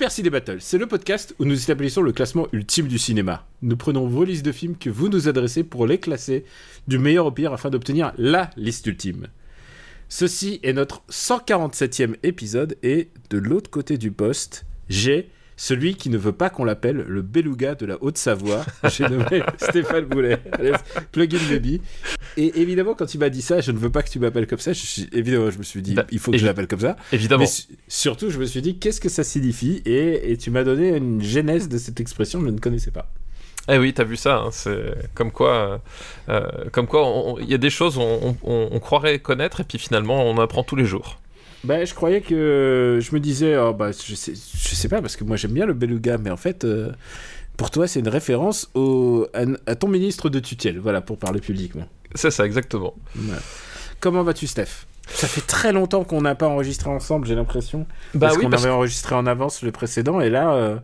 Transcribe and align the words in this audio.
Super 0.00 0.12
Ciné 0.12 0.30
Battle, 0.30 0.56
c'est 0.60 0.78
le 0.78 0.86
podcast 0.86 1.34
où 1.38 1.44
nous 1.44 1.62
établissons 1.62 2.00
le 2.00 2.12
classement 2.12 2.46
ultime 2.54 2.88
du 2.88 2.96
cinéma. 2.98 3.46
Nous 3.60 3.76
prenons 3.76 4.06
vos 4.06 4.24
listes 4.24 4.46
de 4.46 4.50
films 4.50 4.78
que 4.78 4.88
vous 4.88 5.10
nous 5.10 5.28
adressez 5.28 5.62
pour 5.62 5.86
les 5.86 6.00
classer 6.00 6.46
du 6.88 6.98
meilleur 6.98 7.26
au 7.26 7.32
pire 7.32 7.52
afin 7.52 7.68
d'obtenir 7.68 8.14
LA 8.16 8.48
liste 8.56 8.86
ultime. 8.86 9.26
Ceci 10.08 10.58
est 10.62 10.72
notre 10.72 11.02
147e 11.10 12.14
épisode 12.22 12.78
et 12.82 13.10
de 13.28 13.36
l'autre 13.36 13.68
côté 13.68 13.98
du 13.98 14.10
poste, 14.10 14.64
j'ai 14.88 15.28
celui 15.62 15.94
qui 15.94 16.08
ne 16.08 16.16
veut 16.16 16.32
pas 16.32 16.48
qu'on 16.48 16.64
l'appelle 16.64 17.04
le 17.06 17.20
beluga 17.20 17.74
de 17.74 17.84
la 17.84 18.02
Haute-Savoie. 18.02 18.64
J'ai 18.90 19.06
nommé 19.06 19.42
Stéphane 19.58 20.06
Boulet, 20.06 20.38
alias 20.52 20.80
Plug 21.12 21.34
in 21.34 21.50
Baby. 21.50 21.82
Et 22.38 22.62
évidemment, 22.62 22.94
quand 22.94 23.12
il 23.12 23.18
m'a 23.18 23.28
dit 23.28 23.42
ça, 23.42 23.60
je 23.60 23.70
ne 23.70 23.76
veux 23.76 23.90
pas 23.90 24.02
que 24.02 24.08
tu 24.08 24.18
m'appelles 24.18 24.46
comme 24.46 24.58
ça. 24.58 24.72
Je 24.72 24.78
suis, 24.80 25.08
évidemment, 25.12 25.50
je 25.50 25.58
me 25.58 25.62
suis 25.62 25.82
dit, 25.82 25.92
Bah, 25.92 26.06
il 26.10 26.18
faut 26.18 26.30
que 26.32 26.38
je 26.38 26.46
l'appelle 26.46 26.66
comme 26.66 26.80
ça. 26.80 26.96
Évidemment. 27.12 27.42
Mais 27.42 27.46
su- 27.46 27.64
surtout, 27.88 28.30
je 28.30 28.38
me 28.38 28.46
suis 28.46 28.62
dit, 28.62 28.78
qu'est-ce 28.78 29.02
que 29.02 29.10
ça 29.10 29.22
signifie? 29.22 29.82
Et, 29.84 30.32
et 30.32 30.38
tu 30.38 30.50
m'as 30.50 30.64
donné 30.64 30.96
une 30.96 31.20
genèse 31.22 31.68
de 31.68 31.76
cette 31.76 32.00
expression 32.00 32.40
que 32.40 32.46
je 32.46 32.50
ne 32.52 32.58
connaissais 32.58 32.90
pas. 32.90 33.12
Eh 33.70 33.76
oui, 33.76 33.92
t'as 33.92 34.04
vu 34.04 34.16
ça, 34.16 34.38
hein, 34.38 34.48
c'est 34.52 34.94
comme 35.14 35.30
quoi, 35.30 35.82
euh, 36.30 36.40
comme 36.72 36.86
quoi, 36.86 37.34
il 37.42 37.48
y 37.50 37.54
a 37.54 37.58
des 37.58 37.68
choses 37.68 37.98
on, 37.98 38.34
on- 38.42 38.68
on 38.72 38.80
croirait 38.80 39.18
connaître 39.18 39.60
et 39.60 39.64
puis 39.64 39.78
finalement 39.78 40.24
on 40.24 40.38
apprend 40.38 40.62
tous 40.64 40.76
les 40.76 40.86
jours. 40.86 41.20
Bah, 41.64 41.84
je 41.84 41.94
croyais 41.94 42.20
que. 42.20 42.98
Je 43.00 43.14
me 43.14 43.20
disais, 43.20 43.56
oh, 43.56 43.72
bah, 43.74 43.90
je 43.92 44.14
sais, 44.14 44.32
je 44.34 44.74
sais 44.74 44.88
pas, 44.88 45.00
parce 45.00 45.16
que 45.16 45.24
moi 45.24 45.36
j'aime 45.36 45.52
bien 45.52 45.66
le 45.66 45.74
beluga, 45.74 46.16
mais 46.18 46.30
en 46.30 46.36
fait, 46.36 46.64
euh, 46.64 46.92
pour 47.56 47.70
toi, 47.70 47.86
c'est 47.86 48.00
une 48.00 48.08
référence 48.08 48.70
au, 48.74 49.26
à, 49.34 49.42
à 49.70 49.74
ton 49.74 49.88
ministre 49.88 50.30
de 50.30 50.38
tutelle, 50.38 50.78
voilà, 50.78 51.00
pour 51.00 51.18
parler 51.18 51.40
publiquement. 51.40 51.86
C'est 52.14 52.30
ça, 52.30 52.46
exactement. 52.46 52.94
Voilà. 53.14 53.42
Comment 54.00 54.22
vas-tu, 54.22 54.46
Steph? 54.46 54.86
Ça 55.08 55.26
fait 55.26 55.40
très 55.40 55.72
longtemps 55.72 56.04
qu'on 56.04 56.22
n'a 56.22 56.34
pas 56.34 56.46
enregistré 56.48 56.88
ensemble, 56.88 57.26
j'ai 57.26 57.34
l'impression. 57.34 57.86
Bah 58.14 58.28
parce 58.28 58.36
oui, 58.38 58.44
qu'on 58.44 58.52
avait 58.52 58.70
enregistré 58.70 59.14
en 59.14 59.26
avance 59.26 59.62
le 59.62 59.72
précédent, 59.72 60.20
et 60.20 60.30
là, 60.30 60.54
euh, 60.54 60.76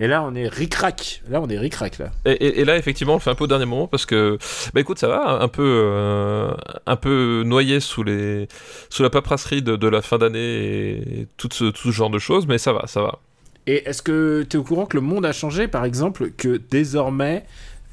et 0.00 0.06
là, 0.06 0.22
on 0.22 0.34
est 0.34 0.48
ric-rac. 0.48 1.22
Là, 1.28 1.40
on 1.40 1.48
est 1.48 1.58
ric-rac, 1.58 1.98
là. 1.98 2.10
Et, 2.24 2.32
et- 2.32 2.60
et 2.60 2.64
là, 2.64 2.76
effectivement, 2.76 3.14
on 3.14 3.16
le 3.16 3.20
fait 3.22 3.30
un 3.30 3.34
peu 3.34 3.44
au 3.44 3.48
dernier 3.48 3.64
moment 3.66 3.86
parce 3.88 4.06
que, 4.06 4.38
bah 4.74 4.80
écoute, 4.80 4.98
ça 4.98 5.08
va, 5.08 5.40
un 5.42 5.48
peu, 5.48 5.62
euh, 5.64 6.50
un 6.86 6.96
peu 6.96 7.42
noyé 7.44 7.80
sous 7.80 8.02
les, 8.02 8.48
sous 8.90 9.02
la 9.02 9.10
paperasserie 9.10 9.62
de, 9.62 9.76
de 9.76 9.88
la 9.88 10.02
fin 10.02 10.18
d'année 10.18 10.38
et 10.40 11.26
tout 11.36 11.48
ce, 11.52 11.64
tout 11.66 11.88
ce 11.88 11.96
genre 11.96 12.10
de 12.10 12.18
choses, 12.18 12.46
mais 12.46 12.58
ça 12.58 12.72
va, 12.72 12.86
ça 12.86 13.00
va. 13.02 13.18
Et 13.66 13.88
est-ce 13.88 14.00
que 14.02 14.46
tu 14.48 14.56
es 14.56 14.60
au 14.60 14.64
courant 14.64 14.86
que 14.86 14.96
le 14.96 15.02
monde 15.02 15.26
a 15.26 15.32
changé, 15.32 15.68
par 15.68 15.84
exemple, 15.84 16.30
que 16.36 16.60
désormais, 16.70 17.44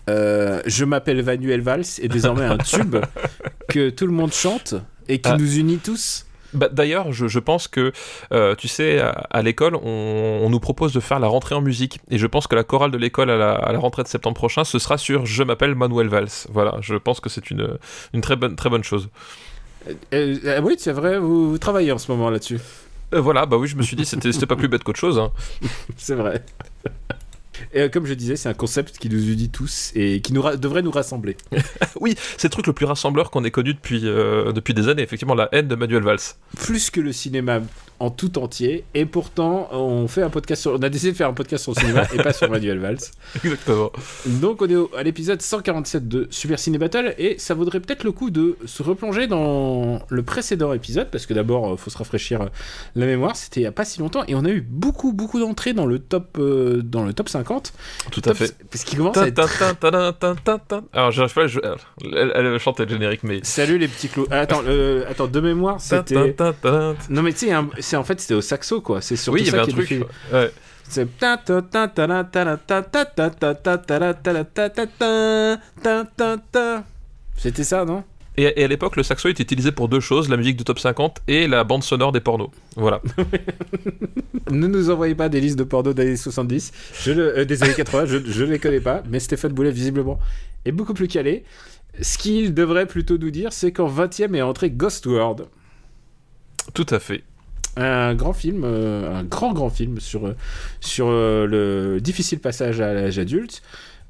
euh, 0.09 0.61
Je 0.67 0.85
m'appelle 0.85 1.21
Vanuel 1.21 1.61
Valls 1.61 1.83
est 2.01 2.07
désormais 2.07 2.45
un 2.45 2.57
tube 2.57 2.95
que 3.69 3.89
tout 3.89 4.05
le 4.05 4.13
monde 4.13 4.31
chante 4.31 4.75
et 5.09 5.19
qui 5.19 5.29
Ah. 5.29 5.37
nous 5.37 5.57
unit 5.57 5.77
tous? 5.83 6.25
Bah, 6.55 6.69
D'ailleurs, 6.71 7.11
je, 7.11 7.27
je 7.27 7.39
pense 7.39 7.67
que, 7.67 7.91
euh, 8.31 8.55
tu 8.55 8.67
sais, 8.67 8.99
à, 8.99 9.09
à 9.29 9.41
l'école, 9.41 9.75
on, 9.75 10.39
on 10.43 10.49
nous 10.49 10.59
propose 10.59 10.93
de 10.93 10.99
faire 10.99 11.19
la 11.19 11.27
rentrée 11.27 11.55
en 11.55 11.61
musique. 11.61 11.99
Et 12.09 12.17
je 12.17 12.27
pense 12.27 12.47
que 12.47 12.55
la 12.55 12.63
chorale 12.63 12.91
de 12.91 12.97
l'école 12.97 13.29
à 13.29 13.37
la, 13.37 13.53
à 13.53 13.71
la 13.71 13.79
rentrée 13.79 14.03
de 14.03 14.07
septembre 14.07 14.35
prochain, 14.35 14.63
ce 14.63 14.79
sera 14.79 14.97
sur 14.97 15.25
Je 15.25 15.43
m'appelle 15.43 15.75
Manuel 15.75 16.07
Valls. 16.07 16.29
Voilà, 16.49 16.77
je 16.81 16.95
pense 16.95 17.19
que 17.19 17.29
c'est 17.29 17.51
une, 17.51 17.77
une 18.13 18.21
très, 18.21 18.35
bonne, 18.35 18.55
très 18.55 18.69
bonne 18.69 18.83
chose. 18.83 19.09
Euh, 19.87 19.93
euh, 20.45 20.61
Oui, 20.61 20.75
c'est 20.79 20.91
vrai, 20.93 21.19
vous, 21.19 21.51
vous 21.51 21.57
travaillez 21.57 21.91
en 21.91 21.97
ce 21.97 22.11
moment 22.11 22.29
là-dessus. 22.29 22.59
Euh, 23.13 23.21
voilà, 23.21 23.45
bah 23.45 23.57
oui, 23.57 23.67
je 23.67 23.75
me 23.75 23.83
suis 23.83 23.95
dit, 23.95 24.05
c'était 24.05 24.31
c'était 24.31 24.47
pas 24.47 24.55
plus 24.55 24.67
bête 24.67 24.83
qu'autre 24.83 24.99
chose. 24.99 25.19
hein. 25.19 25.31
C'est 25.97 26.15
vrai. 26.15 26.43
Et 27.73 27.81
euh, 27.81 27.89
comme 27.89 28.05
je 28.05 28.13
disais, 28.13 28.35
c'est 28.35 28.49
un 28.49 28.53
concept 28.53 28.97
qui 28.97 29.09
nous 29.09 29.29
unit 29.31 29.49
tous 29.49 29.91
et 29.95 30.21
qui 30.21 30.33
nous 30.33 30.41
ra- 30.41 30.57
devrait 30.57 30.81
nous 30.81 30.91
rassembler. 30.91 31.37
Oui, 32.01 32.15
c'est 32.37 32.47
le 32.47 32.51
truc 32.51 32.67
le 32.67 32.73
plus 32.73 32.85
rassembleur 32.85 33.31
qu'on 33.31 33.43
ait 33.45 33.51
connu 33.51 33.73
depuis, 33.73 34.01
euh, 34.03 34.51
depuis 34.51 34.73
des 34.73 34.87
années, 34.89 35.01
effectivement, 35.03 35.33
la 35.35 35.47
haine 35.53 35.67
de 35.67 35.75
Manuel 35.75 36.03
Valls. 36.03 36.19
Plus 36.57 36.89
que 36.91 36.99
le 37.01 37.11
cinéma 37.13 37.61
en 37.99 38.09
tout 38.09 38.37
entier. 38.39 38.83
Et 38.93 39.05
pourtant, 39.05 39.69
on 39.71 40.07
fait 40.07 40.21
un 40.21 40.29
podcast 40.29 40.61
sur... 40.63 40.73
On 40.73 40.83
a 40.83 40.89
décidé 40.89 41.11
de 41.13 41.17
faire 41.17 41.29
un 41.29 41.33
podcast 41.33 41.63
sur 41.63 41.73
le 41.75 41.79
cinéma 41.81 42.03
et 42.13 42.17
pas 42.17 42.33
sur 42.33 42.49
Manuel 42.49 42.79
Valls. 42.79 42.97
Exactement. 43.43 43.91
Donc 44.25 44.61
on 44.61 44.67
est 44.69 44.75
au- 44.75 44.91
à 44.97 45.03
l'épisode 45.03 45.41
147 45.41 46.07
de 46.07 46.27
Super 46.29 46.59
Ciné 46.59 46.77
Battle 46.77 47.15
et 47.17 47.37
ça 47.39 47.53
vaudrait 47.53 47.79
peut-être 47.79 48.03
le 48.03 48.11
coup 48.11 48.29
de 48.31 48.57
se 48.65 48.83
replonger 48.83 49.27
dans 49.27 50.01
le 50.09 50.23
précédent 50.23 50.73
épisode 50.73 51.09
parce 51.09 51.25
que 51.25 51.33
d'abord 51.33 51.73
euh, 51.73 51.77
faut 51.77 51.89
se 51.89 51.97
rafraîchir 51.97 52.41
euh, 52.41 52.45
la 52.95 53.05
mémoire, 53.05 53.35
c'était 53.35 53.61
il 53.61 53.63
y 53.63 53.67
a 53.67 53.71
pas 53.71 53.85
si 53.85 53.99
longtemps 53.99 54.23
et 54.27 54.35
on 54.35 54.43
a 54.45 54.49
eu 54.49 54.61
beaucoup 54.61 55.13
beaucoup 55.13 55.39
d'entrées 55.39 55.73
dans 55.73 55.85
le 55.85 55.99
top 55.99 56.37
euh, 56.39 56.81
dans 56.83 57.03
le 57.03 57.13
top 57.13 57.29
50 57.29 57.73
Tout 58.11 58.21
à 58.25 58.33
fait. 58.33 58.55
parce 58.69 58.83
qu'il 58.83 58.97
commence 58.97 59.15
à 59.17 59.27
être. 59.27 59.35
Alors, 60.93 61.11
j'arrive 61.11 61.33
pas, 61.33 61.47
je- 61.47 61.59
elle, 62.03 62.31
elle 62.35 62.59
chantait 62.59 62.83
le 62.85 62.91
générique, 62.91 63.23
mais. 63.23 63.39
Salut 63.43 63.77
les 63.77 63.87
petits 63.87 64.07
clous. 64.09 64.27
Ah, 64.31 64.39
attends, 64.41 64.61
euh, 64.67 65.05
attends 65.09 65.27
de 65.27 65.39
mémoire, 65.39 65.79
c'était. 65.79 66.15
Non 67.09 67.21
mais 67.21 67.31
tu 67.33 67.39
sais 67.47 67.51
un- 67.53 67.69
c'est 67.85 67.95
en 67.95 68.03
fait 68.03 68.19
c'était 68.19 68.33
au 68.33 68.41
saxo 68.41 68.81
quoi. 68.81 69.01
C'est 69.01 69.15
surtout 69.15 69.39
oui, 69.39 69.45
ça 69.45 69.63
qui 69.63 69.71
truc. 69.73 70.03
C'est 70.87 71.07
c'était 77.37 77.63
ça, 77.63 77.85
non 77.85 78.03
et, 78.37 78.63
à 78.63 78.67
l'époque, 78.67 78.97
le 78.97 79.03
saxo 79.03 79.29
était 79.29 79.43
utilisé 79.43 79.71
pour 79.71 79.87
deux 79.87 80.01
choses, 80.01 80.29
la 80.29 80.35
musique 80.35 80.57
du 80.57 80.65
top 80.65 80.79
50 80.79 81.21
et 81.29 81.47
la 81.47 81.63
bande 81.63 81.83
sonore 81.83 82.11
des 82.11 82.19
pornos. 82.19 82.49
Voilà. 82.75 83.01
ne 84.51 84.67
nous 84.67 84.89
envoyez 84.89 85.15
pas 85.15 85.29
des 85.29 85.39
listes 85.39 85.57
de 85.57 85.63
pornos 85.63 85.95
d'années 85.95 86.17
70, 86.17 86.71
des 87.05 87.63
années 87.63 87.73
80, 87.73 88.05
je, 88.07 88.17
je 88.25 88.43
les 88.43 88.59
connais 88.59 88.81
pas, 88.81 89.03
mais 89.09 89.21
Stéphane 89.21 89.53
Boulet, 89.53 89.71
visiblement, 89.71 90.19
est 90.65 90.73
beaucoup 90.73 90.93
plus 90.93 91.07
calé. 91.07 91.45
Ce 92.01 92.17
qu'il 92.17 92.53
devrait 92.53 92.87
plutôt 92.87 93.17
nous 93.17 93.31
dire, 93.31 93.53
c'est 93.53 93.71
qu'en 93.71 93.89
20e 93.89 94.35
est 94.35 94.41
entré 94.41 94.69
Ghost 94.69 95.05
World. 95.05 95.45
Tout 96.73 96.87
à 96.89 96.99
fait 96.99 97.23
un 97.77 98.15
grand 98.15 98.33
film, 98.33 98.63
euh, 98.63 99.13
un 99.13 99.23
grand 99.23 99.53
grand 99.53 99.69
film 99.69 99.99
sur, 99.99 100.27
euh, 100.27 100.35
sur 100.79 101.07
euh, 101.09 101.45
le 101.45 101.99
difficile 102.01 102.39
passage 102.39 102.81
à 102.81 102.93
l'âge 102.93 103.19
adulte. 103.19 103.61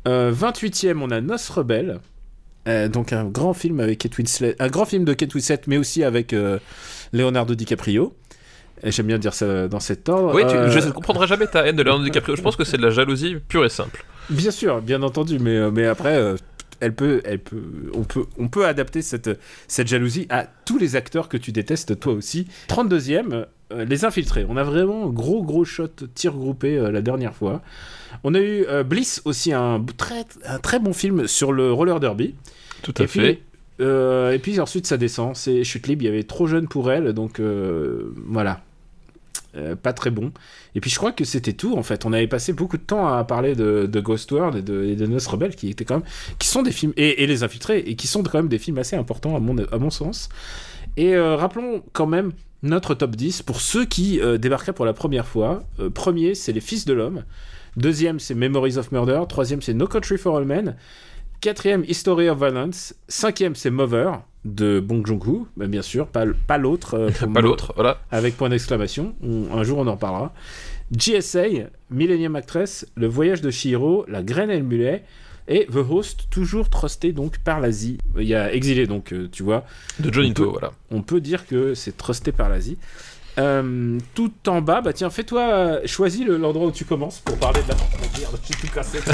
Euh, 0.07 0.31
28e, 0.31 0.99
on 1.01 1.09
a 1.09 1.19
Nos 1.21 1.35
Rebelles, 1.53 1.99
euh, 2.67 2.87
donc 2.87 3.11
un 3.13 3.25
grand 3.25 3.53
film 3.53 3.79
avec 3.79 3.99
Kate 3.99 4.17
Winslet, 4.17 4.55
un 4.59 4.67
grand 4.67 4.85
film 4.85 5.03
de 5.03 5.13
Kate 5.13 5.33
Winslet, 5.33 5.61
mais 5.67 5.77
aussi 5.77 6.03
avec 6.03 6.33
euh, 6.33 6.59
Leonardo 7.13 7.55
DiCaprio. 7.55 8.13
J'aime 8.83 9.07
bien 9.07 9.17
dire 9.17 9.33
ça 9.33 9.67
dans 9.67 9.79
cet 9.79 10.09
ordre. 10.09 10.35
Oui, 10.35 10.43
tu, 10.47 10.55
Euh, 10.55 10.69
je 10.69 10.79
ne 10.79 10.91
comprendrai 10.91 11.25
jamais 11.27 11.47
ta 11.47 11.65
haine 11.65 11.75
de 11.75 11.81
Leonardo 11.81 12.03
DiCaprio. 12.09 12.35
Je 12.35 12.41
pense 12.41 12.55
que 12.55 12.63
c'est 12.63 12.77
de 12.77 12.83
la 12.83 12.91
jalousie 12.91 13.37
pure 13.47 13.65
et 13.65 13.69
simple. 13.69 14.05
Bien 14.29 14.51
sûr, 14.51 14.81
bien 14.81 15.01
entendu, 15.01 15.39
mais, 15.39 15.71
mais 15.71 15.85
après, 15.85 16.35
elle 16.81 16.93
peut, 16.93 17.21
elle 17.25 17.39
peut, 17.39 17.63
on, 17.93 18.03
peut, 18.03 18.25
on 18.37 18.47
peut 18.47 18.65
adapter 18.65 19.01
cette, 19.01 19.39
cette 19.67 19.87
jalousie 19.87 20.27
à 20.29 20.45
tous 20.65 20.77
les 20.77 20.95
acteurs 20.95 21.29
que 21.29 21.37
tu 21.37 21.51
détestes 21.51 21.99
toi 21.99 22.13
aussi. 22.13 22.47
32e, 22.67 23.45
euh, 23.71 23.85
Les 23.85 24.05
Infiltrés. 24.05 24.45
On 24.47 24.57
a 24.57 24.63
vraiment 24.63 25.05
un 25.05 25.09
gros, 25.09 25.43
gros 25.43 25.65
shot 25.65 25.87
tir 26.13 26.33
groupé 26.33 26.77
euh, 26.77 26.91
la 26.91 27.01
dernière 27.01 27.33
fois. 27.33 27.61
On 28.23 28.33
a 28.33 28.39
eu 28.39 28.65
euh, 28.67 28.83
Bliss 28.83 29.21
aussi, 29.25 29.53
un 29.53 29.83
très, 29.97 30.25
un 30.45 30.59
très 30.59 30.79
bon 30.79 30.93
film 30.93 31.27
sur 31.27 31.51
le 31.51 31.71
roller 31.71 31.99
derby. 31.99 32.35
Tout 32.81 32.93
à 32.97 33.03
Et 33.03 33.07
fait. 33.07 33.41
puis, 33.77 33.85
et 33.85 34.39
puis 34.39 34.59
ensuite, 34.59 34.87
ça 34.87 34.97
descend. 34.97 35.35
C'est 35.35 35.63
Chute 35.63 35.87
Libre, 35.87 36.03
il 36.03 36.05
y 36.05 36.09
avait 36.09 36.23
trop 36.23 36.47
jeune 36.47 36.67
pour 36.67 36.91
elle, 36.91 37.13
donc 37.13 37.41
voilà. 37.41 38.61
Euh, 39.57 39.75
pas 39.75 39.93
très 39.93 40.09
bon. 40.09 40.31
Et 40.75 40.81
puis 40.81 40.89
je 40.89 40.97
crois 40.97 41.11
que 41.11 41.23
c'était 41.23 41.53
tout 41.53 41.77
en 41.77 41.83
fait. 41.83 42.05
On 42.05 42.11
avait 42.11 42.27
passé 42.27 42.51
beaucoup 42.51 42.77
de 42.77 42.83
temps 42.83 43.07
à 43.07 43.23
parler 43.23 43.55
de, 43.55 43.85
de 43.85 43.99
Ghost 44.01 44.31
World 44.31 44.57
et 44.57 44.61
de, 44.61 44.83
et 44.83 44.95
de 44.95 45.05
Nos 45.05 45.19
Rebelles 45.19 45.55
qui 45.55 45.69
étaient 45.69 45.85
quand 45.85 45.95
même, 45.95 46.05
qui 46.39 46.47
sont 46.47 46.61
des 46.61 46.71
films 46.71 46.93
et, 46.97 47.23
et 47.23 47.27
les 47.27 47.43
infiltrés 47.43 47.79
et 47.79 47.95
qui 47.95 48.07
sont 48.07 48.21
quand 48.23 48.37
même 48.39 48.49
des 48.49 48.57
films 48.59 48.77
assez 48.79 48.95
importants 48.95 49.35
à 49.35 49.39
mon, 49.39 49.57
à 49.57 49.77
mon 49.77 49.89
sens. 49.89 50.29
Et 50.97 51.15
euh, 51.15 51.35
rappelons 51.35 51.83
quand 51.93 52.07
même 52.07 52.31
notre 52.65 52.93
top 52.95 53.15
10 53.15 53.41
pour 53.43 53.61
ceux 53.61 53.85
qui 53.85 54.19
euh, 54.19 54.37
débarqueraient 54.37 54.73
pour 54.73 54.85
la 54.85 54.93
première 54.93 55.25
fois. 55.27 55.63
Euh, 55.79 55.89
premier, 55.89 56.35
c'est 56.35 56.51
Les 56.51 56.59
Fils 56.61 56.85
de 56.85 56.93
l'Homme. 56.93 57.23
Deuxième, 57.77 58.19
c'est 58.19 58.35
Memories 58.35 58.77
of 58.77 58.91
Murder. 58.91 59.21
Troisième, 59.29 59.61
c'est 59.61 59.73
No 59.73 59.87
Country 59.87 60.17
for 60.17 60.37
All 60.37 60.45
Men. 60.45 60.75
Quatrième, 61.41 61.83
History 61.87 62.29
of 62.29 62.37
Violence. 62.39 62.95
Cinquième, 63.07 63.55
c'est 63.55 63.69
Mover 63.69 64.11
de 64.45 64.79
Bong 64.79 65.05
Joon-ho, 65.05 65.47
bah, 65.57 65.67
bien 65.67 65.81
sûr, 65.81 66.07
pas, 66.07 66.23
pas 66.47 66.57
l'autre. 66.57 66.93
euh, 66.95 67.09
Pas 67.33 67.41
l'autre, 67.41 67.73
voilà. 67.75 67.99
Avec 68.11 68.37
point 68.37 68.49
d'exclamation. 68.49 69.15
On- 69.23 69.55
un 69.57 69.63
jour, 69.63 69.79
on 69.79 69.87
en 69.87 69.97
parlera. 69.97 70.33
GSA, 70.95 71.43
Millennium 71.89 72.35
Actress, 72.35 72.85
Le 72.95 73.07
Voyage 73.07 73.41
de 73.41 73.49
Shihiro, 73.51 74.05
La 74.07 74.21
Graine 74.23 74.51
et 74.51 74.57
le 74.57 74.63
Mulet. 74.63 75.03
Et 75.47 75.67
The 75.67 75.75
Host, 75.89 76.27
toujours 76.31 76.69
trusté 76.69 77.11
donc 77.11 77.37
par 77.39 77.59
l'Asie. 77.59 77.97
Il 78.17 78.23
y 78.27 78.33
a 78.35 78.51
Exilé, 78.53 78.87
donc 78.87 79.13
euh, 79.13 79.29
tu 79.31 79.43
vois, 79.43 79.63
De 79.99 80.11
Johnny 80.11 80.31
On 80.31 80.33
peut- 80.33 80.43
To, 80.43 80.51
voilà. 80.51 80.71
on 80.91 81.01
peut 81.03 81.21
dire 81.21 81.45
que 81.45 81.73
c'est 81.75 81.95
trusté 81.97 82.31
par 82.31 82.49
l'Asie. 82.49 82.77
Euh, 83.37 83.99
tout 84.15 84.31
en 84.47 84.61
bas, 84.61 84.81
bah 84.81 84.93
tiens, 84.93 85.09
fais-toi, 85.09 85.41
euh, 85.41 85.81
choisis 85.85 86.25
le- 86.25 86.37
l'endroit 86.37 86.67
où 86.67 86.71
tu 86.71 86.85
commences 86.85 87.19
pour 87.19 87.37
parler 87.37 87.61
de 87.63 87.67
la. 87.69 87.75
Oh, 87.79 88.05
merde, 88.19 88.39
j'ai 88.47 88.53
tout 88.55 88.73
cassé. 88.73 88.99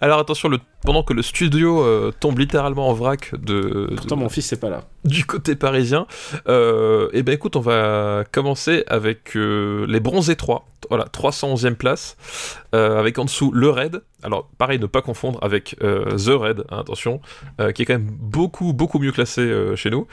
Alors 0.00 0.18
attention, 0.18 0.48
le... 0.48 0.58
pendant 0.82 1.04
que 1.04 1.12
le 1.12 1.22
studio 1.22 1.80
euh, 1.82 2.12
tombe 2.18 2.38
littéralement 2.40 2.88
en 2.88 2.92
vrac 2.92 3.32
de, 3.40 3.92
Pourtant, 3.96 4.16
de- 4.16 4.20
mon 4.22 4.28
fils, 4.28 4.46
c'est 4.46 4.58
pas 4.58 4.68
là. 4.70 4.82
du 5.04 5.24
côté 5.24 5.54
parisien, 5.54 6.06
euh, 6.48 7.08
et 7.12 7.22
ben 7.22 7.32
écoute, 7.32 7.54
on 7.54 7.60
va 7.60 8.24
commencer 8.32 8.82
avec 8.88 9.36
euh, 9.36 9.86
les 9.88 10.00
bronzés 10.00 10.34
3. 10.34 10.66
Voilà, 10.88 11.06
311e 11.06 11.74
place, 11.74 12.16
euh, 12.74 12.98
avec 12.98 13.18
en 13.18 13.24
dessous 13.24 13.50
le 13.52 13.70
Raid. 13.70 14.02
Alors 14.26 14.48
pareil, 14.58 14.78
ne 14.80 14.86
pas 14.86 15.02
confondre 15.02 15.38
avec 15.42 15.76
euh, 15.82 16.04
The 16.16 16.30
Raid, 16.40 16.64
hein, 16.70 16.78
attention, 16.80 17.20
euh, 17.60 17.70
qui 17.72 17.82
est 17.82 17.84
quand 17.84 17.94
même 17.94 18.10
beaucoup 18.10 18.72
beaucoup 18.72 18.98
mieux 18.98 19.12
classé 19.12 19.40
euh, 19.42 19.76
chez 19.76 19.88
nous. 19.90 20.06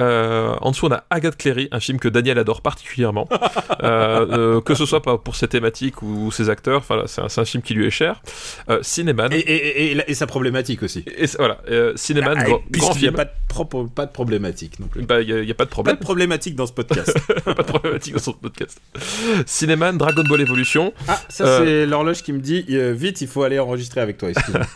Euh, 0.00 0.54
en 0.60 0.70
dessous, 0.70 0.86
on 0.86 0.92
a 0.92 1.04
Agathe 1.10 1.36
Cléry, 1.36 1.68
un 1.72 1.80
film 1.80 1.98
que 1.98 2.08
Daniel 2.08 2.38
adore 2.38 2.60
particulièrement, 2.60 3.28
Euh, 3.82 4.26
euh, 4.56 4.60
que 4.60 4.74
ce 4.74 4.86
soit 4.86 5.02
pas 5.02 5.18
pour 5.18 5.36
ses 5.36 5.48
thématiques 5.48 6.00
ou 6.02 6.30
ses 6.30 6.48
acteurs. 6.48 6.78
Enfin, 6.78 7.02
c'est 7.06 7.38
un, 7.40 7.44
film 7.44 7.62
qui 7.62 7.74
lui 7.74 7.86
est 7.86 7.90
cher. 7.90 8.22
Euh, 8.70 8.78
Cinéman. 8.82 9.28
Et, 9.32 9.38
et, 9.38 9.92
et, 9.92 10.04
et 10.06 10.14
sa 10.14 10.26
problématique 10.26 10.82
aussi. 10.82 11.04
Et 11.16 11.26
c'est- 11.26 11.38
voilà, 11.38 11.58
euh, 11.70 11.92
Cinéman, 11.96 12.34
Ah, 12.36 12.44
grand, 12.44 12.50
grand 12.58 12.62
Puisqu'il 12.70 13.02
n'y 13.02 13.08
a 13.08 13.12
film. 13.12 13.14
pas 13.16 13.24
de, 13.24 13.88
pas 13.94 14.06
problématique 14.06 14.78
non 14.80 14.86
plus. 14.86 15.02
Bah, 15.02 15.20
il 15.20 15.34
n'y 15.42 15.50
a, 15.50 15.54
pas 15.54 15.64
de 15.64 15.68
Pas 15.68 15.72
problème. 15.74 15.96
de 15.96 16.00
problématique 16.00 16.54
dans 16.56 16.66
ce 16.66 16.72
podcast. 16.72 17.16
pas 17.44 17.54
de 17.54 17.62
problématique 17.62 18.14
dans 18.14 18.20
son 18.20 18.32
podcast. 18.32 18.80
Cinéman, 19.46 19.96
Dragon 19.96 20.24
Ball 20.28 20.40
Evolution. 20.40 20.92
ah, 21.08 21.20
ça, 21.28 21.44
Euh. 21.44 21.58
c'est 21.64 21.86
l'horloge 21.86 22.22
qui 22.22 22.32
me 22.32 22.40
dit 22.40 22.64
euh, 22.70 22.92
vite, 22.92 23.20
il 23.20 23.28
faut 23.28 23.42
aller 23.42 23.53
enregistrer 23.58 24.00
avec 24.00 24.18
toi. 24.18 24.30
excuse-moi. 24.30 24.66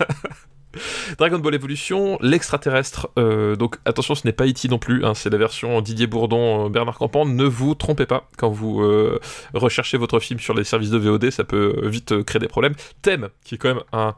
Dragon 1.19 1.39
Ball 1.39 1.55
Evolution, 1.55 2.19
l'extraterrestre. 2.21 3.09
euh, 3.19 3.57
donc 3.57 3.77
attention, 3.85 4.15
ce 4.15 4.27
n'est 4.27 4.33
pas 4.33 4.47
E.T. 4.47 4.69
non 4.69 4.79
plus. 4.79 5.05
hein, 5.05 5.15
c'est 5.15 5.31
la 5.31 5.39
version 5.39 5.81
Didier 5.81 6.07
Bourdon, 6.07 6.67
euh, 6.67 6.69
Bernard 6.69 6.99
Campan. 6.99 7.25
Ne 7.25 7.45
vous 7.45 7.75
trompez 7.75 8.07
pas 8.07 8.29
quand 8.37 8.51
vous 8.51 8.83
euh, 8.83 9.19
recherchez 9.55 9.97
votre 9.97 10.21
film 10.21 10.39
sur 10.39 10.55
les 10.55 10.65
services 10.65 10.91
de 10.91 10.99
VOD, 10.99 11.31
ça 11.31 11.45
peut 11.45 11.81
vite 11.89 12.23
créer 12.23 12.39
des 12.39 12.49
problèmes. 12.49 12.75
Thème, 13.03 13.29
qui 13.45 13.55
est 13.55 13.59
quand 13.59 13.69
même 13.75 13.83
un 13.93 14.15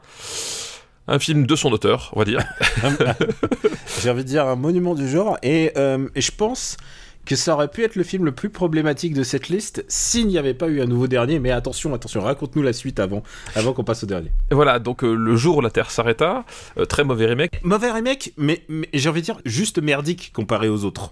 un 1.07 1.19
film 1.19 1.47
de 1.47 1.55
son 1.55 1.71
auteur, 1.71 2.11
on 2.13 2.19
va 2.19 2.25
dire. 2.25 2.41
J'ai 4.01 4.09
envie 4.11 4.23
de 4.23 4.27
dire 4.29 4.45
un 4.47 4.55
monument 4.55 4.93
du 4.93 5.09
genre. 5.09 5.37
Et, 5.41 5.73
et 5.75 6.21
je 6.21 6.31
pense 6.31 6.77
que 7.25 7.35
ça 7.35 7.53
aurait 7.53 7.67
pu 7.67 7.83
être 7.83 7.95
le 7.95 8.03
film 8.03 8.25
le 8.25 8.31
plus 8.31 8.49
problématique 8.49 9.13
de 9.13 9.23
cette 9.23 9.49
liste 9.49 9.85
s'il 9.87 10.27
n'y 10.27 10.37
avait 10.37 10.53
pas 10.55 10.67
eu 10.67 10.81
un 10.81 10.85
nouveau 10.85 11.07
dernier. 11.07 11.39
Mais 11.39 11.51
attention, 11.51 11.93
attention, 11.93 12.21
raconte-nous 12.21 12.61
la 12.63 12.73
suite 12.73 12.99
avant, 12.99 13.23
avant 13.55 13.73
qu'on 13.73 13.83
passe 13.83 14.03
au 14.03 14.07
dernier. 14.07 14.31
Et 14.49 14.55
voilà, 14.55 14.79
donc 14.79 15.03
euh, 15.03 15.13
le 15.13 15.35
jour 15.35 15.57
où 15.57 15.61
la 15.61 15.69
Terre 15.69 15.91
s'arrêta, 15.91 16.45
euh, 16.77 16.85
très 16.85 17.03
mauvais 17.03 17.27
remake. 17.27 17.63
Mauvais 17.63 17.91
remake, 17.91 18.33
mais, 18.37 18.63
mais 18.67 18.89
j'ai 18.93 19.07
envie 19.09 19.21
de 19.21 19.25
dire 19.25 19.39
juste 19.45 19.81
merdique 19.81 20.31
comparé 20.33 20.67
aux 20.67 20.83
autres. 20.83 21.11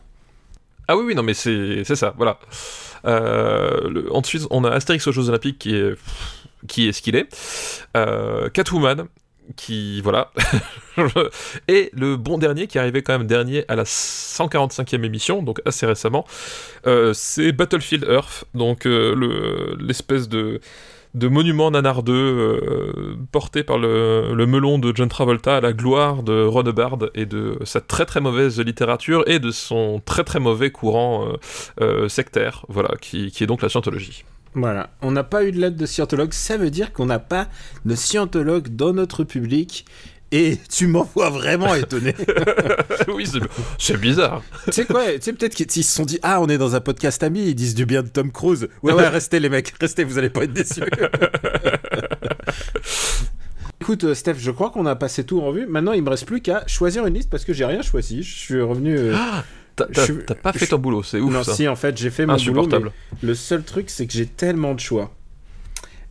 Ah 0.88 0.98
oui, 0.98 1.04
oui, 1.06 1.16
non, 1.16 1.22
mais 1.22 1.36
c'est 1.36 1.84
c'est 1.84 1.96
ça, 1.96 2.16
voilà. 2.18 2.40
Euh, 3.06 3.88
le- 3.90 4.12
ensuite, 4.14 4.48
on 4.50 4.64
a 4.64 4.72
Astérix 4.72 5.06
aux 5.08 5.12
Jeux 5.12 5.30
Olympiques 5.30 5.60
qui 5.60 5.76
est, 5.76 5.94
qui 6.68 6.88
est 6.88 6.92
ce 6.92 7.02
qu'il 7.04 7.16
est. 7.16 7.28
Euh, 7.96 8.50
Catwoman, 8.50 9.06
qui, 9.56 10.02
voilà. 10.02 10.32
Et 11.68 11.90
le 11.94 12.18
bon 12.18 12.38
dernier, 12.38 12.68
qui 12.68 12.78
arrivé 12.80 13.02
quand 13.02 13.18
même 13.18 13.28
dernier 13.28 13.66
à 13.68 13.76
la 13.76 13.84
145e 13.84 15.04
émission, 15.04 15.42
donc 15.44 15.62
assez 15.66 15.86
récemment, 15.86 16.26
euh, 16.88 17.14
c'est 17.14 17.52
Battlefield 17.52 18.06
Earth, 18.10 18.46
donc 18.54 18.86
euh, 18.86 19.16
le- 19.16 19.78
l'espèce 19.80 20.30
de 20.30 20.60
de 21.16 21.28
monument 21.28 21.72
nanardeux 21.72 22.14
euh, 22.14 23.16
porté 23.32 23.64
par 23.64 23.80
le, 23.80 24.36
le 24.36 24.46
melon 24.46 24.78
de 24.78 24.96
John 24.96 25.10
Travolta 25.10 25.58
à 25.58 25.60
la 25.62 25.74
gloire 25.74 26.22
de 26.22 26.44
Ron 26.44 26.64
Hubbard 26.68 27.00
et 27.16 27.26
de 27.26 27.58
sa 27.64 27.82
très 27.82 28.06
très 28.06 28.22
mauvaise 28.22 28.60
littérature 28.60 29.24
et 29.26 29.40
de 29.40 29.50
son 29.50 30.04
très 30.06 30.24
très 30.24 30.40
mauvais 30.40 30.70
courant 30.70 31.28
euh, 31.82 32.08
sectaire, 32.10 32.64
voilà, 32.70 32.90
qui 33.02 33.34
est 33.42 33.48
donc 33.48 33.64
la 33.64 33.70
scientologie. 33.70 34.24
Voilà, 34.56 34.90
on 35.02 35.12
n'a 35.12 35.24
pas 35.24 35.44
eu 35.46 35.52
de 35.52 35.60
lettre 35.60 35.78
de 35.78 35.86
scientologue, 35.86 36.34
ça 36.34 36.58
veut 36.58 36.72
dire 36.72 36.92
qu'on 36.92 37.06
n'a 37.06 37.20
pas 37.20 37.48
de 37.86 37.96
scientologue 37.96 38.70
dans 38.70 38.94
notre 38.94 39.24
public. 39.24 39.86
Et 40.32 40.60
tu 40.72 40.86
m'envoies 40.86 41.32
vraiment 41.32 41.74
étonné. 41.74 42.14
oui, 43.08 43.26
c'est- 43.80 43.98
bizarre. 43.98 44.44
tu 44.66 44.72
sais 44.74 44.86
quoi, 44.86 45.06
tu 45.14 45.22
sais 45.22 45.34
peut-être 45.34 45.56
qu'ils 45.56 45.72
se 45.84 45.92
sont 45.96 46.06
dit 46.06 46.20
Ah, 46.22 46.40
on 46.40 46.48
est 46.48 46.60
dans 46.60 46.76
un 46.76 46.82
podcast 46.82 47.24
ami, 47.24 47.48
ils 47.48 47.56
disent 47.56 47.74
du 47.74 47.88
bien 47.88 48.04
de 48.04 48.10
Tom 48.10 48.32
Cruise. 48.32 48.68
Ouais, 48.84 48.94
ouais, 48.94 49.08
restez 49.08 49.40
les 49.40 49.50
mecs, 49.50 49.74
restez, 49.82 50.04
vous 50.04 50.20
allez 50.20 50.30
pas 50.30 50.44
être 50.44 50.54
déçus. 50.54 50.82
Écoute, 53.82 54.04
euh, 54.04 54.14
Steph, 54.14 54.36
je 54.38 54.52
crois 54.52 54.70
qu'on 54.70 54.86
a 54.86 54.96
passé 54.96 55.24
tout 55.24 55.40
en 55.40 55.46
revue. 55.46 55.66
Maintenant, 55.66 55.94
il 55.94 56.04
me 56.04 56.10
reste 56.10 56.26
plus 56.26 56.42
qu'à 56.42 56.64
choisir 56.68 57.06
une 57.08 57.14
liste 57.16 57.30
parce 57.30 57.46
que 57.46 57.54
j'ai 57.54 57.66
rien 57.66 57.82
choisi. 57.82 58.22
Je 58.24 58.36
suis 58.38 58.62
revenu. 58.62 58.96
euh, 58.98 59.16
T'as 59.86 60.36
pas 60.36 60.54
fait 60.54 60.68
ton 60.68 60.78
boulot, 60.78 61.04
c'est 61.04 61.20
ouf 61.20 61.32
non, 61.34 61.44
ça. 61.44 61.54
si, 61.54 61.68
en 61.68 61.76
fait, 61.76 61.98
j'ai 61.98 62.10
fait 62.10 62.26
mon 62.26 62.34
boulot. 62.34 62.42
Insupportable. 62.42 62.92
mais 63.22 63.28
le 63.30 63.36
seul 63.36 63.64
truc, 63.64 63.90
c'est 63.90 64.06
que 64.08 64.14
j'ai 64.14 64.26
tellement 64.26 64.74
de 64.74 64.80
choix. 64.80 65.14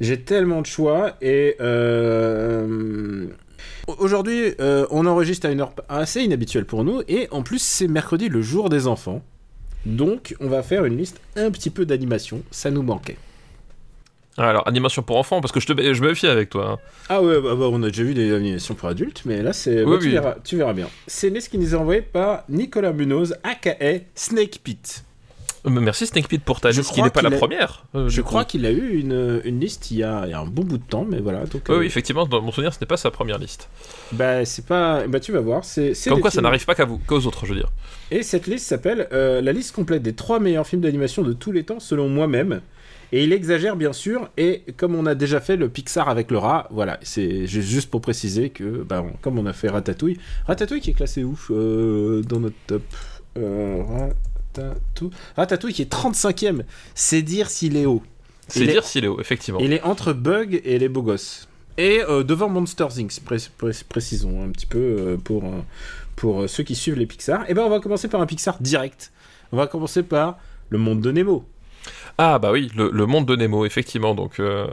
J'ai 0.01 0.21
tellement 0.21 0.61
de 0.61 0.67
choix 0.67 1.17
et. 1.21 1.57
euh, 1.61 3.27
Aujourd'hui, 3.99 4.55
euh, 4.61 4.87
on 4.91 5.07
enregistre 5.07 5.47
à 5.47 5.51
une 5.51 5.61
heure 5.61 5.73
assez 5.89 6.21
inhabituelle 6.23 6.65
pour 6.67 6.85
nous 6.85 7.03
et 7.09 7.27
en 7.31 7.43
plus, 7.43 7.61
c'est 7.61 7.89
mercredi, 7.89 8.29
le 8.29 8.43
jour 8.43 8.69
des 8.69 8.87
enfants. 8.87 9.23
Donc, 9.87 10.37
on 10.41 10.49
va 10.49 10.63
faire 10.63 10.85
une 10.85 10.97
liste 10.97 11.21
un 11.37 11.51
petit 11.51 11.71
peu 11.71 11.87
d'animation. 11.87 12.43
Ça 12.51 12.71
nous 12.71 12.83
manquait. 12.83 13.17
Alors, 14.39 14.67
animation 14.69 15.03
pour 15.03 15.17
enfants, 15.17 15.41
parce 15.41 15.53
que 15.53 15.61
je, 15.61 15.67
te, 15.67 15.93
je 15.95 16.01
me 16.03 16.09
méfie 16.09 16.29
avec 16.29 16.49
toi. 16.51 16.71
hein. 16.71 16.77
Ah 17.09 17.21
ouais, 17.23 17.41
bah, 17.41 17.55
bah, 17.57 17.67
on 17.71 17.83
a 17.83 17.89
déjà 17.89 18.05
vu 18.05 18.15
des 18.15 18.33
animations 18.33 18.75
pour 18.75 18.89
adultes, 18.89 19.23
mais 19.25 19.43
là, 19.43 19.53
c'est. 19.53 19.83
Oui, 19.83 19.91
bah, 19.91 19.99
tu, 20.01 20.07
oui. 20.07 20.13
verras, 20.13 20.35
tu 20.45 20.57
verras 20.57 20.73
bien. 20.75 20.87
C'est 21.09 21.29
une 21.29 21.35
liste 21.35 21.51
qui 21.51 21.59
nous 21.59 21.75
est 21.75 21.77
envoyée 21.79 22.03
par 22.03 22.45
Nicolas 22.49 22.93
Munoz, 22.93 23.35
aka 23.43 23.75
Snake 24.15 24.61
Pit. 24.63 25.05
Euh, 25.67 25.71
Merci 25.71 26.07
Snake 26.07 26.29
Pit 26.29 26.41
pour 26.43 26.61
ta 26.61 26.71
liste, 26.71 26.93
qui 26.95 27.03
n'est 27.03 27.11
pas 27.11 27.21
la 27.21 27.33
première. 27.33 27.85
euh, 27.97 28.09
Je 28.09 28.21
crois 28.23 28.45
qu'il 28.45 28.65
a 28.65 28.71
eu 28.71 29.01
une, 29.01 29.41
une 29.45 29.59
liste 29.59 29.91
il 29.91 29.99
y, 29.99 30.03
a, 30.05 30.23
il 30.25 30.31
y 30.31 30.33
a 30.33 30.39
un 30.39 30.47
bon 30.47 30.63
bout 30.63 30.79
de 30.79 30.85
temps, 30.85 31.05
mais 31.07 31.19
voilà. 31.19 31.41
Donc, 31.47 31.63
Oui, 31.69 31.75
euh, 31.75 31.79
oui, 31.81 31.87
effectivement, 31.87 32.25
dans 32.27 32.41
mon 32.41 32.53
souvenir, 32.53 32.73
ce 32.73 32.79
n'est 32.81 32.87
pas 32.87 32.97
sa 32.97 33.11
première 33.11 33.39
liste. 33.39 33.69
Bah, 34.13 34.45
c'est 34.45 34.65
pas. 34.67 35.05
Bah, 35.09 35.19
tu 35.19 35.33
vas 35.33 35.41
voir. 35.41 35.65
C'est. 35.65 35.95
Comme 36.09 36.21
quoi, 36.21 36.31
ça 36.31 36.37
films- 36.37 36.45
n'arrive 36.45 36.65
pas 36.65 36.77
qu'à 36.77 36.85
vous, 36.85 36.99
qu'aux 36.99 37.27
autres, 37.27 37.45
je 37.45 37.55
veux 37.55 37.59
dire. 37.59 37.71
Et 38.13 38.23
cette 38.23 38.47
liste 38.47 38.67
s'appelle 38.69 39.09
euh, 39.13 39.41
la 39.41 39.53
liste 39.53 39.75
complète 39.75 40.03
des 40.03 40.13
trois 40.15 40.39
meilleurs 40.39 40.67
films 40.67 40.83
d'animation 40.83 41.23
de 41.23 41.33
tous 41.33 41.51
les 41.51 41.65
temps, 41.65 41.81
selon 41.81 42.09
moi-même. 42.09 42.61
Et 43.13 43.25
il 43.25 43.33
exagère 43.33 43.75
bien 43.77 43.93
sûr. 43.93 44.29
Et 44.37 44.65
comme 44.77 44.95
on 44.95 45.07
a 45.07 45.15
déjà 45.15 45.41
fait 45.41 45.57
le 45.57 45.69
Pixar 45.69 46.09
avec 46.09 46.31
le 46.31 46.39
rat, 46.39 46.69
voilà. 46.71 46.99
C'est 47.03 47.47
ju- 47.47 47.63
juste 47.63 47.91
pour 47.91 48.01
préciser 48.01 48.51
que, 48.51 48.83
bah, 48.83 49.03
on- 49.03 49.17
comme 49.23 49.39
on 49.39 49.47
a 49.47 49.53
fait 49.53 49.69
Ratatouille, 49.69 50.19
Ratatouille 50.47 50.81
qui 50.81 50.91
est 50.91 50.95
classé 50.95 51.25
où 51.25 51.39
euh, 51.51 52.23
dans 52.23 52.41
notre 52.41 52.57
top 52.67 52.83
euh, 53.39 53.83
Ratatouille. 54.55 55.11
Ratatouille 55.37 55.73
qui 55.73 55.83
est 55.83 55.93
35ème. 55.93 56.63
C'est 56.95 57.23
dire 57.23 57.49
s'il 57.51 57.77
est 57.77 57.87
haut. 57.87 58.03
C'est 58.49 58.67
dire 58.67 58.85
s'il 58.85 59.05
est 59.05 59.09
haut, 59.09 59.21
effectivement. 59.21 59.61
Il 59.61 59.73
est 59.73 59.83
entre 59.83 60.13
Bug 60.13 60.61
et 60.65 60.79
les 60.79 60.89
beaux 60.89 61.03
gosses. 61.03 61.49
Et 61.77 62.03
euh, 62.09 62.25
devant 62.25 62.49
Monsters 62.49 62.99
Inc., 62.99 63.21
pré- 63.25 63.37
pré- 63.57 63.71
précisons 63.89 64.43
un 64.43 64.49
petit 64.51 64.67
peu 64.67 65.17
pour, 65.23 65.45
pour 66.17 66.49
ceux 66.49 66.63
qui 66.65 66.75
suivent 66.75 66.97
les 66.99 67.07
Pixar. 67.07 67.49
Et 67.49 67.55
ben 67.55 67.63
on 67.63 67.69
va 67.71 67.79
commencer 67.81 68.09
par 68.09 68.21
un 68.21 68.27
Pixar 68.27 68.57
direct. 68.61 69.13
On 69.53 69.57
va 69.57 69.67
commencer 69.67 70.03
par 70.03 70.39
Le 70.71 70.79
Monde 70.79 71.01
de 71.01 71.13
Nemo. 71.13 71.45
Ah 72.21 72.41
bah 72.41 72.51
oui, 72.51 72.69
le, 72.75 73.07
monde 73.07 73.27
de 73.27 73.37
Nemo, 73.37 73.65
effectivement. 73.65 74.13
Donc 74.13 74.41
euh, 74.41 74.67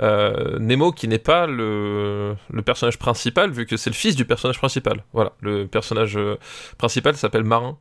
euh, 0.00 0.58
Nemo 0.58 0.90
qui 0.90 1.06
n'est 1.06 1.20
pas 1.20 1.46
le, 1.46 2.34
le 2.50 2.62
personnage 2.62 2.98
principal, 2.98 3.52
vu 3.52 3.64
que 3.64 3.76
c'est 3.76 3.90
le 3.90 3.94
fils 3.94 4.16
du 4.16 4.24
personnage 4.24 4.58
principal. 4.58 5.04
Voilà, 5.12 5.32
le 5.40 5.66
personnage 5.68 6.16
euh, 6.16 6.36
principal 6.78 7.16
s'appelle 7.16 7.44
Marin. 7.44 7.78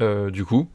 Euh, 0.00 0.30
du 0.30 0.44
coup, 0.44 0.68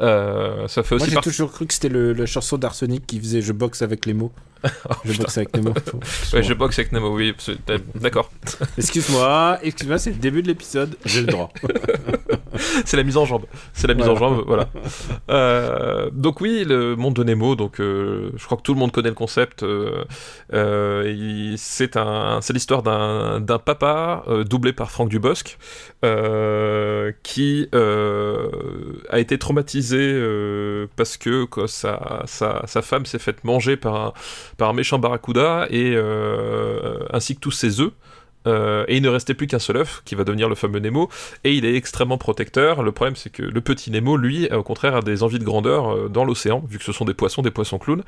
Euh, 0.00 0.66
ça 0.68 0.82
fait 0.82 0.94
Moi 0.96 1.02
aussi 1.02 1.10
j'ai 1.10 1.14
partie. 1.16 1.30
toujours 1.30 1.52
cru 1.52 1.66
que 1.66 1.74
c'était 1.74 1.88
le- 1.88 2.12
la 2.14 2.26
chanson 2.26 2.56
d'Arsenic 2.58 3.06
qui 3.06 3.20
faisait 3.20 3.40
Je 3.42 3.52
boxe 3.52 3.82
avec 3.82 4.06
les 4.06 4.14
mots. 4.14 4.32
je 5.04 5.18
boxe 5.18 5.36
avec 5.38 5.54
les 5.56 5.62
mots. 5.62 5.74
Ouais, 6.32 6.42
je 6.42 6.54
boxe 6.54 6.78
avec 6.78 6.92
Nemo, 6.92 7.14
oui, 7.14 7.34
c'est- 7.38 7.58
d'accord. 7.96 8.30
Excuse-moi, 8.78 9.58
excuse-moi, 9.62 9.98
c'est 9.98 10.10
le 10.10 10.16
début 10.16 10.40
de 10.42 10.46
l'épisode, 10.48 10.96
j'ai 11.04 11.20
le 11.22 11.26
droit. 11.26 11.50
c'est 12.84 12.96
la 12.96 13.02
mise 13.02 13.16
en 13.16 13.24
jambe. 13.24 13.44
C'est 13.72 13.88
la 13.88 13.94
mise 13.94 14.06
en 14.08 14.14
jambe, 14.16 14.44
voilà. 14.46 14.68
Euh, 15.30 16.10
donc 16.12 16.40
oui, 16.40 16.64
le 16.64 16.94
monde 16.96 17.14
de 17.14 17.24
Nemo. 17.24 17.56
Donc 17.56 17.74
je 17.78 18.44
crois 18.44 18.56
que 18.56 18.62
tout 18.62 18.72
le 18.74 18.78
monde 18.78 18.92
connaît 18.92 19.08
le 19.08 19.14
concept. 19.16 19.64
c'est 21.56 22.52
l'histoire 22.52 22.82
d'un 22.82 23.40
d'un 23.40 23.58
papa 23.58 24.24
doublé 24.48 24.72
par 24.72 24.90
Franck 24.90 25.08
Dubosc 25.08 25.58
qui 27.22 27.68
a 29.08 29.18
été 29.18 29.38
traumatisé 29.38 29.98
euh, 30.00 30.86
parce 30.96 31.16
que 31.16 31.46
sa, 31.66 32.66
femme 32.82 33.06
s'est 33.06 33.18
faite 33.18 33.44
manger 33.44 33.76
par 33.76 33.94
un, 33.94 34.12
par 34.56 34.70
un 34.70 34.72
méchant 34.72 34.98
barracuda 34.98 35.66
et 35.70 35.94
euh, 35.94 36.98
ainsi 37.12 37.34
que 37.34 37.40
tous 37.40 37.50
ses 37.50 37.80
œufs. 37.80 37.92
Euh, 38.46 38.84
et 38.88 38.96
il 38.96 39.02
ne 39.02 39.08
restait 39.08 39.34
plus 39.34 39.46
qu'un 39.46 39.58
seul 39.58 39.76
œuf 39.76 40.02
qui 40.04 40.14
va 40.14 40.24
devenir 40.24 40.48
le 40.48 40.54
fameux 40.54 40.80
Nemo 40.80 41.08
et 41.44 41.54
il 41.54 41.64
est 41.64 41.74
extrêmement 41.74 42.18
protecteur. 42.18 42.82
Le 42.82 42.92
problème 42.92 43.16
c'est 43.16 43.30
que 43.30 43.42
le 43.42 43.60
petit 43.60 43.90
Nemo, 43.90 44.16
lui, 44.16 44.48
au 44.52 44.62
contraire, 44.62 44.96
a 44.96 45.02
des 45.02 45.22
envies 45.22 45.38
de 45.38 45.44
grandeur 45.44 45.92
euh, 45.92 46.08
dans 46.08 46.24
l'océan 46.24 46.64
vu 46.68 46.78
que 46.78 46.84
ce 46.84 46.92
sont 46.92 47.04
des 47.04 47.14
poissons, 47.14 47.42
des 47.42 47.50
poissons 47.50 47.78
clowns. 47.78 48.02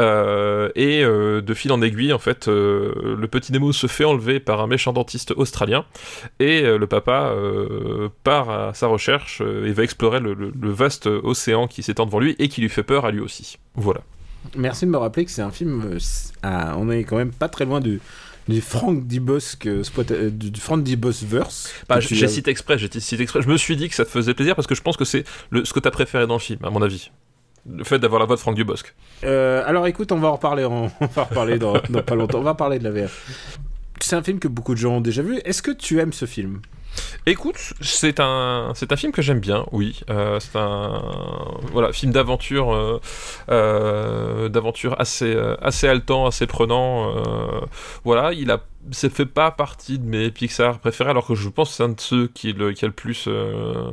Euh, 0.00 0.70
et 0.74 1.02
de 1.04 1.54
fil 1.54 1.72
en 1.72 1.82
aiguille, 1.82 2.12
en 2.12 2.18
fait, 2.18 2.46
le 2.48 3.26
petit 3.26 3.52
Nemo 3.52 3.72
se 3.72 3.86
fait 3.86 4.04
enlever 4.04 4.40
par 4.40 4.60
un 4.60 4.66
méchant 4.66 4.92
dentiste 4.92 5.32
australien 5.32 5.84
et 6.38 6.62
le 6.62 6.86
papa 6.86 7.34
part 8.22 8.50
à 8.50 8.74
sa 8.74 8.86
recherche 8.86 9.40
et 9.40 9.72
va 9.72 9.82
explorer 9.82 10.20
le, 10.20 10.52
vaste 10.70 11.06
océan 11.06 11.66
qui 11.66 11.82
s'étend 11.82 12.06
devant 12.06 12.18
lui 12.18 12.34
et 12.38 12.48
qui 12.48 12.60
lui 12.60 12.68
fait 12.68 12.82
peur 12.82 13.04
à 13.04 13.10
lui 13.10 13.20
aussi. 13.20 13.58
Voilà. 13.74 14.00
Merci 14.56 14.86
de 14.86 14.90
me 14.90 14.98
rappeler 14.98 15.24
que 15.24 15.30
c'est 15.30 15.42
un 15.42 15.50
film. 15.50 15.98
on 16.42 16.90
est 16.90 17.04
quand 17.04 17.16
même 17.16 17.32
pas 17.32 17.48
très 17.48 17.64
loin 17.64 17.80
du, 17.80 18.00
du 18.48 18.60
Frank 18.60 19.06
Dibosc, 19.06 19.66
euh, 19.66 19.82
euh, 20.10 20.30
du 20.30 20.60
Frank 20.60 20.82
Dibosc 20.82 21.22
verse. 21.24 21.72
Bah, 21.88 22.00
j'ai 22.00 22.28
cité 22.28 22.50
exprès, 22.50 22.78
j'ai 22.78 22.88
cité 23.00 23.22
exprès. 23.22 23.42
Je 23.42 23.48
me 23.48 23.56
suis 23.56 23.76
dit 23.76 23.88
que 23.88 23.94
ça 23.94 24.04
te 24.04 24.10
faisait 24.10 24.34
plaisir 24.34 24.54
parce 24.54 24.66
que 24.66 24.74
je 24.74 24.82
pense 24.82 24.96
que 24.96 25.04
c'est 25.04 25.24
ce 25.52 25.72
que 25.72 25.80
tu 25.80 25.88
as 25.88 25.90
préféré 25.90 26.26
dans 26.26 26.34
le 26.34 26.40
film, 26.40 26.60
à 26.64 26.70
mon 26.70 26.82
avis. 26.82 27.10
Le 27.66 27.84
fait 27.84 27.98
d'avoir 27.98 28.20
la 28.20 28.26
voix 28.26 28.36
de 28.36 28.40
Frank 28.40 28.54
Dubosc. 28.54 28.94
Euh, 29.24 29.62
alors 29.66 29.86
écoute, 29.86 30.12
on 30.12 30.18
va 30.18 30.28
en 30.28 30.34
reparler, 30.34 30.64
on 30.70 30.86
va 31.00 31.22
en 31.22 31.24
reparler 31.24 31.58
dans, 31.58 31.74
dans 31.88 32.02
pas 32.02 32.14
longtemps. 32.14 32.40
On 32.40 32.42
va 32.42 32.54
parler 32.54 32.78
de 32.78 32.84
la 32.84 32.90
VR. 32.90 33.10
C'est 34.00 34.16
un 34.16 34.22
film 34.22 34.38
que 34.38 34.48
beaucoup 34.48 34.74
de 34.74 34.78
gens 34.78 34.96
ont 34.96 35.00
déjà 35.00 35.22
vu. 35.22 35.38
Est-ce 35.44 35.62
que 35.62 35.70
tu 35.70 35.98
aimes 35.98 36.12
ce 36.12 36.26
film? 36.26 36.60
Écoute, 37.26 37.72
c'est 37.80 38.20
un, 38.20 38.72
c'est 38.74 38.92
un 38.92 38.96
film 38.96 39.10
que 39.12 39.22
j'aime 39.22 39.40
bien, 39.40 39.64
oui. 39.72 40.00
Euh, 40.10 40.38
c'est 40.40 40.56
un 40.56 41.02
voilà, 41.72 41.92
film 41.92 42.12
d'aventure, 42.12 42.74
euh, 42.74 43.00
euh, 43.48 44.48
d'aventure 44.50 45.00
assez, 45.00 45.34
assez 45.62 45.88
haletant, 45.88 46.26
assez 46.26 46.46
prenant. 46.46 47.14
voilà, 48.04 48.32
il 48.32 48.50
a 48.50 48.60
ça 48.90 49.10
fait 49.10 49.26
pas 49.26 49.50
partie 49.50 49.98
de 49.98 50.06
mes 50.06 50.30
Pixar 50.30 50.78
préférés, 50.78 51.10
alors 51.10 51.26
que 51.26 51.34
je 51.34 51.48
pense 51.48 51.70
que 51.70 51.74
c'est 51.76 51.82
un 51.82 51.88
de 51.90 52.00
ceux 52.00 52.28
qui, 52.28 52.52
le, 52.52 52.72
qui 52.72 52.84
a 52.84 52.88
le 52.88 52.94
plus, 52.94 53.24
euh, 53.28 53.90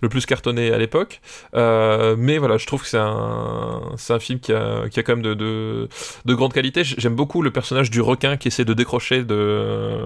le 0.00 0.08
plus 0.08 0.26
cartonné 0.26 0.72
à 0.72 0.78
l'époque. 0.78 1.20
Euh, 1.54 2.16
mais 2.18 2.38
voilà, 2.38 2.56
je 2.56 2.66
trouve 2.66 2.82
que 2.82 2.88
c'est 2.88 2.98
un, 2.98 3.82
c'est 3.96 4.12
un 4.12 4.18
film 4.18 4.40
qui 4.40 4.52
a, 4.52 4.88
qui 4.88 5.00
a 5.00 5.02
quand 5.02 5.14
même 5.16 5.24
de, 5.24 5.34
de, 5.34 5.88
de 6.24 6.34
grande 6.34 6.52
qualité. 6.52 6.82
J'aime 6.84 7.14
beaucoup 7.14 7.42
le 7.42 7.50
personnage 7.50 7.90
du 7.90 8.00
requin 8.00 8.36
qui 8.36 8.48
essaie 8.48 8.64
de 8.64 8.74
décrocher 8.74 9.24
de, 9.24 9.98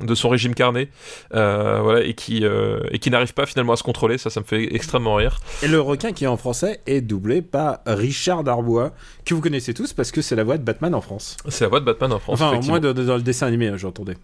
de 0.00 0.14
son 0.14 0.28
régime 0.28 0.54
carné, 0.54 0.88
euh, 1.34 1.80
voilà, 1.82 2.04
et 2.04 2.14
qui, 2.14 2.44
et 2.90 2.98
qui 2.98 3.10
n'arrive 3.10 3.34
pas 3.34 3.46
finalement 3.46 3.72
à 3.72 3.76
se 3.76 3.82
contrôler. 3.82 4.18
Ça, 4.18 4.30
ça 4.30 4.40
me 4.40 4.44
fait 4.46 4.74
extrêmement 4.74 5.14
rire. 5.14 5.38
Et 5.62 5.68
le 5.68 5.80
requin 5.80 6.12
qui 6.12 6.24
est 6.24 6.28
en 6.28 6.36
français 6.36 6.80
est 6.86 7.00
doublé 7.00 7.42
par 7.42 7.78
Richard 7.86 8.44
Darbois, 8.44 8.92
que 9.24 9.34
vous 9.34 9.40
connaissez 9.40 9.74
tous 9.74 9.92
parce 9.92 10.12
que 10.12 10.22
c'est 10.22 10.36
la 10.36 10.44
voix 10.44 10.58
de 10.58 10.62
Batman 10.64 10.94
en 10.94 11.00
France. 11.00 11.36
C'est 11.48 11.64
la 11.64 11.68
voix 11.68 11.80
de 11.80 11.84
Batman 11.84 12.12
en 12.12 12.18
France. 12.18 12.40
Enfin, 12.40 12.56
au 12.58 12.62
moins 12.62 12.80
dans 12.80 13.16
le 13.16 13.22
dessin 13.22 13.46
animé 13.46 13.63
Hein, 13.68 13.76
j'entendais. 13.76 14.16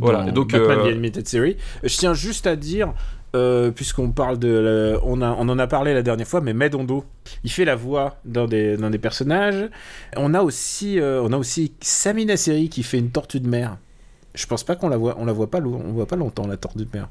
Voilà, 0.00 0.30
donc 0.30 0.52
Batman 0.52 0.78
euh... 0.78 0.90
Animated 0.90 1.26
Series. 1.26 1.56
Je 1.82 1.96
tiens 1.96 2.14
juste 2.14 2.46
à 2.46 2.56
dire, 2.56 2.92
euh, 3.34 3.72
puisqu'on 3.72 4.10
parle 4.10 4.38
de, 4.38 4.96
on, 5.02 5.20
a, 5.20 5.30
on 5.30 5.48
en 5.48 5.58
a 5.58 5.66
parlé 5.66 5.92
la 5.92 6.02
dernière 6.02 6.26
fois, 6.26 6.40
mais 6.40 6.52
Medondo, 6.52 7.04
il 7.42 7.50
fait 7.50 7.64
la 7.64 7.74
voix 7.74 8.16
dans 8.24 8.46
des, 8.46 8.76
dans 8.76 8.90
des 8.90 8.98
personnages. 8.98 9.68
On 10.16 10.34
a 10.34 10.42
aussi, 10.42 11.00
euh, 11.00 11.20
on 11.22 11.32
a 11.32 11.36
aussi 11.36 11.72
Samina 11.80 12.36
Seri 12.36 12.68
qui 12.68 12.84
fait 12.84 12.98
une 12.98 13.10
tortue 13.10 13.40
de 13.40 13.48
mer. 13.48 13.76
Je 14.34 14.46
pense 14.46 14.62
pas 14.62 14.76
qu'on 14.76 14.88
la 14.88 14.96
voit, 14.96 15.16
on 15.18 15.24
la 15.24 15.32
voit 15.32 15.50
pas, 15.50 15.58
on 15.60 15.92
voit 15.92 16.06
pas 16.06 16.16
longtemps 16.16 16.46
la 16.46 16.56
tortue 16.56 16.84
de 16.84 16.88
mer. 16.92 17.08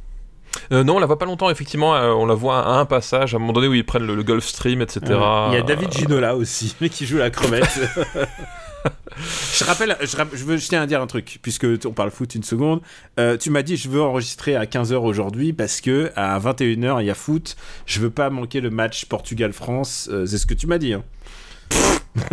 Euh, 0.71 0.83
non, 0.83 0.95
on 0.95 0.99
la 0.99 1.07
voit 1.07 1.19
pas 1.19 1.25
longtemps, 1.25 1.49
effectivement. 1.49 1.91
on 1.91 2.25
la 2.25 2.35
voit 2.35 2.59
à 2.59 2.73
un 2.73 2.85
passage, 2.85 3.33
à 3.33 3.37
un 3.37 3.39
moment 3.39 3.53
donné 3.53 3.67
où 3.67 3.73
ils 3.73 3.85
prennent 3.85 4.05
le, 4.05 4.23
Gulf 4.23 4.45
Stream, 4.45 4.81
etc. 4.81 5.01
Il 5.05 5.55
y 5.55 5.57
a 5.57 5.61
David 5.61 5.91
Ginola 5.91 6.37
aussi, 6.37 6.75
mais 6.79 6.89
qui 6.89 7.05
joue 7.05 7.17
la 7.17 7.31
crevette. 7.31 7.79
je 9.53 9.63
rappelle, 9.63 9.97
je, 10.01 10.43
veux, 10.43 10.57
je 10.57 10.67
tiens 10.67 10.81
à 10.81 10.87
dire 10.87 11.01
un 11.01 11.07
truc, 11.07 11.39
puisque 11.41 11.65
on 11.85 11.91
parle 11.91 12.11
foot 12.11 12.35
une 12.35 12.43
seconde. 12.43 12.81
Euh, 13.19 13.37
tu 13.37 13.49
m'as 13.49 13.61
dit, 13.61 13.77
je 13.77 13.89
veux 13.89 14.01
enregistrer 14.01 14.55
à 14.55 14.65
15h 14.65 14.95
aujourd'hui 14.95 15.53
parce 15.53 15.81
que 15.81 16.11
à 16.15 16.39
21h, 16.39 17.01
il 17.01 17.05
y 17.05 17.09
a 17.09 17.15
foot. 17.15 17.55
Je 17.85 17.99
veux 17.99 18.09
pas 18.09 18.29
manquer 18.29 18.61
le 18.61 18.69
match 18.69 19.05
Portugal-France. 19.05 20.09
Euh, 20.11 20.25
c'est 20.25 20.37
ce 20.37 20.45
que 20.45 20.53
tu 20.53 20.67
m'as 20.67 20.77
dit. 20.77 20.93
Hein. 20.93 21.03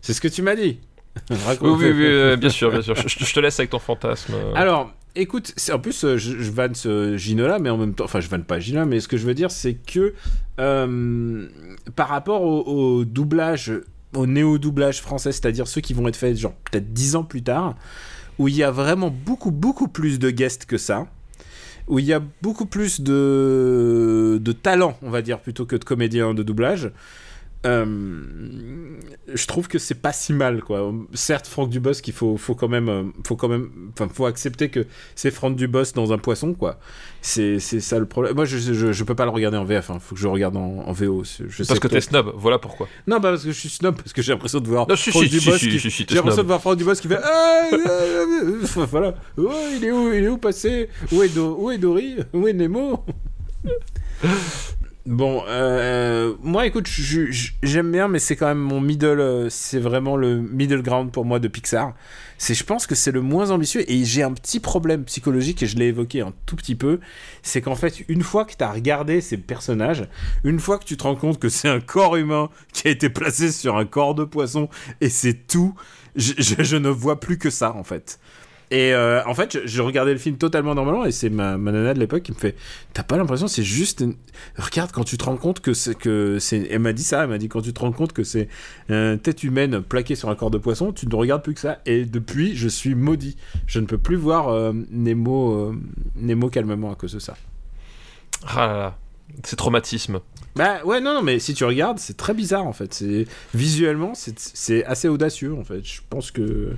c'est 0.00 0.12
ce 0.12 0.20
que 0.20 0.28
tu 0.28 0.42
m'as 0.42 0.54
dit. 0.54 0.80
oui, 1.30 1.36
oui, 1.62 1.92
oui, 1.92 2.36
bien 2.36 2.50
sûr, 2.50 2.70
bien 2.70 2.82
sûr. 2.82 2.94
Je, 2.94 3.34
te 3.34 3.40
laisse 3.40 3.58
avec 3.58 3.70
ton 3.70 3.78
fantasme. 3.78 4.34
Alors, 4.54 4.92
écoute, 5.16 5.54
en 5.72 5.78
plus, 5.78 6.00
je, 6.02 6.16
je 6.16 6.50
vanne 6.50 6.74
ce 6.74 7.16
Ginola, 7.16 7.58
mais 7.58 7.70
en 7.70 7.76
même 7.76 7.94
temps, 7.94 8.04
enfin, 8.04 8.20
je 8.20 8.28
vanne 8.28 8.44
pas 8.44 8.60
Ginola, 8.60 8.86
mais 8.86 9.00
ce 9.00 9.08
que 9.08 9.16
je 9.16 9.26
veux 9.26 9.34
dire, 9.34 9.50
c'est 9.50 9.74
que 9.74 10.14
euh, 10.60 11.48
par 11.96 12.08
rapport 12.08 12.42
au 12.42 13.04
doublage 13.04 13.72
au 14.14 14.26
néo-doublage 14.26 15.00
français, 15.00 15.32
c'est-à-dire 15.32 15.68
ceux 15.68 15.80
qui 15.80 15.94
vont 15.94 16.08
être 16.08 16.16
faits 16.16 16.36
genre 16.36 16.54
peut-être 16.70 16.92
10 16.92 17.16
ans 17.16 17.24
plus 17.24 17.42
tard, 17.42 17.74
où 18.38 18.48
il 18.48 18.56
y 18.56 18.62
a 18.62 18.70
vraiment 18.70 19.10
beaucoup, 19.10 19.50
beaucoup 19.50 19.88
plus 19.88 20.18
de 20.18 20.30
guests 20.30 20.64
que 20.64 20.78
ça, 20.78 21.06
où 21.88 21.98
il 21.98 22.04
y 22.04 22.12
a 22.12 22.22
beaucoup 22.42 22.66
plus 22.66 23.00
de, 23.00 24.38
de 24.40 24.52
talent, 24.52 24.96
on 25.02 25.10
va 25.10 25.22
dire, 25.22 25.40
plutôt 25.40 25.66
que 25.66 25.76
de 25.76 25.84
comédiens 25.84 26.34
de 26.34 26.42
doublage. 26.42 26.90
Euh, 27.66 27.86
je 29.34 29.46
trouve 29.46 29.66
que 29.66 29.78
c'est 29.78 29.96
pas 29.96 30.12
si 30.12 30.32
mal 30.32 30.62
quoi. 30.62 30.92
Certes, 31.12 31.46
Franck 31.46 31.70
Dubosc, 31.70 32.06
il 32.06 32.14
faut, 32.14 32.36
faut 32.36 32.54
quand 32.54 32.68
même, 32.68 32.88
euh, 32.88 33.02
faut 33.26 33.34
quand 33.34 33.48
même, 33.48 33.70
enfin, 33.92 34.08
faut 34.12 34.26
accepter 34.26 34.68
que 34.68 34.86
c'est 35.16 35.32
Franck 35.32 35.56
Dubosc 35.56 35.94
dans 35.94 36.12
un 36.12 36.18
poisson 36.18 36.54
quoi. 36.54 36.78
C'est, 37.20 37.58
ça 37.58 37.98
le 37.98 38.06
problème. 38.06 38.34
Moi, 38.34 38.44
je, 38.44 38.58
je, 38.92 39.04
peux 39.04 39.16
pas 39.16 39.24
le 39.24 39.30
regarder 39.30 39.58
en 39.58 39.64
VF. 39.64 39.90
Hein. 39.90 39.98
Faut 39.98 40.14
que 40.14 40.20
je 40.20 40.28
regarde 40.28 40.56
en, 40.56 40.92
VO. 40.92 41.24
Je 41.24 41.64
parce 41.64 41.80
que 41.80 41.88
t'es 41.88 42.00
snob. 42.00 42.32
Voilà 42.36 42.58
pourquoi. 42.58 42.88
Non, 43.08 43.20
pas 43.20 43.30
parce 43.30 43.42
que 43.42 43.50
je 43.50 43.58
suis 43.58 43.68
snob, 43.68 43.96
parce 43.96 44.12
que 44.12 44.22
j'ai 44.22 44.32
l'impression 44.32 44.60
de 44.60 44.68
voir 44.68 44.86
Franck 44.86 45.24
Dubosc. 45.24 45.58
J'ai 45.58 46.14
l'impression 46.14 46.42
de 46.42 46.48
voir 46.48 46.60
Franck 46.60 46.76
Dubosc 46.78 47.02
qui 47.02 47.08
fait. 47.08 47.18
Ah, 47.22 47.68
voilà. 48.88 49.14
Oh, 49.36 49.50
il 49.76 49.84
est 49.84 49.90
où, 49.90 50.12
il 50.12 50.24
est 50.24 50.28
où 50.28 50.38
passé? 50.38 50.88
Où 51.10 51.22
est, 51.22 51.36
où 51.36 51.70
est 51.70 51.78
Dory? 51.78 52.16
Où 52.32 52.46
est 52.46 52.52
Nemo? 52.52 53.04
Bon, 55.08 55.42
euh, 55.48 56.34
moi 56.42 56.66
écoute, 56.66 56.86
j'aime 56.86 57.90
bien, 57.90 58.08
mais 58.08 58.18
c'est 58.18 58.36
quand 58.36 58.46
même 58.46 58.58
mon 58.58 58.82
middle, 58.82 59.20
euh, 59.20 59.48
c'est 59.48 59.78
vraiment 59.78 60.18
le 60.18 60.38
middle 60.42 60.82
ground 60.82 61.10
pour 61.10 61.24
moi 61.24 61.38
de 61.38 61.48
Pixar. 61.48 61.94
Je 62.38 62.62
pense 62.62 62.86
que 62.86 62.94
c'est 62.94 63.10
le 63.10 63.22
moins 63.22 63.50
ambitieux 63.50 63.90
et 63.90 64.04
j'ai 64.04 64.22
un 64.22 64.34
petit 64.34 64.60
problème 64.60 65.04
psychologique 65.04 65.62
et 65.62 65.66
je 65.66 65.78
l'ai 65.78 65.86
évoqué 65.86 66.20
un 66.20 66.34
tout 66.44 66.56
petit 66.56 66.74
peu. 66.74 67.00
C'est 67.42 67.62
qu'en 67.62 67.74
fait, 67.74 68.04
une 68.08 68.20
fois 68.22 68.44
que 68.44 68.52
tu 68.54 68.62
as 68.62 68.70
regardé 68.70 69.22
ces 69.22 69.38
personnages, 69.38 70.06
une 70.44 70.60
fois 70.60 70.78
que 70.78 70.84
tu 70.84 70.98
te 70.98 71.04
rends 71.04 71.16
compte 71.16 71.38
que 71.38 71.48
c'est 71.48 71.70
un 71.70 71.80
corps 71.80 72.16
humain 72.16 72.50
qui 72.74 72.88
a 72.88 72.90
été 72.90 73.08
placé 73.08 73.50
sur 73.50 73.78
un 73.78 73.86
corps 73.86 74.14
de 74.14 74.24
poisson 74.24 74.68
et 75.00 75.08
c'est 75.08 75.46
tout, 75.46 75.74
je 76.16 76.76
ne 76.76 76.90
vois 76.90 77.18
plus 77.18 77.38
que 77.38 77.48
ça 77.48 77.74
en 77.74 77.82
fait. 77.82 78.20
Et 78.70 78.92
euh, 78.92 79.24
en 79.24 79.34
fait, 79.34 79.58
je, 79.64 79.82
regardais 79.82 80.12
le 80.12 80.18
film 80.18 80.36
totalement 80.36 80.74
normalement 80.74 81.06
et 81.06 81.12
c'est 81.12 81.30
ma, 81.30 81.56
nana 81.56 81.94
de 81.94 81.98
l'époque 81.98 82.22
qui 82.22 82.32
me 82.32 82.36
fait 82.36 82.54
T'as 82.92 83.02
pas 83.02 83.16
l'impression, 83.16 83.48
c'est 83.48 83.62
juste. 83.62 84.04
Regarde, 84.56 84.90
quand 84.92 85.04
tu 85.04 85.16
te 85.16 85.24
rends 85.24 85.36
compte 85.36 85.60
que 85.60 85.72
c'est. 85.72 85.94
Que 85.94 86.38
c'est... 86.38 86.68
Elle 86.70 86.80
m'a 86.80 86.92
dit 86.92 87.02
ça, 87.02 87.22
elle 87.22 87.30
m'a 87.30 87.38
dit 87.38 87.48
Quand 87.48 87.62
tu 87.62 87.72
te 87.72 87.80
rends 87.80 87.92
compte 87.92 88.12
que 88.12 88.24
c'est 88.24 88.48
une 88.88 89.18
tête 89.18 89.42
humaine 89.42 89.80
plaquée 89.80 90.16
sur 90.16 90.28
un 90.28 90.34
corps 90.34 90.50
de 90.50 90.58
poisson, 90.58 90.92
tu 90.92 91.06
ne 91.06 91.14
regardes 91.14 91.42
plus 91.42 91.54
que 91.54 91.60
ça. 91.60 91.78
Et 91.86 92.04
depuis, 92.04 92.54
je 92.56 92.68
suis 92.68 92.94
maudit. 92.94 93.36
Je 93.66 93.80
ne 93.80 93.86
peux 93.86 93.98
plus 93.98 94.16
voir 94.16 94.48
euh, 94.48 94.72
Nemo, 94.90 95.52
euh, 95.54 95.80
Nemo 96.16 96.48
calmement 96.50 96.92
à 96.92 96.94
cause 96.94 97.14
de 97.14 97.20
ça. 97.20 97.36
Ah 98.46 98.66
là 98.66 98.78
là. 98.78 98.98
C'est 99.44 99.56
traumatisme. 99.56 100.20
Bah 100.58 100.80
ouais, 100.84 101.00
non, 101.00 101.14
non, 101.14 101.22
mais 101.22 101.38
si 101.38 101.54
tu 101.54 101.64
regardes, 101.64 102.00
c'est 102.00 102.16
très 102.16 102.34
bizarre 102.34 102.66
en 102.66 102.72
fait. 102.72 102.92
C'est 102.92 103.28
visuellement, 103.54 104.14
c'est 104.16 104.84
assez 104.86 105.06
audacieux 105.06 105.54
en 105.54 105.62
fait. 105.62 105.84
Je 105.84 106.00
pense 106.10 106.32
que 106.32 106.72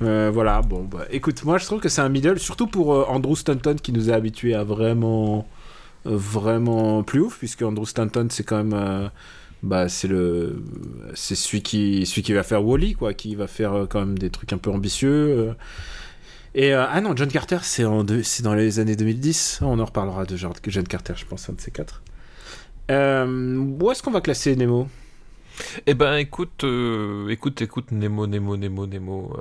euh, 0.00 0.30
voilà. 0.32 0.62
Bon, 0.62 0.84
bah 0.84 1.04
écoute, 1.10 1.44
moi 1.44 1.58
je 1.58 1.66
trouve 1.66 1.80
que 1.80 1.90
c'est 1.90 2.00
un 2.00 2.08
middle, 2.08 2.38
surtout 2.38 2.66
pour 2.66 2.94
euh, 2.94 3.04
Andrew 3.08 3.36
Stanton 3.36 3.76
qui 3.82 3.92
nous 3.92 4.10
a 4.10 4.14
habitués 4.14 4.54
à 4.54 4.64
vraiment, 4.64 5.46
euh, 6.06 6.16
vraiment 6.16 7.02
plus 7.02 7.20
ouf, 7.20 7.36
puisque 7.36 7.60
Andrew 7.60 7.84
Stanton 7.84 8.28
c'est 8.30 8.42
quand 8.42 8.64
même, 8.64 9.10
bah 9.62 9.90
c'est 9.90 10.08
le, 10.08 10.62
c'est 11.14 11.34
celui 11.34 11.60
qui, 11.60 12.06
celui 12.06 12.32
va 12.32 12.42
faire 12.42 12.64
Wally 12.64 12.94
quoi, 12.94 13.12
qui 13.12 13.34
va 13.34 13.46
faire 13.46 13.86
quand 13.90 14.00
même 14.00 14.18
des 14.18 14.30
trucs 14.30 14.54
un 14.54 14.58
peu 14.58 14.70
ambitieux. 14.70 15.54
Et 16.54 16.72
ah 16.72 17.00
non, 17.02 17.14
John 17.14 17.28
Carter, 17.28 17.58
c'est 17.62 17.82
dans 17.82 18.54
les 18.54 18.78
années 18.78 18.96
2010. 18.96 19.58
On 19.60 19.78
en 19.78 19.84
reparlera 19.84 20.24
de 20.24 20.36
John 20.36 20.88
Carter, 20.88 21.12
je 21.16 21.26
pense, 21.26 21.50
un 21.50 21.52
de 21.52 21.60
ces 21.60 21.70
quatre. 21.70 22.00
Euh, 22.90 23.56
où 23.80 23.90
est-ce 23.90 24.02
qu'on 24.02 24.10
va 24.10 24.20
classer 24.20 24.56
Nemo? 24.56 24.88
Eh 25.86 25.94
ben, 25.94 26.16
écoute, 26.16 26.64
euh, 26.64 27.28
écoute, 27.28 27.62
écoute, 27.62 27.92
Nemo, 27.92 28.26
Nemo, 28.26 28.56
Nemo, 28.56 28.86
Nemo. 28.86 29.36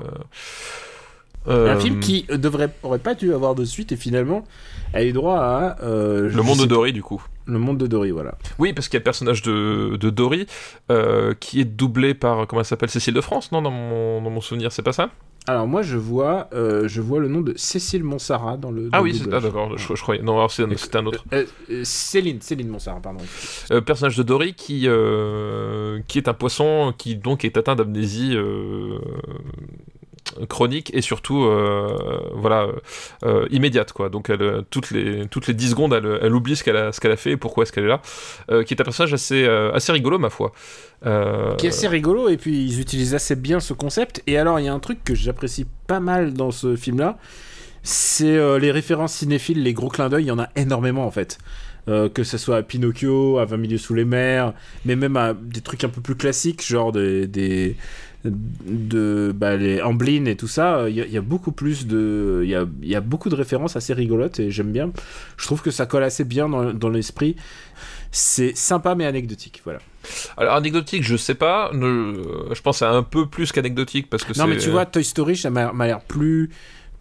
Euh, 1.47 1.73
un 1.73 1.79
film 1.79 1.99
qui 1.99 2.25
devrait, 2.29 2.69
aurait 2.83 2.99
pas 2.99 3.15
dû 3.15 3.33
avoir 3.33 3.55
de 3.55 3.65
suite 3.65 3.91
et 3.91 3.95
finalement 3.95 4.43
a 4.93 5.03
eu 5.03 5.13
droit 5.13 5.37
à. 5.37 5.77
le 5.81 6.41
monde 6.41 6.59
de 6.59 6.65
Dory, 6.65 6.93
du 6.93 7.01
coup. 7.01 7.23
Le 7.45 7.57
monde 7.57 7.77
de 7.77 7.87
Dory, 7.87 8.11
voilà. 8.11 8.37
Oui, 8.59 8.73
parce 8.73 8.87
qu'il 8.87 8.95
y 8.95 8.97
a 8.97 8.99
le 8.99 9.05
personnage 9.05 9.41
de, 9.41 9.95
de 9.95 10.09
Dory 10.09 10.47
qui 11.39 11.61
est 11.61 11.65
doublé 11.65 12.13
par, 12.13 12.47
comment 12.47 12.61
elle 12.61 12.65
s'appelle, 12.65 12.89
Cécile 12.89 13.13
de 13.13 13.21
France, 13.21 13.51
non, 13.51 13.61
dans 13.61 13.71
mon, 13.71 14.21
dans 14.21 14.29
mon 14.29 14.41
souvenir, 14.41 14.71
c'est 14.71 14.83
pas 14.83 14.93
ça? 14.93 15.09
Alors 15.49 15.67
moi 15.67 15.81
je 15.81 15.97
vois, 15.97 16.47
euh, 16.53 16.87
je 16.87 17.01
vois 17.01 17.19
le 17.19 17.27
nom 17.27 17.41
de 17.41 17.53
Cécile 17.55 18.03
Monsara 18.03 18.55
dans 18.57 18.69
le. 18.69 18.89
ah 18.91 19.01
oui, 19.01 19.15
c'est 19.15 19.33
ah, 19.33 19.39
d'accord, 19.39 19.75
je, 19.77 19.93
croyais. 19.93 20.21
Non, 20.21 20.33
alors 20.33 20.51
c'était 20.51 20.97
un 20.97 21.05
autre. 21.07 21.23
Euh, 21.33 21.45
euh, 21.71 21.81
Céline, 21.83 22.39
Céline 22.39 22.67
Monsara, 22.67 22.99
pardon. 22.99 23.23
personnage 23.81 24.15
de 24.15 24.23
Dory 24.23 24.53
qui 24.53 24.87
qui 26.07 26.17
est 26.19 26.27
un 26.27 26.33
poisson 26.33 26.93
qui 26.95 27.15
donc 27.15 27.45
est 27.45 27.57
atteint 27.57 27.75
d'amnésie 27.75 28.35
chronique 30.47 30.91
et 30.93 31.01
surtout 31.01 31.49
voilà 32.33 32.67
immédiate 33.49 33.93
quoi. 33.93 34.09
Donc 34.09 34.31
toutes 34.69 34.91
les 34.91 35.27
toutes 35.27 35.47
les 35.47 35.53
10 35.53 35.71
secondes 35.71 35.93
elle, 35.93 36.33
oublie 36.33 36.55
ce 36.55 36.63
qu'elle 36.63 36.77
a 36.77 36.91
ce 36.91 36.99
qu'elle 36.99 37.11
a 37.11 37.17
fait 37.17 37.31
et 37.31 37.37
pourquoi 37.37 37.63
est-ce 37.63 37.71
qu'elle 37.71 37.85
est 37.85 37.87
là. 37.87 38.01
qui 38.63 38.73
est 38.73 38.81
un 38.81 38.83
personnage 38.83 39.13
assez 39.13 39.45
assez 39.73 39.91
rigolo 39.91 40.19
ma 40.19 40.29
foi. 40.29 40.51
Qui 41.03 41.65
est 41.65 41.69
assez 41.69 41.87
rigolo 41.87 42.29
et 42.29 42.37
puis 42.37 42.65
ils 42.65 42.79
utilisent 42.79 43.15
assez 43.15 43.35
bien 43.35 43.59
ce 43.59 43.73
concept. 43.73 44.21
Et 44.27 44.37
alors 44.37 44.59
il 44.59 44.65
y 44.65 44.69
a 44.69 44.73
un 44.73 44.79
truc 44.79 45.03
que 45.03 45.15
j'apprécie 45.15 45.65
pas 45.87 45.99
mal 45.99 46.33
dans 46.33 46.51
ce 46.51 46.75
film 46.75 46.99
là 46.99 47.17
c'est 47.81 48.59
les 48.59 48.71
références 48.71 49.13
cinéphiles, 49.13 49.63
les 49.63 49.73
gros 49.73 49.87
clins 49.87 50.09
d'œil, 50.09 50.25
il 50.25 50.27
y 50.27 50.31
en 50.31 50.39
a 50.39 50.49
énormément 50.55 51.05
en 51.05 51.11
fait. 51.11 51.39
Euh, 51.89 52.07
que 52.07 52.23
ce 52.23 52.37
soit 52.37 52.57
à 52.57 52.61
Pinocchio, 52.61 53.39
à 53.39 53.45
20 53.45 53.57
milieux 53.57 53.77
sous 53.79 53.95
les 53.95 54.05
mers, 54.05 54.53
mais 54.85 54.95
même 54.95 55.17
à 55.17 55.33
des 55.33 55.61
trucs 55.61 55.83
un 55.83 55.89
peu 55.89 56.01
plus 56.01 56.15
classiques, 56.15 56.63
genre 56.63 56.91
des 56.91 57.75
de 58.25 59.33
bah, 59.35 59.55
les 59.55 59.81
Amblin 59.81 60.25
et 60.25 60.35
tout 60.35 60.47
ça, 60.47 60.89
il 60.89 60.95
y, 60.95 61.17
a 61.17 61.21
beaucoup 61.21 61.51
plus 61.51 61.87
de, 61.87 62.41
il 62.43 62.49
y 62.49 62.55
a, 62.55 62.65
y 62.81 62.95
a, 62.95 63.01
beaucoup 63.01 63.29
de 63.29 63.35
références 63.35 63.75
assez 63.75 63.93
rigolotes 63.93 64.39
et 64.39 64.51
j'aime 64.51 64.71
bien. 64.71 64.91
Je 65.37 65.45
trouve 65.45 65.61
que 65.61 65.71
ça 65.71 65.85
colle 65.85 66.03
assez 66.03 66.25
bien 66.25 66.49
dans, 66.49 66.73
dans 66.73 66.89
l'esprit. 66.89 67.35
C'est 68.11 68.57
sympa 68.57 68.95
mais 68.95 69.05
anecdotique, 69.05 69.61
voilà. 69.63 69.79
Alors 70.35 70.55
anecdotique, 70.55 71.03
je 71.03 71.15
sais 71.15 71.35
pas. 71.35 71.71
je 71.73 72.61
pense 72.61 72.81
à 72.81 72.91
un 72.91 73.03
peu 73.03 73.27
plus 73.27 73.51
qu'anecdotique 73.51 74.09
parce 74.09 74.23
que 74.23 74.37
non 74.37 74.47
mais 74.47 74.57
tu 74.57 74.69
vois 74.69 74.85
Toy 74.85 75.03
Story, 75.03 75.37
ça 75.37 75.49
m'a 75.49 75.85
l'air 75.85 76.01
plus 76.01 76.49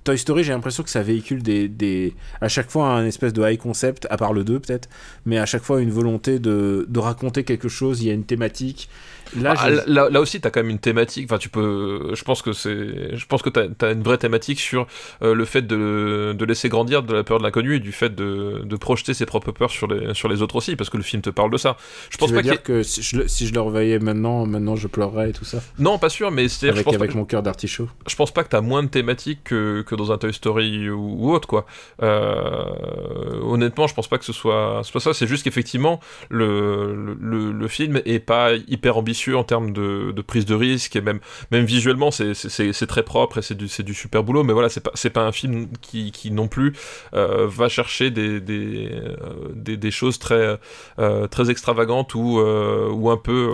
Toy 0.09 0.17
Story, 0.17 0.43
j'ai 0.43 0.53
l'impression 0.53 0.83
que 0.83 0.89
ça 0.89 1.03
véhicule 1.03 1.43
des, 1.43 1.69
des, 1.69 2.15
à 2.41 2.49
chaque 2.49 2.71
fois 2.71 2.89
un 2.89 3.05
espèce 3.05 3.35
de 3.35 3.43
high 3.43 3.59
concept, 3.59 4.07
à 4.09 4.17
part 4.17 4.33
le 4.33 4.43
2 4.43 4.61
peut-être, 4.61 4.89
mais 5.27 5.39
à 5.39 5.45
chaque 5.45 5.63
fois 5.63 5.83
une 5.83 5.91
volonté 5.91 6.39
de, 6.39 6.87
de 6.89 6.99
raconter 6.99 7.45
quelque 7.45 7.69
chose, 7.69 8.01
il 8.01 8.09
y 8.09 8.11
a 8.11 8.15
une 8.15 8.25
thématique, 8.25 8.89
Là, 9.37 9.55
ah, 9.57 9.71
là, 9.87 10.09
là, 10.11 10.21
aussi, 10.21 10.41
tu 10.41 10.47
as 10.47 10.51
quand 10.51 10.61
même 10.61 10.71
une 10.71 10.79
thématique. 10.79 11.27
Enfin, 11.31 11.39
tu 11.39 11.49
peux. 11.49 12.15
Je 12.15 12.25
pense 12.25 12.43
que 12.43 12.53
c'est. 12.53 13.17
Je 13.17 13.27
pense 13.27 13.43
que 13.43 13.51
tu 13.51 13.61
as, 13.61 13.91
une 13.91 14.03
vraie 14.03 14.19
thématique 14.19 14.61
sur 14.61 14.87
euh, 15.23 15.35
le 15.35 15.45
fait 15.45 15.63
de, 15.63 16.35
de, 16.37 16.45
laisser 16.45 16.69
grandir 16.69 17.03
de 17.03 17.15
la 17.15 17.25
peur 17.25 17.39
de 17.39 17.43
l'inconnu 17.43 17.77
et 17.77 17.81
du 17.81 17.93
fait 17.93 18.15
de, 18.15 18.63
de, 18.65 18.77
projeter 18.77 19.15
ses 19.15 19.27
propres 19.27 19.53
peurs 19.53 19.71
sur 19.71 19.87
les, 19.87 20.15
sur 20.15 20.29
les 20.29 20.43
autres 20.43 20.57
aussi, 20.57 20.77
parce 20.77 20.91
que 20.91 20.97
le 20.97 21.03
film 21.03 21.23
te 21.23 21.31
parle 21.31 21.51
de 21.51 21.57
ça. 21.57 21.77
Je 22.11 22.17
pense 22.17 22.33
pas 22.33 22.43
dire 22.43 22.63
que 22.63 22.83
si 22.83 23.03
je, 23.03 23.27
si 23.27 23.47
je 23.47 23.55
le 23.55 23.61
revoyais 23.61 23.99
maintenant, 23.99 24.47
maintenant 24.47 24.77
je 24.77 24.89
pleurerais 24.89 25.31
et 25.31 25.33
tout 25.33 25.45
ça? 25.45 25.59
Non, 25.79 25.99
pas 25.99 26.09
sûr, 26.09 26.31
mais 26.31 26.49
c'est. 26.49 26.69
Avec, 26.69 26.79
je 26.79 26.83
pense 26.85 26.95
avec 26.95 27.15
mon 27.15 27.25
cœur 27.25 27.43
d'artichaut. 27.43 27.89
Je 28.07 28.17
pense 28.17 28.33
pas 28.33 28.45
que 28.45 28.51
tu 28.51 28.57
as 28.57 28.61
moins 28.61 28.83
de 28.83 28.89
thématiques 28.89 29.45
que, 29.45 29.83
que 29.87 29.95
dans 29.95 30.13
un 30.13 30.19
Toy 30.19 30.33
Story 30.33 30.91
ou, 30.91 31.33
autre, 31.33 31.49
quoi. 31.49 31.67
Euh, 32.03 33.41
honnêtement, 33.43 33.87
je 33.87 33.95
pense 33.95 34.09
pas 34.09 34.19
que 34.19 34.25
ce 34.25 34.33
soit, 34.33 34.83
soit 34.85 35.01
ça. 35.01 35.15
C'est 35.15 35.27
juste 35.27 35.45
qu'effectivement, 35.45 36.01
le, 36.31 37.17
le, 37.21 37.53
le, 37.53 37.69
film 37.69 38.01
est 38.05 38.19
pas 38.19 38.53
hyper 38.67 38.97
ambitieux 38.97 39.18
en 39.35 39.45
termes 39.45 39.73
de, 39.73 40.15
prise 40.27 40.45
de 40.47 40.55
risque 40.55 40.97
et 40.97 41.01
même, 41.01 41.21
même 41.51 41.65
visuellement 41.65 42.11
c'est 42.11 42.87
très 42.87 43.03
propre 43.03 43.39
et 43.39 43.43
c'est 43.43 43.57
du, 43.57 43.67
du 43.67 43.95
super 43.95 44.23
boulot 44.23 44.45
mais 44.45 44.53
voilà 44.53 44.69
c'est 44.69 44.81
pas, 44.81 44.93
pas 45.11 45.27
un 45.27 45.33
film 45.33 45.69
qui, 45.81 46.13
qui 46.13 46.31
non 46.31 46.49
plus 46.49 46.73
euh, 47.15 47.47
va 47.49 47.69
chercher 47.69 48.11
des, 48.11 48.41
des, 48.41 48.91
euh, 48.93 49.77
des, 49.77 49.91
choses 49.91 50.19
très, 50.19 50.59
euh, 50.99 51.27
très 51.27 51.51
extravagantes 51.51 52.15
ou, 52.15 52.41
ou 52.41 53.11
un, 53.11 53.17
peu, 53.17 53.53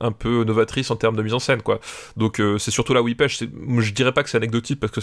un 0.00 0.12
peu 0.12 0.44
novatrices 0.44 0.90
en 0.90 0.96
termes 0.96 1.16
de 1.16 1.22
mise 1.22 1.34
en 1.34 1.38
scène 1.38 1.62
quoi. 1.62 1.80
Donc 2.16 2.40
c'est 2.58 2.70
surtout 2.70 2.94
là 2.94 3.02
où 3.02 3.08
il 3.08 3.16
pêche. 3.16 3.40
Je 3.40 3.92
dirais 3.92 4.12
pas 4.12 4.22
que 4.22 4.30
c'est 4.30 4.36
anecdotique 4.36 4.80
parce 4.80 4.92
que 4.92 5.00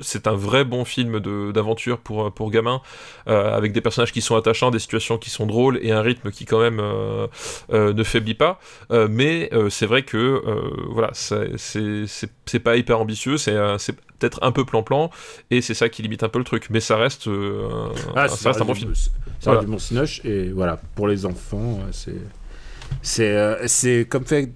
c'est 0.00 0.26
un 0.26 0.34
vrai 0.34 0.64
bon 0.64 0.84
film 0.84 1.20
d'aventure 1.52 1.98
pour, 1.98 2.32
pour 2.32 2.50
gamins 2.50 2.80
avec 3.26 3.72
des 3.72 3.80
personnages 3.80 4.12
qui 4.12 4.20
sont 4.20 4.36
attachants 4.36 4.70
des 4.70 4.78
situations 4.78 5.18
qui 5.18 5.30
sont 5.30 5.46
drôles 5.46 5.78
et 5.82 5.92
un 5.92 6.02
rythme 6.02 6.30
qui 6.30 6.44
quand 6.44 6.60
même 6.60 6.80
ne 7.72 8.02
faiblit 8.04 8.34
pas. 8.34 8.60
Mais 8.90 9.17
euh, 9.52 9.70
c'est 9.70 9.86
vrai 9.86 10.02
que 10.02 10.16
euh, 10.16 10.86
voilà, 10.90 11.10
c'est 11.14 12.58
pas 12.62 12.76
hyper 12.76 13.00
ambitieux, 13.00 13.36
c'est 13.36 13.54
peut-être 14.18 14.38
un 14.42 14.52
peu 14.52 14.64
plan-plan, 14.64 15.10
et 15.50 15.60
c'est 15.60 15.74
ça 15.74 15.88
qui 15.88 16.02
limite 16.02 16.22
un 16.22 16.28
peu 16.28 16.38
le 16.38 16.44
truc, 16.44 16.68
mais 16.70 16.80
ça 16.80 16.96
reste, 16.96 17.28
euh, 17.28 17.68
ah, 18.16 18.28
ça, 18.28 18.50
reste 18.50 18.60
un 18.60 18.64
bon 18.64 18.74
film. 18.74 18.94
Ça 18.94 19.10
voilà. 19.44 19.60
du 19.60 19.66
bon 19.66 19.78
cinoche, 19.78 20.24
et 20.24 20.50
voilà, 20.50 20.80
pour 20.94 21.08
les 21.08 21.26
enfants, 21.26 21.80
c'est. 21.92 22.16
C'est 23.02 24.06
comme 24.08 24.24
fait 24.24 24.52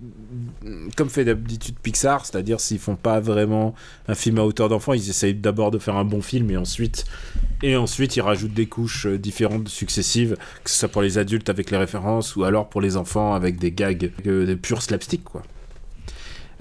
comme 0.97 1.09
fait 1.09 1.25
d'habitude 1.25 1.75
Pixar, 1.83 2.25
c'est-à-dire 2.25 2.61
s'ils 2.61 2.79
font 2.79 2.95
pas 2.95 3.21
vraiment 3.21 3.75
un 4.07 4.15
film 4.15 4.39
à 4.39 4.45
hauteur 4.45 4.69
d'enfant, 4.69 4.93
ils 4.93 5.11
essayent 5.11 5.35
d'abord 5.35 5.71
de 5.71 5.79
faire 5.79 5.97
un 5.97 6.05
bon 6.05 6.23
film 6.23 6.51
et 6.51 6.57
ensuite 6.57 7.05
et 7.63 7.77
ensuite, 7.77 8.17
ils 8.17 8.21
rajoutent 8.21 8.55
des 8.55 8.67
couches 8.67 9.07
euh, 9.07 9.19
différentes, 9.19 9.69
successives, 9.69 10.37
que 10.65 10.71
ce 10.71 10.77
soit 10.77 10.89
pour 10.89 11.01
les 11.01 11.17
adultes 11.17 11.49
avec 11.49 11.71
les 11.71 11.77
références 11.77 12.35
ou 12.35 12.43
alors 12.43 12.69
pour 12.69 12.81
les 12.81 12.97
enfants 12.97 13.35
avec 13.35 13.59
des 13.59 13.71
gags, 13.71 14.11
euh, 14.27 14.47
des 14.47 14.57
purs 14.57 14.83
slapstick, 14.83 15.23
quoi. 15.23 15.43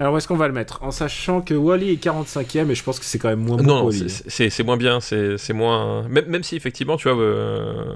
Alors 0.02 0.14
où 0.14 0.18
est-ce 0.18 0.26
qu'on 0.26 0.36
va 0.36 0.48
le 0.48 0.52
mettre? 0.52 0.82
En 0.82 0.90
sachant 0.90 1.42
que 1.42 1.54
Wally 1.54 1.92
est 1.92 2.04
45ème 2.04 2.68
et 2.68 2.74
je 2.74 2.82
pense 2.82 2.98
que 2.98 3.04
c'est 3.04 3.20
quand 3.20 3.28
même 3.28 3.38
moins 3.38 3.56
bon. 3.56 3.84
Non, 3.84 3.90
c'est 4.08 4.64
moins 4.64 4.76
bien, 4.76 4.98
c'est 5.00 5.52
moins. 5.52 6.02
Même, 6.08 6.26
même, 6.26 6.42
si 6.42 6.56
effectivement, 6.56 6.96
tu 6.96 7.08
vois, 7.08 7.22
euh, 7.22 7.94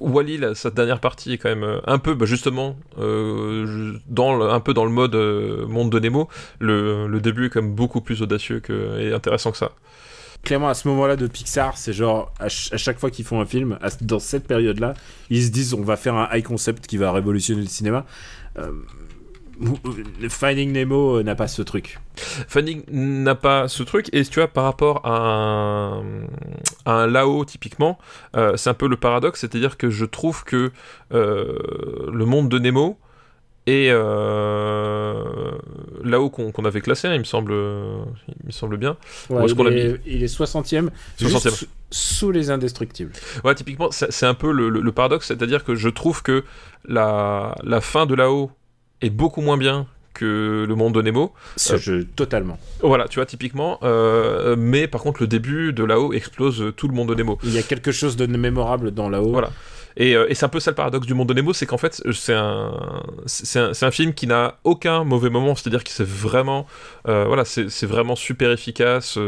Wally, 0.00 0.40
sa 0.54 0.70
dernière 0.70 0.98
partie 0.98 1.34
est 1.34 1.38
quand 1.38 1.48
même 1.48 1.62
euh, 1.62 1.78
un 1.86 1.98
peu, 1.98 2.14
bah, 2.14 2.26
justement, 2.26 2.74
dans 2.96 4.50
un 4.50 4.58
peu 4.58 4.74
dans 4.74 4.84
le 4.84 4.90
mode 4.90 5.14
monde 5.68 5.92
de 5.92 6.00
Nemo. 6.00 6.28
Le, 6.58 7.06
le, 7.06 7.20
début 7.20 7.46
est 7.46 7.50
quand 7.50 7.62
même 7.62 7.72
beaucoup 7.72 8.00
plus 8.00 8.20
audacieux 8.20 8.58
que, 8.58 8.98
et 8.98 9.12
intéressant 9.12 9.52
que 9.52 9.58
ça 9.58 9.70
clairement 10.42 10.68
à 10.68 10.74
ce 10.74 10.88
moment-là 10.88 11.16
de 11.16 11.26
Pixar, 11.26 11.76
c'est 11.76 11.92
genre 11.92 12.32
à, 12.38 12.48
chaque 12.48 12.98
fois 12.98 13.10
qu'ils 13.10 13.24
font 13.24 13.40
un 13.40 13.46
film, 13.46 13.78
dans 14.00 14.18
cette 14.18 14.46
période-là, 14.46 14.94
ils 15.30 15.44
se 15.44 15.50
disent 15.50 15.74
on 15.74 15.82
va 15.82 15.96
faire 15.96 16.14
un 16.14 16.28
high 16.32 16.44
concept 16.44 16.86
qui 16.86 16.96
va 16.96 17.12
révolutionner 17.12 17.60
le 17.60 17.68
cinéma. 17.68 18.06
Euh, 18.58 18.72
Finding 20.28 20.72
Nemo 20.72 21.16
euh, 21.16 21.22
n'a 21.22 21.34
pas 21.34 21.48
ce 21.48 21.62
truc. 21.62 21.98
Finding 22.16 22.84
n'a 22.90 23.34
pas 23.34 23.68
ce 23.68 23.82
truc, 23.82 24.08
et 24.12 24.24
tu 24.24 24.40
vois, 24.40 24.48
par 24.48 24.64
rapport 24.64 25.00
à 25.04 26.00
un, 26.00 26.02
à 26.84 27.06
Lao, 27.06 27.44
typiquement, 27.44 27.98
euh, 28.36 28.56
c'est 28.56 28.70
un 28.70 28.74
peu 28.74 28.88
le 28.88 28.96
paradoxe, 28.96 29.40
c'est-à-dire 29.40 29.76
que 29.76 29.90
je 29.90 30.04
trouve 30.04 30.44
que 30.44 30.72
le 31.10 32.24
monde 32.24 32.48
de 32.48 32.58
Nemo, 32.58 32.98
et 33.66 33.88
euh, 33.90 35.22
là-haut 36.02 36.30
qu'on 36.30 36.64
avait 36.64 36.80
classé, 36.80 37.06
hein, 37.06 37.12
il, 37.12 37.18
me 37.18 37.24
semble, 37.24 37.52
il 37.52 38.46
me 38.46 38.50
semble 38.50 38.78
bien. 38.78 38.96
il, 39.28 39.36
est, 39.36 40.00
il, 40.06 40.22
est, 40.22 40.34
60e, 40.34 40.88
60e. 41.20 41.66
sous 41.90 42.30
les 42.30 42.50
indestructibles. 42.50 43.12
Ouais, 43.44 43.54
typiquement, 43.54 43.90
c'est 43.90 44.24
un 44.24 44.32
peu 44.32 44.52
le, 44.52 44.92
paradoxe, 44.92 45.26
c'est-à-dire 45.26 45.64
que 45.64 45.74
je 45.74 45.90
trouve 45.90 46.22
que 46.22 46.44
la, 46.86 47.54
la 47.62 47.82
fin 47.82 48.06
de 48.06 48.14
là-haut 48.14 48.50
est 49.02 49.10
beaucoup 49.10 49.40
moins 49.40 49.56
bien 49.56 49.86
que 50.14 50.64
le 50.68 50.74
monde 50.74 50.94
de 50.94 51.02
Nemo. 51.02 51.32
Ce 51.56 51.74
euh, 51.74 51.78
jeu, 51.78 52.06
totalement. 52.16 52.58
Voilà, 52.82 53.06
tu 53.06 53.16
vois, 53.16 53.26
typiquement. 53.26 53.78
Euh, 53.82 54.56
mais 54.58 54.88
par 54.88 55.02
contre, 55.02 55.22
le 55.22 55.28
début 55.28 55.72
de 55.72 55.84
là-haut 55.84 56.12
explose 56.12 56.72
tout 56.76 56.88
le 56.88 56.94
monde 56.94 57.08
de 57.08 57.14
Nemo. 57.14 57.38
Il 57.44 57.52
y 57.52 57.58
a 57.58 57.62
quelque 57.62 57.92
chose 57.92 58.16
de 58.16 58.26
mémorable 58.26 58.90
dans 58.90 59.08
là-haut. 59.08 59.30
Voilà. 59.30 59.50
Euh, 60.00 60.26
et, 60.28 60.34
c'est 60.34 60.44
un 60.44 60.48
peu 60.48 60.60
ça 60.60 60.70
le 60.70 60.74
paradoxe 60.76 61.06
du 61.06 61.14
monde 61.14 61.28
de 61.28 61.34
Nemo, 61.34 61.52
c'est 61.52 61.66
qu'en 61.66 61.78
fait, 61.78 62.02
c'est 62.12 62.34
un, 62.34 62.72
un, 63.56 63.72
un, 63.80 63.90
film 63.90 64.14
qui 64.14 64.26
n'a 64.26 64.58
aucun 64.64 65.04
mauvais 65.04 65.30
moment, 65.30 65.54
c'est-à-dire 65.54 65.82
que 65.82 65.90
c'est 65.90 66.06
vraiment, 66.06 66.66
euh, 67.08 67.24
voilà, 67.26 67.44
c'est 67.44 67.86
vraiment 67.86 68.16
super 68.16 68.50
efficace. 68.52 69.18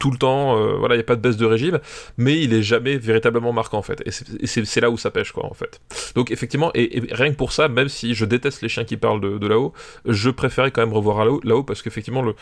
Euh, 0.00 0.10
tout 0.10 0.10
le 0.10 0.16
temps, 0.16 0.56
voilà, 0.78 0.94
il 0.94 0.98
n'y 0.98 1.02
a 1.02 1.06
pas 1.06 1.16
de 1.16 1.20
baisse 1.20 1.36
de 1.36 1.44
régime, 1.44 1.78
mais 2.16 2.40
il 2.40 2.54
est 2.54 2.62
jamais 2.62 2.96
véritablement 2.96 3.52
marquant 3.52 3.78
en 3.78 3.82
fait. 3.82 4.02
Et 4.40 4.46
c'est 4.46 4.80
là 4.80 4.90
où 4.90 4.96
ça 4.96 5.10
pêche 5.10 5.32
quoi 5.32 5.44
en 5.44 5.54
fait. 5.54 5.80
Donc 6.14 6.30
effectivement, 6.30 6.70
et, 6.74 7.02
rien 7.10 7.30
que 7.30 7.36
pour 7.36 7.52
ça, 7.52 7.68
même 7.68 7.88
si 7.88 8.14
je 8.14 8.24
déteste 8.24 8.62
les 8.62 8.68
chiens 8.68 8.84
qui 8.84 8.96
parlent 8.96 9.20
de, 9.20 9.46
là-haut, 9.46 9.72
je 10.06 10.30
préférais 10.30 10.70
quand 10.70 10.80
même 10.80 10.94
revoir 10.94 11.24
là-haut 11.44 11.64
parce 11.64 11.82
qu'effectivement, 11.82 12.22
le, 12.22 12.34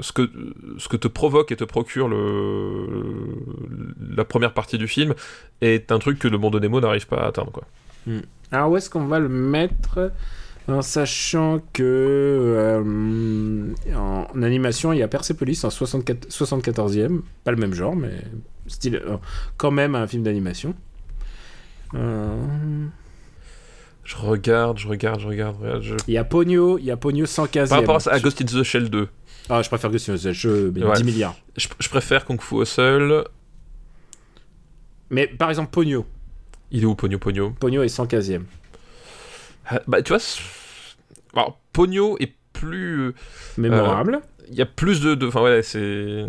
ce, 0.00 0.12
que, 0.12 0.30
ce 0.78 0.88
que 0.88 0.96
te 0.96 1.08
provoque 1.08 1.52
et 1.52 1.56
te 1.56 1.64
procure 1.64 2.08
le, 2.08 2.86
la 4.16 4.24
première 4.24 4.52
partie 4.52 4.78
du 4.78 4.88
film 4.88 5.14
est 5.60 5.90
un 5.90 5.98
truc 5.98 6.18
que 6.18 6.28
le 6.28 6.38
monde 6.38 6.54
de 6.54 6.58
Nemo 6.60 6.80
n'arrive 6.80 7.06
pas 7.06 7.18
à 7.18 7.26
atteindre. 7.26 7.50
Quoi. 7.50 7.64
Hmm. 8.06 8.20
Alors 8.52 8.70
où 8.70 8.76
est-ce 8.76 8.88
qu'on 8.88 9.06
va 9.06 9.18
le 9.18 9.28
mettre? 9.28 10.12
En 10.68 10.82
sachant 10.82 11.60
que 11.72 11.82
euh, 11.82 13.74
en, 13.94 14.42
animation, 14.42 14.92
il 14.92 14.98
y 14.98 15.02
a 15.02 15.08
Persepolis 15.08 15.64
en 15.64 15.70
64, 15.70 16.28
74e, 16.28 17.20
pas 17.44 17.50
le 17.50 17.56
même 17.56 17.74
genre, 17.74 17.96
mais 17.96 18.22
style, 18.66 18.96
euh, 18.96 19.16
quand 19.56 19.70
même 19.70 19.94
un 19.94 20.06
film 20.06 20.22
d'animation. 20.22 20.74
Euh, 21.94 22.36
je 24.04 24.16
regarde, 24.16 24.78
je 24.78 24.88
regarde, 24.88 25.20
je 25.20 25.28
regarde. 25.28 25.56
Il 26.06 26.14
y 26.14 26.18
a 26.18 26.24
Pogno, 26.24 26.78
il 26.78 26.84
y 26.84 26.90
a 26.90 26.96
Pogno 26.96 27.24
115e. 27.24 27.68
Par 27.68 27.78
rapport 27.78 28.08
à 28.08 28.20
Ghost 28.20 28.42
in 28.42 28.44
the 28.44 28.62
Shell 28.62 28.90
2. 28.90 29.08
Ah, 29.48 29.62
je 29.62 29.68
préfère 29.68 29.90
Ghost 29.90 30.10
in 30.10 30.16
the 30.16 30.32
Shell, 30.32 30.72
10 30.72 31.04
milliards. 31.04 31.36
Je, 31.56 31.66
je, 31.78 31.88
préfère 31.88 32.26
Kung 32.26 32.40
Fu 32.40 32.60
Hustle. 32.60 33.24
Mais 35.08 35.26
par 35.26 35.48
exemple, 35.48 35.70
Pogno. 35.70 36.04
Il 36.70 36.82
est 36.82 36.86
où 36.86 36.94
Pogno 36.94 37.18
Pogno 37.18 37.50
Pogno 37.58 37.82
est 37.82 37.86
115ème. 37.86 38.42
Ah, 39.68 39.80
bah, 39.86 40.02
tu 40.02 40.12
vois, 40.12 40.22
alors, 41.34 41.58
Pogno 41.72 42.16
est 42.20 42.32
plus. 42.52 43.08
Euh, 43.08 43.12
Mémorable. 43.58 44.20
Il 44.50 44.56
y 44.56 44.62
a 44.62 44.66
plus 44.66 45.00
de. 45.00 45.26
Enfin, 45.26 45.42
ouais, 45.42 45.62
c'est. 45.62 46.24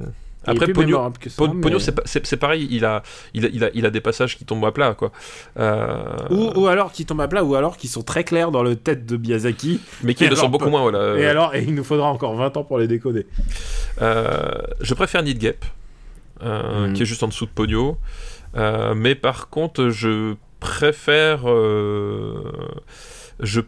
Après, 0.45 0.67
Pogno, 0.67 0.87
mémorable 0.87 1.17
que 1.19 1.29
ça, 1.29 1.35
Po- 1.37 1.53
mais- 1.53 1.61
Pogno, 1.61 1.79
c'est 1.79 1.91
pas- 1.91 2.01
c'est 2.05 2.25
c'est 2.25 2.37
pareil, 2.37 2.67
il 2.71 2.85
a, 2.85 3.03
il, 3.33 3.45
a, 3.45 3.49
il, 3.51 3.63
a, 3.63 3.69
il 3.73 3.85
a 3.85 3.89
des 3.89 3.99
passages 4.01 4.37
qui 4.37 4.45
tombent 4.45 4.65
à 4.65 4.71
plat, 4.71 4.93
quoi. 4.95 5.11
Euh, 5.59 6.03
Ou, 6.29 6.51
ou 6.61 6.67
alors 6.67 6.91
qui 6.93 7.05
tombent 7.05 7.21
à 7.21 7.27
plat, 7.27 7.43
ou 7.43 7.55
alors 7.55 7.75
qui 7.77 7.87
sont 7.89 8.03
très 8.03 8.23
clairs 8.23 8.49
dans 8.49 8.63
le 8.63 8.75
tête 8.75 9.05
de 9.05 9.17
Miyazaki. 9.17 9.79
mais 10.01 10.13
qui 10.13 10.27
le 10.27 10.35
sont 10.35 10.47
beaucoup 10.49 10.69
moins, 10.69 10.81
voilà. 10.81 11.17
Et 11.19 11.25
alors, 11.27 11.53
et 11.55 11.63
il 11.63 11.75
nous 11.75 11.83
faudra 11.83 12.07
encore 12.09 12.35
20 12.35 12.55
ans 12.57 12.63
pour 12.63 12.79
les 12.79 12.87
décoder. 12.87 13.27
Euh, 14.01 14.39
je 14.81 14.93
préfère 14.93 15.23
Need 15.23 15.37
Gap, 15.39 15.65
euh, 16.41 16.87
Mhm. 16.87 16.93
qui 16.93 17.03
est 17.03 17.05
juste 17.05 17.21
en 17.23 17.27
dessous 17.27 17.45
de 17.45 17.51
Pogno. 17.51 17.97
Euh, 18.55 18.95
mais 18.95 19.15
par 19.15 19.49
contre, 19.49 19.89
je 19.89 20.35
préfère. 20.61 21.41
Euh, 23.39 23.45
je, 23.45 23.61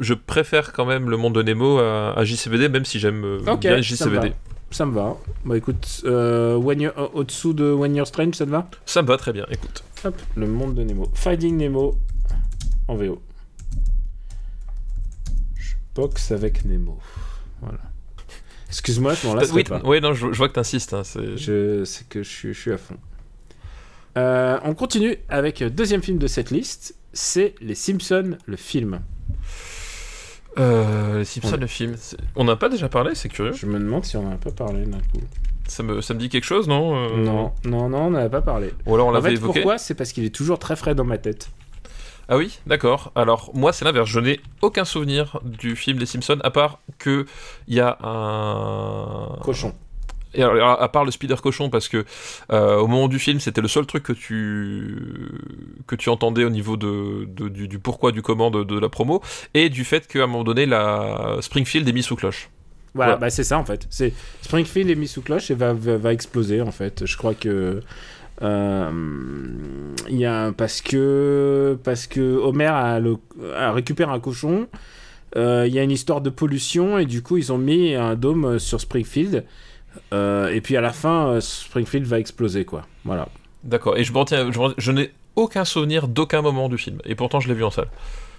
je 0.00 0.14
préfère 0.14 0.72
quand 0.72 0.84
même 0.86 1.08
le 1.10 1.16
monde 1.16 1.34
de 1.34 1.42
Nemo 1.42 1.78
à, 1.78 2.12
à 2.18 2.24
JCVD, 2.24 2.68
même 2.68 2.84
si 2.84 2.98
j'aime 2.98 3.24
euh, 3.24 3.38
Ok, 3.52 3.60
bien 3.60 3.80
JCVD. 3.80 4.32
Ça 4.70 4.84
me 4.84 4.92
va. 4.92 5.16
Bah 5.44 5.56
écoute, 5.56 6.02
euh, 6.04 6.60
euh, 6.60 6.90
au-dessous 7.14 7.52
de 7.52 7.70
When 7.72 7.94
You're 7.94 8.06
Strange, 8.06 8.34
ça 8.34 8.44
te 8.44 8.50
va? 8.50 8.68
Ça 8.84 9.00
me 9.02 9.06
va 9.06 9.16
très 9.16 9.32
bien, 9.32 9.46
écoute. 9.50 9.84
Hop, 10.04 10.20
le 10.36 10.46
monde 10.48 10.74
de 10.74 10.82
Nemo. 10.82 11.08
Finding 11.14 11.56
Nemo 11.56 11.96
en 12.88 12.96
VO. 12.96 13.22
Je 15.54 15.74
boxe 15.94 16.32
avec 16.32 16.64
Nemo. 16.64 16.98
Voilà. 17.62 17.78
Excuse-moi, 18.68 19.14
je 19.14 19.26
m'en 19.26 19.34
lasse 19.34 19.52
oui, 19.52 19.62
pas. 19.64 19.80
oui, 19.84 20.00
non, 20.00 20.12
je, 20.12 20.32
je 20.32 20.36
vois 20.38 20.48
que 20.48 20.54
t'insistes. 20.54 20.92
Hein, 20.92 21.04
c'est- 21.04 21.36
Je 21.36 21.84
sais 21.84 22.04
que 22.08 22.22
je 22.22 22.28
suis, 22.28 22.52
je 22.54 22.60
suis 22.60 22.72
à 22.72 22.78
fond. 22.78 22.96
Euh, 24.18 24.58
on 24.64 24.74
continue 24.74 25.16
avec 25.28 25.60
le 25.60 25.70
deuxième 25.70 26.02
film 26.02 26.18
de 26.18 26.26
cette 26.26 26.50
liste. 26.50 26.96
C'est 27.16 27.54
Les 27.62 27.74
Simpsons, 27.74 28.36
le 28.44 28.56
film. 28.56 29.00
Euh, 30.58 31.18
les 31.18 31.24
Simpsons, 31.24 31.52
Ouais. 31.52 31.56
le 31.58 31.66
film. 31.66 31.96
On 32.34 32.44
n'a 32.44 32.56
pas 32.56 32.68
déjà 32.68 32.88
parlé, 32.90 33.14
c'est 33.14 33.28
curieux. 33.30 33.52
Je 33.52 33.64
me 33.66 33.78
demande 33.78 34.04
si 34.04 34.16
on 34.16 34.26
en 34.28 34.32
a 34.32 34.36
pas 34.36 34.50
parlé 34.50 34.84
d'un 34.84 34.98
coup. 34.98 35.20
Ça 35.66 35.82
me, 35.82 36.00
ça 36.02 36.12
me 36.14 36.18
dit 36.18 36.28
quelque 36.28 36.44
chose, 36.44 36.68
non 36.68 36.94
Euh, 36.94 37.16
Non, 37.16 37.52
non, 37.64 37.88
non, 37.88 37.98
on 38.06 38.10
n'en 38.10 38.18
a 38.20 38.28
pas 38.28 38.42
parlé. 38.42 38.72
Ou 38.86 38.94
alors 38.94 39.06
on 39.06 39.10
en 39.10 39.12
l'avait 39.12 39.30
fait, 39.30 39.34
évoqué 39.36 39.60
pourquoi? 39.60 39.78
C'est 39.78 39.94
parce 39.94 40.12
qu'il 40.12 40.24
est 40.24 40.34
toujours 40.34 40.58
très 40.58 40.76
frais 40.76 40.94
dans 40.94 41.04
ma 41.04 41.18
tête. 41.18 41.50
Ah 42.28 42.36
oui, 42.36 42.58
d'accord. 42.66 43.12
Alors 43.14 43.50
moi 43.54 43.72
c'est 43.72 43.84
l'inverse. 43.84 44.08
Je 44.08 44.20
n'ai 44.20 44.40
aucun 44.60 44.84
souvenir 44.84 45.40
du 45.44 45.74
film 45.76 45.98
des 45.98 46.06
Simpsons 46.06 46.38
à 46.42 46.50
part 46.50 46.80
que 46.98 47.24
il 47.68 47.74
y 47.76 47.80
a 47.80 47.96
un 48.02 49.38
Cochon. 49.42 49.74
Et 50.36 50.42
alors, 50.42 50.80
à 50.82 50.88
part 50.92 51.04
le 51.04 51.10
speeder 51.10 51.40
cochon 51.42 51.70
parce 51.70 51.88
que 51.88 52.04
euh, 52.52 52.76
au 52.76 52.86
moment 52.86 53.08
du 53.08 53.18
film 53.18 53.40
c'était 53.40 53.60
le 53.62 53.68
seul 53.68 53.86
truc 53.86 54.02
que 54.04 54.12
tu 54.12 55.28
que 55.86 55.96
tu 55.96 56.08
entendais 56.10 56.44
au 56.44 56.50
niveau 56.50 56.76
de, 56.76 57.24
de- 57.26 57.48
du, 57.48 57.68
du 57.68 57.78
pourquoi 57.78 58.12
du 58.12 58.22
comment 58.22 58.50
de, 58.50 58.62
de 58.64 58.78
la 58.78 58.88
promo 58.88 59.22
et 59.54 59.68
du 59.70 59.84
fait 59.84 60.06
qu'à 60.06 60.24
un 60.24 60.26
moment 60.26 60.44
donné 60.44 60.66
la 60.66 61.38
Springfield 61.40 61.88
est 61.88 61.92
mise 61.92 62.04
sous 62.06 62.16
cloche. 62.16 62.50
Voilà, 62.94 63.14
Ouais. 63.14 63.18
bah 63.18 63.30
c'est 63.30 63.44
ça 63.44 63.58
en 63.58 63.64
fait. 63.64 63.86
C'est 63.90 64.14
Springfield 64.42 64.88
est 64.90 64.94
mis 64.94 65.08
sous 65.08 65.22
cloche 65.22 65.50
et 65.50 65.54
va, 65.54 65.72
va, 65.74 65.96
va 65.98 66.12
exploser 66.12 66.62
en 66.62 66.70
fait. 66.72 67.04
Je 67.06 67.16
crois 67.16 67.34
que 67.34 67.82
euh, 68.42 68.90
il 70.08 70.16
y 70.16 70.24
a 70.26 70.52
parce 70.52 70.80
que 70.80 71.78
parce 71.84 72.06
que 72.06 72.20
Homer 72.36 72.66
a, 72.66 73.00
le, 73.00 73.16
a 73.54 73.72
récupéré 73.72 74.10
un 74.12 74.20
cochon. 74.20 74.66
euh, 75.36 75.66
Il 75.68 75.74
y 75.74 75.78
a 75.78 75.82
une 75.82 75.90
histoire 75.90 76.20
de 76.20 76.30
pollution 76.30 76.98
et 76.98 77.06
du 77.06 77.22
coup 77.22 77.36
ils 77.36 77.52
ont 77.52 77.58
mis 77.58 77.94
un 77.94 78.14
dôme 78.14 78.58
sur 78.58 78.80
Springfield. 78.80 79.44
Euh, 80.12 80.48
et 80.48 80.60
puis 80.60 80.76
à 80.76 80.80
la 80.80 80.92
fin, 80.92 81.28
euh, 81.28 81.40
Springfield 81.40 82.06
va 82.06 82.18
exploser 82.18 82.64
quoi. 82.64 82.82
Voilà. 83.04 83.28
D'accord. 83.64 83.96
Et 83.96 84.04
je, 84.04 84.12
m'en 84.12 84.24
tiens- 84.24 84.50
je, 84.52 84.58
m'en- 84.58 84.72
je 84.76 84.92
n'ai 84.92 85.12
aucun 85.34 85.64
souvenir 85.64 86.08
d'aucun 86.08 86.42
moment 86.42 86.68
du 86.68 86.78
film 86.78 86.98
et 87.04 87.14
pourtant 87.14 87.40
je 87.40 87.48
l'ai 87.48 87.54
vu 87.54 87.64
en 87.64 87.70
salle. 87.70 87.88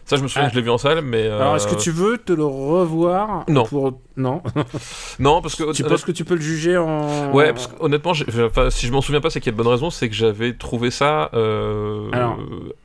Ça 0.06 0.16
je 0.16 0.24
me 0.24 0.30
souviens 0.30 0.44
Ah. 0.46 0.48
que 0.48 0.54
je 0.56 0.60
l'ai 0.60 0.64
vu 0.64 0.70
en 0.72 0.78
salle 0.78 1.02
mais 1.02 1.24
euh, 1.28 1.42
Alors 1.42 1.58
est-ce 1.58 1.68
que 1.68 1.76
tu 1.76 1.92
veux 1.92 2.18
te 2.18 2.32
le 2.32 2.46
revoir 2.46 3.44
Non. 3.50 3.66
Pour... 3.66 4.00
Non? 4.16 4.42
non 5.20 5.42
parce 5.42 5.56
que 5.56 5.74
tu 5.74 5.84
penses 5.84 6.06
que 6.06 6.14
tu 6.14 6.24
peux 6.24 6.36
le 6.36 6.42
juger 6.42 6.78
en. 6.78 7.32
Ouais, 7.34 7.52
parce 7.52 7.68
que 7.68 7.74
honnêtement, 7.82 8.14
j'ai- 8.14 8.26
enfin, 8.46 8.70
si 8.70 8.88
je 8.88 8.92
m'en 8.94 9.02
souviens 9.02 9.20
pas, 9.22 9.30
c'est 9.30 9.40
qu'il 9.42 9.52
y 9.52 9.54
a 9.54 9.58
de 9.58 9.62
bonnes 9.62 9.72
raisons, 9.72 9.90
c'est 9.90 10.08
que 10.08 10.16
j'avais 10.16 10.54
trouvé 10.54 10.92
ça 10.92 11.30
euh, 11.34 12.10
Alors. 12.14 12.38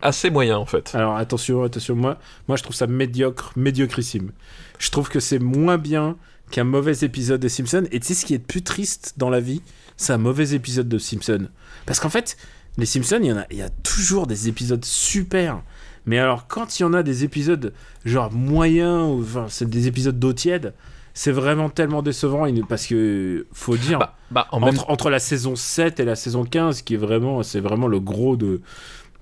assez 0.03 0.31
moyen 0.31 0.59
en 0.59 0.67
fait. 0.67 0.91
Alors 0.95 1.17
attention, 1.17 1.63
attention, 1.63 1.95
moi, 1.95 2.17
moi 2.49 2.57
je 2.57 2.65
trouve 2.65 2.75
ça 2.75 2.89
médiocre, 2.89 3.53
médiocrissime. 3.55 4.33
Je 4.81 4.91
trouve 4.91 5.09
que 5.09 5.21
c'est 5.21 5.39
moins 5.39 5.79
bien 5.79 6.17
qu'un 6.53 6.65
mauvais 6.65 6.95
épisode 7.03 7.41
de 7.41 7.49
Simpsons. 7.49 7.89
Et 7.91 7.99
tu 7.99 8.07
sais 8.07 8.15
ce 8.15 8.25
qui 8.25 8.35
est 8.35 8.39
le 8.39 8.45
plus 8.45 8.63
triste 8.63 9.15
dans 9.17 9.31
la 9.31 9.41
vie, 9.41 9.63
c'est 9.97 10.13
un 10.13 10.19
mauvais 10.19 10.53
épisode 10.53 10.89
de 10.89 10.99
Simpsons. 10.99 11.49
Parce 11.87 11.99
qu'en 11.99 12.11
fait, 12.11 12.37
les 12.79 12.87
Simpsons, 12.87 13.19
il 13.21 13.27
y 13.27 13.33
en 13.33 13.39
a, 13.39 13.47
il 13.51 13.57
y 13.57 13.63
a 13.63 13.71
toujours 13.71 14.29
des 14.29 14.49
épisodes 14.49 14.85
super. 14.85 15.63
Mais 16.07 16.19
alors 16.19 16.47
quand 16.47 16.79
il 16.79 16.83
y 16.83 16.85
en 16.85 16.95
a 16.95 17.03
des 17.03 17.25
épisodes 17.25 17.73
genre 18.05 18.33
moyens 18.33 19.09
ou 19.09 19.23
enfin 19.23 19.47
c'est 19.49 19.69
des 19.69 19.87
épisodes 19.87 20.19
d'eau 20.19 20.33
tiède, 20.33 20.75
c'est 21.15 21.31
vraiment 21.31 21.69
tellement 21.69 22.03
décevant 22.03 22.47
parce 22.69 22.87
que 22.87 23.47
faut 23.53 23.77
dire 23.77 24.01
Bah, 24.01 24.17
bah, 24.31 24.49
en 24.51 24.59
même 24.59 24.71
entre, 24.71 24.91
entre 24.91 25.11
la 25.11 25.21
saison 25.21 25.55
7 25.55 26.01
et 26.01 26.05
la 26.05 26.17
saison 26.17 26.45
15 26.45 26.83
qui 26.83 26.95
est 26.95 26.99
vraiment 26.99 27.45
c'est 27.45 27.61
vraiment 27.61 27.87
le 27.87 28.01
gros 28.01 28.37
de, 28.37 28.63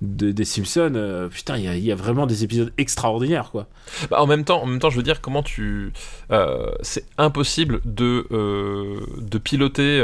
de- 0.01 0.31
des 0.31 0.45
Simpsons 0.45 0.93
euh, 0.95 1.29
putain 1.29 1.57
il 1.57 1.79
y 1.79 1.91
a, 1.91 1.95
vraiment 1.95 2.25
des 2.25 2.43
épisodes 2.43 2.73
extraordinaires 2.77 3.49
quoi 3.51 3.67
Bah, 4.09 4.21
en 4.21 4.27
même 4.27 4.43
temps, 4.43 4.61
en 4.63 4.65
même 4.65 4.79
temps, 4.79 4.89
je 4.89 4.97
veux 4.97 5.03
dire, 5.03 5.21
comment 5.21 5.43
tu, 5.43 5.93
euh, 6.31 6.71
c'est 6.81 7.05
impossible 7.17 7.81
de 7.85 8.27
euh, 8.31 8.99
de 9.17 9.37
piloter 9.37 9.99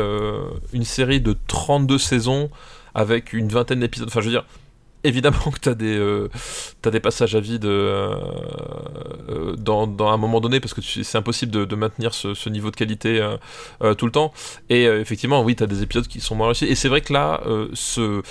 une 0.73 0.83
série 0.83 1.21
de 1.21 1.35
32 1.47 1.97
saisons 1.97 2.49
avec 2.93 3.33
une 3.33 3.47
vingtaine 3.49 3.79
d'épisodes. 3.79 4.07
Enfin, 4.09 4.21
je 4.21 4.25
veux 4.25 4.31
dire. 4.31 4.45
Évidemment 5.03 5.51
que 5.51 5.59
tu 5.59 5.69
as, 5.69 5.75
euh, 5.79 6.27
des 6.91 6.99
passages 6.99 7.35
à 7.35 7.39
vide 7.39 7.65
euh, 7.65 8.15
euh, 9.29 9.55
dans, 9.55 9.85
dans 9.87 10.09
un 10.09 10.17
moment 10.17 10.39
donné 10.39 10.59
parce 10.59 10.73
que 10.73 10.81
c'est 10.81 11.17
impossible 11.17 11.51
de, 11.67 11.75
maintenir 11.75 12.13
ce, 12.13 12.49
niveau 12.49 12.71
de 12.71 12.75
qualité 12.75 13.21
euh, 13.81 13.93
tout 13.93 14.05
le 14.05 14.11
temps. 14.11 14.33
Et 14.69 14.85
effectivement, 14.85 15.43
oui, 15.43 15.55
tu 15.55 15.63
as 15.63 15.67
des 15.67 15.83
épisodes 15.83 16.07
qui 16.07 16.19
sont 16.19 16.35
moins 16.35 16.47
réussis. 16.47 16.65
Et 16.65 16.75
c'est 16.75 16.89
vrai 16.89 17.01
que 17.01 17.13
là, 17.13 17.41
ce, 17.73 18.21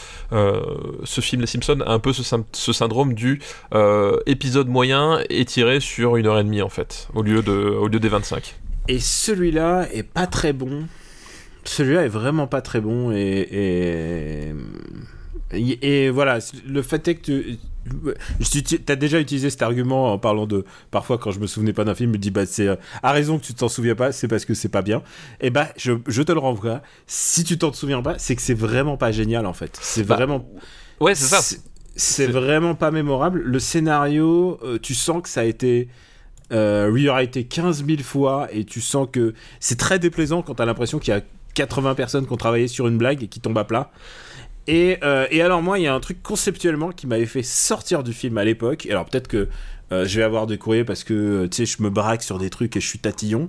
ce 1.05 1.21
film 1.21 1.41
Les 1.41 1.47
Simpsons 1.47 1.81
a 1.87 1.93
un 1.93 1.99
peu 1.99 2.13
ce, 2.13 2.73
syndrome 2.73 3.15
du 3.15 3.41
épisode 4.27 4.69
moyen 4.69 5.21
étiré 5.31 5.81
sur 5.81 6.17
une 6.17 6.27
heure 6.27 6.39
et 6.39 6.45
demie 6.45 6.63
en 6.63 6.69
fait, 6.69 7.09
au 7.15 7.23
lieu, 7.23 7.43
de, 7.43 7.53
au 7.53 7.89
lieu 7.89 8.01
des 8.01 8.09
25. 8.09 8.57
et 8.89 8.99
celui-là 8.99 9.89
est 9.93 10.03
pas 10.03 10.27
très 10.27 10.53
bon 10.53 10.87
celui-là 11.69 12.05
est 12.05 12.09
vraiment 12.09 12.47
pas 12.47 12.63
très 12.63 12.81
bon 12.81 13.11
et, 13.13 14.53
et, 15.53 16.05
et 16.07 16.11
voilà 16.11 16.39
le 16.67 16.83
fait 16.83 17.07
est 17.09 17.15
que 17.17 17.23
tu 17.23 17.59
tu 18.63 18.81
as 18.89 18.97
déjà 18.97 19.21
utilisé 19.21 19.49
cet 19.51 19.63
argument 19.63 20.13
en 20.13 20.19
parlant 20.19 20.47
de 20.47 20.65
parfois 20.91 21.19
quand 21.19 21.31
je 21.31 21.39
me 21.39 21.47
souvenais 21.47 21.73
pas 21.73 21.85
d'un 21.85 21.95
film 21.95 22.11
je 22.11 22.17
me 22.17 22.19
dis 22.21 22.31
bah 22.33 22.45
c'est 22.47 22.67
euh, 22.67 22.77
à 23.03 23.13
raison 23.13 23.39
que 23.39 23.45
tu 23.45 23.55
t'en 23.55 23.69
souviens 23.69 23.95
pas 23.95 24.11
c'est 24.13 24.27
parce 24.29 24.45
que 24.45 24.55
c'est 24.55 24.69
pas 24.69 24.83
bien 24.83 25.03
et 25.41 25.51
bah 25.51 25.69
je, 25.77 25.93
je 26.09 26.23
te 26.23 26.33
le 26.33 26.41
renvoie 26.41 26.83
si 27.07 27.45
tu 27.45 27.59
t'en 27.59 27.73
souviens 27.73 28.03
pas 28.03 28.19
c'est 28.19 28.35
que 28.35 28.43
c'est 28.43 28.55
vraiment 28.55 28.97
pas 28.97 29.13
génial 29.13 29.47
en 29.47 29.53
fait 29.53 29.79
c'est 29.81 30.05
Bah, 30.05 30.17
vraiment 30.17 30.49
Ouais, 30.99 31.15
c'est 31.15 31.27
ça. 31.27 31.57
C'est- 31.95 32.27
vraiment 32.27 32.75
pas 32.75 32.91
mémorable. 32.91 33.41
Le 33.43 33.59
scénario, 33.59 34.59
euh, 34.63 34.79
tu 34.81 34.95
sens 34.95 35.23
que 35.23 35.29
ça 35.29 35.43
a 35.43 35.45
été 35.45 35.89
euh, 36.53 36.91
rewrité 36.93 37.45
15 37.45 37.85
000 37.87 38.03
fois 38.03 38.49
et 38.53 38.65
tu 38.65 38.81
sens 38.81 39.07
que 39.13 39.35
c'est 39.61 39.79
très 39.79 39.99
déplaisant 39.99 40.43
quand 40.43 40.55
t'as 40.55 40.65
l'impression 40.67 40.99
qu'il 40.99 41.13
y 41.15 41.17
a 41.17 41.21
80 41.55 41.95
personnes 41.95 42.27
qui 42.27 42.33
ont 42.33 42.37
travaillé 42.39 42.69
sur 42.69 42.87
une 42.87 42.99
blague 42.99 43.23
et 43.23 43.29
qui 43.29 43.41
tombent 43.41 43.59
à 43.59 43.65
plat. 43.65 43.91
Et, 44.69 44.99
euh, 45.05 45.27
et 45.31 45.43
alors 45.43 45.63
moi, 45.63 45.79
il 45.79 45.83
y 45.83 45.87
a 45.87 45.95
un 45.95 46.01
truc 46.01 46.23
conceptuellement 46.23 46.91
qui 46.91 47.07
m'avait 47.07 47.27
fait 47.27 47.43
sortir 47.43 48.03
du 48.03 48.13
film 48.13 48.37
à 48.39 48.45
l'époque. 48.45 48.87
Alors 48.91 49.05
peut-être 49.05 49.29
que 49.29 49.49
euh, 49.93 50.05
je 50.07 50.17
vais 50.19 50.25
avoir 50.25 50.47
des 50.47 50.59
courriers 50.59 50.85
parce 50.85 51.05
que 51.05 51.15
euh, 51.15 51.49
tu 51.49 51.65
sais, 51.65 51.67
je 51.67 51.83
me 51.83 51.91
braque 51.91 52.23
sur 52.23 52.39
des 52.39 52.51
trucs 52.51 52.77
et 52.77 52.81
je 52.81 52.87
suis 52.89 52.99
tatillon. 52.99 53.49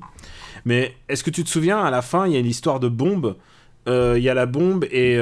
Mais 0.65 0.93
est-ce 1.09 1.23
que 1.23 1.29
tu 1.31 1.43
te 1.43 1.49
souviens, 1.49 1.79
à 1.79 1.89
la 1.89 2.01
fin, 2.01 2.27
il 2.27 2.33
y 2.33 2.35
a 2.35 2.39
une 2.39 2.45
histoire 2.45 2.79
de 2.79 2.87
bombe 2.89 3.35
euh, 3.87 4.15
il 4.17 4.23
y 4.23 4.27
a 4.27 4.33
la 4.33 4.45
bombe 4.45 4.83
et, 4.91 5.13
et, 5.13 5.17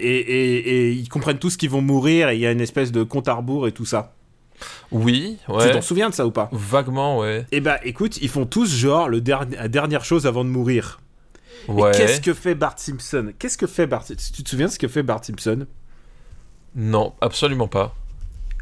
et- 0.00 0.58
et 0.88 0.92
ils 0.92 1.08
comprennent 1.10 1.38
tous 1.38 1.58
qu'ils 1.58 1.68
vont 1.68 1.82
mourir 1.82 2.30
et 2.30 2.36
il 2.36 2.40
y 2.40 2.46
a 2.46 2.50
une 2.50 2.62
espèce 2.62 2.90
de 2.90 3.02
compte 3.02 3.28
à 3.28 3.34
rebours 3.34 3.68
et 3.68 3.72
tout 3.72 3.84
ça. 3.84 4.14
Oui, 4.90 5.36
Tu 5.46 5.52
ouais. 5.52 5.72
t'en 5.72 5.82
souviens 5.82 6.08
de 6.08 6.14
ça 6.14 6.26
ou 6.26 6.30
pas? 6.30 6.48
Vaguement, 6.52 7.18
ouais. 7.18 7.44
Eh 7.52 7.60
bah 7.60 7.78
écoute, 7.84 8.16
ils 8.22 8.30
font 8.30 8.46
tous 8.46 8.74
genre 8.74 9.10
le 9.10 9.22
la 9.26 9.68
dernière 9.68 10.06
chose 10.06 10.26
avant 10.26 10.42
de 10.42 10.48
mourir. 10.48 11.00
Ouais. 11.68 11.90
Et 11.90 11.96
qu'est-ce 11.96 12.20
que 12.20 12.34
fait 12.34 12.54
Bart 12.54 12.78
Simpson? 12.78 13.32
Qu'est-ce 13.38 13.58
que 13.58 13.66
fait 13.66 13.86
Bart 13.86 14.04
Tu 14.04 14.16
te 14.16 14.48
souviens 14.48 14.66
de 14.66 14.72
ce 14.72 14.78
que 14.78 14.88
fait 14.88 15.02
Bart 15.02 15.24
Simpson? 15.24 15.66
Non, 16.74 17.14
absolument 17.20 17.68
pas. 17.68 17.94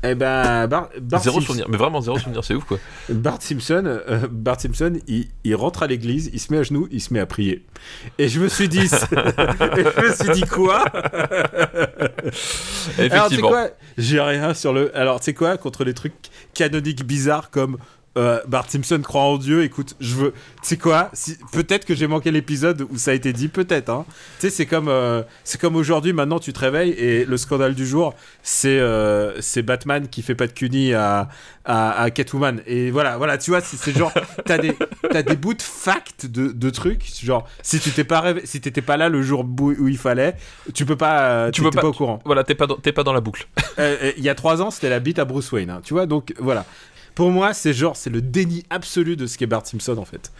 Eh 0.02 0.14
ben 0.14 0.66
Bart, 0.66 0.88
Bart 1.02 1.22
zéro 1.22 1.36
Simpson, 1.40 1.46
souvenir, 1.52 1.68
mais 1.68 1.76
vraiment 1.76 2.00
zéro 2.00 2.18
souvenir, 2.18 2.42
c'est 2.42 2.54
ouf 2.54 2.64
quoi. 2.64 2.78
Bart 3.10 3.42
Simpson, 3.42 3.82
euh, 3.86 4.26
Bart 4.30 4.58
Simpson, 4.58 4.94
il, 5.06 5.28
il 5.44 5.54
rentre 5.54 5.82
à 5.82 5.86
l'église, 5.86 6.30
il 6.32 6.40
se 6.40 6.50
met 6.52 6.58
à 6.58 6.62
genoux, 6.62 6.88
il 6.90 7.02
se 7.02 7.12
met 7.12 7.20
à 7.20 7.26
prier. 7.26 7.66
Et 8.16 8.28
je 8.28 8.40
me 8.40 8.48
suis 8.48 8.68
dit, 8.70 8.78
et 8.80 8.86
je 8.88 10.00
me 10.08 10.14
suis 10.14 10.30
dit 10.32 10.48
quoi? 10.48 10.84
Alors 10.86 11.12
tu 12.24 12.30
sais 12.32 13.04
Effectivement. 13.04 13.48
quoi? 13.48 13.68
J'ai 13.98 14.20
rien 14.22 14.54
sur 14.54 14.72
le. 14.72 14.96
Alors 14.96 15.20
tu 15.20 15.26
sais 15.26 15.34
quoi 15.34 15.58
contre 15.58 15.84
les 15.84 15.92
trucs 15.92 16.14
canoniques 16.54 17.04
bizarres 17.04 17.50
comme 17.50 17.76
euh, 18.18 18.40
Bart 18.48 18.68
Simpson 18.68 19.00
croit 19.02 19.22
en 19.22 19.38
Dieu. 19.38 19.62
Écoute, 19.62 19.94
je 20.00 20.14
veux. 20.14 20.32
Tu 20.62 20.68
sais 20.68 20.76
quoi 20.76 21.10
si... 21.12 21.36
Peut-être 21.52 21.84
que 21.84 21.94
j'ai 21.94 22.08
manqué 22.08 22.32
l'épisode 22.32 22.86
où 22.90 22.98
ça 22.98 23.12
a 23.12 23.14
été 23.14 23.32
dit, 23.32 23.48
peut-être. 23.48 23.88
Hein. 23.88 24.04
Tu 24.40 24.48
sais, 24.48 24.50
c'est 24.50 24.66
comme, 24.66 24.88
euh, 24.88 25.22
c'est 25.44 25.60
comme 25.60 25.76
aujourd'hui. 25.76 26.12
Maintenant, 26.12 26.40
tu 26.40 26.52
te 26.52 26.58
réveilles 26.58 26.90
et 26.90 27.24
le 27.24 27.36
scandale 27.36 27.74
du 27.74 27.86
jour, 27.86 28.14
c'est 28.42 28.80
euh, 28.80 29.40
c'est 29.40 29.62
Batman 29.62 30.08
qui 30.08 30.22
fait 30.22 30.34
pas 30.34 30.48
de 30.48 30.52
cuni 30.52 30.92
à, 30.92 31.28
à, 31.64 32.02
à, 32.02 32.10
Catwoman. 32.10 32.60
Et 32.66 32.90
voilà, 32.90 33.16
voilà, 33.16 33.38
tu 33.38 33.52
vois, 33.52 33.60
c'est 33.60 33.96
genre, 33.96 34.12
t'as 34.44 34.58
des, 34.58 34.76
as 35.14 35.22
des 35.22 35.36
bouts 35.36 35.54
de 35.54 35.62
facts 35.62 36.26
de, 36.26 36.48
de 36.48 36.70
trucs. 36.70 37.04
Genre, 37.22 37.46
si 37.62 37.78
tu 37.78 37.92
t'es 37.92 38.04
pas 38.04 38.20
rêvé, 38.20 38.42
si 38.44 38.60
t'étais 38.60 38.82
pas 38.82 38.96
là 38.96 39.08
le 39.08 39.22
jour 39.22 39.46
où 39.60 39.88
il 39.88 39.98
fallait, 39.98 40.34
tu 40.74 40.84
peux 40.84 40.96
pas, 40.96 41.52
tu 41.52 41.62
peux 41.62 41.70
pas, 41.70 41.82
pas, 41.82 41.88
au 41.88 41.92
courant. 41.92 42.18
Voilà, 42.24 42.42
t'es 42.42 42.56
pas, 42.56 42.66
dans, 42.66 42.76
pas 42.76 43.04
dans 43.04 43.12
la 43.12 43.20
boucle. 43.20 43.46
Il 43.78 44.22
y 44.22 44.28
a 44.28 44.34
trois 44.34 44.60
ans, 44.62 44.72
c'était 44.72 44.90
la 44.90 44.98
bite 44.98 45.20
à 45.20 45.24
Bruce 45.24 45.52
Wayne. 45.52 45.70
Hein, 45.70 45.80
tu 45.84 45.94
vois, 45.94 46.06
donc 46.06 46.34
voilà. 46.38 46.66
Pour 47.14 47.30
moi, 47.30 47.52
c'est 47.54 47.72
genre, 47.72 47.96
c'est 47.96 48.10
le 48.10 48.22
déni 48.22 48.64
absolu 48.70 49.16
de 49.16 49.26
ce 49.26 49.38
qu'est 49.38 49.46
Bart 49.46 49.66
Simpson 49.66 49.98
en 49.98 50.04
fait. 50.04 50.30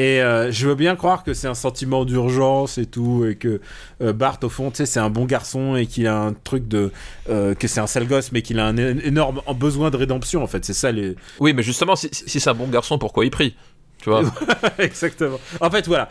Et 0.00 0.22
euh, 0.22 0.50
je 0.50 0.66
veux 0.66 0.74
bien 0.74 0.96
croire 0.96 1.24
que 1.24 1.34
c'est 1.34 1.48
un 1.48 1.54
sentiment 1.54 2.06
d'urgence 2.06 2.78
et 2.78 2.86
tout, 2.86 3.26
et 3.26 3.34
que 3.34 3.60
euh, 4.00 4.14
Bart, 4.14 4.38
au 4.42 4.48
fond, 4.48 4.70
tu 4.70 4.78
sais, 4.78 4.86
c'est 4.86 5.00
un 5.00 5.10
bon 5.10 5.26
garçon 5.26 5.76
et 5.76 5.86
qu'il 5.86 6.06
a 6.06 6.16
un 6.18 6.32
truc 6.32 6.68
de. 6.68 6.90
Euh, 7.28 7.54
que 7.54 7.68
c'est 7.68 7.80
un 7.80 7.86
sale 7.86 8.06
gosse, 8.06 8.32
mais 8.32 8.40
qu'il 8.40 8.60
a 8.60 8.66
un 8.66 8.76
énorme 8.76 9.42
besoin 9.56 9.90
de 9.90 9.98
rédemption, 9.98 10.42
en 10.42 10.46
fait. 10.46 10.64
C'est 10.64 10.72
ça 10.72 10.90
les. 10.90 11.16
Oui, 11.38 11.52
mais 11.52 11.62
justement, 11.62 11.96
si, 11.96 12.08
si 12.12 12.40
c'est 12.40 12.48
un 12.48 12.54
bon 12.54 12.68
garçon, 12.68 12.98
pourquoi 12.98 13.26
il 13.26 13.30
prie? 13.30 13.54
Tu 14.00 14.10
vois 14.10 14.22
Exactement. 14.78 15.38
En 15.60 15.70
fait, 15.70 15.86
voilà. 15.86 16.08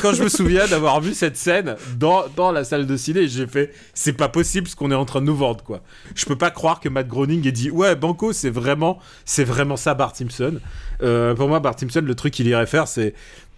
Quand 0.00 0.12
je 0.12 0.22
me 0.22 0.28
souviens 0.28 0.66
d'avoir 0.66 1.00
vu 1.00 1.14
cette 1.14 1.36
scène 1.36 1.76
dans, 1.96 2.24
dans 2.36 2.52
la 2.52 2.64
salle 2.64 2.86
de 2.86 2.96
ciné, 2.96 3.28
j'ai 3.28 3.46
fait 3.46 3.72
c'est 3.94 4.12
pas 4.12 4.28
possible 4.28 4.68
ce 4.68 4.76
qu'on 4.76 4.90
est 4.90 4.96
en 4.96 5.04
train 5.04 5.20
de 5.20 5.26
nous 5.26 5.36
vendre, 5.36 5.62
quoi. 5.64 5.82
Je 6.14 6.24
peux 6.24 6.36
pas 6.36 6.50
croire 6.50 6.80
que 6.80 6.88
Matt 6.88 7.08
Groening 7.08 7.46
ait 7.46 7.52
dit 7.52 7.70
ouais, 7.70 7.96
Banco, 7.96 8.32
c'est 8.32 8.50
vraiment, 8.50 8.98
vraiment 9.38 9.76
ça, 9.76 9.94
Bart 9.94 10.14
Simpson. 10.14 10.58
Euh, 11.02 11.34
pour 11.34 11.48
moi, 11.48 11.60
Bart 11.60 11.78
Simpson, 11.78 12.02
le 12.04 12.14
truc 12.14 12.34
qu'il 12.34 12.46
irait 12.46 12.66
faire, 12.66 12.86
c'est 12.86 13.14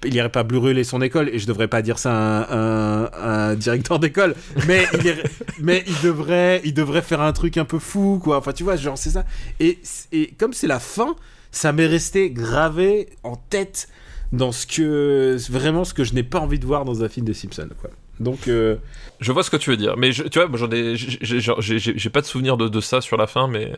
il 0.07 0.15
irait 0.15 0.29
pas 0.29 0.43
brûler 0.43 0.85
son 0.85 1.01
école 1.01 1.29
et 1.31 1.39
je 1.39 1.47
devrais 1.47 1.69
pas 1.69 1.83
dire 1.83 1.99
ça 1.99 2.13
à 2.13 2.55
un, 2.55 3.11
un, 3.51 3.55
directeur 3.55 3.99
d'école 3.99 4.35
mais 4.67 4.87
il 4.93 5.23
mais 5.61 5.83
il 5.87 5.99
devrait 6.03 6.61
il 6.65 6.75
devrait 6.75 7.01
faire 7.01 7.23
un 7.23 7.33
truc 7.33 7.57
un 7.57 7.65
peu 7.65 7.79
fou 7.79 8.21
quoi 8.23 8.37
enfin 8.37 8.53
tu 8.53 8.65
vois 8.65 8.77
genre 8.77 8.99
c'est 8.99 9.11
ça 9.11 9.25
et, 9.61 9.79
et 10.13 10.35
comme 10.39 10.53
c'est 10.53 10.67
la 10.67 10.79
fin 10.79 11.17
ça 11.55 11.73
m'est 11.73 11.87
resté 11.87 12.31
gravé 12.31 13.11
en 13.23 13.37
tête 13.37 13.89
dans 14.33 14.53
ce 14.53 14.67
que 14.67 15.37
vraiment 15.51 15.85
ce 15.85 15.95
que 15.95 16.05
je 16.05 16.15
n'ai 16.15 16.25
pas 16.25 16.41
envie 16.41 16.59
de 16.59 16.67
voir 16.67 16.85
dans 16.85 17.03
un 17.03 17.09
film 17.09 17.27
de 17.27 17.33
Simpson 17.33 17.69
quoi. 17.81 17.91
Donc, 18.21 18.47
euh, 18.47 18.77
je 19.21 19.33
vois 19.33 19.43
ce 19.43 19.51
que 19.51 19.57
tu 19.57 19.71
veux 19.71 19.77
dire, 19.77 19.97
mais 19.97 20.13
je, 20.13 20.23
tu 20.23 20.41
vois, 20.41 20.49
j'en 20.57 20.71
ai, 20.71 20.95
j'ai 20.97 22.11
pas 22.11 22.21
de 22.21 22.27
souvenir 22.27 22.57
de, 22.57 22.69
de, 22.69 22.81
ça 22.81 23.01
sur 23.01 23.17
la 23.17 23.27
fin, 23.27 23.49
mais 23.49 23.73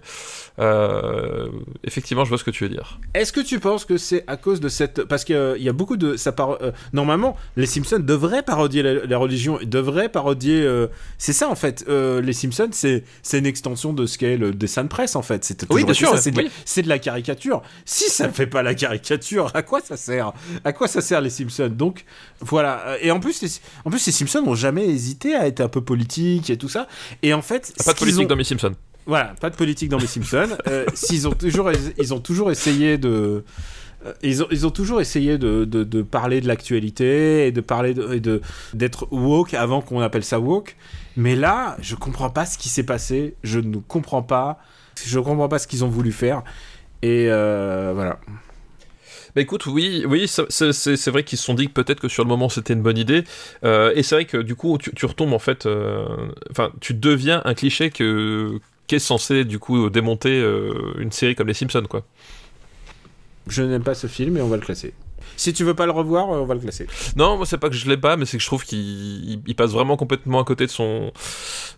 euh, 0.58 1.48
effectivement, 1.84 2.24
je 2.24 2.28
vois 2.28 2.38
ce 2.38 2.44
que 2.44 2.50
tu 2.50 2.64
veux 2.64 2.70
dire. 2.70 2.98
Est-ce 3.14 3.32
que 3.32 3.40
tu 3.40 3.60
penses 3.60 3.86
que 3.86 3.96
c'est 3.96 4.24
à 4.26 4.36
cause 4.36 4.60
de 4.60 4.68
cette, 4.68 5.04
parce 5.04 5.24
qu'il 5.24 5.36
euh, 5.36 5.56
y 5.58 5.70
a 5.70 5.72
beaucoup 5.72 5.96
de, 5.96 6.16
ça 6.16 6.32
par... 6.32 6.58
normalement, 6.92 7.36
les 7.56 7.66
Simpsons 7.66 7.98
devraient 7.98 8.42
parodier 8.42 8.82
la, 8.82 9.18
religion, 9.18 9.58
ils 9.60 9.68
devraient 9.68 10.10
parodier, 10.10 10.68
c'est 11.16 11.32
ça 11.32 11.48
en 11.48 11.54
fait. 11.54 11.86
les 11.88 12.32
Simpsons, 12.32 12.68
c'est 12.72 13.04
c'est 13.22 13.38
une 13.38 13.46
extension 13.46 13.92
de 13.92 14.04
ce 14.06 14.18
qu'est 14.18 14.36
le 14.36 14.52
dessin 14.52 14.84
de 14.84 14.88
presse 14.88 15.16
en 15.16 15.22
fait. 15.22 15.44
C'est 15.44 15.64
oui, 15.70 15.84
bien 15.84 15.94
sûr, 15.94 16.18
c'est 16.18 16.30
de, 16.30 16.42
de, 16.42 16.88
la 16.88 16.98
caricature. 16.98 17.62
Si 17.86 18.10
ça 18.10 18.26
ne 18.26 18.32
fait 18.32 18.46
pas 18.46 18.62
la 18.62 18.74
caricature, 18.74 19.50
à 19.54 19.62
quoi 19.62 19.80
ça 19.80 19.96
sert? 19.96 20.32
À 20.64 20.72
quoi 20.72 20.88
ça 20.88 21.00
sert 21.00 21.20
les 21.20 21.30
Simpsons? 21.30 21.70
Donc 21.72 22.04
voilà. 22.40 22.96
Et 23.00 23.10
en 23.10 23.20
plus, 23.20 23.40
les, 23.42 23.48
en 23.84 23.90
plus, 23.90 24.04
les 24.06 24.12
Simpsons 24.12 24.25
Simpsons 24.26 24.46
n'ont 24.46 24.54
jamais 24.54 24.86
hésité 24.86 25.34
à 25.34 25.46
être 25.46 25.60
un 25.60 25.68
peu 25.68 25.80
politique 25.80 26.50
et 26.50 26.56
tout 26.56 26.68
ça. 26.68 26.86
Et 27.22 27.32
en 27.34 27.42
fait, 27.42 27.72
pas 27.84 27.92
de 27.92 27.98
politique 27.98 28.28
dans 28.28 28.36
mes 28.36 28.44
Simpsons. 28.44 28.74
Voilà, 29.06 29.34
pas 29.40 29.50
de 29.50 29.56
politique 29.56 29.88
dans 29.88 30.00
mes 30.00 30.06
Simpsons. 30.06 30.56
euh, 30.66 30.84
s'ils 30.94 31.28
ont 31.28 31.32
toujours, 31.32 31.70
ils 31.98 32.14
ont 32.14 32.20
toujours 32.20 32.50
essayé 32.50 32.98
de. 32.98 33.44
Euh, 34.04 34.12
ils 34.22 34.42
ont, 34.42 34.46
ils 34.50 34.66
ont 34.66 34.70
toujours 34.70 35.00
essayé 35.00 35.38
de, 35.38 35.64
de, 35.64 35.84
de 35.84 36.02
parler 36.02 36.40
de 36.40 36.48
l'actualité 36.48 37.46
et 37.46 37.52
de 37.52 37.60
parler 37.60 37.94
de, 37.94 38.42
d'être 38.74 39.08
woke 39.12 39.54
avant 39.54 39.80
qu'on 39.80 40.00
appelle 40.00 40.24
ça 40.24 40.40
woke. 40.40 40.76
Mais 41.16 41.36
là, 41.36 41.76
je 41.80 41.94
comprends 41.94 42.30
pas 42.30 42.46
ce 42.46 42.58
qui 42.58 42.68
s'est 42.68 42.82
passé. 42.82 43.34
Je 43.42 43.60
ne 43.60 43.78
comprends 43.78 44.22
pas. 44.22 44.58
Je 45.04 45.18
comprends 45.18 45.48
pas 45.48 45.58
ce 45.58 45.66
qu'ils 45.66 45.84
ont 45.84 45.88
voulu 45.88 46.12
faire. 46.12 46.42
Et 47.02 47.26
euh, 47.28 47.92
voilà. 47.94 48.18
Bah 49.36 49.42
écoute, 49.42 49.66
oui, 49.66 50.02
oui, 50.08 50.26
c'est 50.28 51.10
vrai 51.10 51.22
qu'ils 51.22 51.36
se 51.36 51.44
sont 51.44 51.52
dit 51.52 51.66
que 51.66 51.72
peut-être 51.72 52.00
que 52.00 52.08
sur 52.08 52.24
le 52.24 52.28
moment 52.28 52.48
c'était 52.48 52.72
une 52.72 52.80
bonne 52.80 52.96
idée. 52.96 53.22
Euh, 53.64 53.92
et 53.94 54.02
c'est 54.02 54.14
vrai 54.14 54.24
que 54.24 54.38
du 54.38 54.54
coup, 54.54 54.78
tu, 54.78 55.04
retombes 55.04 55.34
en 55.34 55.38
fait. 55.38 55.66
Euh, 55.66 56.06
enfin, 56.50 56.72
tu 56.80 56.94
deviens 56.94 57.42
un 57.44 57.52
cliché 57.52 57.90
que 57.90 58.58
qui 58.86 58.94
est 58.94 58.98
censé 58.98 59.44
du 59.44 59.58
coup 59.58 59.90
démonter 59.90 60.40
euh, 60.40 60.94
une 60.98 61.12
série 61.12 61.34
comme 61.34 61.48
Les 61.48 61.54
Simpsons, 61.54 61.84
quoi. 61.86 62.06
Je 63.46 63.62
n'aime 63.62 63.82
pas 63.82 63.94
ce 63.94 64.06
film 64.06 64.38
et 64.38 64.40
on 64.40 64.48
va 64.48 64.56
le 64.56 64.62
classer. 64.62 64.94
Si 65.36 65.52
tu 65.52 65.64
veux 65.64 65.74
pas 65.74 65.86
le 65.86 65.92
revoir, 65.92 66.28
on 66.28 66.44
va 66.44 66.54
le 66.54 66.60
classer. 66.60 66.86
Non, 67.16 67.36
moi 67.36 67.46
c'est 67.46 67.58
pas 67.58 67.68
que 67.68 67.74
je 67.74 67.88
l'ai 67.88 67.96
pas, 67.96 68.16
mais 68.16 68.26
c'est 68.26 68.36
que 68.36 68.42
je 68.42 68.48
trouve 68.48 68.64
qu'il 68.64 69.40
passe 69.56 69.70
vraiment 69.70 69.96
complètement 69.96 70.40
à 70.40 70.44
côté 70.44 70.66
de 70.66 70.70
son 70.70 71.12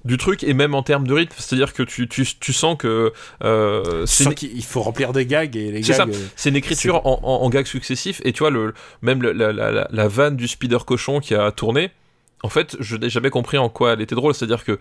du 0.05 0.16
truc 0.16 0.44
et 0.44 0.55
même 0.55 0.75
en 0.75 0.83
termes 0.83 1.07
de 1.07 1.12
rythme, 1.12 1.35
c'est-à-dire 1.38 1.73
que 1.73 1.83
tu, 1.83 2.09
tu, 2.09 2.25
tu, 2.38 2.53
sens 2.53 2.77
que 2.79 3.12
euh, 3.44 4.07
c'est 4.07 4.35
qu'il 4.35 4.64
faut 4.64 4.83
remplir 4.83 5.12
des 5.12 5.27
gags 5.27 5.57
et 5.57 5.71
les 5.71 5.81
gags. 5.81 6.09
Euh, 6.09 6.27
c'est 6.37 6.51
une 6.51 6.57
écriture 6.57 7.07
en, 7.07 7.21
en, 7.23 7.51
gags 7.51 7.66
successifs 7.66 8.21
et 8.25 8.33
tu 8.33 8.40
vois 8.40 8.51
le 8.51 8.75
même 9.03 9.23
la, 9.23 9.53
la, 9.53 9.88
la, 9.90 10.09
vanne 10.09 10.37
du 10.37 10.49
Spider 10.49 10.79
cochon 10.87 11.21
qui 11.21 11.35
a 11.35 11.51
tourné. 11.51 11.90
En 12.42 12.49
fait, 12.49 12.77
je 12.79 12.97
n'ai 12.97 13.11
jamais 13.11 13.31
compris 13.31 13.59
en 13.59 13.68
quoi 13.68 13.94
elle 13.94 14.01
était 14.01 14.14
drôle, 14.14 14.35
c'est-à-dire 14.35 14.64
que 14.64 14.79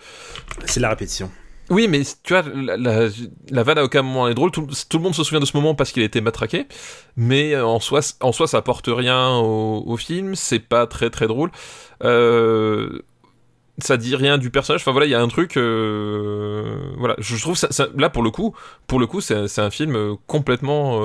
c'est 0.66 0.80
la 0.80 0.90
répétition. 0.90 1.32
Oui, 1.70 1.88
mais 1.88 2.02
tu 2.24 2.34
vois, 2.34 2.44
la, 2.56 2.78
la, 2.78 3.64
vanne 3.64 3.78
à 3.78 3.84
aucun 3.84 4.02
moment 4.02 4.28
est 4.28 4.34
drôle. 4.34 4.52
Tout, 4.52 4.68
le 4.94 5.00
monde 5.00 5.16
se 5.16 5.24
souvient 5.24 5.40
de 5.40 5.46
ce 5.46 5.56
moment 5.56 5.76
parce 5.76 5.92
qu'il 5.92 6.02
a 6.02 6.06
été 6.06 6.22
matraqué. 6.22 6.66
Mais 7.18 7.54
euh, 7.54 7.66
en 7.66 7.80
soi, 7.80 8.00
en 8.22 8.32
soi 8.32 8.48
ça 8.48 8.58
apporte 8.58 8.88
rien 8.88 9.38
au, 9.38 9.98
film. 9.98 10.36
C'est 10.36 10.60
pas 10.60 10.88
très 10.88 11.10
très 11.10 11.28
drôle. 11.28 11.52
Euh, 12.04 13.00
ça 13.80 13.98
dit 13.98 14.16
rien 14.16 14.38
du 14.38 14.50
personnage. 14.50 14.82
Enfin 14.82 14.92
voilà, 14.92 15.08
il 15.08 15.12
y 15.12 15.16
a 15.16 15.22
un 15.22 15.28
truc. 15.28 15.58
Euh, 15.58 16.94
voilà, 16.98 17.16
je 17.20 17.36
trouve 17.38 17.58
ça, 17.58 17.68
là 17.98 18.10
pour 18.10 18.24
le 18.24 18.32
coup, 18.32 18.56
pour 18.88 19.00
le 19.00 19.08
coup, 19.08 19.20
c'est 19.20 19.60
un 19.60 19.70
film 19.70 20.16
complètement 20.26 21.02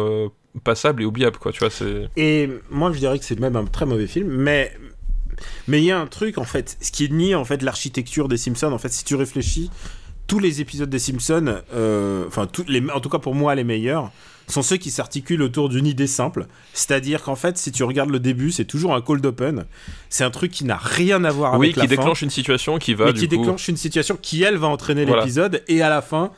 passable 0.62 1.02
et 1.02 1.04
oubliable, 1.04 1.38
quoi. 1.38 1.52
Tu 1.52 1.64
vois. 1.64 1.70
Et 2.16 2.48
moi, 2.70 2.92
je 2.92 2.98
dirais 2.98 3.18
que 3.18 3.24
c'est 3.24 3.38
même 3.40 3.56
un 3.56 3.64
très 3.64 3.86
mauvais 3.86 4.06
film, 4.06 4.28
mais. 4.28 4.72
Mais 5.66 5.80
il 5.80 5.84
y 5.86 5.90
a 5.90 5.98
un 5.98 6.06
truc 6.06 6.38
en 6.38 6.44
fait, 6.44 6.76
ce 6.80 6.92
qui 6.92 7.10
nie 7.10 7.34
en 7.34 7.44
fait 7.44 7.62
l'architecture 7.62 8.28
des 8.28 8.36
Simpsons. 8.36 8.70
En 8.70 8.78
fait, 8.78 8.90
si 8.90 9.02
tu 9.02 9.16
réfléchis, 9.16 9.70
tous 10.26 10.38
les 10.38 10.60
épisodes 10.60 10.90
des 10.90 10.98
Simpsons, 10.98 11.62
euh, 11.74 12.24
enfin, 12.26 12.48
les, 12.68 12.82
en 12.90 13.00
tout 13.00 13.08
cas 13.08 13.18
pour 13.18 13.34
moi 13.34 13.54
les 13.54 13.64
meilleurs, 13.64 14.10
sont 14.48 14.62
ceux 14.62 14.76
qui 14.76 14.90
s'articulent 14.90 15.42
autour 15.42 15.68
d'une 15.68 15.86
idée 15.86 16.06
simple. 16.06 16.46
C'est-à-dire 16.72 17.22
qu'en 17.22 17.36
fait, 17.36 17.58
si 17.58 17.72
tu 17.72 17.84
regardes 17.84 18.10
le 18.10 18.20
début, 18.20 18.50
c'est 18.50 18.64
toujours 18.64 18.94
un 18.94 19.00
cold 19.00 19.24
open. 19.24 19.64
C'est 20.08 20.24
un 20.24 20.30
truc 20.30 20.50
qui 20.50 20.64
n'a 20.64 20.76
rien 20.76 21.24
à 21.24 21.30
voir 21.30 21.54
avec 21.54 21.70
la 21.70 21.74
fin. 21.74 21.80
Oui, 21.82 21.88
qui 21.88 21.96
déclenche 21.96 22.22
une 22.22 22.30
situation 22.30 22.78
qui 22.78 22.94
va. 22.94 23.06
Mais 23.06 23.12
qui 23.14 23.28
déclenche 23.28 23.68
une 23.68 23.76
situation 23.76 24.18
qui, 24.20 24.42
elle, 24.42 24.56
va 24.56 24.68
entraîner 24.68 25.04
l'épisode. 25.04 25.62
Et 25.68 25.82
à 25.82 25.88
la 25.88 26.02
fin, 26.02 26.32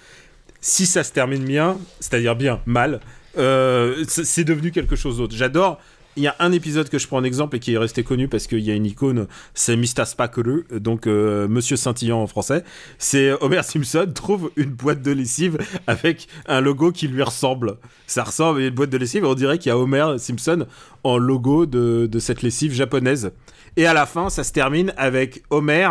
si 0.60 0.86
ça 0.86 1.02
se 1.02 1.12
termine 1.12 1.44
bien, 1.44 1.76
c'est-à-dire 2.00 2.36
bien, 2.36 2.60
mal, 2.66 3.00
euh, 3.36 4.04
c'est 4.06 4.44
devenu 4.44 4.70
quelque 4.70 4.96
chose 4.96 5.18
d'autre. 5.18 5.34
J'adore 5.36 5.80
il 6.16 6.22
y 6.22 6.26
a 6.26 6.36
un 6.38 6.52
épisode 6.52 6.88
que 6.88 6.98
je 6.98 7.06
prends 7.06 7.18
en 7.18 7.24
exemple 7.24 7.56
et 7.56 7.60
qui 7.60 7.74
est 7.74 7.78
resté 7.78 8.02
connu 8.02 8.28
parce 8.28 8.46
qu'il 8.46 8.60
y 8.60 8.70
a 8.70 8.74
une 8.74 8.86
icône, 8.86 9.26
c'est 9.54 9.76
Mr. 9.76 10.04
Spackle, 10.06 10.64
donc 10.78 11.06
euh, 11.06 11.48
Monsieur 11.48 11.76
Scintillant 11.76 12.22
en 12.22 12.26
français. 12.26 12.64
C'est 12.98 13.32
Homer 13.40 13.62
Simpson 13.62 14.06
trouve 14.14 14.50
une 14.56 14.70
boîte 14.70 15.02
de 15.02 15.12
lessive 15.12 15.58
avec 15.86 16.28
un 16.46 16.60
logo 16.60 16.92
qui 16.92 17.08
lui 17.08 17.22
ressemble. 17.22 17.76
Ça 18.06 18.24
ressemble 18.24 18.60
à 18.60 18.66
une 18.66 18.74
boîte 18.74 18.90
de 18.90 18.98
lessive 18.98 19.24
et 19.24 19.26
on 19.26 19.34
dirait 19.34 19.58
qu'il 19.58 19.70
y 19.70 19.72
a 19.72 19.78
Homer 19.78 20.18
Simpson 20.18 20.66
en 21.02 21.18
logo 21.18 21.66
de, 21.66 22.08
de 22.10 22.18
cette 22.18 22.42
lessive 22.42 22.72
japonaise. 22.72 23.32
Et 23.76 23.86
à 23.86 23.92
la 23.92 24.06
fin, 24.06 24.30
ça 24.30 24.44
se 24.44 24.52
termine 24.52 24.92
avec 24.96 25.42
Homer 25.50 25.88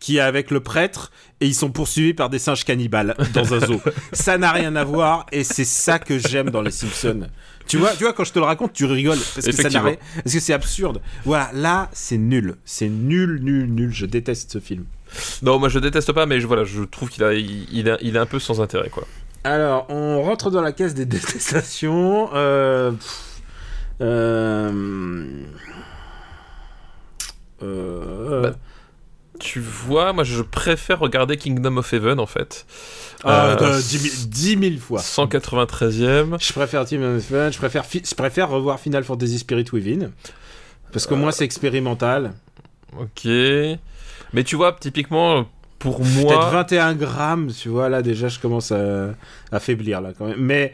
qui 0.00 0.18
est 0.18 0.20
avec 0.20 0.50
le 0.50 0.60
prêtre 0.60 1.10
et 1.40 1.46
ils 1.46 1.54
sont 1.54 1.70
poursuivis 1.70 2.14
par 2.14 2.28
des 2.28 2.38
singes 2.38 2.64
cannibales 2.64 3.14
dans 3.32 3.54
un 3.54 3.60
zoo. 3.60 3.80
ça 4.12 4.38
n'a 4.38 4.52
rien 4.52 4.76
à 4.76 4.84
voir 4.84 5.26
et 5.32 5.44
c'est 5.44 5.64
ça 5.64 5.98
que 5.98 6.18
j'aime 6.18 6.50
dans 6.50 6.62
les 6.62 6.70
Simpsons. 6.70 7.28
Tu 7.66 7.78
vois, 7.78 7.92
tu 7.94 8.04
vois, 8.04 8.12
quand 8.12 8.24
je 8.24 8.32
te 8.32 8.38
le 8.38 8.44
raconte, 8.44 8.72
tu 8.72 8.84
rigoles 8.84 9.18
parce 9.18 9.46
que 9.46 9.52
ça 9.52 9.70
parce 9.70 10.32
que 10.32 10.40
c'est 10.40 10.52
absurde. 10.52 11.00
Voilà, 11.24 11.50
là, 11.52 11.88
c'est 11.92 12.18
nul, 12.18 12.56
c'est 12.64 12.88
nul, 12.88 13.40
nul, 13.42 13.66
nul. 13.66 13.92
Je 13.92 14.06
déteste 14.06 14.52
ce 14.52 14.58
film. 14.60 14.84
Non, 15.42 15.58
moi 15.58 15.68
je 15.68 15.78
déteste 15.78 16.12
pas, 16.12 16.26
mais 16.26 16.40
je, 16.40 16.46
voilà, 16.46 16.64
je 16.64 16.82
trouve 16.82 17.08
qu'il 17.08 17.24
a, 17.24 17.32
il, 17.34 17.90
a, 17.90 17.96
il 18.00 18.16
est 18.16 18.18
un 18.18 18.26
peu 18.26 18.38
sans 18.38 18.60
intérêt, 18.60 18.88
quoi. 18.88 19.06
Alors, 19.44 19.86
on 19.90 20.22
rentre 20.22 20.50
dans 20.50 20.60
la 20.60 20.72
caisse 20.72 20.94
des 20.94 21.06
détestations. 21.06 22.30
Euh, 22.34 22.92
euh, 24.00 25.44
euh, 27.62 28.42
bah, 28.42 28.56
tu 29.38 29.60
vois, 29.60 30.12
moi 30.12 30.24
je 30.24 30.42
préfère 30.42 30.98
regarder 30.98 31.36
Kingdom 31.36 31.76
of 31.76 31.92
Heaven 31.92 32.18
en 32.20 32.26
fait. 32.26 32.66
Ah, 33.24 33.56
euh, 33.60 33.80
10, 33.80 34.58
000, 34.60 34.76
fois. 34.78 35.00
193ème. 35.00 36.36
Je 36.40 36.52
préfère 36.52 36.84
Kingdom 36.84 37.16
of 37.16 37.30
Heaven, 37.30 37.52
je 37.52 37.58
préfère, 37.58 37.84
je 37.92 38.14
préfère 38.14 38.48
revoir 38.48 38.78
Final 38.80 39.04
Fantasy 39.04 39.38
Spirit 39.38 39.66
Within. 39.72 40.10
Parce 40.92 41.06
que 41.06 41.14
moi 41.14 41.32
c'est 41.32 41.44
expérimental. 41.44 42.32
Ok. 42.98 43.24
Mais 44.32 44.44
tu 44.44 44.56
vois, 44.56 44.72
typiquement, 44.78 45.46
pour 45.78 46.00
moi. 46.04 46.32
Peut-être 46.34 46.50
21 46.50 46.94
grammes, 46.94 47.52
tu 47.52 47.68
vois, 47.68 47.88
là 47.88 48.02
déjà 48.02 48.28
je 48.28 48.38
commence 48.38 48.72
à, 48.72 49.10
à 49.52 49.60
faiblir 49.60 50.00
là 50.00 50.12
quand 50.16 50.26
même. 50.26 50.40
Mais. 50.40 50.72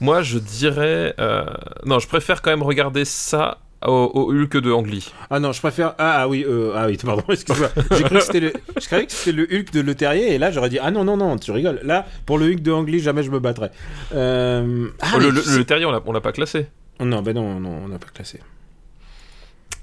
Moi, 0.00 0.22
je 0.22 0.38
dirais. 0.38 1.14
euh, 1.20 1.44
Non, 1.86 1.98
je 2.00 2.08
préfère 2.08 2.42
quand 2.42 2.50
même 2.50 2.62
regarder 2.62 3.04
ça 3.04 3.58
au, 3.86 4.10
au 4.14 4.32
Hulk 4.32 4.56
de 4.58 4.70
Ang 4.72 4.86
Lee. 4.86 5.12
Ah 5.30 5.40
non, 5.40 5.52
je 5.52 5.60
préfère. 5.60 5.94
Ah, 5.98 6.22
ah 6.22 6.28
oui, 6.28 6.44
euh, 6.48 6.72
ah 6.76 6.86
oui, 6.86 6.96
pardon, 7.04 7.22
excuse-moi. 7.28 7.68
J'ai 7.90 8.02
cru 8.04 8.14
que 8.16 8.20
c'était 8.20 8.40
le... 8.40 8.52
Je 8.80 8.86
croyais 8.86 9.06
que 9.06 9.12
c'était 9.12 9.32
le 9.36 9.44
Hulk 9.44 9.72
de 9.72 9.80
Le 9.80 9.94
Terrier, 9.94 10.34
et 10.34 10.38
là 10.38 10.50
j'aurais 10.50 10.68
dit 10.70 10.78
Ah 10.80 10.90
non, 10.90 11.04
non, 11.04 11.16
non, 11.16 11.36
tu 11.38 11.50
rigoles. 11.52 11.80
Là, 11.82 12.06
pour 12.26 12.38
le 12.38 12.46
Hulk 12.46 12.60
de 12.62 12.72
Ang 12.72 12.86
Lee, 12.88 13.00
jamais 13.00 13.22
je 13.22 13.30
me 13.30 13.38
battrais. 13.40 13.70
Euh... 14.14 14.88
Ah, 15.00 15.18
le, 15.18 15.30
le- 15.30 15.42
le 15.58 15.64
terrier, 15.64 15.84
on 15.86 15.90
l'a- 15.92 16.02
on 16.06 16.12
l'a 16.12 16.20
pas 16.20 16.32
classé. 16.32 16.66
Non, 17.00 17.22
ben 17.22 17.34
non, 17.34 17.58
non, 17.60 17.80
on 17.84 17.88
n'a 17.88 17.98
pas 17.98 18.08
classé. 18.14 18.40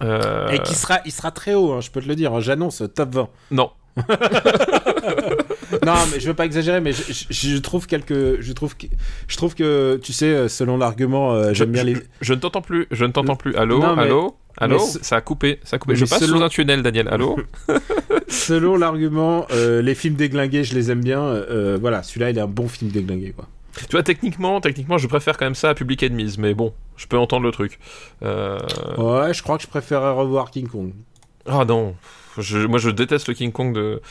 Euh, 0.02 0.48
Et 0.52 0.60
qui 0.60 0.76
sera, 0.76 1.00
il 1.06 1.12
sera 1.12 1.32
très 1.32 1.54
haut, 1.56 1.74
hein, 1.74 1.82
je 1.82 1.92
peux 1.92 2.02
te 2.02 2.08
le 2.08 2.16
dire. 2.16 2.34
hein, 2.34 2.40
J'annonce 2.40 2.82
top 2.96 3.10
20. 3.16 3.30
Non. 3.52 3.72
non, 5.86 5.94
mais 6.12 6.20
je 6.20 6.28
veux 6.28 6.34
pas 6.34 6.46
exagérer, 6.46 6.82
mais 6.82 6.92
je, 6.94 7.04
je- 7.12 7.26
je 7.30 7.58
trouve 7.58 7.88
quelques, 7.88 8.42
je 8.42 8.54
trouve 8.54 8.76
que, 8.76 8.88
je 9.28 9.38
trouve 9.38 9.56
que, 9.56 10.00
tu 10.04 10.14
sais, 10.14 10.26
euh, 10.28 10.48
selon 10.48 10.78
l'argument, 10.78 11.34
euh, 11.34 11.54
j'aime 11.54 11.72
bien 11.72 11.84
les. 11.84 11.96
je- 12.22 12.34
ne 12.34 12.40
t'entends 12.40 12.62
plus. 12.62 12.88
Je 12.92 13.06
ne 13.06 13.12
t'entends 13.12 13.36
plus. 13.36 13.56
Allô 13.56 13.80
Non, 13.80 13.96
mais- 13.96 14.04
Allô 14.04 14.36
Allô 14.62 14.78
mais 14.78 15.00
Ça 15.04 15.16
a 15.16 15.22
coupé. 15.22 15.60
Ça 15.64 15.78
a 15.78 15.80
coupé. 15.80 15.96
Je 15.96 16.06
passe 16.06 16.20
selon- 16.20 16.38
sous 16.40 16.44
un 16.44 16.50
tunnel, 16.50 16.82
Daniel. 16.84 17.08
Allô 17.08 17.38
Selon 18.28 18.76
l'argument, 18.78 19.46
euh, 19.52 19.82
les 19.82 19.96
films 19.96 20.16
déglingués, 20.16 20.64
je 20.64 20.76
les 20.76 20.92
aime 20.92 21.02
bien. 21.04 21.22
euh, 21.22 21.78
voilà, 21.80 22.04
celui-là, 22.04 22.30
il 22.32 22.38
est 22.38 22.42
un 22.42 22.48
bon 22.48 22.68
film 22.68 22.92
déglingué, 22.92 23.32
quoi. 23.36 23.48
Tu 23.78 23.92
vois, 23.92 24.04
techniquement, 24.04 24.60
techniquement, 24.60 24.98
je 24.98 25.08
préfère 25.08 25.38
quand 25.38 25.46
même 25.46 25.56
ça 25.56 25.70
à 25.70 25.74
Public 25.76 26.04
Enemies, 26.04 26.36
mais 26.40 26.54
bon, 26.54 26.74
je 26.98 27.06
peux 27.08 27.18
entendre 27.18 27.44
le 27.46 27.52
truc. 27.52 27.80
Ouais, 28.98 29.34
je 29.34 29.42
crois 29.44 29.58
que 29.58 29.64
je 29.64 29.68
préférerais 29.68 30.12
revoir 30.12 30.52
King 30.52 30.68
Kong. 30.68 30.92
Ah 31.46 31.64
non, 31.66 31.96
je- 32.38 32.68
moi 32.68 32.78
je 32.80 32.90
déteste 32.90 33.28
le 33.30 33.34
King 33.34 33.52
Kong 33.52 33.74
de. 33.74 34.02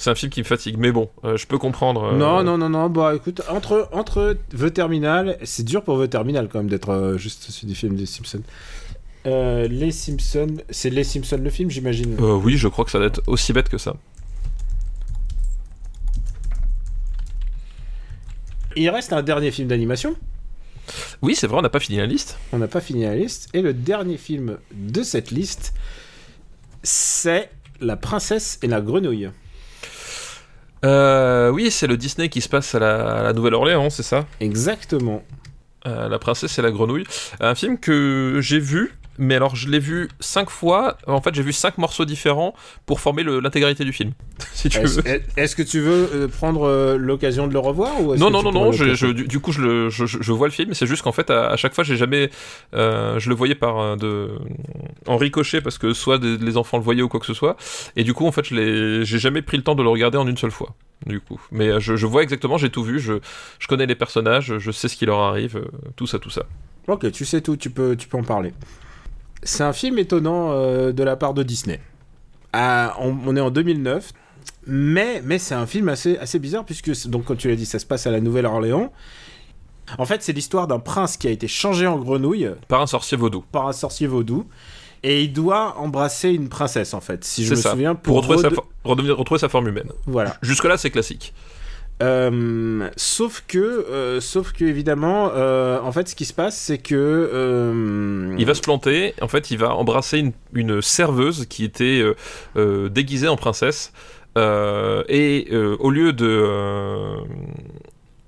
C'est 0.00 0.10
un 0.10 0.14
film 0.14 0.30
qui 0.30 0.40
me 0.40 0.44
fatigue, 0.44 0.76
mais 0.78 0.92
bon, 0.92 1.10
euh, 1.24 1.36
je 1.36 1.46
peux 1.46 1.58
comprendre. 1.58 2.04
euh, 2.04 2.16
Non, 2.16 2.42
non, 2.44 2.56
non, 2.56 2.68
non. 2.70 2.88
Bah, 2.88 3.14
écoute, 3.16 3.42
entre 3.50 3.88
entre 3.92 4.36
The 4.56 4.72
Terminal, 4.72 5.36
c'est 5.42 5.64
dur 5.64 5.82
pour 5.82 6.00
The 6.00 6.08
Terminal 6.08 6.48
quand 6.48 6.60
même 6.60 6.68
d'être 6.70 6.90
euh, 6.90 7.18
juste 7.18 7.50
sur 7.50 7.66
des 7.68 7.74
films 7.74 7.96
des 7.96 8.06
Simpsons. 8.06 8.42
Euh, 9.26 9.66
les 9.66 9.90
Simpsons, 9.90 10.58
c'est 10.70 10.90
Les 10.90 11.02
Simpsons 11.02 11.40
le 11.42 11.50
film, 11.50 11.68
j'imagine. 11.68 12.16
Euh, 12.20 12.34
oui, 12.36 12.56
je 12.56 12.68
crois 12.68 12.84
que 12.84 12.92
ça 12.92 12.98
doit 12.98 13.08
être 13.08 13.22
aussi 13.26 13.52
bête 13.52 13.68
que 13.68 13.76
ça. 13.76 13.94
Il 18.76 18.88
reste 18.90 19.12
un 19.12 19.22
dernier 19.22 19.50
film 19.50 19.68
d'animation. 19.68 20.14
Oui, 21.22 21.34
c'est 21.34 21.46
vrai, 21.46 21.58
on 21.58 21.62
n'a 21.62 21.68
pas 21.68 21.80
fini 21.80 21.98
la 21.98 22.06
liste. 22.06 22.38
On 22.52 22.58
n'a 22.58 22.68
pas 22.68 22.80
fini 22.80 23.02
la 23.02 23.16
liste. 23.16 23.48
Et 23.52 23.60
le 23.62 23.74
dernier 23.74 24.16
film 24.16 24.58
de 24.72 25.02
cette 25.02 25.30
liste, 25.30 25.74
c'est 26.82 27.50
La 27.80 27.96
princesse 27.96 28.58
et 28.62 28.66
la 28.68 28.80
grenouille. 28.80 29.30
Euh, 30.84 31.50
oui, 31.50 31.70
c'est 31.70 31.86
le 31.86 31.96
Disney 31.96 32.28
qui 32.28 32.40
se 32.40 32.48
passe 32.48 32.74
à 32.74 32.78
la, 32.78 33.32
Nouvelle-Orléans, 33.32 33.90
c'est 33.90 34.02
ça? 34.02 34.26
Exactement. 34.40 35.22
Euh, 35.86 36.08
La 36.08 36.18
princesse 36.18 36.58
et 36.58 36.62
la 36.62 36.70
grenouille. 36.70 37.04
Un 37.40 37.54
film 37.54 37.78
que 37.78 38.38
j'ai 38.40 38.58
vu, 38.58 38.97
mais 39.18 39.34
alors 39.34 39.56
je 39.56 39.68
l'ai 39.68 39.78
vu 39.78 40.08
cinq 40.20 40.50
fois. 40.50 40.96
En 41.06 41.20
fait, 41.20 41.34
j'ai 41.34 41.42
vu 41.42 41.52
cinq 41.52 41.78
morceaux 41.78 42.04
différents 42.04 42.54
pour 42.86 43.00
former 43.00 43.22
l'intégralité 43.24 43.84
du 43.84 43.92
film. 43.92 44.12
si 44.54 44.68
tu 44.68 44.78
Est-ce 45.36 45.56
que 45.56 45.62
tu 45.62 45.80
veux 45.80 46.08
euh, 46.14 46.28
prendre 46.28 46.62
euh, 46.68 46.96
l'occasion 46.96 47.46
de 47.46 47.52
le 47.52 47.58
revoir 47.58 48.00
ou 48.00 48.14
Non, 48.16 48.30
non, 48.30 48.42
non, 48.42 48.52
non, 48.52 48.72
je, 48.72 48.94
je- 48.94 49.06
du, 49.08 49.40
coup, 49.40 49.52
je, 49.52 49.60
le, 49.60 49.90
je, 49.90 50.06
je- 50.06 50.18
je 50.22 50.32
vois 50.32 50.46
le 50.46 50.52
film, 50.52 50.74
c'est 50.74 50.86
juste 50.86 51.02
qu'en 51.02 51.12
fait, 51.12 51.30
à, 51.30 51.48
à 51.50 51.56
chaque 51.56 51.74
fois, 51.74 51.84
j'ai 51.84 51.96
jamais. 51.96 52.30
euh, 52.74 53.18
je 53.18 53.28
le 53.28 53.34
voyais 53.34 53.54
par. 53.54 53.96
de, 53.96 54.30
en 55.06 55.16
ricochet, 55.16 55.60
parce 55.60 55.78
que 55.78 55.92
soit 55.92 56.18
des- 56.18 56.36
les 56.38 56.56
enfants 56.56 56.78
le 56.78 56.84
voyaient 56.84 57.02
ou 57.02 57.08
quoi 57.08 57.20
que 57.20 57.26
ce 57.26 57.34
soit. 57.34 57.56
Et 57.96 58.04
du 58.04 58.14
coup, 58.14 58.26
en 58.26 58.32
fait, 58.32 58.44
je 58.46 59.02
j'ai 59.04 59.18
jamais 59.18 59.42
pris 59.42 59.56
le 59.56 59.62
temps 59.62 59.74
de 59.74 59.82
le 59.82 59.88
regarder 59.88 60.18
en 60.18 60.26
une 60.26 60.36
seule 60.36 60.50
fois. 60.50 60.74
Du 61.06 61.20
coup. 61.20 61.40
Mais 61.52 61.80
je, 61.80 61.94
je 61.96 62.06
vois 62.06 62.22
exactement, 62.24 62.58
j'ai 62.58 62.70
tout 62.70 62.82
vu, 62.82 62.98
je, 62.98 63.14
je 63.60 63.68
connais 63.68 63.86
les 63.86 63.94
personnages, 63.94 64.58
je 64.58 64.70
sais 64.72 64.88
ce 64.88 64.96
qui 64.96 65.06
leur 65.06 65.20
arrive, 65.20 65.62
tout 65.94 66.08
ça, 66.08 66.18
tout 66.18 66.28
ça. 66.30 66.42
Ok, 66.88 67.12
tu 67.12 67.24
sais 67.24 67.40
tout, 67.40 67.56
tu 67.56 67.70
peux, 67.70 67.94
tu 67.96 68.08
peux 68.08 68.16
en 68.18 68.24
parler. 68.24 68.52
C'est 69.42 69.62
un 69.62 69.72
film 69.72 69.98
étonnant 69.98 70.50
euh, 70.52 70.92
de 70.92 71.02
la 71.02 71.16
part 71.16 71.34
de 71.34 71.42
Disney. 71.42 71.80
Ah, 72.52 72.96
on, 73.00 73.16
on 73.26 73.36
est 73.36 73.40
en 73.40 73.50
2009, 73.50 74.12
mais, 74.66 75.20
mais 75.24 75.38
c'est 75.38 75.54
un 75.54 75.66
film 75.66 75.88
assez, 75.88 76.18
assez 76.18 76.38
bizarre 76.38 76.64
puisque, 76.64 77.08
donc, 77.08 77.24
comme 77.24 77.36
tu 77.36 77.48
l'as 77.48 77.56
dit, 77.56 77.66
ça 77.66 77.78
se 77.78 77.86
passe 77.86 78.06
à 78.06 78.10
la 78.10 78.20
Nouvelle-Orléans. 78.20 78.92
En 79.98 80.04
fait, 80.04 80.22
c'est 80.22 80.32
l'histoire 80.32 80.66
d'un 80.66 80.80
prince 80.80 81.16
qui 81.16 81.28
a 81.28 81.30
été 81.30 81.48
changé 81.48 81.86
en 81.86 81.98
grenouille 81.98 82.50
Par 82.68 82.82
un 82.82 82.86
sorcier 82.86 83.16
vaudou. 83.16 83.42
par 83.52 83.68
un 83.68 83.72
sorcier 83.72 84.06
vaudou. 84.06 84.46
Et 85.04 85.22
il 85.22 85.32
doit 85.32 85.78
embrasser 85.78 86.30
une 86.30 86.48
princesse, 86.48 86.92
en 86.92 87.00
fait, 87.00 87.24
si 87.24 87.44
je 87.44 87.50
me 87.52 87.56
ça. 87.56 87.70
souviens, 87.70 87.94
Pour, 87.94 88.20
pour, 88.20 88.28
retrouver, 88.36 88.56
sa, 88.84 89.14
retrouver 89.14 89.38
sa 89.38 89.48
forme 89.48 89.68
humaine. 89.68 89.90
Voilà. 90.06 90.36
Jusque-là, 90.42 90.76
c'est 90.76 90.90
classique. 90.90 91.32
Euh, 92.00 92.88
sauf 92.96 93.44
que, 93.48 93.58
euh, 93.58 94.20
sauf 94.20 94.52
que 94.52 94.64
évidemment, 94.64 95.30
euh, 95.34 95.80
en 95.80 95.90
fait, 95.92 96.08
ce 96.08 96.14
qui 96.14 96.24
se 96.24 96.32
passe, 96.32 96.56
c'est 96.56 96.78
que 96.78 98.34
Il 98.38 98.46
va 98.46 98.54
se 98.54 98.60
planter, 98.60 99.14
en 99.20 99.28
fait, 99.28 99.50
il 99.50 99.58
va 99.58 99.74
embrasser 99.74 100.18
une, 100.18 100.32
une 100.54 100.80
serveuse 100.82 101.46
qui 101.46 101.64
était 101.64 102.02
déguisée 102.90 103.28
en 103.28 103.36
princesse. 103.36 103.92
et 104.36 105.48
au 105.80 105.90
lieu 105.90 106.12
de. 106.12 106.46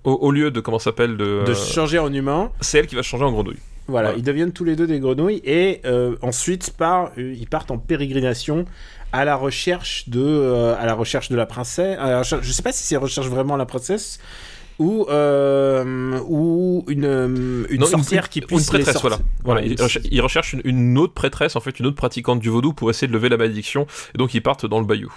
au, 0.04 0.12
au 0.12 0.30
lieu 0.30 0.50
de. 0.50 0.60
Comment 0.60 0.78
ça 0.78 0.86
s'appelle 0.86 1.16
de, 1.16 1.44
de 1.46 1.54
changer 1.54 1.98
en 1.98 2.12
humain. 2.12 2.50
C'est 2.60 2.78
elle 2.78 2.86
qui 2.86 2.96
va 2.96 3.02
changer 3.02 3.24
en 3.24 3.32
grenouille. 3.32 3.58
Voilà, 3.90 4.14
ils 4.16 4.22
deviennent 4.22 4.52
tous 4.52 4.64
les 4.64 4.76
deux 4.76 4.86
des 4.86 5.00
grenouilles 5.00 5.42
et 5.44 5.80
euh, 5.84 6.14
ensuite 6.22 6.72
euh, 6.80 7.06
ils 7.16 7.48
partent 7.48 7.72
en 7.72 7.78
pérégrination 7.78 8.64
à 9.12 9.24
la 9.24 9.36
recherche 9.36 10.08
de, 10.08 10.20
euh, 10.22 10.74
à 10.78 10.86
la 10.86 10.94
recherche 10.94 11.28
de 11.28 11.36
la 11.36 11.46
princesse. 11.46 11.98
à 11.98 12.10
la 12.10 12.18
recherche- 12.20 12.44
je 12.46 12.52
sais 12.52 12.62
pas 12.62 12.72
si 12.72 12.84
c'est 12.84 12.96
recherche 12.96 13.26
vraiment 13.28 13.56
la 13.56 13.66
princesse 13.66 14.18
ou 14.78 15.04
euh, 15.10 16.18
ou 16.26 16.84
une 16.88 17.04
euh, 17.04 17.64
une 17.68 17.80
Non, 17.80 17.86
sorcière 17.86 18.28
qui 18.28 18.38
une 18.40 18.46
puisse 18.46 18.66
prêtresse, 18.68 18.94
les 18.94 19.00
sortir. 19.00 19.18
voilà. 19.44 19.60
Voilà, 19.62 19.62
une- 19.62 19.72
il, 20.06 20.12
il 20.14 20.20
recherche 20.20 20.52
une, 20.54 20.62
une 20.64 20.96
autre 20.98 21.12
prêtresse, 21.12 21.56
en 21.56 21.60
fait, 21.60 21.78
une 21.80 21.86
autre 21.86 21.96
pratiquante 21.96 22.40
du 22.40 22.48
vaudou 22.48 22.72
pour 22.72 22.88
essayer 22.90 23.08
de 23.08 23.12
lever 23.12 23.28
la 23.28 23.36
malédiction. 23.36 23.86
Et 24.14 24.18
donc 24.18 24.32
ils 24.34 24.42
partent 24.42 24.66
dans 24.66 24.78
le 24.80 24.86
bayou. 24.86 25.12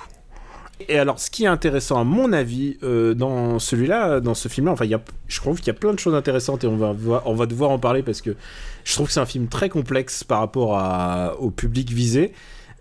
Et 0.89 0.97
alors, 0.97 1.19
ce 1.19 1.29
qui 1.29 1.43
est 1.45 1.47
intéressant, 1.47 1.97
à 1.99 2.03
mon 2.03 2.33
avis, 2.33 2.77
euh, 2.83 3.13
dans 3.13 3.57
celui-là, 3.59 4.19
dans 4.19 4.33
ce 4.33 4.49
film-là, 4.49 4.73
enfin, 4.73 4.85
y 4.85 4.95
a, 4.95 5.01
je 5.27 5.39
trouve 5.39 5.59
qu'il 5.59 5.67
y 5.67 5.69
a 5.69 5.75
plein 5.75 5.93
de 5.93 5.99
choses 5.99 6.15
intéressantes 6.15 6.63
et 6.63 6.67
on 6.67 6.75
va, 6.75 7.21
on 7.25 7.35
va 7.35 7.45
devoir 7.45 7.69
en 7.69 7.79
parler 7.79 8.01
parce 8.01 8.21
que 8.21 8.35
je 8.83 8.93
trouve 8.93 9.07
que 9.07 9.13
c'est 9.13 9.19
un 9.21 9.25
film 9.27 9.47
très 9.47 9.69
complexe 9.69 10.23
par 10.25 10.39
rapport 10.39 10.77
à- 10.77 11.35
au 11.39 11.51
public 11.51 11.89
visé. 11.91 12.33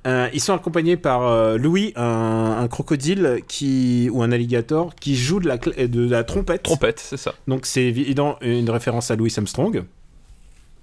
Euh, 0.06 0.28
ils 0.34 0.40
sont 0.40 0.52
accompagnés 0.52 0.96
par 0.96 1.22
euh, 1.28 1.56
Louis, 1.58 1.92
un, 1.94 2.56
un 2.60 2.66
crocodile 2.68 3.40
qui 3.46 4.08
ou 4.12 4.22
un 4.22 4.32
alligator 4.32 4.94
qui 4.96 5.14
joue 5.16 5.38
de 5.38 5.46
la, 5.46 5.58
cl- 5.58 5.88
de 5.88 6.08
la 6.10 6.24
trompette. 6.24 6.64
Trompette, 6.64 6.98
c'est 6.98 7.16
ça. 7.16 7.34
Donc 7.46 7.66
c'est 7.66 7.84
évident 7.84 8.36
une 8.42 8.68
référence 8.68 9.10
à 9.12 9.16
Louis 9.16 9.32
Armstrong. 9.36 9.84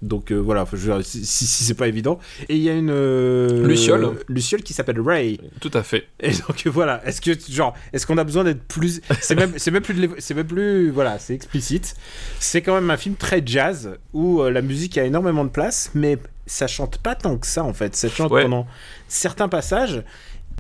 Donc 0.02 0.32
euh, 0.32 0.38
voilà, 0.38 0.66
je 0.72 1.02
si, 1.02 1.26
si- 1.26 1.46
si 1.46 1.66
c'est 1.66 1.74
pas 1.74 1.90
évident. 1.90 2.20
Et 2.48 2.56
il 2.56 2.62
y 2.62 2.70
a 2.70 2.74
une 2.74 2.90
euh, 2.92 3.68
Luciole. 3.68 4.12
Luciole 4.30 4.64
qui 4.64 4.72
s'appelle 4.72 5.02
Ray. 5.02 5.38
Tout 5.60 5.72
à 5.74 5.84
fait. 5.84 6.06
Et 6.22 6.32
donc 6.32 6.66
voilà, 6.68 7.06
est-ce 7.06 7.20
que 7.20 7.32
genre, 7.52 7.74
est-ce 7.92 8.08
qu'on 8.08 8.18
a 8.18 8.24
besoin 8.24 8.46
d'être 8.46 8.64
plus, 8.64 9.02
c'est 9.20 9.36
même, 9.36 9.52
c'est 9.58 9.72
même 9.72 9.84
plus, 9.84 10.10
c'est 10.20 10.34
même 10.34 10.48
plus, 10.48 10.90
voilà, 10.92 11.20
c'est 11.20 11.34
explicite. 11.34 11.96
C'est 12.40 12.62
quand 12.62 12.76
même 12.76 12.90
un 12.90 12.96
film 12.96 13.16
très 13.16 13.44
jazz 13.46 13.98
où 14.14 14.42
la 14.44 14.62
musique 14.62 14.98
a 14.98 15.04
énormément 15.04 15.44
de 15.44 15.50
place, 15.50 15.92
mais 15.94 16.18
ça 16.50 16.68
chante 16.68 16.98
pas 16.98 17.16
tant 17.16 17.38
que 17.38 17.48
ça 17.48 17.64
en 17.64 17.74
fait. 17.74 17.96
Ça 17.96 18.10
chante 18.10 18.32
Ouais. 18.32 18.44
pendant 18.44 18.68
certains 19.08 19.48
passages. 19.50 20.04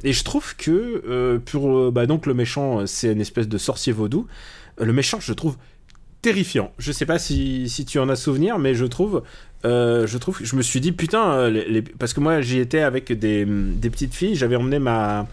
Et 0.04 0.14
je 0.14 0.24
trouve 0.24 0.56
que 0.56 1.04
euh, 1.08 1.40
pour 1.40 1.78
euh, 1.78 1.92
bah, 1.92 2.06
donc 2.06 2.26
le 2.26 2.34
méchant, 2.34 2.80
euh, 2.82 2.86
c'est 2.86 3.12
une 3.12 3.20
espèce 3.22 3.48
de 3.50 3.58
sorcier 3.58 3.92
vaudou. 3.92 4.28
Le 4.80 4.94
méchant, 4.94 5.20
je 5.20 5.34
trouve 5.34 5.58
terrifiant. 6.22 6.72
Je 6.78 6.92
sais 6.92 7.06
pas 7.06 7.20
si, 7.20 7.70
si 7.70 7.86
tu 7.86 8.00
en 8.00 8.10
as 8.10 8.16
souvenir, 8.16 8.60
mais 8.60 8.76
je 8.76 8.86
trouve, 8.86 9.24
euh, 9.66 10.06
je 10.08 10.18
trouve, 10.18 10.40
je 10.42 10.56
me 10.56 10.62
suis 10.62 10.80
dit 10.82 10.92
putain, 10.92 11.50
les- 11.50 11.66
les- 11.70 11.82
parce 11.82 12.14
que 12.14 12.20
moi 12.20 12.42
j'y 12.42 12.60
étais 12.60 12.80
avec 12.82 13.12
des, 13.12 13.46
des 13.46 13.90
petites 13.90 14.14
filles, 14.14 14.36
j'avais 14.36 14.56
emmené 14.58 14.80
ma 14.80 15.28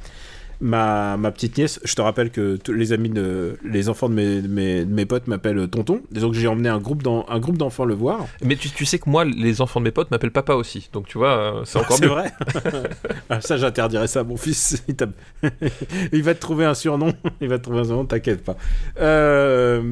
ma, 0.60 1.16
ma 1.16 1.30
petite 1.30 1.56
nièce. 1.58 1.80
Je 1.84 1.94
te 1.94 2.00
rappelle 2.02 2.30
que 2.30 2.56
tous 2.56 2.72
les 2.72 2.92
amis 2.92 3.08
de 3.10 3.56
les 3.64 3.88
enfants 3.88 4.08
de 4.08 4.14
mes, 4.14 4.42
de 4.42 4.48
mes, 4.48 4.84
de 4.84 4.92
mes 4.92 5.06
potes 5.06 5.26
m'appellent 5.26 5.68
tonton, 5.68 6.00
donc 6.10 6.34
j'ai 6.34 6.48
emmené 6.48 6.68
un 6.68 6.78
groupe 6.78 7.02
d'en- 7.02 7.26
un 7.28 7.38
groupe 7.38 7.56
d'enfants 7.58 7.84
le 7.84 7.94
voir. 7.94 8.26
Mais 8.42 8.56
tu, 8.56 8.70
tu 8.70 8.84
sais 8.84 8.98
que 8.98 9.08
moi, 9.10 9.24
les 9.24 9.60
enfants 9.60 9.80
de 9.80 9.84
mes 9.84 9.90
potes 9.90 10.10
m'appellent 10.10 10.30
papa 10.32 10.54
aussi. 10.54 10.88
Donc 10.92 11.06
tu 11.06 11.18
vois, 11.18 11.30
euh, 11.60 11.60
c'est 11.64 11.78
encore 11.78 11.96
c'est 11.98 12.04
mieux. 12.06 12.10
vrai. 12.12 12.32
Ah, 13.28 13.40
ça 13.40 13.56
j'interdirais 13.56 14.06
ça 14.06 14.20
à 14.20 14.24
mon 14.24 14.36
fils. 14.36 14.82
Il, 14.88 14.96
Il 16.12 16.22
va 16.22 16.34
te 16.34 16.40
trouver 16.40 16.64
un 16.64 16.74
surnom. 16.74 17.12
Il 17.40 17.48
va 17.48 17.58
te 17.58 17.64
trouver 17.64 17.80
un 17.80 17.84
surnom. 17.84 18.04
T'inquiète 18.04 18.44
pas. 18.44 18.56
Euh, 19.00 19.82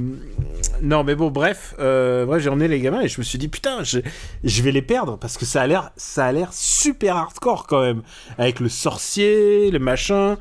Non 0.85 1.03
mais 1.03 1.15
bon 1.15 1.31
bref, 1.31 1.75
euh, 1.79 2.27
bref 2.27 2.43
j'ai 2.43 2.51
emmené 2.51 2.69
les 2.69 2.79
gamins 2.79 3.01
et 3.01 3.09
je 3.09 3.19
me 3.19 3.25
suis 3.25 3.39
dit 3.39 3.49
putain 3.49 3.83
je, 3.83 4.01
vais 4.63 4.71
les 4.71 4.83
perdre 4.83 5.17
parce 5.19 5.39
que 5.39 5.47
ça 5.47 5.63
a 5.63 5.67
l'air 5.67 6.53
super 6.53 7.17
hardcore 7.17 7.67
quand 7.67 7.81
même 7.81 8.03
avec 8.39 8.61
le 8.61 8.69
sorcier, 8.69 9.71
le 9.71 9.79
machin. 9.79 10.37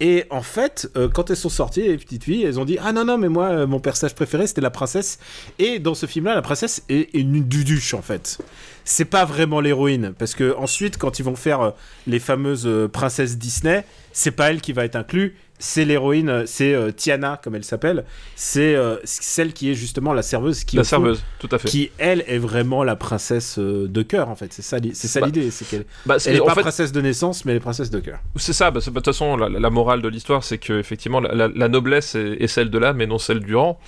Et 0.00 0.24
en 0.30 0.42
fait, 0.42 0.90
euh, 0.96 1.08
quand 1.08 1.30
elles 1.30 1.36
sont 1.36 1.48
sorties, 1.48 1.82
les 1.82 1.98
petites 1.98 2.24
filles, 2.24 2.42
elles 2.42 2.58
ont 2.58 2.64
dit 2.64 2.78
Ah 2.82 2.92
non, 2.92 3.04
non, 3.04 3.16
mais 3.16 3.28
moi, 3.28 3.46
euh, 3.50 3.66
mon 3.66 3.78
personnage 3.78 4.14
préféré, 4.14 4.46
c'était 4.46 4.60
la 4.60 4.70
princesse. 4.70 5.18
Et 5.58 5.78
dans 5.78 5.94
ce 5.94 6.06
film-là, 6.06 6.34
la 6.34 6.42
princesse 6.42 6.82
est, 6.88 7.14
une 7.14 7.44
duduche, 7.44 7.94
en 7.94 8.02
fait. 8.02 8.38
C'est 8.84 9.04
pas 9.04 9.24
vraiment 9.24 9.60
l'héroïne. 9.60 10.12
Parce 10.18 10.34
que 10.34 10.54
ensuite, 10.56 10.98
quand 10.98 11.18
ils 11.20 11.24
vont 11.24 11.36
faire 11.36 11.60
euh, 11.60 11.70
les 12.06 12.18
fameuses 12.18 12.68
princesses 12.92 13.38
Disney, 13.38 13.84
c'est 14.12 14.32
pas 14.32 14.50
elle 14.50 14.60
qui 14.60 14.72
va 14.72 14.84
être 14.84 14.96
inclue, 14.96 15.36
c'est 15.64 15.86
l'héroïne, 15.86 16.42
c'est 16.46 16.74
euh, 16.74 16.90
Tiana 16.92 17.40
comme 17.42 17.54
elle 17.54 17.64
s'appelle, 17.64 18.04
c'est 18.36 18.74
euh, 18.76 18.96
celle 19.04 19.54
qui 19.54 19.70
est 19.70 19.74
justement 19.74 20.12
la 20.12 20.20
serveuse 20.22 20.64
qui 20.64 20.76
La 20.76 20.82
fond, 20.82 20.88
serveuse, 20.90 21.24
tout 21.38 21.48
à 21.50 21.58
fait. 21.58 21.68
qui 21.68 21.90
elle 21.96 22.22
est 22.26 22.36
vraiment 22.36 22.84
la 22.84 22.96
princesse 22.96 23.58
euh, 23.58 23.88
de 23.88 24.02
cœur 24.02 24.28
en 24.28 24.36
fait. 24.36 24.52
C'est 24.52 24.60
ça, 24.60 24.76
c'est 24.92 25.08
ça 25.08 25.20
Bah, 25.20 25.26
l'idée, 25.26 25.50
c'est 25.50 25.64
qu'elle 25.66 25.86
Bah, 26.04 26.18
c'est- 26.18 26.30
elle 26.30 26.36
est 26.36 26.40
en 26.40 26.44
pas 26.46 26.54
fait, 26.54 26.60
princesse 26.60 26.92
de 26.92 27.00
naissance, 27.00 27.44
mais 27.46 27.52
elle 27.52 27.56
est 27.56 27.60
princesse 27.60 27.90
de 27.90 27.98
cœur. 28.00 28.18
C'est 28.36 28.52
ça, 28.52 28.70
bah, 28.70 28.80
bah, 28.84 28.90
de 28.90 28.94
toute 28.94 29.06
façon, 29.06 29.36
la, 29.38 29.48
la 29.48 29.70
morale 29.70 30.02
de 30.02 30.08
l'histoire, 30.08 30.44
c'est 30.44 30.58
que 30.58 30.78
effectivement, 30.78 31.20
la, 31.20 31.34
la- 31.34 31.48
la 31.48 31.68
noblesse 31.68 32.14
est, 32.14 32.36
est 32.42 32.46
celle 32.46 32.68
de 32.70 32.76
l'âme 32.78 33.00
et 33.00 33.06
non 33.06 33.16
celle 33.18 33.40
du 33.40 33.56
rang. 33.56 33.78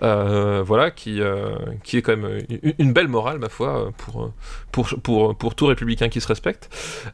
Voilà, 0.00 0.90
qui, 0.92 1.20
qui 1.82 1.96
est 1.96 2.02
quand 2.02 2.16
même 2.16 2.38
une, 2.62 2.74
une 2.78 2.92
belle 2.92 3.08
morale, 3.08 3.38
ma 3.40 3.48
foi, 3.48 3.90
pour, 3.98 4.30
pour, 4.70 4.88
pour, 5.02 5.36
pour 5.36 5.54
tout 5.56 5.66
républicain 5.66 6.08
qui 6.08 6.20
se 6.20 6.28
respecte. 6.28 6.68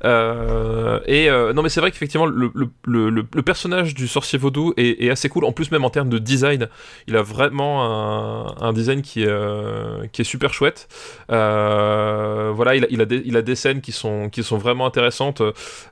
Et 0.04 1.28
non, 1.54 1.62
mais 1.62 1.68
c'est 1.68 1.80
vrai 1.80 1.90
qu'effectivement, 1.90 2.26
le, 2.26 2.50
le- 2.84 3.10
le 3.34 3.42
personnage 3.42 3.94
du 3.94 4.08
sorcier 4.11 4.38
vaudou 4.38 4.74
est, 4.76 5.11
assez 5.11 5.28
cool. 5.28 5.44
En 5.44 5.52
plus, 5.52 5.70
même 5.70 5.84
en 5.84 5.90
termes 5.90 6.08
de 6.08 6.18
design, 6.18 6.68
il 7.06 7.16
a 7.16 7.22
vraiment 7.22 8.61
un, 8.62 8.72
design 8.72 9.02
qui 9.02 9.22
est, 9.22 9.28
euh, 9.28 10.06
qui 10.12 10.22
est 10.22 10.24
super 10.24 10.52
chouette. 10.52 10.88
Euh, 11.30 12.52
voilà, 12.54 12.74
il 12.76 12.84
a, 12.84 12.86
il, 12.90 13.00
a 13.00 13.04
des, 13.04 13.22
il 13.24 13.36
a 13.36 13.42
des 13.42 13.54
scènes 13.54 13.80
qui 13.80 13.92
sont, 13.92 14.28
qui 14.28 14.42
sont 14.42 14.58
vraiment 14.58 14.86
intéressantes. 14.86 15.42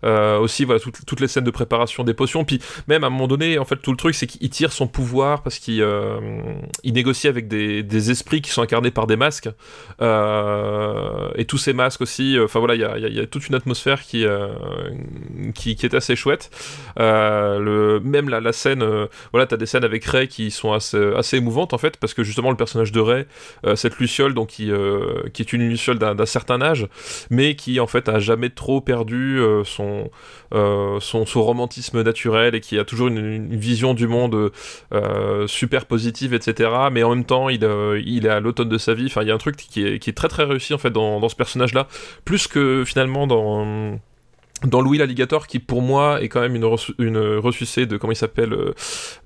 Euh, 0.04 0.38
aussi, 0.38 0.64
voilà, 0.64 0.80
toutes, 0.80 1.20
les 1.20 1.28
scènes 1.28 1.44
de 1.44 1.50
préparation 1.50 2.04
des 2.04 2.14
potions. 2.14 2.44
Puis 2.44 2.60
même 2.86 3.04
à 3.04 3.06
un 3.06 3.10
moment 3.10 3.28
donné, 3.28 3.58
en 3.58 3.64
fait, 3.64 3.76
tout 3.76 3.90
le 3.90 3.96
truc, 3.96 4.14
c'est 4.14 4.26
qu'il 4.26 4.50
tire 4.50 4.72
son 4.72 4.86
pouvoir 4.86 5.42
parce 5.42 5.58
qu'il 5.58 5.84
il 6.82 6.92
négocie 6.92 7.28
avec 7.28 7.48
des, 7.48 8.10
esprits 8.10 8.40
qui 8.40 8.50
sont 8.50 8.62
incarnés 8.62 8.90
par 8.90 9.06
des 9.06 9.16
masques. 9.16 9.48
Et 10.00 11.44
tous 11.44 11.58
ces 11.58 11.72
masques 11.72 12.00
aussi. 12.00 12.36
Enfin 12.42 12.58
voilà, 12.58 12.74
il 12.74 13.14
y 13.14 13.20
a, 13.20 13.26
toute 13.26 13.48
une 13.48 13.54
atmosphère 13.54 14.02
qui, 14.02 14.24
est 14.24 15.94
assez 15.94 16.16
chouette. 16.16 16.50
Le, 16.96 17.97
même 18.00 18.28
la, 18.28 18.52
scène, 18.52 18.82
euh, 18.82 19.06
voilà, 19.32 19.46
t'as 19.46 19.56
des 19.56 19.66
scènes 19.66 19.84
avec 19.84 20.04
Ray 20.04 20.28
qui 20.28 20.50
sont 20.50 20.72
assez, 20.72 21.12
assez 21.16 21.36
émouvantes 21.36 21.72
en 21.74 21.78
fait, 21.78 21.96
parce 21.96 22.14
que 22.14 22.22
justement 22.22 22.50
le 22.50 22.56
personnage 22.56 22.92
de 22.92 23.00
Ray, 23.00 23.26
euh, 23.66 23.76
cette 23.76 23.98
Luciole, 23.98 24.34
donc 24.34 24.48
qui, 24.48 24.70
euh, 24.70 25.22
qui 25.32 25.42
est 25.42 25.52
une 25.52 25.68
Luciole 25.68 25.98
d'un 25.98 26.26
certain 26.26 26.60
âge, 26.60 26.86
mais 27.30 27.56
qui 27.56 27.80
en 27.80 27.86
fait 27.86 28.08
a 28.08 28.18
jamais 28.18 28.50
trop 28.50 28.80
perdu 28.80 29.38
euh, 29.40 29.64
son, 29.64 30.10
euh, 30.54 30.98
son, 31.00 31.26
son 31.26 31.42
romantisme 31.42 32.02
naturel 32.02 32.54
et 32.54 32.60
qui 32.60 32.78
a 32.78 32.84
toujours 32.84 33.08
une, 33.08 33.18
une 33.18 33.56
vision 33.56 33.92
du 33.92 34.06
monde 34.06 34.50
euh, 34.94 35.46
super 35.46 35.84
positive, 35.84 36.32
etc. 36.32 36.70
Mais 36.90 37.02
en 37.02 37.14
même 37.14 37.24
temps, 37.24 37.48
il, 37.48 37.64
euh, 37.64 38.00
il 38.04 38.26
est 38.26 38.30
à 38.30 38.40
l'automne 38.40 38.68
de 38.68 38.78
sa 38.78 38.94
vie. 38.94 39.06
Enfin, 39.06 39.22
il 39.22 39.28
y 39.28 39.30
a 39.30 39.34
un 39.34 39.38
truc 39.38 39.56
qui 39.56 39.86
est, 39.86 39.98
qui 39.98 40.10
est 40.10 40.14
très 40.14 40.28
très 40.28 40.44
réussi 40.44 40.72
en 40.72 40.78
fait 40.78 40.90
dans, 40.90 41.20
dans 41.20 41.28
ce 41.28 41.36
personnage-là, 41.36 41.86
plus 42.24 42.46
que 42.46 42.84
finalement 42.86 43.26
dans 43.26 43.98
dans 44.66 44.80
Louis 44.80 44.98
l'alligator 44.98 45.46
qui 45.46 45.58
pour 45.58 45.82
moi 45.82 46.20
est 46.22 46.28
quand 46.28 46.40
même 46.40 46.56
une, 46.56 46.64
ressu- 46.64 46.94
une 46.98 47.18
ressucée 47.38 47.86
de 47.86 47.96
comment 47.96 48.12
il 48.12 48.16
s'appelle 48.16 48.52
euh, 48.52 48.74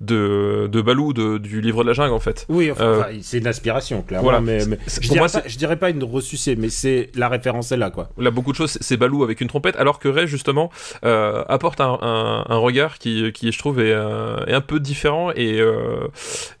de, 0.01 0.67
de 0.71 0.81
Balou 0.81 1.13
de- 1.13 1.37
du 1.37 1.61
livre 1.61 1.83
de 1.83 1.87
la 1.89 1.93
jungle 1.93 2.13
en 2.13 2.19
fait 2.19 2.45
Oui, 2.49 2.71
enfin, 2.71 2.83
Euh, 2.83 2.99
enfin, 2.99 3.09
c'est 3.21 3.37
une 3.39 3.47
inspiration, 3.47 4.01
clairement. 4.01 4.23
voilà. 4.23 4.41
mais, 4.41 4.59
je, 4.59 4.99
dirais 4.99 5.17
moi, 5.19 5.27
pas, 5.27 5.41
je 5.45 5.57
dirais 5.57 5.77
pas 5.77 5.89
une 5.89 6.03
ressucée, 6.03 6.55
mais 6.55 6.69
c'est 6.69 7.09
la 7.15 7.29
référence 7.29 7.71
est 7.71 7.77
là, 7.77 7.89
quoi. 7.89 8.09
Là, 8.17 8.31
beaucoup 8.31 8.51
de 8.51 8.57
choses, 8.57 8.77
c'est- 8.81 8.97
Balou 8.97 9.23
avec 9.23 9.41
une 9.41 9.47
trompette, 9.47 9.75
alors 9.77 9.97
que 9.99 10.07
Ray, 10.07 10.27
justement, 10.27 10.69
euh, 11.03 11.43
apporte 11.47 11.81
un, 11.81 11.97
un- 12.01 12.45
un 12.47 12.57
regard 12.57 12.99
qui, 12.99 13.31
qui, 13.33 13.51
je 13.51 13.57
trouve, 13.59 13.79
est, 13.79 13.91
euh, 13.91 14.45
est 14.45 14.53
un 14.53 14.61
peu 14.61 14.79
différent 14.79 15.31
et, 15.35 15.59
euh, 15.59 16.07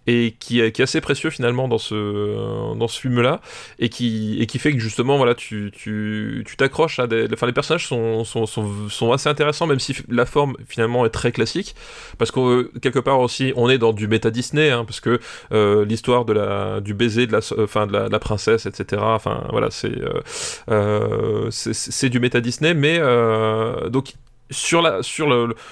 et 0.07 0.35
qui, 0.39 0.55
qui 0.71 0.81
est 0.81 0.83
assez 0.83 1.01
précieux, 1.01 1.29
finalement, 1.29 1.67
dans 1.67 1.77
ce, 1.77 2.75
dans 2.75 2.87
ce 2.87 2.99
film-là, 2.99 3.41
et 3.79 3.89
qui, 3.89 4.37
et 4.41 4.45
qui 4.47 4.59
fait 4.59 4.73
que, 4.73 4.79
justement, 4.79 5.17
voilà, 5.17 5.35
tu 5.35 5.71
tu 5.73 6.43
tu 6.45 6.57
t'accroches 6.57 6.99
à 6.99 7.07
des... 7.07 7.27
Enfin, 7.33 7.47
les 7.47 7.53
personnages 7.53 7.87
sont, 7.87 8.23
sont, 8.25 8.45
sont, 8.45 8.89
sont 8.89 9.11
assez 9.11 9.29
intéressants, 9.29 9.67
même 9.67 9.79
si 9.79 9.95
la 10.09 10.25
forme, 10.25 10.55
finalement, 10.67 11.05
est 11.05 11.09
très 11.09 11.31
classique, 11.31 11.75
parce 12.17 12.31
que, 12.31 12.39
euh, 12.39 12.71
quelque 12.81 12.99
part, 12.99 13.19
aussi, 13.19 13.53
on 13.55 13.69
est 13.69 13.77
dans 13.77 13.93
du 13.93 14.07
méta 14.07 14.29
Disney, 14.31 14.69
hein, 14.71 14.85
parce 14.85 14.99
que 14.99 15.19
euh, 15.53 15.85
l'histoire 15.85 16.25
de 16.25 16.33
la, 16.33 16.81
du 16.81 16.93
baiser 16.93 17.27
de 17.27 17.31
la, 17.31 17.41
so- 17.41 17.61
enfin, 17.61 17.87
de 17.87 17.93
la, 17.93 18.07
de 18.07 18.11
la 18.11 18.19
princesse, 18.19 18.65
etc., 18.65 19.01
enfin, 19.05 19.43
voilà, 19.51 19.69
c'est... 19.71 19.87
euh, 20.01 20.21
euh, 20.69 21.47
c'est 21.51 22.09
du 22.09 22.19
méta 22.19 22.41
Disney, 22.41 22.73
mais 22.73 22.97
euh, 22.99 23.89
donc 23.89 24.13
sur 24.53 24.81
la 24.81 25.03
sur 25.03 25.27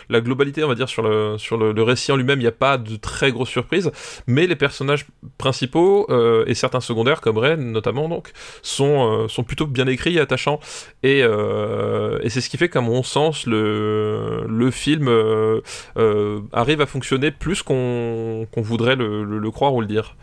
la 0.10 0.22
globalité, 0.22 0.64
on 0.64 0.68
va 0.68 0.76
dire 0.76 0.90
sur 0.90 1.04
le 1.04 1.38
sur 1.38 1.58
le, 1.58 1.82
récit 1.84 2.12
en 2.12 2.18
lui-même, 2.18 2.40
il 2.40 2.44
n'y 2.44 2.48
a 2.48 2.52
pas 2.52 2.78
de 2.78 2.96
très 2.96 3.32
grosses 3.32 3.50
surprises, 3.50 3.92
mais 4.28 4.48
les 4.48 4.56
personnages 4.56 5.06
principaux 5.38 6.08
euh, 6.10 6.44
et 6.48 6.54
certains 6.54 6.82
secondaires 6.82 7.22
comme 7.22 7.38
Ren 7.38 7.58
notamment 7.58 8.10
donc 8.10 8.32
sont 8.62 9.24
euh, 9.24 9.28
sont 9.28 9.44
plutôt 9.44 9.68
bien 9.68 9.88
écrits 9.88 10.18
et 10.18 10.20
attachants 10.20 10.60
et 11.04 11.22
euh, 11.24 12.20
et 12.24 12.30
c'est 12.30 12.42
ce 12.42 12.50
qui 12.50 12.58
fait 12.58 12.70
qu'à 12.70 12.82
mon 12.82 13.04
sens 13.04 13.46
le 13.46 14.46
le 14.48 14.72
film 14.72 15.10
arrive 16.52 16.82
à 16.82 16.86
fonctionner 16.86 17.32
plus 17.32 17.64
qu'on 17.64 18.48
voudrait 18.58 18.96
le, 18.96 19.52
croire 19.52 19.74
ou 19.74 19.82
le 19.82 19.88
dire. 19.88 20.16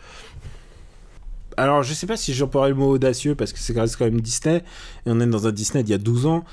Alors, 1.57 1.83
je 1.83 1.93
sais 1.93 2.07
pas 2.07 2.17
si 2.17 2.33
j'emploierais 2.33 2.69
le 2.69 2.75
mot 2.75 2.91
audacieux 2.91 3.35
parce 3.35 3.51
que 3.51 3.59
c'est 3.59 3.73
quand 3.73 3.85
même 4.01 4.21
Disney 4.21 4.57
et 4.57 4.61
on 5.07 5.19
est 5.19 5.27
dans 5.27 5.47
un 5.47 5.51
Disney 5.51 5.83
d'il 5.83 5.91
y 5.91 5.95
a 5.95 5.97
12 5.97 6.25
ans. 6.25 6.45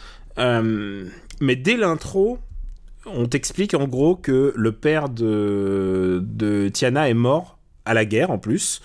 Mais 1.41 1.57
dès 1.57 1.77
l'intro, 1.77 2.39
on 3.07 3.27
t'explique 3.27 3.75
en 3.75 3.87
gros 3.87 4.17
que 4.17 4.53
le 4.57 4.73
père 4.73 5.09
de, 5.09 6.21
de 6.25 6.69
Tiana 6.69 7.09
est 7.09 7.15
mort 7.15 7.59
à 7.85 7.95
la 7.95 8.05
guerre 8.05 8.31
en 8.31 8.39
plus. 8.39 8.81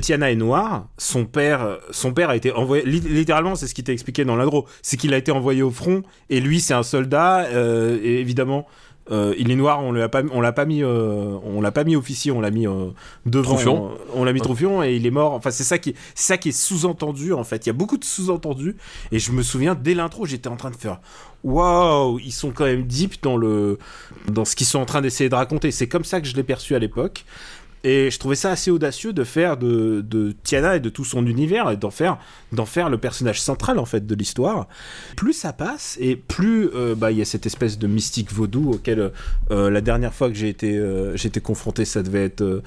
Tiana 0.00 0.30
est 0.32 0.36
noire, 0.36 0.88
son 0.96 1.26
père, 1.26 1.78
son 1.90 2.14
père 2.14 2.30
a 2.30 2.36
été 2.36 2.50
envoyé, 2.50 2.82
li- 2.86 3.00
littéralement 3.00 3.54
c'est 3.56 3.66
ce 3.66 3.74
qui 3.74 3.84
t'a 3.84 3.92
expliqué 3.92 4.24
dans 4.24 4.36
l'intro, 4.36 4.66
c'est 4.80 4.96
qu'il 4.96 5.12
a 5.12 5.18
été 5.18 5.30
envoyé 5.32 5.62
au 5.62 5.70
front 5.70 6.02
et 6.30 6.40
lui 6.40 6.60
c'est 6.60 6.72
un 6.72 6.82
soldat 6.82 7.44
euh, 7.44 7.98
et 8.02 8.18
évidemment 8.18 8.66
euh, 9.10 9.34
il 9.36 9.50
est 9.50 9.56
noir, 9.56 9.82
on 9.82 9.92
l'a 9.92 10.08
pas, 10.08 10.22
on 10.32 10.40
l'a 10.40 10.52
pas 10.52 10.64
mis, 10.64 10.82
euh, 10.82 11.36
on 11.44 11.60
l'a 11.60 11.72
pas 11.72 11.84
mis 11.84 11.94
officier, 11.94 12.30
on 12.32 12.40
l'a 12.40 12.50
mis 12.50 12.66
euh, 12.66 12.86
devant, 13.26 13.50
Troufion. 13.54 13.90
on 14.14 14.24
l'a 14.24 14.32
mis 14.32 14.40
troufion 14.40 14.82
et 14.82 14.94
il 14.94 15.04
est 15.06 15.10
mort. 15.10 15.32
Enfin 15.34 15.50
c'est 15.50 15.64
ça 15.64 15.76
qui, 15.76 15.94
c'est 16.14 16.24
ça 16.28 16.38
qui 16.38 16.50
est 16.50 16.52
sous-entendu 16.52 17.32
en 17.34 17.44
fait. 17.44 17.66
Il 17.66 17.68
y 17.68 17.70
a 17.70 17.74
beaucoup 17.74 17.98
de 17.98 18.04
sous-entendus 18.04 18.76
et 19.10 19.18
je 19.18 19.32
me 19.32 19.42
souviens 19.42 19.74
dès 19.74 19.92
l'intro 19.94 20.24
j'étais 20.24 20.48
en 20.48 20.56
train 20.56 20.70
de 20.70 20.76
faire 20.76 21.00
waouh, 21.44 22.18
ils 22.18 22.32
sont 22.32 22.50
quand 22.50 22.64
même 22.64 22.84
deep 22.84 23.22
dans 23.22 23.36
le, 23.36 23.78
dans 24.28 24.44
ce 24.44 24.56
qu'ils 24.56 24.66
sont 24.66 24.78
en 24.78 24.86
train 24.86 25.00
d'essayer 25.00 25.30
de 25.30 25.34
raconter. 25.34 25.70
C'est 25.70 25.88
comme 25.88 26.04
ça 26.04 26.20
que 26.20 26.26
je 26.26 26.34
l'ai 26.34 26.42
perçu 26.42 26.74
à 26.74 26.78
l'époque. 26.78 27.24
Et 27.84 28.10
je 28.10 28.18
trouvais 28.18 28.36
ça 28.36 28.50
assez 28.50 28.70
audacieux 28.70 29.12
de 29.12 29.24
faire 29.24 29.56
de, 29.56 30.04
de 30.06 30.34
Tiana 30.44 30.76
et 30.76 30.80
de 30.80 30.88
tout 30.88 31.04
son 31.04 31.26
univers 31.26 31.68
et 31.70 31.76
d'en 31.76 31.90
faire, 31.90 32.18
d'en 32.52 32.66
faire 32.66 32.88
le 32.88 32.98
personnage 32.98 33.40
central 33.40 33.78
en 33.78 33.84
fait 33.84 34.06
de 34.06 34.14
l'histoire. 34.14 34.68
Plus 35.16 35.32
ça 35.32 35.52
passe 35.52 35.98
et 36.00 36.14
plus 36.14 36.70
euh, 36.74 36.94
bah, 36.94 37.10
il 37.10 37.18
y 37.18 37.22
a 37.22 37.24
cette 37.24 37.44
espèce 37.44 37.78
de 37.78 37.88
mystique 37.88 38.32
vaudou 38.32 38.70
auquel 38.72 39.10
euh, 39.50 39.70
la 39.70 39.80
dernière 39.80 40.14
fois 40.14 40.28
que 40.28 40.34
j'ai 40.34 40.48
été, 40.48 40.76
euh, 40.76 41.16
été 41.16 41.40
confronté, 41.40 41.84
ça 41.84 42.02
devait 42.02 42.24
être. 42.24 42.62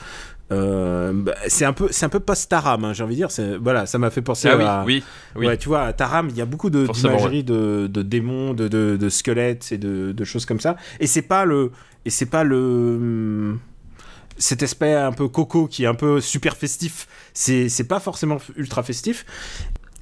Euh, 0.51 1.11
bah, 1.13 1.33
c'est 1.47 1.65
un 1.65 1.73
peu, 1.73 1.87
c'est 1.91 2.05
un 2.05 2.09
peu 2.09 2.19
post-Taram, 2.19 2.85
hein, 2.85 2.93
j'ai 2.93 3.03
envie 3.03 3.15
de 3.15 3.19
dire. 3.21 3.31
C'est, 3.31 3.57
voilà, 3.57 3.85
ça 3.85 3.97
m'a 3.97 4.09
fait 4.11 4.21
penser 4.21 4.47
Ah 4.49 4.81
à. 4.81 4.85
oui, 4.85 5.03
oui. 5.35 5.47
Ouais, 5.47 5.57
tu 5.57 5.67
vois, 5.69 5.83
à 5.83 5.93
Taram, 5.93 6.29
il 6.29 6.37
y 6.37 6.41
a 6.41 6.45
beaucoup 6.45 6.69
de, 6.69 6.85
d'imagerie 6.87 7.43
de, 7.43 7.87
de 7.91 8.01
démons, 8.03 8.53
de, 8.53 8.67
de, 8.67 8.97
de 8.97 9.09
squelettes 9.09 9.71
et 9.71 9.77
de, 9.77 10.23
choses 10.23 10.45
comme 10.45 10.59
ça. 10.59 10.75
Et 10.99 11.07
c'est 11.07 11.21
pas 11.23 11.45
le, 11.45 11.71
et 12.05 12.09
c'est 12.09 12.27
pas 12.27 12.43
le, 12.43 12.57
hum, 12.57 13.59
cet 14.37 14.61
aspect 14.63 14.93
un 14.93 15.11
peu 15.13 15.27
coco 15.29 15.67
qui 15.67 15.83
est 15.83 15.87
un 15.87 15.95
peu 15.95 16.21
super 16.21 16.55
festif. 16.57 17.07
C'est, 17.33 17.69
c'est 17.69 17.87
pas 17.87 17.99
forcément 17.99 18.37
ultra 18.55 18.83
festif. 18.83 19.25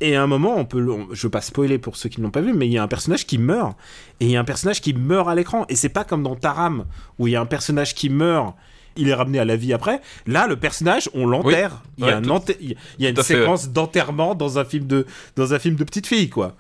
Et 0.02 0.18
à 0.18 0.24
un 0.24 0.28
moment, 0.28 0.56
on 0.58 0.66
peut, 0.66 0.86
on- 0.92 1.08
je 1.14 1.28
veux 1.28 1.32
pas 1.32 1.40
spoiler 1.40 1.78
pour 1.78 1.96
ceux 1.96 2.10
qui 2.10 2.20
ne 2.20 2.26
l'ont 2.26 2.32
pas 2.32 2.42
vu, 2.42 2.52
mais 2.54 2.68
il 2.68 2.74
y 2.74 2.78
a 2.78 2.84
un 2.84 2.88
personnage 2.88 3.26
qui 3.26 3.38
meurt. 3.38 3.78
Et 4.20 4.26
il 4.26 4.32
y 4.32 4.36
a 4.36 4.40
un 4.42 4.44
personnage 4.44 4.82
qui 4.82 4.94
meurt 4.94 5.30
à 5.30 5.36
l'écran. 5.36 5.66
Et 5.70 5.76
c'est 5.78 5.88
pas 5.88 6.04
comme 6.04 6.24
dans 6.24 6.36
Taram, 6.36 6.86
où 7.20 7.28
il 7.28 7.32
y 7.32 7.36
a 7.38 7.42
un 7.42 7.46
personnage 7.46 7.96
qui 7.96 8.10
meurt, 8.10 8.56
il 8.96 9.10
est 9.10 9.14
ramené 9.14 9.40
à 9.40 9.46
la 9.46 9.56
vie 9.56 9.74
après. 9.74 10.02
Là, 10.28 10.48
le 10.48 10.56
personnage, 10.56 11.10
on 11.14 11.26
l'enterre. 11.26 11.82
il 11.98 12.06
y 12.06 12.08
a, 12.10 12.16
Ouais, 12.18 12.22
il 12.60 12.76
il 13.00 13.06
y 13.06 13.08
une 13.10 13.16
séquence 13.40 13.70
d'enterrement 13.70 14.36
dans 14.36 14.60
un 14.60 14.66
film 14.66 14.86
de, 14.88 15.06
dans 15.36 15.54
un 15.54 15.60
film 15.60 15.76
de 15.76 15.84
petite 15.84 16.08
fille, 16.08 16.30
quoi. 16.30 16.56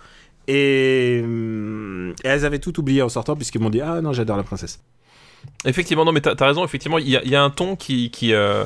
Et, 0.47 1.21
hum, 1.23 2.13
et 2.23 2.27
elles 2.27 2.45
avaient 2.45 2.59
tout 2.59 2.77
oublié 2.79 3.01
en 3.01 3.09
sortant, 3.09 3.35
puisqu'ils 3.35 3.61
m'ont 3.61 3.69
dit 3.69 3.81
Ah 3.81 4.01
non, 4.01 4.13
j'adore 4.13 4.37
la 4.37 4.43
princesse. 4.43 4.79
Effectivement, 5.65 6.05
non, 6.05 6.11
mais 6.11 6.21
t'as 6.21 6.35
as 6.37 6.45
raison. 6.47 6.63
Effectivement, 6.65 6.97
il 6.97 7.09
y, 7.09 7.17
a- 7.17 7.23
il 7.23 7.29
y 7.31 7.35
a 7.35 7.43
un 7.43 7.49
ton 7.49 7.75
qui, 7.75 8.09
qui, 8.11 8.33
euh, 8.33 8.63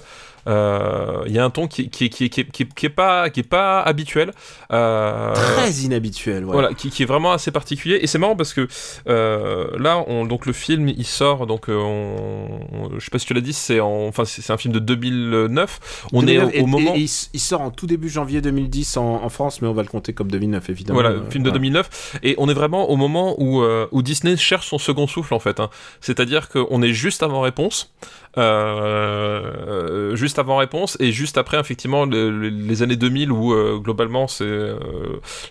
euh, 0.48 1.24
il 1.28 1.34
y 1.34 1.39
a 1.39 1.43
un 1.45 1.50
ton 1.50 1.68
qui, 1.68 1.89
qui, 1.89 2.10
qui, 2.10 2.30
qui, 2.30 2.45
qui- 2.45 2.66
qui 2.68 2.86
est 2.86 2.89
pas, 2.89 3.30
qui 3.30 3.41
est 3.41 3.43
pas 3.50 3.82
habituel. 3.82 4.32
Euh, 4.72 5.34
Très 5.34 5.72
inhabituel, 5.84 6.45
ouais. 6.45 6.52
Voilà, 6.54 6.74
qui, 6.74 6.88
est 7.02 7.06
vraiment 7.06 7.32
assez 7.32 7.52
particulier. 7.52 8.00
Et 8.02 8.08
c'est 8.08 8.18
marrant 8.18 8.36
parce 8.36 8.54
que 8.54 8.68
euh, 9.08 9.68
là, 9.78 10.04
on, 10.08 10.26
donc 10.26 10.45
le 10.45 10.54
film, 10.54 10.88
il 10.89 11.06
sort. 11.06 11.48
Donc, 11.48 11.70
euh, 11.70 11.76
on, 11.78 12.60
on- 12.72 13.00
je 13.00 13.04
sais 13.04 13.12
pas 13.12 13.20
si 13.20 13.26
tu 13.26 13.34
l'as 13.34 13.41
dit, 13.41 13.54
c'est 13.54 13.80
en, 13.80 14.08
enfin, 14.08 14.24
c'est 14.26 14.52
un 14.52 14.58
film 14.58 14.74
de 14.74 14.80
2009. 14.80 16.08
On 16.14 16.26
est 16.28 16.38
au, 16.38 16.41
2009, 16.48 16.56
et- 16.56 16.62
au 16.62 16.66
moment. 16.68 16.95
et 16.95 17.06
il, 17.34 17.39
sort 17.39 17.62
en 17.62 17.72
tout 17.72 17.88
début 17.88 18.10
janvier 18.10 18.41
2010 18.41 18.98
en, 18.98 19.24
en 19.24 19.30
France, 19.30 19.62
mais 19.62 19.68
on 19.68 19.74
va 19.74 19.82
le 19.84 19.88
compter 19.89 20.14
comme 20.14 20.30
2009, 20.32 20.70
évidemment. 20.70 21.00
Voilà, 21.00 21.16
Euh, 21.16 21.30
film 21.30 21.43
de 21.43 21.50
voilà. 21.50 21.60
2009. 21.60 22.20
Et 22.24 22.36
on 22.38 22.50
est 22.50 22.54
vraiment 22.54 22.89
au 22.89 22.95
moment 22.95 23.36
où, 23.38 23.62
euh, 23.62 23.88
où 23.91 24.02
Disney 24.02 24.36
cherche 24.38 24.68
son 24.68 24.78
second 24.78 25.08
souffle, 25.08 25.34
en 25.34 25.39
fait. 25.39 25.60
hein. 25.60 25.70
C'est-à-dire 26.02 26.50
qu'on 26.50 26.82
est 26.82 26.93
juste 26.93 27.24
avant 27.24 27.41
réponse. 27.41 27.93
Euh, 28.38 30.11
euh, 30.11 30.15
juste 30.15 30.39
avant 30.39 30.57
réponse 30.57 30.97
et 30.99 31.11
juste 31.11 31.38
après 31.38 31.59
effectivement 31.59 32.05
les 32.05 32.84
années 32.84 32.95
2000 32.95 33.32
où 33.32 33.80
globalement 33.80 34.28
c'est 34.28 34.45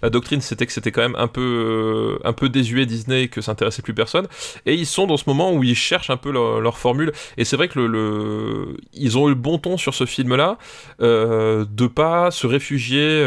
la 0.02 0.10
doctrine 0.10 0.40
c'était 0.40 0.66
que 0.66 0.72
c'était 0.72 0.92
quand 0.92 1.02
même 1.02 1.16
un 1.16 1.26
peu 1.26 2.18
un 2.24 2.32
peu 2.32 2.48
désuet 2.48 2.86
Disney 2.86 3.28
que 3.28 3.40
ça 3.40 3.52
intéressait 3.52 3.82
plus 3.82 3.94
personne. 3.94 4.26
Et 4.66 4.74
ils 4.74 4.86
sont 4.86 5.06
dans 5.06 5.16
ce 5.16 5.24
moment 5.26 5.52
où 5.52 5.62
ils 5.64 5.74
cherchent 5.74 6.10
un 6.10 6.16
peu 6.16 6.30
leur, 6.30 6.78
formule. 6.78 7.12
Et 7.38 7.44
c'est 7.44 7.56
vrai 7.56 7.68
que 7.68 7.78
le, 7.78 8.76
ils 8.92 9.16
ont 9.16 9.26
eu 9.26 9.30
le 9.30 9.34
bon 9.34 9.58
ton 9.58 9.76
sur 9.76 9.94
ce 9.94 10.04
film 10.04 10.34
là 10.36 10.58
de 10.98 11.86
pas 11.86 12.30
se 12.30 12.46
réfugier 12.46 13.22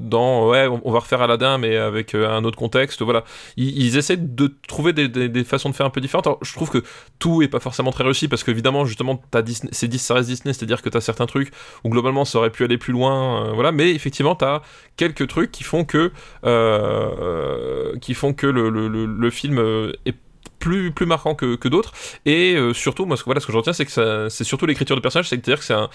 dans 0.00 0.48
ouais 0.48 0.66
on, 0.84 0.90
va 0.90 0.98
refaire 0.98 1.22
Aladdin 1.22 1.58
mais 1.58 1.76
avec 1.76 2.14
un 2.14 2.44
autre 2.44 2.58
contexte 2.58 3.02
voilà. 3.02 3.24
Ils, 3.56 3.96
essaient 3.96 4.16
de 4.16 4.54
trouver 4.66 4.92
des, 4.92 5.08
des, 5.08 5.44
façons 5.44 5.70
de 5.70 5.74
faire 5.74 5.86
un 5.86 5.90
peu 5.90 6.00
différentes. 6.00 6.26
Alors, 6.26 6.38
je 6.42 6.52
trouve 6.52 6.70
que 6.70 6.82
tout 7.18 7.42
est 7.42 7.48
pas 7.48 7.60
forcément 7.60 7.77
très 7.90 8.04
réussi 8.04 8.28
parce 8.28 8.44
qu'évidemment 8.44 8.84
justement 8.84 9.20
as 9.32 9.42
Disney, 9.42 9.70
c'est 9.72 9.92
ça 9.98 10.14
reste 10.14 10.28
Disney 10.28 10.52
c'est 10.52 10.62
à 10.64 10.66
dire 10.66 10.82
que 10.82 10.88
tu 10.88 10.96
as 10.96 11.00
certains 11.00 11.26
trucs 11.26 11.52
où 11.84 11.88
globalement 11.88 12.24
ça 12.24 12.38
aurait 12.38 12.50
pu 12.50 12.64
aller 12.64 12.78
plus 12.78 12.92
loin 12.92 13.52
voilà. 13.54 13.72
Mais 13.72 13.92
effectivement 13.94 14.34
tu 14.34 14.44
as 14.44 14.62
quelques 14.96 15.28
trucs 15.28 15.50
qui 15.50 15.64
font 15.64 15.84
que 15.84 16.12
euh, 16.44 17.96
qui 18.00 18.14
font 18.14 18.32
que 18.32 18.46
le, 18.46 18.70
le, 18.70 18.88
le 19.06 19.30
film 19.30 19.58
est 20.06 20.16
plus, 20.58 20.90
plus 20.92 21.06
marquant 21.06 21.34
que, 21.34 21.56
que 21.56 21.68
d'autres. 21.68 21.92
Et 22.26 22.54
euh, 22.54 22.72
surtout, 22.74 23.06
moi, 23.06 23.16
ce, 23.16 23.24
voilà, 23.24 23.40
ce 23.40 23.46
que 23.46 23.52
je 23.52 23.56
retiens, 23.56 23.72
c'est 23.72 23.86
que 23.86 24.28
c'est 24.28 24.44
surtout 24.44 24.66
l'écriture 24.66 24.96
de 24.96 25.00
personnages. 25.00 25.28
C'est-à-dire 25.28 25.58
que 25.58 25.64
c'est 25.64 25.74
un, 25.74 25.88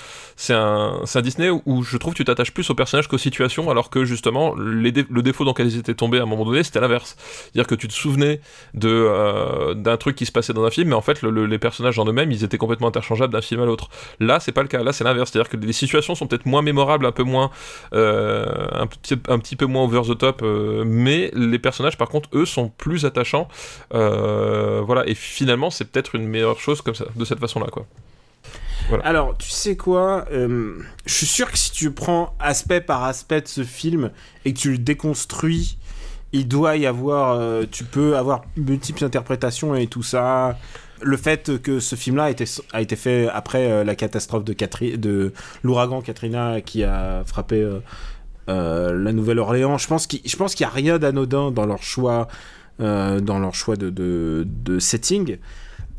un, 0.49 1.01
un, 1.14 1.22
Disney 1.22 1.49
où, 1.49 1.84
je 1.84 1.97
trouve 1.97 2.14
que 2.14 2.18
tu 2.18 2.26
t'attaches 2.26 2.53
plus 2.53 2.70
aux 2.70 2.76
personnages 2.76 3.07
qu'aux 3.07 3.18
situations, 3.18 3.70
alors 3.70 3.89
que 3.89 4.05
justement, 4.05 4.55
les 4.55 4.93
le 5.09 5.22
défaut 5.22 5.43
dans 5.43 5.51
lequel 5.51 5.68
ils 5.68 5.78
étaient 5.78 5.93
tombés 5.93 6.20
à 6.20 6.24
un 6.24 6.26
moment 6.26 6.45
donné, 6.45 6.64
c'était 6.64 6.80
l'inverse. 6.80 7.16
C'est-à-dire 7.18 7.68
que 7.68 7.76
tu 7.76 7.88
te 7.88 7.93
souvenais 7.93 8.41
de, 8.74 8.89
euh, 8.89 9.74
d'un 9.74 9.97
truc 9.97 10.16
qui 10.16 10.26
se 10.26 10.32
passait 10.32 10.53
dans 10.53 10.64
un 10.64 10.70
film, 10.70 10.89
mais 10.89 10.95
en 10.95 11.01
fait, 11.01 11.22
les 11.24 11.59
personnages 11.59 11.99
en 11.99 12.05
eux-mêmes, 12.05 12.32
ils 12.32 12.43
étaient 12.43 12.57
complètement 12.57 12.88
interchangeables 12.88 13.34
d'un 13.34 13.41
film 13.41 13.61
à 13.61 13.66
l'autre. 13.66 13.89
Là, 14.20 14.39
c'est 14.39 14.51
pas 14.51 14.61
le 14.61 14.68
cas. 14.68 14.84
Là, 14.84 14.93
c'est 14.93 15.03
l'inverse. 15.03 15.32
C'est-à-dire 15.32 15.49
que 15.49 15.57
les 15.57 15.74
situations 15.74 16.16
sont 16.16 16.28
peut-être 16.28 16.45
moins 16.45 16.61
mémorables, 16.61 17.05
un 17.05 17.11
peu 17.11 17.24
moins, 17.24 17.51
euh, 17.93 18.45
un, 18.72 18.88
petit, 18.88 19.16
un 19.28 19.39
petit 19.39 19.55
peu 19.55 19.66
moins 19.66 19.84
over 19.84 20.01
the 20.07 20.18
top, 20.18 20.43
mais 20.86 21.32
les 21.34 21.59
personnages, 21.59 21.97
par 21.97 22.09
contre, 22.09 22.30
eux, 22.34 22.45
sont 22.45 22.70
plus 22.70 23.05
attachants. 23.05 23.47
Voilà, 24.86 25.08
et 25.08 25.16
finalement, 25.16 25.70
c'est 25.70 25.86
peut-être 25.86 26.16
une 26.16 26.28
meilleure 26.28 26.60
chose 26.60 26.82
comme 26.82 26.95
ça, 26.95 27.06
de 27.16 27.26
cette 27.26 27.39
façon-là, 27.39 27.68
quoi. 27.72 27.86
Alors, 29.04 29.36
tu 29.38 29.49
sais 29.49 29.76
quoi 29.76 30.26
euh, 30.32 30.76
Je 31.06 31.14
suis 31.14 31.26
sûr 31.26 31.51
que 31.51 31.58
si 31.58 31.72
tu 31.72 31.91
prends 31.91 32.36
aspect 32.39 32.82
par 32.82 33.04
aspect 33.04 33.41
de 33.41 33.47
ce 33.47 33.64
film 33.64 34.12
et 34.45 34.54
que 34.54 34.60
tu 34.60 34.72
le 34.72 34.78
déconstruis, 34.78 35.78
il 36.32 36.47
doit 36.47 36.78
y 36.78 36.86
avoir. 36.86 37.39
Euh, 37.39 37.64
tu 37.70 37.84
peux 37.84 38.18
avoir 38.18 38.43
multiples 38.58 39.06
interprétations 39.06 39.76
et 39.76 39.88
tout 39.88 40.04
ça. 40.04 40.58
Le 41.01 41.18
fait 41.18 41.62
que 41.62 41.80
ce 41.80 41.95
film-là 41.95 42.32
a 42.74 42.82
été, 42.82 42.95
fait 42.95 43.28
après 43.34 43.84
la 43.84 43.95
catastrophe 43.95 44.45
de, 44.45 45.34
l'ouragan 45.62 46.01
Katrina 46.01 46.62
qui 46.62 46.86
a 46.86 47.24
frappé 47.26 47.68
la 48.47 49.12
Nouvelle-Orléans, 49.12 49.78
je 49.78 49.88
pense 49.88 50.08
qu'il 50.08 50.22
n'y 50.24 50.64
a 50.64 50.70
rien 50.70 50.99
d'anodin 50.99 51.51
dans 51.51 51.66
leur 51.66 51.84
choix 51.84 52.30
euh, 52.30 52.62
dans 52.80 53.39
leur 53.39 53.55
choix 53.55 53.76
de, 53.76 54.45
setting. 54.80 55.38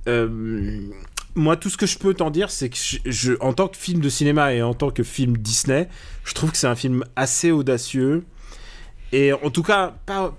Euh, 0.09 0.89
moi, 1.35 1.57
tout 1.57 1.69
ce 1.69 1.77
que 1.77 1.87
je 1.87 1.99
peux 1.99 2.15
t'en 2.15 2.31
dire, 2.31 2.51
c'est 2.51 2.69
que 2.69 3.43
en 3.43 3.53
tant 3.53 3.69
que 3.69 3.77
film 3.77 4.01
de 4.01 4.09
cinéma 4.09 4.55
et 4.55 4.63
en 4.63 4.75
tant 4.75 4.91
que 4.91 5.03
film 5.03 5.37
Disney, 5.37 5.89
je 6.25 6.35
trouve 6.35 6.53
que 6.53 6.57
c'est 6.57 6.67
un 6.67 6.77
film 6.77 7.05
assez 7.17 7.51
audacieux. 7.51 8.25
Et 9.13 9.33
en 9.33 9.51
tout 9.51 9.63
cas, 9.63 9.95
pas, 10.07 10.37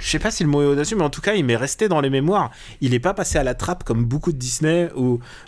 je 0.00 0.08
sais 0.08 0.18
pas 0.18 0.32
si 0.32 0.42
le 0.42 0.48
mot 0.48 0.62
est 0.62 0.66
audacieux, 0.66 0.96
mais 0.96 1.04
en 1.04 1.10
tout 1.10 1.20
cas, 1.20 1.34
il 1.34 1.44
m'est 1.44 1.56
resté 1.56 1.88
dans 1.88 2.00
les 2.00 2.10
mémoires. 2.10 2.50
Il 2.80 2.90
n'est 2.90 3.00
pas 3.00 3.14
passé 3.14 3.38
à 3.38 3.44
la 3.44 3.54
trappe 3.54 3.84
comme 3.84 4.04
beaucoup 4.04 4.32
de 4.32 4.38
Disney. 4.38 4.88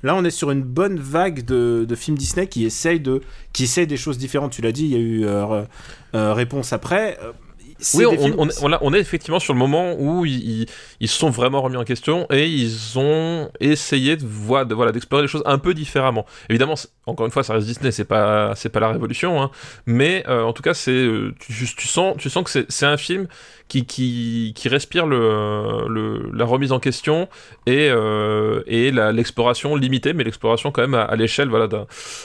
Là, 0.03 0.14
on 0.14 0.24
est 0.24 0.30
sur 0.30 0.53
une 0.53 0.62
bonne 0.62 0.99
vague 0.99 1.45
de, 1.45 1.95
films 1.97 2.16
Disney 2.16 2.47
qui 2.47 2.64
essayent 2.64 3.01
de, 3.01 3.20
qui 3.53 3.68
des 3.87 3.97
choses 3.97 4.18
différentes. 4.18 4.53
Tu 4.53 4.62
l'as 4.62 4.72
dit, 4.72 4.85
il 4.85 4.91
y 4.91 4.97
a 4.97 4.99
eu 4.99 5.24
euh, 5.24 6.35
réponse 6.35 6.72
après 6.72 7.18
oui, 7.95 8.05
on, 8.07 8.49
on, 8.81 8.95
est 8.95 9.01
effectivement 9.01 9.41
sur 9.41 9.53
le 9.53 9.59
moment 9.59 9.95
où 9.99 10.25
ils, 10.25 10.66
ils, 11.01 11.09
se 11.09 11.18
sont 11.18 11.31
vraiment 11.31 11.61
remis 11.61 11.77
en 11.77 11.85
question 11.85 12.27
et 12.31 12.47
ils 12.47 12.99
ont 12.99 13.51
essayé 13.61 14.16
de, 14.16 14.25
voir, 14.25 14.64
de 14.64 14.75
voilà 14.75 14.93
d'explorer 14.93 15.22
les 15.22 15.29
choses 15.29 15.43
un 15.45 15.59
peu 15.59 15.75
différemment. 15.75 16.25
Évidemment, 16.49 16.75
encore 17.07 17.27
une 17.27 17.33
fois, 17.33 17.43
ça 17.43 17.55
reste 17.55 17.66
Disney, 17.66 17.91
c'est 17.91 18.05
pas 18.05 18.55
c'est 18.55 18.68
pas 18.68 18.81
la 18.81 18.89
révolution, 18.89 19.43
hein, 19.43 19.51
mais 19.87 20.25
euh, 20.29 20.43
en 20.43 20.53
tout 20.53 20.62
cas, 20.62 20.75
c'est 20.75 20.93
euh, 20.93 21.35
tu, 21.41 21.53
tu, 21.53 21.89
sens 21.89 22.16
tu 22.18 22.31
sens 22.31 22.45
que 22.45 22.64
c'est 22.68 22.87
un 22.87 22.97
film 22.97 23.27
qui, 23.68 23.87
qui, 23.87 24.53
qui 24.55 24.68
respire 24.68 25.07
le, 25.07 25.89
le, 25.89 26.31
la 26.33 26.45
remise 26.45 26.70
en 26.72 26.79
question 26.79 27.29
et, 27.66 27.89
euh, 27.91 28.62
et 28.66 28.91
l'exploration 28.91 29.75
limitée, 29.75 30.12
mais 30.12 30.22
l'exploration 30.25 30.70
quand 30.70 30.83
même 30.83 30.95
à, 30.95 31.03
à 31.03 31.16
l'échelle 31.16 31.49
voilà 31.49 31.68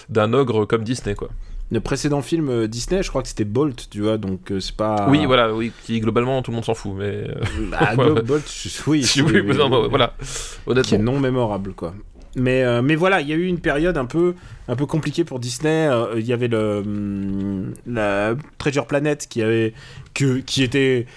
d'un 0.09 0.33
ogre 0.33 0.65
comme 0.65 0.83
Disney 0.83 1.15
quoi 1.15 1.29
le 1.71 1.79
précédent 1.81 2.21
film 2.21 2.49
euh, 2.49 2.67
Disney, 2.67 3.03
je 3.03 3.09
crois 3.09 3.21
que 3.21 3.27
c'était 3.27 3.45
Bolt, 3.45 3.87
tu 3.91 4.01
vois, 4.01 4.17
donc 4.17 4.51
euh, 4.51 4.59
c'est 4.59 4.75
pas. 4.75 5.07
Oui, 5.09 5.25
voilà, 5.25 5.53
oui, 5.53 5.71
qui 5.83 5.99
globalement 5.99 6.41
tout 6.41 6.51
le 6.51 6.55
monde 6.55 6.65
s'en 6.65 6.73
fout, 6.73 6.93
mais. 6.97 7.27
Euh, 7.27 7.35
bah, 7.71 7.95
Bolt, 7.95 8.43
oui, 8.87 9.05
non, 9.55 9.87
voilà, 9.87 10.15
honnêtement. 10.65 10.89
Qui 10.89 10.95
est 10.95 10.99
non 10.99 11.19
mémorable, 11.19 11.73
quoi. 11.73 11.93
Mais, 12.35 12.63
mais 12.83 12.95
voilà, 12.95 13.21
il 13.21 13.27
y 13.27 13.33
a 13.33 13.35
eu 13.35 13.47
une 13.47 13.59
période 13.59 13.97
un 13.97 14.05
peu, 14.05 14.35
un 14.67 14.75
peu 14.75 14.85
compliquée 14.85 15.23
pour 15.23 15.39
Disney. 15.39 15.89
Il 16.15 16.25
y 16.25 16.31
avait 16.31 16.47
le, 16.47 16.77
hum, 16.77 17.73
la 17.87 18.35
Treasure 18.59 18.85
Planet 18.85 19.27
qui, 19.27 19.41
avait, 19.41 19.73
que, 20.13 20.37
qui 20.39 20.63
était. 20.63 21.07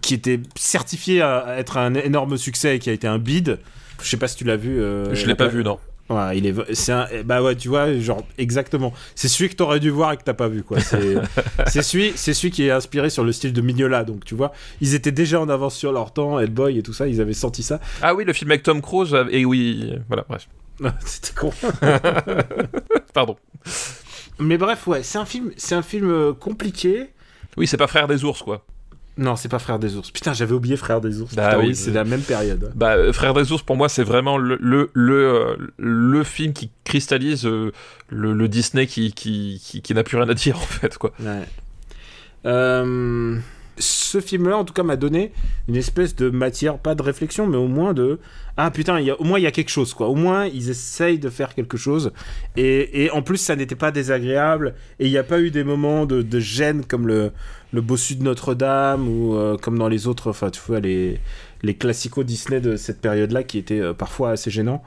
qui 0.00 0.14
était 0.14 0.40
certifié 0.56 1.22
à 1.22 1.56
être 1.56 1.78
un 1.78 1.94
énorme 1.94 2.36
succès 2.36 2.76
et 2.76 2.78
qui 2.80 2.90
a 2.90 2.92
été 2.92 3.06
un 3.06 3.18
bid. 3.18 3.60
Je 4.02 4.08
sais 4.08 4.16
pas 4.16 4.26
si 4.26 4.36
tu 4.36 4.44
l'as 4.44 4.56
vu. 4.56 4.76
je 5.12 5.26
l'ai 5.26 5.36
pas 5.36 5.46
vu, 5.46 5.62
non. 5.62 5.78
Ouais, 6.10 6.36
il 6.38 6.46
est, 6.46 6.74
c'est 6.74 6.92
un, 6.92 7.06
bah 7.24 7.42
ouais, 7.42 7.56
tu 7.56 7.68
vois, 7.68 7.96
genre 7.98 8.26
exactement. 8.36 8.92
C'est 9.14 9.28
celui 9.28 9.48
que 9.50 9.54
t'aurais 9.54 9.80
dû 9.80 9.90
voir 9.90 10.12
et 10.12 10.16
que 10.16 10.22
t'as 10.24 10.34
pas 10.34 10.48
vu, 10.48 10.62
quoi. 10.62 10.80
C'est, 10.80 11.16
c'est 11.66 11.82
celui, 11.82 12.12
c'est 12.16 12.34
celui 12.34 12.50
qui 12.50 12.66
est 12.66 12.70
inspiré 12.70 13.08
sur 13.08 13.24
le 13.24 13.32
style 13.32 13.52
de 13.52 13.60
Mignola, 13.60 14.04
donc 14.04 14.24
tu 14.24 14.34
vois, 14.34 14.52
ils 14.80 14.94
étaient 14.94 15.12
déjà 15.12 15.40
en 15.40 15.48
avance 15.48 15.76
sur 15.76 15.92
leur 15.92 16.12
temps, 16.12 16.38
Hellboy 16.38 16.78
et 16.78 16.82
tout 16.82 16.92
ça, 16.92 17.06
ils 17.06 17.20
avaient 17.20 17.32
senti 17.32 17.62
ça. 17.62 17.80
Ah 18.02 18.14
oui, 18.14 18.24
le 18.24 18.32
film 18.32 18.50
avec 18.50 18.62
Tom 18.62 18.82
Cruise, 18.82 19.14
euh, 19.14 19.24
et 19.30 19.44
oui, 19.44 19.94
voilà, 20.08 20.24
bref. 20.28 20.48
C'était 21.06 21.34
con. 21.34 21.52
Pardon. 23.14 23.36
Mais 24.38 24.58
bref, 24.58 24.86
ouais, 24.86 25.02
c'est 25.02 25.18
un 25.18 25.24
film, 25.24 25.52
c'est 25.56 25.74
un 25.74 25.82
film 25.82 26.10
euh, 26.10 26.32
compliqué. 26.32 27.10
Oui, 27.56 27.66
c'est 27.66 27.76
pas 27.76 27.86
Frère 27.86 28.08
des 28.08 28.24
ours, 28.24 28.42
quoi. 28.42 28.64
Non, 29.18 29.36
c'est 29.36 29.48
pas 29.48 29.58
Frère 29.58 29.78
des 29.78 29.96
ours. 29.96 30.10
Putain, 30.10 30.32
j'avais 30.32 30.54
oublié 30.54 30.76
Frère 30.76 31.00
des 31.00 31.20
ours. 31.20 31.34
Bah 31.34 31.58
oui, 31.58 31.74
c'est 31.74 31.90
la 31.90 32.04
même 32.04 32.22
période. 32.22 32.72
Bah, 32.74 32.96
euh, 32.96 33.12
Frère 33.12 33.34
des 33.34 33.52
ours, 33.52 33.62
pour 33.62 33.76
moi, 33.76 33.88
c'est 33.88 34.04
vraiment 34.04 34.38
le, 34.38 34.56
le, 34.60 34.90
le, 34.94 35.14
euh, 35.14 35.56
le, 35.76 36.24
film 36.24 36.54
qui 36.54 36.70
cristallise 36.84 37.44
euh, 37.44 37.72
le, 38.08 38.32
le, 38.32 38.48
Disney 38.48 38.86
qui, 38.86 39.12
qui, 39.12 39.60
qui, 39.60 39.94
n'a 39.94 40.02
plus 40.02 40.16
rien 40.16 40.28
à 40.28 40.34
dire, 40.34 40.56
en 40.56 40.60
fait. 40.60 40.96
Quoi. 40.96 41.12
Ouais. 41.20 41.46
ce 43.78 44.20
film-là, 44.20 44.56
en 44.56 44.64
tout 44.64 44.72
cas, 44.72 44.82
m'a 44.82 44.96
donné 44.96 45.32
une 45.68 45.76
espèce 45.76 46.16
de 46.16 46.30
matière, 46.30 46.78
pas 46.78 46.94
de 46.94 47.02
réflexion, 47.02 47.46
mais 47.46 47.58
au 47.58 47.68
moins 47.68 47.92
de 47.92 48.18
ah 48.58 48.70
putain, 48.70 49.00
y 49.00 49.10
a, 49.10 49.18
au 49.18 49.24
moins 49.24 49.38
il 49.38 49.42
y 49.42 49.46
a 49.46 49.50
quelque 49.50 49.70
chose, 49.70 49.94
quoi. 49.94 50.08
Au 50.08 50.14
moins 50.14 50.44
ils 50.44 50.68
essayent 50.68 51.18
de 51.18 51.30
faire 51.30 51.54
quelque 51.54 51.78
chose. 51.78 52.12
Et, 52.54 53.04
et 53.04 53.10
en 53.10 53.22
plus, 53.22 53.38
ça 53.38 53.56
n'était 53.56 53.76
pas 53.76 53.90
désagréable. 53.90 54.74
Et 54.98 55.06
il 55.06 55.10
n'y 55.10 55.16
a 55.16 55.24
pas 55.24 55.40
eu 55.40 55.50
des 55.50 55.64
moments 55.64 56.04
de, 56.04 56.20
de 56.20 56.38
gêne 56.38 56.84
comme 56.84 57.06
le, 57.06 57.32
le 57.72 57.80
bossu 57.80 58.16
de 58.16 58.22
Notre-Dame 58.22 59.08
ou 59.08 59.34
euh, 59.34 59.56
comme 59.56 59.78
dans 59.78 59.88
les 59.88 60.06
autres, 60.06 60.30
enfin 60.30 60.50
tu 60.50 60.60
vois, 60.66 60.80
les, 60.80 61.18
les 61.62 61.74
classicos 61.74 62.24
Disney 62.24 62.60
de 62.60 62.76
cette 62.76 63.00
période-là 63.00 63.42
qui 63.42 63.58
étaient 63.58 63.80
euh, 63.80 63.94
parfois 63.94 64.30
assez 64.30 64.50
gênants. 64.50 64.82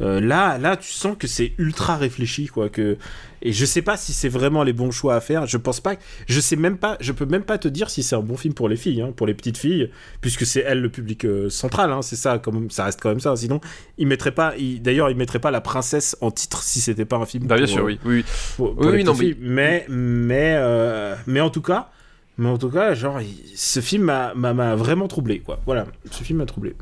Euh, 0.00 0.20
là, 0.20 0.58
là, 0.58 0.76
tu 0.76 0.90
sens 0.90 1.16
que 1.16 1.28
c'est 1.28 1.52
ultra 1.56 1.96
réfléchi, 1.96 2.48
quoi. 2.48 2.68
Que 2.68 2.98
et 3.42 3.52
je 3.52 3.64
sais 3.64 3.82
pas 3.82 3.96
si 3.96 4.12
c'est 4.12 4.28
vraiment 4.28 4.64
les 4.64 4.72
bons 4.72 4.90
choix 4.90 5.14
à 5.14 5.20
faire. 5.20 5.46
Je 5.46 5.56
pense 5.56 5.78
pas. 5.78 5.94
Je 6.26 6.40
sais 6.40 6.56
même 6.56 6.78
pas. 6.78 6.96
Je 6.98 7.12
peux 7.12 7.26
même 7.26 7.44
pas 7.44 7.58
te 7.58 7.68
dire 7.68 7.88
si 7.88 8.02
c'est 8.02 8.16
un 8.16 8.20
bon 8.20 8.36
film 8.36 8.54
pour 8.54 8.68
les 8.68 8.74
filles, 8.74 9.02
hein, 9.02 9.12
pour 9.14 9.28
les 9.28 9.34
petites 9.34 9.56
filles, 9.56 9.90
puisque 10.20 10.46
c'est 10.46 10.62
elle 10.66 10.80
le 10.80 10.88
public 10.88 11.24
central. 11.48 11.92
Hein, 11.92 12.02
c'est 12.02 12.16
ça, 12.16 12.40
comme 12.40 12.72
ça 12.72 12.86
reste 12.86 13.00
quand 13.00 13.10
même 13.10 13.20
ça. 13.20 13.36
Sinon, 13.36 13.60
il 13.96 14.08
mettrait 14.08 14.32
pas. 14.32 14.54
D'ailleurs, 14.80 15.10
il 15.10 15.16
mettrait 15.16 15.38
pas 15.38 15.52
la 15.52 15.60
princesse 15.60 16.16
en 16.20 16.32
titre 16.32 16.64
si 16.64 16.80
c'était 16.80 17.04
pas 17.04 17.18
un 17.18 17.26
film. 17.26 17.46
Bah, 17.46 17.56
bien 17.56 17.66
sûr, 17.66 17.84
oui, 17.84 18.00
oui. 18.04 18.24
oui, 18.58 19.04
non, 19.04 19.14
mais 19.14 19.86
mais 19.88 20.66
mais 21.28 21.40
en 21.40 21.50
tout 21.50 21.62
cas. 21.62 21.90
Mais 22.36 22.48
en 22.48 22.58
tout 22.58 22.70
cas, 22.70 22.94
genre, 22.94 23.20
ce 23.54 23.80
film 23.80 24.04
m'a 24.04 24.74
vraiment 24.74 25.08
troublé, 25.08 25.40
quoi. 25.40 25.60
Voilà, 25.66 25.86
ce 26.10 26.24
film 26.24 26.38
m'a 26.38 26.46
troublé. 26.46 26.74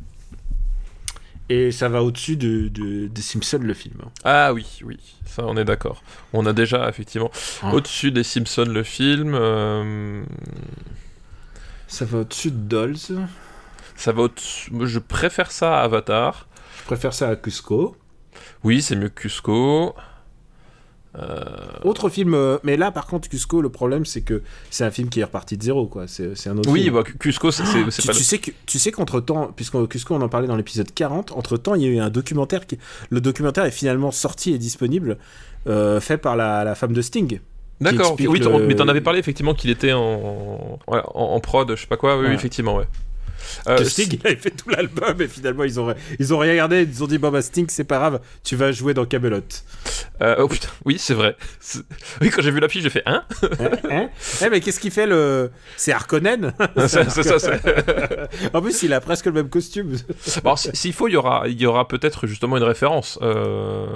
Et 1.48 1.70
ça 1.70 1.88
va 1.88 2.02
au-dessus 2.02 2.36
de, 2.36 2.68
de, 2.68 3.08
des 3.08 3.20
Simpsons, 3.20 3.60
le 3.62 3.74
film. 3.74 4.00
Ah 4.24 4.54
oui, 4.54 4.80
oui, 4.84 4.98
ça 5.26 5.44
on 5.44 5.56
est 5.56 5.64
d'accord. 5.64 6.02
On 6.32 6.46
a 6.46 6.54
déjà, 6.54 6.88
effectivement, 6.88 7.30
ah. 7.62 7.74
au-dessus 7.74 8.10
des 8.10 8.22
Simpsons, 8.22 8.68
le 8.68 8.82
film. 8.82 9.34
Euh, 9.34 10.24
ça 11.88 12.06
va 12.06 12.20
au-dessus 12.20 12.50
de 12.50 12.56
Dolls. 12.56 12.96
Ça 13.96 14.12
va 14.12 14.22
au 14.22 14.30
Je 14.86 14.98
préfère 14.98 15.52
ça 15.52 15.80
à 15.80 15.82
Avatar. 15.82 16.48
Je 16.80 16.84
préfère 16.84 17.12
ça 17.12 17.28
à 17.28 17.36
Cusco. 17.36 17.96
Oui, 18.64 18.80
c'est 18.80 18.96
mieux 18.96 19.10
que 19.10 19.22
Cusco. 19.22 19.94
Autre 21.84 22.08
film, 22.08 22.32
euh, 22.34 22.58
mais 22.64 22.76
là 22.76 22.90
par 22.90 23.06
contre 23.06 23.28
Cusco, 23.28 23.60
le 23.60 23.68
problème 23.68 24.06
c'est 24.06 24.22
que 24.22 24.42
c'est 24.70 24.84
un 24.84 24.90
film 24.90 25.08
qui 25.10 25.20
est 25.20 25.24
reparti 25.24 25.56
de 25.58 25.62
zéro 25.62 25.86
quoi. 25.86 26.06
C'est 26.06 26.46
un 26.48 26.56
autre. 26.56 26.70
Oui, 26.70 26.84
film. 26.84 26.94
bah, 26.94 27.02
Cusco, 27.18 27.50
c'est 27.50 27.64
Tu, 27.64 27.84
pas. 28.06 28.12
tu 28.14 28.22
sais 28.24 28.38
que 28.38 28.50
tu 28.66 28.78
sais 28.78 28.92
qu'entre 28.92 29.20
temps, 29.20 29.52
puisqu'on 29.54 29.86
Cusco 29.86 30.14
on 30.14 30.22
en 30.22 30.28
parlait 30.28 30.46
dans 30.48 30.56
l'épisode 30.56 30.92
40, 30.94 31.32
entre 31.32 31.56
temps 31.58 31.74
il 31.74 31.82
y 31.82 31.84
a 31.84 31.88
eu 31.88 31.98
un 31.98 32.08
documentaire 32.10 32.66
qui, 32.66 32.78
le 33.10 33.20
documentaire 33.20 33.64
est 33.64 33.70
finalement 33.70 34.10
sorti 34.10 34.52
et 34.54 34.58
disponible, 34.58 35.18
euh, 35.66 36.00
fait 36.00 36.16
par 36.18 36.34
la, 36.36 36.64
la 36.64 36.74
femme 36.74 36.92
de 36.94 37.02
Sting. 37.02 37.40
D'accord, 37.80 38.14
oui, 38.18 38.38
le- 38.38 38.66
mais 38.66 38.76
t'en 38.76 38.86
avais 38.88 39.00
parlé 39.00 39.18
effectivement 39.18 39.54
qu'il 39.54 39.68
était 39.70 39.92
en... 39.92 40.78
en, 40.86 40.96
en 41.14 41.40
prod, 41.40 41.68
je 41.74 41.80
sais 41.80 41.86
pas 41.88 41.96
quoi, 41.96 42.14
oui, 42.16 42.22
oui, 42.22 42.28
Ouais. 42.28 42.34
effectivement, 42.34 42.76
ouais. 42.76 42.86
Euh, 43.68 43.84
Sting 43.84 44.18
il 44.20 44.26
avait 44.26 44.36
fait 44.36 44.50
tout 44.50 44.68
l'album 44.70 45.20
et 45.20 45.28
finalement 45.28 45.64
ils 45.64 45.78
ont 45.80 45.94
ils 46.18 46.32
ont 46.34 46.38
rien 46.38 46.52
regardé, 46.52 46.82
ils 46.82 47.02
ont 47.02 47.06
dit 47.06 47.18
bon 47.18 47.30
bah 47.30 47.42
Sting 47.42 47.66
c'est 47.68 47.84
pas 47.84 47.98
grave, 47.98 48.20
tu 48.44 48.56
vas 48.56 48.72
jouer 48.72 48.94
dans 48.94 49.04
Camelot. 49.04 49.40
euh, 50.22 50.36
oh 50.38 50.48
putain, 50.48 50.68
oui, 50.84 50.96
c'est 50.98 51.14
vrai. 51.14 51.36
Oui, 52.20 52.30
quand 52.30 52.42
j'ai 52.42 52.50
vu 52.50 52.60
l'affiche, 52.60 52.82
j'ai 52.82 52.90
fait 52.90 53.02
hein? 53.06 53.24
Hein, 53.60 53.70
hein? 53.90 54.08
Eh 54.44 54.50
mais 54.50 54.60
qu'est-ce 54.60 54.80
qu'il 54.80 54.90
fait 54.90 55.06
le 55.06 55.50
C'est 55.76 55.92
Harkonnen? 55.92 56.52
C'est 56.88 57.22
ça, 57.22 57.38
c'est. 57.38 57.60
En 58.54 58.60
plus 58.62 58.82
il 58.82 58.92
a 58.92 59.00
presque 59.00 59.26
le 59.26 59.32
même 59.32 59.48
costume. 59.48 59.96
Bon, 60.44 60.56
si- 60.56 60.70
s'il 60.74 60.92
faut, 60.92 61.08
il 61.08 61.12
y 61.12 61.16
aura, 61.16 61.44
il 61.48 61.60
y 61.60 61.66
aura 61.66 61.86
peut-être 61.88 62.26
justement 62.26 62.56
une 62.56 62.62
référence. 62.64 63.18
Euh, 63.22 63.86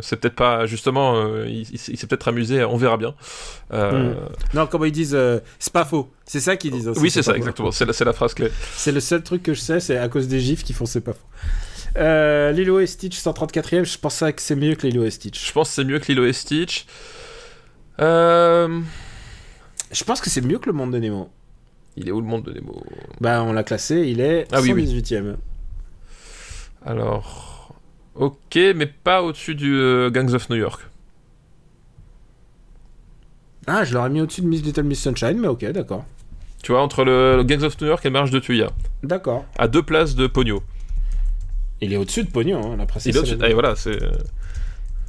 c'est 0.00 0.16
peut-être 0.16 0.34
pas 0.36 0.66
justement, 0.66 1.16
euh, 1.16 1.46
il, 1.48 1.78
s'est 1.78 2.06
peut-être 2.06 2.28
amusé, 2.28 2.64
on 2.64 2.76
verra 2.76 2.96
bien. 2.96 3.14
Euh, 3.72 4.14
Non 4.54 4.66
comment 4.66 4.84
ils 4.84 4.92
disent 4.92 5.16
c'est 5.58 5.72
pas 5.72 5.84
faux. 5.84 6.10
C'est 6.24 6.40
ça 6.40 6.56
qu'ils 6.56 6.72
disent. 6.72 6.88
hein, 6.88 6.92
Oui, 6.96 7.10
c'est 7.10 7.22
ça, 7.22 7.36
exactement. 7.36 7.70
C'est 7.70 7.84
la, 7.84 7.92
c'est 7.92 8.04
la 8.04 8.12
phrase 8.12 8.34
clé. 8.34 8.50
C'est 8.76 8.92
le 8.92 9.00
seul 9.00 9.22
truc 9.22 9.42
que 9.42 9.54
je 9.54 9.60
sais, 9.60 9.80
c'est 9.80 9.98
à 9.98 10.08
cause 10.08 10.28
des 10.28 10.40
gifs 10.40 10.62
qui 10.64 10.72
font 10.72 10.86
c'est 10.86 11.00
pas 11.00 11.12
faux. 11.12 11.26
Euh, 11.98 12.52
Lilo 12.52 12.78
et 12.80 12.86
Stitch 12.86 13.18
134ème, 13.18 13.84
je 13.84 13.98
pensais 13.98 14.32
que 14.32 14.42
c'est 14.42 14.56
mieux 14.56 14.74
que 14.74 14.86
Lilo 14.86 15.04
et 15.04 15.10
Stitch. 15.10 15.46
Je 15.46 15.52
pense 15.52 15.68
que 15.70 15.74
c'est 15.76 15.84
mieux 15.84 15.98
que 15.98 16.06
Lilo 16.12 16.26
et 16.26 16.32
Stitch. 16.32 16.86
Euh, 18.00 18.80
Je 19.92 20.04
pense 20.04 20.20
que 20.20 20.28
c'est 20.28 20.42
mieux 20.42 20.58
que 20.58 20.66
le 20.66 20.72
monde 20.74 20.92
de 20.92 20.98
Nemo. 20.98 21.30
Il 21.96 22.08
est 22.08 22.12
où 22.12 22.20
le 22.20 22.26
monde 22.26 22.44
de 22.44 22.52
Nemo? 22.52 22.82
Bah 23.20 23.42
on 23.42 23.52
l'a 23.54 23.62
classé, 23.64 24.08
il 24.08 24.20
est 24.20 24.46
Ah 24.52 24.60
oui, 24.60 24.72
oui. 24.74 24.84
118ème. 24.86 25.36
Alors, 26.84 27.74
ok, 28.14 28.56
mais 28.74 28.86
pas 28.86 29.22
au-dessus 29.22 29.54
du 29.54 29.74
euh, 29.74 30.10
Gangs 30.10 30.34
of 30.34 30.50
New 30.50 30.56
York. 30.56 30.82
Ah, 33.66 33.84
je 33.84 33.94
l'aurais 33.94 34.10
mis 34.10 34.20
au-dessus 34.20 34.42
de 34.42 34.46
Miss 34.46 34.62
Little 34.62 34.84
Miss 34.84 35.00
Sunshine, 35.00 35.38
mais 35.40 35.48
ok, 35.48 35.64
d'accord. 35.72 36.04
Tu 36.66 36.72
vois, 36.72 36.82
entre 36.82 37.04
le, 37.04 37.36
le 37.36 37.44
Gangs 37.44 37.62
of 37.62 37.80
New 37.80 37.86
York 37.86 38.04
et 38.04 38.08
le 38.08 38.12
Marche 38.12 38.32
de 38.32 38.40
Tuya, 38.40 38.72
D'accord. 39.04 39.44
à 39.56 39.68
deux 39.68 39.84
places 39.84 40.16
de 40.16 40.26
Pogno. 40.26 40.64
Il 41.80 41.92
est 41.92 41.96
au-dessus 41.96 42.24
de 42.24 42.28
Pognon, 42.28 42.72
hein, 42.72 42.76
la 42.76 42.86
princesse. 42.86 43.14
Il 43.14 43.16
est 43.16 43.20
au-dessus. 43.20 43.34
Hélène. 43.34 43.50
Et 43.52 43.54
voilà, 43.54 43.76
c'est. 43.76 43.96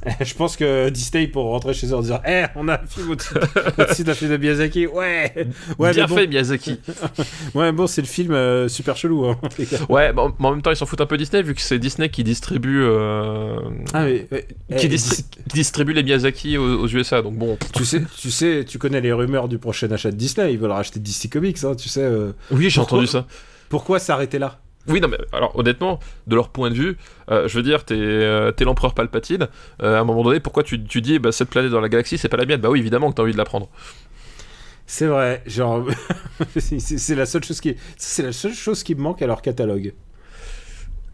Je 0.20 0.34
pense 0.34 0.56
que 0.56 0.88
Disney 0.90 1.26
pour 1.26 1.44
rentrer 1.46 1.74
chez 1.74 1.88
eux 1.88 1.94
en 1.94 2.00
disant 2.02 2.20
Eh, 2.26 2.44
on 2.54 2.68
a 2.68 2.74
un 2.74 2.86
film 2.86 3.10
au-dessus 3.10 4.04
d'un 4.04 4.14
film 4.14 4.30
de 4.30 4.36
Miyazaki. 4.36 4.86
Ouais 4.86 5.32
Ouais, 5.78 5.92
Bien 5.92 6.06
bon, 6.06 6.14
fait, 6.16 6.26
Miyazaki. 6.28 6.78
ouais, 7.54 7.72
bon 7.72 7.86
c'est 7.88 8.00
le 8.00 8.06
film 8.06 8.32
euh, 8.32 8.68
super 8.68 8.96
chelou. 8.96 9.26
Hein, 9.26 9.38
ouais, 9.88 10.12
mais 10.12 10.20
en 10.20 10.50
même 10.52 10.62
temps, 10.62 10.70
ils 10.70 10.76
s'en 10.76 10.86
foutent 10.86 11.00
un 11.00 11.06
peu 11.06 11.16
Disney, 11.16 11.42
vu 11.42 11.54
que 11.54 11.60
c'est 11.60 11.78
Disney 11.78 12.08
qui 12.10 12.22
distribue. 12.22 12.80
euh, 12.82 13.58
Ah, 13.92 14.04
mais, 14.04 14.26
mais, 14.30 14.46
qui, 14.76 14.86
eh, 14.86 14.88
distri- 14.88 15.24
qui 15.48 15.54
distribue 15.54 15.92
les 15.92 16.02
Miyazaki 16.04 16.56
aux, 16.58 16.82
aux 16.84 16.88
USA. 16.88 17.20
Donc 17.22 17.34
bon. 17.34 17.58
Tu 17.74 17.84
sais, 17.84 18.02
tu 18.16 18.30
sais, 18.30 18.64
tu 18.66 18.78
connais 18.78 19.00
les 19.00 19.12
rumeurs 19.12 19.48
du 19.48 19.58
prochain 19.58 19.90
achat 19.90 20.10
de 20.12 20.16
Disney. 20.16 20.52
Ils 20.52 20.58
veulent 20.58 20.70
racheter 20.70 21.00
DC 21.00 21.28
Comics, 21.30 21.58
hein, 21.64 21.74
tu 21.74 21.88
sais. 21.88 22.02
euh, 22.02 22.32
Oui, 22.52 22.70
j'ai 22.70 22.80
entendu 22.80 23.06
ça. 23.08 23.26
Pourquoi 23.68 23.98
s'arrêter 23.98 24.38
là? 24.38 24.60
Oui, 24.88 25.00
non, 25.00 25.08
mais 25.08 25.18
alors 25.32 25.54
honnêtement, 25.58 25.98
de 26.26 26.34
leur 26.34 26.48
point 26.48 26.70
de 26.70 26.74
vue, 26.74 26.96
euh, 27.30 27.46
je 27.46 27.56
veux 27.56 27.62
dire, 27.62 27.84
t'es 27.84 27.94
euh, 27.96 28.52
l'empereur 28.60 28.94
Palpatine. 28.94 29.48
euh, 29.82 29.96
à 29.96 30.00
un 30.00 30.04
moment 30.04 30.22
donné, 30.22 30.40
pourquoi 30.40 30.62
tu, 30.62 30.82
tu 30.82 31.02
dis, 31.02 31.18
bah, 31.18 31.30
cette 31.32 31.50
planète 31.50 31.70
dans 31.70 31.80
la 31.80 31.88
galaxie, 31.90 32.16
c'est 32.18 32.28
pas 32.28 32.38
la 32.38 32.46
mienne? 32.46 32.60
Bah 32.60 32.70
oui, 32.70 32.80
évidemment 32.80 33.10
que 33.10 33.16
t'as 33.16 33.22
envie 33.22 33.32
de 33.32 33.38
la 33.38 33.44
prendre. 33.44 33.68
C'est 34.86 35.06
vrai, 35.06 35.42
genre, 35.46 35.86
c'est 36.56 37.14
la 37.14 37.26
seule 37.26 37.44
chose 37.44 37.60
qui, 37.60 37.76
c'est 37.96 38.22
la 38.22 38.32
seule 38.32 38.54
chose 38.54 38.82
qui 38.82 38.94
me 38.94 39.02
manque 39.02 39.20
à 39.22 39.26
leur 39.26 39.42
catalogue. 39.42 39.92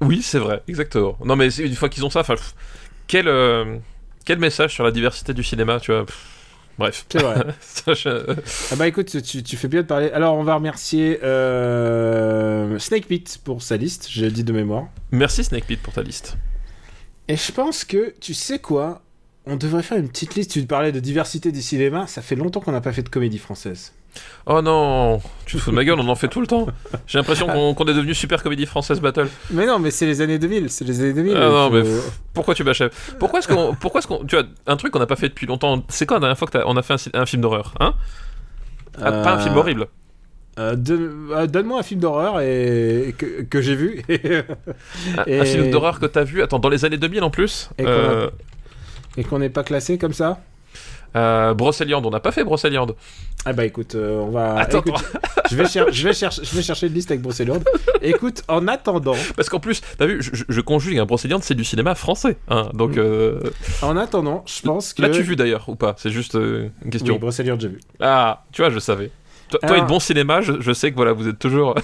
Oui, 0.00 0.22
c'est 0.22 0.38
vrai, 0.38 0.62
exactement. 0.68 1.16
Non, 1.24 1.36
mais 1.36 1.48
une 1.56 1.74
fois 1.74 1.88
qu'ils 1.88 2.04
ont 2.04 2.10
ça, 2.10 2.20
enfin, 2.20 2.34
quel, 3.06 3.26
quel 4.24 4.38
message 4.38 4.74
sur 4.74 4.84
la 4.84 4.90
diversité 4.90 5.34
du 5.34 5.42
cinéma, 5.44 5.80
tu 5.80 5.92
vois 5.92 6.04
pff, 6.06 6.26
Bref. 6.78 7.06
C'est 7.08 7.22
vrai. 7.22 7.36
Ça, 7.60 7.94
je- 7.94 8.34
ah 8.72 8.76
bah 8.76 8.88
écoute, 8.88 9.22
tu, 9.22 9.42
tu 9.42 9.56
fais 9.56 9.68
bien 9.68 9.82
de 9.82 9.86
parler. 9.86 10.10
Alors 10.10 10.34
on 10.36 10.42
va 10.42 10.54
remercier 10.56 11.20
euh, 11.22 12.78
Snake 12.78 13.06
Pit 13.06 13.38
pour 13.44 13.62
sa 13.62 13.76
liste, 13.76 14.08
j'ai 14.10 14.30
dit 14.30 14.44
de 14.44 14.52
mémoire. 14.52 14.86
Merci 15.10 15.44
Snake 15.44 15.66
Pit 15.66 15.80
pour 15.80 15.92
ta 15.92 16.02
liste. 16.02 16.36
Et 17.28 17.36
je 17.36 17.52
pense 17.52 17.84
que, 17.84 18.14
tu 18.20 18.34
sais 18.34 18.58
quoi? 18.58 19.02
On 19.46 19.56
devrait 19.56 19.82
faire 19.82 19.98
une 19.98 20.08
petite 20.08 20.34
liste. 20.34 20.50
Tu 20.52 20.62
parlais 20.64 20.90
de 20.92 21.00
diversité 21.00 21.52
du 21.52 21.62
cinéma. 21.62 22.06
Ça 22.06 22.22
fait 22.22 22.34
longtemps 22.34 22.60
qu'on 22.60 22.72
n'a 22.72 22.80
pas 22.80 22.92
fait 22.92 23.02
de 23.02 23.08
comédie 23.08 23.38
française. 23.38 23.92
Oh 24.46 24.60
non, 24.60 25.20
tu 25.46 25.56
te 25.56 25.62
fous 25.62 25.70
de 25.70 25.76
ma 25.76 25.84
gueule, 25.84 25.98
on 25.98 26.08
en 26.08 26.14
fait 26.14 26.28
tout 26.28 26.40
le 26.40 26.46
temps. 26.46 26.66
J'ai 27.06 27.16
l'impression 27.18 27.46
qu'on 27.74 27.84
est 27.86 27.94
devenu 27.94 28.14
super 28.14 28.42
comédie 28.42 28.66
française 28.66 29.00
battle. 29.00 29.28
Mais 29.50 29.66
non, 29.66 29.78
mais 29.78 29.90
c'est 29.90 30.04
les 30.06 30.20
années 30.20 30.38
2000. 30.38 30.68
C'est 30.70 30.84
les 30.84 31.00
années 31.00 31.12
2000. 31.14 31.36
Ah 31.36 31.40
non, 31.48 31.70
mais 31.70 31.82
pourquoi 32.34 32.54
tu 32.54 32.62
m'achèves? 32.64 32.90
Pourquoi 33.18 33.38
est-ce 33.38 33.48
qu'on, 33.48 33.74
pourquoi 33.74 34.00
est-ce 34.00 34.06
qu'on, 34.08 34.24
tu 34.24 34.36
vois, 34.36 34.44
un 34.66 34.76
truc 34.76 34.92
qu'on 34.92 34.98
n'a 34.98 35.06
pas 35.06 35.16
fait 35.16 35.28
depuis 35.30 35.46
longtemps. 35.46 35.82
C'est 35.88 36.04
quand 36.06 36.14
la 36.16 36.20
dernière 36.20 36.38
fois 36.38 36.48
qu'on 36.48 36.76
a 36.76 36.82
fait 36.82 36.94
un, 37.14 37.26
film 37.26 37.40
d'horreur, 37.42 37.74
hein? 37.80 37.94
Ah, 39.00 39.10
Pas 39.12 39.32
un 39.34 39.38
film 39.38 39.54
Euh, 39.54 39.58
horrible. 39.58 39.86
euh, 40.58 40.76
euh, 40.88 41.46
Donne-moi 41.46 41.80
un 41.80 41.82
film 41.82 42.00
d'horreur 42.00 42.40
et... 42.40 43.08
et 43.08 43.12
que, 43.12 43.42
que 43.42 43.60
j'ai 43.62 43.74
vu. 43.74 44.02
Un, 44.08 45.24
et- 45.26 45.40
un 45.40 45.44
film 45.44 45.70
d'horreur 45.70 45.98
que 46.00 46.06
t'as 46.06 46.22
vu, 46.24 46.42
attends, 46.42 46.58
dans 46.58 46.68
les 46.68 46.84
années 46.84 46.96
2000 46.98 47.22
en 47.24 47.30
plus. 47.30 47.70
Et 47.78 47.84
qu'on 47.84 47.90
a- 47.90 48.30
et 49.16 49.24
qu'on 49.24 49.38
n'est 49.38 49.48
pas 49.50 49.62
classé 49.64 49.96
comme 49.96 50.12
ça? 50.12 50.40
Euh, 51.16 51.54
Brocéliande, 51.54 52.04
on 52.06 52.10
n'a 52.10 52.20
pas 52.20 52.32
fait 52.32 52.44
Brocéliande. 52.44 52.94
Ah 53.44 53.52
bah 53.52 53.64
écoute, 53.64 53.94
euh, 53.94 54.18
on 54.20 54.30
va. 54.30 54.58
Attends, 54.58 54.80
écoute, 54.80 54.94
je, 55.50 55.56
vais 55.56 55.64
je, 55.66 56.04
vais 56.06 56.12
chercher, 56.12 56.42
je 56.44 56.56
vais 56.56 56.62
chercher 56.62 56.86
une 56.86 56.94
liste 56.94 57.10
avec 57.10 57.22
Brocéliande. 57.22 57.64
écoute, 58.02 58.42
en 58.48 58.66
attendant, 58.68 59.16
Parce 59.36 59.48
qu'en 59.48 59.60
plus, 59.60 59.80
t'as 59.98 60.06
vu, 60.06 60.20
je, 60.22 60.60
conjugue 60.60 60.98
un 60.98 61.04
Brocéliande, 61.04 61.42
c'est 61.42 61.54
du 61.54 61.64
cinéma 61.64 61.94
français. 61.94 62.36
Hein, 62.48 62.68
donc 62.72 62.96
euh, 62.96 63.40
en 63.82 63.96
attendant, 63.96 64.44
je 64.46 64.62
pense 64.62 64.92
que. 64.92 65.02
l'as-tu 65.02 65.22
vu 65.22 65.36
d'ailleurs 65.36 65.68
ou 65.68 65.76
pas? 65.76 65.94
C'est 65.98 66.10
juste 66.10 66.34
euh, 66.36 66.68
une 66.84 66.90
question. 66.90 67.14
Oui, 67.14 67.20
Brocéliande, 67.20 67.60
j'ai 67.60 67.68
vu. 67.68 67.80
Ah, 68.00 68.44
tu 68.52 68.62
vois, 68.62 68.70
je 68.70 68.78
savais. 68.78 69.10
Toi, 69.50 69.60
toi 69.60 69.68
Alors- 69.68 69.78
et 69.78 69.80
le 69.82 69.86
bon 69.86 70.00
cinéma, 70.00 70.40
je, 70.40 70.60
je 70.60 70.72
sais 70.72 70.90
que 70.90 70.96
voilà, 70.96 71.12
vous 71.12 71.28
êtes 71.28 71.38
toujours. 71.38 71.74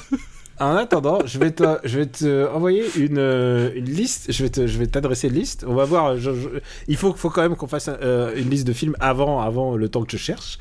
En 0.60 0.76
attendant, 0.76 1.20
je 1.24 1.38
vais 1.38 1.50
te, 1.52 1.64
je 1.84 1.98
vais 2.00 2.06
te 2.06 2.46
envoyer 2.48 2.84
une, 2.98 3.16
euh, 3.18 3.70
une 3.74 3.86
liste. 3.86 4.30
Je 4.30 4.42
vais 4.42 4.50
te, 4.50 4.66
je 4.66 4.78
vais 4.78 4.86
t'adresser 4.86 5.28
une 5.28 5.34
liste. 5.34 5.64
On 5.66 5.74
va 5.74 5.84
voir. 5.86 6.16
je- 6.18 6.34
je- 6.34 6.48
il 6.86 6.96
faut, 6.98 7.14
faut 7.14 7.30
quand 7.30 7.40
même 7.42 7.56
qu'on 7.56 7.66
fasse 7.66 7.88
euh, 7.88 8.34
une 8.36 8.50
liste 8.50 8.66
de 8.66 8.74
films 8.74 8.94
avant, 9.00 9.40
avant 9.40 9.74
le 9.76 9.88
temps 9.88 10.02
que 10.04 10.12
je 10.12 10.18
cherche. 10.18 10.58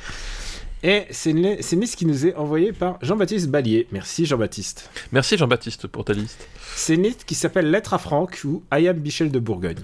Et 0.83 1.03
c'est 1.11 1.31
une, 1.31 1.57
une 1.73 1.81
liste 1.81 1.97
qui 1.97 2.05
nous 2.05 2.25
est 2.25 2.33
envoyée 2.35 2.71
par 2.71 2.97
Jean-Baptiste 3.01 3.49
Ballier. 3.49 3.87
Merci 3.91 4.25
Jean-Baptiste. 4.25 4.89
Merci 5.11 5.37
Jean-Baptiste 5.37 5.87
pour 5.87 6.05
ta 6.05 6.13
liste. 6.13 6.47
C'est 6.75 6.95
une 6.95 7.03
liste 7.03 7.25
qui 7.25 7.35
s'appelle 7.35 7.69
Lettre 7.69 7.93
à 7.93 7.97
Franck 7.97 8.39
ou 8.45 8.63
I 8.73 8.87
am 8.87 8.97
Michel 9.01 9.29
de 9.31 9.39
Bourgogne. 9.39 9.79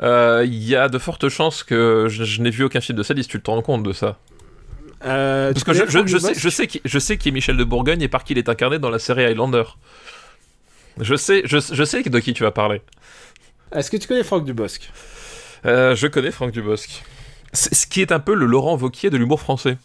Euh, 0.00 0.44
Il 0.46 0.62
y 0.62 0.76
a 0.76 0.88
de 0.88 0.98
fortes 0.98 1.28
chances 1.28 1.64
que 1.64 2.06
je, 2.08 2.22
je 2.22 2.40
n'ai 2.42 2.50
vu 2.50 2.62
aucun 2.62 2.80
film 2.80 2.96
de 2.96 3.02
sa 3.02 3.14
liste, 3.14 3.30
tu 3.30 3.40
te 3.42 3.50
rends 3.50 3.62
compte 3.62 3.82
de 3.82 3.92
ça? 3.92 4.18
Euh, 5.04 5.52
Parce 5.52 5.64
que 5.64 5.72
je, 5.72 5.80
sais, 5.86 6.02
Dubosc 6.04 6.34
je, 6.38 6.48
sais 6.48 6.66
qui, 6.66 6.80
je 6.84 6.98
sais 6.98 7.16
qui 7.18 7.28
est 7.28 7.32
Michel 7.32 7.56
de 7.56 7.64
Bourgogne 7.64 8.02
et 8.02 8.08
par 8.08 8.24
qui 8.24 8.32
il 8.34 8.38
est 8.38 8.48
incarné 8.48 8.78
dans 8.78 8.90
la 8.90 8.98
série 8.98 9.24
Highlander. 9.24 9.64
Je 11.00 11.14
sais, 11.14 11.42
je, 11.44 11.58
je 11.58 11.84
sais 11.84 12.02
de 12.02 12.18
qui 12.18 12.34
tu 12.34 12.42
vas 12.42 12.50
parler. 12.50 12.82
Est-ce 13.74 13.90
que 13.90 13.96
tu 13.96 14.06
connais 14.06 14.22
Franck 14.24 14.44
Dubosc? 14.44 14.90
Euh, 15.64 15.94
je 15.96 16.06
connais 16.06 16.30
Franck 16.30 16.52
Dubosc. 16.52 17.02
Ce 17.52 17.86
qui 17.86 18.00
est 18.00 18.12
un 18.12 18.20
peu 18.20 18.34
le 18.34 18.46
Laurent 18.46 18.76
Vauquier 18.76 19.10
de 19.10 19.16
l'humour 19.16 19.40
français. 19.40 19.76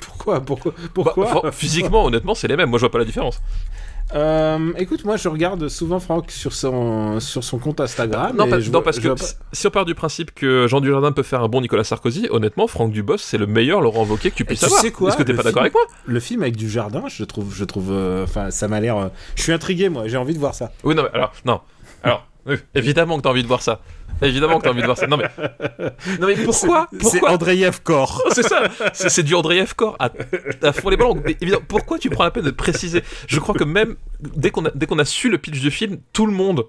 Pourquoi? 0.00 0.40
Pourquoi, 0.40 0.72
Bah, 0.72 0.88
pourquoi 0.94 1.26
fran- 1.26 1.52
Physiquement, 1.52 2.04
honnêtement, 2.06 2.34
c'est 2.34 2.48
les 2.48 2.56
mêmes. 2.56 2.70
Moi, 2.70 2.78
je 2.78 2.82
vois 2.82 2.90
pas 2.90 2.98
la 2.98 3.04
différence. 3.04 3.40
Euh, 4.14 4.72
Écoute, 4.76 5.04
moi 5.04 5.16
je 5.16 5.28
regarde 5.28 5.68
souvent 5.68 6.00
Franck 6.00 6.30
sur 6.30 6.52
son, 6.52 7.20
sur 7.20 7.44
son 7.44 7.58
compte 7.58 7.80
Instagram. 7.80 8.36
non, 8.36 8.46
et 8.46 8.50
pas- 8.50 8.60
je 8.60 8.66
non, 8.66 8.72
vois- 8.72 8.84
parce 8.84 9.00
je 9.00 9.08
que 9.08 9.14
si- 9.52 9.66
on 9.66 9.70
part 9.70 9.84
du 9.84 9.94
principe 9.94 10.34
que 10.34 10.66
Jean 10.68 10.80
Dujardin 10.80 11.12
peut 11.12 11.22
faire 11.22 11.42
un 11.42 11.48
bon 11.48 11.60
Nicolas 11.60 11.84
Sarkozy, 11.84 12.26
honnêtement, 12.30 12.66
Franck 12.66 12.92
Dubosc, 12.92 13.24
c'est 13.24 13.38
le 13.38 13.46
meilleur 13.46 13.80
Laurent 13.80 14.04
Vauquier 14.04 14.30
que 14.30 14.36
tu 14.36 14.44
puisses 14.44 14.60
tu 14.60 14.64
avoir. 14.66 14.80
Est-ce 14.84 15.16
que 15.16 15.22
t'es 15.22 15.34
pas 15.34 15.42
d'accord 15.44 15.62
avec 15.62 15.74
moi 15.74 15.82
le 16.06 16.20
film 16.20 16.42
avec 16.42 16.56
du 16.56 16.68
jardin, 16.68 17.04
je 17.08 17.22
trouve, 17.24 17.54
je 17.54 17.64
trouve, 17.64 17.90
euh, 17.92 18.24
enfin, 18.24 18.50
ça 18.50 18.66
m'a 18.68 18.80
l'air. 18.80 18.96
euh, 18.96 19.08
je 19.36 19.42
suis 19.42 19.52
intrigué, 19.52 19.88
moi. 19.88 20.08
J'ai 20.08 20.16
envie 20.16 20.34
de 20.34 20.38
voir 20.40 20.54
ça. 20.54 20.72
Oui, 20.84 20.94
non, 20.94 21.04
mais 21.04 21.10
alors, 21.14 21.32
non. 21.44 21.60
Alors, 22.02 22.26
oui, 22.50 22.56
évidemment 22.74 23.16
que 23.16 23.22
t'as 23.22 23.30
envie 23.30 23.42
de 23.42 23.48
voir 23.48 23.62
ça. 23.62 23.80
Évidemment 24.22 24.58
que 24.58 24.64
t'as 24.64 24.70
envie 24.70 24.80
de 24.82 24.86
voir 24.86 24.98
ça. 24.98 25.06
Non, 25.06 25.16
mais, 25.16 25.30
non, 26.20 26.26
mais 26.26 26.34
pourquoi 26.34 26.88
C'est 27.00 27.24
Andreev 27.26 27.80
Kor. 27.82 28.22
C'est 28.32 28.42
ça, 28.42 28.62
c'est 28.92 29.08
c'est 29.08 29.22
du 29.22 29.34
Andreev 29.34 29.74
Kor 29.74 29.96
à, 29.98 30.10
à 30.62 30.72
fond 30.72 30.90
les 30.90 30.96
ballons. 30.96 31.20
Mais 31.24 31.36
évidemment, 31.40 31.64
pourquoi 31.66 31.98
tu 31.98 32.10
prends 32.10 32.24
la 32.24 32.30
peine 32.30 32.44
de 32.44 32.50
préciser 32.50 33.02
Je 33.26 33.40
crois 33.40 33.54
que 33.54 33.64
même 33.64 33.96
dès 34.20 34.50
qu'on 34.50 34.66
a, 34.66 34.70
dès 34.74 34.86
qu'on 34.86 34.98
a 34.98 35.04
su 35.04 35.30
le 35.30 35.38
pitch 35.38 35.60
du 35.60 35.70
film, 35.70 35.98
tout 36.12 36.26
le 36.26 36.32
monde 36.32 36.66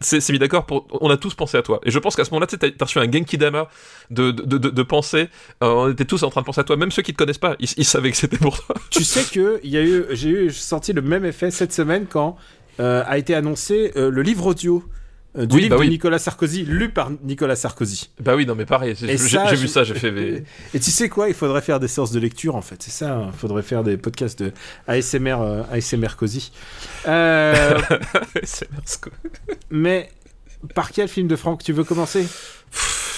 s'est 0.00 0.20
s'est 0.20 0.32
mis 0.32 0.38
d'accord 0.38 0.64
pour. 0.66 0.86
On 1.00 1.10
a 1.10 1.16
tous 1.16 1.34
pensé 1.34 1.56
à 1.58 1.62
toi. 1.62 1.80
Et 1.84 1.90
je 1.90 1.98
pense 1.98 2.16
qu'à 2.16 2.24
ce 2.24 2.30
moment-là, 2.30 2.46
tu 2.46 2.58
t'as 2.58 2.84
reçu 2.84 2.98
un 2.98 3.10
Genki 3.10 3.36
Dama 3.38 3.68
de, 4.10 4.30
de, 4.30 4.58
de, 4.58 4.70
de 4.70 4.82
pensée. 4.82 5.28
Euh, 5.62 5.68
on 5.68 5.90
était 5.90 6.04
tous 6.04 6.22
en 6.22 6.30
train 6.30 6.40
de 6.40 6.46
penser 6.46 6.60
à 6.60 6.64
toi. 6.64 6.76
Même 6.76 6.90
ceux 6.90 7.02
qui 7.02 7.12
te 7.12 7.18
connaissent 7.18 7.38
pas, 7.38 7.56
ils, 7.58 7.68
ils 7.76 7.84
savaient 7.84 8.10
que 8.10 8.16
c'était 8.16 8.38
pour 8.38 8.64
toi. 8.64 8.76
tu 8.90 9.04
sais 9.04 9.24
que 9.24 9.60
il 9.62 9.70
y 9.70 9.76
a 9.76 9.82
eu, 9.82 10.04
j'ai 10.10 10.28
eu 10.30 10.50
j'ai 10.50 10.60
senti 10.60 10.92
le 10.92 11.02
même 11.02 11.24
effet 11.24 11.50
cette 11.50 11.72
semaine 11.72 12.06
quand 12.06 12.36
euh, 12.80 13.02
a 13.06 13.18
été 13.18 13.34
annoncé 13.34 13.92
euh, 13.96 14.10
le 14.10 14.22
livre 14.22 14.46
audio 14.46 14.82
euh, 15.36 15.46
du 15.46 15.56
Oui, 15.56 15.62
livre 15.62 15.70
bah 15.70 15.76
de 15.76 15.80
oui. 15.86 15.88
Nicolas 15.90 16.18
Sarkozy, 16.18 16.64
lu 16.64 16.90
par 16.90 17.10
Nicolas 17.22 17.56
Sarkozy. 17.56 18.10
Bah 18.20 18.36
oui, 18.36 18.46
non, 18.46 18.54
mais 18.54 18.66
pareil, 18.66 18.94
j'ai 18.98 19.06
vu 19.56 19.68
ça, 19.68 19.84
j'ai 19.84 19.94
fait. 19.94 20.44
Et 20.72 20.80
tu 20.80 20.90
sais 20.90 21.08
quoi 21.08 21.28
Il 21.28 21.34
faudrait 21.34 21.62
faire 21.62 21.80
des 21.80 21.88
séances 21.88 22.12
de 22.12 22.20
lecture 22.20 22.54
en 22.56 22.62
fait. 22.62 22.82
C'est 22.82 22.90
ça. 22.92 23.30
Il 23.32 23.38
faudrait 23.38 23.62
faire 23.62 23.82
des 23.82 23.96
podcasts 23.96 24.40
de 24.42 24.52
ASMR, 24.86 25.36
euh, 25.40 25.62
ASMR 25.72 26.16
Cozy. 26.16 26.52
Euh, 27.08 27.78
quoi. 29.02 29.12
mais 29.70 30.10
par 30.74 30.90
quel 30.92 31.08
film 31.08 31.28
de 31.28 31.36
Franck 31.36 31.62
tu 31.62 31.72
veux 31.72 31.84
commencer? 31.84 32.26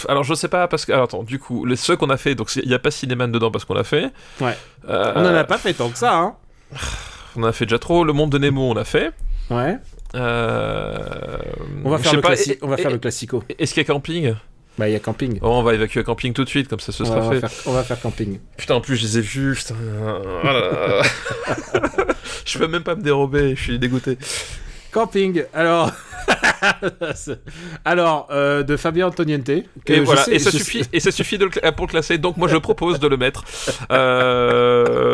Alors 0.09 0.25
je 0.25 0.35
sais 0.35 0.49
pas 0.49 0.69
parce 0.69 0.85
que 0.85 0.93
alors 0.93 1.05
attends 1.05 1.23
du 1.23 1.39
coup 1.39 1.65
les 1.65 1.77
ceux 1.77 1.97
qu'on 1.97 2.11
a 2.11 2.19
fait 2.19 2.35
donc 2.35 2.55
il 2.57 2.69
y 2.69 2.75
a 2.75 2.79
pas 2.79 2.91
Cinéman 2.91 3.29
dedans 3.33 3.51
parce 3.51 3.65
qu'on 3.65 3.75
l'a 3.75 3.85
fait. 3.85 4.11
Ouais. 4.41 4.57
Euh, 4.89 5.13
On 5.17 5.21
en 5.21 5.35
a 5.35 5.45
pas 5.45 5.59
fait 5.59 5.73
tant 5.73 5.89
que 5.89 5.99
ça, 5.99 6.17
hein 6.17 6.35
On 7.37 7.43
en 7.43 7.47
a 7.47 7.53
fait 7.53 7.65
déjà 7.67 7.79
trop. 7.79 8.05
Le 8.05 8.13
Monde 8.13 8.31
de 8.31 8.39
Nemo 8.39 8.71
on 8.71 8.75
l'a 8.75 8.85
fait. 8.85 9.13
Ouais. 9.51 9.79
Euh, 10.15 10.97
On 11.85 11.91
va 11.91 11.99
faire, 11.99 12.15
le, 12.15 12.21
pas, 12.21 12.29
classi- 12.35 12.53
et- 12.53 12.59
on 12.63 12.69
va 12.69 12.77
faire 12.77 12.91
et- 12.91 12.93
le 12.95 12.99
classico. 12.99 13.43
Est-ce 13.59 13.75
qu'il 13.75 13.83
y 13.83 13.87
a 13.87 13.93
camping? 13.93 14.35
Bah, 14.79 14.89
il 14.89 14.93
y 14.93 14.97
a 14.97 15.01
camping. 15.01 15.39
Oh, 15.43 15.49
On 15.49 15.63
va 15.63 15.75
évacuer 15.75 16.05
camping 16.05 16.33
tout 16.35 16.45
de 16.45 16.49
suite 16.51 16.69
comme 16.69 16.81
ça 16.81 16.93
ce 16.93 17.03
on, 17.03 17.07
sera 17.07 17.21
va, 17.21 17.27
on 17.27 17.31
fait. 17.33 17.41
faire, 17.41 17.51
on 17.67 17.73
va 17.73 17.83
faire 17.83 18.01
camping. 18.01 18.39
Putain 18.59 18.75
en 18.75 18.81
plus 18.83 18.97
je 18.97 19.03
les 19.05 19.19
ai 19.19 19.21
vus. 19.23 19.55
Putain. 19.57 19.75
Oh 20.45 21.01
je 22.45 22.59
peux 22.59 22.69
même 22.69 22.83
pas 22.83 22.95
me 22.95 23.03
dérober. 23.03 23.57
Je 23.57 23.63
suis 23.63 23.79
dégoûté. 23.79 24.19
Camping. 24.93 25.45
Alors, 25.55 25.91
alors 27.85 28.29
euh, 28.31 28.63
de 28.63 28.77
Fabien 28.77 29.07
Antoniente. 29.09 29.49
Et 29.49 29.65
je 29.87 30.01
voilà, 30.03 30.23
sais- 30.25 30.35
et 30.35 30.39
ça 30.39 30.51
suffit, 30.51 30.85
sais- 30.85 30.91
et 30.93 31.01
ça 31.01 31.11
suffit 31.11 31.39
de 31.39 31.45
le 31.45 31.51
cla- 31.51 31.73
pour 31.73 31.87
le 31.87 31.91
classer. 31.91 32.19
Donc 32.19 32.37
moi 32.37 32.49
je 32.49 32.57
propose 32.57 32.99
de 33.01 33.07
le 33.09 33.17
mettre. 33.17 33.45
Euh, 33.91 35.06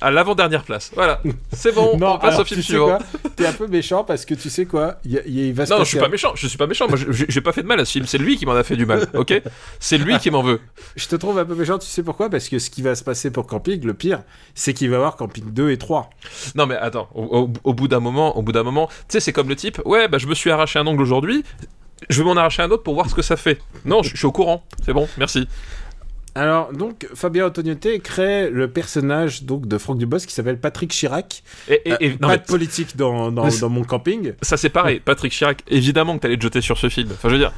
à 0.00 0.10
l'avant-dernière 0.10 0.64
place. 0.64 0.90
Voilà, 0.94 1.20
c'est 1.52 1.74
bon. 1.74 1.96
Non, 1.98 2.14
on 2.14 2.18
passe 2.18 2.28
alors, 2.34 2.40
au 2.40 2.44
film 2.44 2.60
tu 2.60 2.66
suivant. 2.66 2.98
T'es 3.36 3.46
un 3.46 3.52
peu 3.52 3.66
méchant 3.66 4.04
parce 4.04 4.24
que 4.24 4.34
tu 4.34 4.50
sais 4.50 4.66
quoi? 4.66 4.96
Il 5.04 5.22
il 5.26 5.52
va 5.54 5.66
se 5.66 5.72
Non, 5.72 5.78
je 5.80 5.84
suis 5.84 5.98
un- 5.98 6.02
pas 6.02 6.08
méchant. 6.08 6.32
Je 6.34 6.46
suis 6.46 6.58
pas 6.58 6.66
méchant. 6.66 6.86
Moi, 6.88 6.96
je- 6.96 7.24
j'ai 7.28 7.40
pas 7.40 7.52
fait 7.52 7.62
de 7.62 7.66
mal 7.66 7.78
à 7.80 7.84
ce 7.84 7.92
film. 7.92 8.06
C'est 8.06 8.18
lui 8.18 8.36
qui 8.36 8.46
m'en 8.46 8.54
a 8.54 8.62
fait 8.64 8.76
du 8.76 8.86
mal. 8.86 9.06
Ok, 9.14 9.40
c'est 9.80 9.98
lui 9.98 10.18
qui 10.18 10.30
m'en 10.30 10.42
veut. 10.42 10.60
Je 10.96 11.06
te 11.08 11.16
trouve 11.16 11.38
un 11.38 11.44
peu 11.44 11.54
méchant, 11.54 11.78
tu 11.78 11.86
sais 11.88 12.02
pourquoi? 12.02 12.30
Parce 12.30 12.48
que 12.48 12.58
ce 12.58 12.70
qui 12.70 12.82
va 12.82 12.94
se 12.94 13.04
passer 13.04 13.30
pour 13.30 13.46
Camping, 13.46 13.84
le 13.84 13.94
pire, 13.94 14.22
c'est 14.54 14.74
qu'il 14.74 14.88
va 14.90 14.94
y 14.94 14.96
avoir 14.96 15.16
Camping 15.16 15.44
2 15.52 15.70
et 15.70 15.78
3. 15.78 16.10
Non, 16.54 16.66
mais 16.66 16.76
attends. 16.76 17.08
Au, 17.14 17.22
au- 17.24 17.52
au 17.64 17.74
bout 17.74 17.88
d'un 17.88 18.00
moment, 18.00 18.36
au 18.36 18.42
bout 18.42 18.52
d'un 18.52 18.62
moment, 18.62 18.86
tu 18.88 18.94
sais, 19.08 19.20
c'est 19.20 19.32
comme 19.32 19.48
le 19.48 19.56
type. 19.56 19.80
Ouais, 19.84 20.08
bah 20.08 20.18
je 20.18 20.26
me 20.26 20.34
suis 20.34 20.50
arraché 20.50 20.78
un 20.78 20.86
ongle 20.86 21.02
aujourd'hui. 21.02 21.44
Je 22.10 22.18
vais 22.22 22.24
m'en 22.28 22.36
arracher 22.36 22.62
un 22.62 22.70
autre 22.70 22.82
pour 22.82 22.94
voir 22.94 23.08
ce 23.08 23.14
que 23.14 23.22
ça 23.22 23.36
fait. 23.36 23.60
Non, 23.84 24.02
je, 24.02 24.10
je 24.10 24.16
suis 24.16 24.26
au 24.26 24.32
courant. 24.32 24.62
C'est 24.84 24.92
bon. 24.92 25.08
Merci. 25.16 25.48
Alors, 26.36 26.72
donc, 26.72 27.06
Fabien 27.14 27.46
Antoniente 27.46 27.86
crée 28.02 28.50
le 28.50 28.68
personnage 28.68 29.44
donc, 29.44 29.68
de 29.68 29.78
Franck 29.78 29.98
Dubos 29.98 30.18
qui 30.18 30.32
s'appelle 30.34 30.58
Patrick 30.58 30.90
Chirac. 30.90 31.42
Et, 31.68 31.74
et- 31.84 31.94
et- 32.00 32.08
Euh, 32.08 32.12
non, 32.20 32.26
pas 32.26 32.28
mais 32.28 32.38
de 32.38 32.42
politique 32.42 32.96
dans, 32.96 33.30
dans, 33.30 33.44
Mais- 33.44 33.58
dans 33.60 33.68
mon 33.68 33.84
camping. 33.84 34.32
ça 34.42 34.56
c'est 34.56 34.68
pareil. 34.68 34.98
Patrick 35.00 35.32
Chirac. 35.32 35.62
Évidemment 35.68 36.16
que 36.16 36.22
t'allais 36.22 36.36
te 36.36 36.42
jeter 36.42 36.60
sur 36.60 36.76
ce 36.76 36.88
film. 36.88 37.08
Enfin, 37.12 37.28
je 37.28 37.34
veux 37.34 37.40
dire. 37.40 37.52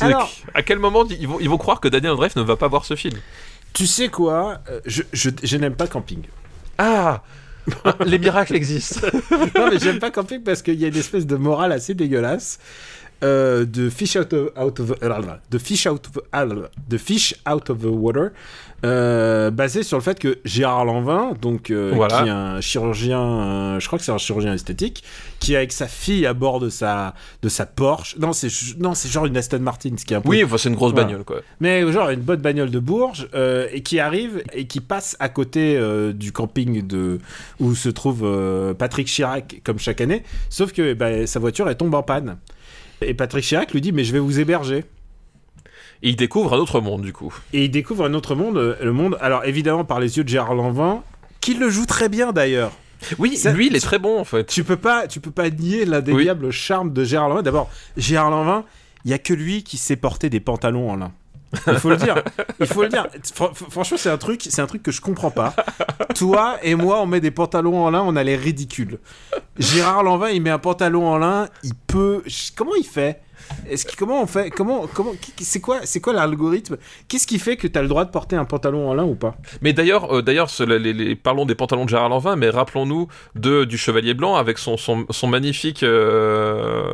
Alors- 0.00 0.30
À 0.54 0.62
quel 0.62 0.78
moment 0.78 1.04
ils 1.08 1.28
vont, 1.28 1.38
ils 1.40 1.50
vont 1.50 1.58
croire 1.58 1.78
que 1.80 1.88
Daniel 1.88 2.12
Andreff 2.12 2.34
ne 2.36 2.42
va 2.42 2.56
pas 2.56 2.68
voir 2.68 2.84
ce 2.86 2.96
film? 2.96 3.18
Tu 3.74 3.86
sais 3.86 4.08
quoi? 4.08 4.60
Euh, 4.70 4.80
Je, 4.86 5.02
je, 5.12 5.28
je 5.42 5.56
n'aime 5.58 5.74
pas 5.76 5.86
Camping. 5.86 6.22
Ah 6.78 7.22
Les 8.06 8.18
miracles 8.18 8.56
existent. 8.56 9.06
non, 9.54 9.68
mais 9.70 9.78
j'aime 9.78 9.98
pas 9.98 10.10
Camping 10.10 10.42
parce 10.42 10.62
qu'il 10.62 10.80
y 10.80 10.84
a 10.84 10.88
une 10.88 10.96
espèce 10.96 11.26
de 11.26 11.36
morale 11.36 11.70
assez 11.72 11.94
dégueulasse. 11.94 12.58
Euh, 13.22 13.64
de 13.64 13.88
fish 13.90 14.16
out 14.16 14.32
of, 14.32 14.50
out 14.58 14.80
of 14.80 14.94
de 15.50 15.58
fish 15.58 15.86
out 15.86 16.06
of, 16.08 16.22
ah 16.32 16.44
de 16.46 16.98
fish 16.98 17.34
out 17.48 17.70
of 17.70 17.78
the 17.80 17.86
water 17.86 18.30
euh, 18.84 19.52
basé 19.52 19.84
sur 19.84 19.96
le 19.96 20.02
fait 20.02 20.18
que 20.18 20.38
Gérard 20.44 20.84
Lanvin 20.84 21.34
donc 21.40 21.70
euh, 21.70 21.92
Voilà. 21.94 22.22
qui 22.22 22.28
est 22.28 22.32
un 22.32 22.60
chirurgien 22.60 23.20
euh, 23.20 23.80
je 23.80 23.86
crois 23.86 23.96
que 23.98 24.04
c'est 24.04 24.10
un 24.10 24.18
chirurgien 24.18 24.54
esthétique 24.54 25.04
qui 25.38 25.54
est 25.54 25.56
avec 25.56 25.72
sa 25.72 25.86
fille 25.86 26.26
à 26.26 26.34
bord 26.34 26.58
de 26.58 26.68
sa 26.68 27.14
de 27.42 27.48
sa 27.48 27.64
Porsche 27.64 28.16
non 28.18 28.32
c'est 28.32 28.48
non 28.80 28.94
c'est 28.94 29.08
genre 29.08 29.26
une 29.26 29.36
Aston 29.36 29.60
Martin 29.60 29.90
ce 29.96 30.04
qui 30.04 30.14
est 30.14 30.16
un 30.16 30.20
peu 30.20 30.28
Oui, 30.28 30.42
enfin, 30.44 30.58
c'est 30.58 30.68
une 30.68 30.74
grosse 30.74 30.92
Voilà. 30.92 31.06
bagnole, 31.06 31.24
quoi. 31.24 31.42
mais 31.60 31.90
genre 31.92 32.10
une 32.10 32.20
bonne 32.22 32.40
bagnole 32.40 32.70
de 32.72 32.80
Bourges 32.80 33.28
euh, 33.34 33.68
et 33.70 33.82
qui 33.82 34.00
arrive 34.00 34.42
et 34.52 34.66
qui 34.66 34.80
passe 34.80 35.16
à 35.20 35.28
côté 35.28 35.76
euh, 35.76 36.12
du 36.12 36.32
camping 36.32 36.84
de 36.84 37.20
où 37.60 37.76
se 37.76 37.88
trouve 37.88 38.22
euh, 38.24 38.74
Patrick 38.74 39.06
Chirac 39.06 39.60
comme 39.64 39.78
chaque 39.78 40.00
année, 40.00 40.24
sauf 40.50 40.72
que 40.72 40.94
bah, 40.94 41.26
sa 41.28 41.38
voiture 41.38 41.68
elle 41.68 41.76
tombe 41.76 41.94
en 41.94 42.02
panne. 42.02 42.36
Et 43.06 43.14
Patrick 43.14 43.44
Chirac 43.44 43.72
lui 43.72 43.80
dit 43.80 43.92
mais 43.92 44.04
je 44.04 44.12
vais 44.12 44.18
vous 44.18 44.40
héberger. 44.40 44.84
Et 46.04 46.08
il 46.10 46.16
découvre 46.16 46.54
un 46.54 46.58
autre 46.58 46.80
monde, 46.80 47.02
du 47.02 47.12
coup. 47.12 47.32
Et 47.52 47.64
il 47.66 47.70
découvre 47.70 48.04
un 48.04 48.14
autre 48.14 48.34
monde, 48.34 48.56
euh, 48.58 48.74
le 48.82 48.92
monde 48.92 49.16
alors 49.20 49.44
évidemment 49.44 49.84
par 49.84 50.00
les 50.00 50.16
yeux 50.16 50.24
de 50.24 50.28
Gérard 50.28 50.54
Lanvin, 50.54 51.02
qui 51.40 51.54
le 51.54 51.70
joue 51.70 51.86
très 51.86 52.08
bien 52.08 52.32
d'ailleurs. 52.32 52.72
Oui, 53.18 53.36
Ça- 53.36 53.52
lui, 53.52 53.66
il 53.68 53.76
est 53.76 53.80
très 53.80 53.98
bon, 53.98 54.18
en 54.20 54.24
fait. 54.24 54.44
Tu 54.46 54.64
peux 54.64 54.76
pas, 54.76 55.06
tu 55.08 55.20
peux 55.20 55.30
pas 55.32 55.50
nier 55.50 55.84
l'indéniable 55.84 56.50
charme 56.50 56.92
de 56.92 57.04
Gérard 57.04 57.28
Lanvin. 57.28 57.42
D'abord, 57.42 57.70
Gérard 57.96 58.30
Lanvin, 58.30 58.64
il 59.04 59.10
y 59.10 59.14
a 59.14 59.18
que 59.18 59.32
lui 59.34 59.62
qui 59.64 59.76
sait 59.76 59.96
porter 59.96 60.28
des 60.30 60.40
pantalons 60.40 60.90
en 60.90 60.96
lin. 60.96 61.12
Il 61.66 61.74
faut 61.78 61.90
le 61.90 61.96
dire. 61.96 62.22
Il 62.60 62.66
faut 62.66 62.82
le 62.82 62.88
dire. 62.88 63.06
Fr- 63.06 63.52
fr- 63.52 63.70
franchement, 63.70 63.96
c'est 63.98 64.10
un 64.10 64.18
truc, 64.18 64.42
c'est 64.48 64.62
un 64.62 64.66
truc 64.66 64.82
que 64.82 64.90
je 64.90 65.00
comprends 65.00 65.30
pas. 65.30 65.54
Toi 66.14 66.56
et 66.62 66.74
moi, 66.74 67.00
on 67.00 67.06
met 67.06 67.20
des 67.20 67.30
pantalons 67.30 67.84
en 67.84 67.90
lin, 67.90 68.02
on 68.04 68.16
a 68.16 68.22
l'air 68.24 68.40
ridicule. 68.40 68.98
Gérard 69.58 70.02
Lanvin, 70.02 70.30
il 70.30 70.40
met 70.42 70.50
un 70.50 70.58
pantalon 70.58 71.06
en 71.06 71.18
lin, 71.18 71.48
il 71.62 71.74
peut. 71.74 72.22
Comment 72.56 72.74
il 72.74 72.86
fait? 72.86 73.20
Est-ce 73.68 73.84
que 73.86 73.96
comment 73.96 74.22
on 74.22 74.26
fait 74.26 74.50
Comment 74.50 74.86
C'est 75.40 75.60
quoi 75.60 75.80
C'est 75.84 76.00
quoi 76.00 76.12
l'algorithme? 76.12 76.76
Qu'est-ce 77.08 77.26
qui 77.26 77.38
fait 77.38 77.56
que 77.56 77.66
tu 77.66 77.78
as 77.78 77.82
le 77.82 77.88
droit 77.88 78.04
de 78.04 78.10
porter 78.10 78.36
un 78.36 78.44
pantalon 78.44 78.88
en 78.88 78.94
lin 78.94 79.04
ou 79.04 79.14
pas? 79.14 79.36
Mais 79.60 79.72
d'ailleurs, 79.72 80.14
euh, 80.16 80.22
d'ailleurs, 80.22 80.50
ce- 80.50 80.62
les, 80.64 80.92
les- 80.92 81.16
parlons 81.16 81.46
des 81.46 81.54
pantalons 81.54 81.84
de 81.84 81.90
Gérard 81.90 82.08
Lanvin, 82.08 82.36
mais 82.36 82.50
rappelons-nous 82.50 83.08
de 83.34 83.64
du 83.64 83.78
Chevalier 83.78 84.14
Blanc 84.14 84.34
avec 84.36 84.58
son 84.58 84.76
son, 84.76 85.06
son 85.10 85.26
magnifique 85.28 85.82
euh, 85.82 86.84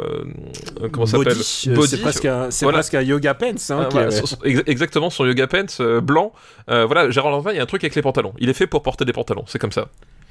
euh, 0.82 0.88
comment 0.92 1.06
ça 1.06 1.18
s'appelle? 1.18 1.36
Euh. 1.38 1.86
C'est 1.86 2.00
presque 2.00 2.24
un, 2.24 2.48
Voilà. 2.62 2.78
presque 2.78 2.94
un 2.94 3.02
yoga 3.02 3.34
pants. 3.34 3.46
Hein, 3.70 3.78
Ah, 3.80 3.88
voilà, 3.90 4.10
son- 4.10 4.36
ex- 4.44 4.62
exactement 4.66 5.10
son 5.10 5.24
yoga 5.26 5.46
pants 5.46 5.64
euh, 5.80 6.00
blanc. 6.00 6.32
Euh, 6.70 6.84
voilà, 6.86 7.10
Gérard 7.10 7.30
Lanvin, 7.30 7.52
il 7.52 7.56
y 7.56 7.60
a 7.60 7.62
un 7.62 7.66
truc 7.66 7.82
avec 7.84 7.94
les 7.94 8.02
pantalons. 8.02 8.34
Il 8.38 8.48
est 8.48 8.54
fait 8.54 8.66
pour 8.66 8.82
porter 8.82 9.04
des 9.04 9.12
pantalons, 9.12 9.44
c'est 9.46 9.58
comme 9.58 9.72
ça. 9.72 9.88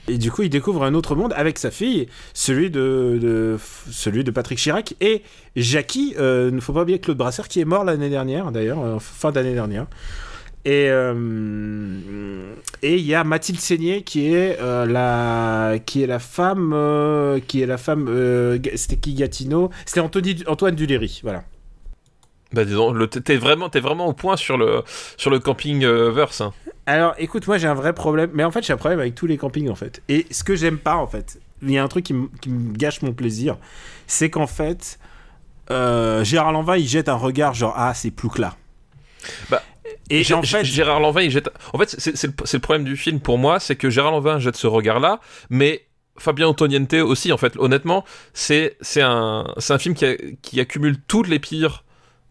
Et 0.07 0.17
du 0.17 0.31
coup, 0.31 0.43
il 0.43 0.49
découvre 0.49 0.83
un 0.83 0.93
autre 0.93 1.15
monde 1.15 1.33
avec 1.35 1.57
sa 1.57 1.71
fille, 1.71 2.07
celui 2.33 2.69
de, 2.69 3.57
celui 3.91 4.23
de 4.23 4.31
Patrick 4.31 4.57
Chirac 4.57 4.95
et 5.01 5.21
Jackie. 5.55 6.13
Il 6.17 6.55
ne 6.55 6.59
faut 6.59 6.73
pas 6.73 6.83
oublier 6.83 6.99
Claude 6.99 7.17
Brasseur 7.17 7.47
qui 7.47 7.59
est 7.59 7.65
mort 7.65 7.83
l'année 7.83 8.09
dernière, 8.09 8.51
d'ailleurs, 8.51 8.83
euh, 8.83 8.99
fin 8.99 9.31
d'année 9.31 9.53
dernière. 9.53 9.87
Et 10.65 10.89
euh, 10.89 12.53
et 12.81 12.95
il 12.97 13.05
y 13.05 13.15
a 13.15 13.23
Mathilde 13.23 13.59
Seigné 13.59 14.03
qui 14.03 14.33
est 14.33 14.59
euh, 14.59 14.85
la 14.85 15.79
qui 15.79 16.03
est 16.03 16.07
la 16.07 16.19
femme 16.19 16.73
euh, 16.73 17.39
qui 17.39 17.61
est 17.61 17.65
la 17.65 17.77
femme 17.77 18.07
euh, 18.09 18.59
c'était 18.75 18.97
qui 18.97 19.13
Gatineau? 19.13 19.69
C'était 19.85 20.01
Antoine 20.01 20.75
Duléry 20.75 21.21
voilà 21.23 21.43
Bah 22.53 22.63
disons, 22.65 22.93
t'es 23.07 23.35
vraiment, 23.37 23.69
vraiment 23.73 24.07
au 24.07 24.13
point 24.13 24.37
sur 24.37 24.57
le 24.57 24.83
sur 25.17 25.29
le 25.29 25.39
camping 25.39 25.83
euh, 25.83 26.11
verse. 26.11 26.41
hein. 26.41 26.53
Alors, 26.85 27.13
écoute, 27.17 27.45
moi 27.47 27.57
j'ai 27.57 27.67
un 27.67 27.73
vrai 27.73 27.93
problème, 27.93 28.29
mais 28.33 28.43
en 28.45 28.51
fait 28.51 28.65
j'ai 28.65 28.71
un 28.73 28.77
problème 28.77 28.99
avec 29.01 29.15
tous 29.15 29.27
les 29.27 29.37
campings 29.37 29.69
en 29.69 29.75
fait. 29.75 30.01
Et 30.07 30.25
ce 30.31 30.43
que 30.43 30.55
j'aime 30.55 30.77
pas 30.77 30.95
en 30.95 31.07
fait, 31.07 31.39
il 31.61 31.71
y 31.71 31.77
a 31.77 31.83
un 31.83 31.87
truc 31.89 32.05
qui, 32.05 32.13
me- 32.13 32.29
qui 32.41 32.49
me 32.49 32.73
gâche 32.73 33.01
mon 33.01 33.11
plaisir, 33.11 33.57
c'est 34.07 34.29
qu'en 34.29 34.47
fait, 34.47 34.97
euh, 35.71 36.23
Gérard 36.23 36.53
Lanvin 36.53 36.77
il 36.77 36.87
jette 36.87 37.09
un 37.09 37.15
regard 37.15 37.53
genre 37.53 37.73
ah 37.75 37.93
c'est 37.93 38.11
Ploucla. 38.11 38.55
Bah, 39.49 39.61
et 40.09 40.23
en 40.33 40.41
fait, 40.41 40.63
Gérard 40.63 41.01
Lanvin, 41.01 41.21
il 41.21 41.31
jette. 41.31 41.49
En 41.73 41.77
fait, 41.77 41.93
c'est 41.99 42.23
le, 42.27 42.33
le 42.53 42.59
problème 42.59 42.85
du 42.85 42.95
film 42.95 43.19
pour 43.19 43.37
moi, 43.37 43.59
c'est 43.59 43.75
que 43.75 43.89
Gérard 43.89 44.11
Lanvin 44.13 44.39
jette 44.39 44.55
ce 44.55 44.67
regard-là, 44.67 45.19
mais 45.49 45.85
Fabien 46.17 46.47
Antoniente 46.47 46.93
aussi. 46.93 47.33
En 47.33 47.37
fait, 47.37 47.57
honnêtement, 47.57 48.05
c'est 48.33 48.77
un 49.01 49.53
un 49.69 49.77
film 49.77 49.95
qui, 49.95 50.05
a- 50.05 50.15
qui 50.41 50.61
accumule 50.61 50.97
toutes 51.07 51.27
les 51.27 51.39
pires. 51.39 51.83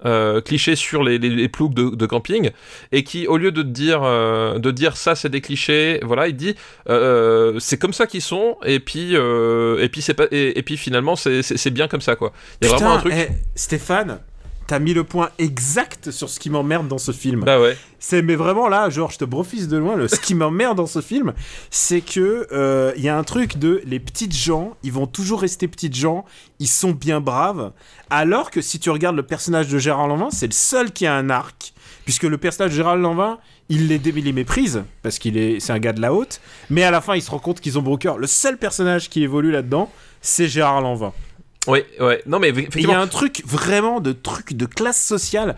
Euh, 0.05 0.40
clichés 0.42 0.76
sur 0.76 1.03
les, 1.03 1.18
les, 1.18 1.30
les 1.30 1.49
ploucs 1.49 1.72
de, 1.74 1.94
de 1.94 2.07
camping 2.07 2.51
et 2.92 3.03
qui 3.03 3.26
au 3.26 3.38
lieu 3.38 3.51
de 3.51 3.62
te 3.62 3.68
dire 3.68 4.03
euh, 4.03 4.59
de 4.59 4.70
dire 4.70 4.97
ça 4.97 5.14
c'est 5.14 5.30
des 5.30 5.40
clichés 5.40 6.01
voilà 6.03 6.28
il 6.28 6.36
dit 6.36 6.55
euh, 6.88 7.59
c'est 7.61 7.78
comme 7.78 7.94
ça 7.94 8.07
qu'ils 8.07 8.20
sont 8.20 8.59
et 8.64 8.78
puis 8.78 9.16
euh, 9.16 9.82
et 9.82 9.88
puis 9.88 10.03
c'est 10.03 10.12
pas 10.14 10.26
et, 10.30 10.59
et 10.59 10.62
puis 10.62 10.76
finalement 10.76 11.16
c'est 11.16 11.70
bien 11.70 11.88
comme 11.88 12.03
ça 12.03 12.14
quoi. 12.14 12.32
Il 12.61 12.68
y 12.68 12.70
a 12.70 12.74
putain, 12.74 12.84
vraiment 12.84 12.99
un 12.99 13.01
truc 13.01 13.14
eh, 13.16 13.32
Stéphane, 13.55 14.18
t'as 14.66 14.78
mis 14.78 14.94
le 14.94 15.04
point 15.04 15.30
exact 15.38 16.10
sur 16.10 16.28
ce 16.28 16.40
qui 16.40 16.50
m'emmerde 16.50 16.88
dans 16.88 16.98
ce 16.98 17.12
film. 17.12 17.44
bah 17.44 17.60
ouais 17.60 17.76
C'est 17.98 18.22
mais 18.22 18.34
vraiment 18.34 18.68
là, 18.68 18.88
genre 18.90 19.10
je 19.10 19.18
te 19.18 19.24
brofise 19.24 19.68
de 19.68 19.76
loin. 19.76 19.96
Le, 19.96 20.08
ce 20.08 20.20
qui 20.20 20.34
m'emmerde 20.34 20.76
dans 20.76 20.86
ce 20.86 21.00
film, 21.00 21.32
c'est 21.70 22.00
que 22.00 22.46
euh, 22.52 22.92
il 22.96 23.02
y 23.02 23.08
a 23.08 23.16
un 23.16 23.24
truc 23.24 23.58
de 23.58 23.80
les 23.84 24.00
petites 24.00 24.34
gens, 24.34 24.76
ils 24.82 24.92
vont 24.92 25.06
toujours 25.06 25.40
rester 25.40 25.68
petites 25.68 25.94
gens, 25.96 26.24
ils 26.58 26.68
sont 26.68 26.90
bien 26.90 27.20
braves. 27.20 27.72
Alors 28.10 28.50
que 28.50 28.60
si 28.60 28.78
tu 28.78 28.90
regardes 28.90 29.16
le 29.16 29.22
personnage 29.22 29.68
de 29.68 29.78
Gérard 29.78 30.08
Lanvin, 30.08 30.30
c'est 30.30 30.46
le 30.46 30.52
seul 30.52 30.92
qui 30.92 31.06
a 31.06 31.14
un 31.14 31.30
arc, 31.30 31.72
puisque 32.04 32.24
le 32.24 32.38
personnage 32.38 32.72
de 32.72 32.76
Gérard 32.76 32.96
Lanvin, 32.96 33.38
il 33.68 33.88
les, 33.88 33.96
il 34.04 34.24
les 34.24 34.32
méprise 34.32 34.84
parce 35.02 35.18
qu'il 35.18 35.36
est, 35.36 35.58
c'est 35.60 35.72
un 35.72 35.78
gars 35.78 35.92
de 35.92 36.00
la 36.00 36.12
haute. 36.12 36.40
Mais 36.70 36.82
à 36.84 36.90
la 36.90 37.00
fin, 37.00 37.16
il 37.16 37.22
se 37.22 37.30
rend 37.30 37.38
compte 37.38 37.60
qu'ils 37.60 37.78
ont 37.78 37.82
broker. 37.82 38.18
Le 38.18 38.26
seul 38.26 38.58
personnage 38.58 39.10
qui 39.10 39.22
évolue 39.22 39.50
là-dedans, 39.50 39.90
c'est 40.20 40.46
Gérard 40.46 40.80
Lanvin. 40.80 41.12
Ouais 41.66 41.86
ouais 42.00 42.22
non 42.26 42.38
mais 42.38 42.50
il 42.50 42.82
y 42.82 42.92
a 42.92 43.00
un 43.00 43.06
truc 43.06 43.42
vraiment 43.44 44.00
de 44.00 44.12
truc 44.12 44.54
de 44.54 44.66
classe 44.66 45.02
sociale 45.02 45.56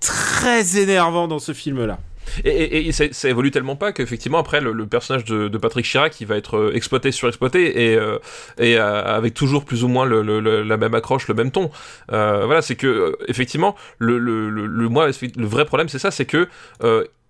très 0.00 0.78
énervant 0.78 1.28
dans 1.28 1.38
ce 1.38 1.52
film-là. 1.52 1.98
Et, 2.44 2.88
et, 2.88 2.92
ça, 2.92 3.04
ça, 3.12 3.28
évolue 3.28 3.50
tellement 3.50 3.76
pas 3.76 3.92
qu'effectivement, 3.92 4.38
après, 4.38 4.60
le, 4.60 4.86
personnage 4.86 5.24
de, 5.24 5.48
de, 5.48 5.58
Patrick 5.58 5.84
Chirac, 5.84 6.20
il 6.20 6.26
va 6.26 6.36
être 6.36 6.56
euh, 6.56 6.74
exploité, 6.74 7.12
surexploité, 7.12 7.92
et, 7.92 7.96
euh, 7.96 8.18
et 8.58 8.76
euh, 8.78 9.04
avec 9.04 9.34
toujours 9.34 9.64
plus 9.64 9.84
ou 9.84 9.88
moins 9.88 10.04
le, 10.04 10.22
la 10.62 10.76
même 10.76 10.94
accroche, 10.94 11.28
le 11.28 11.34
même 11.34 11.50
ton. 11.50 11.70
voilà, 12.08 12.62
c'est 12.62 12.76
que, 12.76 13.16
effectivement, 13.28 13.76
le, 13.98 14.18
le, 14.18 14.48
le, 14.48 14.88
moi, 14.88 15.08
le 15.08 15.46
vrai 15.46 15.64
problème, 15.64 15.88
c'est 15.88 15.98
ça, 15.98 16.10
c'est 16.10 16.26
que 16.26 16.48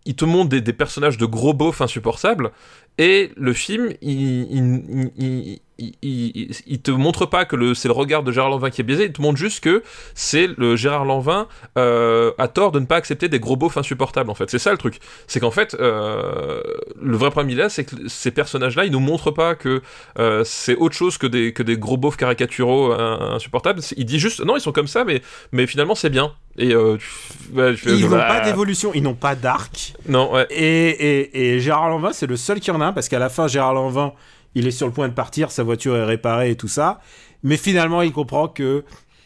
il 0.06 0.16
te 0.16 0.26
montre 0.26 0.50
des, 0.50 0.60
des, 0.60 0.74
personnages 0.74 1.16
de 1.16 1.24
gros 1.24 1.54
beaufs 1.54 1.80
insupportables, 1.80 2.50
et 2.98 3.32
le 3.36 3.52
film, 3.52 3.92
il, 4.02 5.58
il, 5.78 6.54
il, 6.66 6.80
te 6.80 6.90
montre 6.90 7.26
pas 7.26 7.44
que 7.44 7.74
c'est 7.74 7.88
le 7.88 7.94
regard 7.94 8.22
de 8.22 8.30
Gérard 8.30 8.50
Lanvin 8.50 8.70
qui 8.70 8.80
est 8.80 8.84
biaisé, 8.84 9.06
il 9.06 9.12
te 9.12 9.20
montre 9.20 9.38
juste 9.38 9.62
que 9.62 9.82
c'est 10.14 10.48
le 10.56 10.76
Gérard 10.76 11.04
Lanvin 11.04 11.48
euh, 11.76 12.32
à 12.38 12.46
tort 12.48 12.70
de 12.70 12.78
ne 12.78 12.86
pas 12.86 12.96
accepter 12.96 13.28
des 13.28 13.40
gros 13.40 13.56
beaufs 13.56 13.76
insupportables 13.76 14.30
en 14.30 14.34
fait. 14.34 14.50
C'est 14.50 14.58
ça 14.58 14.70
le 14.70 14.78
truc. 14.78 15.00
C'est 15.26 15.40
qu'en 15.40 15.50
fait, 15.50 15.74
euh, 15.74 16.62
le 17.00 17.16
vrai 17.16 17.30
problème 17.30 17.56
là, 17.56 17.68
c'est 17.68 17.84
que 17.84 18.08
ces 18.08 18.30
personnages-là, 18.30 18.84
ils 18.84 18.92
nous 18.92 19.00
montrent 19.00 19.32
pas 19.32 19.54
que 19.54 19.82
euh, 20.18 20.42
c'est 20.44 20.76
autre 20.76 20.94
chose 20.94 21.18
que 21.18 21.26
des, 21.26 21.52
que 21.52 21.62
des 21.62 21.76
gros 21.76 21.96
beaufs 21.96 22.16
caricaturaux 22.16 22.92
insupportables. 22.92 23.80
Il 23.96 24.04
dit 24.04 24.20
juste, 24.20 24.44
non, 24.44 24.56
ils 24.56 24.60
sont 24.60 24.72
comme 24.72 24.86
ça, 24.86 25.04
mais, 25.04 25.22
mais 25.50 25.66
finalement 25.66 25.96
c'est 25.96 26.10
bien. 26.10 26.32
Et 26.56 26.68
ils 26.68 28.08
n'ont 28.08 28.10
pas 28.10 28.40
d'évolution, 28.40 28.92
ils 28.94 29.02
n'ont 29.02 29.14
pas 29.14 29.34
d'arc. 29.34 29.94
Non, 30.08 30.32
ouais. 30.32 30.46
Et, 30.50 30.90
et, 30.90 31.54
et 31.54 31.60
Gérard 31.60 31.88
Lanvin, 31.88 32.12
c'est 32.12 32.28
le 32.28 32.36
seul 32.36 32.60
qui 32.60 32.70
en 32.70 32.80
a 32.80 32.83
un 32.84 32.92
parce 32.92 33.08
qu'à 33.08 33.18
la 33.18 33.28
fin, 33.28 33.48
Gérard 33.48 33.74
Lanvin 33.74 34.12
il 34.54 34.66
est 34.66 34.70
sur 34.70 34.86
le 34.86 34.92
point 34.92 35.08
de 35.08 35.14
partir, 35.14 35.50
sa 35.50 35.62
voiture 35.62 35.96
est 35.96 36.04
réparée 36.04 36.50
et 36.50 36.56
tout 36.56 36.68
ça. 36.68 37.00
Mais 37.42 37.56
finalement, 37.56 38.02
il 38.02 38.12
comprend 38.12 38.48
que 38.48 38.84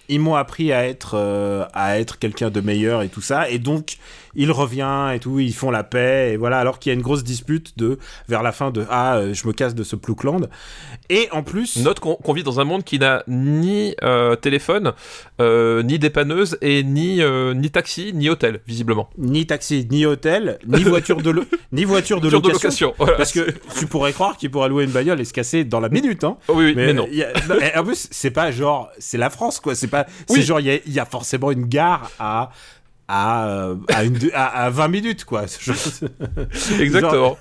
ils 0.09 0.21
m'ont 0.21 0.37
appris 0.37 0.73
à 0.73 0.87
être 0.87 1.13
euh, 1.15 1.67
à 1.75 1.99
être 1.99 2.19
quelqu'un 2.19 2.49
de 2.49 2.63
meilleur 2.63 3.03
et 3.03 3.11
tout 3.11 3.21
ça 3.21 3.51
et 3.51 3.59
donc 3.59 3.99
il 4.39 4.51
revient 4.51 5.13
et 5.15 5.19
tout 5.19 5.39
ils 5.39 5.55
font 5.55 5.71
la 5.71 5.85
paix 5.85 6.33
et 6.33 6.37
voilà. 6.37 6.59
Alors 6.59 6.79
qu'il 6.79 6.91
y 6.91 6.93
a 6.93 6.95
une 6.95 7.03
grosse 7.03 7.25
dispute 7.25 7.77
de 7.77 7.99
vers 8.29 8.43
la 8.43 8.53
fin 8.53 8.71
de 8.71 8.87
ah 8.91 9.17
euh, 9.17 9.35
je 9.35 9.47
me 9.47 9.53
casse 9.53 9.75
de 9.75 9.83
ce 9.83 9.97
Ploukland 9.97 10.49
et 11.11 11.29
en 11.33 11.43
plus 11.43 11.77
note 11.79 12.01
qu'on 12.01 12.33
vit 12.33 12.43
dans 12.43 12.61
un 12.61 12.65
monde 12.65 12.85
qui 12.85 12.99
n'a 12.99 13.23
ni 13.29 13.95
euh, 14.03 14.37
téléphone 14.37 14.93
ni 15.41 15.99
dépanneuse 15.99 16.57
et 16.63 16.83
ni 16.83 17.21
ni 17.55 17.71
taxi 17.71 18.13
ni 18.15 18.29
hôtel 18.29 18.61
visiblement. 18.67 19.11
Ni 19.19 19.47
taxi 19.47 19.87
ni 19.91 20.07
hôtel 20.07 20.59
ni 20.67 20.83
voiture 20.85 21.21
de 21.23 21.35
ni 21.73 21.85
voiture 21.85 22.21
de 22.21 22.29
location, 22.29 22.95
parce 22.99 23.33
que 23.33 23.51
tu 23.79 23.87
pourrais 23.87 24.13
croire 24.13 24.37
qu'il 24.37 24.51
pourrait 24.51 24.69
louer 24.69 24.85
une 24.85 24.91
bagnole 24.91 25.21
et 25.21 25.25
se 25.25 25.33
casser 25.33 25.65
dans 25.65 25.81
la 25.81 25.89
minute 25.89 26.25
hein. 26.25 26.37
Oui, 26.49 26.67
oui 26.67 26.75
mais, 26.75 26.93
non. 26.93 27.07
en 27.77 27.85
plus 27.85 28.09
c'est 28.11 28.31
pas 28.31 28.51
genre 28.51 28.91
c'est 28.99 29.19
la 29.19 29.31
France 29.31 29.61
quoi. 29.61 29.75
C'est 29.75 29.89
pas 29.89 30.07
c'est 30.29 30.43
genre, 30.43 30.61
il 30.61 30.81
y, 30.87 31.01
a 31.01 31.05
forcément 31.05 31.51
une 31.51 31.67
gare 31.67 32.11
à. 32.19 32.51
À, 33.09 33.49
euh, 33.49 33.77
à, 33.89 34.05
une, 34.05 34.19
à, 34.35 34.69
20 34.71 34.89
minutes, 34.89 35.25
quoi. 35.25 35.45
Exactement. 36.81 37.39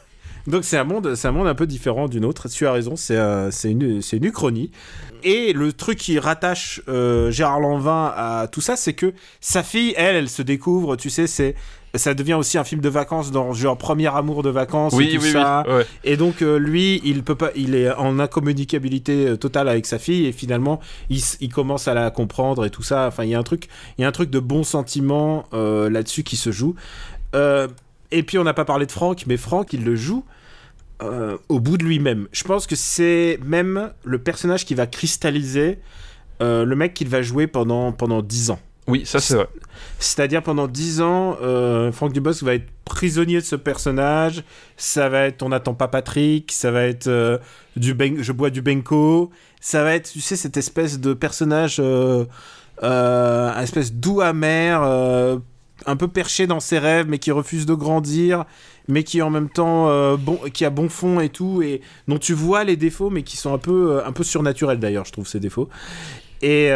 donc 0.47 0.63
c'est 0.63 0.78
un 0.78 0.86
monde, 0.86 1.15
c'est 1.15 1.28
un 1.28 1.34
monde 1.34 1.47
un 1.47 1.55
peu 1.55 1.68
différent 1.68 2.07
d'une 2.07 2.24
autre. 2.24 2.47
Tu 2.47 2.65
as 2.65 2.72
raison, 2.72 2.95
c'est 2.95 3.15
une, 3.65 4.01
une 4.13 4.26
uchronie. 4.26 4.72
Et 5.24 5.51
le 5.53 5.74
truc 5.74 5.97
qui 5.97 6.20
rattache 6.20 6.82
euh, 6.88 7.32
Gérard 7.32 7.59
Lanvin 7.59 8.13
à 8.15 8.47
tout 8.51 8.61
ça, 8.61 8.76
c'est 8.76 8.93
que 8.93 9.13
sa 9.41 9.63
fille, 9.63 9.93
elle, 9.97 10.15
elle 10.15 10.30
se 10.30 10.41
découvre. 10.41 10.95
Tu 10.95 11.09
sais, 11.09 11.28
c'est 11.28 11.55
ça 11.95 12.13
devient 12.13 12.33
aussi 12.33 12.57
un 12.57 12.63
film 12.63 12.81
de 12.81 12.89
vacances 12.89 13.31
dans 13.31 13.53
genre 13.53 13.77
premier 13.77 14.07
amour 14.07 14.43
de 14.43 14.49
vacances 14.49 14.93
oui, 14.93 15.09
et 15.09 15.17
tout 15.17 15.23
oui, 15.23 15.31
ça. 15.31 15.63
Oui, 15.67 15.83
Et 16.03 16.17
donc 16.17 16.41
euh, 16.41 16.57
lui, 16.57 17.01
il 17.03 17.23
peut 17.23 17.35
pas, 17.35 17.51
il 17.55 17.75
est 17.75 17.91
en 17.91 18.19
incommunicabilité 18.19 19.27
euh, 19.27 19.38
totale 19.38 19.69
avec 19.69 19.85
sa 19.85 19.99
fille 19.99 20.25
et 20.25 20.31
finalement 20.31 20.79
il, 21.09 21.21
il, 21.39 21.51
commence 21.51 21.88
à 21.88 21.93
la 21.93 22.11
comprendre 22.11 22.65
et 22.65 22.69
tout 22.69 22.83
ça. 22.83 23.07
Enfin, 23.07 23.23
il 23.23 23.29
y 23.29 23.35
a 23.35 23.39
un 23.39 23.43
truc, 23.43 23.67
il 23.97 24.01
y 24.01 24.05
a 24.05 24.07
un 24.07 24.11
truc 24.11 24.29
de 24.29 24.39
bon 24.39 24.63
sentiment 24.63 25.45
euh, 25.53 25.89
là-dessus 25.89 26.23
qui 26.23 26.35
se 26.35 26.51
joue. 26.51 26.75
et 27.33 28.23
puis 28.23 28.38
on 28.38 28.43
n'a 28.43 28.53
pas 28.53 28.65
parlé 28.65 28.85
de 28.85 28.91
Franck, 28.91 29.25
mais 29.27 29.38
Franck 29.38 29.73
il 29.73 29.83
le 29.83 29.95
joue. 29.95 30.23
au 31.01 31.59
bout 31.59 31.77
de 31.77 31.83
lui-même. 31.83 32.27
Je 32.31 32.43
pense 32.43 32.67
que 32.67 32.75
c'est 32.75 33.39
même 33.45 33.91
le 34.03 34.19
personnage 34.19 34.65
qui 34.65 34.75
va 34.75 34.88
cristalliser 34.88 35.79
le 36.39 36.75
mec 36.75 36.93
qu'il 36.93 37.07
va 37.07 37.21
jouer 37.21 37.47
pendant, 37.47 37.91
pendant 37.91 38.21
10 38.21 38.51
ans. 38.51 38.59
Oui, 38.88 39.05
ça 39.05 39.19
c'est 39.19 39.35
vrai. 39.35 39.47
C'est-à-dire 39.99 40.41
pendant 40.43 40.67
10 40.67 41.01
ans, 41.01 41.38
euh, 41.41 41.91
Franck 41.91 42.13
Dubosc 42.13 42.43
va 42.43 42.55
être 42.55 42.67
prisonnier 42.85 43.35
de 43.35 43.45
ce 43.45 43.55
personnage. 43.55 44.43
Ça 44.77 45.09
va 45.09 45.25
être 45.25 45.43
On 45.43 45.49
n'attend 45.49 45.73
pas 45.73 45.88
Patrick. 45.88 46.51
Ça 46.51 46.71
va 46.71 46.83
être 46.83 47.07
euh, 47.07 47.38
du 47.75 47.93
ben 47.93 48.21
Je 48.21 48.31
bois 48.31 48.49
du 48.49 48.61
Benko. 48.61 49.29
Ça 49.59 49.83
va 49.83 49.93
être, 49.93 50.09
tu 50.11 50.21
sais, 50.21 50.35
cette 50.35 50.55
espèce 50.55 50.99
de 50.99 51.13
personnage, 51.13 51.77
euh, 51.79 52.25
euh 52.83 53.51
un 53.51 53.61
espèce 53.61 53.91
doux 53.93 54.21
amer, 54.21 54.81
un 55.85 55.95
peu 55.95 56.07
perché 56.07 56.47
dans 56.47 56.59
ses 56.59 56.79
rêves, 56.79 57.07
mais 57.09 57.17
qui 57.17 57.31
refuse 57.31 57.65
de 57.65 57.73
grandir, 57.73 58.45
mais 58.88 59.03
qui 59.03 59.21
en 59.21 59.29
même 59.31 59.49
temps 59.49 60.17
qui 60.53 60.63
a 60.63 60.69
bon 60.69 60.89
fond 60.89 61.19
et 61.19 61.29
tout, 61.29 61.61
et 61.63 61.81
dont 62.07 62.19
tu 62.19 62.33
vois 62.33 62.63
les 62.63 62.77
défauts, 62.77 63.09
mais 63.09 63.23
qui 63.23 63.35
sont 63.35 63.53
un 63.53 63.57
peu, 63.57 64.01
un 64.05 64.11
peu 64.11 64.23
surnaturels 64.23 64.79
d'ailleurs, 64.79 65.05
je 65.05 65.11
trouve 65.11 65.27
ces 65.27 65.39
défauts. 65.39 65.69
Et 66.43 66.69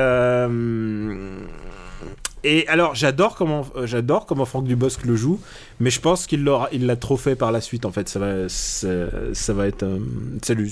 et 2.43 2.67
alors, 2.67 2.95
j'adore 2.95 3.35
comment, 3.35 3.67
euh, 3.75 3.85
j'adore 3.85 4.25
comment 4.25 4.45
Franck 4.45 4.65
Dubosc 4.65 5.03
le 5.03 5.15
joue, 5.15 5.39
mais 5.79 5.91
je 5.91 5.99
pense 5.99 6.25
qu'il 6.25 6.43
l'a, 6.43 6.95
trop 6.95 7.17
fait 7.17 7.35
par 7.35 7.51
la 7.51 7.61
suite. 7.61 7.85
En 7.85 7.91
fait, 7.91 8.09
ça 8.09 8.19
va, 8.19 8.49
ça 8.49 9.53
va 9.53 9.67
être. 9.67 9.85
salut. 10.41 10.71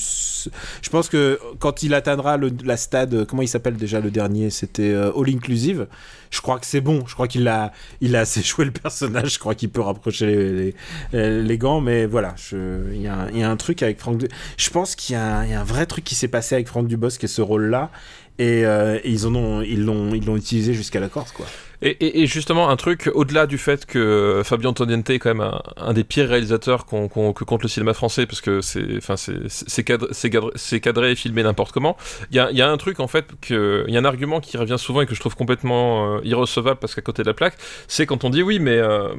Je 0.82 0.90
pense 0.90 1.10
que 1.10 1.40
quand 1.60 1.84
il 1.84 1.94
atteindra 1.94 2.38
la 2.38 2.78
stade, 2.78 3.26
comment 3.26 3.44
il 3.44 3.48
s'appelle 3.48 3.76
déjà 3.76 4.00
le 4.00 4.10
dernier? 4.10 4.50
C'était 4.50 4.94
euh, 4.94 5.12
All 5.16 5.30
Inclusive. 5.30 5.88
Je 6.32 6.42
crois 6.42 6.60
que 6.60 6.66
c'est 6.66 6.82
bon. 6.82 7.06
Je 7.08 7.14
crois 7.14 7.28
qu'il 7.28 7.48
a, 7.48 7.72
il 8.02 8.16
a 8.16 8.22
assez 8.22 8.42
joué 8.44 8.66
le 8.66 8.72
personnage. 8.72 9.34
Je 9.34 9.40
crois 9.40 9.54
qu'il 9.54 9.70
peut 9.70 9.82
rapprocher 9.82 10.74
les, 11.14 11.42
les, 11.42 11.58
gants, 11.58 11.82
mais 11.82 12.06
voilà. 12.08 12.36
Il 12.52 13.02
y, 13.02 13.08
a 13.08 13.50
un 13.50 13.58
truc 13.58 13.84
avec 13.84 14.00
Franck. 14.00 14.26
Je 14.58 14.70
pense 14.70 14.96
qu'il 14.96 15.14
y, 15.14 15.18
a 15.18 15.40
un 15.40 15.64
vrai 15.64 15.86
truc 15.86 16.04
qui 16.04 16.16
s'est 16.16 16.28
passé 16.28 16.56
avec 16.56 16.68
Franck 16.68 16.88
Dubosc 16.88 17.24
et 17.24 17.28
ce 17.28 17.42
rôle-là. 17.42 17.92
Et, 18.40 18.66
euh, 18.66 19.00
ils 19.04 19.28
en 19.28 19.36
ont, 19.36 19.62
ils 19.62 19.84
l'ont, 19.84 20.14
ils 20.14 20.26
l'ont 20.26 20.38
utilisé 20.38 20.74
jusqu'à 20.74 21.00
la 21.00 21.10
corde, 21.10 21.30
quoi. 21.34 21.46
Et, 21.82 22.22
et, 22.22 22.28
justement, 22.28 22.70
un 22.70 22.76
truc, 22.76 23.10
au-delà 23.14 23.48
du 23.48 23.58
fait 23.58 23.86
que 23.86 24.42
Fabio 24.44 24.70
Antoniente 24.70 25.10
est 25.10 25.20
quand 25.20 25.34
même 25.34 25.52
un, 25.78 25.94
des 25.94 26.04
pires 26.04 26.28
réalisateurs 26.28 26.86
qu'on, 26.86 27.08
que 27.08 27.44
compte 27.46 27.64
le 27.64 27.70
cinéma 27.70 27.94
français, 27.94 28.26
parce 28.26 28.42
que 28.42 28.60
c'est, 28.60 28.98
enfin, 28.98 29.16
c'est, 29.16 29.84
cadré, 29.84 30.10
c'est, 30.56 30.82
cadré, 30.82 31.12
et 31.12 31.16
filmé 31.16 31.42
n'importe 31.42 31.72
comment, 31.72 31.96
il 32.32 32.36
y 32.36 32.40
a, 32.40 32.52
y 32.52 32.62
a, 32.62 32.70
un 32.70 32.76
truc, 32.76 33.00
en 33.00 33.08
fait, 33.08 33.26
il 33.50 33.86
y 33.88 33.96
a 33.96 34.00
un 34.00 34.06
argument 34.06 34.42
qui 34.42 34.58
revient 34.58 34.76
souvent 34.78 35.02
et 35.02 35.06
que 35.06 35.16
je 35.16 35.22
trouve 35.22 35.38
complètement 35.38 36.18
euh, 36.18 36.20
irrecevable 36.26 36.80
parce 36.82 36.96
qu'à 36.96 37.02
côté 37.02 37.24
de 37.24 37.28
la 37.28 37.34
plaque, 37.34 37.56
c'est 37.88 38.06
quand 38.06 38.26
on 38.26 38.30
dit 38.30 38.44
oui, 38.44 38.60
mais 38.60 38.78
euh, 38.78 39.14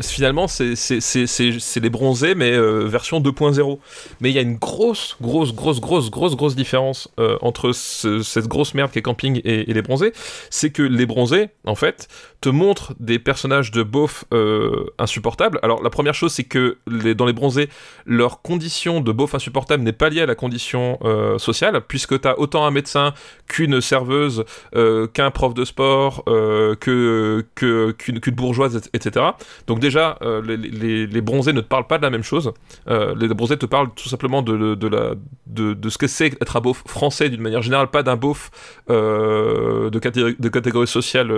finalement, 0.00 0.46
c'est, 0.46 0.76
c'est, 0.76 1.00
c'est, 1.00 1.80
les 1.80 1.90
bronzés, 1.90 2.36
mais 2.36 2.52
euh, 2.52 2.84
version 2.86 3.20
2.0. 3.20 3.78
Mais 4.20 4.30
il 4.30 4.34
y 4.34 4.38
a 4.38 4.42
une 4.42 4.56
grosse, 4.56 5.16
grosse, 5.20 5.52
grosse, 5.52 5.80
grosse, 5.80 6.10
grosse, 6.10 6.36
grosse 6.36 6.54
différence 6.54 7.08
entre 7.40 7.72
cette 7.72 8.46
grosse 8.46 8.74
merde 8.74 8.90
qui 8.92 8.98
est 8.98 9.02
camping 9.02 9.40
et, 9.44 9.70
et 9.70 9.74
les 9.74 9.82
bronzés, 9.82 10.12
c'est 10.50 10.70
que 10.70 10.82
les 10.82 11.06
bronzés, 11.06 11.48
en 11.64 11.74
fait, 11.74 11.95
te 12.40 12.48
montre 12.48 12.94
des 13.00 13.18
personnages 13.18 13.70
de 13.70 13.82
beauf 13.82 14.24
euh, 14.32 14.86
insupportables. 14.98 15.58
Alors 15.62 15.82
la 15.82 15.90
première 15.90 16.14
chose 16.14 16.32
c'est 16.32 16.44
que 16.44 16.78
dans 16.86 17.26
les 17.26 17.32
bronzés, 17.32 17.68
leur 18.04 18.42
condition 18.42 19.00
de 19.00 19.12
beauf 19.12 19.34
insupportable 19.34 19.82
n'est 19.82 19.92
pas 19.92 20.10
liée 20.10 20.20
à 20.20 20.26
la 20.26 20.34
condition 20.34 20.98
euh, 21.02 21.38
sociale, 21.38 21.80
puisque 21.88 22.20
tu 22.20 22.28
as 22.28 22.38
autant 22.38 22.64
un 22.64 22.70
médecin 22.70 23.14
qu'une 23.48 23.80
serveuse, 23.80 24.44
euh, 24.74 25.06
qu'un 25.06 25.30
prof 25.30 25.54
de 25.54 25.64
sport, 25.64 26.24
que, 26.24 27.44
qu'une, 27.54 28.20
bourgeoise, 28.34 28.88
etc. 28.92 29.26
Donc 29.66 29.80
déjà, 29.80 30.18
les, 30.44 31.20
bronzés 31.20 31.52
ne 31.52 31.60
te 31.60 31.66
parlent 31.66 31.86
pas 31.86 31.98
de 31.98 32.02
la 32.02 32.10
même 32.10 32.22
chose. 32.22 32.52
les 32.86 33.28
bronzés 33.28 33.56
te 33.56 33.66
parlent 33.66 33.90
tout 33.94 34.08
simplement 34.08 34.42
de 34.42 35.88
ce 35.88 35.98
que 35.98 36.06
c'est 36.06 36.26
être 36.40 36.56
un 36.56 36.60
beauf 36.60 36.82
français 36.86 37.28
d'une 37.28 37.40
manière 37.40 37.62
générale, 37.62 37.88
pas 37.88 38.02
d'un 38.02 38.16
beauf 38.16 38.50
de, 38.88 39.98
catégorie, 39.98 40.36
de 40.38 40.48
catégorie 40.48 40.86
sociale 40.86 41.32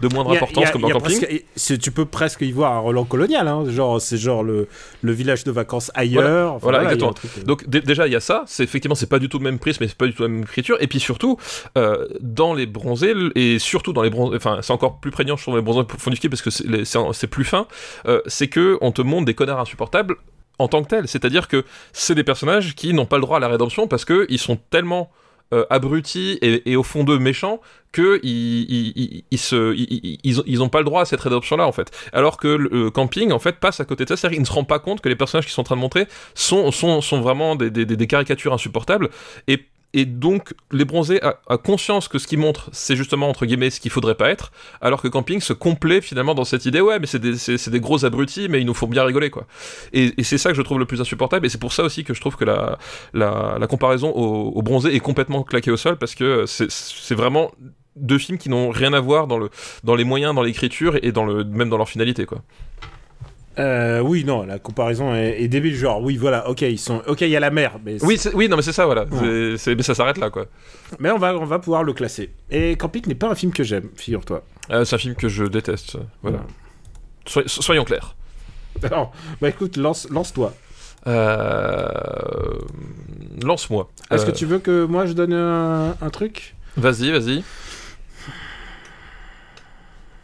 de 0.00 0.08
moindre 0.08 0.32
importance 0.32 0.70
comme 0.70 0.82
dans 0.82 0.90
camping. 0.90 1.26
tu 1.80 1.90
peux 1.90 2.04
presque 2.04 2.42
y 2.42 2.52
voir 2.52 2.72
un 2.72 2.78
Roland 2.78 3.04
colonial, 3.04 3.48
hein, 3.48 3.64
genre 3.68 4.00
c'est 4.00 4.16
genre 4.16 4.42
le, 4.42 4.68
le, 5.02 5.12
village 5.12 5.44
de 5.44 5.50
vacances 5.50 5.90
ailleurs. 5.94 6.58
Voilà, 6.58 6.82
exactement. 6.82 7.14
Euh. 7.38 7.44
Donc 7.44 7.68
déjà 7.68 8.06
il 8.06 8.12
y 8.12 8.16
a 8.16 8.20
ça, 8.20 8.44
c'est 8.46 8.64
effectivement 8.64 8.94
c'est 8.94 9.08
pas 9.08 9.18
du 9.18 9.28
tout 9.28 9.38
le 9.38 9.44
même 9.44 9.58
prisme, 9.58 9.78
mais 9.82 9.88
c'est 9.88 9.96
pas 9.96 10.06
du 10.06 10.14
tout 10.14 10.22
la 10.22 10.28
même 10.28 10.42
écriture. 10.42 10.76
Et 10.80 10.86
puis 10.86 11.00
surtout 11.00 11.38
euh, 11.76 12.06
dans 12.20 12.54
les 12.54 12.66
bronzés 12.66 13.14
et 13.34 13.58
surtout 13.58 13.92
dans 13.92 14.02
les 14.02 14.10
bronzés, 14.10 14.36
enfin 14.36 14.58
c'est 14.62 14.72
encore 14.72 15.00
plus 15.00 15.10
prégnant 15.10 15.36
je 15.36 15.42
trouve 15.42 15.56
les 15.56 15.62
bronzés 15.62 15.86
fond 15.98 16.10
du 16.10 16.16
ski 16.16 16.28
parce 16.28 16.42
que 16.42 16.50
c'est 16.50 17.26
plus 17.26 17.44
fin, 17.44 17.66
euh, 18.06 18.20
c'est 18.26 18.48
que 18.48 18.78
on 18.80 18.92
te 18.92 19.02
montre 19.02 19.24
des 19.24 19.34
connards 19.34 19.60
insupportables 19.60 20.16
en 20.58 20.68
tant 20.68 20.82
que 20.82 20.88
tels. 20.88 21.08
C'est-à-dire 21.08 21.48
que 21.48 21.64
c'est 21.92 22.14
des 22.14 22.24
personnages 22.24 22.74
qui 22.74 22.92
n'ont 22.92 23.06
pas 23.06 23.16
le 23.16 23.22
droit 23.22 23.36
à 23.36 23.40
la 23.40 23.48
rédemption 23.48 23.88
parce 23.88 24.04
que 24.04 24.26
ils 24.28 24.38
sont 24.38 24.58
tellement 24.70 25.10
abrutis 25.70 26.38
et, 26.42 26.70
et, 26.70 26.76
au 26.76 26.82
fond 26.82 27.04
d'eux 27.04 27.18
méchants 27.18 27.60
que 27.92 28.20
ils, 28.22 29.24
ils, 29.30 29.38
se, 29.38 29.74
ils, 29.74 30.62
ont 30.62 30.68
pas 30.68 30.80
le 30.80 30.84
droit 30.84 31.02
à 31.02 31.04
cette 31.04 31.20
rédemption 31.20 31.56
là 31.56 31.66
en 31.66 31.72
fait. 31.72 31.90
Alors 32.12 32.36
que 32.36 32.48
le 32.48 32.90
camping 32.90 33.32
en 33.32 33.38
fait 33.38 33.58
passe 33.58 33.80
à 33.80 33.84
côté 33.84 34.04
de 34.04 34.08
ça, 34.08 34.16
c'est-à-dire 34.16 34.40
ne 34.40 34.44
se 34.44 34.52
rendent 34.52 34.68
pas 34.68 34.78
compte 34.78 35.00
que 35.00 35.08
les 35.08 35.16
personnages 35.16 35.46
qui 35.46 35.52
sont 35.52 35.62
en 35.62 35.64
train 35.64 35.76
de 35.76 35.80
montrer 35.80 36.06
sont, 36.34 36.70
sont, 36.72 37.00
sont 37.00 37.20
vraiment 37.20 37.56
des, 37.56 37.70
des, 37.70 37.84
des 37.84 38.06
caricatures 38.06 38.52
insupportables 38.52 39.10
et 39.48 39.66
et 39.92 40.04
donc 40.04 40.54
les 40.72 40.84
bronzés 40.84 41.20
a, 41.22 41.56
conscience 41.58 42.08
que 42.08 42.18
ce 42.18 42.26
qu'ils 42.26 42.38
montrent, 42.38 42.68
c'est 42.72 42.96
justement 42.96 43.28
entre 43.28 43.46
guillemets 43.46 43.70
ce 43.70 43.80
qu'il 43.80 43.90
faudrait 43.90 44.14
pas 44.14 44.28
être, 44.30 44.52
alors 44.80 45.00
que 45.00 45.08
Camping 45.08 45.40
se 45.40 45.52
complaît 45.52 46.00
finalement 46.00 46.34
dans 46.34 46.44
cette 46.44 46.66
idée, 46.66 46.80
ouais, 46.80 46.98
mais 46.98 47.06
c'est 47.06 47.18
des, 47.18 47.34
des 47.70 47.80
gros 47.80 48.04
abrutis, 48.04 48.48
mais 48.48 48.60
ils 48.60 48.66
nous 48.66 48.74
font 48.74 48.88
bien 48.88 49.04
rigoler, 49.04 49.30
quoi. 49.30 49.46
Et, 49.92 50.12
c'est 50.22 50.38
ça 50.38 50.50
que 50.50 50.56
je 50.56 50.62
trouve 50.62 50.78
le 50.78 50.86
plus 50.86 51.00
insupportable, 51.00 51.46
et 51.46 51.48
c'est 51.48 51.60
pour 51.60 51.72
ça 51.72 51.82
aussi 51.84 52.04
que 52.04 52.14
je 52.14 52.20
trouve 52.20 52.36
que 52.36 52.44
la, 52.44 52.78
la, 53.14 53.56
la 53.58 53.66
comparaison 53.66 54.10
au, 54.10 54.50
au 54.50 54.62
bronzé 54.62 54.94
est 54.94 55.00
complètement 55.00 55.42
claquée 55.42 55.70
au 55.70 55.76
sol, 55.76 55.96
parce 55.96 56.14
que 56.14 56.44
c'est, 56.46 56.70
c'est 56.70 57.14
vraiment 57.14 57.52
deux 57.96 58.18
films 58.18 58.38
qui 58.38 58.50
n'ont 58.50 58.70
rien 58.70 58.92
à 58.92 59.00
voir 59.00 59.26
dans, 59.26 59.38
le, 59.38 59.50
dans 59.82 59.94
les 59.94 60.04
moyens, 60.04 60.34
dans 60.34 60.42
l'écriture, 60.42 60.98
et 61.02 61.12
dans 61.12 61.24
le, 61.24 61.44
même 61.44 61.70
dans 61.70 61.78
leur 61.78 61.88
finalité, 61.88 62.26
quoi. 62.26 62.42
Euh, 63.58 64.00
oui, 64.00 64.24
non, 64.24 64.44
la 64.44 64.58
comparaison 64.58 65.14
est, 65.14 65.40
est 65.42 65.48
débile. 65.48 65.74
Genre, 65.74 66.02
oui, 66.02 66.16
voilà, 66.16 66.48
ok, 66.48 66.60
ils 66.62 66.78
sont, 66.78 67.02
ok, 67.06 67.22
il 67.22 67.28
y 67.30 67.36
a 67.36 67.40
la 67.40 67.50
mer, 67.50 67.78
mais 67.84 68.02
Oui, 68.04 68.20
oui, 68.34 68.48
non, 68.48 68.56
mais 68.56 68.62
c'est 68.62 68.72
ça, 68.72 68.84
voilà. 68.86 69.04
Ouais. 69.04 69.18
C'est- 69.18 69.56
c'est- 69.56 69.74
mais 69.74 69.82
ça 69.82 69.94
s'arrête 69.94 70.18
là, 70.18 70.28
quoi. 70.30 70.46
mais 70.98 71.10
on 71.10 71.18
va, 71.18 71.34
on 71.36 71.44
va 71.46 71.58
pouvoir 71.58 71.82
le 71.82 71.92
classer. 71.94 72.30
Et 72.50 72.76
Camping 72.76 73.06
n'est 73.06 73.14
pas 73.14 73.28
un 73.30 73.34
film 73.34 73.52
que 73.52 73.64
j'aime, 73.64 73.88
figure-toi. 73.96 74.42
Euh, 74.70 74.84
c'est 74.84 74.96
un 74.96 74.98
film 74.98 75.14
que 75.14 75.28
je 75.28 75.44
déteste, 75.44 75.96
voilà. 76.22 76.38
Ouais. 77.34 77.42
Soyons 77.46 77.84
clairs. 77.84 78.14
Alors, 78.82 79.12
bah 79.40 79.48
écoute, 79.48 79.76
lance, 79.78 80.06
lance-toi. 80.10 80.52
Euh... 81.06 81.88
Lance-moi. 83.42 83.88
Est-ce 84.10 84.24
Euh, 84.24 84.26
que 84.26 84.36
tu 84.36 84.44
veux 84.44 84.58
que 84.58 84.84
moi 84.84 85.06
je 85.06 85.12
donne 85.12 85.32
un, 85.32 85.96
un 86.00 86.10
truc? 86.10 86.54
Vas-y, 86.76 87.10
vas-y. 87.10 87.42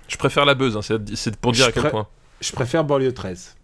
Je 0.08 0.16
préfère 0.16 0.44
la 0.44 0.54
buzz, 0.54 0.76
hein, 0.76 0.80
c'est 1.14 1.36
pour 1.36 1.52
dire 1.52 1.64
Je 1.66 1.70
à 1.70 1.72
quel 1.72 1.90
point. 1.90 2.06
Je 2.42 2.52
préfère 2.52 2.84
Banlieue 2.84 3.12
13. 3.12 3.56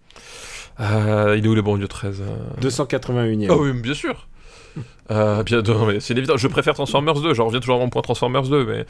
Euh, 0.81 1.35
il 1.37 1.45
est 1.45 1.49
où 1.49 1.55
le 1.57 1.62
banlieue 1.62 1.89
13 1.89 2.20
euh? 2.22 2.37
281 2.61 3.24
e 3.43 3.47
Ah 3.51 3.57
oui, 3.57 3.72
bien 3.72 3.95
sûr. 3.95 4.29
Euh, 5.11 5.43
bien, 5.43 5.61
non, 5.62 5.87
mais 5.87 5.99
c'est 5.99 6.16
évident. 6.16 6.37
Je 6.37 6.47
préfère 6.47 6.74
Transformers 6.74 7.14
2. 7.20 7.35
Je 7.35 7.43
reviens 7.43 7.59
toujours 7.59 7.76
à 7.76 7.79
mon 7.81 7.89
point 7.89 8.03
Transformers 8.03 8.43
2, 8.43 8.64
mais. 8.64 8.87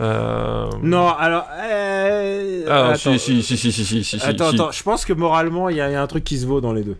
euh, 0.00 0.68
Non, 0.82 1.08
alors. 1.08 1.46
euh, 1.62 2.64
Ah, 2.68 2.88
attends, 2.88 3.16
si, 3.16 3.18
si, 3.18 3.42
si, 3.42 3.56
si, 3.56 3.72
si, 3.72 3.84
si, 3.84 4.04
si, 4.04 4.16
attends, 4.22 4.50
si. 4.50 4.56
attends, 4.56 4.70
je 4.70 4.82
pense 4.82 5.04
que 5.06 5.14
moralement, 5.14 5.70
il 5.70 5.76
y, 5.76 5.80
a 5.80 5.88
il 5.88 5.92
y 5.92 5.96
a 5.96 6.02
un 6.02 6.06
truc 6.06 6.24
qui 6.24 6.36
se 6.38 6.44
vaut 6.46 6.60
dans 6.60 6.74
les 6.74 6.82
deux. 6.82 6.98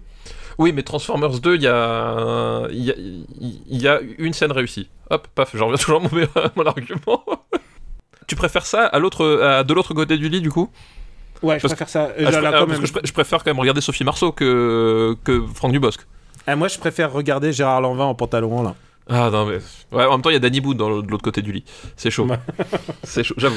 Oui, 0.56 0.72
mais 0.72 0.82
Transformers 0.82 1.38
2, 1.40 1.56
il 1.56 1.62
y 1.62 1.66
a, 1.66 2.66
y 2.70 2.90
a, 2.90 2.94
y 3.68 3.88
a 3.88 4.00
une 4.18 4.32
scène 4.32 4.52
réussie. 4.52 4.88
Hop, 5.10 5.26
paf, 5.34 5.54
j'en 5.54 5.66
reviens 5.66 5.78
toujours 5.78 6.00
à 6.00 6.02
mon, 6.02 6.10
mon 6.56 6.64
argument. 6.66 7.24
tu 8.26 8.36
préfères 8.36 8.64
ça 8.66 8.86
à 8.86 8.98
l'autre, 8.98 9.40
à 9.42 9.64
de 9.64 9.74
l'autre 9.74 9.92
côté 9.92 10.16
du 10.16 10.28
lit, 10.30 10.40
du 10.40 10.50
coup? 10.50 10.70
Ouais, 11.42 11.56
je 11.58 11.62
Parce 11.62 11.74
préfère 11.74 11.88
ça. 11.88 12.10
Ah, 12.18 12.30
je, 12.30 12.38
là, 12.38 12.52
parce 12.66 12.78
que 12.80 12.86
je, 12.86 12.92
pré- 12.92 13.00
je 13.04 13.12
préfère 13.12 13.38
quand 13.42 13.50
même 13.50 13.58
regarder 13.60 13.80
Sophie 13.80 14.04
Marceau 14.04 14.30
que, 14.32 15.16
que 15.24 15.42
Franck 15.54 15.72
Dubosc. 15.72 16.00
Ah, 16.46 16.56
moi, 16.56 16.68
je 16.68 16.78
préfère 16.78 17.12
regarder 17.12 17.52
Gérard 17.52 17.80
Lanvin 17.80 18.04
en 18.04 18.14
pantalon 18.14 18.62
là. 18.62 18.74
Ah 19.08 19.28
non, 19.30 19.46
mais. 19.46 19.58
Ouais, 19.90 20.04
en 20.04 20.12
même 20.12 20.22
temps, 20.22 20.30
il 20.30 20.34
y 20.34 20.36
a 20.36 20.38
Danny 20.40 20.60
Boone 20.60 20.76
dans 20.76 21.00
de 21.02 21.10
l'autre 21.10 21.24
côté 21.24 21.42
du 21.42 21.50
lit. 21.52 21.64
C'est 21.96 22.10
chaud. 22.10 22.28
C'est 23.02 23.24
chaud, 23.24 23.34
j'avoue. 23.38 23.56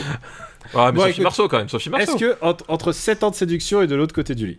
Ah, 0.74 0.92
mais 0.92 0.94
Bon, 0.94 1.00
Sophie 1.02 1.12
écoute, 1.12 1.24
Marceau 1.24 1.48
quand 1.48 1.58
même, 1.60 1.70
Sophie 1.70 1.90
Marceau. 1.90 2.16
Est-ce 2.16 2.18
que 2.18 2.38
entre, 2.42 2.64
entre 2.70 2.92
7 2.92 3.24
ans 3.24 3.30
de 3.30 3.36
séduction 3.36 3.82
et 3.82 3.88
de 3.88 3.96
l'autre 3.96 4.16
côté 4.16 4.34
du 4.34 4.48
lit? 4.48 4.58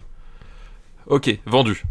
Ok, 1.06 1.36
vendu. 1.46 1.82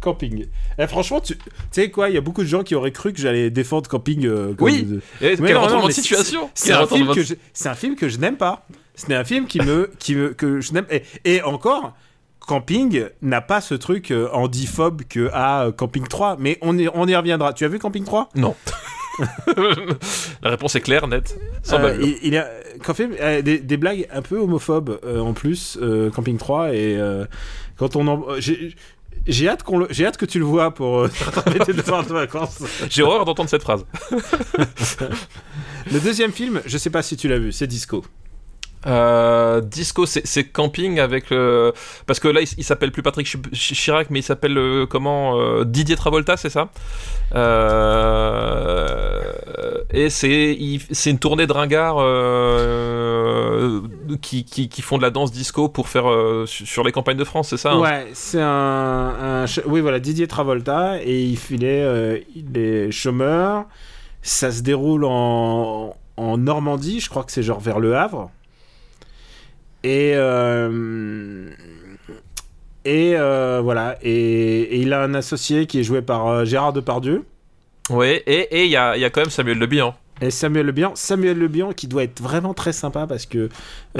Camping. 0.00 0.46
Eh, 0.78 0.86
franchement, 0.86 1.20
tu 1.20 1.36
sais 1.72 1.90
quoi, 1.90 2.08
il 2.08 2.14
y 2.14 2.18
a 2.18 2.20
beaucoup 2.20 2.42
de 2.42 2.48
gens 2.48 2.62
qui 2.62 2.74
auraient 2.76 2.92
cru 2.92 3.12
que 3.12 3.18
j'allais 3.20 3.50
défendre 3.50 3.88
Camping. 3.90 4.24
euh, 4.26 4.54
comme 4.54 4.66
Oui. 4.66 4.84
de- 4.84 5.00
Et 5.20 5.36
Mais 5.40 5.48
quel 5.48 5.54
non, 5.56 5.68
non, 5.68 5.86
mais 5.86 5.92
situation 5.92 6.44
un, 6.44 6.50
c'est 6.54 7.68
un 7.68 7.74
film 7.74 7.96
que 7.96 8.08
je 8.08 8.18
n'aime 8.18 8.36
pas. 8.36 8.64
C'est 8.98 9.14
un 9.14 9.24
film 9.24 9.46
qui 9.46 9.60
me, 9.60 9.90
qui 9.98 10.14
me, 10.16 10.34
que 10.34 10.60
je 10.60 10.72
n'aime. 10.72 10.86
Et, 10.90 11.02
et 11.24 11.42
encore, 11.42 11.94
Camping 12.40 13.04
n'a 13.22 13.40
pas 13.40 13.60
ce 13.60 13.74
truc 13.74 14.10
euh, 14.10 14.28
handiphobe 14.32 15.02
que 15.08 15.30
a 15.32 15.66
euh, 15.66 15.72
Camping 15.72 16.06
3. 16.06 16.36
Mais 16.40 16.58
on 16.62 16.76
y, 16.76 16.88
on 16.92 17.06
y 17.06 17.14
reviendra. 17.14 17.52
Tu 17.52 17.64
as 17.64 17.68
vu 17.68 17.78
Camping 17.78 18.04
3 18.04 18.30
Non. 18.34 18.56
La 20.42 20.50
réponse 20.50 20.74
est 20.76 20.80
claire, 20.80 21.06
nette. 21.08 21.38
Sans 21.62 21.78
Euh, 21.78 21.96
il, 22.00 22.18
il 22.22 22.32
y 22.34 22.38
a 22.38 22.48
Camping, 22.84 23.10
euh, 23.20 23.42
des, 23.42 23.58
des 23.58 23.76
blagues 23.76 24.06
un 24.12 24.22
peu 24.22 24.38
homophobes 24.38 24.98
euh, 25.04 25.20
en 25.20 25.32
plus, 25.32 25.78
euh, 25.80 26.10
Camping 26.10 26.38
3. 26.38 26.74
Et 26.74 26.96
euh, 26.96 27.24
quand 27.76 27.94
on 27.96 28.06
en. 28.08 28.24
euh, 28.30 28.40
j'ai- 28.40 29.48
hâte, 29.48 29.62
qu'on 29.62 29.78
le- 29.78 29.88
j'ai 29.90 30.06
hâte 30.06 30.16
que 30.16 30.24
tu 30.26 30.38
le 30.38 30.44
vois 30.44 30.72
pour 30.72 31.00
euh, 31.00 31.10
rattraper 31.24 31.58
tes 31.60 31.72
devoirs 31.72 32.04
de 32.06 32.12
vacances. 32.12 32.62
J'ai 32.88 33.02
horreur 33.02 33.24
d'entendre 33.24 33.50
cette 33.50 33.62
phrase. 33.62 33.84
Le 35.92 36.00
deuxième 36.00 36.32
film, 36.32 36.60
je 36.66 36.78
sais 36.78 36.90
pas 36.90 37.02
si 37.02 37.16
tu 37.16 37.28
l'as 37.28 37.38
vu, 37.38 37.52
c'est 37.52 37.66
Disco. 37.66 38.04
Euh, 38.88 39.60
Disco, 39.60 40.06
c'est 40.06 40.44
camping 40.44 40.98
avec 40.98 41.30
le. 41.30 41.72
Parce 42.06 42.18
que 42.20 42.28
là, 42.28 42.40
il, 42.40 42.64
s'appelle 42.64 42.90
plus 42.90 43.02
Patrick 43.02 43.26
Chi- 43.26 43.38
Chi- 43.52 43.74
Chirac, 43.74 44.08
mais 44.10 44.20
il 44.20 44.22
s'appelle 44.22 44.56
euh, 44.56 44.86
comment 44.86 45.38
euh, 45.38 45.64
Didier 45.64 45.94
Travolta, 45.96 46.36
c'est 46.36 46.48
ça? 46.50 46.70
Et 49.90 50.10
c'est 50.10 51.10
une 51.10 51.18
tournée 51.18 51.46
de 51.46 51.52
ringards 51.52 51.96
qui, 54.22 54.82
font 54.82 54.96
de 54.96 55.02
la 55.02 55.10
danse 55.10 55.32
disco 55.32 55.68
pour 55.68 55.88
faire 55.88 56.06
su- 56.46 56.66
sur 56.66 56.82
les 56.84 56.92
campagnes 56.92 57.16
de 57.16 57.24
France, 57.24 57.48
c'est 57.50 57.56
ça 57.56 57.72
hein? 57.72 57.80
Ouais, 57.80 58.06
c'est 58.14 58.40
un, 58.40 59.44
Oui, 59.66 59.80
voilà, 59.80 60.00
Didier 60.00 60.26
Travolta, 60.26 61.02
et 61.02 61.22
il 61.22 61.36
filait. 61.36 61.82
euh, 61.82 62.18
il 62.34 62.56
est 62.56 62.90
chômeur. 62.90 63.64
Ça 64.22 64.50
se 64.50 64.62
déroule 64.62 65.04
en, 65.04 65.94
en 66.16 66.38
Normandie, 66.38 67.00
je 67.00 67.08
crois 67.08 67.24
que 67.24 67.32
c'est 67.32 67.42
genre 67.42 67.60
vers 67.60 67.78
Le 67.80 67.96
Havre. 67.96 68.30
Et. 69.84 70.12
euh, 70.14 71.50
Et 72.84 73.16
euh, 73.16 73.60
voilà, 73.62 73.96
et, 74.02 74.10
et 74.12 74.78
il 74.80 74.92
a 74.94 75.02
un 75.02 75.12
associé 75.14 75.66
qui 75.66 75.78
est 75.80 75.82
joué 75.84 76.00
par 76.00 76.26
euh, 76.28 76.44
Gérard 76.46 76.72
Depardieu. 76.72 77.24
Ouais, 77.90 78.22
et 78.26 78.48
et 78.60 78.64
il 78.64 78.70
y 78.70 78.76
a, 78.76 78.96
y 78.96 79.04
a 79.04 79.10
quand 79.10 79.20
même 79.20 79.30
Samuel 79.30 79.58
Le 79.58 79.66
Bihan. 79.66 79.94
Et 80.20 80.30
Samuel 80.30 80.66
Le 80.66 80.72
Bihan, 80.72 80.92
Samuel 80.94 81.38
Le 81.38 81.48
Bihan 81.48 81.72
qui 81.72 81.86
doit 81.86 82.02
être 82.02 82.20
vraiment 82.22 82.54
très 82.54 82.72
sympa 82.72 83.06
parce 83.06 83.26
que 83.26 83.38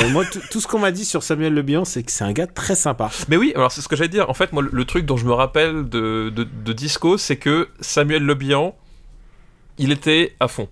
euh, 0.01 0.09
moi 0.11 0.25
tout- 0.25 0.61
ce 0.61 0.67
qu'on 0.67 0.79
m'a 0.81 0.91
dit 0.91 1.05
sur 1.05 1.23
Samuel 1.23 1.55
Le 1.55 1.63
Bihan 1.63 1.85
c'est 1.85 2.03
que 2.03 2.11
c'est 2.11 2.25
un 2.25 2.33
gars 2.33 2.47
très 2.47 2.75
sympa. 2.75 3.11
Mais 3.29 3.37
oui, 3.37 3.53
alors 3.55 3.71
c'est 3.73 3.83
ce 3.83 3.89
que 3.89 3.95
j'allais 3.97 4.09
dire. 4.09 4.29
En 4.31 4.35
fait, 4.35 4.53
moi, 4.53 4.63
le, 4.63 4.71
le 4.73 4.85
truc 4.85 5.05
dont 5.07 5.17
je 5.17 5.27
me 5.27 5.33
rappelle 5.33 5.89
de, 5.89 6.31
de, 6.35 6.45
de 6.45 6.73
Disco, 6.73 7.19
c'est 7.19 7.37
que 7.37 7.69
Samuel 7.81 8.25
Le 8.25 8.35
Bihan, 8.35 8.75
il 9.79 9.93
était 9.93 10.35
à 10.41 10.49
fond. 10.49 10.69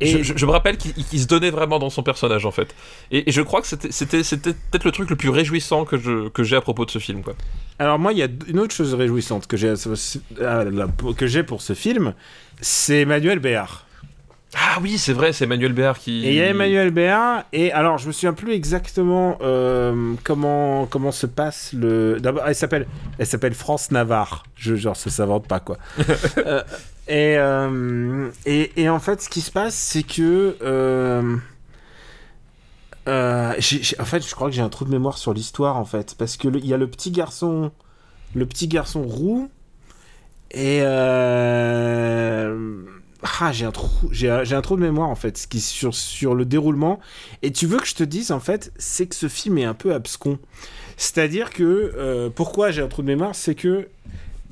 Et 0.00 0.06
je, 0.06 0.22
je- 0.22 0.32
je 0.36 0.46
me 0.46 0.50
rappelle 0.52 0.76
qu'il 0.76 1.20
se 1.20 1.26
donnait 1.26 1.50
vraiment 1.50 1.78
dans 1.80 1.90
son 1.90 2.04
personnage, 2.04 2.46
en 2.46 2.52
fait. 2.52 2.72
Et, 3.10 3.28
et 3.28 3.32
je 3.32 3.42
crois 3.42 3.60
que 3.62 3.66
c'était- 3.66 3.88
peut-être 3.90 4.84
le 4.84 4.92
truc 4.92 5.10
le 5.10 5.16
plus 5.16 5.28
réjouissant 5.30 5.84
que 5.84 5.96
j'ai 6.44 6.56
à 6.56 6.60
propos 6.60 6.84
de 6.84 6.90
ce 6.92 6.98
film, 7.00 7.22
quoi. 7.22 7.34
Alors 7.80 7.98
moi, 7.98 8.12
il 8.12 8.18
y 8.18 8.22
a 8.22 8.28
une 8.46 8.60
autre 8.60 8.74
chose 8.74 8.94
réjouissante 8.94 9.46
que 9.48 9.56
j'ai 9.56 9.74
là, 10.38 10.86
que 11.16 11.26
j'ai 11.26 11.42
pour 11.42 11.62
ce 11.62 11.72
film, 11.74 12.14
c'est 12.60 13.00
Emmanuel 13.00 13.40
Béard. 13.40 13.86
Ah 14.54 14.78
oui, 14.80 14.96
c'est 14.96 15.12
vrai, 15.12 15.34
c'est 15.34 15.44
Emmanuel 15.44 15.74
Béard 15.74 15.98
qui. 15.98 16.24
Et 16.26 16.30
il 16.30 16.34
y 16.36 16.40
a 16.40 16.46
Emmanuel 16.46 16.90
Béard, 16.90 17.44
et 17.52 17.70
alors 17.72 17.98
je 17.98 18.06
me 18.06 18.12
souviens 18.12 18.32
plus 18.32 18.52
exactement 18.52 19.36
euh, 19.42 20.14
comment 20.24 20.86
comment 20.86 21.12
se 21.12 21.26
passe 21.26 21.74
le. 21.74 22.18
D'abord, 22.18 22.44
elle 22.46 22.54
s'appelle 22.54 22.86
elle 23.18 23.26
s'appelle 23.26 23.52
France 23.54 23.90
Navarre. 23.90 24.44
Je, 24.56 24.74
genre 24.74 24.96
ça 24.96 25.10
s'invente 25.10 25.46
pas 25.46 25.60
quoi. 25.60 25.76
Euh, 26.38 26.62
et, 27.08 27.36
euh, 27.38 28.30
et 28.46 28.82
et 28.82 28.88
en 28.88 28.98
fait, 29.00 29.20
ce 29.22 29.28
qui 29.28 29.40
se 29.42 29.50
passe, 29.50 29.74
c'est 29.74 30.02
que 30.02 30.56
en 33.06 34.04
fait, 34.04 34.26
je 34.26 34.34
crois 34.34 34.48
que 34.48 34.54
j'ai 34.54 34.62
un 34.62 34.68
trou 34.68 34.84
de 34.84 34.90
mémoire 34.90 35.18
sur 35.18 35.32
l'histoire 35.34 35.76
en 35.76 35.84
fait, 35.84 36.14
parce 36.18 36.36
que 36.36 36.48
le- 36.48 36.58
il 36.58 36.66
y 36.66 36.74
a 36.74 36.76
le 36.76 36.88
petit 36.88 37.10
garçon, 37.10 37.70
le 38.34 38.46
petit 38.46 38.68
garçon 38.68 39.02
roux, 39.02 39.50
et 40.50 40.80
euh, 40.82 42.82
ah, 43.22 43.52
j'ai 43.52 43.64
un 43.64 43.72
trou, 43.72 44.08
j'ai 44.12 44.28
un, 44.30 44.62
trou 44.62 44.76
de 44.76 44.80
mémoire 44.80 45.08
en 45.08 45.14
fait, 45.14 45.38
ce 45.38 45.46
qui 45.46 45.60
sur 45.60 45.94
sur 45.94 46.34
le 46.34 46.44
déroulement. 46.44 47.00
Et 47.42 47.50
tu 47.50 47.66
veux 47.66 47.78
que 47.78 47.86
je 47.86 47.94
te 47.94 48.04
dise 48.04 48.30
en 48.30 48.40
fait, 48.40 48.72
c'est 48.78 49.06
que 49.06 49.14
ce 49.14 49.28
film 49.28 49.58
est 49.58 49.64
un 49.64 49.74
peu 49.74 49.92
abscon. 49.92 50.38
C'est-à-dire 50.96 51.50
que 51.50 51.92
euh, 51.96 52.30
pourquoi 52.30 52.70
j'ai 52.70 52.82
un 52.82 52.88
trou 52.88 53.02
de 53.02 53.08
mémoire, 53.08 53.34
c'est 53.34 53.54
que 53.54 53.88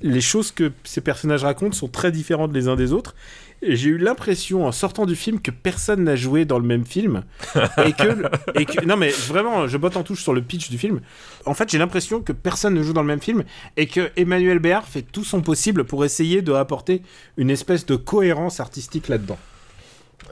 les 0.03 0.21
choses 0.21 0.51
que 0.51 0.73
ces 0.85 1.01
personnages 1.01 1.45
racontent 1.45 1.77
sont 1.77 1.89
très 1.89 2.12
différentes 2.12 2.53
les 2.53 2.69
uns 2.69 2.77
des 2.77 2.93
autres. 2.93 3.14
J'ai 3.63 3.89
eu 3.89 3.99
l'impression 3.99 4.67
en 4.67 4.73
sortant 4.73 5.07
du 5.07 5.17
film 5.17 5.41
que 5.41 5.51
personne 5.51 6.05
n'a 6.05 6.15
joué 6.15 6.45
dans 6.45 6.59
le 6.59 6.67
même 6.67 6.85
film 6.85 7.23
et 7.85 7.93
que, 7.93 8.23
et 8.55 8.65
que 8.67 8.85
non 8.85 8.97
mais 8.97 9.09
vraiment 9.11 9.67
je 9.67 9.77
botte 9.79 9.97
en 9.97 10.03
touche 10.03 10.23
sur 10.23 10.35
le 10.35 10.43
pitch 10.43 10.69
du 10.71 10.79
film. 10.79 11.01
En 11.47 11.55
fait 11.55 11.71
j'ai 11.71 11.79
l'impression 11.79 12.21
que 12.21 12.33
personne 12.33 12.75
ne 12.75 12.83
joue 12.83 12.93
dans 12.93 13.01
le 13.03 13.07
même 13.07 13.21
film 13.23 13.45
et 13.77 13.87
que 13.87 14.11
Emmanuel 14.17 14.59
Béard 14.59 14.85
fait 14.87 15.03
tout 15.03 15.25
son 15.25 15.41
possible 15.41 15.85
pour 15.85 16.05
essayer 16.05 16.43
de 16.43 16.53
apporter 16.53 17.03
une 17.37 17.51
espèce 17.51 17.87
de 17.87 17.97
cohérence 17.97 18.61
artistique 18.61 19.09
là-dedans. 19.09 19.39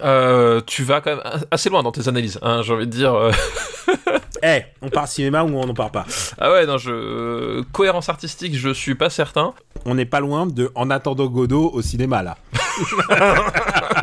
Euh, 0.03 0.61
tu 0.67 0.83
vas 0.83 1.01
quand 1.01 1.17
même 1.17 1.23
assez 1.51 1.71
loin 1.71 1.83
dans 1.83 1.93
tes 1.93 2.09
analyses, 2.09 2.39
hein, 2.43 2.63
j'ai 2.63 2.73
envie 2.73 2.87
de 2.87 2.91
dire. 2.93 3.15
euh. 3.15 3.33
Eh, 4.47 4.63
on 4.83 4.91
parle 4.91 5.07
cinéma 5.09 5.43
ou 5.43 5.57
on 5.57 5.65
n'en 5.67 5.73
parle 5.73 5.93
pas? 5.93 6.05
Ah 6.39 6.53
ouais, 6.53 6.67
non, 6.67 6.77
je. 6.77 7.63
Cohérence 7.73 8.11
artistique, 8.11 8.55
je 8.55 8.69
suis 8.75 8.95
pas 8.95 9.09
certain. 9.09 9.55
On 9.87 9.95
n'est 9.95 10.05
pas 10.05 10.21
loin 10.21 10.47
de 10.47 10.71
En 10.75 10.91
attendant 10.91 11.27
Godot 11.27 11.71
au 11.73 11.81
cinéma 11.81 12.23
là. 12.23 12.37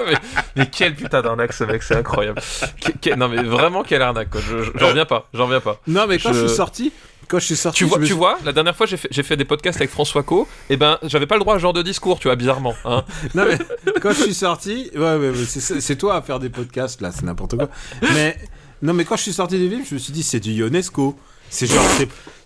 Mais, 0.05 0.13
mais 0.55 0.65
quel 0.71 0.95
putain 0.95 1.21
d'arnaque 1.21 1.53
ce 1.53 1.63
mec, 1.63 1.83
c'est 1.83 1.95
incroyable. 1.95 2.41
Que- 2.83 2.91
que- 3.09 3.15
non 3.15 3.27
mais 3.29 3.43
vraiment 3.43 3.83
quelle 3.83 4.01
arnaque 4.01 4.29
quoi. 4.29 4.41
Je- 4.41 4.63
je- 4.63 4.71
J'en 4.75 4.87
reviens 4.89 5.05
pas, 5.05 5.27
j'en 5.33 5.45
reviens 5.45 5.59
pas. 5.61 5.79
Non, 5.87 6.05
mais 6.07 6.17
quand 6.19 6.33
je, 6.33 6.39
Je- 6.41 6.47
suis 6.47 6.55
sorti, 6.55 6.91
quand 7.27 7.39
je 7.39 7.45
suis 7.45 7.55
sorti, 7.55 7.77
Tu 7.79 7.85
vois, 7.85 7.97
me 7.99 8.05
tu 8.05 8.13
vois, 8.13 8.37
la 8.43 8.51
dernière 8.51 8.75
fois 8.75 8.85
j'ai 8.85 8.97
fait, 9.23 9.37
des 9.37 9.45
podcasts 9.45 9.77
avec 9.79 9.89
François 9.91 10.23
Co, 10.23 10.47
et 10.69 10.77
ben 10.77 10.97
j'avais 11.03 11.27
pas 11.27 11.35
le 11.35 11.41
droit 11.41 11.55
à 11.55 11.57
ce 11.57 11.61
genre 11.61 11.73
de 11.73 11.81
discours, 11.81 12.19
tu 12.19 12.27
vois, 12.27 12.35
bizarrement. 12.35 12.75
Hein. 12.85 13.03
Non, 13.35 13.45
mais 13.45 13.57
quand 14.01 14.11
je 14.11 14.23
suis 14.23 14.33
sorti, 14.33 14.91
ouais, 14.95 15.31
c'est- 15.45 15.95
toi 15.95 16.15
à 16.15 16.21
faire 16.21 16.39
des 16.39 16.49
podcasts 16.49 17.01
là, 17.01 17.11
c'est 17.11 17.23
n'importe 17.23 17.55
quoi. 17.57 17.69
Mais 18.13 18.37
non, 18.81 18.93
mais 18.93 19.05
quand 19.05 19.15
je 19.17 19.21
suis 19.23 19.33
sorti 19.33 19.57
du 19.59 19.69
film, 19.69 19.83
je 19.87 19.93
me 19.95 19.99
suis 19.99 20.13
dit 20.13 20.23
c'est 20.23 20.39
du 20.39 20.51
Ionesco. 20.51 21.17
C'est 21.53 21.67
genre, 21.67 21.83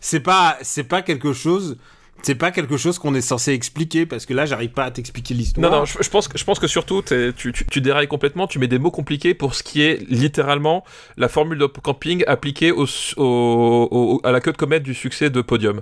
c'est 0.01 0.19
pas, 0.19 0.57
c'est 0.63 0.83
pas 0.83 1.03
quelque 1.03 1.31
chose. 1.31 1.77
C'est 2.21 2.35
pas 2.35 2.49
quelque 2.51 2.75
chose 2.77 2.97
qu'on 2.97 3.13
est 3.13 3.21
censé 3.21 3.51
expliquer 3.53 4.05
parce 4.07 4.25
que 4.25 4.33
là 4.33 4.45
j'arrive 4.47 4.71
pas 4.71 4.85
à 4.85 4.91
t'expliquer 4.91 5.33
l'histoire. 5.35 5.69
Non, 5.69 5.77
non, 5.79 5.85
je, 5.85 6.09
pense, 6.09 6.27
que- 6.27 6.37
je 6.37 6.43
pense 6.43 6.57
que 6.59 6.65
surtout 6.67 7.03
tu, 7.03 7.81
dérailles 7.81 8.07
complètement, 8.07 8.47
tu 8.47 8.57
mets 8.57 8.67
des 8.67 8.79
mots 8.79 8.89
compliqués 8.91 9.33
pour 9.35 9.53
ce 9.53 9.61
qui 9.61 9.81
est 9.83 10.01
littéralement 10.09 10.83
la 11.17 11.27
formule 11.29 11.59
de 11.59 11.65
camping 11.67 12.23
appliquée 12.25 12.71
au- 12.71 12.87
au- 13.17 14.21
à 14.23 14.31
la 14.31 14.41
queue 14.41 14.51
de 14.53 14.57
comète 14.57 14.81
du 14.83 14.93
succès 14.95 15.29
de 15.29 15.41
Podium. 15.41 15.81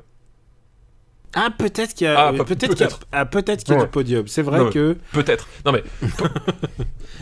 Ah 1.36 1.50
peut-être 1.58 1.94
qu'il 1.96 2.06
y 2.06 2.10
a, 2.10 2.20
Ah, 2.20 2.30
euh, 2.32 2.38
pe- 2.38 2.44
peut-être 2.44 2.72
qu'il 2.76 2.80
y 2.82 2.84
a, 2.84 2.88
peut-être. 2.88 3.00
ah, 3.12 3.26
peut-être 3.26 3.64
qu'il 3.64 3.74
y 3.74 3.78
a 3.78 3.80
Ouais. 3.80 3.86
du 3.86 3.92
podium. 3.92 4.28
C'est 4.28 4.42
vrai 4.44 4.60
Non, 4.60 4.70
que 4.70 4.96
Peut-être. 5.14 5.48
Non 5.66 5.72
mais. 5.72 5.84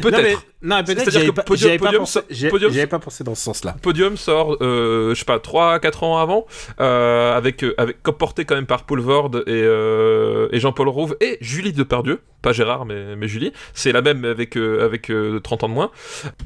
Non, 0.03 0.09
Peut-être. 0.09 0.45
Non, 0.63 0.77
mais 0.77 0.83
peut-être 0.83 0.99
C'est-à-dire 0.99 1.11
j'y 1.11 1.17
avais 1.17 1.27
que 1.27 1.31
pas, 1.35 1.43
Podium- 1.43 1.69
avais 1.69 1.77
pas 1.79 1.85
Podium 1.87 2.01
pensé. 2.03 2.19
so- 2.31 2.49
Podium 2.49 2.87
pas 2.87 2.99
pensé 2.99 3.23
dans 3.23 3.35
ce 3.35 3.43
sens-là. 3.43 3.75
Podium 3.81 4.15
sort, 4.15 4.57
euh, 4.61 5.13
je 5.13 5.19
sais 5.19 5.25
pas, 5.25 5.37
3-4 5.39 6.03
ans 6.03 6.17
avant, 6.17 6.45
euh, 6.79 7.35
avec, 7.35 7.63
euh, 7.63 7.73
avec 7.77 8.01
porté 8.03 8.45
quand 8.45 8.55
même 8.55 8.65
par 8.67 8.85
Paul 8.85 9.01
Vord 9.01 9.31
et, 9.35 9.41
euh, 9.49 10.47
et 10.51 10.59
Jean-Paul 10.59 10.87
Rouve 10.87 11.17
et 11.19 11.37
Julie 11.41 11.73
Depardieu, 11.73 12.19
pas 12.41 12.53
Gérard 12.53 12.85
mais, 12.85 13.15
mais 13.15 13.27
Julie, 13.27 13.51
c'est 13.73 13.91
la 13.91 14.01
même 14.01 14.23
avec, 14.23 14.55
euh, 14.55 14.85
avec 14.85 15.09
euh, 15.11 15.39
30 15.39 15.63
ans 15.65 15.69
de 15.69 15.73
moins, 15.73 15.91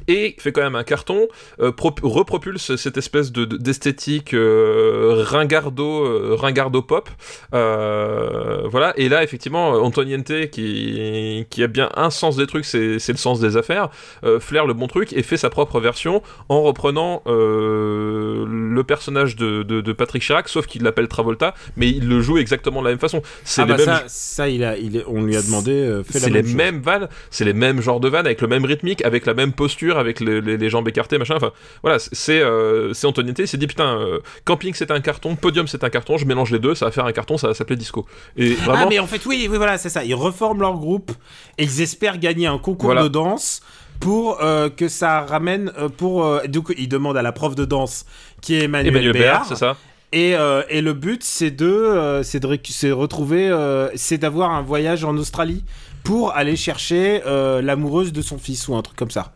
et 0.08 0.34
fait 0.38 0.50
quand 0.52 0.62
même 0.62 0.76
un 0.76 0.84
carton, 0.84 1.28
euh, 1.60 1.70
pro- 1.70 1.94
repropulse 2.02 2.74
cette 2.76 2.96
espèce 2.96 3.32
de- 3.32 3.44
de- 3.44 3.56
d'esthétique 3.58 4.34
euh, 4.34 5.22
ringardo, 5.24 6.04
euh, 6.04 6.34
ringardo 6.38 6.82
pop, 6.82 7.08
euh, 7.56 8.62
voilà, 8.70 8.92
et 8.96 9.08
là 9.08 9.22
effectivement 9.22 9.70
Antoniente 9.72 10.50
qui, 10.50 11.46
qui 11.50 11.62
a 11.62 11.66
bien 11.66 11.88
un 11.96 12.10
sens 12.10 12.36
des 12.36 12.46
trucs, 12.46 12.64
c'est 12.64 12.98
le 13.08 13.16
sens 13.16 13.40
des 13.40 13.56
affaires, 13.56 13.88
euh, 14.24 14.40
flaire 14.40 14.66
le 14.66 14.74
bon 14.74 14.86
truc 14.86 15.12
et 15.12 15.22
fait 15.22 15.36
sa 15.36 15.50
propre 15.50 15.80
version 15.80 16.22
en 16.48 16.62
reprenant 16.62 17.22
euh, 17.26 18.44
le 18.48 18.84
personnage 18.84 19.36
de, 19.36 19.62
de- 19.62 19.80
de 19.80 19.92
Patrick 19.92 20.22
Chirac, 20.22 20.48
sauf 20.48 20.66
qu'il 20.66 20.82
l'appelle 20.82 21.08
Travolta, 21.08 21.54
mais 21.76 21.88
il 21.88 22.08
le 22.08 22.20
joue 22.20 22.38
exactement 22.38 22.80
de 22.80 22.86
la 22.86 22.90
même 22.92 22.98
façon. 23.00 23.22
C'est 23.44 23.62
Ah 23.62 23.64
les 23.66 23.70
bah 23.72 23.76
mêmes, 23.78 23.86
ça, 23.86 24.04
ça 24.06 24.48
il 24.48 24.64
a, 24.64 24.76
il 24.76 24.96
est- 24.96 25.04
on 25.06 25.22
lui 25.22 25.36
a 25.36 25.42
demandé. 25.42 25.72
euh, 25.72 26.02
c'est 26.08 26.30
les 26.30 26.42
chose. 26.42 26.54
mêmes 26.54 26.80
vannes, 26.80 27.08
c'est 27.30 27.44
les 27.44 27.52
mêmes 27.52 27.80
genres 27.80 28.00
de 28.00 28.08
vannes 28.08 28.26
avec 28.26 28.40
le 28.40 28.48
même 28.48 28.64
rythmique, 28.64 29.04
avec 29.04 29.26
la 29.26 29.34
même 29.34 29.52
posture, 29.52 29.98
avec 29.98 30.20
les, 30.20 30.40
les- 30.40 30.56
les 30.56 30.70
jambes 30.70 30.88
écartées, 30.88 31.18
machin. 31.18 31.34
Enfin, 31.36 31.52
voilà, 31.82 31.98
c'est 31.98 32.40
euh, 32.40 32.92
c'est 32.92 33.06
Antoniente, 33.06 33.38
il 33.38 33.48
s'est 33.48 33.56
dit 33.58 33.66
putain, 33.66 33.98
euh, 33.98 34.18
camping 34.44 34.72
c'est 34.74 34.90
un 34.90 35.00
carton, 35.00 35.36
podium 35.36 35.66
c'est 35.66 35.84
un 35.84 35.90
carton, 35.90 36.16
je 36.18 36.24
mélange 36.26 36.50
les 36.50 36.58
deux, 36.58 36.74
ça 36.74 36.86
va 36.86 36.90
faire 36.90 37.06
un 37.06 37.12
carton, 37.12 37.38
ça 37.38 37.45
va 37.48 37.54
s'appeler 37.54 37.76
disco. 37.76 38.06
Et 38.36 38.54
vraiment, 38.54 38.82
Ah 38.84 38.86
mais 38.88 38.98
en 38.98 39.06
fait 39.06 39.24
oui, 39.26 39.46
oui 39.50 39.56
voilà 39.56 39.78
c'est 39.78 39.88
ça. 39.88 40.04
Ils 40.04 40.14
reforment 40.14 40.60
leur 40.60 40.74
groupe 40.74 41.12
et 41.58 41.64
ils 41.64 41.80
espèrent 41.80 42.18
gagner 42.18 42.46
un 42.46 42.58
concours 42.58 42.86
Voilà. 42.88 43.02
de 43.04 43.08
danse 43.08 43.62
pour 44.00 44.42
euh, 44.42 44.68
que 44.68 44.88
ça 44.88 45.22
ramène 45.22 45.72
euh, 45.78 45.88
pour 45.88 46.24
euh, 46.24 46.42
donc 46.48 46.72
ils 46.76 46.88
demandent 46.88 47.16
à 47.16 47.22
la 47.22 47.32
prof 47.32 47.54
de 47.54 47.64
danse 47.64 48.04
qui 48.42 48.54
est 48.56 48.64
Emmanuel, 48.64 48.92
Emmanuel 48.94 49.12
Béard, 49.12 49.46
c'est 49.46 49.56
ça. 49.56 49.76
et, 50.12 50.34
euh, 50.36 50.62
et 50.68 50.82
le 50.82 50.92
but 50.92 51.22
c'est 51.24 51.50
de 51.50 52.20
c'est 52.22 52.40
de 52.40 52.58
c'est 52.68 52.88
de 52.88 52.92
retrouver 52.92 53.50
c'est 53.94 54.18
d'avoir 54.18 54.50
un 54.50 54.62
voyage 54.62 55.02
en 55.04 55.16
Australie 55.16 55.64
pour 56.04 56.34
aller 56.36 56.56
chercher 56.56 57.22
l'amoureuse 57.62 58.12
de 58.12 58.22
son 58.22 58.38
fils 58.38 58.68
ou 58.68 58.76
un 58.76 58.82
truc 58.82 58.96
comme 58.96 59.10
ça. 59.10 59.32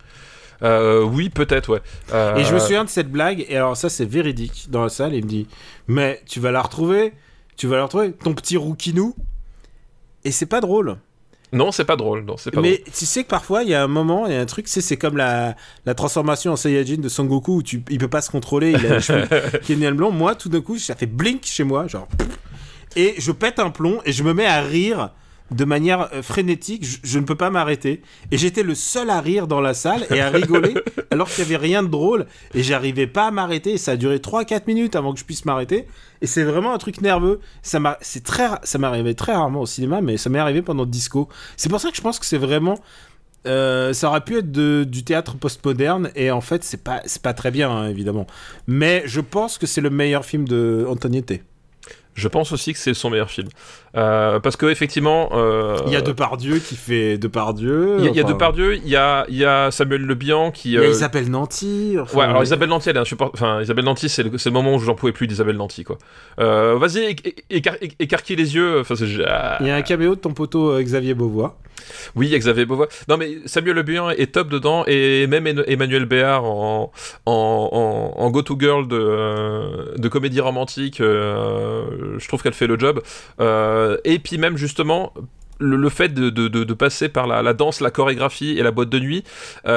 Euh, 0.63 1.01
oui, 1.01 1.29
peut-être, 1.29 1.69
ouais. 1.73 1.81
Et 2.39 2.43
je 2.43 2.53
me 2.53 2.59
souviens 2.59 2.83
de 2.83 2.89
cette 2.89 3.09
blague, 3.11 3.43
et 3.49 3.57
alors 3.57 3.75
ça 3.75 3.89
c'est 3.89 4.05
véridique 4.05 4.67
dans 4.69 4.83
la 4.83 4.89
salle, 4.89 5.15
il 5.15 5.23
me 5.23 5.27
dit 5.27 5.47
Mais 5.87 6.21
tu 6.29 6.39
vas 6.39 6.51
la 6.51 6.61
retrouver? 6.61 7.13
Tu 7.57 7.67
vas 7.67 7.77
la 7.77 7.83
retrouver 7.83 8.13
Ton 8.13 8.33
petit 8.33 8.57
rouquinou 8.57 9.15
Et 10.23 10.31
c'est 10.31 10.45
pas 10.45 10.61
drôle. 10.61 10.97
Non, 11.53 11.71
c'est 11.71 11.83
pas 11.83 11.97
drôle, 11.97 12.23
non, 12.23 12.37
c'est 12.37 12.51
pas 12.51 12.61
Mais 12.61 12.81
tu 12.93 13.05
sais 13.05 13.23
que 13.23 13.29
parfois 13.29 13.63
il 13.63 13.69
y 13.69 13.73
a 13.75 13.83
un 13.83 13.87
moment, 13.87 14.25
il 14.25 14.33
y 14.33 14.35
a 14.37 14.39
un 14.39 14.45
truc, 14.45 14.69
c'est 14.69 14.79
c'est 14.79 14.95
comme 14.95 15.17
la, 15.17 15.57
la 15.85 15.93
transformation 15.93 16.53
en 16.53 16.55
Saiyajin 16.55 16.97
de 16.97 17.09
Son 17.09 17.25
Goku 17.25 17.55
où 17.57 17.63
tu, 17.63 17.83
il 17.89 17.97
peut 17.97 18.07
pas 18.07 18.21
se 18.21 18.31
contrôler, 18.31 18.71
il 18.71 18.85
a 18.85 18.95
les 18.95 19.01
cheveux 19.01 19.27
qui 19.63 19.73
est 19.73 19.91
blanc. 19.91 20.11
Moi 20.11 20.35
tout 20.35 20.47
d'un 20.47 20.61
coup 20.61 20.77
ça 20.77 20.95
fait 20.95 21.07
blink 21.07 21.43
chez 21.43 21.65
moi, 21.65 21.87
genre. 21.87 22.07
Et 22.95 23.15
je 23.17 23.31
pète 23.33 23.59
un 23.59 23.69
plomb 23.69 23.99
et 24.05 24.13
je 24.13 24.23
me 24.23 24.33
mets 24.33 24.45
à 24.45 24.61
rire 24.61 25.11
de 25.51 25.65
manière 25.65 26.09
euh, 26.13 26.21
frénétique, 26.21 26.85
je, 26.85 26.97
je 27.03 27.19
ne 27.19 27.25
peux 27.25 27.35
pas 27.35 27.49
m'arrêter. 27.49 28.01
Et 28.31 28.37
j'étais 28.37 28.63
le 28.63 28.73
seul 28.75 29.09
à 29.09 29.19
rire 29.21 29.47
dans 29.47 29.61
la 29.61 29.73
salle 29.73 30.05
et 30.09 30.21
à 30.21 30.29
rigoler 30.29 30.73
alors 31.11 31.29
qu'il 31.29 31.45
n'y 31.45 31.53
avait 31.53 31.63
rien 31.65 31.83
de 31.83 31.89
drôle 31.89 32.25
et 32.53 32.63
j'arrivais 32.63 33.07
pas 33.07 33.27
à 33.27 33.31
m'arrêter. 33.31 33.73
Et 33.73 33.77
ça 33.77 33.91
a 33.91 33.95
duré 33.97 34.17
3-4 34.17 34.63
minutes 34.67 34.95
avant 34.95 35.13
que 35.13 35.19
je 35.19 35.25
puisse 35.25 35.45
m'arrêter. 35.45 35.87
Et 36.21 36.27
c'est 36.27 36.43
vraiment 36.43 36.73
un 36.73 36.77
truc 36.77 37.01
nerveux. 37.01 37.39
Ça 37.63 37.79
m'a, 37.79 37.97
c'est 38.01 38.23
très, 38.23 38.47
ça 38.63 38.77
m'arrivait 38.77 39.13
très 39.13 39.33
rarement 39.33 39.61
au 39.61 39.65
cinéma, 39.65 40.01
mais 40.01 40.17
ça 40.17 40.29
m'est 40.29 40.39
arrivé 40.39 40.61
pendant 40.61 40.85
Disco. 40.85 41.27
C'est 41.57 41.69
pour 41.69 41.79
ça 41.81 41.89
que 41.91 41.97
je 41.97 42.01
pense 42.01 42.17
que 42.19 42.25
c'est 42.25 42.37
vraiment. 42.37 42.79
euh, 43.47 43.91
ça 43.93 44.07
aurait 44.07 44.21
pu 44.23 44.37
être 44.37 44.51
de- 44.51 44.83
du 44.87 45.03
théâtre 45.03 45.35
postmoderne 45.35 46.11
et 46.15 46.29
en 46.29 46.41
fait 46.41 46.63
c'est 46.63 46.83
pas 46.83 47.01
c'est 47.05 47.23
pas 47.23 47.33
très 47.33 47.49
bien 47.49 47.71
hein, 47.71 47.89
évidemment 47.89 48.27
mais 48.67 49.01
je 49.07 49.19
pense 49.19 49.57
que 49.57 49.65
c'est 49.65 49.81
le 49.81 49.89
meilleur 49.89 50.25
film 50.25 50.47
de 50.47 50.85
Antoniette 50.87 51.33
Je 52.13 52.27
pense 52.27 52.51
aussi 52.51 52.73
que 52.73 52.79
c'est 52.79 52.93
son 52.93 53.09
meilleur 53.09 53.29
film. 53.29 53.47
Euh, 53.95 54.39
parce 54.39 54.57
que 54.57 54.65
effectivement, 54.65 55.29
euh, 55.33 55.77
il 55.87 55.93
y 55.93 55.95
a 55.95 56.01
Depardieu 56.01 56.59
qui 56.59 56.75
fait 56.75 57.17
Depardieu 57.17 57.95
il 57.99 58.03
y 58.05 58.07
a, 58.07 58.11
il 58.11 58.15
y 58.15 58.19
a 58.19 58.23
enfin, 58.23 58.33
Depardieu, 58.33 58.75
il 58.75 58.87
y 58.87 58.95
a, 58.97 59.25
il 59.29 59.35
y 59.37 59.45
a 59.45 59.71
Samuel 59.71 60.01
Le 60.01 60.15
Bihan 60.15 60.51
qui. 60.51 60.69
il 60.69 60.73
y 60.73 60.77
a 60.77 60.81
euh, 60.81 60.89
Isabelle 60.89 61.29
Nanty 61.29 61.95
enfin, 61.99 62.17
Ouais, 62.19 62.25
alors 62.25 62.43
Isabelle 62.43 62.69
Nanty, 62.69 62.89
elle 62.89 62.97
est 62.97 62.99
insupportable. 62.99 63.37
Enfin, 63.41 63.61
Isabelle 63.61 63.85
Nanty, 63.85 64.09
c'est 64.09 64.23
le, 64.23 64.31
le 64.31 64.51
moment 64.51 64.75
où 64.75 64.79
j'en 64.79 64.95
pouvais 64.95 65.11
plus 65.13 65.27
d'Isabelle 65.27 65.55
Nanty, 65.57 65.83
quoi. 65.85 65.97
Vas-y, 66.37 67.13
éc- 67.13 67.23
éc- 67.25 67.43
écar- 67.49 67.77
éc- 67.81 67.95
écarquille 67.99 68.35
les 68.35 68.55
yeux. 68.55 68.79
Enfin, 68.81 68.95
c'est- 68.95 69.05
il 69.05 69.67
y 69.67 69.69
a 69.71 69.75
un 69.75 69.81
caméo 69.81 70.15
de 70.15 70.19
ton 70.19 70.31
poteau 70.33 70.77
Xavier 70.81 71.13
Beauvois 71.13 71.57
Oui, 72.15 72.37
Xavier 72.37 72.65
Beauvois. 72.65 72.87
Non, 73.07 73.17
mais 73.17 73.37
Samuel 73.45 73.75
Le 73.75 74.19
est 74.19 74.33
top 74.33 74.49
dedans, 74.49 74.83
et 74.87 75.27
même 75.27 75.47
Em- 75.47 75.63
Emmanuel 75.67 76.05
Béard 76.05 76.43
en, 76.43 76.91
en, 77.25 77.69
en, 77.71 78.21
en 78.21 78.31
go-to 78.31 78.57
girl 78.59 78.87
de, 78.87 78.97
euh, 78.97 79.95
de 79.97 80.07
comédie 80.07 80.39
romantique, 80.39 81.01
euh, 81.01 82.17
je 82.17 82.27
trouve 82.27 82.41
qu'elle 82.41 82.53
fait 82.53 82.67
le 82.67 82.79
job. 82.79 83.01
Euh, 83.39 83.97
et 84.03 84.19
puis 84.19 84.37
même, 84.37 84.57
justement, 84.57 85.13
le, 85.59 85.89
fait 85.89 86.13
de, 86.13 86.73
passer 86.73 87.09
par 87.09 87.27
la, 87.27 87.41
la 87.41 87.53
danse, 87.53 87.81
la 87.81 87.91
chorégraphie 87.91 88.57
et 88.57 88.63
la 88.63 88.71
boîte 88.71 88.89
de 88.89 88.99
nuit, 88.99 89.23
tu 89.63 89.69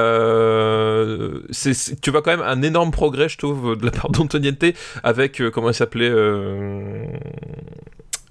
vois 2.10 2.22
quand 2.22 2.30
même 2.30 2.42
un 2.42 2.62
énorme 2.62 2.90
progrès, 2.90 3.28
je 3.28 3.38
trouve, 3.38 3.76
de 3.76 3.84
la 3.84 3.90
part 3.90 4.10
d'Antoniente, 4.10 4.64
avec, 5.02 5.42
comment 5.52 5.70
il 5.70 5.74
s'appelait 5.74 6.12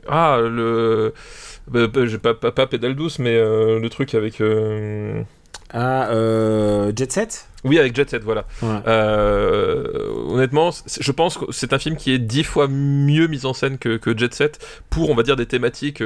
Ah, 0.07 0.39
le... 0.41 1.13
bah, 1.67 1.87
bah, 1.87 2.05
j'ai 2.05 2.17
pas, 2.17 2.33
pas, 2.33 2.51
pas 2.51 2.67
pédale 2.67 2.95
douce, 2.95 3.19
mais 3.19 3.35
euh, 3.35 3.79
le 3.79 3.89
truc 3.89 4.15
avec... 4.15 4.41
euh, 4.41 5.21
ah 5.75 6.09
euh, 6.11 6.91
Jet 6.95 7.11
Set? 7.11 7.47
Oui, 7.63 7.79
avec 7.79 7.95
Jet 7.95 8.07
Set, 8.07 8.23
voilà. 8.23 8.45
Ouais. 8.61 8.77
Honnêtement, 10.33 10.69
je 10.99 11.11
pense 11.11 11.37
que 11.37 11.45
c'est 11.49 11.73
un 11.73 11.79
film 11.79 11.95
qui 11.95 12.11
est 12.11 12.19
dix 12.19 12.43
fois 12.43 12.67
mieux 12.67 13.25
mis 13.27 13.45
en 13.45 13.53
scène 13.53 13.79
que, 13.79 13.97
que 13.97 14.15
Jet 14.15 14.33
Set 14.33 14.59
pour, 14.91 15.09
on 15.09 15.15
va 15.15 15.23
dire, 15.23 15.35
des 15.35 15.47
thématiques 15.47 16.03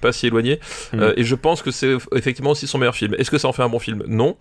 pas 0.00 0.12
si 0.12 0.28
éloignées. 0.28 0.60
Mm. 0.92 1.00
Euh, 1.00 1.12
et 1.16 1.24
je 1.24 1.34
pense 1.34 1.60
que 1.60 1.70
c'est 1.70 1.94
effectivement 2.14 2.52
aussi 2.52 2.66
son 2.66 2.78
meilleur 2.78 2.94
film. 2.94 3.14
Est-ce 3.18 3.30
que 3.30 3.38
ça 3.38 3.48
en 3.48 3.52
fait 3.52 3.62
un 3.62 3.68
bon 3.68 3.80
film? 3.80 4.02
Non. 4.06 4.36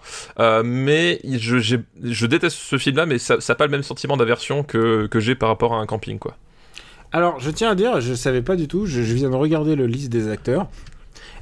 Mais 0.63 1.19
je, 1.27 1.57
je 1.57 2.25
déteste 2.27 2.55
ce 2.55 2.77
film-là, 2.77 3.05
mais 3.05 3.17
ça 3.17 3.39
n'a 3.45 3.55
pas 3.55 3.65
le 3.65 3.71
même 3.71 3.83
sentiment 3.83 4.15
d'aversion 4.15 4.63
que, 4.63 5.07
que 5.07 5.19
j'ai 5.19 5.35
par 5.35 5.49
rapport 5.49 5.73
à 5.73 5.79
un 5.79 5.85
camping, 5.85 6.17
quoi. 6.19 6.37
Alors, 7.11 7.39
je 7.39 7.51
tiens 7.51 7.71
à 7.71 7.75
dire, 7.75 7.99
je 8.01 8.13
savais 8.13 8.41
pas 8.41 8.55
du 8.55 8.67
tout, 8.67 8.85
je, 8.85 9.01
je 9.01 9.13
viens 9.13 9.29
de 9.29 9.35
regarder 9.35 9.75
le 9.75 9.85
liste 9.85 10.09
des 10.09 10.29
acteurs. 10.29 10.67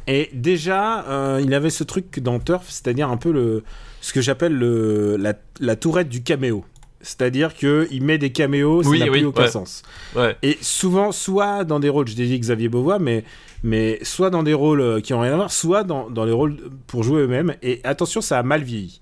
Et 0.08 0.30
déjà, 0.34 1.06
euh, 1.08 1.42
il 1.44 1.54
avait 1.54 1.70
ce 1.70 1.84
truc 1.84 2.20
dans 2.20 2.40
Turf, 2.40 2.66
c'est-à-dire 2.68 3.10
un 3.10 3.18
peu 3.18 3.32
le, 3.32 3.64
ce 4.02 4.12
que 4.14 4.22
j'appelle 4.22 4.54
le, 4.54 5.18
la, 5.18 5.34
la 5.60 5.76
tourette 5.76 6.10
du 6.10 6.24
caméo. 6.24 6.66
C'est-à-dire 7.02 7.54
qu'il 7.54 8.04
met 8.04 8.18
des 8.18 8.32
caméos, 8.32 8.84
ça 8.84 8.90
Oui, 8.90 9.00
n'a 9.00 9.06
oui, 9.06 9.20
plus 9.20 9.26
aucun 9.28 9.44
ouais. 9.44 9.48
sens. 9.48 9.84
Ouais. 10.16 10.36
Et 10.42 10.58
souvent, 10.62 11.12
soit 11.12 11.64
dans 11.64 11.80
des 11.80 11.88
rôles, 11.90 12.08
je 12.08 12.16
dit 12.16 12.40
Xavier 12.40 12.68
Beauvois, 12.68 13.00
mais, 13.00 13.24
mais 13.64 14.00
soit 14.04 14.30
dans 14.32 14.44
des 14.44 14.54
rôles 14.54 14.82
euh, 14.82 15.00
qui 15.00 15.14
ont 15.14 15.22
rien 15.22 15.32
à 15.34 15.36
voir, 15.36 15.52
soit 15.52 15.84
dans, 15.84 16.10
dans 16.10 16.26
les 16.26 16.34
rôles 16.34 16.58
pour 16.88 17.04
jouer 17.04 17.22
eux-mêmes. 17.22 17.54
Et 17.62 17.80
attention, 17.84 18.20
ça 18.20 18.40
a 18.40 18.44
mal 18.44 18.64
vieilli. 18.64 19.00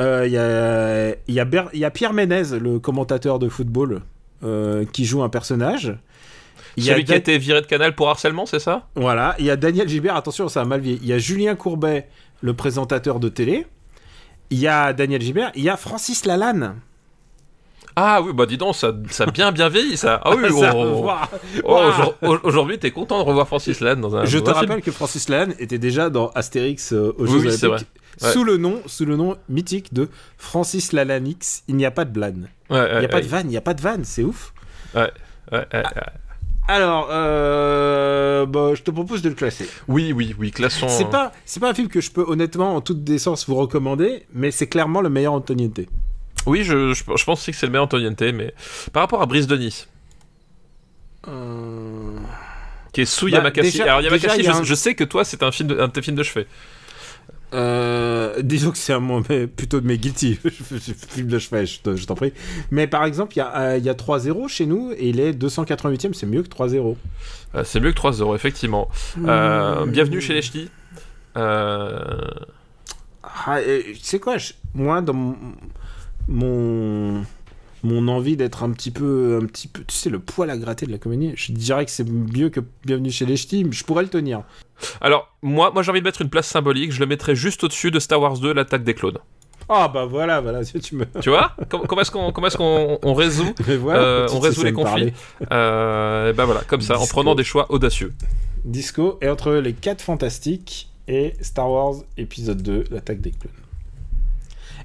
Euh, 0.00 0.24
Il 0.26 0.32
y, 0.32 0.38
a, 0.38 1.14
y 1.74 1.84
a 1.84 1.90
Pierre 1.90 2.14
Ménez, 2.14 2.58
le 2.58 2.78
commentateur 2.78 3.38
de 3.38 3.48
football, 3.48 4.00
euh, 4.42 4.84
qui 4.92 5.04
joue 5.04 5.22
un 5.22 5.28
personnage. 5.28 5.96
Il 6.76 6.84
y 6.84 6.90
a 6.90 6.94
Celui 6.94 7.04
qui 7.04 7.12
a 7.12 7.16
été 7.16 7.36
viré 7.38 7.60
de 7.60 7.66
canal 7.66 7.94
pour 7.94 8.08
harcèlement, 8.08 8.46
c'est 8.46 8.58
ça? 8.58 8.88
Voilà, 8.94 9.34
il 9.38 9.44
y 9.44 9.50
a 9.50 9.56
Daniel 9.56 9.88
Gibert, 9.88 10.16
attention, 10.16 10.48
ça 10.48 10.62
a 10.62 10.64
mal 10.64 10.80
vieilli. 10.80 11.00
Il 11.02 11.08
y 11.08 11.12
a 11.12 11.18
Julien 11.18 11.56
Courbet, 11.56 12.08
le 12.40 12.54
présentateur 12.54 13.20
de 13.20 13.28
télé. 13.28 13.66
Il 14.50 14.58
y 14.58 14.68
a 14.68 14.92
Daniel 14.92 15.20
Gibert, 15.20 15.50
il 15.54 15.62
y 15.62 15.68
a 15.68 15.76
Francis 15.76 16.24
Lalanne. 16.24 16.76
Ah 17.96 18.22
oui, 18.22 18.32
bah 18.32 18.46
dis 18.46 18.56
donc, 18.56 18.76
ça, 18.76 18.92
ça 19.10 19.24
a 19.24 19.30
bien 19.30 19.52
bien 19.52 19.68
vieilli 19.68 19.96
ça. 19.96 20.20
Ah 20.24 20.30
oui, 20.34 20.48
oh, 21.64 22.14
oh, 22.22 22.38
aujourd'hui 22.44 22.78
t'es 22.78 22.92
content 22.92 23.18
de 23.18 23.24
revoir 23.24 23.46
Francis 23.46 23.80
Lane 23.80 24.00
dans 24.00 24.16
un. 24.16 24.24
Je 24.24 24.38
te 24.38 24.44
film. 24.44 24.56
rappelle 24.56 24.80
que 24.80 24.92
Francis 24.92 25.28
Lalanne 25.28 25.54
était 25.58 25.78
déjà 25.78 26.08
dans 26.08 26.28
Astérix 26.30 26.92
euh, 26.92 27.14
aux 27.18 27.24
Oui, 27.24 27.42
Jeux 27.42 27.50
oui, 27.50 27.64
Olympiques 27.64 27.88
Ouais. 28.22 28.32
sous 28.32 28.44
le 28.44 28.56
nom 28.58 28.82
sous 28.86 29.04
le 29.06 29.16
nom 29.16 29.36
mythique 29.48 29.94
de 29.94 30.08
Francis 30.36 30.92
Lalanix. 30.92 31.62
Il 31.68 31.76
n'y 31.76 31.86
a 31.86 31.90
pas 31.90 32.04
de 32.04 32.18
ouais, 32.20 32.38
Il 32.70 32.98
n'y 32.98 33.04
a 33.04 33.08
pas 33.08 33.20
de 33.20 33.26
vanne. 33.26 33.46
Il 33.46 33.50
n'y 33.50 33.56
a 33.56 33.60
pas 33.62 33.74
de 33.74 33.80
vanne. 33.80 34.04
C'est 34.04 34.22
ouf. 34.22 34.52
ouais, 34.94 35.10
ouais, 35.52 35.66
ouais. 35.72 35.82
Alors, 36.68 37.08
euh, 37.10 38.46
bah, 38.46 38.74
je 38.74 38.82
te 38.82 38.90
propose 38.92 39.22
de 39.22 39.28
le 39.28 39.34
classer. 39.34 39.68
Oui, 39.88 40.12
oui, 40.12 40.36
oui, 40.38 40.52
classons. 40.52 40.86
C'est 40.88 41.10
pas, 41.10 41.32
c'est 41.44 41.58
pas 41.58 41.70
un 41.70 41.74
film 41.74 41.88
que 41.88 42.00
je 42.00 42.12
peux 42.12 42.22
honnêtement, 42.24 42.76
en 42.76 42.80
toute 42.80 43.02
décence, 43.02 43.48
vous 43.48 43.56
recommander, 43.56 44.24
mais 44.32 44.50
c'est 44.52 44.68
clairement 44.68 45.00
le 45.00 45.08
meilleur 45.08 45.32
Antoniente. 45.32 45.80
Oui, 46.46 46.62
je, 46.62 46.92
je, 46.92 47.02
je 47.02 47.24
pense 47.24 47.40
aussi 47.40 47.50
que 47.50 47.56
c'est 47.56 47.66
le 47.66 47.72
meilleur 47.72 47.86
Antoniente, 47.86 48.20
mais 48.20 48.54
par 48.92 49.02
rapport 49.02 49.20
à 49.20 49.26
Brice 49.26 49.46
de 49.48 49.56
Nice, 49.56 49.88
Euh, 51.28 52.16
qui 52.92 53.02
est 53.02 53.04
sous 53.04 53.26
Bah, 53.26 53.38
Yamakasi. 53.38 53.70
déjà- 53.72 53.84
Alors 53.84 54.00
Yamakasi, 54.00 54.36
déjà, 54.38 54.56
un- 54.56 54.62
je 54.64 54.74
sais 54.74 54.94
que 54.94 55.04
toi 55.04 55.24
c'est 55.24 55.42
un 55.42 55.52
film, 55.52 55.68
de, 55.70 55.78
un 55.80 55.88
de 55.88 55.92
tes 55.92 56.02
films 56.02 56.16
de 56.16 56.22
chevet. 56.22 56.46
Euh, 57.52 58.42
disons 58.42 58.70
que 58.70 58.78
c'est 58.78 58.92
un 58.92 59.00
mais 59.28 59.46
plutôt 59.46 59.80
de 59.80 59.86
mes 59.86 59.98
guilty 59.98 60.38
film 61.08 61.26
de 61.28 61.38
chevet, 61.38 61.66
je 61.66 61.80
te- 61.80 61.96
je 61.96 62.06
t'en 62.06 62.14
prie. 62.14 62.32
Mais 62.70 62.86
par 62.86 63.04
exemple, 63.04 63.34
il 63.34 63.38
y 63.38 63.42
a, 63.42 63.56
euh, 63.58 63.78
il 63.78 63.84
y 63.84 63.88
a 63.88 63.94
3-0 63.94 64.48
chez 64.48 64.66
nous 64.66 64.92
et 64.92 65.08
il 65.08 65.20
est 65.20 65.32
288e, 65.32 66.12
c'est 66.14 66.26
mieux 66.26 66.42
que 66.42 66.48
3-0. 66.48 66.96
Euh, 67.54 67.64
c'est 67.64 67.80
mieux 67.80 67.90
que 67.90 67.96
3 67.96 68.12
euros, 68.12 68.34
effectivement. 68.34 68.88
Euh, 69.26 69.86
bienvenue 69.86 70.20
chez 70.20 70.34
les 70.34 70.42
ch'tis. 70.42 70.68
Euh, 71.36 72.28
Ah, 73.22 73.58
tu 73.62 73.94
sais 74.02 74.18
quoi, 74.18 74.38
je- 74.38 74.52
moi, 74.74 75.00
dans 75.02 75.12
mon, 75.14 75.36
mon, 76.28 77.24
mon 77.82 78.08
envie 78.08 78.36
d'être 78.36 78.62
un 78.62 78.70
petit 78.70 78.90
peu, 78.90 79.38
un 79.42 79.46
petit 79.46 79.68
peu, 79.68 79.82
tu 79.86 79.94
sais, 79.94 80.10
le 80.10 80.18
poil 80.18 80.50
à 80.50 80.56
gratter 80.56 80.86
de 80.86 80.92
la 80.92 80.98
comédie, 80.98 81.32
je 81.36 81.52
dirais 81.52 81.84
que 81.84 81.90
c'est 81.90 82.08
mieux 82.08 82.48
que 82.50 82.60
Bienvenue 82.84 83.10
chez 83.10 83.26
les 83.26 83.36
Ch'tis, 83.36 83.66
je 83.70 83.84
pourrais 83.84 84.02
le 84.02 84.08
tenir. 84.08 84.42
Alors, 85.00 85.34
moi, 85.42 85.70
moi 85.72 85.82
j'ai 85.82 85.90
envie 85.90 86.00
de 86.00 86.04
mettre 86.04 86.22
une 86.22 86.30
place 86.30 86.46
symbolique, 86.46 86.92
je 86.92 87.00
le 87.00 87.06
mettrais 87.06 87.34
juste 87.34 87.64
au-dessus 87.64 87.90
de 87.90 87.98
Star 87.98 88.20
Wars 88.20 88.38
2, 88.38 88.52
l'attaque 88.52 88.84
des 88.84 88.94
clones. 88.94 89.18
Ah 89.68 89.86
bah 89.88 90.04
voilà, 90.04 90.40
voilà, 90.40 90.64
si 90.64 90.80
tu 90.80 90.96
me... 90.96 91.04
Tu 91.20 91.30
vois? 91.30 91.54
Comment 91.68 91.84
comment 91.84 92.00
est-ce 92.02 92.10
qu'on 92.10 92.32
comment 92.32 92.46
est-ce 92.48 92.56
qu'on 92.56 92.98
on 93.02 93.14
résout 93.14 93.54
voilà, 93.80 94.00
Euh, 94.00 94.28
on 94.32 94.40
résout 94.40 94.64
les 94.64 94.72
conflits? 94.72 95.12
euh, 95.52 96.30
et 96.30 96.32
Ben 96.32 96.44
voilà, 96.44 96.62
comme 96.62 96.80
ça, 96.80 96.98
en 96.98 97.06
prenant 97.06 97.34
des 97.36 97.44
choix 97.44 97.66
audacieux. 97.70 98.12
Disco 98.64 99.16
est 99.20 99.28
entre 99.28 99.52
les 99.52 99.72
4 99.72 100.02
fantastiques 100.02 100.90
et 101.06 101.34
Star 101.40 101.70
Wars 101.70 101.94
épisode 102.16 102.62
2, 102.62 102.84
l'attaque 102.90 103.20
des 103.20 103.30
clones. 103.30 103.52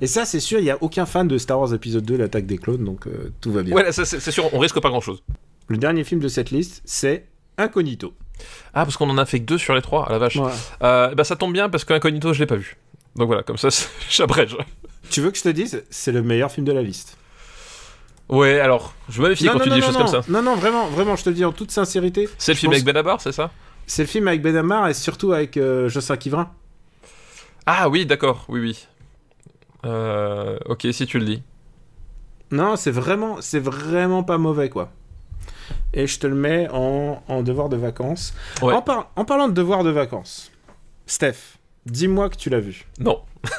Et 0.02 0.08
ça, 0.08 0.26
c'est 0.26 0.40
sûr, 0.40 0.60
il 0.60 0.64
n'y 0.64 0.70
a 0.72 0.78
aucun 0.82 1.06
fan 1.06 1.28
de 1.28 1.38
Star 1.38 1.60
Wars 1.60 1.74
épisode 1.74 2.04
2, 2.06 2.18
l'attaque 2.18 2.46
des 2.46 2.58
clones, 2.58 2.84
donc 2.84 3.08
euh, 3.08 3.32
tout 3.42 3.52
va 3.52 3.64
bien. 3.64 3.76
Ouais, 3.76 3.92
c'est 3.92 4.32
sûr, 4.32 4.54
on 4.54 4.60
risque 4.60 4.80
pas 4.80 4.90
grand-chose. 4.90 5.24
Le 5.68 5.78
dernier 5.78 6.04
film 6.04 6.22
de 6.22 6.28
cette 6.28 6.52
liste, 6.52 6.82
c'est 6.86 7.26
Incognito. 7.58 8.14
Ah, 8.74 8.84
parce 8.84 8.98
qu'on 8.98 9.10
en 9.10 9.18
a 9.18 9.26
fait 9.26 9.40
que 9.40 9.46
deux 9.46 9.58
sur 9.58 9.74
les 9.74 9.82
trois, 9.82 10.06
ah 10.08 10.12
la 10.12 10.18
vache. 10.18 10.38
Euh, 10.84 11.16
bah 11.16 11.24
ça 11.24 11.36
tombe 11.36 11.54
bien 11.54 11.70
parce 11.70 11.86
qu'Incognito, 11.86 12.34
je 12.34 12.40
l'ai 12.40 12.46
pas 12.46 12.58
vu. 12.58 12.78
Donc 13.16 13.28
voilà, 13.28 13.44
comme 13.44 13.58
ça, 13.58 13.70
j'abrège. 14.10 14.58
Tu 15.10 15.22
veux 15.22 15.32
que 15.32 15.38
je 15.38 15.44
te 15.44 15.50
dise, 15.50 15.84
c'est 15.90 16.12
le 16.12 16.22
meilleur 16.22 16.52
film 16.52 16.66
de 16.66 16.72
la 16.74 16.82
liste? 16.82 17.18
Ouais, 18.28 18.60
alors, 18.60 18.94
je 19.08 19.22
me 19.22 19.30
méfie 19.30 19.46
quand 19.46 19.60
tu 19.60 19.70
dis 19.70 19.76
des 19.76 19.82
choses 19.82 19.94
non, 19.94 20.00
comme 20.06 20.08
ça. 20.08 20.22
Non, 20.28 20.42
non, 20.42 20.56
vraiment, 20.56 20.88
vraiment, 20.88 21.16
je 21.16 21.24
te 21.24 21.30
le 21.30 21.36
dis 21.36 21.46
en 21.46 21.52
toute 21.52 21.72
sincérité. 21.72 22.28
C'est 22.38 22.54
le 22.54 22.58
film 22.58 22.72
pense- 22.72 22.78
avec 22.78 22.86
Benabar, 22.86 23.22
c'est 23.22 23.32
ça? 23.32 23.52
C'est 23.88 24.02
le 24.04 24.08
film 24.08 24.28
avec 24.28 24.42
Ben 24.42 24.56
Amar 24.56 24.88
et 24.88 24.96
surtout 24.96 25.32
avec 25.32 25.58
euh, 25.58 25.90
Quivrin. 26.20 26.52
Ah 27.68 27.88
oui, 27.88 28.06
d'accord, 28.08 28.46
oui, 28.50 28.60
oui. 28.60 28.88
Euh, 29.86 30.58
ok, 30.66 30.88
si 30.92 31.06
tu 31.06 31.20
le 31.20 31.26
dis. 31.26 31.44
Non, 32.52 32.76
c'est 32.76 32.92
vraiment, 32.92 33.38
c'est 33.42 33.60
vraiment 33.60 34.24
pas 34.24 34.38
mauvais, 34.38 34.70
quoi. 34.70 34.92
Et 35.94 36.08
je 36.08 36.20
te 36.20 36.28
le 36.28 36.36
mets 36.36 36.68
en, 36.72 37.22
en 37.28 37.42
devoir 37.44 37.70
de 37.70 37.78
vacances. 37.78 38.34
Ouais. 38.62 38.74
En, 38.74 38.82
par- 38.82 39.12
en 39.16 39.26
parlant 39.26 39.48
de 39.48 39.54
devoir 39.54 39.84
de 39.84 39.90
vacances, 39.90 40.52
Steph, 41.08 41.58
dis-moi 41.86 42.30
que 42.30 42.36
tu 42.36 42.50
l'as 42.50 42.60
vu. 42.60 42.86
Non. 43.00 43.22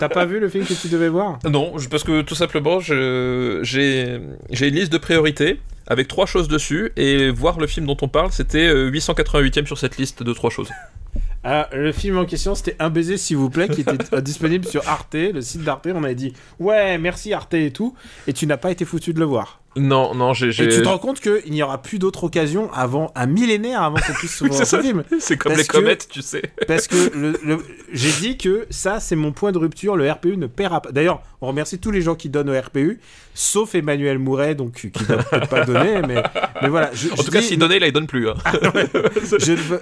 T'as 0.00 0.08
pas 0.08 0.26
vu 0.26 0.38
le 0.38 0.48
film 0.48 0.64
que 0.66 0.74
tu 0.74 0.88
devais 0.88 1.08
voir? 1.08 1.38
Non, 1.44 1.72
parce 1.90 2.04
que 2.04 2.20
tout 2.22 2.34
simplement, 2.34 2.78
j'ai 2.80 4.20
une 4.50 4.74
liste 4.74 4.92
de 4.92 4.98
priorités 4.98 5.60
avec 5.86 6.06
trois 6.08 6.26
choses 6.26 6.48
dessus, 6.48 6.92
et 6.96 7.30
voir 7.30 7.58
le 7.58 7.66
film 7.66 7.86
dont 7.86 7.96
on 8.02 8.08
parle, 8.08 8.30
c'était 8.30 8.66
euh, 8.68 8.90
888ème 8.90 9.64
sur 9.64 9.78
cette 9.78 9.96
liste 9.96 10.22
de 10.22 10.32
trois 10.34 10.50
choses. 10.50 10.68
Ah, 11.44 11.68
le 11.72 11.92
film 11.92 12.18
en 12.18 12.24
question, 12.24 12.54
c'était 12.54 12.76
Un 12.78 12.90
baiser, 12.90 13.16
s'il 13.16 13.36
vous 13.36 13.48
plaît, 13.50 13.68
qui 13.68 13.82
était 13.82 13.92
euh, 14.12 14.20
disponible 14.20 14.64
sur 14.66 14.86
Arte, 14.88 15.14
le 15.14 15.40
site 15.40 15.62
d'Arte. 15.62 15.86
On 15.94 16.02
avait 16.04 16.14
dit, 16.14 16.32
ouais, 16.58 16.98
merci 16.98 17.32
Arte 17.32 17.54
et 17.54 17.70
tout. 17.72 17.94
Et 18.26 18.32
tu 18.32 18.46
n'as 18.46 18.56
pas 18.56 18.70
été 18.70 18.84
foutu 18.84 19.14
de 19.14 19.20
le 19.20 19.24
voir. 19.26 19.60
Non, 19.76 20.12
non, 20.14 20.32
j'ai... 20.34 20.48
Et 20.48 20.68
tu 20.68 20.82
te 20.82 20.88
rends 20.88 20.98
compte 20.98 21.20
qu'il 21.20 21.52
n'y 21.52 21.62
aura 21.62 21.80
plus 21.80 22.00
d'autre 22.00 22.24
occasion 22.24 22.72
avant 22.72 23.12
un 23.14 23.26
millénaire 23.26 23.80
avant 23.82 23.98
qu'on 23.98 24.12
puisse 24.14 24.34
se 24.38 24.44
voir 24.44 24.66
ce 24.66 24.80
film. 24.80 25.04
C'est 25.20 25.36
comme 25.36 25.52
Parce 25.52 25.62
les 25.62 25.68
que- 25.68 25.72
comètes, 25.76 26.08
tu 26.10 26.20
sais. 26.20 26.42
Parce 26.66 26.88
que 26.88 26.96
le- 27.16 27.38
le- 27.44 27.64
j'ai 27.92 28.10
dit 28.20 28.36
que 28.36 28.66
ça, 28.70 28.98
c'est 28.98 29.14
mon 29.14 29.30
point 29.30 29.52
de 29.52 29.58
rupture. 29.58 29.96
Le 29.96 30.10
RPU 30.10 30.36
ne 30.36 30.48
paiera 30.48 30.82
pas. 30.82 30.90
D'ailleurs, 30.90 31.22
on 31.40 31.46
remercie 31.46 31.78
tous 31.78 31.92
les 31.92 32.00
gens 32.02 32.16
qui 32.16 32.28
donnent 32.28 32.50
au 32.50 32.58
RPU, 32.60 32.98
sauf 33.34 33.76
Emmanuel 33.76 34.18
Mouret, 34.18 34.56
donc 34.56 34.72
qui 34.72 34.86
ne 34.88 35.14
va 35.14 35.22
peut-être 35.22 35.48
pas 35.48 35.64
donner. 35.64 36.02
Mais, 36.08 36.22
mais 36.60 36.68
voilà. 36.68 36.90
Je, 36.92 37.12
En 37.12 37.16
je 37.16 37.22
tout 37.22 37.30
cas, 37.30 37.42
s'il 37.42 37.58
donnait, 37.60 37.78
là, 37.78 37.86
il 37.86 37.92
donne 37.92 38.08
plus. 38.08 38.28
hein. 38.28 38.34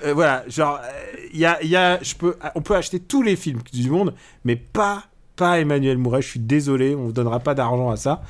euh, 0.05 0.13
voilà, 0.15 0.45
genre, 0.49 0.79
il 1.26 1.26
y 1.39 1.45
a, 1.45 1.63
y 1.63 1.77
a, 1.77 2.03
je 2.03 2.15
peux, 2.15 2.37
on 2.55 2.63
peut 2.63 2.75
acheter 2.75 3.01
tous 3.01 3.23
les 3.23 3.37
films 3.37 3.61
du 3.73 3.91
monde, 3.91 4.15
mais 4.45 4.57
pas, 4.57 5.05
pas 5.37 5.61
Emmanuel 5.61 5.99
Mouret. 5.99 6.23
Je 6.23 6.29
suis 6.29 6.41
désolé, 6.41 6.95
on 6.95 7.05
vous 7.05 7.13
donnera 7.13 7.41
pas 7.41 7.55
d'argent 7.55 7.91
à 7.91 7.97
ça. 7.97 8.23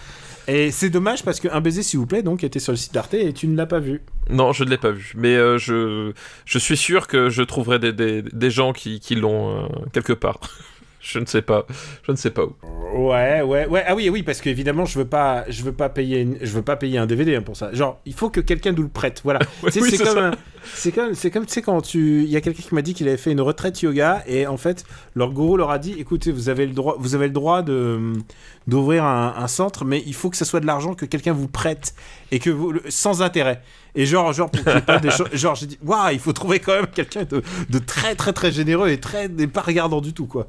Et 0.49 0.71
c'est 0.71 0.91
dommage 0.91 1.25
parce 1.25 1.41
que 1.41 1.49
Un 1.49 1.61
baiser, 1.61 1.83
s'il 1.83 1.99
vous 1.99 2.07
plaît, 2.07 2.23
donc 2.23 2.45
était 2.45 2.61
sur 2.61 2.73
le 2.73 2.77
site 2.77 2.95
d'Arte 2.95 3.15
et 3.15 3.33
tu 3.33 3.49
ne 3.49 3.57
l'as 3.57 3.67
pas 3.67 3.81
vu. 3.81 4.03
Non, 4.31 4.53
je 4.53 4.63
ne 4.65 4.71
l'ai 4.71 4.79
pas 4.79 4.93
vu. 4.93 5.13
Mais 5.17 5.35
euh, 5.35 5.59
je, 5.59 6.13
je 6.45 6.59
suis 6.59 6.77
sûr 6.77 7.09
que 7.09 7.31
je 7.31 7.43
trouverai 7.43 7.79
des, 7.79 7.93
des, 7.93 8.23
des 8.23 8.51
gens 8.51 8.73
qui, 8.73 9.01
qui 9.01 9.17
l'ont 9.17 9.65
euh, 9.65 9.67
quelque 9.93 10.13
part. 10.13 10.39
je 11.09 11.19
ne 11.21 11.27
sais 11.27 11.43
pas. 11.43 11.67
Je 12.05 12.13
ne 12.13 12.17
sais 12.17 12.31
pas 12.31 12.45
où. 12.45 12.55
Ouais, 12.97 13.43
ouais, 13.43 13.67
ouais. 13.67 13.85
Ah 13.87 13.95
oui, 13.95 14.09
oui, 14.09 14.23
parce 14.23 14.41
qu'évidemment, 14.41 14.85
je 14.87 14.99
veux 14.99 15.05
pas, 15.05 15.45
je 15.49 15.63
veux 15.63 15.73
pas 15.73 15.89
payer, 15.89 16.21
une- 16.21 16.39
je 16.41 16.51
veux 16.53 16.63
pas 16.63 16.77
payer 16.77 16.99
un 16.99 17.07
DVD 17.07 17.37
hein, 17.37 17.43
pour 17.43 17.57
ça. 17.57 17.73
Genre, 17.73 18.01
il 18.07 18.15
faut 18.15 18.31
que 18.31 18.41
quelqu'un 18.41 18.73
nous 18.73 18.83
le 18.83 18.89
prête. 18.89 19.21
Voilà. 19.25 19.41
Ouais, 19.63 19.71
oui, 19.81 19.91
c'est 19.91 20.03
comme, 20.05 20.31
c'est 20.75 20.93
comme, 20.93 21.15
c'est 21.15 21.31
comme, 21.31 21.47
tu 21.47 21.53
sais, 21.53 21.63
quand 21.63 21.81
tu, 21.81 22.23
il 22.25 22.31
y 22.31 22.37
a 22.37 22.41
quelqu'un 22.41 22.63
qui 22.63 22.75
m'a 22.75 22.83
dit 22.83 22.95
qu'il 22.95 23.07
avait 23.09 23.17
fait 23.17 23.31
une 23.33 23.41
retraite 23.41 23.81
yoga 23.83 24.23
et 24.27 24.47
en 24.47 24.57
fait, 24.57 24.85
leur 25.15 25.31
gourou 25.33 25.57
leur 25.57 25.71
a 25.71 25.79
dit, 25.79 25.95
écoutez, 25.99 26.33
vous 26.33 26.49
avez 26.49 26.67
le 26.67 26.73
droit, 26.73 26.97
vous 26.99 27.15
avez 27.15 27.27
le 27.27 27.33
droit 27.33 27.63
de 27.63 28.13
d'ouvrir 28.67 29.05
un, 29.05 29.35
un 29.37 29.47
centre, 29.49 29.85
mais 29.85 30.03
il 30.07 30.15
faut 30.15 30.29
que 30.31 30.37
ça 30.37 30.45
soit 30.45 30.59
de 30.61 30.67
l'argent 30.67 30.95
que 30.95 31.05
quelqu'un 31.07 31.33
vous 31.33 31.47
prête 31.49 31.95
et 32.33 32.39
que 32.41 32.51
vous, 32.51 32.73
sans 32.89 33.23
intérêt. 33.23 33.63
Et 33.95 34.07
genre, 34.07 34.33
genre, 34.33 34.51
pour 34.51 34.65
pas 34.83 34.99
des 34.99 35.11
genre, 35.35 35.55
j'ai 35.55 35.67
dit, 35.67 35.79
waouh, 35.85 36.11
il 36.13 36.19
faut 36.19 36.33
trouver 36.33 36.59
quand 36.59 36.75
même 36.75 36.89
quelqu'un 36.89 37.25
de, 37.25 37.43
de 37.71 37.79
très, 37.79 38.15
très, 38.15 38.33
très 38.33 38.51
généreux 38.53 38.89
et 38.89 38.99
très, 38.99 39.27
et 39.39 39.47
pas 39.47 39.63
regardant 39.63 40.01
du 40.01 40.13
tout, 40.13 40.27
quoi. 40.27 40.49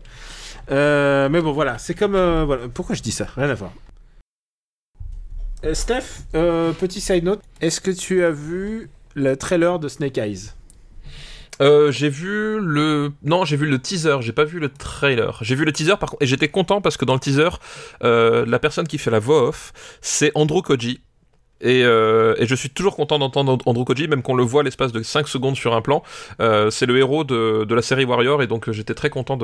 Euh, 0.69 1.29
mais 1.29 1.41
bon, 1.41 1.51
voilà, 1.51 1.77
c'est 1.77 1.93
comme. 1.93 2.15
euh, 2.15 2.43
voilà. 2.45 2.67
Pourquoi 2.67 2.95
je 2.95 3.01
dis 3.01 3.11
ça? 3.11 3.27
Rien 3.35 3.49
à 3.49 3.53
voir. 3.53 3.71
Euh, 5.63 5.73
Steph, 5.73 6.21
euh, 6.35 6.71
petit 6.73 7.01
side 7.01 7.23
note, 7.23 7.41
est-ce 7.61 7.81
que 7.81 7.91
tu 7.91 8.23
as 8.23 8.31
vu 8.31 8.89
le 9.15 9.35
trailer 9.35 9.79
de 9.79 9.87
Snake 9.87 10.17
Eyes? 10.17 10.51
Euh, 11.59 11.91
j'ai 11.91 12.09
vu 12.09 12.59
le 12.59 13.11
non 13.23 13.43
j'ai 13.43 13.57
vu 13.57 13.65
le 13.65 13.79
teaser 13.79 14.17
j'ai 14.21 14.31
pas 14.31 14.43
vu 14.43 14.59
le 14.59 14.69
trailer 14.69 15.39
j'ai 15.41 15.55
vu 15.55 15.65
le 15.65 15.71
teaser 15.71 15.95
par 15.99 16.11
contre 16.11 16.21
et 16.21 16.27
j'étais 16.27 16.49
content 16.49 16.81
parce 16.81 16.97
que 16.97 17.05
dans 17.05 17.15
le 17.15 17.19
teaser 17.19 17.49
euh, 18.03 18.45
la 18.45 18.59
personne 18.59 18.87
qui 18.87 18.99
fait 18.99 19.09
la 19.09 19.17
voix 19.17 19.41
off 19.47 19.73
c'est 19.99 20.31
Andrew 20.35 20.61
Koji 20.61 21.01
et, 21.61 21.83
euh, 21.83 22.35
et 22.37 22.45
je 22.45 22.55
suis 22.55 22.69
toujours 22.69 22.95
content 22.95 23.17
d'entendre 23.19 23.57
Andrew 23.65 23.83
Koji 23.83 24.07
même 24.07 24.21
qu'on 24.21 24.35
le 24.35 24.43
voit 24.43 24.63
l'espace 24.63 24.91
de 24.91 25.01
5 25.01 25.27
secondes 25.27 25.55
sur 25.55 25.73
un 25.75 25.81
plan 25.81 26.03
Euh, 26.39 26.69
c'est 26.69 26.85
le 26.85 26.97
héros 26.97 27.23
de, 27.23 27.63
de 27.65 27.75
la 27.75 27.81
série 27.81 28.05
Warrior 28.05 28.41
et 28.43 28.47
donc 28.47 28.69
euh, 28.69 28.73
j'étais 28.73 28.93
très 28.93 29.09
content 29.09 29.37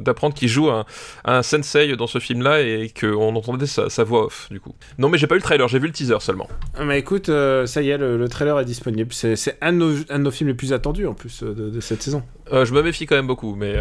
d'apprendre 0.00 0.34
qu'il 0.34 0.48
joue 0.48 0.70
un, 0.70 0.84
un 1.24 1.42
sensei 1.42 1.96
dans 1.96 2.06
ce 2.06 2.18
film 2.18 2.42
là 2.42 2.60
et 2.60 2.92
qu'on 2.98 3.34
entendait 3.36 3.66
sa, 3.66 3.88
sa 3.90 4.04
voix 4.04 4.24
off 4.26 4.48
du 4.50 4.60
coup 4.60 4.74
non 4.98 5.08
mais 5.08 5.18
j'ai 5.18 5.26
pas 5.26 5.34
eu 5.34 5.38
le 5.38 5.42
trailer 5.42 5.68
j'ai 5.68 5.78
vu 5.78 5.86
le 5.86 5.92
teaser 5.92 6.18
seulement 6.20 6.48
Ah, 6.76 6.84
Mais 6.84 6.98
écoute, 6.98 7.28
euh, 7.28 7.66
ça 7.66 7.82
y 7.82 7.90
est, 7.90 7.98
le, 7.98 8.16
le 8.18 8.28
trailer 8.28 8.58
est 8.58 8.64
disponible. 8.64 9.12
C'est 9.12 9.56
un, 9.60 9.72
de 9.72 9.78
nos- 9.78 10.04
un 10.10 10.18
de 10.18 10.24
nos 10.24 10.30
films 10.30 10.48
les 10.48 10.54
plus 10.54 10.72
attendus 10.72 11.06
en 11.06 11.14
plus 11.14 11.42
de, 11.42 11.52
de 11.70 11.80
cette 11.80 12.02
saison. 12.02 12.22
Je 12.50 12.72
me 12.72 12.82
méfie 12.82 13.06
quand 13.06 13.16
même 13.16 13.26
beaucoup 13.26 13.54
mais 13.54 13.76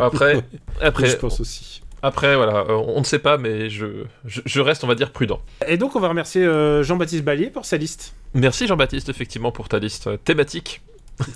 après 0.00 0.42
après 0.80 1.06
je 1.08 1.16
pense 1.16 1.40
aussi. 1.40 1.82
Après, 2.02 2.36
voilà, 2.36 2.58
euh, 2.68 2.74
on 2.86 3.00
ne 3.00 3.04
sait 3.04 3.18
pas, 3.18 3.38
mais 3.38 3.68
je, 3.70 4.04
je, 4.24 4.40
je 4.44 4.60
reste, 4.60 4.84
on 4.84 4.86
va 4.86 4.94
dire, 4.94 5.10
prudent. 5.10 5.40
Et 5.66 5.76
donc, 5.76 5.96
on 5.96 6.00
va 6.00 6.08
remercier 6.08 6.44
euh, 6.44 6.82
Jean-Baptiste 6.82 7.24
Ballier 7.24 7.50
pour 7.50 7.64
sa 7.64 7.76
liste 7.76 8.14
Merci 8.34 8.66
Jean-Baptiste, 8.66 9.08
effectivement, 9.08 9.50
pour 9.50 9.68
ta 9.68 9.78
liste 9.78 10.06
euh, 10.06 10.16
thématique. 10.16 10.80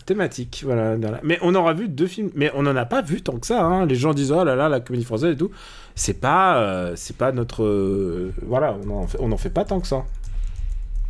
thématique. 0.07 0.63
Voilà, 0.65 0.95
voilà. 0.97 1.19
Mais 1.25 1.39
on 1.43 1.55
aura 1.57 1.73
vu 1.73 1.89
deux 1.89 2.07
films, 2.07 2.31
mais 2.35 2.51
on 2.55 2.63
n'en 2.63 2.77
a 2.77 2.85
pas 2.85 3.03
vu 3.03 3.23
tant 3.23 3.37
que 3.39 3.47
ça. 3.47 3.63
hein. 3.65 3.87
Les 3.87 3.97
gens 3.97 4.15
disent 4.15 4.31
oh 4.31 4.45
là 4.45 4.55
là, 4.55 4.69
la 4.69 4.79
comédie 4.81 5.05
française 5.05 5.35
et 5.35 5.37
tout. 5.37 5.51
C'est 5.97 6.21
pas, 6.21 6.59
euh, 6.63 6.93
c'est 6.95 7.17
pas 7.17 7.33
notre, 7.33 7.65
euh, 7.65 8.33
voilà, 8.47 8.77
on 8.87 8.91
en 9.03 9.07
fait, 9.07 9.19
on 9.21 9.33
en 9.33 9.37
fait 9.37 9.51
pas 9.51 9.65
tant 9.65 9.81
que 9.81 9.87
ça. 9.89 10.05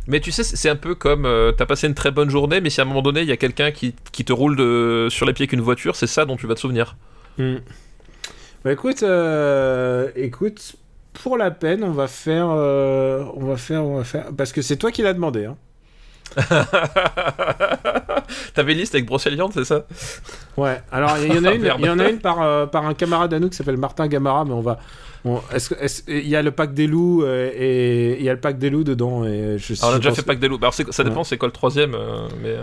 Mais 0.07 0.19
tu 0.19 0.31
sais, 0.33 0.43
c'est 0.43 0.69
un 0.69 0.75
peu 0.75 0.95
comme 0.95 1.25
euh, 1.25 1.53
t'as 1.53 1.65
passé 1.65 1.87
une 1.87 1.93
très 1.93 2.11
bonne 2.11 2.29
journée, 2.29 2.59
mais 2.59 2.69
si 2.69 2.81
à 2.81 2.83
un 2.83 2.87
moment 2.87 3.01
donné, 3.01 3.21
il 3.21 3.27
y 3.27 3.31
a 3.31 3.37
quelqu'un 3.37 3.71
qui, 3.71 3.95
qui 4.11 4.25
te 4.25 4.33
roule 4.33 4.57
de, 4.57 5.07
sur 5.09 5.25
les 5.25 5.31
pieds 5.31 5.47
qu'une 5.47 5.61
voiture, 5.61 5.95
c'est 5.95 6.07
ça 6.07 6.25
dont 6.25 6.35
tu 6.35 6.45
vas 6.47 6.55
te 6.55 6.59
souvenir. 6.59 6.97
Hmm. 7.37 7.57
Bah 8.63 8.71
écoute, 8.71 9.03
euh, 9.03 10.09
écoute, 10.15 10.75
pour 11.13 11.37
la 11.37 11.51
peine, 11.51 11.83
on 11.83 11.91
va 11.91 12.07
faire, 12.07 12.47
euh, 12.49 13.25
on 13.35 13.45
va 13.45 13.57
faire, 13.57 13.83
on 13.83 13.97
va 13.97 14.03
faire, 14.05 14.27
parce 14.37 14.53
que 14.53 14.61
c'est 14.61 14.77
toi 14.77 14.91
qui 14.91 15.01
l'as 15.01 15.13
demandé. 15.13 15.45
Hein. 15.45 15.57
T'avais 18.53 18.71
une 18.73 18.79
liste 18.79 18.95
avec 18.95 19.05
Brocéliande, 19.05 19.51
c'est 19.53 19.65
ça? 19.65 19.85
Ouais. 20.57 20.81
Alors 20.91 21.17
il 21.19 21.33
y 21.33 21.37
en 21.37 21.43
a 21.43 21.53
une, 21.55 21.61
il 21.79 21.85
y 21.85 21.89
en 21.89 21.99
a 21.99 22.09
une 22.09 22.19
par, 22.19 22.41
euh, 22.41 22.65
par 22.65 22.85
un 22.87 22.93
camarade 22.93 23.33
à 23.33 23.39
nous 23.39 23.49
qui 23.49 23.57
s'appelle 23.57 23.77
Martin 23.77 24.07
Gamara, 24.07 24.45
mais 24.45 24.53
on 24.53 24.61
va. 24.61 24.79
que- 25.25 26.11
il 26.11 26.27
y 26.27 26.35
a 26.35 26.41
le 26.41 26.51
pack 26.51 26.73
des 26.73 26.87
loups 26.87 27.23
euh, 27.23 27.51
et 27.53 28.17
il 28.19 28.23
y 28.23 28.29
a 28.29 28.33
le 28.33 28.39
pack 28.39 28.57
des 28.57 28.69
loups 28.69 28.83
dedans 28.85 29.25
et 29.25 29.57
je. 29.59 29.73
Alors, 29.81 29.91
on 29.93 29.95
a 29.95 29.99
déjà 29.99 30.13
fait 30.13 30.23
Pack 30.23 30.39
des 30.39 30.47
loups. 30.47 30.57
Bah, 30.57 30.69
alors, 30.75 30.93
ça 30.93 31.03
dépend, 31.03 31.17
Ouais. 31.17 31.23
c'est 31.25 31.37
quoi 31.37 31.47
le 31.47 31.53
troisième 31.53 31.95
euh, 31.95 32.27
mais, 32.41 32.55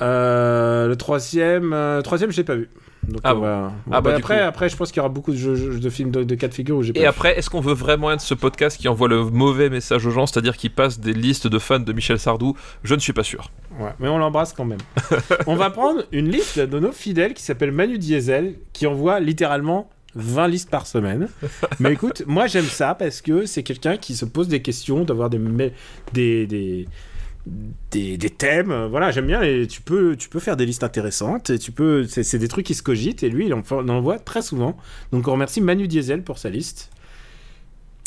le 0.00 0.94
troisième, 0.94 2.00
troisième, 2.04 2.30
je 2.30 2.36
l'ai 2.38 2.44
pas 2.44 2.54
vu. 2.54 2.70
Donc 3.08 3.20
Ah 3.24 3.34
on 3.34 3.38
bon. 3.38 3.42
va- 3.42 3.72
Ah 3.92 4.00
bah, 4.00 4.10
du 4.10 4.16
après, 4.16 4.38
coup. 4.38 4.44
après, 4.44 4.68
je 4.68 4.76
pense 4.76 4.90
qu'il 4.90 4.98
y 4.98 5.00
aura 5.00 5.08
beaucoup 5.08 5.32
de, 5.32 5.36
jeux, 5.36 5.54
jeux- 5.54 5.78
de 5.78 5.90
films 5.90 6.10
de, 6.10 6.24
de 6.24 6.34
cas 6.34 6.48
de 6.48 6.54
figure 6.54 6.76
où 6.76 6.82
j'ai 6.82 6.92
pas 6.92 7.00
Et 7.00 7.06
après, 7.06 7.38
est-ce 7.38 7.48
qu'on 7.50 7.60
veut 7.60 7.72
vraiment 7.74 8.10
être 8.10 8.20
ce 8.20 8.34
podcast 8.34 8.76
qui 8.80 8.88
envoie 8.88 9.08
le 9.08 9.24
mauvais 9.24 9.70
message 9.70 10.06
aux 10.06 10.10
gens, 10.10 10.26
c'est-à-dire 10.26 10.56
qui 10.56 10.68
passe 10.68 10.98
des 11.00 11.12
listes 11.12 11.46
de 11.46 11.58
fans 11.58 11.78
de 11.78 11.92
Michel 11.92 12.18
Sardou? 12.18 12.56
Je 12.82 12.94
ne 12.94 13.00
suis 13.00 13.12
pas 13.12 13.22
sûr. 13.22 13.50
Ouais, 13.78 13.90
mais 14.00 14.08
on 14.08 14.18
l'embrasse 14.18 14.52
quand 14.52 14.64
même. 14.64 14.78
on 15.46 15.56
va 15.56 15.70
prendre 15.70 16.02
une 16.12 16.28
liste 16.30 16.58
de 16.58 16.78
nos 16.78 16.92
fidèles 16.92 17.34
qui 17.34 17.42
s'appelle 17.42 17.72
Manu 17.72 17.98
Diesel, 17.98 18.54
qui 18.72 18.86
envoie 18.86 19.20
littéralement 19.20 19.88
20 20.14 20.48
listes 20.48 20.70
par 20.70 20.86
semaine. 20.86 21.28
mais 21.78 21.92
écoute, 21.92 22.22
moi 22.26 22.46
j'aime 22.46 22.64
ça 22.64 22.94
parce 22.94 23.20
que 23.20 23.44
c'est 23.46 23.62
quelqu'un 23.62 23.98
qui 23.98 24.14
se 24.16 24.24
pose 24.24 24.48
des 24.48 24.62
questions, 24.62 25.04
d'avoir 25.04 25.28
des, 25.30 25.38
des, 26.46 26.88
des, 27.90 28.16
des 28.18 28.30
thèmes. 28.30 28.70
euh, 28.70 28.88
Voilà, 28.88 29.10
j'aime 29.10 29.26
bien. 29.26 29.42
Et 29.42 29.66
tu 29.66 29.80
peux, 29.80 30.16
tu 30.16 30.28
peux 30.28 30.40
faire 30.40 30.56
des 30.56 30.66
listes 30.66 30.84
intéressantes. 30.84 31.50
Et 31.50 31.58
tu 31.58 31.72
peux, 31.72 32.04
c'est, 32.06 32.38
des 32.38 32.48
trucs 32.48 32.66
qui 32.66 32.74
se 32.74 32.82
cogitent. 32.82 33.22
Et 33.22 33.28
lui, 33.30 33.46
il 33.46 33.54
en, 33.54 33.62
fait- 33.62 33.74
il 33.76 33.90
en 33.90 33.96
envoie 33.96 34.18
très 34.18 34.42
souvent. 34.42 34.76
Donc 35.12 35.28
on 35.28 35.32
remercie 35.32 35.60
Manu 35.60 35.88
Diesel 35.88 36.22
pour 36.22 36.38
sa 36.38 36.50
liste. 36.50 36.90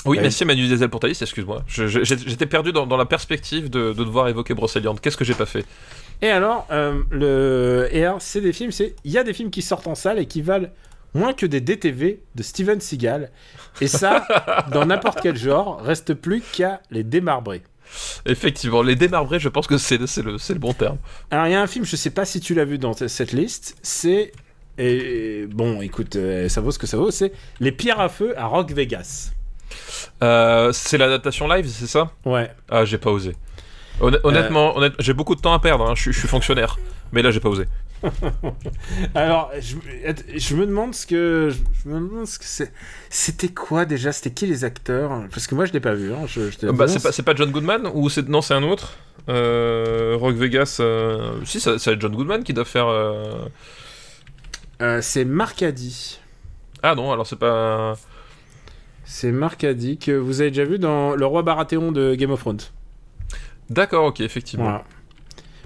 Oui, 0.06 0.16
Ouais. 0.18 0.24
merci 0.24 0.46
Manu 0.46 0.66
Diesel 0.66 0.90
pour 0.90 1.02
ta 1.02 1.08
liste, 1.08 1.22
excuse-moi. 1.22 1.64
J'étais 1.68 2.46
perdu 2.46 2.72
dans, 2.72 2.88
dans 2.88 2.96
la 2.98 3.06
perspective 3.06 3.70
de, 3.70 3.92
de 3.94 4.04
devoir 4.06 4.30
évoquer 4.30 4.54
Brocéliande. 4.54 5.02
Qu'est-ce 5.02 5.18
que 5.18 5.26
j'ai 5.26 5.34
pas 5.34 5.46
fait? 5.46 5.66
Et 6.22 6.30
alors, 6.30 6.68
euh, 6.72 7.02
le... 7.12 7.88
et 7.92 8.06
alors, 8.06 8.22
c'est 8.22 8.40
des 8.42 8.54
films, 8.54 8.72
c'est 8.72 8.96
il 9.04 9.12
y 9.12 9.18
a 9.18 9.24
des 9.24 9.34
films 9.34 9.50
qui 9.52 9.62
sortent 9.62 9.88
en 9.88 9.96
salle 9.96 10.20
et 10.20 10.26
qui 10.26 10.42
valent 10.42 10.70
moins 11.14 11.34
que 11.34 11.46
des 11.46 11.60
DTV 11.60 12.22
de 12.36 12.44
Steven 12.44 12.80
Seagal. 12.80 13.30
Et 13.82 13.88
ça, 13.88 14.26
dans 14.72 14.86
n'importe 14.86 15.20
quel 15.22 15.36
genre, 15.38 15.82
reste 15.82 16.14
plus 16.14 16.42
qu'à 16.42 16.82
les 16.92 17.04
démarbrer. 17.04 17.62
Effectivement, 18.26 18.82
les 18.82 18.96
démarbrés, 18.96 19.40
je 19.40 19.50
pense 19.50 19.68
que 19.68 19.78
c'est 19.78 19.98
le, 19.98 20.60
bon 20.60 20.74
terme. 20.74 20.98
Alors, 21.32 21.48
il 21.48 21.52
y 21.52 21.56
a 21.56 21.62
un 21.62 21.68
film, 21.68 21.86
je 21.86 21.96
sais 21.96 22.12
pas 22.12 22.26
si 22.26 22.40
tu 22.40 22.54
l'as 22.54 22.66
vu 22.66 22.78
dans 22.78 22.94
cette 22.94 23.32
liste, 23.32 23.76
c'est 23.82 24.32
et 24.78 25.46
bon, 25.50 25.82
écoute, 25.82 26.16
euh, 26.16 26.48
ça 26.48 26.62
vaut 26.62 26.72
ce 26.72 26.80
que 26.80 26.88
ça 26.88 26.96
vaut, 26.96 27.12
c'est 27.12 27.34
Les 27.60 27.74
pierres 27.74 28.00
à 28.00 28.08
feu 28.08 28.34
à 28.38 28.46
Rock 28.46 28.72
Vegas. 28.72 29.34
Euh, 30.24 30.72
c'est 30.72 30.98
l'adaptation 30.98 31.48
live, 31.50 31.68
c'est 31.68 31.88
ça? 31.88 32.12
Ouais. 32.26 32.50
Ah, 32.70 32.86
j'ai 32.86 32.98
pas 32.98 33.12
osé. 33.12 33.36
Honn- 34.00 34.20
honnêtement, 34.24 34.78
honnête- 34.78 34.94
j'ai 35.00 35.14
beaucoup 35.14 35.36
de 35.36 35.42
temps 35.42 35.54
à 35.54 35.60
perdre, 35.60 35.90
hein, 35.90 35.96
je 35.96 36.12
suis 36.12 36.28
fonctionnaire. 36.30 36.80
Mais 37.12 37.22
là, 37.22 37.32
j'ai 37.32 37.42
pas 37.42 37.50
osé. 37.50 37.66
Alors, 39.16 39.52
je, 39.60 39.76
je 40.36 40.56
me 40.56 40.66
demande 40.66 40.94
ce 40.96 41.06
que 41.06 41.50
je 41.84 41.90
me 41.90 41.96
demande 41.96 42.26
ce 42.28 42.40
que 42.40 42.46
c'est. 42.46 42.72
C'était 43.10 43.50
quoi 43.50 43.86
déjà? 43.86 44.12
C'était 44.12 44.32
qui 44.32 44.46
les 44.48 44.64
acteurs? 44.64 45.24
Parce 45.32 45.48
que 45.48 45.56
moi, 45.56 45.66
je 45.66 45.74
l'ai 45.74 45.80
pas 45.80 45.94
vu. 45.94 46.14
Hein. 46.14 46.26
Je, 46.28 46.50
je 46.50 46.58
te 46.58 46.66
Bah, 46.68 46.88
c'est 46.88 47.24
pas, 47.24 47.36
John 47.36 47.52
Goodman 47.52 47.90
ou 47.94 48.10
c'est 48.10 48.28
non 48.30 48.42
c'est 48.42 48.54
un 48.54 48.64
autre? 48.64 48.94
Euh, 49.28 50.16
Rock 50.20 50.36
Vegas 50.36 50.78
euh, 50.80 51.34
si 51.46 51.60
ça- 51.60 51.78
c'est 51.78 52.00
John 52.02 52.16
Goodman 52.16 52.44
qui 52.44 52.54
doit 52.54 52.66
faire 52.66 52.88
euh, 52.88 53.46
Euh, 54.82 55.02
c'est 55.02 55.26
Marc 55.26 55.62
Addy. 55.62 56.20
ah 56.82 56.96
non 56.96 57.12
alors 57.12 57.28
c'est 57.28 57.36
pas 57.38 57.96
C'est 59.06 59.32
Marc 59.32 59.64
Addy 59.66 59.98
que 60.00 60.12
vous 60.14 60.42
avez 60.42 60.50
déjà 60.50 60.64
vu 60.64 60.80
dans 60.80 61.16
Le 61.16 61.26
Roi 61.28 61.44
Baratheon 61.44 61.92
de 61.92 62.16
Game 62.16 62.32
of 62.32 62.40
Thrones. 62.40 62.62
d'accord 63.70 64.06
ok 64.06 64.22
effectivement 64.22 64.64
Voilà. 64.66 64.84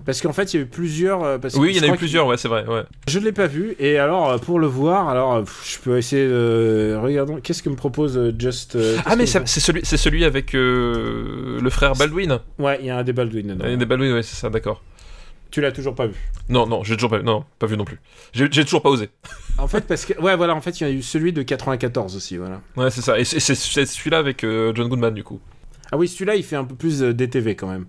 Parce 0.05 0.21
qu'en 0.21 0.33
fait, 0.33 0.53
il 0.53 0.57
y 0.57 0.59
a 0.59 0.63
eu 0.63 0.67
plusieurs. 0.67 1.23
euh, 1.23 1.37
Parce 1.37 1.55
oui 1.55 1.71
il 1.75 1.77
y 1.77 1.79
en 1.87 1.91
a 1.91 1.95
eu 1.95 1.97
plusieurs 1.97 2.27
ouais 2.27 2.35
c'est 2.37 2.47
vrai 2.49 2.65
ouais 2.67 2.83
Je 3.07 3.19
l'ai 3.19 3.31
pas 3.31 3.47
vu. 3.47 3.75
Et 3.79 3.97
alors, 3.97 4.31
euh, 4.31 4.37
pour 4.37 4.59
le 4.59 4.67
voir, 4.67 5.07
alors, 5.09 5.33
euh, 5.35 5.43
je 5.65 5.79
peux 5.79 5.97
essayer 5.97 6.27
de. 6.27 6.97
Regardons. 7.01 7.39
Qu'est-ce 7.41 7.63
que 7.63 7.69
me 7.69 7.75
propose 7.75 8.33
Just. 8.37 8.77
ah 9.05 9.15
mais 9.15 9.25
c'est 9.25 9.45
celui 9.47 9.85
celui 9.85 10.25
avec 10.25 10.53
euh, 10.55 11.59
le 11.61 11.69
frère 11.69 11.93
Baldwin 11.93 12.39
Ouais, 12.59 12.77
il 12.81 12.87
y 12.87 12.89
a 12.89 12.97
un 12.97 13.03
des 13.03 13.13
Baldwin 13.13 13.47
dedans. 13.47 13.65
Il 13.65 13.71
y 13.71 13.73
a 13.73 13.77
des 13.77 13.85
Baldwin 13.85 14.13
ouais 14.13 14.23
c'est 14.23 14.35
ça 14.35 14.49
d'accord 14.49 14.81
Tu 15.51 15.61
l'as 15.61 15.71
toujours 15.71 15.95
pas 15.95 16.07
vu. 16.07 16.15
non 16.49 16.67
non 16.67 16.83
j'ai 16.83 16.95
toujours 16.95 17.09
pas 17.11 17.21
non 17.21 17.45
pas 17.59 17.67
vu 17.67 17.77
non 17.77 17.85
plus 17.85 17.99
j'ai 18.33 18.49
toujours 18.49 18.81
pas 18.81 18.89
osé 18.89 19.09
En 19.57 19.67
fait, 19.67 19.85
parce 19.87 20.03
que. 20.05 20.19
Ouais, 20.19 20.35
voilà, 20.35 20.55
en 20.55 20.61
fait, 20.61 20.81
il 20.81 20.83
y 20.83 20.87
a 20.87 20.89
eu 20.91 21.01
celui 21.01 21.31
de 21.31 21.41
94 21.43 22.15
aussi, 22.15 22.37
voilà. 22.37 22.59
ouais 22.75 22.89
c'est 22.91 23.01
ça 23.01 23.17
et 23.19 23.23
c'est 23.23 23.39
celui-là 23.55 24.17
avec 24.17 24.43
euh, 24.43 24.73
John 24.75 24.87
Goodman 24.89 25.13
du 25.13 25.23
coup 25.23 25.39
Ah 25.91 25.97
oui, 25.97 26.07
celui-là, 26.07 26.35
il 26.35 26.43
fait 26.43 26.55
un 26.57 26.65
peu 26.65 26.75
plus 26.75 27.03
euh, 27.03 27.13
DTV 27.13 27.55
quand 27.55 27.67
même. 27.67 27.85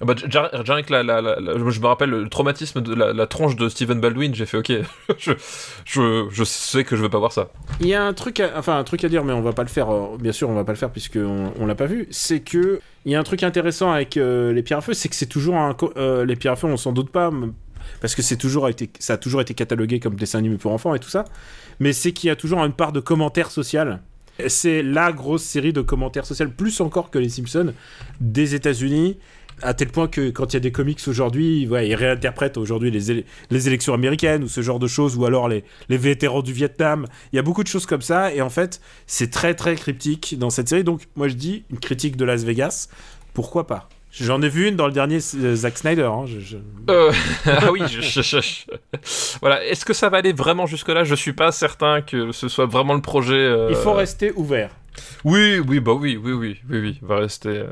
Ah 0.00 0.04
bah, 0.04 0.14
rien 0.14 0.30
je 0.30 1.80
me 1.80 1.86
rappelle 1.86 2.10
le 2.10 2.28
traumatisme 2.28 2.80
de 2.80 2.94
la, 2.94 3.26
tronche 3.26 3.56
de 3.56 3.68
Steven 3.68 4.00
Baldwin, 4.00 4.32
j'ai 4.32 4.46
fait 4.46 4.56
ok, 4.56 4.72
je, 5.18 6.44
sais 6.44 6.84
que 6.84 6.94
je 6.94 7.02
veux 7.02 7.08
pas 7.08 7.18
voir 7.18 7.32
ça. 7.32 7.50
Il 7.80 7.88
y 7.88 7.94
a 7.94 8.04
un 8.04 8.12
truc, 8.12 8.38
à, 8.38 8.52
enfin 8.56 8.78
un 8.78 8.84
truc 8.84 9.02
à 9.02 9.08
dire, 9.08 9.24
mais 9.24 9.32
on 9.32 9.40
va 9.40 9.52
pas 9.52 9.64
le 9.64 9.68
faire. 9.68 9.90
euh, 9.90 10.16
bien 10.16 10.30
sûr, 10.30 10.48
on 10.50 10.54
va 10.54 10.62
pas 10.62 10.70
le 10.70 10.78
faire 10.78 10.90
puisque 10.90 11.18
on, 11.18 11.66
l'a 11.66 11.74
pas 11.74 11.86
vu. 11.86 12.06
C'est 12.12 12.40
que 12.40 12.80
il 13.06 13.12
y 13.12 13.16
a 13.16 13.20
un 13.20 13.24
truc 13.24 13.42
intéressant 13.42 13.90
avec 13.90 14.16
euh, 14.16 14.52
les 14.52 14.62
pierres 14.62 14.78
à 14.78 14.82
feu, 14.82 14.94
c'est 14.94 15.08
que 15.08 15.16
c'est 15.16 15.26
toujours 15.26 15.56
un 15.56 15.76
euh, 15.96 16.24
les 16.24 16.36
pierres 16.36 16.52
à 16.52 16.56
feu, 16.56 16.68
on 16.68 16.76
s'en 16.76 16.92
doute 16.92 17.10
pas, 17.10 17.32
parce 18.00 18.14
que 18.14 18.22
c'est 18.22 18.36
toujours 18.36 18.68
été, 18.68 18.90
ça 19.00 19.14
a 19.14 19.16
toujours 19.16 19.40
été 19.40 19.54
catalogué 19.54 19.98
comme 19.98 20.14
dessin 20.14 20.38
animé 20.38 20.58
pour 20.58 20.72
enfants 20.72 20.94
et 20.94 21.00
tout 21.00 21.10
ça. 21.10 21.24
Mais 21.80 21.92
c'est 21.92 22.12
qu'il 22.12 22.28
y 22.28 22.30
a 22.30 22.36
toujours 22.36 22.64
une 22.64 22.72
part 22.72 22.92
de 22.92 23.00
commentaire 23.00 23.50
social. 23.50 24.00
C'est 24.46 24.84
la 24.84 25.10
grosse 25.10 25.42
série 25.42 25.72
de 25.72 25.80
commentaires 25.80 26.24
sociaux, 26.24 26.46
plus 26.56 26.80
encore 26.80 27.10
que 27.10 27.18
les 27.18 27.28
Simpsons, 27.28 27.74
des 28.20 28.54
États-Unis. 28.54 29.16
À 29.62 29.74
tel 29.74 29.88
point 29.88 30.06
que 30.08 30.30
quand 30.30 30.52
il 30.52 30.54
y 30.54 30.58
a 30.58 30.60
des 30.60 30.70
comics 30.72 31.00
aujourd'hui, 31.08 31.66
ouais, 31.66 31.88
ils 31.88 31.94
réinterprètent 31.94 32.56
aujourd'hui 32.56 32.90
les, 32.90 33.10
éle- 33.10 33.24
les 33.50 33.66
élections 33.66 33.92
américaines 33.94 34.44
ou 34.44 34.48
ce 34.48 34.60
genre 34.60 34.78
de 34.78 34.86
choses, 34.86 35.16
ou 35.16 35.24
alors 35.24 35.48
les, 35.48 35.64
les 35.88 35.96
vétérans 35.96 36.42
du 36.42 36.52
Vietnam. 36.52 37.06
Il 37.32 37.36
y 37.36 37.38
a 37.38 37.42
beaucoup 37.42 37.62
de 37.64 37.68
choses 37.68 37.86
comme 37.86 38.02
ça, 38.02 38.32
et 38.32 38.40
en 38.40 38.50
fait, 38.50 38.80
c'est 39.06 39.30
très 39.30 39.54
très 39.54 39.74
cryptique 39.74 40.36
dans 40.38 40.50
cette 40.50 40.68
série. 40.68 40.84
Donc, 40.84 41.02
moi 41.16 41.28
je 41.28 41.34
dis, 41.34 41.64
une 41.70 41.78
critique 41.80 42.16
de 42.16 42.24
Las 42.24 42.44
Vegas, 42.44 42.88
pourquoi 43.34 43.66
pas? 43.66 43.88
J'en 44.10 44.40
ai 44.42 44.48
vu 44.48 44.66
une 44.68 44.74
dans 44.76 44.86
le 44.86 44.92
dernier 44.92 45.18
euh, 45.36 45.54
Zack 45.54 45.76
Snyder. 45.78 46.02
hein, 46.10 46.24
je- 46.26 46.40
je- 46.40 46.56
Euh, 46.90 47.12
ah 47.46 47.70
oui, 47.70 47.82
je, 47.90 48.00
voilà. 49.40 49.64
Est-ce 49.66 49.84
que 49.84 49.92
ça 49.92 50.08
va 50.08 50.18
aller 50.18 50.32
vraiment 50.32 50.66
jusque 50.66 50.88
là 50.88 51.04
Je 51.04 51.14
suis 51.14 51.32
pas 51.34 51.52
certain 51.52 52.00
que 52.00 52.32
ce 52.32 52.48
soit 52.48 52.66
vraiment 52.66 52.94
le 52.94 53.02
projet. 53.02 53.34
euh, 53.34 53.68
Il 53.70 53.76
faut 53.76 53.92
rester 53.92 54.32
ouvert. 54.34 54.70
Oui, 55.24 55.58
oui, 55.66 55.78
bah 55.80 55.92
oui, 55.92 56.16
oui, 56.16 56.32
oui, 56.32 56.56
oui, 56.70 56.78
oui. 56.80 56.98
Va 57.02 57.18
rester, 57.18 57.62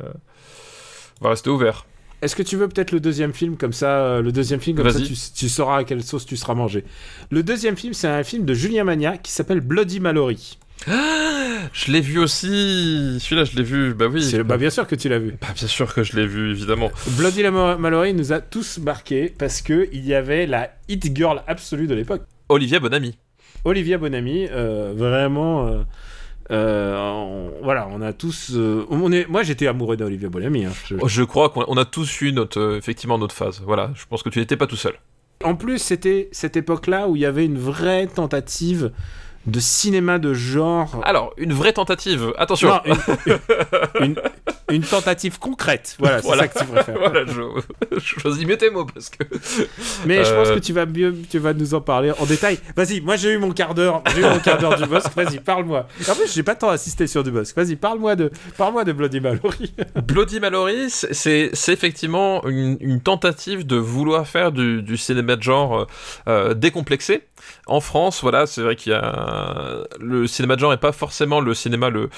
euh, 1.21 1.25
va 1.25 1.31
rester 1.31 1.51
ouvert. 1.51 1.87
Est-ce 2.23 2.35
que 2.35 2.43
tu 2.43 2.57
veux 2.57 2.67
peut-être 2.69 2.93
le 2.93 3.01
deuxième 3.01 3.35
film 3.35 3.57
comme 3.57 3.73
ça 3.75 3.99
euh, 3.99 4.23
Le 4.23 4.33
deuxième 4.33 4.61
film 4.61 4.77
comme 4.79 4.91
ça, 4.91 5.01
tu, 5.01 5.15
tu 5.35 5.49
sauras 5.49 5.79
à 5.79 5.85
quelle 5.85 6.03
sauce 6.03 6.25
tu 6.25 6.37
seras 6.37 6.55
mangé. 6.55 6.85
Le 7.31 7.43
deuxième 7.43 7.77
film, 7.77 7.93
c'est 7.93 8.09
un 8.09 8.25
film 8.25 8.45
de 8.47 8.55
Julien 8.55 8.85
Magna 8.85 9.19
qui 9.19 9.33
s'appelle 9.33 9.61
Bloody 9.61 10.01
Mallory. 10.01 10.59
Je 11.73 11.91
l'ai 11.93 12.01
vu 12.01 12.19
aussi. 12.19 13.19
Celui-là, 13.21 13.45
je 13.45 13.57
l'ai 13.57 13.63
vu. 13.63 13.95
Bah 13.95 14.07
oui. 14.11 14.35
Bah 14.45 14.57
bien 14.57 14.71
sûr 14.71 14.87
que 14.87 14.95
tu 14.95 15.09
l'as 15.09 15.19
vu. 15.19 15.35
Bah, 15.41 15.49
bien 15.55 15.67
sûr 15.69 15.93
que 15.93 16.03
je 16.03 16.17
l'ai 16.17 16.27
vu, 16.27 16.51
évidemment. 16.53 16.91
Bloody 17.19 17.43
Mallory 17.45 18.15
nous 18.15 18.33
a 18.33 18.41
tous 18.41 18.79
marqués 18.79 19.33
parce 19.37 19.63
que 19.63 19.89
il 19.93 20.07
y 20.07 20.15
avait 20.15 20.47
la 20.47 20.71
hit 20.89 21.15
girl 21.15 21.43
absolue 21.47 21.87
de 21.87 21.95
l'époque. 21.95 22.23
Olivier 22.49 22.79
Bonamy. 22.81 23.19
Olivia 23.65 23.99
Bonamy, 23.99 24.47
euh, 24.51 24.93
vraiment. 24.97 25.67
euh, 25.67 25.83
on- 26.51 27.51
voilà, 27.63 27.89
on 27.91 28.01
a 28.03 28.13
tous. 28.13 28.53
euh, 28.55 28.85
on 28.91 29.11
est, 29.13 29.29
moi, 29.29 29.43
j'étais 29.43 29.67
amoureux 29.67 29.97
d'Olivia 29.97 30.29
Bonamy. 30.29 30.65
hein, 30.67 30.73
je- 30.87 30.97
Oh, 31.01 31.09
Je 31.09 31.23
crois 31.23 31.49
qu'on 31.51 31.65
on 31.69 31.77
a 31.77 31.85
tous 31.85 32.21
eu 32.23 32.33
notre, 32.33 32.61
euh, 32.61 32.77
effectivement 32.79 33.19
notre 33.19 33.35
phase. 33.35 33.61
Voilà, 33.65 33.91
je 33.95 34.05
pense 34.09 34.23
que 34.23 34.29
tu 34.29 34.39
n'étais 34.39 34.57
pas 34.57 34.67
tout 34.67 34.77
seul. 34.77 34.95
En 35.45 35.55
plus, 35.55 35.79
c'était 35.79 36.29
cette 36.33 36.57
époque-là 36.57 37.09
où 37.09 37.17
il 37.17 37.23
y 37.23 37.27
avait 37.27 37.45
une 37.45 37.59
vraie 37.59 38.07
tentative 38.07 38.91
de 39.47 39.61
cinéma 39.61 40.19
de 40.19 40.35
genre. 40.35 41.01
Alors, 41.05 41.33
une 41.37 41.53
vraie 41.53 41.73
tentative. 41.73 42.33
Attention. 42.39 42.69
Non, 42.69 42.81
une, 44.01 44.05
une- 44.07 44.17
une 44.69 44.83
tentative 44.83 45.39
concrète. 45.39 45.95
Voilà, 46.01 46.21
c'est 46.21 46.29
ça 46.37 46.49
que 46.49 46.59
tu 46.59 46.65
préfères. 46.65 46.99
voilà, 46.99 47.25
je, 47.25 47.41
je 47.99 48.21
choisis 48.21 48.45
mieux 48.45 48.57
tes 48.59 48.69
mots 48.71 48.85
parce 48.85 49.11
que. 49.11 49.23
Mais 50.07 50.25
je 50.25 50.35
pense 50.35 50.49
Euh, 50.49 50.55
que 50.57 50.59
tu 50.59 50.73
vas 50.73 50.87
mieux, 50.87 51.15
tu 51.31 51.39
vas 51.39 51.53
nous 51.55 51.75
en 51.75 51.81
parler 51.81 52.11
en 52.19 52.27
détail. 52.27 52.59
Vas-y, 52.77 53.01
moi 53.01 53.15
j'ai 53.15 53.31
eu 53.33 53.39
mon 53.39 53.53
quart 53.53 53.75
d'heure, 53.75 54.03
j'ai 54.13 54.23
eu 54.23 54.25
mon 54.25 54.41
quart 54.41 54.59
d'heure 54.59 54.77
du 54.77 54.85
bosque. 54.87 55.13
Vas-y, 55.15 55.39
parle-moi. 55.39 55.87
En 56.11 56.15
plus, 56.17 56.35
j'ai 56.35 56.43
pas 56.43 56.57
tant 56.57 56.69
assisté 56.71 57.07
sur 57.07 57.23
du 57.23 57.31
bosque. 57.31 57.55
Vas-y, 57.57 57.77
parle-moi 57.77 58.17
de, 58.17 58.33
parle-moi 58.59 58.83
de 58.83 58.91
Bloody 58.93 59.21
Mallory. 59.21 59.73
Bloody 60.05 60.41
Mallory, 60.41 60.91
c'est- 60.91 61.53
effectivement 61.69 62.45
une, 62.49 62.77
une 62.81 63.01
tentative 63.01 63.65
de 63.67 63.77
vouloir 63.77 64.27
faire 64.27 64.51
du, 64.51 64.83
du 64.83 64.97
cinéma 64.97 65.37
de 65.37 65.43
genre 65.45 65.87
euh, 66.27 66.55
décomplexé. 66.55 67.23
En 67.67 67.81
France, 67.81 68.23
voilà, 68.23 68.47
c'est 68.47 68.63
vrai 68.63 68.77
qu'il 68.77 68.93
y 68.93 68.95
a 68.95 69.85
le 69.99 70.27
cinéma 70.27 70.57
de 70.57 70.61
genre 70.61 70.71
n'est 70.71 70.77
pas 70.77 70.93
forcément 70.93 71.41
le 71.41 71.55
cinéma 71.55 71.91
le, 71.91 72.09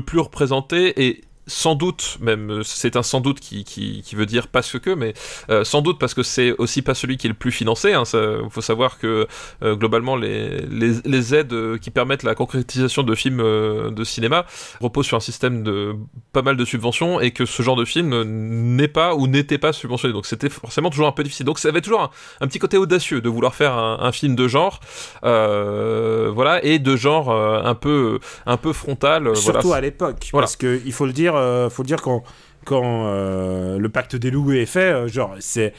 plus 0.00 0.20
représenté 0.20 1.06
et 1.06 1.24
sans 1.48 1.74
doute, 1.74 2.18
même 2.20 2.62
c'est 2.62 2.96
un 2.96 3.02
sans 3.02 3.20
doute 3.20 3.40
qui, 3.40 3.64
qui, 3.64 4.02
qui, 4.02 4.14
veut 4.14 4.26
dire 4.26 4.48
parce 4.48 4.78
que, 4.78 4.90
mais 4.90 5.14
euh, 5.50 5.64
sans 5.64 5.80
doute 5.80 5.98
parce 5.98 6.14
que 6.14 6.22
c'est 6.22 6.52
aussi 6.58 6.82
pas 6.82 6.94
celui 6.94 7.16
qui 7.16 7.26
est 7.26 7.30
le 7.30 7.34
plus 7.34 7.50
financé. 7.50 7.90
Il 7.90 7.94
hein, 7.94 8.04
faut 8.50 8.60
savoir 8.60 8.98
que 8.98 9.26
euh, 9.62 9.74
globalement 9.74 10.14
les, 10.14 10.60
les, 10.66 10.92
les, 11.04 11.34
aides 11.34 11.78
qui 11.80 11.90
permettent 11.90 12.22
la 12.22 12.34
concrétisation 12.34 13.02
de 13.02 13.14
films 13.14 13.40
euh, 13.40 13.90
de 13.90 14.04
cinéma 14.04 14.44
reposent 14.80 15.06
sur 15.06 15.16
un 15.16 15.20
système 15.20 15.62
de 15.62 15.96
pas 16.32 16.42
mal 16.42 16.56
de 16.56 16.64
subventions 16.64 17.20
et 17.20 17.30
que 17.30 17.46
ce 17.46 17.62
genre 17.62 17.76
de 17.76 17.84
film 17.84 18.22
n'est 18.22 18.88
pas 18.88 19.14
ou 19.14 19.26
n'était 19.26 19.58
pas 19.58 19.72
subventionné. 19.72 20.12
Donc 20.12 20.26
c'était 20.26 20.50
forcément 20.50 20.90
toujours 20.90 21.08
un 21.08 21.12
peu 21.12 21.22
difficile. 21.22 21.46
Donc 21.46 21.58
ça 21.58 21.68
avait 21.68 21.80
toujours 21.80 22.12
un, 22.40 22.46
petit 22.46 22.58
côté 22.58 22.76
audacieux 22.76 23.20
de 23.20 23.28
vouloir 23.28 23.54
faire 23.54 23.72
un, 23.72 23.98
un 24.00 24.12
film 24.12 24.36
de 24.36 24.46
genre, 24.48 24.80
voilà, 25.22 26.60
et 26.62 26.78
de 26.78 26.96
genre 26.96 27.32
un 27.32 27.74
peu 27.74 28.18
un 28.44 28.56
peu 28.58 28.72
frontal. 28.72 29.34
Surtout 29.34 29.68
voilà. 29.68 29.78
à 29.78 29.80
l'époque, 29.80 30.28
parce 30.32 30.56
que 30.56 30.80
il 30.84 30.92
faut 30.92 31.06
le 31.06 31.12
dire 31.12 31.37
euh, 31.38 31.70
faut 31.70 31.82
dire 31.82 32.02
quand 32.02 32.22
quand 32.68 33.06
euh, 33.06 33.78
le 33.78 33.88
pacte 33.88 34.14
des 34.14 34.30
loups 34.30 34.52
est 34.52 34.66
fait, 34.66 34.92
euh, 34.92 35.08
genre 35.08 35.34
c'est 35.40 35.72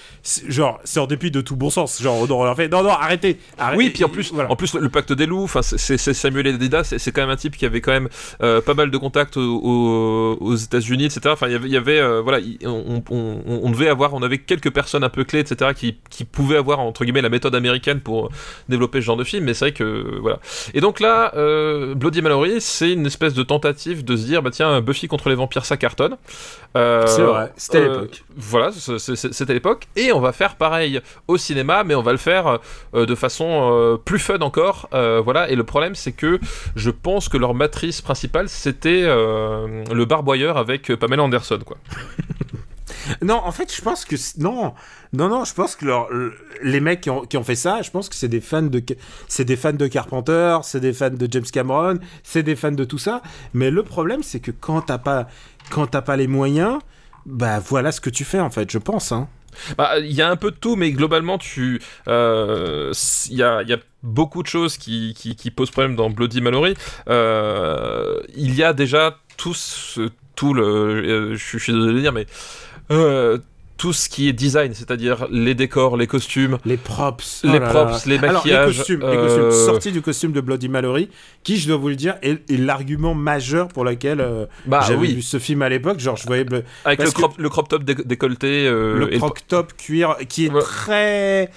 genre 0.47 0.79
c'est 0.83 0.99
en 0.99 1.05
dépit 1.05 1.29
de 1.29 1.39
tout 1.39 1.55
bon 1.55 1.69
sens. 1.69 2.01
Genre 2.01 2.27
on 2.27 2.43
leur 2.43 2.55
fait 2.55 2.67
non 2.67 2.81
non 2.81 2.89
arrêtez. 2.89 3.37
arrêtez. 3.59 3.77
Oui 3.77 3.91
puis 3.91 4.03
en 4.03 4.09
plus 4.09 4.33
voilà. 4.33 4.51
en 4.51 4.55
plus 4.55 4.73
le 4.73 4.89
pacte 4.89 5.13
des 5.13 5.27
loups, 5.27 5.43
enfin 5.43 5.61
c'est 5.61 5.97
Samuel 5.97 6.47
Edida, 6.47 6.83
c'est 6.83 7.11
quand 7.11 7.21
même 7.21 7.29
un 7.29 7.35
type 7.35 7.55
qui 7.57 7.67
avait 7.67 7.79
quand 7.79 7.91
même 7.91 8.09
euh, 8.41 8.59
pas 8.59 8.73
mal 8.73 8.89
de 8.89 8.97
contacts 8.97 9.37
aux, 9.37 10.37
aux 10.41 10.55
États-Unis, 10.55 11.05
etc. 11.05 11.21
Enfin 11.27 11.45
il 11.47 11.51
y 11.51 11.55
avait, 11.55 11.67
il 11.67 11.73
y 11.73 11.77
avait 11.77 12.21
voilà 12.21 12.39
on, 12.65 13.03
on, 13.11 13.43
on, 13.45 13.69
devait 13.69 13.89
avoir 13.89 14.15
on 14.15 14.23
avait 14.23 14.39
quelques 14.39 14.71
personnes 14.71 15.03
un 15.03 15.09
peu 15.09 15.23
clés, 15.25 15.41
etc. 15.41 15.71
qui, 15.75 15.97
qui 16.09 16.25
pouvaient 16.25 16.57
avoir 16.57 16.79
entre 16.79 17.05
guillemets 17.05 17.21
la 17.21 17.29
méthode 17.29 17.53
américaine 17.53 17.99
pour 17.99 18.31
développer 18.67 18.99
ce 18.99 19.05
genre 19.05 19.17
de 19.17 19.23
film. 19.23 19.45
Mais 19.45 19.53
c'est 19.53 19.65
vrai 19.65 19.73
que 19.73 20.17
voilà. 20.19 20.39
Et 20.73 20.81
donc 20.81 20.99
là 20.99 21.31
Bloody 21.93 22.23
Mallory 22.23 22.61
c'est 22.61 22.93
une 22.93 23.05
espèce 23.05 23.35
de 23.35 23.43
tentative 23.43 24.03
de 24.03 24.17
se 24.17 24.25
dire 24.25 24.41
bah 24.41 24.49
tiens 24.51 24.81
Buffy 24.81 25.07
contre 25.07 25.29
les 25.29 25.35
vampires 25.35 25.65
ça 25.65 25.77
cartonne. 25.77 26.17
Euh, 26.79 27.07
c'est 27.07 27.21
vrai, 27.21 27.51
c'était 27.57 27.77
à 27.77 27.81
l'époque. 27.81 28.23
Voilà, 28.35 28.71
c'était 28.71 29.51
à 29.51 29.53
l'époque. 29.53 29.87
Et 29.95 30.11
on 30.11 30.19
va 30.19 30.31
faire 30.31 30.55
pareil 30.55 31.01
au 31.27 31.37
cinéma, 31.37 31.83
mais 31.83 31.95
on 31.95 32.01
va 32.01 32.11
le 32.11 32.17
faire 32.17 32.59
euh, 32.93 33.05
de 33.05 33.15
façon 33.15 33.69
euh, 33.71 33.97
plus 33.97 34.19
fun 34.19 34.39
encore. 34.39 34.89
voilà, 34.91 35.49
et 35.49 35.55
le 35.55 35.63
problème, 35.63 35.95
c'est 35.95 36.11
que 36.11 36.39
je 36.75 36.89
pense 36.89 37.29
que 37.29 37.37
leur 37.37 37.53
matrice 37.53 38.01
principale, 38.01 38.49
c'était 38.49 39.03
le 39.03 40.05
barboyeur 40.05 40.57
avec 40.57 40.95
Pamela 40.95 41.23
Anderson, 41.23 41.59
quoi. 41.65 41.77
non, 43.21 43.41
en 43.43 43.51
fait, 43.51 43.73
je 43.73 43.81
pense 43.81 44.05
que 44.05 44.15
non, 44.39 44.73
non, 45.13 45.29
non, 45.29 45.45
je 45.45 45.53
pense 45.53 45.75
que 45.75 45.85
leur, 45.85 46.09
les 46.61 46.79
mecs 46.79 47.01
qui 47.01 47.09
ont, 47.09 47.21
qui 47.21 47.37
ont, 47.37 47.43
fait 47.43 47.55
ça, 47.55 47.81
je 47.81 47.89
pense 47.91 48.09
que 48.09 48.15
c'est 48.15 48.27
des 48.27 48.41
fans 48.41 48.61
de, 48.61 48.83
c'est 49.27 49.45
des 49.45 49.55
fans 49.55 49.73
de 49.73 49.87
Carpenter, 49.87 50.57
c'est 50.63 50.79
des 50.79 50.93
fans 50.93 51.09
de 51.09 51.27
James 51.31 51.45
Cameron, 51.51 51.99
c'est 52.23 52.43
des 52.43 52.55
fans 52.55 52.71
de 52.71 52.83
tout 52.83 52.97
ça. 52.97 53.21
Mais 53.53 53.71
le 53.71 53.83
problème, 53.83 54.23
c'est 54.23 54.39
que 54.39 54.51
quand 54.51 54.81
t'as 54.81 54.97
pas, 54.97 55.27
quand 55.69 55.87
t'as 55.87 56.01
pas 56.01 56.17
les 56.17 56.27
moyens, 56.27 56.79
bah 57.25 57.59
voilà 57.59 57.91
ce 57.91 58.01
que 58.01 58.09
tu 58.09 58.23
fais 58.25 58.39
en 58.39 58.49
fait, 58.49 58.71
je 58.71 58.77
pense. 58.77 59.11
Hein. 59.11 59.27
Bah, 59.77 59.99
il 59.99 60.11
y 60.11 60.21
a 60.21 60.29
un 60.29 60.35
peu 60.35 60.51
de 60.51 60.55
tout, 60.55 60.75
mais 60.75 60.91
globalement, 60.91 61.37
tu, 61.37 61.81
euh, 62.07 62.93
il 63.29 63.37
y, 63.37 63.43
a, 63.43 63.63
y, 63.63 63.73
a, 63.73 63.77
beaucoup 64.03 64.43
de 64.43 64.47
choses 64.47 64.77
qui, 64.77 65.13
qui, 65.15 65.51
posent 65.51 65.71
problème 65.71 65.95
dans 65.95 66.09
Bloody 66.09 66.41
Mallory. 66.41 66.75
Euh, 67.09 68.19
il 68.35 68.55
y 68.55 68.63
a 68.63 68.73
déjà 68.73 69.17
tout, 69.37 69.55
tout 70.35 70.53
le, 70.53 70.63
euh, 70.63 71.35
je, 71.35 71.57
suis 71.57 71.73
désolé 71.73 71.91
de 71.91 71.95
le 71.95 72.01
dire, 72.01 72.13
mais 72.13 72.25
tout 73.79 73.93
ce 73.93 74.09
qui 74.09 74.27
est 74.27 74.33
design, 74.33 74.73
c'est-à-dire 74.73 75.27
les 75.31 75.55
décors, 75.55 75.95
les 75.95 76.05
costumes, 76.05 76.57
les 76.65 76.75
props, 76.75 77.41
les 77.45 77.59
oh 77.59 77.59
props, 77.61 78.05
les 78.05 78.19
maquillages, 78.19 78.45
Alors, 78.45 78.67
les 78.67 78.75
costumes, 78.75 78.99
les 78.99 79.15
costumes, 79.15 79.41
euh, 79.41 79.65
sortis 79.65 79.91
du 79.93 80.01
costume 80.01 80.33
de 80.33 80.41
Bloody 80.41 80.67
Mallory, 80.67 81.09
qui, 81.43 81.57
je 81.57 81.65
dois 81.65 81.77
vous 81.77 81.87
le 81.87 81.95
dire, 81.95 82.17
est, 82.21 82.51
est 82.51 82.57
l'argument 82.57 83.15
majeur 83.15 83.69
pour 83.69 83.85
lequel 83.85 84.19
euh, 84.19 84.45
bah, 84.65 84.81
j'avais 84.85 84.99
oui. 84.99 85.15
vu 85.15 85.21
ce 85.21 85.39
film 85.39 85.61
à 85.61 85.69
l'époque. 85.69 85.99
Genre, 85.99 86.17
je 86.17 86.27
voyais 86.27 86.45
avec 86.83 87.01
le 87.01 87.09
crop, 87.09 87.37
le 87.37 87.49
crop, 87.49 87.69
top 87.69 87.83
dé 87.85 87.95
décolleté, 87.95 88.67
euh, 88.67 88.97
le 88.97 89.17
crop 89.17 89.39
top 89.47 89.71
cuir, 89.77 90.17
qui 90.27 90.47
est 90.47 90.51
ouais. 90.51 90.61
très 90.61 91.49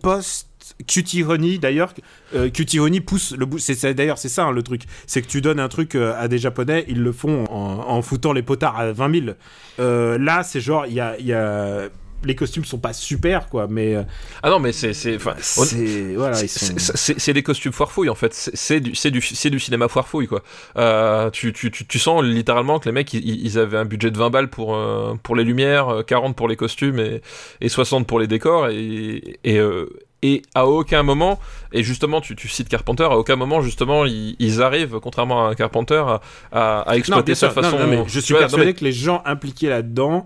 post 0.00 0.48
Cutie 0.86 1.22
Honey 1.22 1.58
d'ailleurs 1.58 1.94
euh, 2.34 2.50
Cutie 2.50 2.80
Honey 2.80 3.00
pousse 3.00 3.32
le 3.32 3.46
bout 3.46 3.58
c'est 3.58 3.94
d'ailleurs 3.94 4.18
c'est 4.18 4.28
ça 4.28 4.44
hein, 4.44 4.52
le 4.52 4.62
truc. 4.62 4.82
C'est 5.06 5.22
que 5.22 5.28
tu 5.28 5.40
donnes 5.40 5.60
un 5.60 5.68
truc 5.68 5.94
euh, 5.94 6.14
à 6.18 6.26
des 6.28 6.38
japonais 6.38 6.84
ils 6.88 7.00
le 7.00 7.12
font 7.12 7.44
en, 7.48 8.02
foutant 8.02 8.32
les 8.32 8.42
potards 8.42 8.78
à 8.78 8.92
20 8.92 9.20
000 9.20 9.36
euh, 9.78 10.18
là 10.18 10.42
c'est 10.42 10.60
genre 10.60 10.86
il 10.86 10.94
y 10.94 11.00
a, 11.00 11.18
y 11.20 11.32
a 11.32 11.88
les 12.24 12.34
costumes 12.34 12.64
sont 12.64 12.78
pas 12.78 12.92
super 12.92 13.48
quoi 13.48 13.66
mais 13.68 13.96
ah 14.42 14.50
non 14.50 14.58
mais 14.58 14.72
c'est 14.72 14.92
c'est 14.92 15.16
voilà 15.16 16.34
sont... 16.34 16.74
c'est 16.96 17.32
des 17.32 17.42
costumes 17.42 17.72
foire 17.72 17.90
fouille 17.90 18.08
en 18.08 18.14
fait 18.14 18.32
c'est 18.32 18.80
du 18.80 18.94
c'est 18.94 19.10
du 19.10 19.20
c'est 19.20 19.50
du 19.50 19.60
cinéma 19.60 19.88
foire 19.88 20.08
fouille 20.08 20.26
quoi 20.26 20.42
euh, 20.76 21.30
tu, 21.30 21.52
tu, 21.52 21.70
tu, 21.70 21.86
tu, 21.86 21.98
sens 21.98 22.22
littéralement 22.22 22.78
que 22.78 22.86
les 22.88 22.92
mecs 22.92 23.12
ils, 23.12 23.24
ils, 23.24 23.58
avaient 23.58 23.78
un 23.78 23.84
budget 23.84 24.10
de 24.10 24.18
20 24.18 24.30
balles 24.30 24.50
pour 24.50 24.74
euh, 24.74 25.14
pour 25.22 25.36
les 25.36 25.44
lumières 25.44 26.02
40 26.06 26.36
pour 26.36 26.48
les 26.48 26.56
costumes 26.56 26.98
et, 26.98 27.22
et 27.60 27.68
60 27.68 28.06
pour 28.06 28.18
les 28.18 28.26
décors 28.26 28.68
et 28.68 29.38
et, 29.44 29.58
euh, 29.58 29.86
et 30.22 30.40
à 30.54 30.66
aucun 30.66 31.02
moment, 31.02 31.38
et 31.72 31.82
justement 31.82 32.22
tu, 32.22 32.34
tu 32.34 32.48
cites 32.48 32.70
Carpenter, 32.70 33.04
à 33.04 33.18
aucun 33.18 33.36
moment 33.36 33.60
justement 33.60 34.06
ils, 34.06 34.36
ils 34.38 34.62
arrivent, 34.62 34.98
contrairement 35.00 35.48
à 35.48 35.54
Carpenter, 35.54 36.02
à, 36.06 36.20
à, 36.50 36.80
à 36.80 36.96
exploiter 36.96 37.34
cette 37.34 37.52
façon. 37.52 37.78
Non, 37.78 37.86
non, 37.86 38.04
je 38.08 38.20
suis 38.20 38.34
persuadé 38.34 38.72
que 38.72 38.84
les 38.84 38.92
gens 38.92 39.22
impliqués 39.26 39.68
là-dedans 39.68 40.24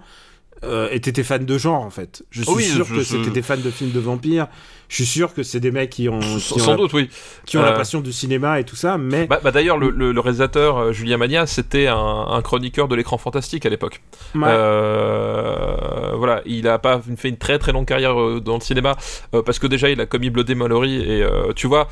euh, 0.64 0.88
étaient 0.90 1.22
fans 1.22 1.38
de 1.38 1.58
genre 1.58 1.82
en 1.82 1.90
fait. 1.90 2.24
Je 2.30 2.42
suis 2.42 2.52
oui, 2.52 2.64
sûr 2.64 2.84
je, 2.84 2.94
que 2.94 3.00
je... 3.00 3.04
c'était 3.04 3.30
des 3.30 3.42
fans 3.42 3.56
de 3.56 3.70
films 3.70 3.92
de 3.92 4.00
vampires. 4.00 4.48
Je 4.88 4.94
suis 4.96 5.06
sûr 5.06 5.34
que 5.34 5.42
c'est 5.42 5.60
des 5.60 5.70
mecs 5.70 5.90
qui 5.90 6.08
ont, 6.08 6.18
qui 6.18 6.40
sans 6.40 6.70
ont 6.70 6.76
doute, 6.76 6.94
la, 6.94 7.00
oui, 7.00 7.10
qui 7.44 7.58
ont 7.58 7.62
euh... 7.62 7.66
la 7.66 7.72
passion 7.72 8.00
du 8.00 8.10
cinéma 8.10 8.58
et 8.58 8.64
tout 8.64 8.74
ça. 8.74 8.96
Mais 8.96 9.26
bah, 9.26 9.38
bah 9.44 9.50
d'ailleurs, 9.50 9.76
le, 9.76 9.90
le, 9.90 10.12
le, 10.12 10.20
réalisateur 10.20 10.78
euh, 10.78 10.92
Julien 10.92 11.18
Magna, 11.18 11.46
c'était 11.46 11.88
un, 11.88 12.26
un, 12.30 12.40
chroniqueur 12.40 12.88
de 12.88 12.96
l'écran 12.96 13.18
fantastique 13.18 13.66
à 13.66 13.68
l'époque. 13.68 14.00
Ouais. 14.34 14.48
Euh, 14.48 16.12
voilà, 16.16 16.40
il 16.46 16.66
a 16.68 16.78
pas 16.78 17.02
fait 17.18 17.28
une 17.28 17.36
très 17.36 17.58
très 17.58 17.72
longue 17.72 17.84
carrière 17.84 18.18
euh, 18.18 18.40
dans 18.40 18.54
le 18.54 18.60
cinéma 18.60 18.96
parce 19.44 19.58
que 19.58 19.66
déjà 19.66 19.90
il 19.90 20.00
a 20.00 20.06
commis 20.06 20.30
Bloody 20.30 20.54
Mallory 20.54 21.02
et 21.02 21.26
tu 21.54 21.66
vois, 21.66 21.88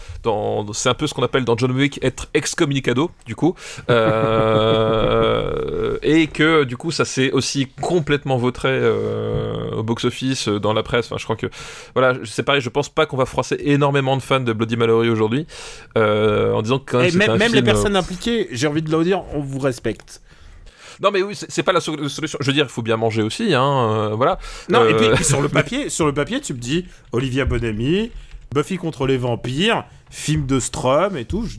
c'est 0.72 0.88
un 0.88 0.94
peu 0.94 1.06
ce 1.06 1.12
qu'on 1.12 1.22
appelle 1.22 1.44
dans 1.44 1.56
John 1.56 1.72
Wick 1.72 2.02
être 2.02 2.28
excommunicado 2.32 3.10
du 3.26 3.34
coup, 3.34 3.54
et 3.88 3.92
que 6.28 6.64
du 6.64 6.76
coup 6.78 6.90
ça 6.90 7.04
s'est 7.04 7.30
aussi 7.32 7.68
complètement 7.80 8.38
vautré 8.38 8.80
au 9.76 9.82
box-office, 9.82 10.48
dans 10.48 10.72
la 10.72 10.82
presse. 10.82 11.06
Enfin, 11.06 11.16
je 11.18 11.24
crois 11.24 11.36
que 11.36 11.48
voilà, 11.94 12.14
c'est 12.24 12.42
pareil, 12.42 12.62
je 12.62 12.70
pense 12.70 12.85
pas 12.90 13.06
qu'on 13.06 13.16
va 13.16 13.26
froisser 13.26 13.56
énormément 13.60 14.16
de 14.16 14.22
fans 14.22 14.40
de 14.40 14.52
Bloody 14.52 14.76
Mallory 14.76 15.08
aujourd'hui 15.08 15.46
euh, 15.96 16.52
en 16.52 16.62
disant 16.62 16.78
que 16.78 16.92
quand 16.92 16.98
même, 16.98 17.14
même, 17.16 17.30
un 17.30 17.36
même 17.36 17.50
film, 17.50 17.54
les 17.54 17.62
personnes 17.62 17.96
impliquées, 17.96 18.48
j'ai 18.50 18.66
envie 18.66 18.82
de 18.82 18.90
le 18.90 19.04
dire, 19.04 19.22
on 19.34 19.40
vous 19.40 19.58
respecte. 19.58 20.20
Non 21.00 21.10
mais 21.10 21.22
oui, 21.22 21.34
c'est 21.36 21.62
pas 21.62 21.72
la 21.72 21.80
solution. 21.80 22.38
Je 22.40 22.46
veux 22.46 22.52
dire, 22.52 22.64
il 22.64 22.72
faut 22.72 22.82
bien 22.82 22.96
manger 22.96 23.22
aussi, 23.22 23.52
hein. 23.54 23.90
Euh, 23.90 24.14
voilà. 24.14 24.38
Non 24.70 24.80
euh... 24.80 24.90
et 24.90 25.12
puis, 25.12 25.24
sur 25.24 25.42
le 25.42 25.48
papier, 25.50 25.90
sur 25.90 26.06
le 26.06 26.14
papier, 26.14 26.40
tu 26.40 26.54
me 26.54 26.58
dis 26.58 26.86
Olivia 27.12 27.44
Bonamy, 27.44 28.10
Buffy 28.54 28.78
contre 28.78 29.06
les 29.06 29.18
vampires, 29.18 29.84
film 30.10 30.46
de 30.46 30.58
Strum 30.58 31.16
et 31.16 31.26
tout. 31.26 31.44
Je, 31.44 31.58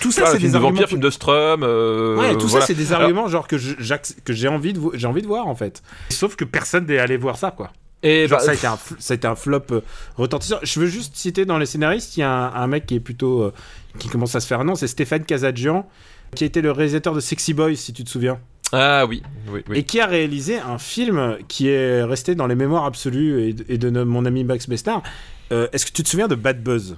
tout 0.00 0.12
ça, 0.12 0.26
c'est 0.26 0.38
des 0.38 0.50
de 0.50 0.58
vampire, 0.58 0.88
film 0.88 1.00
de 1.00 1.10
Strum. 1.10 1.62
Euh, 1.62 2.16
ouais, 2.16 2.32
tout 2.34 2.48
voilà. 2.48 2.60
ça, 2.60 2.66
c'est 2.66 2.74
des 2.74 2.92
arguments 2.92 3.28
genre 3.28 3.46
que 3.46 3.56
j'ai 3.58 4.48
envie 4.48 4.72
de 4.72 4.80
j'ai 4.94 5.06
envie 5.06 5.22
de 5.22 5.26
voir 5.26 5.46
en 5.46 5.54
fait. 5.54 5.82
Sauf 6.10 6.36
que 6.36 6.44
personne 6.44 6.86
n'est 6.86 6.98
allé 6.98 7.16
voir 7.16 7.36
ça 7.36 7.50
quoi. 7.50 7.72
Et 8.02 8.26
Genre, 8.26 8.38
bah, 8.38 8.44
ça, 8.44 8.50
a 8.50 8.54
été 8.54 8.66
un, 8.66 8.78
ça 8.98 9.14
a 9.14 9.16
été 9.16 9.26
un 9.26 9.34
flop 9.36 9.62
euh, 9.70 9.80
retentissant. 10.16 10.58
Je 10.62 10.80
veux 10.80 10.86
juste 10.86 11.14
citer 11.16 11.44
dans 11.44 11.58
les 11.58 11.66
scénaristes, 11.66 12.16
il 12.16 12.20
y 12.20 12.22
a 12.24 12.30
un, 12.30 12.54
un 12.54 12.66
mec 12.66 12.86
qui 12.86 12.96
est 12.96 13.00
plutôt. 13.00 13.42
Euh, 13.42 13.52
qui 13.98 14.08
commence 14.08 14.34
à 14.34 14.40
se 14.40 14.46
faire 14.46 14.60
un 14.60 14.64
nom, 14.64 14.74
c'est 14.74 14.86
Stéphane 14.86 15.24
Kazadjian, 15.24 15.86
qui 16.34 16.44
a 16.44 16.46
été 16.46 16.62
le 16.62 16.72
réalisateur 16.72 17.14
de 17.14 17.20
Sexy 17.20 17.52
Boys, 17.52 17.76
si 17.76 17.92
tu 17.92 18.04
te 18.04 18.08
souviens. 18.08 18.38
Ah 18.72 19.04
oui, 19.06 19.22
oui, 19.48 19.62
oui. 19.68 19.78
Et 19.78 19.82
qui 19.82 20.00
a 20.00 20.06
réalisé 20.06 20.58
un 20.58 20.78
film 20.78 21.36
qui 21.46 21.68
est 21.68 22.02
resté 22.02 22.34
dans 22.34 22.46
les 22.46 22.54
mémoires 22.54 22.86
absolues 22.86 23.48
et 23.48 23.52
de, 23.52 23.64
et 23.68 23.76
de 23.76 23.90
mon 24.02 24.24
ami 24.24 24.44
Max 24.44 24.66
Besnard. 24.66 25.02
Euh, 25.52 25.68
Est-ce 25.72 25.84
que 25.84 25.92
tu 25.92 26.02
te 26.02 26.08
souviens 26.08 26.28
de 26.28 26.34
Bad 26.34 26.62
Buzz? 26.62 26.96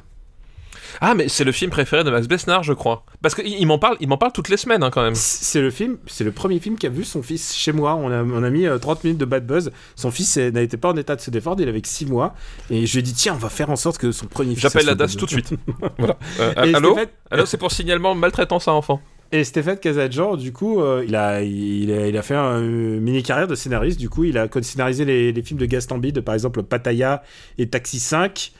Ah, 1.01 1.15
mais 1.15 1.29
c'est 1.29 1.45
le 1.45 1.53
film 1.53 1.71
préféré 1.71 2.05
de 2.05 2.11
Max 2.11 2.29
Besnard, 2.29 2.63
je 2.63 2.73
crois. 2.73 3.05
Parce 3.23 3.35
qu'il 3.35 3.49
il 3.49 3.67
m'en 3.67 3.79
parle, 3.79 3.97
il 4.01 4.09
m'en 4.09 4.17
parle 4.17 4.33
toutes 4.33 4.49
les 4.49 4.57
semaines, 4.57 4.83
hein, 4.83 4.91
quand 4.91 5.03
même. 5.03 5.15
C'est 5.15 5.61
le 5.61 5.71
film, 5.71 5.99
c'est 6.07 6.25
le 6.25 6.33
premier 6.33 6.59
film 6.61 6.77
qu'a 6.77 6.89
vu 6.89 7.05
son 7.05 7.23
fils 7.23 7.55
chez 7.55 7.73
moi. 7.73 7.95
On 7.95 8.11
a, 8.11 8.23
on 8.23 8.43
a 8.43 8.51
mis 8.51 8.67
euh, 8.67 8.79
30 8.79 9.05
minutes 9.05 9.19
de 9.19 9.25
bad 9.25 9.47
buzz. 9.47 9.73
Son 9.97 10.11
fils 10.11 10.37
n'était 10.37 10.77
pas 10.77 10.91
en 10.91 10.97
état 10.97 11.17
de 11.17 11.21
se 11.21 11.31
défendre, 11.31 11.63
il 11.63 11.69
avait 11.69 11.81
que 11.81 11.89
6 11.89 12.07
mois. 12.07 12.35
Et 12.71 12.87
je 12.87 12.93
lui 12.93 13.01
ai 13.01 13.03
dit, 13.03 13.15
tiens, 13.15 13.35
on 13.35 13.39
va 13.39 13.49
faire 13.49 13.71
en 13.71 13.77
sorte 13.77 13.99
que 13.99 14.13
son 14.13 14.27
premier 14.27 14.55
fils. 14.55 14.63
J'appelle 14.63 14.87
la 14.87 14.95
DAS 14.95 15.17
tout 15.17 15.27
de 15.27 15.31
suite. 15.31 15.55
voilà. 15.99 16.17
Euh, 16.41 16.53
allô. 16.57 16.97
Allô, 17.31 17.47
c'est 17.47 17.59
pour 17.59 17.73
signalement 17.73 18.15
maltraitance 18.15 18.69
à 18.69 18.73
enfant. 18.73 19.01
Et 19.33 19.43
Stéphane 19.43 19.79
Kazadjan, 19.79 20.37
du 20.37 20.53
coup, 20.53 20.81
euh, 20.81 21.05
il, 21.07 21.17
a, 21.17 21.43
il, 21.43 21.91
a, 21.91 22.07
il 22.07 22.17
a 22.17 22.23
fait 22.23 22.37
une 22.37 23.01
mini 23.01 23.23
carrière 23.23 23.49
de 23.49 23.57
scénariste. 23.57 23.99
Du 23.99 24.09
coup, 24.09 24.25
il 24.25 24.39
a 24.39 24.47
scénarisé 24.63 25.05
les, 25.05 25.33
les 25.33 25.43
films 25.43 25.59
de 25.59 25.67
Gaston 25.67 25.99
Bide, 25.99 26.21
par 26.21 26.35
exemple 26.35 26.63
Pattaya 26.63 27.23
et 27.59 27.69
Taxi 27.69 27.99
5. 27.99 28.53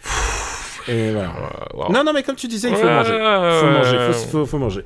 Et 0.89 1.13
voilà. 1.13 1.33
Wow. 1.75 1.93
Non, 1.93 2.05
non, 2.05 2.13
mais 2.13 2.23
comme 2.23 2.37
tu 2.37 2.49
disais, 2.49 2.69
il 2.71 2.77
faut 2.77 2.85
manger. 2.87 3.13
ouais, 3.15 3.61
Faut 3.61 3.67
manger, 3.71 3.97
ouais. 3.99 4.13
faut, 4.13 4.29
faut, 4.29 4.47
faut 4.47 4.59
manger. 4.59 4.85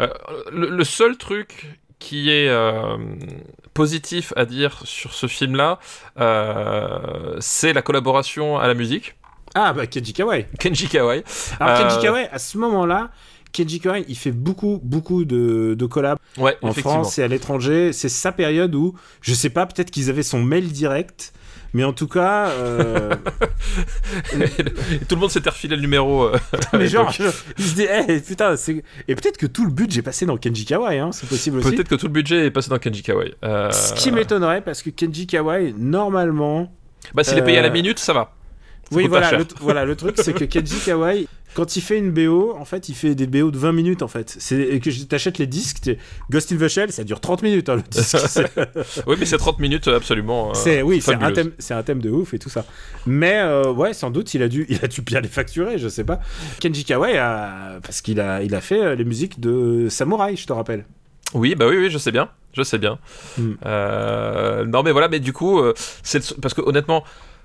Euh, 0.00 0.08
le, 0.52 0.68
le 0.70 0.84
seul 0.84 1.16
truc 1.16 1.66
qui 1.98 2.30
est 2.30 2.48
euh, 2.48 2.96
positif 3.74 4.32
à 4.36 4.44
dire 4.44 4.80
sur 4.84 5.14
ce 5.14 5.26
film-là, 5.26 5.78
euh, 6.20 7.36
c'est 7.40 7.72
la 7.72 7.82
collaboration 7.82 8.58
à 8.58 8.66
la 8.66 8.74
musique. 8.74 9.16
Ah, 9.54 9.72
bah 9.72 9.86
Kenji 9.86 10.12
Kawai. 10.12 10.46
Kenji 10.58 10.88
Kawai. 10.88 11.24
Alors, 11.60 11.74
Euh, 11.80 11.82
Kenji 11.88 12.02
Kawai, 12.02 12.28
à 12.30 12.38
ce 12.38 12.58
moment-là, 12.58 13.10
Kenji 13.52 13.80
Kawai, 13.80 14.04
il 14.08 14.16
fait 14.16 14.32
beaucoup, 14.32 14.78
beaucoup 14.84 15.24
de, 15.24 15.74
de 15.78 15.86
collabs 15.86 16.18
Ouais, 16.36 16.58
en. 16.60 16.72
France 16.74 17.18
et 17.18 17.22
à 17.22 17.28
l'étranger. 17.28 17.94
C'est 17.94 18.10
sa 18.10 18.32
période 18.32 18.74
où, 18.74 18.94
je 19.22 19.32
sais 19.32 19.48
pas, 19.50 19.64
peut-être 19.64 19.90
qu'ils 19.90 20.10
avaient 20.10 20.22
son 20.22 20.42
mail 20.42 20.70
direct, 20.72 21.32
mais 21.76 21.84
en 21.84 21.92
tout 21.92 22.08
cas, 22.08 22.48
euh, 22.48 23.14
Et 24.32 25.04
tout 25.04 25.14
le 25.14 25.20
monde 25.20 25.30
s'était 25.30 25.50
refilé 25.50 25.76
le 25.76 25.82
numéro. 25.82 26.24
euh, 26.24 26.36
mais 26.72 26.86
genre, 26.88 27.10
je- 27.12 27.24
dit, 27.74 27.86
eh, 28.08 28.20
putain. 28.20 28.54
Et 29.08 29.14
peut-être 29.14 29.36
que 29.36 29.46
tout 29.46 29.64
le 29.66 29.70
budget 29.70 30.00
est 30.00 30.02
passé 30.02 30.24
dans 30.26 30.36
Kenji 30.36 30.64
Kawai, 30.64 30.98
hein, 30.98 31.10
c'est 31.12 31.28
possible 31.28 31.58
aussi. 31.58 31.70
Peut-être 31.72 31.88
que 31.88 31.94
tout 31.94 32.06
le 32.06 32.12
budget 32.12 32.46
est 32.46 32.50
passé 32.50 32.70
dans 32.70 32.78
Kenji 32.78 33.02
Kawai. 33.02 33.34
Euh, 33.44 33.70
Ce 33.70 33.92
qui 33.94 34.10
m'étonnerait, 34.10 34.62
parce 34.62 34.82
que 34.82 34.90
Kenji 34.90 35.26
Kawai, 35.26 35.74
normalement. 35.76 36.72
Bah, 37.14 37.22
s'il 37.22 37.38
est 37.38 37.44
payé 37.44 37.58
à 37.58 37.62
la 37.62 37.68
Euh, 37.68 37.72
minute, 37.72 37.98
ça 37.98 38.12
va. 38.12 38.32
Oui, 38.92 39.08
voilà 39.08 39.32
le, 39.38 39.44
voilà, 39.60 39.84
le 39.84 39.96
truc, 39.96 40.14
c'est 40.18 40.32
que 40.32 40.44
Kenji 40.44 40.78
Kawai, 40.84 41.26
quand 41.54 41.74
il 41.76 41.80
fait 41.80 41.98
une 41.98 42.12
BO, 42.12 42.54
en 42.56 42.64
fait, 42.64 42.88
il 42.88 42.94
fait 42.94 43.14
des 43.14 43.26
BO 43.26 43.50
de 43.50 43.58
20 43.58 43.72
minutes, 43.72 44.02
en 44.02 44.08
fait. 44.08 44.36
C'est 44.38 44.60
et 44.60 44.78
que 44.78 44.90
t'achètes 45.04 45.38
les 45.38 45.46
disques, 45.48 45.90
Ghost 46.30 46.52
in 46.52 46.56
the 46.56 46.68
Shell, 46.68 46.92
ça 46.92 47.02
dure 47.02 47.20
30 47.20 47.42
minutes, 47.42 47.68
hein, 47.68 47.76
le 47.76 47.82
disque. 47.82 48.16
Oui, 49.06 49.16
mais 49.18 49.26
c'est 49.26 49.38
30 49.38 49.58
minutes 49.58 49.88
euh, 49.88 49.96
absolument. 49.96 50.50
euh, 50.50 50.54
c'est- 50.54 50.82
oui, 50.82 51.00
c'est 51.00 51.14
un, 51.14 51.32
thème, 51.32 51.52
c'est 51.58 51.74
un 51.74 51.82
thème 51.82 52.00
de 52.00 52.10
ouf 52.10 52.32
et 52.34 52.38
tout 52.38 52.48
ça. 52.50 52.64
Mais, 53.06 53.40
euh, 53.40 53.72
ouais, 53.72 53.92
sans 53.92 54.10
doute, 54.10 54.34
il 54.34 54.42
a, 54.42 54.48
dû, 54.48 54.66
il 54.68 54.78
a 54.84 54.86
dû 54.88 55.00
bien 55.02 55.20
les 55.20 55.28
facturer, 55.28 55.78
je 55.78 55.88
sais 55.88 56.04
pas. 56.04 56.20
Kenji 56.60 56.84
Kawai, 56.84 57.16
a, 57.18 57.78
parce 57.82 58.02
qu'il 58.02 58.20
a, 58.20 58.42
il 58.42 58.54
a 58.54 58.60
fait 58.60 58.94
les 58.94 59.04
musiques 59.04 59.40
de 59.40 59.88
Samouraï, 59.88 60.36
je 60.36 60.46
te 60.46 60.52
rappelle. 60.52 60.84
Oui, 61.34 61.54
bah 61.56 61.66
oui, 61.68 61.76
oui, 61.76 61.90
je 61.90 61.98
sais 61.98 62.12
bien. 62.12 62.28
Je 62.52 62.62
sais 62.62 62.78
bien. 62.78 62.98
Hmm. 63.36 63.54
Euh, 63.66 64.64
non, 64.64 64.82
mais 64.82 64.92
voilà, 64.92 65.08
mais 65.08 65.18
du 65.20 65.32
coup, 65.32 65.60
c'est 66.04 66.36
parce 66.40 66.54
que 66.54 66.60
honnêtement, 66.60 67.02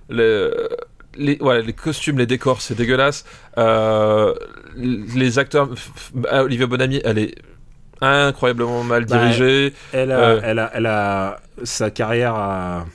le- 0.09 0.69
les, 1.15 1.37
voilà, 1.39 1.61
les 1.61 1.73
costumes, 1.73 2.17
les 2.17 2.25
décors, 2.25 2.61
c'est 2.61 2.75
dégueulasse. 2.75 3.25
Euh, 3.57 4.33
les 4.75 5.39
acteurs, 5.39 5.69
f- 5.73 5.75
f- 5.75 6.25
ah, 6.29 6.43
Olivia 6.43 6.67
Bonamy, 6.67 7.01
elle 7.03 7.17
est 7.19 7.35
incroyablement 8.01 8.83
mal 8.83 9.05
Bah, 9.05 9.17
dirigée. 9.17 9.73
Elle 9.93 10.11
a, 10.11 10.19
Euh. 10.19 10.41
elle 10.43 10.59
a, 10.59 10.71
elle 10.73 10.85
a 10.85 11.39
sa 11.63 11.91
carrière 11.91 12.35
à. 12.35 12.85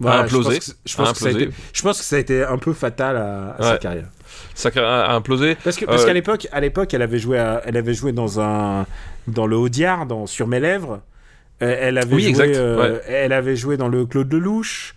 Je 0.00 0.06
pense 0.06 0.14
implosé. 0.20 0.58
que- 0.58 0.64
Je 0.86 0.96
pense, 0.96 1.12
que 1.12 1.18
ça 1.18 1.26
a 1.26 1.30
été, 1.30 1.50
je 1.74 1.82
pense 1.82 1.98
que 1.98 2.04
ça 2.04 2.16
a 2.16 2.18
été 2.20 2.42
un 2.42 2.56
peu 2.56 2.72
fatal 2.72 3.16
à, 3.16 3.54
à 3.58 3.62
sa 3.62 3.76
carrière. 3.78 4.06
Ça 4.54 4.70
a 4.74 5.12
implosé. 5.14 5.56
Parce 5.62 5.76
que 5.76 5.84
parce 5.84 6.04
Euh, 6.04 6.06
qu'à 6.06 6.12
l'époque, 6.14 6.48
à 6.52 6.60
l'époque, 6.60 6.94
elle 6.94 7.02
avait 7.02 7.18
joué, 7.18 7.38
à- 7.38 7.60
elle 7.66 7.76
avait 7.76 7.92
joué 7.92 8.12
dans 8.12 8.40
un, 8.40 8.86
dans 9.26 9.46
le 9.46 9.56
Audiard, 9.56 10.06
dans 10.06 10.26
Sur 10.26 10.46
mes 10.46 10.60
lèvres. 10.60 11.00
Elle 11.58 11.98
avait 11.98 12.14
Oui, 12.14 12.22
joué, 12.22 12.30
exact, 12.30 12.56
ouais. 12.56 13.02
elle 13.06 13.34
avait 13.34 13.56
joué 13.56 13.76
dans 13.76 13.88
le 13.88 14.06
Claude 14.06 14.32
Lelouch. 14.32 14.94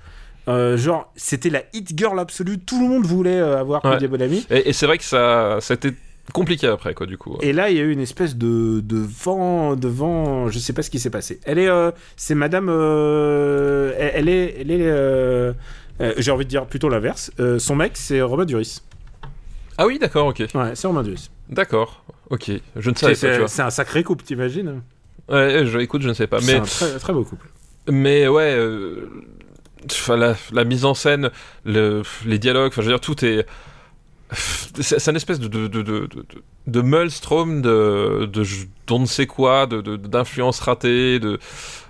Euh, 0.47 0.75
genre, 0.77 1.11
c'était 1.15 1.49
la 1.49 1.63
hit 1.73 1.97
girl 1.97 2.19
absolue. 2.19 2.59
Tout 2.59 2.81
le 2.81 2.87
monde 2.87 3.05
voulait 3.05 3.39
euh, 3.39 3.57
avoir 3.59 3.83
Ouais. 3.85 3.91
Claudia 3.91 4.07
Bonamy. 4.09 4.45
Et, 4.49 4.69
et 4.69 4.73
c'est 4.73 4.85
vrai 4.85 4.97
que 4.97 5.03
ça, 5.03 5.59
été 5.69 5.93
compliqué 6.33 6.67
après, 6.67 6.93
quoi, 6.93 7.05
du 7.05 7.17
coup. 7.17 7.37
Et 7.41 7.53
là, 7.53 7.69
il 7.69 7.77
y 7.77 7.79
a 7.79 7.83
eu 7.83 7.91
une 7.91 7.99
espèce 8.01 8.35
de, 8.35 8.81
de 8.81 8.97
vent, 8.97 9.75
de 9.75 9.87
vent. 9.87 10.49
Je 10.49 10.59
sais 10.59 10.73
pas 10.73 10.81
ce 10.81 10.89
qui 10.89 10.99
s'est 10.99 11.09
passé. 11.09 11.39
Elle 11.45 11.59
est, 11.59 11.69
euh, 11.69 11.91
c'est 12.17 12.35
Madame. 12.35 12.67
euh, 12.69 13.93
elle, 13.97 14.11
elle 14.15 14.29
est, 14.29 14.55
elle 14.61 14.71
est. 14.71 14.81
euh, 14.81 15.53
J'ai 16.17 16.31
envie 16.31 16.45
de 16.45 16.49
dire 16.49 16.65
plutôt 16.65 16.89
l'inverse. 16.89 17.31
Son 17.59 17.75
mec, 17.75 17.93
c'est 17.95 18.21
Romain 18.21 18.45
Duris. 18.45 18.81
Ah 19.77 19.87
oui, 19.87 19.97
d'accord, 19.97 20.27
ok. 20.27 20.43
Ouais, 20.53 20.71
c'est 20.75 20.87
Romain 20.87 21.03
Duris. 21.03 21.29
D'accord, 21.49 22.03
ok. 22.29 22.51
Je 22.75 22.89
ne 22.89 22.95
savais 22.95 23.39
pas, 23.39 23.47
c'est 23.47 23.61
un 23.61 23.69
sacré 23.69 24.03
couple, 24.03 24.23
t'imagines? 24.23 24.81
Ouais, 25.29 25.65
je, 25.65 25.79
écoute, 25.79 26.01
je 26.01 26.09
ne 26.09 26.13
sais 26.13 26.27
pas. 26.27 26.41
C'est 26.41 26.53
Mais 26.53 26.59
un 26.59 26.63
très, 26.63 26.99
très 26.99 27.13
beau 27.13 27.23
couple. 27.23 27.47
Mais 27.89 28.27
ouais, 28.27 28.53
euh, 28.55 29.09
la, 30.51 30.63
mise 30.63 30.85
en 30.85 30.93
scène, 30.93 31.29
le, 31.65 32.03
les 32.25 32.39
dialogues, 32.39 32.69
enfin 32.69 32.81
je 32.81 32.87
veux 32.87 32.93
dire, 32.93 33.01
tout 33.01 33.23
est. 33.25 33.45
C'est 34.81 35.07
une 35.07 35.15
espèce 35.15 35.39
de, 35.39 35.47
de, 35.47 35.67
de, 35.67 35.83
de, 35.83 36.09
de, 36.65 36.81
maelstrom 36.81 37.61
de, 37.61 38.27
de 38.31 38.43
d'on 38.87 38.99
ne 38.99 39.05
sait 39.05 39.27
quoi, 39.27 39.67
de, 39.67 39.95
d'influence 39.95 40.59
ratée, 40.59 41.19
de. 41.19 41.39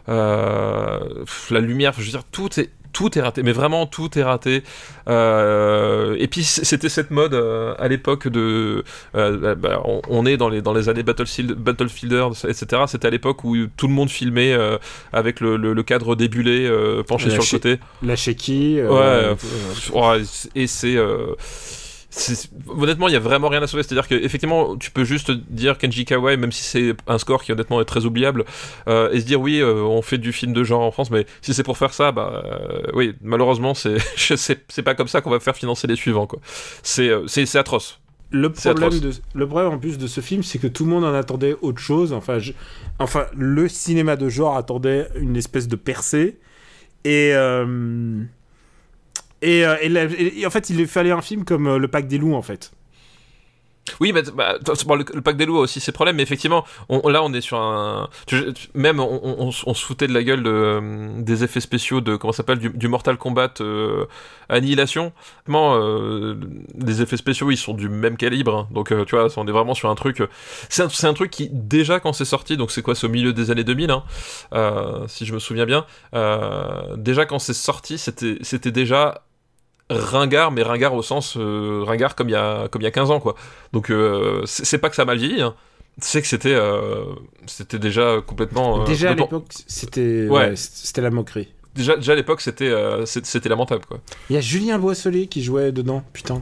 euh, 0.09 0.99
la 1.49 1.59
lumière, 1.61 1.93
je 1.97 2.01
veux 2.01 2.09
dire, 2.09 2.25
tout 2.25 2.59
est. 2.59 2.69
Tout 2.93 3.17
est 3.17 3.21
raté, 3.21 3.43
mais 3.43 3.51
vraiment 3.51 3.85
tout 3.87 4.17
est 4.17 4.23
raté. 4.23 4.63
Euh, 5.09 6.15
et 6.19 6.27
puis 6.27 6.43
c'était 6.43 6.89
cette 6.89 7.11
mode 7.11 7.33
euh, 7.33 7.73
à 7.79 7.87
l'époque 7.87 8.27
de, 8.27 8.83
euh, 9.15 9.55
bah, 9.55 9.81
on, 9.83 10.01
on 10.09 10.25
est 10.25 10.37
dans 10.37 10.47
les 10.49 10.61
dans 10.61 10.73
les 10.73 10.89
années 10.89 11.03
Battlefield, 11.03 11.53
Battlefielders, 11.53 12.45
etc. 12.47 12.83
C'était 12.87 13.07
à 13.07 13.11
l'époque 13.11 13.43
où 13.43 13.55
tout 13.75 13.87
le 13.87 13.93
monde 13.93 14.09
filmait 14.09 14.55
avec 15.11 15.39
le, 15.39 15.57
le, 15.57 15.73
le 15.73 15.83
cadre 15.83 16.15
débulé 16.15 16.71
penché 17.07 17.29
La 17.29 17.33
sur 17.33 17.43
le 17.43 17.49
côté. 17.49 17.79
La. 18.81 18.83
Ouais, 18.83 18.89
euh, 18.91 19.35
Ouais, 19.93 20.21
et 20.55 20.67
c'est. 20.67 20.97
Honnêtement, 22.67 23.07
il 23.07 23.13
y 23.13 23.17
a 23.17 23.19
vraiment 23.19 23.49
rien 23.49 23.61
à 23.61 23.67
sauver. 23.67 23.83
C'est-à-dire 23.83 24.07
que 24.07 24.15
effectivement, 24.15 24.77
tu 24.77 24.91
peux 24.91 25.03
juste 25.03 25.31
dire 25.31 25.77
Kenji 25.77 26.05
Kawai, 26.05 26.37
même 26.37 26.51
si 26.51 26.63
c'est 26.63 26.95
un 27.07 27.17
score 27.17 27.43
qui 27.43 27.51
honnêtement 27.51 27.81
est 27.81 27.85
très 27.85 28.05
oubliable, 28.05 28.45
euh, 28.87 29.11
et 29.11 29.19
se 29.19 29.25
dire 29.25 29.41
oui, 29.41 29.59
euh, 29.59 29.75
on 29.83 30.01
fait 30.01 30.17
du 30.17 30.31
film 30.31 30.53
de 30.53 30.63
genre 30.63 30.81
en 30.81 30.91
France, 30.91 31.11
mais 31.11 31.25
si 31.41 31.53
c'est 31.53 31.63
pour 31.63 31.77
faire 31.77 31.93
ça, 31.93 32.11
bah 32.11 32.43
euh, 32.45 32.81
oui, 32.93 33.15
malheureusement, 33.21 33.73
c'est 33.73 33.97
pas 34.83 34.95
comme 34.95 35.07
ça 35.07 35.21
qu'on 35.21 35.29
va 35.31 35.39
faire 35.39 35.55
financer 35.55 35.87
les 35.87 35.95
suivants, 35.95 36.27
quoi. 36.27 36.39
C'est 36.83 37.09
atroce. 37.55 37.99
Le 38.31 38.51
problème, 38.51 38.99
de, 38.99 39.11
le 39.35 39.47
problème 39.47 39.73
en 39.73 39.77
plus 39.77 39.99
de 39.99 40.07
ce 40.07 40.19
film, 40.19 40.41
c'est 40.41 40.57
que 40.57 40.65
tout 40.65 40.85
le 40.85 40.89
monde 40.89 41.03
en 41.03 41.13
attendait 41.13 41.55
autre 41.61 41.79
chose. 41.79 42.13
Enfin, 42.13 42.39
je- 42.39 42.53
enfin 42.97 43.27
le 43.37 43.69
cinéma 43.69 44.15
de 44.15 44.27
genre 44.27 44.57
attendait 44.57 45.07
une 45.15 45.35
espèce 45.35 45.67
de 45.67 45.75
percée. 45.75 46.39
Et, 47.05 47.31
et, 49.43 49.65
euh, 49.65 49.75
et 49.81 50.45
en 50.45 50.49
fait, 50.49 50.69
il 50.69 50.87
fallait 50.87 51.11
un 51.11 51.21
film 51.21 51.45
comme 51.45 51.67
euh, 51.67 51.77
Le 51.77 51.87
Pack 51.87 52.07
des 52.07 52.17
loups, 52.17 52.35
en 52.35 52.41
fait. 52.41 52.71
Oui, 53.99 54.13
bah, 54.13 54.21
bon, 54.85 54.95
le, 54.95 55.03
le 55.13 55.21
pack 55.21 55.35
des 55.35 55.45
loups 55.45 55.57
a 55.57 55.61
aussi 55.61 55.81
ses 55.81 55.91
problèmes, 55.91 56.15
mais 56.15 56.23
effectivement, 56.23 56.63
là 56.89 57.21
on 57.21 57.33
est 57.33 57.41
sur 57.41 57.59
un. 57.59 58.09
même 58.73 58.99
on, 59.01 59.51
on- 59.65 59.73
se 59.73 59.85
foutait 59.85 60.07
de 60.07 60.13
la 60.13 60.23
gueule 60.23 60.43
euh, 60.45 61.09
des 61.17 61.43
effets 61.43 61.59
spéciaux 61.59 61.99
de. 61.99 62.15
Comment 62.15 62.31
s'appelle 62.31 62.59
du, 62.59 62.87
Mortal 62.87 63.17
Kombat 63.17 63.55
Annihilation. 64.47 65.11
Vraiment, 65.45 65.75
euh, 65.75 66.35
les 66.79 67.01
effets 67.01 67.17
spéciaux 67.17 67.51
ils 67.51 67.57
sont 67.57 67.73
du 67.73 67.89
même 67.89 68.15
calibre, 68.15 68.55
hein. 68.55 68.67
donc 68.71 68.93
tu 69.05 69.15
vois, 69.15 69.27
on 69.37 69.47
est 69.47 69.51
vraiment 69.51 69.73
sur 69.73 69.89
un 69.89 69.95
truc. 69.95 70.23
C'est 70.69 71.05
un, 71.05 71.13
truc 71.13 71.31
qui, 71.31 71.49
déjà 71.51 71.99
quand 71.99 72.13
c'est 72.13 72.25
sorti, 72.25 72.55
donc 72.55 72.71
c'est 72.71 72.81
quoi, 72.81 72.95
c'est 72.95 73.07
au 73.07 73.09
milieu 73.09 73.33
des 73.33 73.51
années 73.51 73.63
2000, 73.63 73.91
hein, 73.91 74.03
si 75.07 75.25
je 75.25 75.33
me 75.33 75.39
souviens 75.39 75.65
bien, 75.65 75.85
déjà 76.95 77.25
quand 77.25 77.39
c'est 77.39 77.53
sorti, 77.53 77.97
c'était 77.97 78.71
déjà 78.71 79.23
ringard, 79.97 80.51
mais 80.51 80.63
ringard 80.63 80.93
au 80.93 81.01
sens 81.01 81.35
euh, 81.37 81.83
ringard 81.85 82.15
comme 82.15 82.29
il 82.29 82.33
y 82.33 82.35
a 82.35 82.67
comme 82.69 82.81
il 82.81 82.85
y 82.85 82.87
a 82.87 82.91
15 82.91 83.11
ans 83.11 83.19
quoi. 83.19 83.35
Donc 83.73 83.89
euh, 83.91 84.41
c'est 84.45 84.77
pas 84.77 84.89
que 84.89 84.95
ça 84.95 85.01
a 85.03 85.05
mal 85.05 85.17
vieilli, 85.17 85.41
hein. 85.41 85.55
c'est 85.99 86.21
que 86.21 86.27
c'était 86.27 86.53
euh, 86.53 87.03
c'était 87.47 87.79
déjà 87.79 88.17
complètement 88.25 88.83
Déjà 88.83 89.11
à 89.11 89.13
l'époque, 89.13 89.45
c'était 89.67 90.27
Ouais. 90.29 90.49
ouais, 90.49 90.53
c'était 90.55 91.01
la 91.01 91.09
moquerie. 91.11 91.47
déjà 91.75 91.95
déjà 91.95 92.13
à 92.13 92.15
l'époque 92.15 92.41
c'était 92.41 92.73
c'était 93.05 93.49
lamentable 93.49 93.85
quoi. 93.87 93.99
Il 94.29 94.33
y 94.35 94.37
a 94.37 94.41
Julien 94.41 94.79
Boisselier 94.79 95.27
qui 95.27 95.43
jouait 95.43 95.71
dedans, 95.71 96.03
putain. 96.13 96.41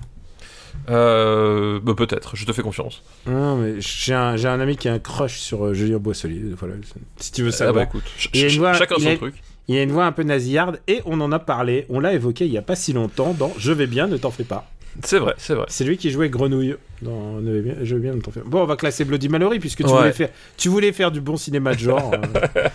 Euh, 0.89 1.79
bah, 1.83 1.93
peut-être, 1.95 2.35
je 2.35 2.45
te 2.45 2.53
fais 2.53 2.61
confiance. 2.61 3.03
Non, 3.27 3.57
mais 3.57 3.75
j'ai 3.79 4.13
un, 4.13 4.59
ami 4.59 4.77
qui 4.77 4.87
a 4.89 4.93
un 4.93 4.99
crush 4.99 5.37
sur 5.39 5.65
euh, 5.65 5.73
Julien 5.73 5.97
Boisselier. 5.97 6.41
Voilà, 6.57 6.75
si 7.17 7.31
tu 7.31 7.43
veux 7.43 7.49
Ah 7.49 7.51
savoir. 7.51 7.75
bah 7.75 7.83
écoute, 7.83 8.03
ch- 8.17 8.57
voix- 8.57 8.73
chacun 8.73 8.95
son 8.97 9.07
a- 9.09 9.15
truc. 9.17 9.35
Il 9.67 9.75
y 9.75 9.77
a 9.77 9.83
une 9.83 9.91
voix 9.91 10.05
un 10.05 10.11
peu 10.11 10.23
nasillarde 10.23 10.79
et 10.87 11.01
on 11.05 11.21
en 11.21 11.31
a 11.31 11.39
parlé, 11.39 11.85
on 11.89 11.99
l'a 11.99 12.13
évoqué 12.13 12.45
il 12.45 12.51
y 12.51 12.57
a 12.57 12.61
pas 12.61 12.75
si 12.75 12.93
longtemps 12.93 13.33
dans 13.37 13.51
Je 13.57 13.71
vais 13.71 13.87
bien, 13.87 14.07
ne 14.07 14.17
t'en 14.17 14.31
fais 14.31 14.43
pas. 14.43 14.69
C'est 15.03 15.19
vrai, 15.19 15.33
c'est 15.37 15.53
vrai. 15.53 15.65
C'est 15.69 15.85
lui 15.85 15.97
qui 15.97 16.11
jouait 16.11 16.29
Grenouille 16.29 16.75
dans 17.01 17.39
Ne 17.39 17.51
vais 17.53 17.61
bien, 17.61 17.75
Je 17.81 17.95
vais 17.95 18.01
bien, 18.01 18.13
ne 18.13 18.19
t'en 18.21 18.31
fais 18.31 18.41
pas. 18.41 18.49
Bon, 18.49 18.61
on 18.63 18.65
va 18.65 18.75
classer 18.75 19.05
Bloody 19.05 19.29
Mallory 19.29 19.59
puisque 19.59 19.83
tu, 19.83 19.85
Ouais. 19.89 19.97
voulais, 19.97 20.11
faire, 20.11 20.29
tu 20.57 20.67
voulais 20.69 20.91
faire 20.91 21.11
du 21.11 21.21
bon 21.21 21.37
cinéma 21.37 21.73
de 21.73 21.79
genre. 21.79 22.11
euh. 22.13 22.57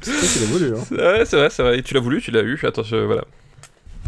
C'est 0.00 0.12
toi 0.12 0.28
qui 0.28 0.38
l'as 0.40 0.46
voulu, 0.46 0.74
hein. 0.76 0.84
Ouais, 1.18 1.24
c'est 1.24 1.36
vrai, 1.36 1.50
c'est 1.50 1.62
vrai. 1.62 1.78
Et 1.78 1.82
tu 1.82 1.94
l'as 1.94 2.00
voulu, 2.00 2.20
tu 2.20 2.30
l'as 2.30 2.42
eu. 2.42 2.58
Attention, 2.62 3.06
voilà. 3.06 3.24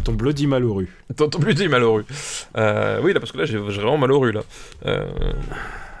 Ton 0.03 0.13
Bloody 0.13 0.47
Malheureux. 0.47 0.87
Ton, 1.15 1.27
dit 1.27 1.67
malheureux. 1.67 2.05
Euh, 2.57 2.99
oui, 3.03 3.13
là, 3.13 3.19
parce 3.19 3.31
que 3.31 3.37
là, 3.37 3.45
j'ai 3.45 3.59
j'ai 3.69 3.81
vraiment 3.81 3.97
malheureux, 3.97 4.31
là. 4.31 4.41
Euh, 4.85 5.05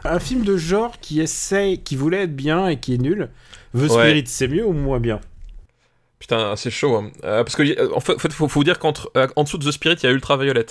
Un 0.05 0.19
film 0.19 0.43
de 0.43 0.57
genre 0.57 0.93
qui 1.01 1.21
essaye, 1.21 1.79
qui 1.79 1.95
voulait 1.95 2.23
être 2.23 2.35
bien 2.35 2.67
et 2.67 2.77
qui 2.79 2.93
est 2.95 2.97
nul. 2.97 3.29
The 3.73 3.79
Ouais. 3.81 3.87
Spirit, 3.89 4.23
c'est 4.27 4.47
mieux 4.47 4.65
ou 4.65 4.73
moins 4.73 4.99
bien 4.99 5.21
Putain, 6.19 6.55
c'est 6.55 6.69
chaud. 6.71 6.95
hein. 6.97 7.11
Euh, 7.23 7.43
parce 7.43 7.55
que, 7.55 7.63
euh, 7.63 7.89
en 7.95 7.99
fait, 7.99 8.13
en 8.13 8.17
faut, 8.19 8.29
faut 8.29 8.47
vous 8.47 8.63
dire 8.63 8.77
qu'en 8.79 8.91
dessous 8.91 9.57
de 9.57 9.65
The 9.67 9.71
Spirit, 9.71 9.95
il 10.03 10.05
y 10.05 10.09
a 10.09 10.11
Ultraviolet. 10.11 10.65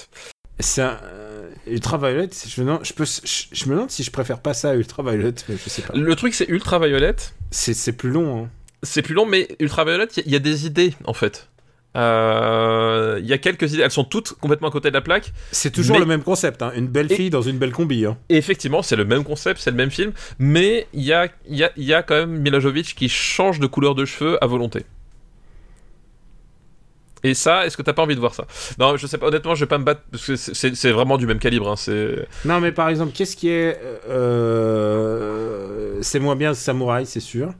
C'est 0.61 0.83
un. 0.83 0.99
euh, 1.05 1.51
Ultraviolet, 1.67 2.29
je 2.47 2.61
me, 2.61 2.67
demande, 2.67 2.85
je, 2.85 2.93
peux, 2.93 3.05
je, 3.05 3.45
je 3.53 3.65
me 3.67 3.75
demande 3.75 3.91
si 3.91 4.03
je 4.05 4.11
préfère 4.11 4.41
pas 4.41 4.55
ça 4.55 4.71
à 4.71 4.75
Ultraviolet, 4.75 5.35
mais 5.49 5.57
je 5.63 5.69
sais 5.69 5.83
pas. 5.83 5.93
Le 5.95 6.15
truc, 6.17 6.35
c'est 6.35 6.49
Ultraviolet. 6.49 7.17
C'est 7.51 7.93
plus 7.93 8.11
long, 8.11 8.45
hein. 8.45 8.49
C'est 8.83 9.03
plus 9.03 9.15
long, 9.15 9.27
mais 9.27 9.49
Ultraviolet, 9.59 10.07
il 10.17 10.19
y, 10.19 10.21
a- 10.21 10.27
il 10.27 10.33
y 10.33 10.37
a 10.37 10.39
des 10.39 10.67
idées, 10.67 10.95
en 11.05 11.13
fait. 11.13 11.49
Euh, 11.97 13.19
Il 13.21 13.27
y 13.29 13.33
a 13.33 13.39
quelques 13.39 13.73
idées. 13.73 13.83
Elles 13.83 13.91
sont 13.91 14.05
toutes 14.05 14.33
complètement 14.35 14.69
à 14.69 14.71
côté 14.71 14.89
de 14.91 14.95
la 14.95 15.01
plaque. 15.01 15.33
C'est 15.51 15.71
toujours 15.73 15.97
Mais- 15.97 16.01
le 16.01 16.07
même 16.07 16.23
concept, 16.23 16.63
hein. 16.63 16.73
une 16.77 16.87
belle 16.87 17.11
Et- 17.11 17.17
fille 17.17 17.31
dans 17.31 17.43
une 17.43 17.59
belle 17.59 17.73
combi. 17.73 18.07
Hein. 18.07 18.17
Et 18.29 18.37
effectivement, 18.37 18.83
c'est 18.83 18.97
le 18.97 19.05
même 19.05 19.25
concept, 19.25 19.61
c'est 19.61 19.71
le 19.73 19.77
même 19.77 19.91
film. 19.91 20.13
Mais 20.39 20.87
il 20.93 21.03
y 21.03 21.13
a, 21.13 21.27
y, 21.49 21.65
a, 21.65 21.71
y 21.77 21.93
a 21.93 22.03
quand 22.03 22.15
même 22.15 22.39
Mila 22.39 22.61
Jovovich 22.61 22.95
qui 22.95 23.09
change 23.09 23.59
de 23.61 23.67
couleur 23.67 23.95
de 23.97 24.05
cheveux 24.05 24.43
à 24.43 24.47
volonté. 24.47 24.85
Et 27.23 27.35
ça, 27.35 27.67
est-ce 27.67 27.77
que 27.77 27.83
t'as 27.83 27.93
pas 27.93 28.03
envie 28.03 28.15
de 28.15 28.21
voir 28.21 28.35
ça? 28.35 28.47
Non, 28.79 28.97
je 28.97 29.07
sais 29.07 29.19
pas. 29.19 29.27
Honnêtement, 29.27 29.55
je 29.55 29.61
vais 29.65 29.69
pas 29.69 29.77
me 29.79 29.85
battre 29.85 30.01
parce 30.11 30.25
que 30.27 30.37
c'est- 30.37 30.91
vraiment 30.93 31.19
du 31.19 31.27
même 31.27 31.39
calibre. 31.39 31.69
hein, 31.71 31.77
c'est 31.77 32.27
Non, 32.47 32.61
mais 32.61 32.73
par 32.73 32.89
exemple, 32.89 33.13
qu'est-ce 33.13 33.37
qui 33.37 33.49
est. 33.51 33.79
euh, 35.01 35.99
C'est 36.03 36.19
moins 36.21 36.37
bien 36.37 36.55
Samouraï, 36.55 37.05
c'est 37.05 37.21
sûr. 37.21 37.53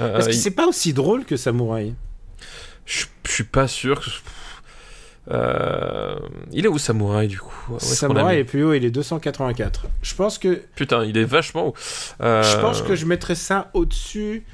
euh, 0.00 0.12
Parce 0.14 0.28
que 0.28 0.32
il- 0.32 0.36
c'est 0.38 0.52
pas 0.52 0.66
aussi 0.66 0.94
drôle 0.94 1.24
que 1.26 1.36
Samouraï. 1.36 1.94
Je 2.86 3.04
suis 3.28 3.44
pas 3.44 3.68
sûr. 3.68 4.00
que- 4.00 4.10
Euh, 5.30 6.16
il 6.50 6.64
est 6.64 6.68
où 6.68 6.78
Samouraï 6.78 7.28
du 7.28 7.38
coup? 7.38 7.78
Samouraï 7.78 8.38
est 8.40 8.44
plus 8.44 8.64
haut, 8.64 8.72
il 8.74 8.84
est 8.84 8.90
284. 8.90 9.86
Je 10.02 10.14
pense 10.16 10.36
que. 10.38 10.62
Putain, 10.74 11.04
il 11.04 11.16
est 11.16 11.24
vachement 11.24 11.68
haut. 11.68 11.74
Euh, 12.20 12.42
Je 12.42 12.58
pense 12.60 12.82
que 12.82 12.96
je 12.96 13.06
mettrais 13.06 13.36
ça 13.36 13.70
au-dessus. 13.72 14.44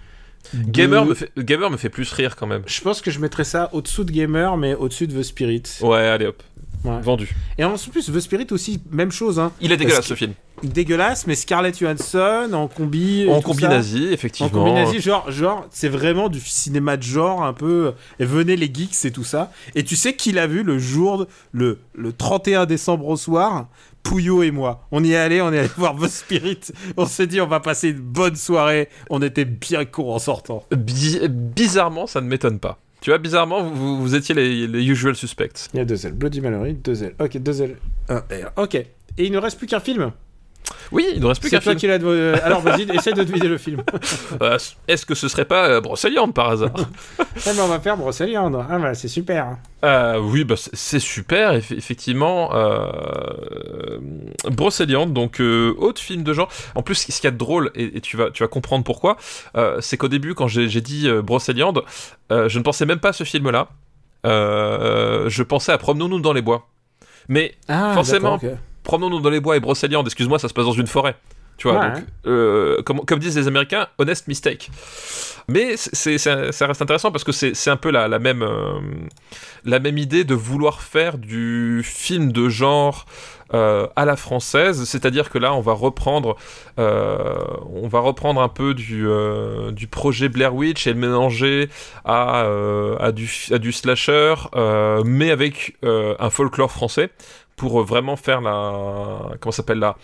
de- 0.55 0.71
Gamer, 0.71 1.05
me 1.07 1.15
fait... 1.15 1.31
Gamer 1.39 1.71
me 1.71 1.77
fait 1.79 1.89
plus 1.89 2.11
rire 2.13 2.37
quand 2.37 2.47
même. 2.47 2.63
Je 2.67 2.81
pense 2.83 3.01
que 3.03 3.11
je 3.11 3.19
mettrais 3.19 3.45
ça 3.45 3.71
au-dessous 3.73 4.05
de 4.05 4.13
Gamer, 4.13 4.57
mais 4.57 4.75
au-dessus 4.75 5.07
de 5.07 5.19
The 5.19 5.23
Spirit. 5.23 5.63
Ouais, 5.81 6.07
allez 6.07 6.27
hop, 6.27 6.43
Ouais. 6.85 7.01
vendu. 7.01 7.35
Et 7.59 7.65
en 7.65 7.75
plus, 7.91 8.07
The 8.13 8.21
Spirit 8.21 8.47
aussi, 8.51 8.81
même 8.91 9.11
chose. 9.11 9.39
Hein. 9.41 9.53
Il 9.61 9.73
est 9.73 9.77
dégueulasse 9.77 10.01
que- 10.01 10.07
ce 10.07 10.15
film. 10.15 10.33
Dégueulasse, 10.63 11.27
mais 11.29 11.37
Scarlett 11.37 11.79
Johansson 11.79 12.51
en 12.53 12.67
combi. 12.67 13.23
et 13.23 13.31
En 13.33 13.41
combi 13.41 13.63
ça. 13.63 13.69
nazi, 13.69 14.07
En 14.09 14.13
effectivement. 14.13 14.51
combi 14.51 14.73
nazi, 14.73 15.01
genre, 15.01 15.31
genre 15.31 15.67
c'est 15.71 15.89
vraiment 15.89 16.29
du 16.29 16.41
cinéma 16.41 16.97
de 16.97 17.03
genre, 17.03 17.45
un 17.45 17.53
peu. 17.53 17.93
Et 18.19 18.25
venez 18.25 18.57
les 18.57 18.67
geeks 18.73 19.05
et 19.05 19.13
tout 19.13 19.23
ça. 19.25 19.53
Et 19.77 19.85
tu 19.85 19.95
sais 19.97 20.15
qui 20.15 20.33
l'a 20.33 20.47
vu 20.49 20.63
le 20.65 20.79
jour, 20.79 21.19
de- 21.19 21.29
le, 21.53 21.79
le 21.95 22.13
31 22.13 22.67
décembre 22.67 23.07
au 23.07 23.17
soir? 23.17 23.69
Pouillot 24.03 24.43
et 24.43 24.51
moi. 24.51 24.87
On 24.91 25.05
y 25.05 25.13
est 25.13 25.17
allé, 25.17 25.41
on 25.43 25.53
est 25.53 25.59
allé 25.59 25.69
voir 25.77 25.95
The 25.97 26.09
Spirit. 26.09 26.61
On 26.97 27.07
s'est 27.07 27.27
dit, 27.27 27.41
on 27.41 27.47
va 27.47 27.61
passer 27.61 27.91
une 27.91 27.99
bonne 28.01 28.37
soirée. 28.37 28.89
On 29.11 29.21
était 29.23 29.45
bien 29.45 29.85
cons 29.85 30.13
en 30.13 30.19
sortant. 30.19 30.65
Bi- 30.75 31.21
bizarrement, 31.29 32.07
ça 32.07 32.21
ne 32.21 32.27
m'étonne 32.29 32.59
pas. 32.59 32.79
Tu 33.01 33.11
vois, 33.11 33.19
bizarrement, 33.19 33.62
vous, 33.62 34.01
vous 34.01 34.15
étiez 34.15 34.35
les, 34.35 34.85
usual 34.85 35.15
suspects. 35.15 35.69
Il 35.73 35.79
y 35.79 35.81
a 35.81 35.85
deux 35.85 36.07
ailes. 36.07 36.15
Bloody 36.15 36.41
Mallory, 36.41 36.75
deux 36.75 37.05
ailes. 37.05 37.15
Ok, 37.20 37.37
deux 37.39 37.62
ailes. 37.62 37.77
Un 38.09 38.19
R. 38.19 38.53
Ok. 38.57 38.75
Et 38.75 38.87
il 39.19 39.33
ne 39.33 39.39
reste 39.39 39.59
plus 39.59 39.66
qu'un 39.66 39.81
film. 39.81 40.12
Oui, 40.91 41.07
il 41.15 41.21
ne 41.21 41.27
reste 41.27 41.41
plus 41.41 41.51
qu'un 41.51 41.59
toi 41.61 41.73
film. 41.73 41.81
qui 41.81 41.87
l'as. 41.87 41.99
euh, 42.03 42.37
Alors 42.43 42.61
vas-y, 42.61 42.83
essaie 42.95 43.13
de 43.13 43.23
deviner 43.23 43.49
le 43.49 43.59
film. 43.59 43.83
Euh, 44.43 44.59
Est-ce 44.87 45.05
que 45.07 45.15
ce 45.15 45.27
serait 45.29 45.45
pas 45.45 45.67
euh, 45.69 45.81
Brocéliande 45.81 46.33
par 46.35 46.51
hasard? 46.51 46.71
Ah, 47.19 47.25
mais 47.47 47.61
on 47.61 47.69
va 47.69 47.81
faire 47.81 47.97
Brocéliande. 47.97 48.65
Ah, 48.71 48.79
bah, 48.79 48.95
c'est 48.95 49.09
super. 49.09 49.57
Euh, 49.85 50.19
oui, 50.19 50.45
bah, 50.45 50.55
c'est- 50.57 50.99
super, 50.99 51.55
eff- 51.55 51.77
effectivement. 51.77 52.51
Brocéliande, 54.51 55.13
donc 55.13 55.41
autre 55.41 56.01
film 56.01 56.23
de 56.23 56.33
genre. 56.33 56.49
En 56.75 56.83
plus, 56.83 56.95
ce 56.95 57.07
qu'il 57.07 57.25
y 57.25 57.27
a 57.27 57.31
de 57.33 57.37
drôle, 57.39 57.71
et, 57.75 57.97
et 57.97 58.01
tu, 58.01 58.17
vas, 58.17 58.31
tu 58.31 58.43
vas 58.43 58.49
comprendre 58.49 58.85
pourquoi, 58.85 59.17
c'est 59.81 59.97
qu'au 59.97 60.09
début, 60.09 60.35
quand 60.35 60.49
j'ai 60.49 60.81
dit 60.81 61.09
Brocéliande, 61.23 61.83
je 62.31 62.59
ne 62.59 62.63
pensais 62.63 62.87
même 62.87 63.01
pas 63.01 63.11
à 63.11 63.13
ce 63.13 63.25
film-là. 63.25 63.69
Je 64.25 65.43
pensais 65.43 65.73
à 65.73 65.79
Promenons-nous 65.79 66.21
dans 66.21 66.33
les 66.33 66.43
bois. 66.43 66.67
Mais 67.29 67.55
Ah, 67.69 67.93
Forcément. 67.95 68.39
Promenons-nous 68.89 69.20
dans 69.20 69.28
les 69.31 69.40
bois 69.40 69.55
et 69.56 69.60
Brocéliande, 69.60 70.06
excuse-moi, 70.06 70.39
ça 70.39 70.48
se 70.48 70.55
passe 70.55 70.65
dans 70.65 70.73
une 70.73 70.86
forêt. 70.86 71.15
Tu 71.59 71.69
vois, 71.69 71.78
Ouais, 71.81 71.90
donc, 71.93 72.05
euh, 72.27 72.82
comme, 72.82 73.01
comme 73.05 73.19
disent 73.19 73.36
les 73.36 73.48
Américains, 73.48 73.89
honest 73.98 74.28
mistake. 74.28 74.70
Mais 75.48 75.77
c'est, 75.77 76.16
c'est- 76.16 76.52
ça 76.52 76.66
reste 76.66 76.81
intéressant 76.82 77.10
parce 77.10 77.24
que 77.24 77.32
c'est, 77.32 77.55
c'est 77.55 77.69
un 77.70 77.77
peu 77.77 77.90
la, 77.90 78.06
la 78.09 78.19
même, 78.19 78.43
euh, 78.43 78.78
la 79.65 79.78
même 79.81 79.98
idée 79.98 80.24
de 80.24 80.35
vouloir 80.35 80.81
faire 80.81 81.19
du 81.19 81.82
film 81.85 82.32
de 82.32 82.48
genre 82.48 83.06
euh, 83.55 83.86
à 83.97 84.05
la 84.05 84.15
française, 84.16 84.85
c'est-à-dire 84.85 85.31
que 85.31 85.39
là, 85.39 85.52
on 85.55 85.60
va 85.60 85.73
reprendre, 85.73 86.36
on 86.77 87.89
va 87.89 88.01
reprendre 88.01 88.40
un 88.43 88.48
peu 88.48 88.74
du, 88.74 89.06
du 89.73 89.86
projet 89.86 90.28
Blair 90.28 90.55
Witch 90.55 90.86
et 90.86 90.93
le 90.93 90.98
mélanger 90.98 91.69
à, 92.05 92.47
à, 93.01 93.10
du, 93.12 93.28
à 93.51 93.59
du 93.59 93.73
slasher, 93.73 94.35
mais 95.05 95.31
avec 95.31 95.77
un 95.82 96.31
folklore 96.31 96.70
français 96.70 97.10
pour 97.59 97.83
vraiment 97.83 98.17
faire 98.17 98.41
la 98.41 99.33
comment 99.41 99.53
s'appelle 99.53 99.79
la, 99.81 99.97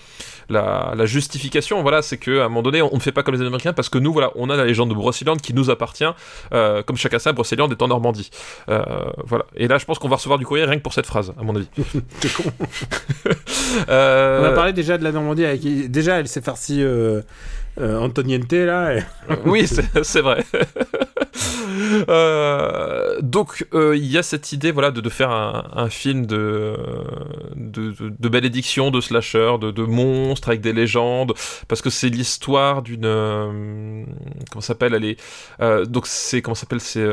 la 0.50 0.92
la 0.94 1.06
justification 1.06 1.80
voilà 1.82 2.02
c'est 2.02 2.18
que 2.18 2.40
à 2.40 2.44
un 2.44 2.48
moment 2.48 2.62
donné 2.62 2.82
on 2.82 2.94
ne 2.94 3.00
fait 3.00 3.12
pas 3.12 3.22
comme 3.22 3.34
les 3.34 3.40
américains 3.40 3.72
parce 3.72 3.88
que 3.88 3.96
nous 3.98 4.12
voilà 4.12 4.30
on 4.34 4.50
a 4.50 4.56
la 4.56 4.64
légende 4.66 4.90
de 4.90 4.94
Brocéliande 4.94 5.40
qui 5.40 5.54
nous 5.54 5.70
appartient 5.70 6.04
euh, 6.52 6.82
comme 6.82 6.96
chacun 6.96 7.18
sait 7.18 7.32
Brocéliande 7.32 7.72
est 7.72 7.80
en 7.82 7.88
Normandie 7.88 8.30
Euh, 8.68 8.82
voilà 9.24 9.46
et 9.56 9.68
là 9.68 9.78
je 9.78 9.84
pense 9.86 9.98
qu'on 9.98 10.08
va 10.08 10.16
recevoir 10.16 10.38
du 10.38 10.44
courrier 10.44 10.64
rien 10.66 10.76
que 10.76 10.82
pour 10.82 10.92
cette 10.92 11.06
phrase 11.06 11.32
à 11.40 11.42
mon 11.42 11.54
avis 11.56 11.68
con. 12.36 12.50
Euh, 13.88 14.40
On 14.42 14.44
a 14.44 14.52
parlé 14.52 14.72
déjà 14.72 14.98
de 14.98 15.04
la 15.04 15.12
Normandie 15.12 15.44
avec. 15.44 15.62
Déjà, 15.90 16.20
elle 16.20 16.28
s'est 16.28 16.40
farcie 16.40 16.82
euh, 16.82 17.22
euh, 17.80 17.98
Antoniente 17.98 18.52
là. 18.52 18.94
et- 18.94 19.02
oui, 19.46 19.66
c'est 19.66 20.04
c'est 20.04 20.20
vrai. 20.20 20.44
Euh, 22.08 23.20
donc 23.20 23.66
euh, 23.74 23.96
il 23.96 24.06
y 24.06 24.18
a 24.18 24.22
cette 24.22 24.52
idée 24.52 24.70
voilà 24.70 24.90
de, 24.90 25.00
de 25.00 25.08
faire 25.08 25.30
un, 25.30 25.88
film 25.90 26.26
de, 26.26 26.76
de, 27.56 27.90
de, 27.90 28.12
de 28.18 28.28
malédiction, 28.28 28.90
de 28.90 29.00
slasher, 29.00 29.56
de, 29.60 29.70
de 29.70 29.82
monstres 29.82 30.48
avec 30.48 30.60
des 30.60 30.72
légendes, 30.72 31.34
parce 31.68 31.82
que 31.82 31.90
c'est 31.90 32.08
l'histoire 32.08 32.82
d'une 32.82 33.04
euh, 33.04 34.04
comment 34.50 34.60
s'appelle 34.60 34.94
elle 34.94 35.04
est 35.04 35.20
euh, 35.60 35.84
donc 35.84 36.06
c'est 36.06 36.42
comment 36.42 36.54
s'appelle 36.54 36.80
c'est 36.80 37.06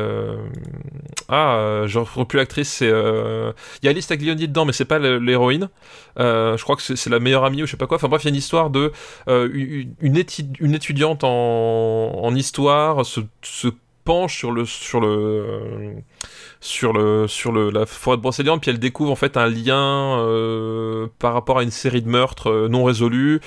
ah 1.27 1.84
je 1.85 1.99
retrouve 1.99 2.26
plus 2.26 2.38
l'actrice 2.38 2.69
c'est 2.69 2.89
il 2.89 3.85
y 3.85 3.88
a 3.88 3.89
Alice 3.89 4.07
Taglioni 4.07 4.48
dedans 4.48 4.65
mais 4.65 4.73
c'est 4.73 4.85
pas 4.85 4.99
l'héroïne. 4.99 5.69
Je 6.18 6.61
crois 6.61 6.76
que 6.76 6.81
c'est 6.81 7.10
la 7.10 7.19
meilleure 7.19 7.45
amie 7.45 7.64
ou 7.64 7.65
je 7.65 7.72
sais 7.72 7.77
pas 7.77 7.88
quoi. 7.88 7.98
Enfin 7.98 8.10
bref 8.10 8.23
il 8.23 8.27
y 8.27 8.30
a 8.30 8.31
une 8.31 8.35
histoire 8.35 8.69
de 8.69 8.91
une, 9.27 10.18
étudiante 10.18 11.23
en, 11.23 12.35
histoire 12.35 13.06
se 13.06 13.22
penche 14.03 14.38
sur 14.38 14.52
le 14.52 14.65
sur 14.65 14.99
le 14.99 15.95
sur 16.60 16.94
le 16.94 17.28
sur 17.28 17.52
le 17.52 17.69
la 17.69 17.86
forêt 17.86 18.18
de 18.18 18.22
Brocéliande 18.22 18.61
puis 18.61 18.72
elle 18.72 18.80
découvre 18.80 19.11
en 19.11 19.15
fait 19.15 19.38
un 19.38 19.48
lien 19.48 20.19
euh, 20.19 21.07
par 21.19 21.34
rapport 21.34 21.60
à 21.60 21.64
une 21.64 21.72
série 21.72 22.02
de 22.02 22.10
meurtres 22.10 22.49
euh, 22.49 22.68
non 22.68 22.84
résolus 22.84 23.41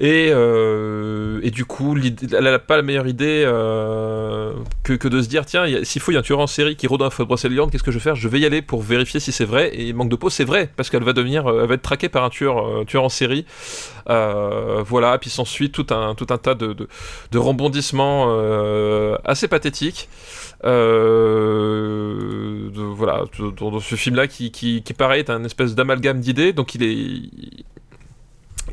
et, 0.00 0.30
euh, 0.30 1.40
et 1.42 1.50
du 1.50 1.64
coup, 1.64 1.96
elle 1.96 2.44
n'a 2.44 2.60
pas 2.60 2.76
la 2.76 2.82
meilleure 2.82 3.08
idée 3.08 3.42
euh, 3.44 4.52
que, 4.84 5.08
de 5.08 5.20
se 5.20 5.28
dire 5.28 5.44
tiens, 5.44 5.64
s'il 5.82 6.00
faut, 6.00 6.12
il 6.12 6.14
y 6.14 6.16
a 6.16 6.20
un 6.20 6.22
tueur 6.22 6.38
en 6.38 6.46
série 6.46 6.76
qui 6.76 6.86
rôde 6.86 7.00
dans 7.00 7.06
la 7.06 7.10
forêt 7.10 7.26
de 7.26 7.70
qu'est-ce 7.70 7.82
que 7.82 7.90
je 7.90 7.98
vais 7.98 8.02
faire? 8.02 8.14
Je 8.14 8.28
vais 8.28 8.38
y 8.38 8.46
aller 8.46 8.62
pour 8.62 8.80
vérifier 8.80 9.18
si 9.18 9.32
c'est 9.32 9.44
vrai. 9.44 9.72
Et 9.74 9.92
manque 9.92 10.08
de 10.08 10.14
peau, 10.14 10.30
c'est 10.30 10.44
vrai, 10.44 10.70
parce 10.76 10.88
qu'elle 10.88 11.02
va 11.02 11.12
devenir, 11.12 11.48
euh, 11.48 11.62
elle 11.62 11.68
va 11.68 11.74
être 11.74 11.82
traquée 11.82 12.08
par 12.08 12.22
un 12.22 12.30
tueur, 12.30 12.64
en 12.94 13.08
série. 13.08 13.44
Voilà, 14.06 15.18
puis 15.18 15.30
s'ensuit 15.30 15.70
tout 15.70 15.86
un, 15.90 16.14
tas 16.14 16.54
de, 16.54 16.86
rebondissements 17.34 18.38
assez 19.24 19.48
pathétiques. 19.48 20.08
De- 20.62 20.68
voilà, 22.94 23.24
dans 23.56 23.80
ce 23.80 23.96
film-là 23.96 24.28
qui, 24.28 24.52
qui, 24.52 24.82
qui, 24.82 24.94
pareil, 24.94 25.20
est 25.20 25.30
un 25.30 25.42
espèce 25.42 25.74
d'amalgame 25.74 26.20
d'idées. 26.20 26.52
Donc 26.52 26.76
il 26.76 26.84
est. 26.84 27.64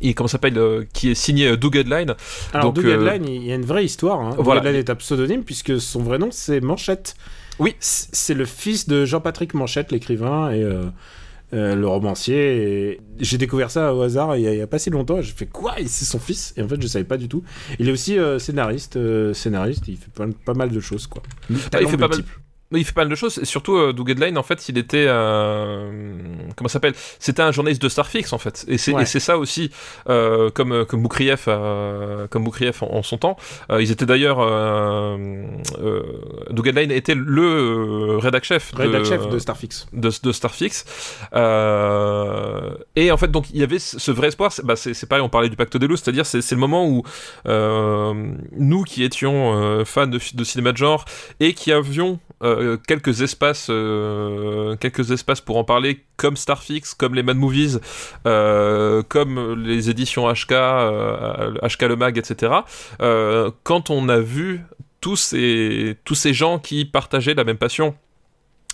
Il, 0.02 0.14
comment 0.14 0.28
s'appelle 0.28 0.58
euh, 0.58 0.84
Qui 0.92 1.10
est 1.10 1.14
signé 1.14 1.48
euh, 1.48 1.56
Doug 1.56 1.76
Headline. 1.76 2.14
Alors, 2.52 2.72
Donc, 2.72 2.76
Doug 2.76 2.86
euh, 2.86 3.18
il 3.24 3.46
y 3.46 3.52
a 3.52 3.54
une 3.54 3.64
vraie 3.64 3.84
histoire. 3.84 4.20
Hein. 4.20 4.36
voilà. 4.38 4.60
Doug 4.60 4.68
Headline 4.68 4.80
est 4.80 4.90
un 4.90 4.94
pseudonyme 4.94 5.44
puisque 5.44 5.80
son 5.80 6.02
vrai 6.02 6.18
nom 6.18 6.28
c'est 6.30 6.60
Manchette. 6.60 7.14
Oui. 7.58 7.74
C'est 7.80 8.34
le 8.34 8.44
fils 8.44 8.86
de 8.86 9.04
Jean-Patrick 9.04 9.54
Manchette, 9.54 9.90
l'écrivain 9.90 10.50
et 10.52 10.62
euh, 10.62 11.74
le 11.74 11.88
romancier. 11.88 12.90
Et 12.90 13.00
J'ai 13.18 13.38
découvert 13.38 13.70
ça 13.70 13.94
au 13.94 14.02
hasard 14.02 14.36
il 14.36 14.42
y 14.42 14.48
a, 14.48 14.52
il 14.52 14.58
y 14.58 14.62
a 14.62 14.66
pas 14.66 14.78
si 14.78 14.90
longtemps. 14.90 15.22
J'ai 15.22 15.32
fait 15.32 15.46
quoi? 15.46 15.80
Et 15.80 15.86
C'est 15.86 16.04
son 16.04 16.18
fils? 16.18 16.52
Et 16.56 16.62
en 16.62 16.68
fait, 16.68 16.80
je 16.80 16.86
savais 16.86 17.04
pas 17.04 17.16
du 17.16 17.28
tout. 17.28 17.42
Il 17.78 17.88
est 17.88 17.92
aussi 17.92 18.18
scénariste. 18.38 18.98
scénariste, 19.32 19.88
il 19.88 19.96
fait 19.96 20.12
pas, 20.12 20.26
pas 20.44 20.54
mal 20.54 20.70
de 20.70 20.80
choses 20.80 21.06
quoi. 21.06 21.22
Ah, 21.72 21.80
il 21.80 21.88
fait 21.88 21.96
pas 21.96 22.08
mal. 22.08 22.22
Il 22.72 22.84
fait 22.84 22.92
pas 22.92 23.02
mal 23.02 23.10
de 23.10 23.14
choses, 23.14 23.38
et 23.38 23.44
surtout 23.44 23.76
euh, 23.76 23.92
Doug 23.92 24.10
Headline, 24.10 24.36
en 24.36 24.42
fait, 24.42 24.68
il 24.68 24.76
était. 24.76 25.04
euh, 25.08 25.88
comment 26.56 26.66
s'appelle? 26.68 26.94
C'était 27.20 27.42
un 27.42 27.52
journaliste 27.52 27.80
de 27.80 27.88
Starfix, 27.88 28.32
en 28.32 28.38
fait. 28.38 28.64
Et 28.66 28.76
c'est 28.76 28.92
Ouais. 28.92 29.04
ça 29.06 29.38
aussi, 29.38 29.70
euh, 30.08 30.50
comme, 30.50 30.72
euh, 30.72 30.84
comme 30.84 31.00
Boukrieff, 31.02 31.44
euh, 31.46 32.26
comme 32.26 32.42
Boukrieff 32.44 32.82
en, 32.82 32.90
en 32.92 33.02
son 33.04 33.18
temps. 33.18 33.36
Ils 33.70 33.90
étaient 33.92 34.04
d'ailleurs. 34.06 34.38
Doug 36.50 36.66
Headline 36.68 36.90
était 36.90 37.14
le 37.14 38.16
de, 38.16 38.16
Rédac 38.16 38.44
chef 38.44 39.28
de 39.28 39.38
Starfix. 39.38 39.86
de, 39.92 40.10
de 40.22 40.32
Starfix. 40.32 40.84
Et 42.96 43.10
en 43.12 43.16
fait, 43.16 43.30
donc, 43.30 43.46
il 43.52 43.60
y 43.60 43.62
avait 43.62 43.78
ce 43.78 44.10
vrai 44.10 44.28
espoir. 44.28 44.50
C'est 44.52 44.64
bah, 44.64 44.74
pareil, 45.08 45.22
on 45.24 45.28
parlait 45.28 45.48
du 45.48 45.56
pacte 45.56 45.76
des 45.76 45.86
loups, 45.86 45.96
c'est-à-dire, 45.96 46.26
c'est 46.26 46.50
le 46.50 46.56
moment 46.56 46.86
où 46.88 47.02
nous 47.44 48.82
qui 48.84 49.04
étions 49.04 49.84
fans 49.84 50.06
de, 50.06 50.18
de 50.34 50.44
cinéma 50.44 50.72
de 50.72 50.76
genre 50.78 51.04
et 51.40 51.54
qui 51.54 51.70
avions 51.72 52.18
euh, 52.56 52.76
quelques 52.76 53.22
espaces, 53.22 53.68
euh, 53.70 54.76
quelques 54.76 55.10
espaces 55.10 55.40
pour 55.40 55.56
en 55.56 55.64
parler, 55.64 56.04
comme 56.16 56.36
Starfix, 56.36 56.94
comme 56.94 57.14
les 57.14 57.22
Mad 57.22 57.36
Movies, 57.36 57.80
euh, 58.26 59.02
comme 59.08 59.62
les 59.62 59.90
éditions 59.90 60.30
HK, 60.32 60.52
HK 61.62 61.82
le 61.82 61.96
Mag, 61.96 62.18
etc. 62.18 62.52
Quand 63.62 63.90
on 63.90 64.08
a 64.08 64.18
vu 64.18 64.62
tous 65.00 65.16
ces, 65.16 65.96
tous 66.04 66.14
ces 66.14 66.34
gens 66.34 66.58
qui 66.58 66.84
partageaient 66.84 67.34
la 67.34 67.44
même 67.44 67.58
passion 67.58 67.94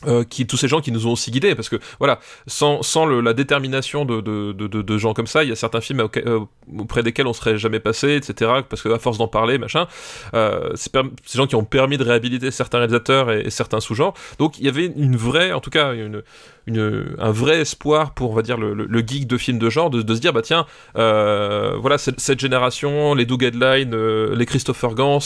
euh, 0.07 0.25
qui, 0.25 0.47
tous 0.47 0.57
ces 0.57 0.69
gens 0.69 0.81
qui 0.81 0.93
nous 0.93 1.07
ont 1.07 1.13
aussi 1.13 1.31
guidés, 1.31 1.55
parce 1.55 1.69
que 1.69 1.77
voilà, 1.99 2.19
sans, 2.47 2.83
sans 2.83 3.07
le, 3.07 3.21
la 3.21 3.33
détermination 3.33 4.05
de, 4.05 4.21
de, 4.21 4.53
de, 4.53 4.67
de, 4.67 4.99
gens 4.99 5.15
comme 5.15 5.27
ça, 5.27 5.45
il 5.45 5.49
y 5.49 5.53
a 5.53 5.57
certains 5.57 5.81
films 5.81 6.07
euh, 6.17 6.41
auprès 6.79 7.03
desquels 7.03 7.27
on 7.27 7.33
serait 7.33 7.59
jamais 7.59 7.81
passé, 7.81 8.17
etc. 8.17 8.51
Parce 8.69 8.83
que 8.83 8.89
à 8.89 8.99
force 8.99 9.19
d'en 9.19 9.29
parler, 9.29 9.59
machin, 9.59 9.87
euh, 10.35 10.71
c'est 10.75 10.93
ces 11.25 11.39
gens 11.39 11.47
qui 11.47 11.55
ont 11.55 11.65
permis 11.65 11.99
de 11.99 12.05
réhabiliter 12.05 12.51
certains 12.51 12.79
réalisateurs 12.79 13.31
et, 13.31 13.51
certains 13.51 13.81
sous-genres. 13.81 14.15
Donc 14.39 14.59
il 14.59 14.65
y 14.65 14.69
avait 14.69 14.87
une 14.87 15.17
vraie, 15.17 15.53
en 15.53 15.61
tout 15.61 15.71
cas, 15.71 15.93
une, 15.93 16.23
une, 16.67 17.17
un 17.19 17.31
vrai 17.31 17.61
espoir 17.61 18.15
pour, 18.15 18.31
on 18.31 18.35
va 18.35 18.43
dire, 18.43 18.57
le, 18.57 18.75
le, 18.75 19.01
geek 19.01 19.27
de 19.27 19.37
films 19.37 19.59
de 19.59 19.71
genre, 19.71 19.91
de, 19.91 20.03
de 20.03 20.15
se 20.15 20.21
dire, 20.21 20.33
bah 20.33 20.43
tiens, 20.43 20.67
euh, 20.97 21.77
voilà, 21.81 21.99
cette, 21.99 22.41
génération, 22.41 23.15
les 23.15 23.27
Doug 23.27 23.43
Headline, 23.43 23.95
euh, 23.95 24.35
les 24.37 24.47
Christopher 24.47 24.95
Gans, 24.95 25.19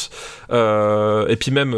euh, 0.50 1.26
et 1.28 1.36
puis 1.36 1.50
même 1.50 1.74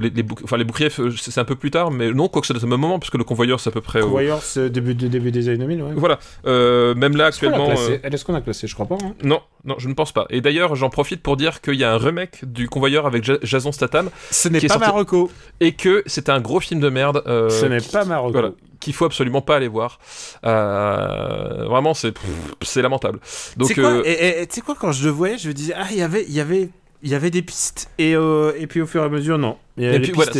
les, 0.00 0.10
les, 0.10 0.24
enfin, 0.42 0.56
les 0.56 0.64
boucliers, 0.64 0.90
c'est 0.90 1.40
un 1.40 1.44
peu 1.44 1.56
plus 1.56 1.70
tard, 1.70 1.90
mais 1.90 2.10
non, 2.12 2.28
quoi 2.28 2.40
que 2.40 2.46
c'est 2.46 2.56
au 2.56 2.66
même 2.66 2.80
moment, 2.80 2.98
parce 2.98 3.10
que 3.10 3.18
le 3.18 3.24
Convoyeur, 3.24 3.60
c'est 3.60 3.70
à 3.70 3.72
peu 3.72 3.80
près. 3.80 4.00
Convoyeur, 4.00 4.42
c'est 4.42 4.70
début, 4.70 4.94
début 4.94 5.30
des 5.30 5.48
années 5.48 5.58
2000, 5.58 5.82
ouais. 5.82 5.92
Voilà, 5.94 6.18
même 6.44 7.16
là, 7.16 7.26
actuellement. 7.26 7.72
Est-ce 7.72 8.24
qu'on 8.24 8.34
a 8.34 8.40
classé 8.40 8.66
Je 8.66 8.74
crois 8.74 8.86
pas. 8.86 8.96
Hein. 8.96 9.14
Non, 9.22 9.40
non, 9.64 9.76
je 9.78 9.88
ne 9.88 9.94
pense 9.94 10.12
pas. 10.12 10.26
Et 10.30 10.40
d'ailleurs, 10.40 10.74
j'en 10.76 10.90
profite 10.90 11.22
pour 11.22 11.36
dire 11.36 11.60
qu'il 11.60 11.74
y 11.74 11.84
a 11.84 11.92
un 11.92 11.98
remake 11.98 12.44
du 12.44 12.68
Convoyeur 12.68 13.06
avec 13.06 13.24
Jason 13.44 13.72
Statham. 13.72 14.10
Ce 14.30 14.48
n'est 14.48 14.60
pas 14.60 14.78
Marocco. 14.78 15.30
Et 15.60 15.72
que 15.72 16.02
c'est 16.06 16.28
un 16.28 16.40
gros 16.40 16.60
film 16.60 16.80
de 16.80 16.88
merde. 16.90 17.22
Ce 17.26 17.64
n'est 17.66 17.80
pas 17.80 18.04
Marocco. 18.04 18.32
Voilà 18.32 18.50
qu'il 18.84 18.92
faut 18.92 19.06
absolument 19.06 19.40
pas 19.40 19.56
aller 19.56 19.68
voir. 19.68 19.98
Euh, 20.44 21.64
vraiment, 21.66 21.94
c'est 21.94 22.14
c'est 22.60 22.82
lamentable. 22.82 23.18
Donc, 23.56 23.68
tu 23.68 23.74
sais 23.74 23.80
quoi, 23.80 23.90
euh, 23.90 24.46
quoi, 24.64 24.74
quand 24.78 24.92
je 24.92 25.04
le 25.06 25.10
voyais, 25.10 25.38
je 25.38 25.48
me 25.48 25.54
disais 25.54 25.72
ah 25.74 25.86
il 25.90 25.96
y 25.96 26.02
avait 26.02 26.24
il 26.24 26.34
y 26.34 26.40
avait 26.40 26.68
il 27.04 27.10
y 27.10 27.14
avait 27.14 27.30
des 27.30 27.42
pistes 27.42 27.90
et 27.98 28.16
euh, 28.16 28.52
et 28.58 28.66
puis 28.66 28.80
au 28.80 28.86
fur 28.86 29.02
et 29.02 29.04
à 29.04 29.08
mesure 29.08 29.38
non. 29.38 29.56
Et 29.76 30.00
puis 30.00 30.12
voilà, 30.12 30.30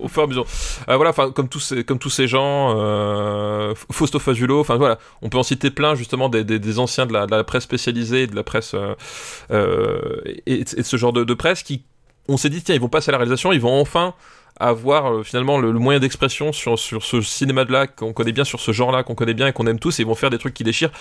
au, 0.00 0.08
fur 0.08 0.22
et 0.22 0.24
à 0.24 0.26
mesure. 0.26 0.46
voilà, 0.86 1.10
enfin 1.10 1.30
comme 1.30 1.48
tous 1.48 1.60
ces 1.60 1.84
comme 1.84 1.98
tous 1.98 2.10
ces 2.10 2.26
gens, 2.26 2.74
Fausto 3.90 4.18
Fazulo, 4.18 4.60
enfin 4.60 4.76
voilà, 4.76 4.98
on 5.22 5.28
peut 5.28 5.38
en 5.38 5.42
citer 5.42 5.70
plein 5.70 5.94
justement 5.94 6.28
des, 6.28 6.42
des, 6.42 6.78
anciens 6.78 7.06
de 7.06 7.12
la, 7.12 7.26
de 7.26 7.30
la, 7.30 7.44
presse 7.44 7.64
spécialisée, 7.64 8.26
de 8.26 8.34
la 8.34 8.42
presse 8.42 8.74
et, 9.50 9.54
et, 10.46 10.64
de 10.64 10.82
ce 10.82 10.96
genre 10.96 11.12
de, 11.12 11.24
de 11.24 11.34
presse 11.34 11.62
qui 11.62 11.84
on 12.28 12.36
s'est 12.36 12.50
dit 12.50 12.62
tiens 12.62 12.74
ils 12.74 12.80
vont 12.80 12.88
passer 12.88 13.10
à 13.10 13.12
la 13.12 13.18
réalisation, 13.18 13.52
ils 13.52 13.60
vont 13.60 13.80
enfin 13.80 14.14
avoir 14.58 15.12
euh, 15.12 15.22
finalement 15.22 15.58
le, 15.58 15.72
moyen 15.72 16.00
d'expression 16.00 16.52
sur, 16.52 16.78
sur 16.78 17.04
ce 17.04 17.20
cinéma-là 17.20 17.86
qu'on 17.86 18.12
connaît 18.12 18.32
bien, 18.32 18.44
sur 18.44 18.60
ce 18.60 18.72
genre-là 18.72 19.02
qu'on 19.02 19.14
connaît 19.14 19.34
bien 19.34 19.48
et 19.48 19.52
qu'on 19.52 19.66
aime 19.66 19.78
tous, 19.78 19.98
et 19.98 20.02
ils 20.02 20.06
vont 20.06 20.14
faire 20.14 20.30
des 20.30 20.38
trucs 20.38 20.54
qui 20.54 20.64
déchirent. 20.64 20.92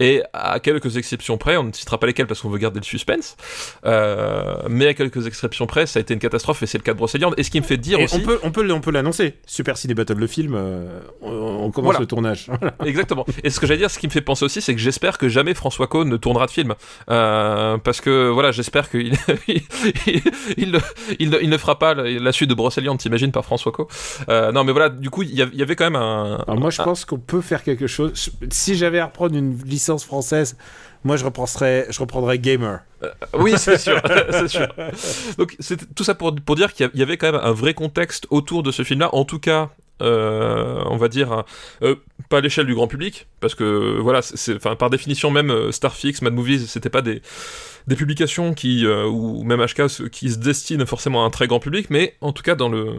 Et 0.00 0.22
à 0.32 0.60
quelques 0.60 0.96
exceptions 0.96 1.38
près, 1.38 1.56
on 1.56 1.64
ne 1.64 1.72
citera 1.72 1.98
pas 1.98 2.06
lesquelles 2.06 2.26
parce 2.26 2.40
qu'on 2.40 2.48
veut 2.48 2.58
garder 2.58 2.80
le 2.80 2.84
suspense, 2.84 3.36
euh, 3.84 4.54
mais 4.68 4.88
à 4.88 4.94
quelques 4.94 5.26
exceptions 5.26 5.66
près, 5.66 5.86
ça 5.86 5.98
a 5.98 6.02
été 6.02 6.14
une 6.14 6.20
catastrophe 6.20 6.62
et 6.62 6.66
c'est 6.66 6.78
le 6.78 6.82
cas 6.82 6.92
de 6.92 6.98
Brocéliande. 6.98 7.34
Et 7.36 7.42
ce 7.42 7.50
qui 7.50 7.60
me 7.60 7.66
fait 7.66 7.76
dire 7.76 8.00
aussi. 8.00 8.16
On 8.16 8.20
peut, 8.20 8.38
on 8.42 8.50
peut, 8.50 8.70
on 8.72 8.80
peut 8.80 8.90
l'annoncer. 8.90 9.34
Super 9.46 9.76
Ciné 9.76 9.94
Battle, 9.94 10.14
le 10.14 10.26
film, 10.26 10.54
euh, 10.54 11.00
on, 11.20 11.70
commence 11.70 11.98
le 11.98 12.06
tournage. 12.06 12.48
Exactement. 12.84 13.26
Et 13.44 13.50
ce 13.50 13.60
que 13.60 13.66
j'allais 13.66 13.78
dire, 13.78 13.90
ce 13.90 13.98
qui 13.98 14.06
me 14.06 14.12
fait 14.12 14.20
penser 14.20 14.44
aussi, 14.44 14.60
c'est 14.60 14.74
que 14.74 14.80
j'espère 14.80 15.18
que 15.18 15.28
jamais 15.28 15.54
François 15.54 15.86
Cohn 15.86 16.08
ne 16.08 16.16
tournera 16.16 16.46
de 16.46 16.50
film. 16.50 16.74
parce 17.06 18.00
que 18.00 18.28
voilà, 18.28 18.52
j'espère 18.52 18.90
qu'il 18.90 19.12
il, 19.48 20.80
il, 21.18 21.38
il, 21.40 21.50
ne 21.50 21.58
fera 21.58 21.78
pas 21.78 21.94
la, 21.94 22.32
suite 22.32 22.50
de 22.50 22.54
Brocéliande 22.54 23.00
t'imagines, 23.02 23.32
par 23.32 23.44
François 23.44 23.72
Co. 23.72 23.88
Euh, 24.28 24.52
non, 24.52 24.64
mais 24.64 24.72
voilà, 24.72 24.88
du 24.88 25.10
coup, 25.10 25.22
il 25.22 25.34
y, 25.34 25.62
avait 25.62 25.76
quand 25.76 25.84
même 25.84 25.96
un. 25.96 26.44
moi, 26.48 26.70
je 26.70 26.82
pense 26.82 27.04
qu'on 27.04 27.18
peut 27.18 27.40
faire 27.40 27.62
quelque 27.62 27.86
chose. 27.86 28.30
Si 28.50 28.74
j'avais 28.74 28.98
à 28.98 29.06
reprendre 29.06 29.36
une 29.36 29.58
licence 29.64 30.04
française, 30.04 30.56
moi, 31.04 31.16
je 31.16 31.24
reprendrais, 31.24 31.86
je 31.90 31.98
reprendrais 32.00 32.38
Gamer. 32.38 32.80
Euh, 33.02 33.08
oui, 33.34 33.54
c'est 33.56 33.78
sûr, 33.78 34.00
c'est 34.30 34.48
sûr. 34.48 34.68
Donc, 35.36 35.56
c'est 35.58 35.94
tout 35.94 36.04
ça 36.04 36.14
pour, 36.14 36.34
pour 36.34 36.54
dire 36.54 36.72
qu'il 36.72 36.90
y 36.94 37.02
avait 37.02 37.16
quand 37.16 37.32
même 37.32 37.40
un 37.42 37.52
vrai 37.52 37.74
contexte 37.74 38.26
autour 38.30 38.62
de 38.62 38.70
ce 38.70 38.84
film-là. 38.84 39.14
En 39.14 39.24
tout 39.24 39.40
cas, 39.40 39.70
euh, 40.02 40.82
on 40.86 40.96
va 40.96 41.08
dire, 41.08 41.44
euh, 41.82 41.94
pas 42.28 42.38
à 42.38 42.40
l'échelle 42.40 42.66
du 42.66 42.74
grand 42.74 42.88
public, 42.88 43.26
parce 43.40 43.54
que 43.54 43.98
voilà, 44.00 44.20
c'est, 44.22 44.58
par 44.58 44.90
définition 44.90 45.30
même 45.30 45.50
euh, 45.50 45.72
Starfix, 45.72 46.22
Mad 46.22 46.34
Movies, 46.34 46.66
c'était 46.66 46.90
pas 46.90 47.02
des, 47.02 47.22
publications 47.96 48.54
qui, 48.54 48.86
ou 48.86 49.42
même 49.44 49.64
HK, 49.64 50.10
qui 50.10 50.30
se 50.30 50.38
destinent 50.38 50.86
forcément 50.86 51.24
à 51.24 51.26
un 51.26 51.30
très 51.30 51.46
grand 51.46 51.60
public, 51.60 51.88
mais 51.90 52.14
en 52.20 52.32
tout 52.32 52.42
cas, 52.42 52.54
dans 52.54 52.68
le, 52.68 52.94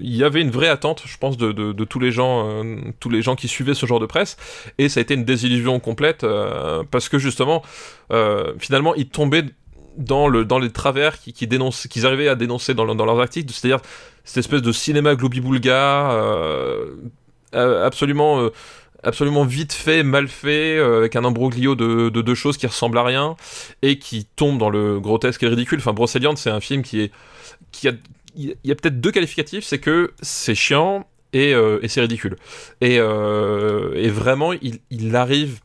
il 0.00 0.16
y 0.16 0.24
avait 0.24 0.40
une 0.40 0.50
vraie 0.50 0.68
attente, 0.68 1.02
je 1.06 1.18
pense, 1.18 1.36
de, 1.36 1.52
de, 1.52 1.84
tous 1.84 1.98
les 1.98 2.12
gens, 2.12 2.62
tous 3.00 3.10
les 3.10 3.20
gens 3.20 3.34
qui 3.34 3.48
suivaient 3.48 3.74
ce 3.74 3.84
genre 3.84 4.00
de 4.00 4.06
presse, 4.06 4.36
et 4.78 4.88
ça 4.88 5.00
a 5.00 5.02
été 5.02 5.14
une 5.14 5.24
désillusion 5.24 5.80
complète, 5.80 6.24
parce 6.90 7.08
que 7.08 7.18
justement, 7.18 7.62
finalement, 8.58 8.94
ils 8.94 9.08
tombaient 9.08 9.44
dans, 9.98 10.28
le, 10.28 10.44
dans 10.44 10.58
les 10.58 10.70
travers 10.70 11.18
qu'ils 11.20 11.34
qui 11.34 11.48
qu'ils 11.88 12.06
arrivaient 12.06 12.28
à 12.28 12.34
dénoncer 12.34 12.72
dans, 12.72 12.94
dans 12.94 13.04
leurs 13.04 13.20
articles, 13.20 13.52
c'est-à-dire 13.52 13.80
cette 14.24 14.38
espèce 14.38 14.62
de 14.62 14.72
cinéma 14.72 15.14
globi-boulga, 15.14 16.12
euh, 16.12 16.96
euh, 17.54 17.86
absolument, 17.86 18.40
euh, 18.40 18.50
absolument 19.02 19.44
vite 19.44 19.72
fait, 19.72 20.02
mal 20.02 20.28
fait, 20.28 20.78
avec 20.78 21.16
un 21.16 21.24
imbroglio 21.24 21.74
de, 21.74 22.08
deux 22.08 22.34
choses 22.34 22.56
qui 22.56 22.66
ressemblent 22.66 22.98
à 22.98 23.04
rien, 23.04 23.36
et 23.82 23.98
qui 23.98 24.26
tombe 24.36 24.58
dans 24.58 24.70
le 24.70 25.00
grotesque 25.00 25.42
et 25.42 25.46
le 25.46 25.50
ridicule. 25.50 25.78
Enfin, 25.78 25.92
Brocéliande, 25.92 26.38
c'est 26.38 26.50
un 26.50 26.60
film 26.60 26.82
qui 26.82 27.00
est... 27.00 27.12
Qui 27.72 27.88
a, 27.88 27.92
il 28.36 28.54
y 28.62 28.70
a 28.70 28.74
peut-être 28.76 29.00
deux 29.00 29.10
qualificatifs, 29.10 29.64
c'est 29.64 29.80
que 29.80 30.12
c'est 30.22 30.54
chiant 30.54 31.06
et, 31.32 31.54
c'est 31.88 32.00
ridicule. 32.00 32.36
Et, 32.80 33.00
vraiment, 33.00 34.52
il 34.90 35.16
arrive 35.16 35.58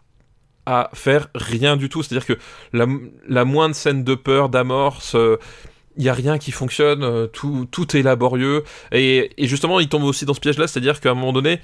à 0.65 0.89
faire 0.93 1.27
rien 1.35 1.77
du 1.77 1.89
tout. 1.89 2.03
C'est-à-dire 2.03 2.25
que 2.25 2.37
la, 2.71 2.85
la, 3.27 3.45
moindre 3.45 3.75
scène 3.75 4.03
de 4.03 4.15
peur, 4.15 4.49
d'amorce, 4.49 5.13
il 5.13 5.19
euh, 5.19 5.37
n'y 5.97 6.09
a 6.09 6.13
rien 6.13 6.37
qui 6.37 6.51
fonctionne, 6.51 7.03
euh, 7.03 7.27
tout, 7.27 7.67
tout 7.69 7.95
est 7.97 8.01
laborieux. 8.01 8.63
Et, 8.91 9.31
et, 9.37 9.47
justement, 9.47 9.79
il 9.79 9.89
tombe 9.89 10.03
aussi 10.03 10.25
dans 10.25 10.33
ce 10.33 10.39
piège-là, 10.39 10.67
c'est-à-dire 10.67 10.99
qu'à 10.99 11.11
un 11.11 11.15
moment 11.15 11.33
donné... 11.33 11.59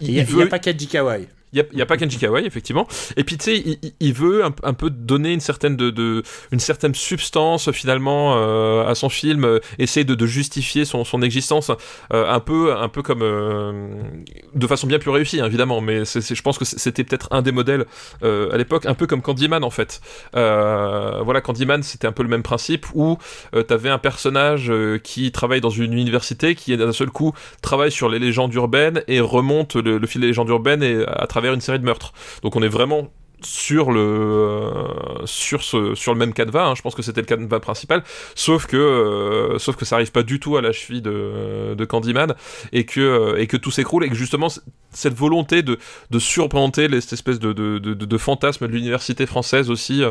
Il 0.00 0.10
n'y 0.10 0.20
a, 0.20 0.24
veut... 0.24 0.42
a, 0.42 0.46
pas 0.46 0.58
Kaji 0.58 0.86
Kawai. 0.86 1.28
Il 1.54 1.64
n'y 1.72 1.82
a, 1.82 1.86
pas 1.86 1.96
Kenji 1.96 2.18
Kawai, 2.18 2.44
effectivement. 2.44 2.88
Et 3.16 3.22
puis, 3.22 3.38
tu 3.38 3.44
sais, 3.44 3.78
il, 4.00 4.12
veut 4.12 4.42
un, 4.44 4.74
peu 4.74 4.90
donner 4.90 5.32
une 5.32 5.40
certaine, 5.40 5.76
de, 5.76 6.24
une 6.50 6.58
certaine 6.58 6.96
substance, 6.96 7.70
finalement, 7.70 8.34
euh, 8.36 8.84
à 8.84 8.96
son 8.96 9.08
film, 9.08 9.44
euh, 9.44 9.60
essayer 9.78 10.04
de, 10.04 10.26
justifier 10.26 10.84
son, 10.84 11.04
son 11.04 11.22
existence, 11.22 11.70
euh, 12.12 12.28
un, 12.28 12.40
peu, 12.40 12.74
un 12.74 12.88
peu 12.88 13.02
comme. 13.02 13.20
de 13.20 14.66
façon 14.66 14.88
bien 14.88 14.98
plus 14.98 15.10
réussie, 15.10 15.40
hein, 15.40 15.46
évidemment, 15.46 15.80
mais 15.80 16.04
je 16.04 16.42
pense 16.42 16.58
que 16.58 16.64
c'était 16.64 17.04
peut-être 17.04 17.28
un 17.30 17.42
des 17.42 17.52
modèles 17.52 17.84
à 18.22 18.56
l'époque, 18.56 18.86
un 18.86 18.94
peu 18.94 19.06
comme 19.06 19.22
Candyman, 19.22 19.62
en 19.62 19.70
fait. 19.70 20.00
voilà, 20.32 21.40
Candyman, 21.40 21.84
c'était 21.84 22.08
un 22.08 22.12
peu 22.12 22.24
le 22.24 22.28
même 22.28 22.42
principe, 22.42 22.86
où 22.94 23.16
tu 23.52 23.72
avais 23.72 23.90
un 23.90 23.98
personnage 23.98 24.72
qui 25.04 25.30
travaille 25.30 25.60
dans 25.60 25.70
une 25.70 25.92
université, 25.92 26.56
qui 26.56 26.76
d'un 26.76 26.92
seul 26.92 27.10
coup 27.10 27.32
travaille 27.62 27.92
sur 27.92 28.08
les 28.08 28.18
légendes 28.18 28.52
urbaines 28.54 29.04
et 29.06 29.20
remonte 29.20 29.76
le, 29.76 29.98
le 29.98 30.06
fil 30.08 30.20
des 30.20 30.26
légendes 30.26 30.48
urbaines 30.48 30.82
et 30.82 31.04
à 31.06 31.26
travers 31.26 31.43
une 31.52 31.60
série 31.60 31.78
de 31.78 31.84
meurtres. 31.84 32.12
Donc 32.42 32.56
on 32.56 32.62
est 32.62 32.68
vraiment 32.68 33.08
sur 33.44 33.92
le 33.92 34.00
euh, 34.00 35.26
sur 35.26 35.62
ce 35.62 35.94
sur 35.94 36.12
le 36.12 36.18
même 36.18 36.32
canevas 36.32 36.66
hein. 36.66 36.74
je 36.74 36.82
pense 36.82 36.94
que 36.94 37.02
c'était 37.02 37.20
le 37.20 37.26
canevas 37.26 37.60
principal. 37.60 38.02
Sauf 38.34 38.66
que 38.66 38.76
euh, 38.76 39.58
sauf 39.58 39.76
que 39.76 39.84
ça 39.84 39.96
arrive 39.96 40.12
pas 40.12 40.22
du 40.22 40.40
tout 40.40 40.56
à 40.56 40.62
la 40.62 40.72
cheville 40.72 41.02
de, 41.02 41.74
de 41.74 41.84
Candyman 41.84 42.34
et 42.72 42.84
que 42.84 43.00
euh, 43.00 43.40
et 43.40 43.46
que 43.46 43.56
tout 43.56 43.70
s'écroule 43.70 44.04
et 44.04 44.08
que 44.08 44.14
justement 44.14 44.48
cette 44.92 45.14
volonté 45.14 45.62
de 45.62 45.78
de 46.10 46.18
surplanter 46.18 46.88
cette 47.00 47.12
espèce 47.12 47.38
de 47.38 47.52
de, 47.52 47.78
de, 47.78 48.18
fantasme 48.18 48.66
de 48.66 48.72
l'université 48.72 49.26
française 49.26 49.70
aussi 49.70 50.02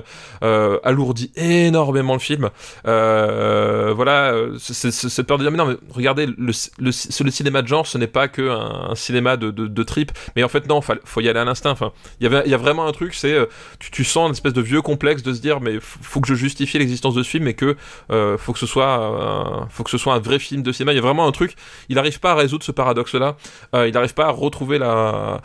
alourdit 0.41 1.31
énormément 1.35 2.14
le 2.14 2.19
film. 2.19 2.49
Voilà 2.84 4.34
cette 4.57 5.27
peur 5.27 5.38
de 5.38 5.43
dire 5.43 5.51
mais 5.51 5.57
non 5.57 5.65
mais 5.65 5.77
regardez 5.89 6.26
le, 6.26 6.51
le, 6.80 6.91
cinéma 7.31 7.61
de 7.61 7.68
genre 7.68 7.88
ce 7.88 7.97
n'est 7.97 8.07
pas 8.07 8.27
que 8.27 8.49
un, 8.49 8.95
cinéma 8.95 9.38
de, 9.38 9.51
de, 9.51 9.68
de 9.68 9.84
trip. 9.84 10.11
Mais 10.35 10.43
en 10.43 10.49
fait 10.49 10.68
non 10.68 10.81
faut, 10.81 10.93
faut 11.05 11.22
y 11.22 11.30
aller 11.30 11.39
à 11.39 11.45
l'instinct. 11.45 11.72
Enfin 11.72 11.91
il 12.19 12.23
y 12.23 12.27
avait 12.27 12.43
il 12.45 12.51
y 12.51 12.53
a 12.53 12.57
vraiment 12.57 12.85
un 12.85 12.91
truc 12.91 13.14
euh, 13.32 13.45
tu, 13.80 14.04
sens 14.04 14.28
une 14.28 14.34
espèce 14.34 14.54
de 14.54 14.62
vieux 14.62 14.82
complexe 14.82 15.24
de 15.24 15.34
se 15.34 15.41
dire 15.41 15.62
mais 15.62 15.78
faut 15.80 16.22
que 16.22 16.28
je 16.28 16.36
justifie 16.36 16.80
l'existence 16.80 17.16
de 17.16 17.24
ce 17.24 17.30
film 17.30 17.48
et 17.48 17.54
que 17.54 17.76
euh, 18.12 18.38
faut 18.38 18.54
que 18.54 18.60
ce 18.60 18.66
soit 18.66 19.68
faut 19.70 19.84
que 19.84 19.90
ce 19.90 19.98
soit 19.98 20.14
un 20.14 20.20
vrai 20.20 20.40
film 20.40 20.62
de 20.62 20.72
cinéma. 20.72 20.94
Il 20.94 20.95
y 20.95 21.00
a 21.00 21.02
vraiment 21.02 21.28
un 21.28 21.32
truc. 21.32 21.56
Il 21.90 21.95
n'arrive 21.95 22.20
pas 22.20 22.32
à 22.32 22.36
résoudre 22.36 22.64
ce 22.64 22.72
paradoxe 22.72 23.16
là. 23.16 23.36
Euh, 23.76 23.88
il 23.88 23.94
n'arrive 23.94 24.14
pas 24.14 24.26
à 24.26 24.32
retrouver 24.32 24.78
la. 24.78 25.41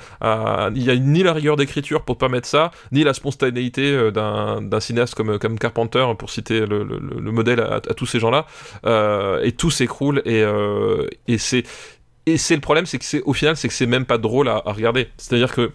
il 0.75 0.83
y 0.83 0.91
a 0.91 0.97
ni 0.97 1.23
la 1.23 1.33
rigueur 1.33 1.57
d'écriture 1.57 2.03
pour 2.05 2.19
permettre 2.19 2.47
ça, 2.47 2.71
ni 2.93 3.05
la 3.05 3.15
spontanéité 3.15 4.11
d'un 4.13 4.81
cinéaste 4.81 5.15
comme 5.15 5.39
comme 5.39 5.59
Carpenter 5.59 6.07
pour 6.19 6.31
citer 6.31 6.67
le, 6.67 6.85
modèle 7.31 7.61
à, 7.61 7.81
tous 7.81 8.07
ces 8.07 8.21
gens 8.21 8.31
là. 8.31 8.47
et 9.43 9.53
tout 9.53 9.71
s'écroule 9.71 10.23
et 10.25 10.45
et 11.27 11.39
c'est 11.39 11.65
et 12.29 12.37
c'est 12.37 12.55
le 12.55 12.61
problème, 12.61 12.85
c'est 12.85 12.99
que 12.99 13.05
c'est 13.05 13.23
au 13.23 13.33
final, 13.33 13.57
c'est 13.57 13.69
que 13.69 13.75
c'est 13.75 13.87
même 13.87 14.05
pas 14.05 14.19
drôle 14.19 14.49
à 14.49 14.63
regarder. 14.67 15.09
C'est-à-dire 15.17 15.55
que 15.55 15.73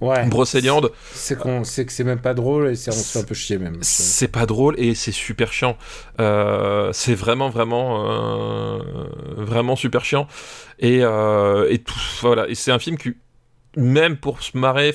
Ouais. 0.00 0.26
Brocéliande. 0.26 0.92
C'est 1.12 1.36
qu'on 1.36 1.64
sait 1.64 1.84
que 1.84 1.92
c'est 1.92 2.04
même 2.04 2.20
pas 2.20 2.34
drôle 2.34 2.68
et 2.68 2.72
on 2.88 2.92
se 2.92 3.12
fait 3.12 3.18
un 3.18 3.24
peu 3.24 3.34
chier 3.34 3.58
même. 3.58 3.78
C'est 3.82 4.28
pas 4.28 4.46
drôle 4.46 4.78
et 4.78 4.94
c'est 4.94 5.12
super 5.12 5.52
chiant. 5.52 5.76
Euh, 6.20 6.90
c'est 6.92 7.14
vraiment 7.14 7.50
vraiment 7.50 8.06
euh, 8.06 8.78
vraiment 9.36 9.74
super 9.74 10.04
chiant 10.04 10.28
et, 10.78 11.00
euh, 11.02 11.68
et 11.68 11.78
tout 11.78 11.98
voilà 12.20 12.48
et 12.48 12.54
c'est 12.54 12.70
un 12.70 12.78
film 12.78 12.96
qui 12.96 13.14
même 13.76 14.16
pour 14.16 14.42
se 14.42 14.56
marrer, 14.56 14.92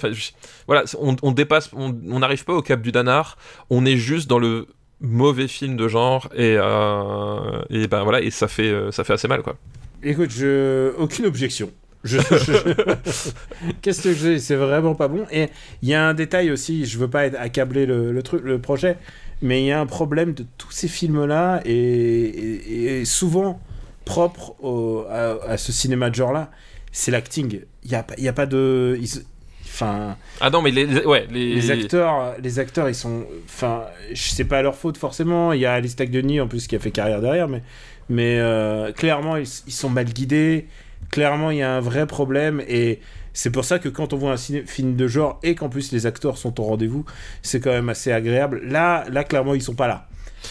voilà, 0.67 0.83
on, 0.99 1.31
dépasse, 1.31 1.69
on 1.73 2.19
n'arrive 2.19 2.43
pas 2.43 2.53
au 2.53 2.61
cap 2.61 2.81
du 2.81 2.91
danar, 2.91 3.37
on 3.69 3.85
est 3.85 3.95
juste 3.95 4.27
dans 4.27 4.39
le 4.39 4.67
mauvais 4.99 5.47
film 5.47 5.77
de 5.77 5.87
genre 5.87 6.27
et, 6.35 6.55
et 6.55 7.87
ben 7.87 8.03
voilà 8.03 8.19
et 8.21 8.31
ça 8.31 8.47
fait 8.49 8.73
ça 8.91 9.03
fait 9.03 9.13
assez 9.13 9.27
mal 9.27 9.41
quoi. 9.41 9.55
Écoute, 10.01 10.31
je... 10.31 10.93
aucune 10.97 11.25
objection. 11.25 11.71
Je... 12.03 12.17
Qu'est-ce 13.81 14.01
que 14.01 14.13
j'ai? 14.13 14.39
C'est 14.39 14.55
vraiment 14.55 14.95
pas 14.95 15.07
bon. 15.07 15.25
Et 15.31 15.47
il 15.81 15.89
y 15.89 15.93
a 15.93 16.05
un 16.07 16.13
détail 16.13 16.51
aussi, 16.51 16.85
je 16.85 16.97
veux 16.97 17.09
pas 17.09 17.25
être 17.25 17.35
accabler 17.39 17.85
le, 17.85 18.11
le 18.11 18.23
truc, 18.23 18.43
le 18.43 18.59
projet, 18.59 18.97
mais 19.41 19.61
il 19.63 19.65
y 19.67 19.71
a 19.71 19.79
un 19.79 19.85
problème 19.85 20.33
de 20.33 20.45
tous 20.57 20.71
ces 20.71 20.87
films-là 20.87 21.61
et, 21.65 21.71
et- 21.73 22.99
et 23.01 23.05
souvent 23.05 23.59
propre 24.05 24.55
au- 24.61 25.05
à, 25.09 25.37
à 25.51 25.57
ce 25.57 25.71
cinéma 25.71 26.09
de 26.09 26.15
genre-là, 26.15 26.51
c'est 26.91 27.11
l'acting. 27.11 27.61
Il 27.83 27.91
y 27.91 27.95
a, 27.95 28.03
pas- 28.03 28.15
il 28.17 28.23
y 28.23 28.27
a 28.27 28.33
pas 28.33 28.45
de... 28.45 28.97
ils- 29.01 29.23
Enfin, 29.65 30.17
Ah 30.39 30.51
non, 30.51 30.61
mais 30.61 30.69
les, 30.69 30.85
les- 30.85 31.03
ouais, 31.03 31.25
les, 31.31 31.55
les 31.55 31.71
acteurs, 31.71 32.35
les 32.39 32.59
acteurs, 32.59 32.89
ils 32.89 32.93
sont, 32.95 33.23
enfin, 33.45 33.85
je 34.13 34.21
sais 34.21 34.43
pas 34.43 34.61
leur 34.61 34.75
faute 34.75 34.97
forcément. 34.97 35.51
Il 35.51 35.61
y 35.61 35.65
a 35.65 35.73
Alice 35.73 35.95
Denis 35.95 36.39
en 36.39 36.47
plus 36.47 36.67
qui 36.67 36.75
a 36.75 36.79
fait 36.79 36.91
carrière 36.91 37.21
derrière, 37.21 37.47
mais, 37.47 37.63
mais 38.07 38.37
euh, 38.37 38.91
clairement 38.91 39.35
ils, 39.35 39.47
ils 39.65 39.73
sont 39.73 39.89
mal 39.89 40.05
guidés. 40.05 40.67
Clairement, 41.13 41.51
il 41.51 41.57
y 41.57 41.61
a 41.61 41.75
un 41.75 41.79
vrai 41.79 42.05
problème 42.07 42.61
et 42.67 42.99
c'est 43.33 43.49
pour 43.51 43.65
ça 43.65 43.79
que 43.79 43.89
quand 43.89 44.13
on 44.13 44.17
voit 44.17 44.31
un 44.33 44.37
film 44.37 44.95
de 44.95 45.07
genre 45.07 45.39
et 45.43 45.55
qu'en 45.55 45.69
plus 45.69 45.91
les 45.91 46.05
acteurs 46.05 46.37
sont 46.37 46.59
au 46.59 46.63
rendez-vous, 46.63 47.05
c'est 47.41 47.59
quand 47.59 47.71
même 47.71 47.89
assez 47.89 48.11
agréable. 48.11 48.61
Là, 48.65 49.05
là, 49.11 49.23
clairement, 49.23 49.53
ils 49.53 49.61
sont 49.61 49.73
pas 49.75 49.87
là. 49.87 50.07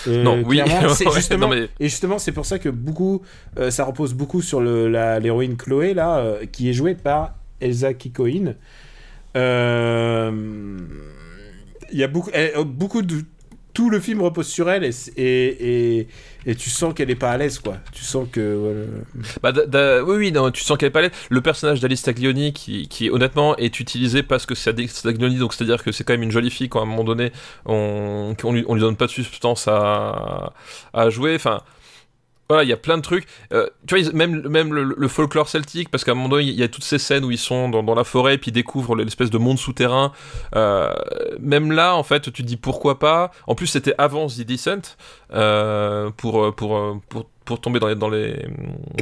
Euh, 0.09 0.23
Non, 0.23 0.43
oui, 0.47 0.61
c'est 0.95 1.11
justement, 1.13 1.49
non, 1.49 1.55
mais- 1.55 1.69
et 1.81 1.89
justement, 1.89 2.19
c'est 2.19 2.33
pour 2.33 2.47
ça 2.47 2.59
que 2.59 2.69
beaucoup, 2.71 3.23
euh, 3.59 3.71
ça 3.71 3.85
repose 3.85 4.15
beaucoup 4.15 4.41
sur 4.41 4.61
l'héroïne 4.61 5.57
Chloé 5.57 5.95
là, 5.95 6.19
euh, 6.19 6.47
qui 6.51 6.71
est 6.71 6.73
jouée 6.73 6.95
par 6.95 7.35
Elsa 7.61 7.93
Kikoin. 7.95 8.55
Il 11.95 11.99
y 11.99 12.03
a 12.05 12.09
beaucoup, 12.09 12.31
euh, 12.35 12.65
beaucoup 12.65 13.03
de 13.03 13.17
tout 13.75 13.91
le 13.91 14.01
film 14.01 14.21
repose 14.21 14.49
sur 14.49 14.71
elle 14.71 14.85
et, 14.85 14.93
et, 15.17 16.09
et, 16.47 16.55
tu 16.55 16.69
sens 16.69 16.93
qu'elle 16.95 17.11
est 17.11 17.17
pas 17.17 17.31
à 17.31 17.37
l'aise 17.39 17.59
quoi. 17.59 17.77
Tu 17.93 18.05
sens 18.05 18.27
que. 18.31 18.87
Bah, 19.43 19.53
oui, 20.03 20.33
oui, 20.33 20.53
tu 20.53 20.63
sens 20.63 20.77
qu'elle 20.77 20.89
est 20.89 20.91
pas 20.91 21.03
laide. 21.03 21.13
Le 21.31 21.41
personnage 21.41 21.81
d'Alice 21.81 22.03
Taglioni, 22.03 22.53
qui, 22.53 23.11
honnêtement 23.11 23.57
est 23.57 23.81
utilisé 23.81 24.23
parce 24.23 24.47
que 24.47 24.55
c'est 24.55 24.71
Alice 24.71 25.03
Taglioni, 25.03 25.37
donc 25.37 25.55
c'est-à-dire 25.55 25.83
que 25.83 25.93
c'est 25.93 26.05
quand 26.05 26.13
même 26.13 26.23
une 26.23 26.31
jolie 26.31 26.51
fille, 26.51 26.69
quand 26.69 26.81
à 26.81 26.83
un 26.83 26.87
moment 26.87 27.05
donné, 27.05 27.33
on, 27.65 28.35
lui, 28.51 28.65
on 28.67 28.75
lui 28.75 28.81
donne 28.81 28.97
pas 28.97 29.07
de 29.07 29.11
substance 29.11 29.69
à, 29.69 30.53
à 30.93 31.11
jouer. 31.11 31.39
Voilà, 32.53 32.65
il 32.65 32.69
y 32.69 32.73
a 32.75 32.77
plein 32.77 32.99
de 32.99 33.03
trucs. 33.03 33.27
Euh, 33.55 33.67
tu 33.87 33.99
vois, 33.99 34.13
même, 34.13 34.47
même 34.47 34.75
le, 34.75 35.09
folklore 35.09 35.49
celtique, 35.49 35.91
parce 35.91 36.05
qu'à 36.05 36.13
un 36.13 36.15
moment 36.15 36.29
donné, 36.29 36.45
il 36.45 36.55
y 36.55 36.63
a 36.63 36.69
toutes 36.69 36.85
ces 36.85 36.99
scènes 36.99 37.25
où 37.25 37.31
ils 37.31 37.39
sont 37.39 37.71
dans, 37.71 37.95
la 37.95 38.05
forêt, 38.05 38.37
puis 38.37 38.51
ils 38.51 38.55
découvrent 38.55 38.95
l'espèce 38.95 39.31
de 39.31 39.39
monde 39.39 39.59
souterrain. 39.59 40.13
Euh, 40.55 40.93
même 41.41 41.73
là, 41.73 41.97
en 41.97 42.03
fait, 42.03 42.21
tu 42.21 42.31
te 42.31 42.43
dis 42.43 42.59
pourquoi 42.59 42.99
pas. 42.99 43.31
En 43.47 43.55
plus, 43.55 43.69
c'était 43.69 43.95
avant 43.97 44.27
The 44.27 44.43
Descent, 44.43 44.99
euh, 45.33 46.11
pour, 46.15 46.55
pour, 46.55 47.01
pour, 47.09 47.27
pour 47.47 47.61
tomber 47.63 47.81
dans 47.81 47.89
les, 47.89 47.95
dans 47.95 48.11
les, 48.11 48.47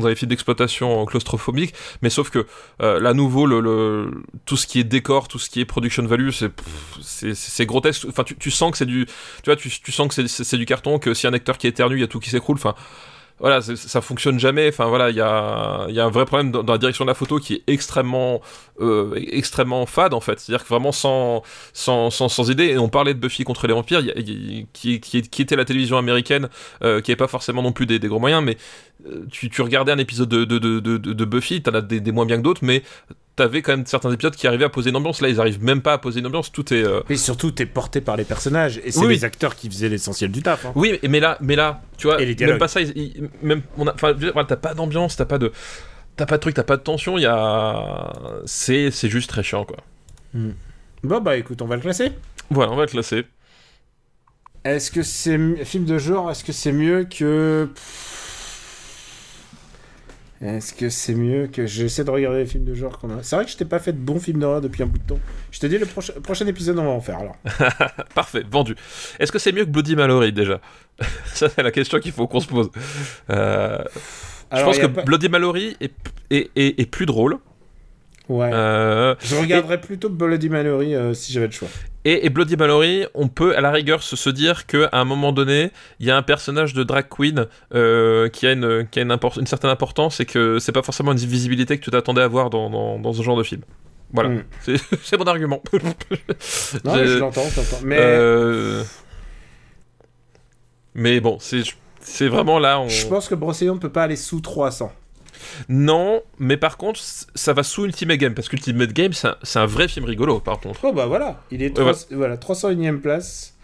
dans 0.01 0.07
les 0.07 0.15
films 0.15 0.29
d'exploitation 0.29 1.05
claustrophobiques. 1.05 1.75
Mais 2.03 2.11
sauf 2.11 2.31
que, 2.31 2.47
là, 2.79 3.13
nouveau, 3.15 3.47
le, 3.47 4.13
tout 4.45 4.57
ce 4.57 4.69
qui 4.69 4.79
est 4.79 4.85
décor, 4.85 5.27
tout 5.27 5.41
ce 5.41 5.51
qui 5.51 5.59
est 5.59 5.65
production 5.65 6.07
value, 6.07 6.31
c'est, 7.01 7.67
grotesque. 7.67 8.07
Enfin, 8.09 8.23
tu, 8.23 8.51
sens 8.53 8.71
que 8.71 8.79
c'est 8.79 8.87
du, 8.87 9.07
tu 9.43 9.57
tu, 9.57 9.93
que 9.93 10.27
c'est 10.29 10.57
du 10.57 10.67
carton, 10.67 11.01
que 11.01 11.15
si 11.15 11.27
un 11.27 11.33
acteur 11.33 11.59
qui 11.59 11.67
éternue, 11.67 11.97
il 11.97 12.01
y 12.01 12.05
a 12.05 12.07
tout 12.07 12.21
qui 12.21 12.31
s'écroule. 12.31 12.57
Enfin, 12.57 12.77
voilà, 13.41 13.63
ça 13.63 14.01
fonctionne 14.03 14.39
jamais. 14.39 14.69
Enfin 14.69 14.87
voilà, 14.87 15.11
il 15.11 15.17
y 15.17 15.21
a, 15.21 15.87
y 15.89 15.99
a 15.99 16.05
un 16.05 16.11
vrai 16.11 16.27
problème 16.27 16.51
dans, 16.51 16.63
la 16.63 16.79
direction 16.79 17.05
de 17.05 17.11
la 17.11 17.15
photo 17.15 17.39
qui 17.39 17.55
est 17.55 17.63
extrêmement, 17.67 18.43
euh, 18.81 19.15
extrêmement 19.17 19.87
fade 19.87 20.13
en 20.13 20.21
fait. 20.21 20.39
C'est-à-dire 20.39 20.63
que 20.63 20.69
vraiment 20.69 20.93
sans, 20.93 21.43
sans, 21.73 22.11
sans, 22.11 22.51
idée. 22.51 22.67
Et 22.67 22.79
on 22.79 22.91
parlait 22.91 23.15
de 23.15 23.19
Buffy 23.19 23.45
contre 23.45 23.67
les 23.67 23.73
vampires, 23.73 24.03
qui, 24.75 25.01
qui, 25.01 25.43
était 25.43 25.57
la 25.57 25.65
télévision 25.65 25.97
américaine, 25.97 26.49
euh, 26.85 27.01
qui 27.01 27.11
n'avait 27.11 27.17
pas 27.17 27.29
forcément 27.29 27.63
non 27.63 27.73
plus 27.73 27.87
des, 27.87 27.99
gros 27.99 28.21
moyens, 28.21 28.45
mais 28.45 28.59
euh, 29.07 29.25
tu, 29.31 29.63
regardais 29.63 29.93
un 29.93 29.99
épisode 29.99 30.29
de, 30.29 30.45
de, 30.45 30.59
de, 30.59 30.99
de, 30.99 31.25
Buffy, 31.25 31.63
t'en 31.63 31.73
as 31.73 31.81
des 31.81 32.13
moins 32.13 32.27
bien 32.27 32.37
que 32.37 32.43
d'autres, 32.43 32.65
mais 32.65 32.83
t'avais 33.43 33.63
quand 33.63 33.73
même 33.77 33.87
certains 33.87 34.13
épisodes 34.13 34.37
qui 34.37 34.47
arrivaient 34.47 34.65
à 34.67 34.69
poser 34.69 34.91
une 34.91 34.97
ambiance. 34.97 35.21
Là, 35.21 35.29
ils 35.29 35.41
arrivent 35.41 35.63
même 35.63 35.81
pas 35.83 35.95
à 35.95 35.99
poser 35.99 36.21
une 36.21 36.27
ambiance. 36.27 36.53
Tout 36.53 36.73
est 36.75 36.85
euh, 36.85 37.01
Et 37.09 37.17
surtout, 37.17 37.51
t'es 37.51 37.67
porté 37.67 38.01
par 38.01 38.17
les 38.17 38.25
personnages 38.25 38.79
et 38.85 38.91
c'est 38.93 39.01
Oui, 39.01 39.07
oui. 39.07 39.15
les 39.15 39.25
acteurs 39.25 39.57
qui 39.57 39.69
faisaient 39.71 39.89
l'essentiel 39.89 40.31
du 40.31 40.43
taf. 40.43 40.67
hein. 40.67 40.73
Oui, 40.75 40.99
mais- 41.03 41.09
mais 41.09 41.21
là, 41.21 41.39
mais 41.41 41.57
là, 41.57 41.81
tu 41.97 42.07
vois, 42.07 42.21
Et 42.21 42.27
les 42.27 42.47
même 42.47 42.59
pas 42.59 42.69
ça, 42.69 42.81
ils- 42.81 42.93
ils- 42.97 43.29
même, 43.43 43.63
on 43.79 43.87
a- 43.87 43.95
enfin, 43.95 44.15
t'as 44.47 44.57
pas 44.57 44.75
d'ambiance, 44.75 45.17
t'as 45.17 45.25
pas 45.25 45.39
de, 45.39 45.53
t'as 46.17 46.27
pas 46.27 46.37
de 46.37 46.41
truc, 46.43 46.55
t'as 46.55 46.63
pas 46.65 46.77
de 46.77 46.83
tension, 46.83 47.17
il 47.19 47.23
y 47.23 47.27
a, 47.27 48.13
c'est, 48.45 48.91
c'est 48.91 49.09
juste 49.09 49.31
très 49.31 49.43
chiant, 49.43 49.65
quoi. 49.65 49.79
Bon 51.03 51.21
bah 51.21 51.37
écoute, 51.37 51.63
on 51.63 51.67
va 51.67 51.77
le 51.77 51.83
classer. 51.83 52.13
Voilà, 52.51 52.73
on 52.73 52.77
va 52.77 52.83
le 52.83 52.89
classer. 52.91 53.25
Est-ce 54.65 54.91
que 54.91 55.03
c'est 55.03 55.39
film 55.65 55.87
de 55.87 55.97
genre 55.99 56.31
Est-ce 56.31 56.45
que 56.45 56.53
c'est 56.53 56.73
mieux 56.73 57.05
que 57.05 57.69
Est-ce 60.43 60.73
que 60.73 60.89
c'est 60.89 61.15
mieux 61.15 61.49
que 61.49 61.67
j'essaie 61.67 62.03
de 62.03 62.11
regarder 62.11 62.39
les 62.39 62.47
films 62.47 62.65
de 62.65 62.73
genre 62.75 62.99
qu'on 62.99 63.11
a? 63.11 63.23
C'est 63.23 63.37
vrai 63.37 63.45
que 63.45 63.51
je 63.51 63.59
t'ai 63.59 63.67
pas 63.67 63.79
fait 63.79 63.93
de 63.93 63.99
bons 63.99 64.19
films 64.19 64.41
d'horreur 64.41 64.63
depuis 64.63 64.83
un 64.83 64.87
bout 64.87 64.97
de 64.99 65.05
temps. 65.05 65.21
Je 65.51 65.61
te 65.61 65.67
dis 65.67 65.77
le 65.77 65.85
prochain 65.85 66.15
prochain 66.23 66.47
épisode 66.47 66.79
on 66.79 66.85
va 66.85 66.91
en 66.91 67.01
faire 67.03 67.19
alors. 67.19 67.37
Parfait, 68.15 68.43
vendu. 68.51 68.75
Est-ce 69.19 69.31
que 69.33 69.39
c'est 69.39 69.53
mieux 69.53 69.67
que 69.67 69.71
Bloody 69.71 69.97
Mallory 69.97 70.33
déjà? 70.33 70.61
Ça, 71.35 71.51
c'est 71.51 71.63
la 71.63 71.71
question 71.71 71.99
qu'il 72.01 72.13
faut 72.13 72.27
qu'on 72.27 72.41
se 72.41 72.47
pose. 72.49 72.71
Euh, 73.29 73.85
je 74.55 74.63
pense 74.63 74.79
que 74.79 74.87
pas- 74.87 75.03
Bloody 75.03 75.29
Mallory 75.29 75.77
est, 75.81 75.93
est, 76.31 76.51
est, 76.57 76.81
est 76.81 76.87
plus 76.87 77.05
drôle. 77.07 77.37
Ouais. 78.31 78.49
Euh, 78.53 79.17
Je 79.19 79.35
regarderais 79.35 79.81
plutôt 79.81 80.09
Bloody 80.09 80.49
Mallory 80.49 80.95
euh, 80.95 81.15
si 81.15 81.33
j'avais 81.33 81.47
le 81.47 81.53
choix. 81.53 81.67
Et, 82.05 82.25
et 82.27 82.31
Bloody 82.31 82.57
Mallory, 82.57 83.05
on 83.15 83.27
peut 83.27 83.57
à 83.57 83.61
la 83.61 83.73
rigueur 83.73 84.05
se, 84.05 84.15
se 84.15 84.31
dire 84.31 84.67
qu'à 84.67 84.89
un 84.93 85.05
moment 85.05 85.33
donné, 85.33 85.73
il 85.99 86.07
y 86.07 86.13
a 86.13 86.17
un 86.17 86.23
personnage 86.23 86.73
de 86.73 86.85
drag 86.85 87.07
queen 87.11 87.47
euh, 87.75 88.29
qui 88.29 88.47
a, 88.47 88.53
une, 88.53 88.87
qui 88.89 89.01
a 89.01 89.03
une, 89.03 89.13
impor- 89.13 89.39
une 89.41 89.49
certaine 89.49 89.71
importance 89.71 90.21
et 90.21 90.27
que 90.27 90.61
c'est 90.61 90.71
pas 90.73 90.83
forcément 90.83 91.11
une 91.11 91.19
visibilité 91.19 91.77
que 91.77 91.83
tu 91.85 91.91
t'attendais 91.91 92.23
à 92.23 92.29
voir 92.29 92.51
dans, 92.51 92.71
dans, 92.71 92.99
dans 93.01 93.13
ce 93.13 93.23
genre 93.23 93.37
de 93.37 93.43
film. 93.43 93.63
Voilà, 94.13 94.29
Mm. 94.31 94.45
c'est 95.03 95.19
mon 95.19 95.25
argument. 95.25 95.61
Non, 95.73 96.95
mais 96.95 97.07
je 97.09 97.19
l'entends, 97.19 97.43
je 97.51 97.57
l'entends. 97.61 97.79
Mais 97.85 97.99
Mais 100.95 101.21
bon, 101.21 101.39
c'est 101.41 102.29
vraiment 102.29 102.59
là. 102.59 102.81
On... 102.81 102.89
je 102.89 103.07
pense 103.07 103.29
que 103.29 103.35
Brocéliande 103.35 103.77
ne 103.77 103.81
peut 103.83 103.93
pas 103.93 104.05
aller 104.05 104.17
sous 104.17 104.41
300. 104.41 104.93
Non, 105.69 106.23
mais 106.39 106.57
par 106.57 106.77
contre, 106.77 107.01
ça 107.35 107.53
va 107.53 107.63
sous 107.63 107.85
Ultimate 107.85 108.19
Game 108.19 108.35
parce 108.35 108.49
qu'Ultimate 108.49 108.93
Game, 108.93 109.13
c'est 109.13 109.59
un, 109.59 109.67
vrai 109.67 109.89
film 109.89 110.05
rigolo, 110.07 110.41
par 110.41 110.61
contre. 110.61 110.81
Oh 110.85 110.93
bah 110.93 111.07
voilà, 111.07 111.43
il 111.51 111.63
est 111.63 111.79
Ouais, 111.79 111.93
3... 111.93 112.17
voilà 112.17 112.37
301ème 112.37 112.99
place 113.01 113.55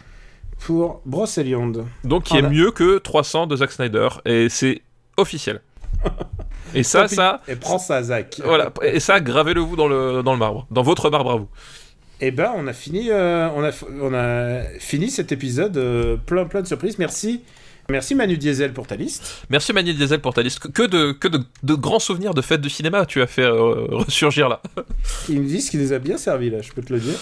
pour 0.61 1.03
Brocéliande. 1.05 1.87
Donc, 2.05 2.25
qui 2.25 2.35
Oh 2.35 2.39
est 2.39 2.43
là. 2.43 2.49
mieux 2.49 2.71
que 2.71 2.99
300 2.99 3.47
de 3.47 3.57
Zack 3.57 3.73
Snyder, 3.73 4.09
et 4.25 4.49
c'est 4.49 4.83
officiel. 5.17 5.61
Et 6.75 6.83
ça, 6.83 7.07
ça, 7.09 7.43
Et 7.49 7.55
prends 7.55 7.79
ça, 7.79 8.03
Zach. 8.03 8.41
voilà, 8.45 8.73
et 8.83 8.99
ça, 8.99 9.21
gravez-le 9.21 9.61
vous 9.61 9.77
dans 9.77 9.87
le 9.87 10.23
dans 10.23 10.33
le 10.33 10.39
marbre, 10.39 10.67
dans 10.71 10.83
votre 10.83 11.11
marbre 11.11 11.31
à 11.31 11.37
vous. 11.37 11.49
Et 12.21 12.33
ben, 12.33 12.53
on 12.57 12.67
a 12.67 12.73
fini, 12.73 13.09
euh, 13.11 13.49
on 13.55 13.63
a, 13.63 13.71
on 14.03 14.13
a 14.13 14.63
fini 14.81 15.09
cet 15.11 15.31
épisode 15.33 15.77
euh, 15.77 16.17
plein 16.17 16.45
plein 16.45 16.63
de 16.63 16.67
surprises. 16.67 16.99
Merci, 16.99 17.43
merci 17.91 18.15
Manu 18.15 18.37
Diesel 18.37 18.73
pour 18.73 18.87
ta 18.87 18.97
liste. 18.97 19.45
Merci 19.51 19.73
Manu 19.73 19.95
Diesel 19.95 20.21
pour 20.21 20.35
ta 20.35 20.43
liste. 20.43 20.73
Que 20.73 20.83
de 20.83 21.13
que 21.13 21.29
de, 21.29 21.41
de 21.63 21.75
grands 21.75 21.99
souvenirs 21.99 22.35
de 22.35 22.43
fêtes 22.43 22.61
de 22.61 22.69
cinéma 22.69 23.07
tu 23.07 23.23
as 23.23 23.27
fait 23.27 23.43
euh, 23.43 23.87
ressurgir 23.91 24.49
là. 24.49 24.61
Ils 25.29 25.41
nous 25.41 25.49
disent 25.49 25.71
qu'il 25.71 25.81
les 25.81 25.93
a 25.93 25.99
bien 25.99 26.17
servis 26.17 26.51
là, 26.51 26.63
je 26.63 26.73
peux 26.73 26.83
te 26.83 26.93
le 26.93 27.01
dire. 27.01 27.19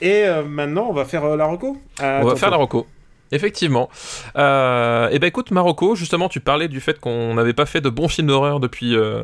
Et 0.00 0.24
euh, 0.24 0.42
maintenant, 0.44 0.86
on 0.88 0.92
va 0.92 1.04
faire 1.04 1.24
euh, 1.24 1.36
la 1.36 1.46
reco. 1.46 1.76
On 2.00 2.24
va 2.24 2.36
faire 2.36 2.50
la 2.50 2.56
Rocco. 2.56 2.86
Effectivement. 3.32 3.88
Euh, 4.36 5.08
et 5.10 5.18
ben 5.18 5.28
écoute, 5.28 5.52
Marocco, 5.52 5.94
justement, 5.94 6.28
tu 6.28 6.40
parlais 6.40 6.68
du 6.68 6.80
fait 6.80 6.98
qu'on 6.98 7.34
n'avait 7.34 7.52
pas 7.52 7.66
fait 7.66 7.80
de 7.80 7.88
bons 7.88 8.08
films 8.08 8.26
d'horreur 8.26 8.58
depuis, 8.58 8.96
euh, 8.96 9.22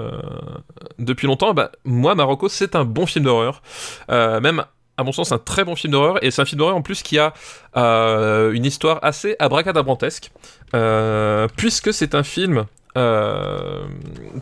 depuis 0.99 1.27
longtemps. 1.27 1.55
Bah, 1.55 1.73
moi, 1.85 2.15
Marocco, 2.15 2.49
c'est 2.49 2.77
un 2.77 2.85
bon 2.85 3.07
film 3.07 3.25
d'horreur. 3.25 3.63
Euh, 4.11 4.41
même, 4.41 4.65
à 4.97 5.05
mon 5.05 5.13
sens, 5.13 5.33
un 5.33 5.39
très 5.39 5.65
bon 5.65 5.77
film 5.77 5.93
d'horreur. 5.93 6.23
Et 6.25 6.31
c'est 6.31 6.43
un 6.43 6.45
film 6.45 6.59
d'horreur 6.59 6.77
en 6.77 6.83
plus 6.83 7.03
qui 7.03 7.19
a 7.19 7.35
euh, 7.77 8.53
une 8.53 8.65
histoire 8.65 8.99
assez 9.03 9.37
abracadabrantesque. 9.39 10.31
Euh, 10.75 11.49
puisque 11.57 11.93
c'est 11.93 12.15
un 12.15 12.23
film. 12.23 12.67
euh, 12.97 13.85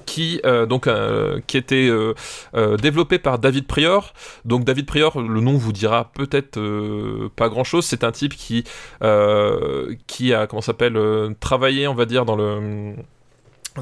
qui 0.06 0.40
donc 0.68 0.89
qui 1.48 1.56
était 1.56 1.90
développé 2.81 3.18
par 3.18 3.40
David 3.40 3.66
Prior 3.66 4.12
donc 4.44 4.62
David 4.62 4.86
Prior 4.86 5.20
le 5.20 5.40
nom 5.40 5.55
vous 5.55 5.72
dira 5.72 6.12
peut-être 6.14 6.60
pas 7.35 7.48
grand 7.48 7.64
chose 7.64 7.85
c'est 7.85 8.05
un 8.05 8.12
type 8.12 8.36
qui 8.36 8.62
qui 10.06 10.32
a 10.32 10.47
comment 10.47 10.62
s'appelle 10.62 10.97
travaillé 11.40 11.89
on 11.89 11.94
va 11.94 12.05
dire 12.05 12.24
dans 12.24 12.36
le 12.36 12.94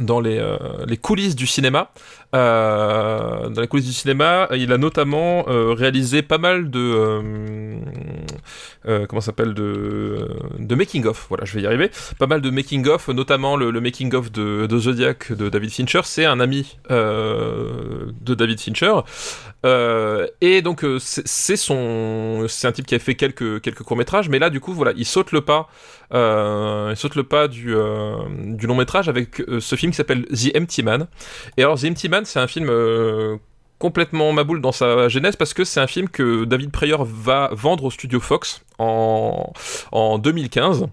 dans 0.00 0.20
les, 0.20 0.38
euh, 0.38 0.56
les 0.86 0.96
coulisses 0.96 1.36
du 1.36 1.46
cinéma. 1.46 1.90
Euh, 2.34 3.48
dans 3.50 3.60
les 3.60 3.68
coulisses 3.68 3.86
du 3.86 3.92
cinéma, 3.92 4.48
il 4.52 4.72
a 4.72 4.78
notamment 4.78 5.44
euh, 5.48 5.74
réalisé 5.74 6.22
pas 6.22 6.38
mal 6.38 6.70
de, 6.70 6.80
euh, 6.80 7.22
euh, 8.88 9.06
comment 9.06 9.20
s'appelle 9.20 9.52
de, 9.54 10.28
de 10.58 10.74
making 10.74 11.06
of. 11.06 11.26
Voilà, 11.28 11.44
je 11.44 11.54
vais 11.54 11.62
y 11.62 11.66
arriver. 11.66 11.90
Pas 12.18 12.26
mal 12.26 12.40
de 12.40 12.50
making 12.50 12.86
of, 12.88 13.08
notamment 13.08 13.56
le, 13.56 13.70
making 13.80 14.14
of 14.14 14.32
de, 14.32 14.66
de, 14.66 14.78
Zodiac 14.78 15.32
de 15.32 15.48
David 15.48 15.70
Fincher. 15.70 16.00
C'est 16.04 16.24
un 16.24 16.40
ami 16.40 16.78
de 16.88 18.34
David 18.34 18.60
Fincher. 18.60 18.94
Et 19.64 20.62
donc 20.62 20.84
c'est 20.98 21.56
son, 21.56 22.46
c'est 22.48 22.66
un 22.66 22.72
type 22.72 22.86
qui 22.86 22.94
a 22.94 22.98
fait 22.98 23.14
quelques 23.14 23.60
quelques 23.60 23.82
courts 23.82 23.96
métrages, 23.96 24.28
mais 24.28 24.38
là 24.38 24.50
du 24.50 24.60
coup 24.60 24.72
voilà, 24.72 24.92
il 24.96 25.06
saute 25.06 25.32
le 25.32 25.40
pas, 25.40 25.68
il 26.12 26.96
saute 26.96 27.14
le 27.14 27.22
pas 27.22 27.48
du 27.48 27.72
long 27.72 28.74
métrage 28.74 29.08
avec 29.08 29.42
ce 29.60 29.76
film 29.76 29.92
qui 29.92 29.96
s'appelle 29.96 30.26
The 30.26 30.56
Empty 30.56 30.82
Man. 30.82 31.06
Et 31.56 31.62
alors 31.62 31.78
The 31.78 31.84
Empty 31.84 32.08
Man, 32.08 32.24
c'est 32.24 32.40
un 32.40 32.46
film 32.46 32.70
complètement 33.82 34.32
maboule 34.32 34.60
dans 34.60 34.70
sa 34.70 35.08
genèse 35.08 35.34
parce 35.34 35.54
que 35.54 35.64
c'est 35.64 35.80
un 35.80 35.88
film 35.88 36.08
que 36.08 36.44
David 36.44 36.70
Prayer 36.70 36.98
va 37.00 37.50
vendre 37.52 37.82
au 37.82 37.90
studio 37.90 38.20
Fox 38.20 38.62
en, 38.78 39.52
en 39.90 40.18
2015. 40.18 40.86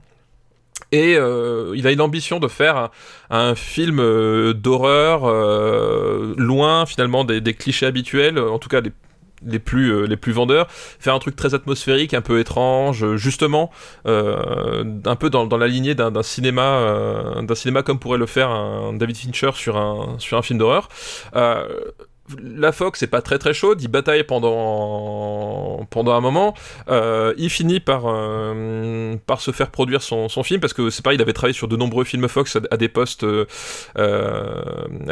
Et 0.91 1.16
euh, 1.16 1.74
il 1.76 1.86
a 1.86 1.91
une 1.91 2.02
ambition 2.02 2.40
de 2.40 2.48
faire 2.48 2.90
un, 3.30 3.56
film 3.56 3.99
euh, 3.99 4.53
d'horreur 4.53 5.26
euh, 5.26 6.34
loin 6.38 6.86
finalement 6.86 7.24
des, 7.24 7.41
clichés 7.53 7.86
habituels, 7.86 8.40
en 8.40 8.57
tout 8.57 8.70
cas 8.70 8.82
les, 8.82 9.60
plus, 9.60 10.07
les 10.07 10.18
plus 10.18 10.32
vendeurs, 10.32 10.68
faire 10.72 11.14
un 11.14 11.20
truc 11.20 11.36
très 11.36 11.53
atmosphérique, 11.53 12.14
un 12.14 12.22
peu 12.22 12.40
étrange, 12.40 13.16
justement, 13.16 13.72
un 14.06 15.16
peu 15.16 15.30
dans, 15.30 15.57
la 15.57 15.68
lignée 15.68 15.95
d'un 15.95 16.24
cinéma, 16.24 17.36
d'un 17.41 17.56
cinéma 17.56 17.84
comme 17.84 17.99
pourrait 17.99 18.18
le 18.18 18.26
faire 18.26 18.49
un 18.49 18.94
David 18.94 19.18
Fincher 19.18 19.52
sur 19.53 19.78
un, 19.78 20.16
sur 20.18 20.38
un 20.38 20.41
film 20.41 20.60
d'horreur 20.60 20.90
la 22.41 22.72
Fox 22.72 23.01
est 23.03 23.07
pas 23.07 23.22
très 23.22 23.38
très 23.38 23.53
chaude, 23.53 23.81
il 23.81 23.88
bataille 23.88 24.23
pendant 24.23 25.85
pendant 25.89 26.14
un 26.14 26.22
moment, 26.22 26.53
euh, 26.89 27.34
il 27.38 27.49
finit 27.49 27.80
par 27.80 28.03
euh, 28.06 29.15
par 29.26 29.41
se 29.41 29.51
faire 29.51 29.72
produire 29.72 30.01
son, 30.01 30.27
film 30.43 30.61
parce 30.61 30.73
que 30.73 30.89
c'est 30.89 31.03
pas 31.03 31.14
il 31.14 31.22
avait 31.22 31.34
travaillé 31.34 31.53
sur 31.53 31.68
de 31.68 31.76
nombreux 31.76 32.03
films 32.03 32.27
Fox 32.27 32.57
à, 32.72 32.77
des 32.77 32.88
postes 32.88 33.23
euh, 33.23 33.45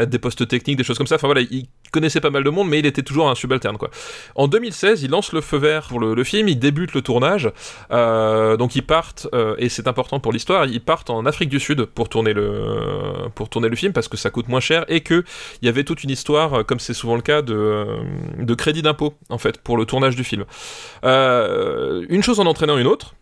des 0.06 0.20
techniques, 0.48 0.78
des 0.78 0.84
choses 0.84 0.98
comme 0.98 1.08
ça. 1.08 1.16
Enfin 1.16 1.28
voilà, 1.28 1.42
il 1.42 1.68
connaissait 1.92 2.22
pas 2.22 2.30
mal 2.30 2.44
de 2.44 2.50
monde, 2.50 2.70
mais 2.70 2.80
il 2.80 2.86
était 2.86 3.02
toujours 3.02 3.30
un 3.30 3.36
subalterne 3.36 3.78
quoi. 3.78 3.90
En 4.36 4.48
2016, 4.48 5.04
il 5.04 5.12
lance 5.12 5.34
le 5.34 5.42
feu 5.42 5.58
vert 5.58 5.88
pour 5.88 6.00
le, 6.00 6.24
film, 6.24 6.48
il 6.48 6.60
débute 6.60 6.94
le 6.94 7.02
tournage, 7.02 7.52
donc 7.90 8.76
ils 8.76 8.86
partent 8.86 9.28
et 9.58 9.70
c'est 9.70 9.88
important 9.88 10.20
pour 10.20 10.32
l'histoire, 10.32 10.66
ils 10.66 10.82
partent 10.82 11.10
en 11.10 11.26
Afrique 11.26 11.50
du 11.50 11.60
Sud 11.60 11.86
pour 11.86 12.10
tourner 12.10 12.34
le 12.34 13.30
pour 13.36 13.50
tourner 13.50 13.70
le 13.70 13.76
film 13.76 13.94
parce 13.94 14.08
que 14.08 14.18
ça 14.18 14.30
coûte 14.30 14.48
moins 14.48 14.60
cher 14.60 14.86
et 14.88 15.02
que 15.02 15.24
il 15.62 15.66
y 15.66 15.70
avait 15.70 15.84
toute 15.84 16.04
une 16.04 16.10
histoire 16.10 16.66
comme 16.66 16.80
c'est 16.80 16.94
souvent 16.94 17.07
le 17.16 17.22
cas 17.22 17.42
de, 17.42 17.88
de 18.40 18.54
crédit 18.56 18.82
d'impôt, 18.82 19.14
en 19.30 19.38
fait, 19.38 19.60
pour 19.60 19.78
le 19.78 19.86
tournage 19.86 20.16
du 20.16 20.24
film. 20.24 20.46
Euh, 21.04 22.06
une 22.10 22.24
chose 22.24 22.40
en 22.40 22.46
entraînant 22.46 22.78
une 22.78 22.88
autre. 22.88 23.16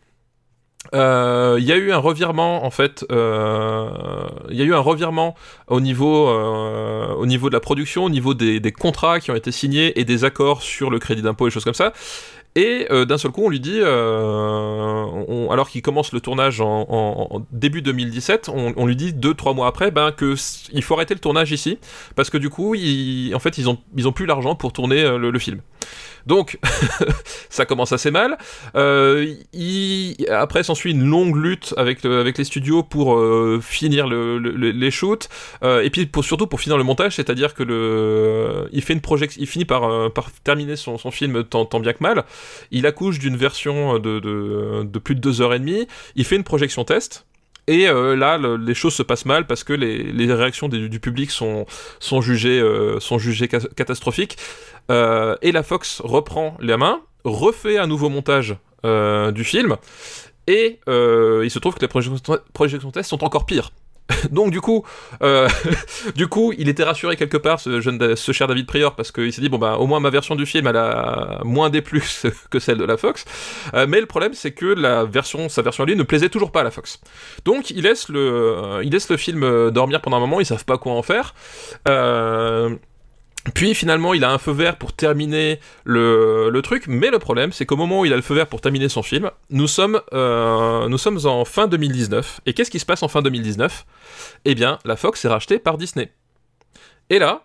Euh, 0.93 1.57
il 1.59 1.65
y 1.65 1.71
a 1.71 1.77
eu 1.77 1.91
un 1.91 1.97
revirement 1.97 2.63
en 2.63 2.69
fait. 2.69 3.05
Euh, 3.11 3.89
il 4.49 4.55
y 4.55 4.61
a 4.61 4.65
eu 4.65 4.73
un 4.73 4.79
revirement 4.79 5.35
au 5.67 5.81
niveau, 5.81 6.29
au 6.29 7.25
niveau 7.25 7.49
de 7.49 7.53
la 7.53 7.59
production, 7.59 8.05
au 8.05 8.09
niveau 8.09 8.33
des, 8.33 8.71
contrats 8.71 9.19
qui 9.19 9.31
ont 9.31 9.35
été 9.35 9.51
signés 9.51 9.99
et 9.99 10.05
des 10.05 10.23
accords 10.25 10.61
sur 10.61 10.89
le 10.89 10.99
crédit 10.99 11.21
d'impôt 11.21 11.47
et 11.47 11.51
choses 11.51 11.63
comme 11.63 11.73
ça. 11.73 11.93
Et 12.57 12.87
euh, 12.89 13.03
d'un 13.03 13.17
seul 13.17 13.31
coup, 13.31 13.43
on 13.43 13.49
lui 13.49 13.59
dit, 13.59 13.79
euh, 13.81 15.49
alors 15.49 15.67
qu'il 15.67 15.81
commence 15.81 16.13
le 16.13 16.21
tournage 16.21 16.61
en, 16.61 17.45
début 17.51 17.81
2017, 17.81 18.49
on, 18.49 18.85
lui 18.85 18.95
dit 18.95 19.11
deux 19.11 19.33
trois 19.33 19.53
mois 19.53 19.67
après, 19.67 19.91
ben 19.91 20.13
que 20.13 20.35
il 20.71 20.81
faut 20.81 20.93
arrêter 20.93 21.13
le 21.13 21.19
tournage 21.19 21.51
ici 21.51 21.79
parce 22.15 22.29
que 22.29 22.37
du 22.37 22.49
coup, 22.49 22.73
en 22.73 23.39
fait, 23.39 23.57
ils 23.57 23.67
ont 23.67 23.77
ils 23.97 24.07
ont 24.07 24.13
plus 24.13 24.25
l'argent 24.25 24.55
pour 24.55 24.71
tourner 24.71 25.03
euh, 25.03 25.17
le 25.17 25.39
film. 25.39 25.59
Donc, 26.25 26.59
ça 27.49 27.65
commence 27.65 27.91
assez 27.91 28.11
mal. 28.11 28.37
Euh, 28.75 29.33
il... 29.53 30.15
Après, 30.29 30.63
s'ensuit 30.63 30.91
une 30.91 31.03
longue 31.03 31.35
lutte 31.35 31.73
avec, 31.77 32.03
avec 32.05 32.37
les 32.37 32.43
studios 32.43 32.83
pour 32.83 33.17
euh, 33.17 33.59
finir 33.61 34.07
le, 34.07 34.37
les 34.39 34.91
shoots. 34.91 35.29
Euh, 35.63 35.81
et 35.81 35.89
puis, 35.89 36.05
pour, 36.05 36.23
surtout 36.23 36.47
pour 36.47 36.61
finir 36.61 36.77
le 36.77 36.83
montage, 36.83 37.15
c'est-à-dire 37.15 37.53
que 37.53 37.63
le... 37.63 38.67
il, 38.71 38.81
fait 38.81 38.93
une 38.93 39.01
projection, 39.01 39.41
il 39.41 39.47
finit 39.47 39.65
par, 39.65 40.11
par 40.13 40.31
terminer 40.43 40.75
son, 40.75 40.97
son 40.97 41.11
film 41.11 41.43
tant, 41.43 41.65
tant, 41.65 41.79
bien 41.79 41.93
que 41.93 42.01
mal. 42.03 42.23
Il 42.71 42.85
accouche 42.85 43.19
d'une 43.19 43.37
version 43.37 43.99
de, 43.99 44.19
de, 44.19 44.83
de 44.83 44.99
plus 44.99 45.15
de 45.15 45.19
deux 45.19 45.41
heures 45.41 45.53
et 45.53 45.59
demie. 45.59 45.87
Il 46.15 46.25
fait 46.25 46.35
une 46.35 46.43
projection 46.43 46.83
test. 46.83 47.25
Et 47.67 47.87
euh, 47.87 48.15
là, 48.15 48.37
les 48.37 48.73
choses 48.73 48.93
se 48.93 49.03
passent 49.03 49.25
mal 49.25 49.47
parce 49.47 49.63
que 49.63 49.73
les, 49.73 50.33
réactions 50.33 50.69
du, 50.69 50.99
public 50.99 51.31
sont, 51.31 51.65
jugées, 52.21 52.59
euh, 52.59 52.99
catastrophiques. 53.75 54.37
Euh, 54.91 55.35
et 55.41 55.51
la 55.51 55.63
Fox 55.63 56.01
reprend 56.03 56.57
les 56.59 56.77
mains, 56.77 57.01
refait 57.23 57.77
un 57.77 57.87
nouveau 57.87 58.09
montage 58.09 58.55
du 59.33 59.43
film, 59.43 59.77
et 60.45 60.79
il 60.87 61.49
se 61.49 61.57
trouve 61.57 61.73
que 61.73 61.81
les 61.81 61.87
projections, 61.87 62.37
projections 62.53 62.91
tests 62.91 63.09
sont 63.09 63.23
encore 63.23 63.47
pires. 63.47 63.71
Donc 64.31 64.51
du 64.51 64.61
coup, 64.61 64.85
euh, 65.21 65.47
du 66.15 66.27
coup, 66.27 66.53
il 66.57 66.69
était 66.69 66.83
rassuré 66.83 67.15
quelque 67.15 67.37
part, 67.37 67.59
ce, 67.59 68.31
cher 68.31 68.47
David 68.47 68.67
Prior, 68.67 68.95
parce 68.95 69.11
qu'il 69.11 69.31
s'est 69.33 69.41
dit 69.41 69.49
bon 69.49 69.57
bah 69.57 69.77
au 69.77 69.87
moins 69.87 69.99
ma 69.99 70.09
version 70.09 70.35
du 70.35 70.45
film 70.45 70.67
elle 70.67 70.77
a 70.77 71.41
moins 71.43 71.69
des 71.69 71.81
plus 71.81 72.25
que 72.49 72.59
celle 72.59 72.77
de 72.77 72.85
la 72.85 72.97
Fox. 72.97 73.25
Euh, 73.73 73.85
mais 73.87 73.99
le 73.99 74.05
problème 74.05 74.33
c'est 74.33 74.51
que 74.51 74.75
sa 75.49 75.61
version 75.61 75.83
à 75.83 75.87
lui 75.87 75.95
ne 75.95 76.03
plaisait 76.03 76.29
toujours 76.29 76.51
pas 76.51 76.61
à 76.61 76.63
la 76.63 76.71
Fox. 76.71 76.99
Donc 77.45 77.69
il 77.69 77.83
laisse 77.83 78.09
le, 78.09 78.19
euh, 78.19 78.83
il 78.83 78.91
laisse 78.91 79.09
le 79.09 79.17
film 79.17 79.71
dormir 79.71 80.01
pendant 80.01 80.17
un 80.17 80.21
moment, 80.21 80.39
ils 80.39 80.45
savent 80.45 80.65
pas 80.65 80.77
quoi 80.77 80.93
en 80.93 81.01
faire. 81.01 81.33
Puis 83.53 83.75
finalement, 83.75 84.13
il 84.13 84.23
a 84.23 84.31
un 84.31 84.37
feu 84.37 84.51
vert 84.51 84.77
pour 84.77 84.93
terminer 84.93 85.59
le, 85.83 86.59
truc, 86.63 86.85
mais 86.87 87.11
le 87.11 87.19
problème, 87.19 87.51
c'est 87.51 87.65
qu'au 87.65 87.77
moment 87.77 88.01
où 88.01 88.05
il 88.05 88.11
a 88.11 88.15
le 88.15 88.21
feu 88.21 88.33
vert 88.33 88.47
pour 88.47 88.59
terminer 88.59 88.89
son 88.89 89.03
film, 89.03 89.29
nous 89.51 89.67
sommes, 89.67 90.01
euh, 90.13 90.87
nous 90.87 90.97
sommes 90.97 91.19
en 91.25 91.45
fin 91.45 91.67
2019. 91.67 92.41
Et 92.45 92.53
qu'est-ce 92.53 92.71
qui 92.71 92.79
se 92.79 92.85
passe 92.85 93.03
en 93.03 93.07
fin 93.07 93.21
2019 93.21 93.85
Eh 94.45 94.55
bien, 94.55 94.79
la 94.83 94.95
Fox 94.95 95.23
est 95.25 95.27
rachetée 95.27 95.59
par 95.59 95.77
Disney. 95.77 96.11
Et 97.11 97.19
là, 97.19 97.43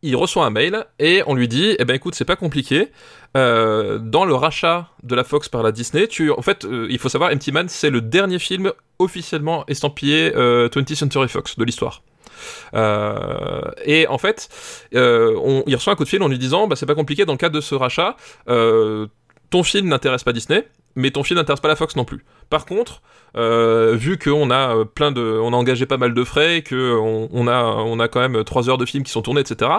il 0.00 0.16
reçoit 0.16 0.46
un 0.46 0.50
mail 0.50 0.84
et 0.98 1.22
on 1.26 1.34
lui 1.34 1.46
dit 1.48 1.76
eh 1.78 1.84
ben 1.84 1.94
écoute 1.94 2.16
c'est 2.16 2.24
pas 2.24 2.34
compliqué 2.34 2.88
euh, 3.36 3.98
dans 3.98 4.24
le 4.24 4.34
rachat 4.34 4.88
de 5.04 5.14
la 5.14 5.22
Fox 5.22 5.48
par 5.48 5.62
la 5.62 5.70
Disney 5.70 6.08
tu 6.08 6.32
en 6.32 6.42
fait 6.42 6.64
euh, 6.64 6.88
il 6.90 6.98
faut 6.98 7.08
savoir 7.08 7.30
Empty 7.32 7.52
Man 7.52 7.68
c'est 7.68 7.88
le 7.88 8.00
dernier 8.00 8.40
film 8.40 8.72
officiellement 8.98 9.64
estampillé 9.68 10.30
20th 10.30 10.96
Century 10.96 11.28
Fox 11.28 11.56
de 11.56 11.64
l'histoire 11.64 12.02
et 12.72 14.06
en 14.06 14.18
fait, 14.18 14.48
euh, 14.94 15.34
on, 15.42 15.62
il 15.66 15.74
reçoit 15.74 15.92
un 15.92 15.96
coup 15.96 16.04
de 16.04 16.08
fil 16.08 16.22
en 16.22 16.28
lui 16.28 16.38
disant 16.38 16.66
bah, 16.66 16.76
c'est 16.76 16.86
pas 16.86 16.94
compliqué 16.94 17.24
dans 17.24 17.32
le 17.32 17.38
cadre 17.38 17.54
de 17.54 17.60
ce 17.60 17.74
rachat, 17.74 18.16
euh, 18.48 19.06
ton 19.50 19.62
film 19.62 19.88
n'intéresse 19.88 20.24
pas 20.24 20.32
Disney, 20.32 20.66
mais 20.94 21.10
ton 21.10 21.22
film 21.22 21.38
n'intéresse 21.38 21.60
pas 21.60 21.68
la 21.68 21.76
Fox 21.76 21.96
non 21.96 22.04
plus. 22.04 22.24
Par 22.48 22.64
contre, 22.64 23.02
euh, 23.36 23.94
vu 23.94 24.18
qu'on 24.18 24.50
a 24.50 24.84
plein 24.84 25.14
on 25.16 25.52
a 25.52 25.56
engagé 25.56 25.86
pas 25.86 25.98
mal 25.98 26.14
de 26.14 26.24
frais, 26.24 26.62
que 26.62 26.98
on, 26.98 27.48
a, 27.48 27.62
on 27.64 27.98
a 28.00 28.08
quand 28.08 28.20
même 28.20 28.44
trois 28.44 28.68
heures 28.68 28.78
de 28.78 28.86
films 28.86 29.04
qui 29.04 29.12
sont 29.12 29.22
tournés, 29.22 29.40
etc. 29.40 29.70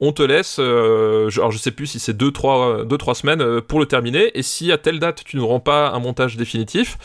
On 0.00 0.12
te 0.12 0.22
laisse, 0.22 0.56
euh, 0.58 1.30
alors 1.36 1.50
je 1.50 1.58
sais 1.58 1.70
plus 1.70 1.86
si 1.86 1.98
c'est 1.98 2.16
deux 2.16 2.32
trois, 2.32 2.84
deux 2.84 2.98
trois 2.98 3.14
semaines 3.14 3.60
pour 3.62 3.80
le 3.80 3.86
terminer, 3.86 4.36
et 4.38 4.42
si 4.42 4.72
à 4.72 4.78
telle 4.78 4.98
date 4.98 5.22
tu 5.24 5.36
ne 5.36 5.42
rends 5.42 5.60
pas 5.60 5.90
un 5.90 5.98
montage 5.98 6.36
définitif, 6.36 6.98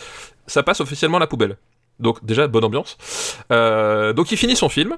ça 0.48 0.64
passe 0.64 0.82
officiellement 0.82 1.18
à 1.18 1.22
la 1.22 1.28
poubelle. 1.28 1.58
Donc 2.00 2.24
déjà 2.24 2.48
bonne 2.48 2.64
ambiance. 2.64 2.98
Euh, 3.52 4.14
donc 4.14 4.32
il 4.32 4.38
finit 4.38 4.56
son 4.56 4.70
film. 4.70 4.96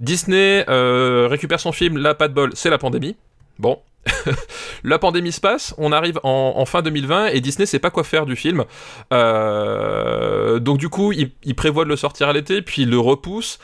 Disney 0.00 0.64
euh, 0.68 1.28
récupère 1.30 1.60
son 1.60 1.72
film. 1.72 1.98
Là 1.98 2.14
pas 2.14 2.28
de 2.28 2.34
bol, 2.34 2.50
c'est 2.54 2.70
la 2.70 2.78
pandémie. 2.78 3.16
Bon, 3.58 3.78
la 4.84 4.98
pandémie 4.98 5.30
se 5.30 5.40
passe, 5.40 5.74
on 5.78 5.92
arrive 5.92 6.18
en, 6.24 6.64
fin 6.64 6.82
2020 6.82 7.28
et 7.28 7.40
Disney 7.40 7.66
sait 7.66 7.78
pas 7.78 7.90
quoi 7.90 8.02
faire 8.02 8.26
du 8.26 8.34
film. 8.34 8.64
Euh, 9.12 10.58
donc 10.58 10.78
du 10.78 10.88
coup, 10.88 11.12
il, 11.12 11.54
prévoit 11.54 11.84
de 11.84 11.90
le 11.90 11.96
sortir 11.96 12.28
à 12.28 12.32
l'été, 12.32 12.62
puis 12.62 12.82
il 12.82 12.90
le 12.90 12.98
repousse. 12.98 13.58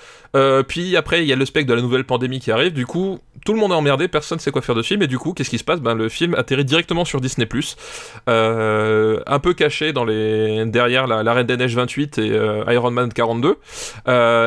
Puis 0.69 0.97
après, 0.97 1.23
il 1.23 1.27
y 1.27 1.33
a 1.33 1.37
le 1.37 1.47
spectre 1.47 1.69
de 1.69 1.75
la 1.75 1.83
nouvelle 1.83 2.05
pandémie 2.05 2.39
qui 2.39 2.53
arrive. 2.53 2.73
Du 2.73 2.87
coup, 2.87 3.19
tout 3.45 3.53
le 3.53 3.59
monde 3.59 3.73
est 3.73 3.77
emmerdé, 3.77 4.09
personne 4.09 4.39
sait 4.39 4.51
quoi 4.51 4.63
faire 4.63 4.75
de 4.75 4.83
film. 4.83 5.03
Et 5.03 5.07
du 5.07 5.19
coup, 5.19 5.33
qu'est-ce 5.33 5.51
qui 5.51 5.59
se 5.59 5.65
passe? 5.65 5.81
Ben 5.81 5.95
le 5.95 6.09
film 6.09 6.35
atterrit 6.35 6.65
directement 6.65 7.05
sur 7.05 7.21
Disney+, 7.21 7.49
euh, 8.29 9.21
un 9.27 9.39
peu 9.39 9.55
caché 9.55 9.93
dans 9.93 10.05
les 10.05 10.65
derrière 10.67 11.07
la, 11.07 11.33
Reine 11.33 11.47
des 11.47 11.57
Neiges 11.57 11.75
28 11.75 12.19
et 12.19 12.29
Iron 12.69 12.91
Man 12.91 13.13
42, 13.13 13.57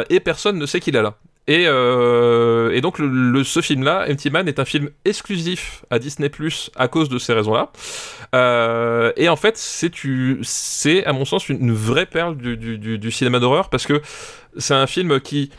et 0.09 0.19
personne 0.19 0.57
ne 0.57 0.65
sait 0.65 0.80
qu'il 0.80 0.95
est 0.95 1.01
là. 1.01 1.15
Et, 1.47 1.65
euh, 1.68 2.80
donc 2.81 2.97
ce 2.97 3.61
film-là, 3.61 4.05
Empty 4.09 4.30
Man, 4.30 4.47
est 4.47 4.59
un 4.59 4.65
film 4.65 4.89
exclusif 5.05 5.84
à 5.89 5.99
Disney 5.99 6.30
Plus 6.30 6.69
à 6.76 6.88
cause 6.88 7.09
de 7.09 7.18
ces 7.18 7.34
raisons-là. 7.34 7.72
Euh, 8.35 9.11
et 9.18 9.27
en 9.27 9.35
fait, 9.35 9.57
c'est 9.57 11.05
à 11.05 11.13
mon 11.13 11.26
sens 11.26 11.49
une 11.49 11.73
vraie 11.73 12.05
perle 12.05 12.38
du 12.38 13.11
cinéma 13.11 13.39
d'horreur 13.39 13.69
parce 13.69 13.85
que 13.85 14.01
c'est 14.57 14.73
un 14.73 14.88
film 14.88 15.19
qui 15.19 15.49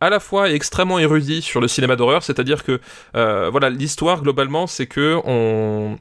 à 0.00 0.10
la 0.10 0.20
fois 0.20 0.50
extrêmement 0.50 0.98
érudit 0.98 1.42
sur 1.42 1.60
le 1.60 1.68
cinéma 1.68 1.96
d'horreur, 1.96 2.22
c'est-à-dire 2.22 2.64
que 2.64 2.80
euh, 3.16 3.50
voilà 3.50 3.70
l'histoire 3.70 4.22
globalement, 4.22 4.66
c'est 4.66 4.86
que 4.86 5.20
on 5.24 5.98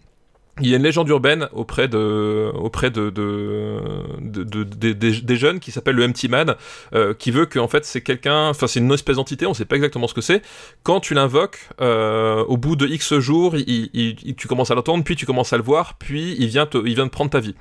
il 0.62 0.70
y 0.70 0.74
a 0.74 0.78
une 0.78 0.84
légende 0.84 1.08
urbaine 1.10 1.48
auprès 1.54 1.88
de 1.88 2.52
auprès 2.56 2.90
de, 2.92 3.10
de, 3.10 3.80
de, 4.22 4.44
de- 4.44 4.64
de- 4.64 4.94
des- 4.94 5.36
jeunes 5.38 5.60
qui 5.60 5.72
s'appelle 5.72 5.96
le 5.96 6.04
Empty 6.06 6.28
Man 6.30 6.56
euh, 6.94 7.14
qui 7.14 7.32
veut 7.32 7.46
que 7.46 7.60
en 7.60 7.68
fait 7.68 7.86
c'est 7.86 8.02
quelqu'un 8.02 8.50
enfin 8.50 8.68
c'est 8.68 8.80
une 8.80 8.92
espèce 8.92 9.16
d'entité 9.18 9.46
on 9.46 9.54
sait 9.54 9.66
pas 9.66 9.76
exactement 9.76 10.08
ce 10.08 10.14
que 10.14 10.22
c'est. 10.22 10.42
Quand 10.84 11.00
tu 11.00 11.14
l'invoques 11.14 11.60
euh, 11.82 12.44
au 12.46 12.58
bout 12.58 12.76
de 12.76 12.88
X 12.88 13.18
jours 13.20 13.56
il, 13.56 13.90
il- 13.94 14.36
tu 14.36 14.48
commences 14.48 14.72
à 14.72 14.76
l'entendre 14.76 15.04
puis 15.04 15.16
tu 15.16 15.26
commences 15.26 15.54
à 15.54 15.58
le 15.58 15.64
voir 15.64 15.94
puis 15.98 16.36
il 16.40 16.48
vient 16.48 16.66
te, 16.66 16.78
il 16.78 16.96
vient 16.96 17.06
de 17.06 17.12
prendre 17.12 17.32
ta 17.32 17.40
vie. 17.40 17.56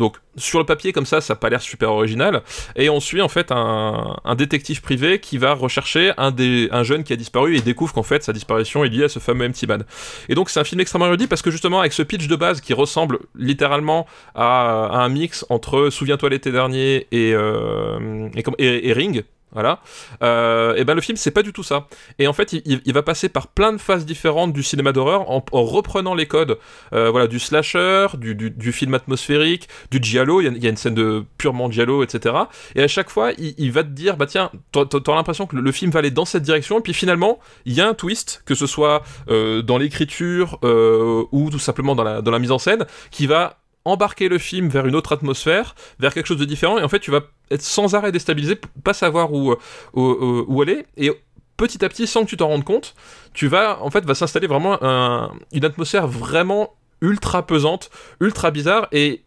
Donc 0.00 0.16
sur 0.36 0.58
le 0.58 0.66
papier 0.66 0.92
comme 0.92 1.06
ça 1.06 1.20
ça 1.20 1.34
a 1.34 1.36
pas 1.36 1.48
l'air 1.48 1.62
super 1.62 1.92
original. 1.92 2.42
Et 2.74 2.90
on 2.90 2.98
suit 2.98 3.22
en 3.22 3.28
fait 3.28 3.52
un, 3.52 4.16
un 4.24 4.34
détective 4.34 4.82
privé 4.82 5.20
qui 5.20 5.38
va 5.38 5.54
rechercher 5.54 6.12
un 6.16 6.32
des 6.32 6.68
un 6.72 6.82
jeune 6.82 7.04
qui 7.04 7.12
a 7.12 7.16
disparu 7.16 7.56
et 7.56 7.60
découvre 7.60 7.92
qu'en 7.94 8.02
fait 8.02 8.24
sa 8.24 8.32
disparition 8.32 8.82
est 8.84 8.88
liée 8.88 9.04
à 9.04 9.08
ce 9.08 9.20
fameux 9.20 9.46
Empty 9.46 9.68
Man. 9.68 9.84
Et 10.28 10.34
donc 10.34 10.50
c'est 10.50 10.58
un 10.58 10.64
film 10.64 10.80
extrêmement 10.80 11.06
érudit 11.06 11.28
parce 11.28 11.42
que 11.42 11.52
justement 11.52 11.78
avec 11.78 11.92
ce 11.92 12.02
pitch 12.02 12.26
de 12.26 12.33
base 12.36 12.60
qui 12.60 12.72
ressemble 12.72 13.18
littéralement 13.34 14.06
à, 14.34 14.90
un 14.92 15.08
mix 15.08 15.44
entre 15.48 15.90
Souviens-toi 15.90 16.30
l'été 16.30 16.52
dernier 16.52 17.06
et, 17.12 17.32
euh, 17.34 18.28
et 18.58 18.92
Ring. 18.92 19.24
Voilà. 19.54 19.80
Euh, 20.22 20.74
et 20.74 20.84
ben 20.84 20.94
le 20.94 21.00
film 21.00 21.16
c'est 21.16 21.30
pas 21.30 21.42
du 21.42 21.52
tout 21.52 21.62
ça. 21.62 21.86
Et 22.18 22.26
en 22.26 22.32
fait 22.32 22.52
il, 22.52 22.92
va 22.92 23.02
passer 23.02 23.28
par 23.28 23.46
plein 23.48 23.72
de 23.72 23.78
phases 23.78 24.04
différentes 24.04 24.52
du 24.52 24.62
cinéma 24.62 24.92
d'horreur 24.92 25.30
en, 25.30 25.44
en 25.52 25.64
reprenant 25.64 26.14
les 26.14 26.26
codes 26.26 26.58
euh, 26.92 27.10
voilà 27.10 27.26
du 27.26 27.38
slasher, 27.38 28.08
du, 28.16 28.72
film 28.72 28.94
atmosphérique, 28.94 29.68
du 29.90 29.98
giallo. 30.02 30.40
Il 30.40 30.62
y, 30.62 30.66
a, 30.66 30.70
une 30.70 30.76
scène 30.76 30.94
de 30.94 31.24
purement 31.38 31.70
giallo, 31.70 32.02
etc. 32.02 32.34
Et 32.74 32.82
à 32.82 32.88
chaque 32.88 33.10
fois 33.10 33.32
il, 33.38 33.72
va 33.72 33.82
te 33.82 33.88
dire 33.88 34.16
bah 34.16 34.26
tiens 34.26 34.50
t'as 34.72 35.14
l'impression 35.14 35.46
que 35.46 35.56
le, 35.56 35.72
film 35.72 35.90
va 35.90 36.00
aller 36.00 36.10
dans 36.10 36.24
cette 36.24 36.42
direction 36.42 36.78
et 36.78 36.82
puis 36.82 36.94
finalement 36.94 37.38
il 37.64 37.74
y 37.74 37.80
a 37.80 37.88
un 37.88 37.94
twist 37.94 38.42
que 38.46 38.54
ce 38.54 38.66
soit 38.66 39.02
euh, 39.28 39.62
dans 39.62 39.78
l'écriture 39.78 40.58
euh, 40.62 41.24
ou 41.32 41.50
tout 41.50 41.58
simplement 41.58 41.94
dans 41.94 42.04
la 42.04 42.38
mise 42.38 42.52
en 42.52 42.58
scène 42.58 42.86
qui 43.10 43.26
va 43.26 43.58
embarquer 43.84 44.28
le 44.28 44.38
film 44.38 44.68
vers 44.68 44.86
une 44.86 44.94
autre 44.94 45.12
atmosphère, 45.12 45.74
vers 45.98 46.14
quelque 46.14 46.26
chose 46.26 46.38
de 46.38 46.44
différent, 46.44 46.78
et 46.78 46.82
en 46.82 46.88
fait 46.88 47.00
tu 47.00 47.10
vas 47.10 47.20
être 47.50 47.62
sans 47.62 47.94
arrêt 47.94 48.12
déstabilisé, 48.12 48.58
pas 48.82 48.94
savoir 48.94 49.32
où, 49.32 49.52
euh, 49.52 49.56
où, 49.92 50.00
où- 50.02 50.44
où 50.48 50.62
aller, 50.62 50.86
et 50.96 51.10
petit 51.56 51.84
à 51.84 51.88
petit, 51.88 52.06
sans 52.06 52.24
que 52.24 52.28
tu 52.30 52.36
t'en 52.36 52.48
rendes 52.48 52.64
compte, 52.64 52.94
tu 53.32 53.46
vas, 53.46 53.78
en 53.82 53.90
fait, 53.90 54.04
va 54.04 54.14
s'installer 54.14 54.46
vraiment 54.48 54.82
un- 54.82 55.32
une 55.52 55.64
atmosphère 55.64 56.08
vraiment 56.08 56.74
ultra 57.00 57.46
pesante, 57.46 57.90
ultra 58.20 58.50
bizarre, 58.50 58.88
et 58.90 59.22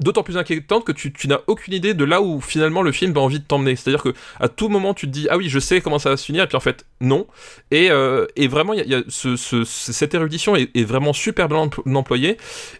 d'autant 0.00 0.22
plus 0.24 0.36
inquiétante 0.36 0.84
que 0.84 0.92
tu, 0.92 1.12
n'as 1.28 1.38
aucune 1.46 1.74
idée 1.74 1.94
de 1.94 2.04
là 2.04 2.20
où 2.20 2.40
finalement 2.40 2.82
le 2.82 2.90
film 2.92 3.16
a 3.16 3.20
envie 3.20 3.38
de 3.38 3.44
t'emmener. 3.44 3.76
C'est-à-dire 3.76 4.02
que 4.02 4.14
à 4.40 4.48
tout 4.48 4.68
moment 4.68 4.94
tu 4.94 5.06
te 5.06 5.12
dis 5.12 5.28
ah 5.30 5.36
oui 5.36 5.48
je 5.48 5.60
sais 5.60 5.80
comment 5.80 6.00
ça 6.00 6.10
va 6.10 6.16
se 6.16 6.24
finir 6.24 6.42
et 6.42 6.46
puis 6.48 6.56
en 6.56 6.60
fait 6.60 6.84
non. 7.00 7.26
Et, 7.70 7.88
euh, 7.90 8.26
et 8.34 8.48
vraiment 8.48 8.74
y 8.74 8.80
y 8.80 8.94
a 8.96 9.02
ce- 9.08 9.36
ce- 9.36 9.62
cette 9.64 10.12
érudition 10.14 10.56
est, 10.56 10.70
est 10.76 10.82
vraiment 10.84 11.12
super 11.12 11.48
bien 11.48 11.66
empl- 11.66 11.94
employée 11.96 12.36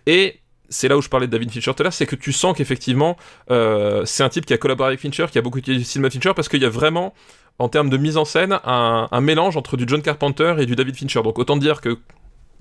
et 0.07 0.41
c'est 0.73 0.89
là 0.89 0.97
où 0.97 1.03
je 1.03 1.09
parlais 1.09 1.27
de 1.27 1.33
David 1.33 1.51
Fincher 1.51 1.73
tout 1.75 1.83
à 1.83 1.85
l'heure, 1.85 1.93
c'est 1.93 2.07
que 2.07 2.17
tu 2.17 2.33
sens 2.33 2.57
qu'effectivement 2.57 3.17
euh, 3.51 4.05
c'est 4.05 4.23
un 4.23 4.29
type 4.29 4.47
qui 4.47 4.55
a 4.55 4.59
collaboré 4.59 4.89
avec 4.89 5.01
Fincher, 5.01 5.27
qui 5.31 5.39
a 5.39 5.43
beaucoup 5.43 5.59
utilisé 5.59 5.83
le 5.83 5.87
cinéma 5.87 6.11
Fincher 6.11 6.33
parce 6.35 6.49
qu'il 6.49 6.63
y 6.63 6.65
a 6.65 6.71
vraiment 6.71 7.15
en 7.59 7.69
termes 7.69 7.91
de 7.91 7.97
mise 7.97 8.17
en 8.17 8.25
scène 8.25 8.59
un 8.65 9.21
mélange 9.21 9.57
entre 9.57 9.77
du 9.77 9.85
John 9.87 10.03
Carpenter 10.03 10.55
et 10.59 10.67
du 10.67 10.75
David 10.75 10.97
Fincher. 10.97 11.23
Donc 11.23 11.39
autant 11.39 11.57
dire 11.57 11.81
que 11.81 11.99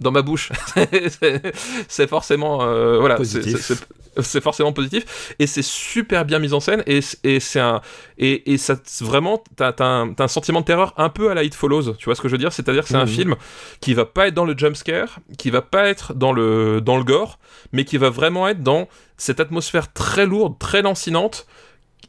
dans 0.01 0.11
ma 0.11 0.21
bouche, 0.21 0.51
c'est- 1.87 2.07
forcément 2.07 2.59
euh, 2.63 2.99
voilà, 2.99 3.17
c'est- 3.23 4.41
forcément 4.41 4.73
positif. 4.73 5.33
Et 5.39 5.47
c'est 5.47 5.61
super 5.61 6.25
bien 6.25 6.39
mis 6.39 6.51
en 6.53 6.59
scène. 6.59 6.83
Et, 6.85 6.99
c'est 7.01 7.59
un 7.59 7.81
et, 8.17 8.51
et 8.51 8.57
ça 8.57 8.75
vraiment 8.99 9.41
t'as 9.55 9.73
un, 9.79 10.27
sentiment 10.27 10.59
de 10.61 10.65
terreur 10.65 10.93
un 10.97 11.07
peu 11.09 11.29
à 11.31 11.33
la 11.33 11.43
It 11.43 11.55
Follows. 11.55 11.93
Tu 11.93 12.05
vois 12.05 12.15
ce 12.15 12.21
que 12.21 12.27
je 12.27 12.33
veux 12.33 12.37
dire? 12.37 12.51
C'est-à-dire 12.51 12.83
que 12.83 12.89
c'est 12.89 12.95
un 12.95 13.05
Mhm. 13.05 13.07
film 13.07 13.35
qui 13.79 13.93
va 13.93 14.03
pas 14.05 14.27
être 14.27 14.33
dans 14.33 14.43
le 14.45 14.57
jump 14.57 14.75
scare 14.75 15.19
qui 15.37 15.49
va 15.49 15.61
pas 15.61 15.87
être 15.87 16.13
dans 16.13 16.33
le 16.33 16.81
dans 16.81 16.97
le 16.97 17.03
gore 17.03 17.39
mais 17.71 17.85
qui 17.85 17.97
va 17.97 18.09
vraiment 18.09 18.47
être 18.47 18.61
dans 18.63 18.87
cette 19.17 19.39
atmosphère 19.39 19.93
très 19.93 20.25
lourde 20.25 20.57
très 20.59 20.81
lancinante 20.81 21.45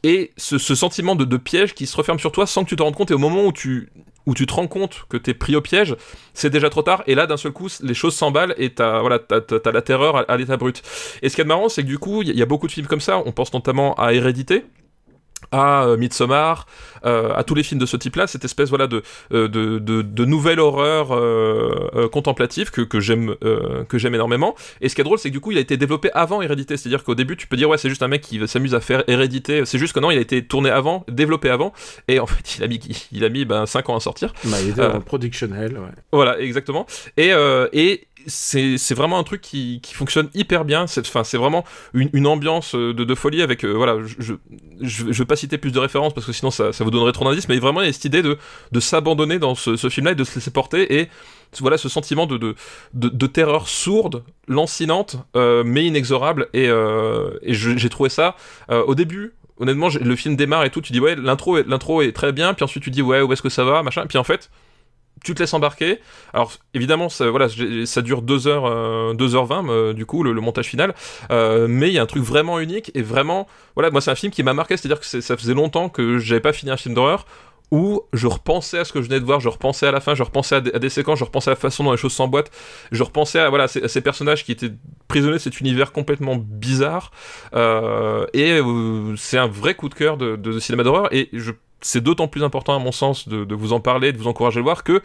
et 0.03 0.31
ce, 0.35 0.57
ce 0.57 0.75
sentiment 0.75 1.15
de, 1.15 1.23
de 1.23 1.37
piège 1.37 1.73
qui 1.73 1.87
se 1.87 1.95
referme 1.95 2.19
sur 2.19 2.31
toi 2.33 2.45
sans 2.45 2.63
que 2.65 2.69
tu 2.69 2.75
te 2.75 2.83
rendes 2.83 2.95
compte. 2.95 3.11
Et 3.11 3.13
au 3.13 3.17
moment 3.19 3.45
où 3.45 3.53
tu 3.53 3.89
où 4.25 4.33
tu 4.33 4.45
te 4.45 4.53
rends 4.53 4.67
compte 4.67 5.05
que 5.09 5.17
t'es 5.17 5.33
pris 5.33 5.55
au 5.55 5.61
piège, 5.61 5.95
c'est 6.33 6.49
déjà 6.49 6.69
trop 6.69 6.81
tard, 6.81 7.03
et 7.07 7.15
là 7.15 7.27
d'un 7.27 7.37
seul 7.37 7.51
coup 7.51 7.67
les 7.81 7.93
choses 7.93 8.15
s'emballent 8.15 8.55
et 8.57 8.73
t'as 8.73 8.99
voilà, 8.99 9.19
t'as 9.19 9.71
la 9.71 9.81
terreur 9.81 10.29
à, 10.29 10.37
l'état 10.37 10.57
brut. 10.57 10.81
Et 11.21 11.29
ce 11.29 11.35
qui 11.35 11.41
est 11.41 11.45
marrant, 11.45 11.69
c'est 11.69 11.83
que 11.83 11.87
du 11.87 11.99
coup, 11.99 12.21
il 12.21 12.35
y 12.35 12.41
a 12.41 12.45
beaucoup 12.45 12.67
de 12.67 12.71
films 12.71 12.87
comme 12.87 13.01
ça, 13.01 13.21
on 13.25 13.31
pense 13.31 13.53
notamment 13.53 13.95
à 13.95 14.13
Hérédité, 14.13 14.65
à 15.53 15.85
euh, 15.85 15.97
Midsommar, 15.97 16.65
euh, 17.05 17.31
à 17.33 17.43
tous 17.43 17.55
les 17.55 17.63
films 17.63 17.79
de 17.79 17.85
ce 17.85 17.95
type-là, 17.95 18.27
cette 18.27 18.43
espèce 18.43 18.69
voilà 18.69 18.87
de 18.87 19.03
euh, 19.33 19.47
de, 19.47 19.77
de, 19.77 20.01
de 20.01 20.25
nouvelle 20.25 20.59
horreur 20.59 21.11
euh, 21.11 21.89
euh, 21.95 22.09
contemplative 22.09 22.71
que, 22.71 22.81
que 22.81 22.99
j'aime 22.99 23.35
euh, 23.43 23.83
que 23.85 23.97
j'aime 23.97 24.15
énormément. 24.15 24.55
Et 24.81 24.89
ce 24.89 24.95
qui 24.95 25.01
est 25.01 25.03
drôle, 25.03 25.19
c'est 25.19 25.29
que 25.29 25.33
du 25.33 25.39
coup, 25.39 25.51
il 25.51 25.57
a 25.57 25.61
été 25.61 25.77
développé 25.77 26.09
avant 26.13 26.41
Hérédité, 26.41 26.75
c'est-à-dire 26.75 27.03
qu'au 27.03 27.15
début, 27.15 27.37
tu 27.37 27.47
peux 27.47 27.55
dire 27.55 27.69
ouais, 27.69 27.77
c'est 27.77 27.89
juste 27.89 28.03
un 28.03 28.07
mec 28.07 28.21
qui 28.21 28.45
s'amuse 28.47 28.73
à 28.73 28.79
faire 28.81 29.03
Hérédité. 29.07 29.63
C'est 29.65 29.77
juste 29.77 29.93
que 29.93 29.99
non, 29.99 30.11
il 30.11 30.17
a 30.17 30.21
été 30.21 30.43
tourné 30.45 30.69
avant, 30.71 31.05
développé 31.07 31.49
avant, 31.49 31.71
et 32.07 32.19
en 32.19 32.25
fait, 32.25 32.55
il 32.57 32.63
a 32.63 32.67
mis 32.67 32.79
il 33.11 33.23
a 33.23 33.29
mis 33.29 33.45
ben 33.45 33.65
5 33.65 33.89
ans 33.89 33.95
à 33.95 33.99
sortir. 33.99 34.33
Bah, 34.45 34.57
il 34.61 34.69
était 34.69 34.83
en 34.83 35.01
production 35.01 35.47
hell, 35.53 35.77
ouais. 35.77 35.91
Voilà, 36.11 36.39
exactement. 36.39 36.87
Et, 37.17 37.31
euh, 37.31 37.67
et 37.73 38.07
c'est 38.27 38.93
vraiment 38.93 39.17
un 39.17 39.23
truc 39.23 39.41
qui, 39.41 39.81
fonctionne 39.93 40.29
hyper 40.33 40.65
bien. 40.65 40.87
C'est 40.87 41.37
vraiment 41.37 41.63
une, 41.93 42.27
ambiance 42.27 42.75
euh, 42.75 42.93
de, 42.93 43.15
folie 43.15 43.41
avec. 43.41 43.63
euh, 43.63 43.71
voilà, 43.71 43.97
je, 44.19 44.33
je 44.81 45.03
vais 45.03 45.25
pas 45.25 45.35
citer 45.35 45.57
plus 45.57 45.71
de 45.71 45.79
références 45.79 46.13
parce 46.13 46.25
que 46.25 46.33
sinon 46.33 46.51
ça, 46.51 46.71
vous 46.79 46.91
donnerait 46.91 47.11
trop 47.11 47.25
d'indices, 47.25 47.47
mais 47.49 47.59
vraiment 47.59 47.81
il 47.81 47.87
y 47.87 47.89
a 47.89 47.93
cette 47.93 48.05
idée 48.05 48.21
de, 48.21 48.37
s'abandonner 48.79 49.39
dans 49.39 49.55
ce, 49.55 49.89
film-là 49.89 50.13
et 50.13 50.15
de 50.15 50.23
se 50.23 50.35
laisser 50.35 50.51
porter 50.51 50.99
et 50.99 51.09
voilà 51.59 51.77
ce 51.77 51.87
sentiment 51.87 52.25
de, 52.25 52.55
de, 52.93 53.27
terreur 53.27 53.67
sourde, 53.67 54.23
lancinante, 54.47 55.17
euh, 55.35 55.63
mais 55.63 55.85
inexorable. 55.85 56.47
Et, 56.53 56.69
j'ai 57.45 57.89
trouvé 57.89 58.09
ça 58.09 58.35
au 58.69 58.95
début. 58.95 59.33
Honnêtement, 59.59 59.89
le 59.89 60.15
film 60.15 60.35
démarre 60.35 60.65
et 60.65 60.71
tout, 60.71 60.81
tu 60.81 60.91
dis 60.93 60.99
ouais, 60.99 61.15
l'intro 61.15 61.61
l'intro 61.61 62.01
est 62.01 62.11
très 62.11 62.31
bien, 62.31 62.55
puis 62.55 62.63
ensuite 62.63 62.83
tu 62.83 62.89
dis 62.89 63.03
ouais, 63.03 63.21
où 63.21 63.31
est-ce 63.31 63.43
que 63.43 63.49
ça 63.49 63.63
va, 63.63 63.83
machin, 63.83 64.05
puis 64.07 64.17
en 64.17 64.23
fait, 64.23 64.49
tu 65.23 65.33
te 65.33 65.39
laisses 65.39 65.53
embarquer. 65.53 65.99
Alors 66.33 66.53
évidemment, 66.73 67.09
ça, 67.09 67.29
voilà, 67.29 67.47
ça 67.85 68.01
dure 68.01 68.21
2 68.21 68.47
heures, 68.47 68.65
euh, 68.65 69.13
2h20 69.13 69.69
euh, 69.69 69.93
du 69.93 70.05
coup 70.05 70.23
le, 70.23 70.33
montage 70.41 70.67
final, 70.67 70.93
Euh, 71.31 71.67
mais 71.69 71.87
il 71.87 71.93
y 71.93 71.99
a 71.99 72.03
un 72.03 72.05
truc 72.05 72.23
vraiment 72.23 72.59
unique 72.59 72.91
et 72.95 73.01
vraiment, 73.01 73.47
voilà, 73.75 73.89
moi 73.91 74.01
c'est 74.01 74.11
un 74.11 74.15
film 74.15 74.31
qui 74.31 74.43
m'a 74.43 74.53
marqué, 74.53 74.77
c'est-à-dire 74.77 74.99
que 74.99 75.05
ça 75.05 75.37
faisait 75.37 75.53
longtemps 75.53 75.89
que 75.89 76.17
j'avais 76.19 76.41
pas 76.41 76.53
fini 76.53 76.71
un 76.71 76.77
film 76.77 76.93
d'horreur 76.93 77.25
où 77.73 78.03
je 78.13 78.27
repensais 78.27 78.77
à 78.77 78.85
ce 78.85 78.93
que 78.93 79.01
je 79.01 79.07
venais 79.07 79.19
de 79.19 79.25
voir, 79.25 79.39
je 79.39 79.49
repensais 79.49 79.87
à 79.87 79.91
la 79.91 79.99
fin, 79.99 80.13
je 80.13 80.21
repensais 80.21 80.55
à 80.55 80.61
des, 80.61 80.89
séquences, 80.89 81.17
je 81.17 81.23
repensais 81.23 81.49
à 81.49 81.53
la 81.53 81.59
façon 81.59 81.83
dont 81.83 81.91
les 81.91 81.97
choses 81.97 82.13
s'emboîtent, 82.13 82.51
je 82.91 83.01
repensais 83.01 83.39
à, 83.39 83.49
voilà, 83.49 83.63
à 83.63 83.67
ces, 83.67 84.01
personnages 84.01 84.45
qui 84.45 84.51
étaient 84.51 84.71
prisonniers 85.07 85.33
de 85.33 85.39
cet 85.39 85.59
univers 85.59 85.91
complètement 85.91 86.35
bizarre, 86.35 87.09
euh, 87.55 88.27
et 88.33 88.59
c'est 89.17 89.39
un 89.39 89.47
vrai 89.47 89.73
coup 89.73 89.89
de 89.89 89.95
cœur 89.95 90.17
de, 90.17 90.35
de 90.35 90.59
cinéma 90.59 90.83
d'horreur, 90.83 91.11
et 91.11 91.29
je, 91.33 91.51
c'est 91.83 92.01
d'autant 92.01 92.27
plus 92.27 92.43
important 92.43 92.75
à 92.75 92.79
mon 92.79 92.91
sens 92.91 93.27
de, 93.27 93.45
de 93.45 93.55
vous 93.55 93.73
en 93.73 93.79
parler, 93.79 94.11
de 94.11 94.17
vous 94.17 94.27
encourager 94.27 94.57
à 94.57 94.59
le 94.59 94.63
voir, 94.63 94.83
que 94.83 95.01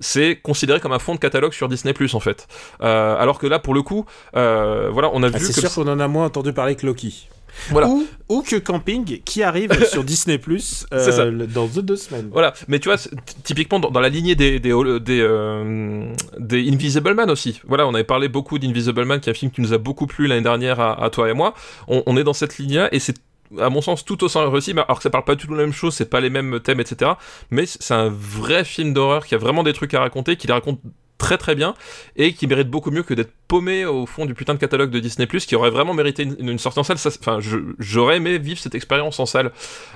c'est 0.00 0.36
considéré 0.42 0.80
comme 0.80 0.92
un 0.92 0.98
fond 0.98 1.14
de 1.14 1.20
catalogue 1.20 1.52
sur 1.52 1.68
Disney 1.68 1.92
Plus 1.94 2.14
en 2.14 2.20
fait. 2.20 2.48
Euh, 2.82 3.16
alors 3.16 3.38
que 3.38 3.46
là, 3.46 3.58
pour 3.60 3.74
le 3.74 3.82
coup, 3.82 4.06
euh, 4.36 4.90
voilà, 4.90 5.10
on 5.12 5.22
a 5.22 5.28
Ah, 5.28 5.38
vu 5.38 5.44
c'est 5.44 5.52
sûr 5.60 5.72
qu'on 5.72 5.86
en 5.88 6.00
a 6.00 6.08
moins 6.08 6.26
entendu 6.26 6.52
parler 6.52 6.74
que 6.74 6.84
Loki. 6.84 7.28
Voilà. 7.70 7.86
Ou, 7.86 8.04
ou 8.28 8.42
que 8.42 8.56
Camping, 8.56 9.20
qui 9.22 9.44
arrive 9.44 9.84
sur 9.88 10.02
Disney 10.02 10.38
Plus 10.38 10.86
ça. 10.90 11.30
dans 11.30 11.66
deux 11.66 11.94
semaines. 11.94 12.28
Voilà, 12.32 12.52
mais 12.66 12.80
tu 12.80 12.88
vois, 12.88 12.98
typiquement 13.44 13.78
dans, 13.78 13.90
dans 13.92 14.00
la 14.00 14.08
lignée 14.08 14.34
des 14.34 14.58
des, 14.58 14.72
des, 15.00 15.20
euh, 15.20 16.12
des 16.40 16.68
Invisible 16.68 17.14
Man 17.14 17.30
aussi. 17.30 17.60
Voilà, 17.64 17.86
on 17.86 17.94
avait 17.94 18.02
parlé 18.02 18.26
beaucoup 18.26 18.58
d'Invisible 18.58 19.04
Man, 19.04 19.20
qui 19.20 19.28
est 19.28 19.32
un 19.32 19.36
film 19.36 19.52
qui 19.52 19.60
nous 19.60 19.72
a 19.72 19.78
beaucoup 19.78 20.08
plu 20.08 20.26
l'année 20.26 20.42
dernière 20.42 20.80
à, 20.80 21.00
à 21.04 21.10
toi 21.10 21.30
et 21.30 21.34
moi. 21.34 21.54
On, 21.86 22.02
on 22.06 22.16
est 22.16 22.24
dans 22.24 22.32
cette 22.32 22.58
ligne-là 22.58 22.88
et 22.90 22.98
c'est 22.98 23.14
à 23.60 23.70
mon 23.70 23.80
sens 23.80 24.04
tout 24.04 24.22
aussi 24.24 24.38
réussi, 24.38 24.74
mais 24.74 24.82
alors 24.82 24.98
que 24.98 25.02
ça 25.02 25.10
parle 25.10 25.24
pas 25.24 25.34
du 25.34 25.44
tout 25.46 25.52
de 25.52 25.56
la 25.56 25.64
même 25.64 25.72
chose, 25.72 25.94
c'est 25.94 26.10
pas 26.10 26.20
les 26.20 26.30
mêmes 26.30 26.60
thèmes, 26.60 26.80
etc. 26.80 27.12
Mais 27.50 27.66
c'est 27.66 27.94
un 27.94 28.08
vrai 28.08 28.64
film 28.64 28.92
d'horreur 28.92 29.26
qui 29.26 29.34
a 29.34 29.38
vraiment 29.38 29.62
des 29.62 29.72
trucs 29.72 29.94
à 29.94 30.00
raconter, 30.00 30.36
qui 30.36 30.46
les 30.46 30.52
raconte 30.52 30.80
très 31.18 31.38
très 31.38 31.54
bien 31.54 31.74
et 32.16 32.32
qui 32.32 32.46
mérite 32.46 32.68
beaucoup 32.68 32.90
mieux 32.90 33.02
que 33.02 33.14
d'être 33.14 33.32
paumé 33.48 33.84
au 33.86 34.04
fond 34.04 34.26
du 34.26 34.34
putain 34.34 34.54
de 34.54 34.58
catalogue 34.58 34.90
de 34.90 34.98
Disney 34.98 35.26
qui 35.26 35.56
aurait 35.56 35.70
vraiment 35.70 35.94
mérité 35.94 36.22
une, 36.38 36.58
sortie 36.58 36.80
en 36.80 36.82
salle. 36.82 36.98
Enfin, 37.20 37.38
j'aurais 37.78 38.16
aimé 38.16 38.38
vivre 38.38 38.58
cette 38.58 38.74
expérience 38.74 39.18
en 39.20 39.26
salle. 39.26 39.52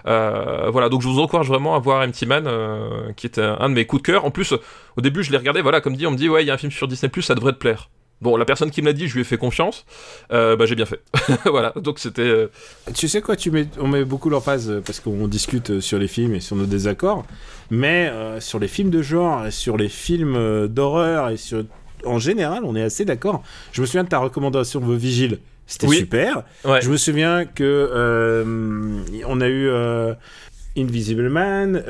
Euh, 0.07 0.71
voilà, 0.71 0.89
donc 0.89 1.03
je 1.03 1.09
vous 1.09 1.21
encourage 1.21 1.49
vraiment 1.49 1.75
à 1.75 1.79
voir 1.81 2.07
Empty 2.07 2.27
Man, 2.27 2.45
euh, 2.47 3.13
qui 3.17 3.27
était 3.27 3.43
un 3.43 3.69
de 3.69 3.75
mes 3.75 3.85
coups 3.85 4.03
de 4.03 4.07
cœur. 4.07 4.25
En 4.25 4.31
plus, 4.31 4.55
au 4.97 5.01
début, 5.01 5.23
je 5.23 5.31
l'ai 5.31 5.39
regardé. 5.39 5.61
Voilà, 5.61 5.81
comme 5.81 5.97
dit, 5.97 6.07
on 6.07 6.13
me 6.13 6.17
dit 6.17 6.29
ouais, 6.29 6.45
il 6.45 6.47
y 6.47 6.51
a 6.51 6.55
un 6.55 6.59
film 6.59 6.73
sur 6.73 6.89
Disney 6.89 7.11
ça 7.21 7.35
devrait 7.35 7.53
te 7.53 7.59
plaire. 7.59 7.91
Bon, 8.21 8.37
la 8.37 8.45
personne 8.45 8.71
qui 8.73 8.83
me 8.83 8.87
l'a 8.87 8.93
dit, 8.93 9.07
je 9.07 9.15
lui 9.15 9.21
ai 9.21 9.25
fait 9.25 9.37
confiance. 9.37 9.85
Euh, 10.33 10.57
bah, 10.57 10.67
j'ai 10.67 10.75
bien 10.75 10.87
fait. 10.87 11.01
voilà, 11.47 11.73
donc 11.77 12.01
c'était. 12.01 12.23
euh, 12.23 12.49
Tu 12.95 13.07
sais 13.07 13.21
quoi, 13.23 13.37
tu 13.37 13.51
mets, 13.53 13.69
on 13.81 13.87
met 13.87 14.05
beaucoup 14.05 14.29
l'emphase 14.29 14.69
euh, 14.71 14.81
parce 14.85 14.99
qu'on 14.99 15.29
discute 15.29 15.79
sur 15.81 15.99
les 16.01 16.09
films 16.09 16.35
et 16.35 16.41
sur 16.41 16.57
nos 16.57 16.67
désaccords, 16.67 17.25
mais 17.71 18.09
euh, 18.13 18.41
sur 18.41 18.59
les 18.59 18.67
films 18.69 18.91
de 18.91 19.03
genre, 19.03 19.47
et 19.47 19.53
sur 19.53 19.77
les 19.77 19.89
films 19.89 20.67
d'horreur 20.67 21.29
et 21.31 21.37
sur, 21.37 21.63
en 22.05 22.19
général, 22.19 22.65
on 22.65 22.75
est 22.75 22.83
assez 22.83 23.05
d'accord. 23.05 23.45
Je 23.73 23.81
me 23.83 23.87
souviens 23.87 24.05
de 24.05 24.09
ta 24.09 24.19
recommandation 24.19 24.81
de 24.81 24.93
Vigile, 24.97 25.39
c'était 25.69 25.87
Oui. 25.87 25.99
super. 25.99 26.43
Ouais. 26.65 26.81
Je 26.81 26.91
me 26.91 26.97
souviens 26.97 27.45
que 27.45 28.43
on 29.27 29.41
a 29.41 29.49
eu 29.49 29.71
Invisible 30.77 31.29
Man. 31.29 31.83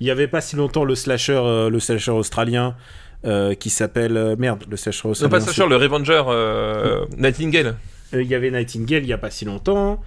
Il 0.00 0.06
y 0.06 0.10
avait 0.10 0.28
pas 0.28 0.40
si 0.40 0.56
longtemps 0.56 0.84
le 0.84 0.94
slasher, 0.94 1.68
le 1.70 1.80
slasher 1.80 2.10
australien 2.12 2.74
euh, 3.24 3.54
qui 3.54 3.70
s'appelle 3.70 4.16
euh, 4.16 4.36
merde, 4.38 4.64
le 4.68 4.76
sèche 4.76 5.04
Non, 5.04 5.28
pas 5.28 5.40
Sacher, 5.40 5.66
le 5.68 5.76
Revenger 5.76 6.22
euh, 6.28 7.04
Nightingale. 7.16 7.76
Il 8.12 8.26
y 8.26 8.34
avait 8.34 8.50
Nightingale 8.50 9.02
il 9.02 9.08
y 9.08 9.12
a 9.12 9.18
pas 9.18 9.30
si 9.30 9.44
longtemps. 9.44 10.00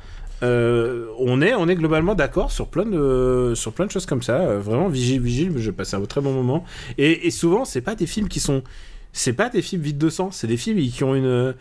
Euh, 0.43 1.05
on 1.19 1.39
est, 1.41 1.53
on 1.53 1.67
est 1.67 1.75
globalement 1.75 2.15
d'accord 2.15 2.51
sur 2.51 2.67
plein 2.67 2.85
de, 2.85 3.53
sur 3.55 3.73
plein 3.73 3.85
de 3.85 3.91
choses 3.91 4.07
comme 4.07 4.23
ça. 4.23 4.57
Vraiment, 4.57 4.88
vigile, 4.88 5.21
vigile. 5.21 5.53
Je 5.57 5.71
passe 5.71 5.93
un 5.93 6.01
très 6.05 6.21
bon 6.21 6.33
moment. 6.33 6.63
Et, 6.97 7.27
et 7.27 7.31
souvent, 7.31 7.63
c'est 7.63 7.81
pas 7.81 7.93
des 7.93 8.07
films 8.07 8.27
qui 8.27 8.39
sont, 8.39 8.63
c'est 9.13 9.33
pas 9.33 9.49
des 9.49 9.61
films 9.61 9.83
vides 9.83 9.99
de 9.99 10.09
sens. 10.09 10.38
C'est 10.38 10.47
des 10.47 10.57
films 10.57 10.79
qui 10.79 11.03
ont 11.03 11.13
une, 11.13 11.53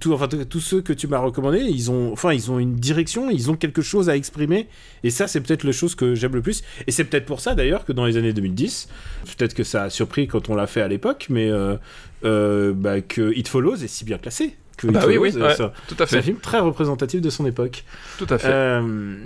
tout, 0.00 0.12
enfin, 0.14 0.28
tous 0.28 0.60
ceux 0.60 0.80
que 0.80 0.92
tu 0.94 1.06
m'as 1.06 1.18
recommandés, 1.18 1.60
ils 1.60 1.90
ont, 1.90 2.12
enfin, 2.12 2.32
ils 2.32 2.50
ont 2.50 2.58
une 2.58 2.74
direction, 2.76 3.28
ils 3.30 3.50
ont 3.50 3.54
quelque 3.54 3.82
chose 3.82 4.08
à 4.08 4.16
exprimer. 4.16 4.66
Et 5.02 5.10
ça, 5.10 5.26
c'est 5.26 5.40
peut-être 5.40 5.64
la 5.64 5.72
chose 5.72 5.94
que 5.94 6.14
j'aime 6.14 6.34
le 6.34 6.40
plus. 6.42 6.62
Et 6.86 6.90
c'est 6.90 7.04
peut-être 7.04 7.26
pour 7.26 7.40
ça 7.40 7.54
d'ailleurs 7.54 7.84
que 7.84 7.92
dans 7.92 8.06
les 8.06 8.16
années 8.16 8.32
2010, 8.32 8.88
peut-être 9.36 9.52
que 9.54 9.62
ça 9.64 9.82
a 9.84 9.90
surpris 9.90 10.26
quand 10.26 10.48
on 10.48 10.54
l'a 10.54 10.66
fait 10.66 10.80
à 10.80 10.88
l'époque, 10.88 11.26
mais 11.28 11.50
euh, 11.50 11.76
euh, 12.24 12.72
bah, 12.74 13.00
que 13.02 13.32
It 13.36 13.46
Follows 13.48 13.76
est 13.76 13.88
si 13.88 14.04
bien 14.04 14.16
classé. 14.18 14.56
Que 14.76 14.88
Bah 14.88 15.00
It 15.02 15.06
oui, 15.06 15.18
oui, 15.18 15.30
Follows, 15.32 15.44
euh, 15.44 15.48
ouais, 15.48 15.54
ça- 15.56 15.72
tout 15.86 15.94
à 16.00 16.06
c'est 16.06 16.16
un 16.16 16.18
fait. 16.20 16.24
film 16.24 16.38
très 16.38 16.58
représentatif 16.60 17.20
de 17.20 17.30
son 17.30 17.46
époque. 17.46 17.84
Tout 18.18 18.26
à 18.30 18.38
fait. 18.38 18.48
Euh, 18.50 19.16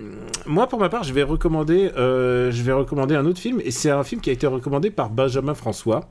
moi, 0.44 0.68
pour 0.68 0.78
ma 0.80 0.88
part, 0.88 1.04
je 1.04 1.12
vais 1.14 1.22
recommander, 1.22 1.90
je 1.96 2.62
vais 2.62 2.72
recommander 2.72 3.14
un 3.14 3.24
autre 3.26 3.40
film, 3.40 3.60
et 3.64 3.70
c'est 3.70 3.90
un 3.90 4.02
film 4.04 4.20
qui 4.20 4.28
a 4.30 4.32
été 4.32 4.46
recommandé 4.46 4.90
par 4.90 5.08
Benjamin 5.08 5.54
François. 5.54 6.10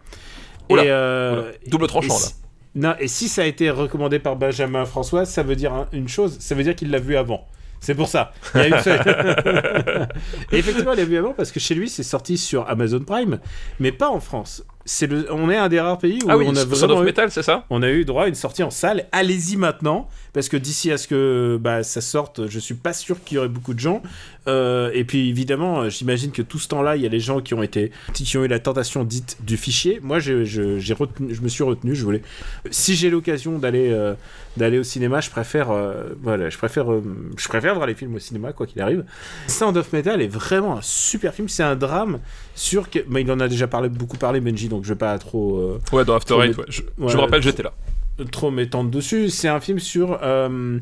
Oula, 0.69 0.83
et. 0.85 1.69
Double 1.69 1.87
tranchant, 1.87 2.15
et 2.15 2.21
là. 2.21 2.46
Non, 2.77 2.93
et 2.99 3.07
si 3.07 3.27
ça 3.27 3.41
a 3.41 3.45
été 3.45 3.69
recommandé 3.69 4.19
par 4.19 4.35
Benjamin 4.35 4.85
François, 4.85 5.25
ça 5.25 5.43
veut 5.43 5.55
dire 5.55 5.73
un- 5.73 5.87
une 5.91 6.07
chose, 6.07 6.37
ça 6.39 6.53
veut 6.55 6.63
dire 6.63 6.75
qu'il 6.75 6.91
l'a 6.91 6.99
vu 6.99 7.17
avant. 7.17 7.45
C'est 7.79 7.95
pour 7.95 8.07
ça. 8.07 8.33
Il 8.55 8.61
y 8.61 8.63
a 8.63 8.67
une 8.67 8.79
seule- 8.79 9.01
et 10.51 10.57
effectivement, 10.57 10.93
il 10.93 10.97
l'a 10.97 11.05
vu 11.05 11.17
avant 11.17 11.33
parce 11.33 11.51
que 11.51 11.59
chez 11.59 11.75
lui, 11.75 11.89
c'est 11.89 12.03
sorti 12.03 12.37
sur 12.37 12.67
Amazon 12.69 12.99
Prime, 13.01 13.39
mais 13.79 13.91
pas 13.91 14.09
en 14.09 14.19
France. 14.19 14.63
C'est 14.89 15.07
le... 15.07 15.27
On 15.31 15.49
est 15.49 15.57
un 15.57 15.67
des 15.67 15.81
rares 15.81 15.97
pays 15.97 16.19
où 16.23 16.27
Ah 16.29 16.37
oui, 16.37 16.45
on 16.47 16.55
a 16.55 16.63
vraiment 16.63 17.01
Metal, 17.01 17.29
c'est 17.29 17.43
ça 17.43 17.65
on 17.69 17.81
a 17.83 17.89
eu 17.89 18.05
droit 18.05 18.23
à 18.23 18.27
une 18.27 18.35
sortie 18.35 18.63
en 18.63 18.69
salle. 18.69 19.05
Allez-y 19.11 19.57
maintenant, 19.57 20.07
parce 20.33 20.47
que 20.47 20.57
d'ici 20.57 20.91
à 20.91 20.97
ce 20.97 21.07
que 21.07 21.57
bah, 21.59 21.83
ça 21.83 21.99
sorte, 22.01 22.47
je 22.47 22.59
suis 22.59 22.73
pas 22.73 22.93
sûr 22.93 23.21
qu'il 23.23 23.35
y 23.35 23.37
aurait 23.37 23.49
beaucoup 23.49 23.73
de 23.73 23.79
gens. 23.79 24.01
Euh, 24.47 24.89
et 24.93 25.03
puis 25.03 25.29
évidemment, 25.29 25.81
euh, 25.81 25.89
j'imagine 25.89 26.31
que 26.31 26.41
tout 26.41 26.57
ce 26.57 26.69
temps-là, 26.69 26.95
il 26.95 27.01
y 27.01 27.05
a 27.05 27.09
les 27.09 27.19
gens 27.19 27.41
qui 27.41 27.53
ont 27.53 27.61
été, 27.61 27.91
qui 28.13 28.37
ont 28.37 28.45
eu 28.45 28.47
la 28.47 28.59
tentation 28.59 29.03
dite 29.03 29.37
du 29.41 29.57
fichier. 29.57 29.99
Moi, 30.01 30.19
je, 30.19 30.45
je, 30.45 30.79
j'ai 30.79 30.93
retenu, 30.93 31.35
je 31.35 31.41
me 31.41 31.49
suis 31.49 31.63
retenu. 31.63 31.93
Je 31.93 32.03
voulais, 32.03 32.21
si 32.71 32.95
j'ai 32.95 33.09
l'occasion 33.09 33.59
d'aller, 33.59 33.89
euh, 33.91 34.13
d'aller 34.55 34.79
au 34.79 34.83
cinéma, 34.83 35.19
je 35.19 35.29
préfère, 35.29 35.71
euh, 35.71 36.13
voilà, 36.21 36.49
je 36.49 36.57
préfère, 36.57 36.87
je 37.37 37.47
préfère 37.49 37.75
voir 37.75 37.87
les 37.87 37.95
films 37.95 38.15
au 38.15 38.19
cinéma, 38.19 38.53
quoi 38.53 38.65
qu'il 38.65 38.81
arrive. 38.81 39.03
Sound 39.47 39.75
of 39.75 39.91
Metal 39.91 40.21
est 40.21 40.27
vraiment 40.27 40.77
un 40.77 40.81
super 40.81 41.33
film. 41.33 41.49
C'est 41.49 41.63
un 41.63 41.75
drame 41.75 42.19
sur, 42.57 42.89
que, 42.89 42.99
mais 43.07 43.21
il 43.21 43.31
en 43.31 43.39
a 43.39 43.47
déjà 43.47 43.67
parlé, 43.67 43.87
beaucoup 43.87 44.17
parlé, 44.17 44.39
Benji, 44.41 44.67
donc 44.67 44.83
je 44.83 44.89
vais 44.89 44.95
pas 44.97 45.17
trop. 45.19 45.57
euh, 45.59 45.79
Ouais, 45.93 46.03
dans 46.03 46.15
After 46.15 46.33
Eight, 46.41 46.57
ouais. 46.57 46.65
Je, 46.69 46.81
Ouais, 46.97 47.09
je 47.09 47.15
me 47.15 47.21
rappelle, 47.21 47.41
j'étais 47.43 47.61
là. 47.63 47.71
trop 48.31 48.49
m'étendre 48.49 48.89
dessus. 48.89 49.29
C'est 49.29 49.47
un 49.47 49.59
film 49.59 49.77
sur 49.77 50.17
euh, 50.23 50.79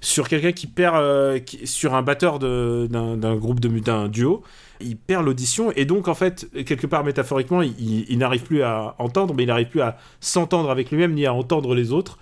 sur 0.00 0.26
quelqu'un 0.28 0.52
qui 0.52 0.66
perd 0.66 0.96
euh, 0.96 1.38
qui- 1.38 1.66
sur 1.66 1.94
un 1.94 2.00
batteur 2.02 2.38
d'un 2.38 3.36
groupe 3.36 3.60
de 3.60 3.68
d'un 3.80 4.08
duo. 4.08 4.42
Il 4.80 4.96
perd 4.96 5.26
l'audition 5.26 5.70
et 5.72 5.84
donc 5.84 6.08
en 6.08 6.14
fait 6.14 6.46
quelque 6.64 6.86
part 6.86 7.04
métaphoriquement 7.04 7.60
il, 7.62 7.74
il- 7.78 8.06
il 8.08 8.16
n'arrive 8.18 8.42
plus 8.44 8.62
à 8.62 8.94
entendre, 8.98 9.34
mais 9.34 9.42
il 9.42 9.46
n'arrive 9.48 9.68
plus 9.68 9.82
à 9.82 9.98
s'entendre 10.20 10.70
avec 10.70 10.90
lui-même 10.90 11.12
ni 11.12 11.26
à 11.26 11.34
entendre 11.34 11.74
les 11.74 11.92
autres. 11.92 12.16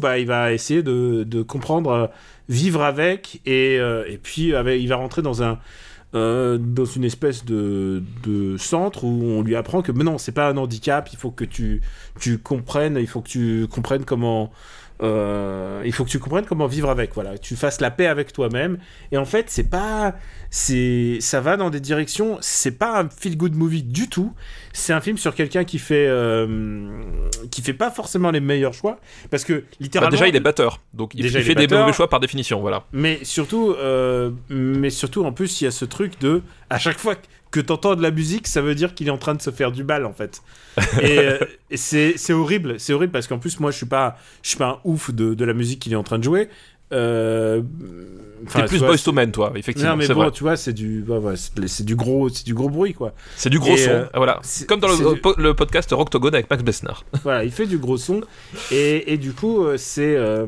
Bah, 0.00 0.18
il 0.18 0.26
va 0.26 0.52
essayer 0.52 0.82
de, 0.82 1.24
de 1.24 1.42
comprendre, 1.42 1.90
euh, 1.90 2.06
vivre 2.48 2.82
avec 2.82 3.40
et, 3.44 3.76
euh, 3.78 4.04
et 4.08 4.18
puis 4.18 4.54
avec- 4.54 4.80
il 4.80 4.88
va 4.88 4.96
rentrer 4.96 5.20
dans 5.22 5.42
un 5.42 5.58
euh, 6.14 6.58
dans 6.58 6.84
une 6.84 7.04
espèce 7.04 7.44
de, 7.44 8.02
de 8.24 8.56
centre 8.56 9.04
où 9.04 9.22
on 9.24 9.42
lui 9.42 9.54
apprend 9.54 9.80
que 9.82 9.92
mais 9.92 10.04
non 10.04 10.18
c'est 10.18 10.32
pas 10.32 10.48
un 10.48 10.56
handicap 10.56 11.08
il 11.12 11.16
faut 11.16 11.30
que 11.30 11.44
tu 11.44 11.82
tu 12.18 12.38
comprennes 12.38 12.96
il 13.00 13.06
faut 13.06 13.20
que 13.20 13.28
tu 13.28 13.68
comprennes 13.68 14.04
comment 14.04 14.50
euh, 15.02 15.82
il 15.84 15.92
faut 15.92 16.04
que 16.04 16.10
tu 16.10 16.18
comprennes 16.18 16.44
comment 16.44 16.66
vivre 16.66 16.90
avec 16.90 17.14
voilà. 17.14 17.38
Tu 17.38 17.56
fasses 17.56 17.80
la 17.80 17.90
paix 17.90 18.06
avec 18.06 18.32
toi-même. 18.32 18.78
Et 19.12 19.16
en 19.16 19.24
fait 19.24 19.46
c'est 19.48 19.68
pas 19.70 20.14
c'est 20.50 21.18
ça 21.20 21.40
va 21.40 21.56
dans 21.56 21.70
des 21.70 21.80
directions 21.80 22.38
c'est 22.40 22.72
pas 22.72 23.00
un 23.00 23.08
feel 23.08 23.36
good 23.36 23.54
movie 23.54 23.82
du 23.82 24.08
tout 24.08 24.32
c'est 24.72 24.92
un 24.92 25.00
film 25.00 25.18
sur 25.18 25.34
quelqu'un 25.34 25.64
qui 25.64 25.78
fait 25.78 26.06
euh, 26.08 26.46
qui 27.50 27.62
fait 27.62 27.72
pas 27.74 27.90
forcément 27.90 28.30
les 28.30 28.40
meilleurs 28.40 28.74
choix 28.74 28.98
parce 29.30 29.44
que 29.44 29.52
Bah, 29.54 29.66
littéralement 29.80 30.10
déjà, 30.10 30.28
il 30.28 30.36
est 30.36 30.40
batteur, 30.40 30.80
donc 30.94 31.12
il, 31.14 31.22
Déjà, 31.22 31.38
il 31.38 31.42
il 31.42 31.46
fait 31.48 31.54
des 31.54 31.66
batteur. 31.66 31.80
mauvais 31.80 31.92
choix 31.92 32.08
par 32.08 32.20
définition, 32.20 32.60
voilà. 32.60 32.84
mais 32.92 33.18
surtout, 33.24 33.72
euh, 33.78 34.30
mais 34.48 34.90
surtout, 34.90 35.24
en 35.24 35.32
plus, 35.32 35.60
il 35.60 35.64
y 35.64 35.66
a 35.66 35.70
ce 35.70 35.84
truc 35.84 36.20
de 36.20 36.42
à 36.70 36.78
chaque 36.78 36.98
fois 36.98 37.16
que 37.50 37.58
t'entends 37.58 37.96
de 37.96 38.02
la 38.02 38.12
musique, 38.12 38.46
ça 38.46 38.60
veut 38.62 38.76
dire 38.76 38.94
qu'il 38.94 39.08
est 39.08 39.10
en 39.10 39.18
train 39.18 39.34
de 39.34 39.42
se 39.42 39.50
faire 39.50 39.72
du 39.72 39.82
bal, 39.82 40.06
en 40.06 40.12
fait. 40.12 40.40
Et, 41.02 41.18
euh, 41.18 41.38
c'est 41.74 42.32
horrible, 42.32 42.78
c'est 42.78 42.92
horrible 42.92 43.10
parce 43.12 43.26
qu'en 43.26 43.38
plus, 43.38 43.58
moi, 43.58 43.72
je 43.72 43.76
suis 43.76 43.86
pas, 43.86 44.16
je 44.44 44.50
suis 44.50 44.58
pas 44.58 44.66
un 44.68 44.78
ouf 44.84 45.10
de, 45.12 45.34
de 45.34 45.44
la 45.44 45.52
musique 45.52 45.80
qu'il 45.80 45.92
est 45.92 45.96
en 45.96 46.04
train 46.04 46.18
de 46.18 46.24
jouer. 46.24 46.48
Euh, 46.92 47.62
T'es 48.52 48.64
plus 48.64 48.80
Boys 48.80 48.96
to 48.98 49.12
Men, 49.12 49.30
toi, 49.30 49.52
effectivement, 49.54 49.90
Non, 49.90 49.96
mais 49.98 50.08
bon, 50.08 50.14
vrai. 50.14 50.30
tu 50.30 50.42
vois, 50.42 50.56
c'est 50.56 50.72
du, 50.72 51.04
c'est 51.36 51.68
c'est 51.68 51.84
du 51.84 51.94
gros, 51.94 52.28
c'est 52.30 52.44
du 52.46 52.54
gros 52.54 52.70
bruit, 52.70 52.94
quoi. 52.94 53.12
C'est 53.36 53.50
du 53.50 53.58
gros 53.58 53.74
Et, 53.74 53.76
son, 53.76 53.90
euh, 53.90 54.04
voilà. 54.14 54.38
c'est- 54.42 54.66
Comme 54.66 54.80
dans 54.80 54.88
le, 54.88 55.14
du- 55.14 55.20
po- 55.20 55.34
le 55.36 55.52
podcast 55.54 55.90
Rocktogone 55.92 56.34
avec 56.34 56.48
Max 56.50 56.62
Bessner. 56.64 56.94
voilà, 57.22 57.44
il 57.44 57.52
fait 57.52 57.66
du 57.66 57.76
gros 57.78 57.98
son. 57.98 58.22
Et, 58.72 59.12
et 59.12 59.18
du 59.18 59.32
coup, 59.34 59.64
euh, 59.64 59.76
c'est. 59.76 60.16
euh, 60.16 60.46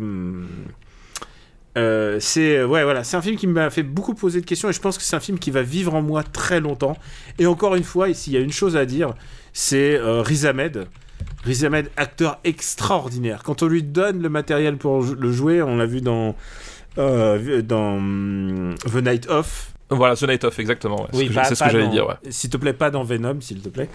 euh, 1.79 2.19
c'est 2.21 2.63
ouais 2.65 2.85
voilà 2.85 3.03
c'est 3.03 3.17
un 3.17 3.23
film 3.23 3.37
qui 3.37 3.47
m'a 3.47 3.71
fait 3.71 3.83
beaucoup 3.83 4.13
poser 4.15 4.43
de 4.43 4.45
questions 4.47 4.69
et 4.69 4.75
je 4.75 4.81
pense 4.81 4.99
que 4.99 5.05
c'est 5.05 5.17
un 5.17 5.21
film 5.21 5.39
qui 5.39 5.51
va 5.51 5.63
vivre 5.63 5.95
en 5.95 6.03
moi 6.03 6.23
très 6.23 6.61
longtemps 6.61 6.99
et 7.39 7.47
encore 7.47 7.77
une 7.77 7.83
fois 7.83 8.11
ici 8.11 8.31
il 8.31 8.35
y 8.35 8.37
a 8.37 8.41
une 8.41 8.53
chose 8.53 8.77
à 8.77 8.85
dire 8.85 9.15
c'est 9.55 9.99
Riz 9.99 10.45
Ahmed 10.47 10.87
Riz 11.45 11.65
Ahmed 11.65 11.91
acteur 11.97 12.39
extraordinaire. 12.45 13.43
Quand 13.43 13.63
on 13.63 13.67
lui 13.67 13.83
donne 13.83 14.23
le 14.23 14.29
matériel 14.29 14.77
pour 14.77 15.03
le 15.03 15.33
jouer 15.33 15.63
on 15.63 15.77
l'a 15.77 15.87
vu 15.87 16.01
dans 16.01 16.37
euh, 16.99 17.63
dans 17.63 17.97
hum, 17.97 18.75
The 18.85 19.03
Night 19.03 19.29
Of 19.29 19.72
Voilà, 19.95 20.17
The 20.17 20.23
Night 20.29 20.45
Of, 20.45 20.59
exactement. 20.59 21.03
ouais. 21.03 21.09
C'est 21.13 21.19
ce 21.19 21.25
que- 21.29 21.35
pas- 21.35 21.45
c'est 21.45 21.55
ce 21.55 21.59
pas 21.61 21.67
que 21.67 21.73
j'allais 21.73 21.89
dire, 21.89 22.07
ouais. 22.07 22.15
s'il 22.31 22.51
te 22.51 22.57
plaît 22.57 22.73
pas 22.73 22.91
dans 22.91 23.05
Venom 23.05 23.41
s'il 23.41 23.61
te 23.61 23.69
plaît 23.69 23.89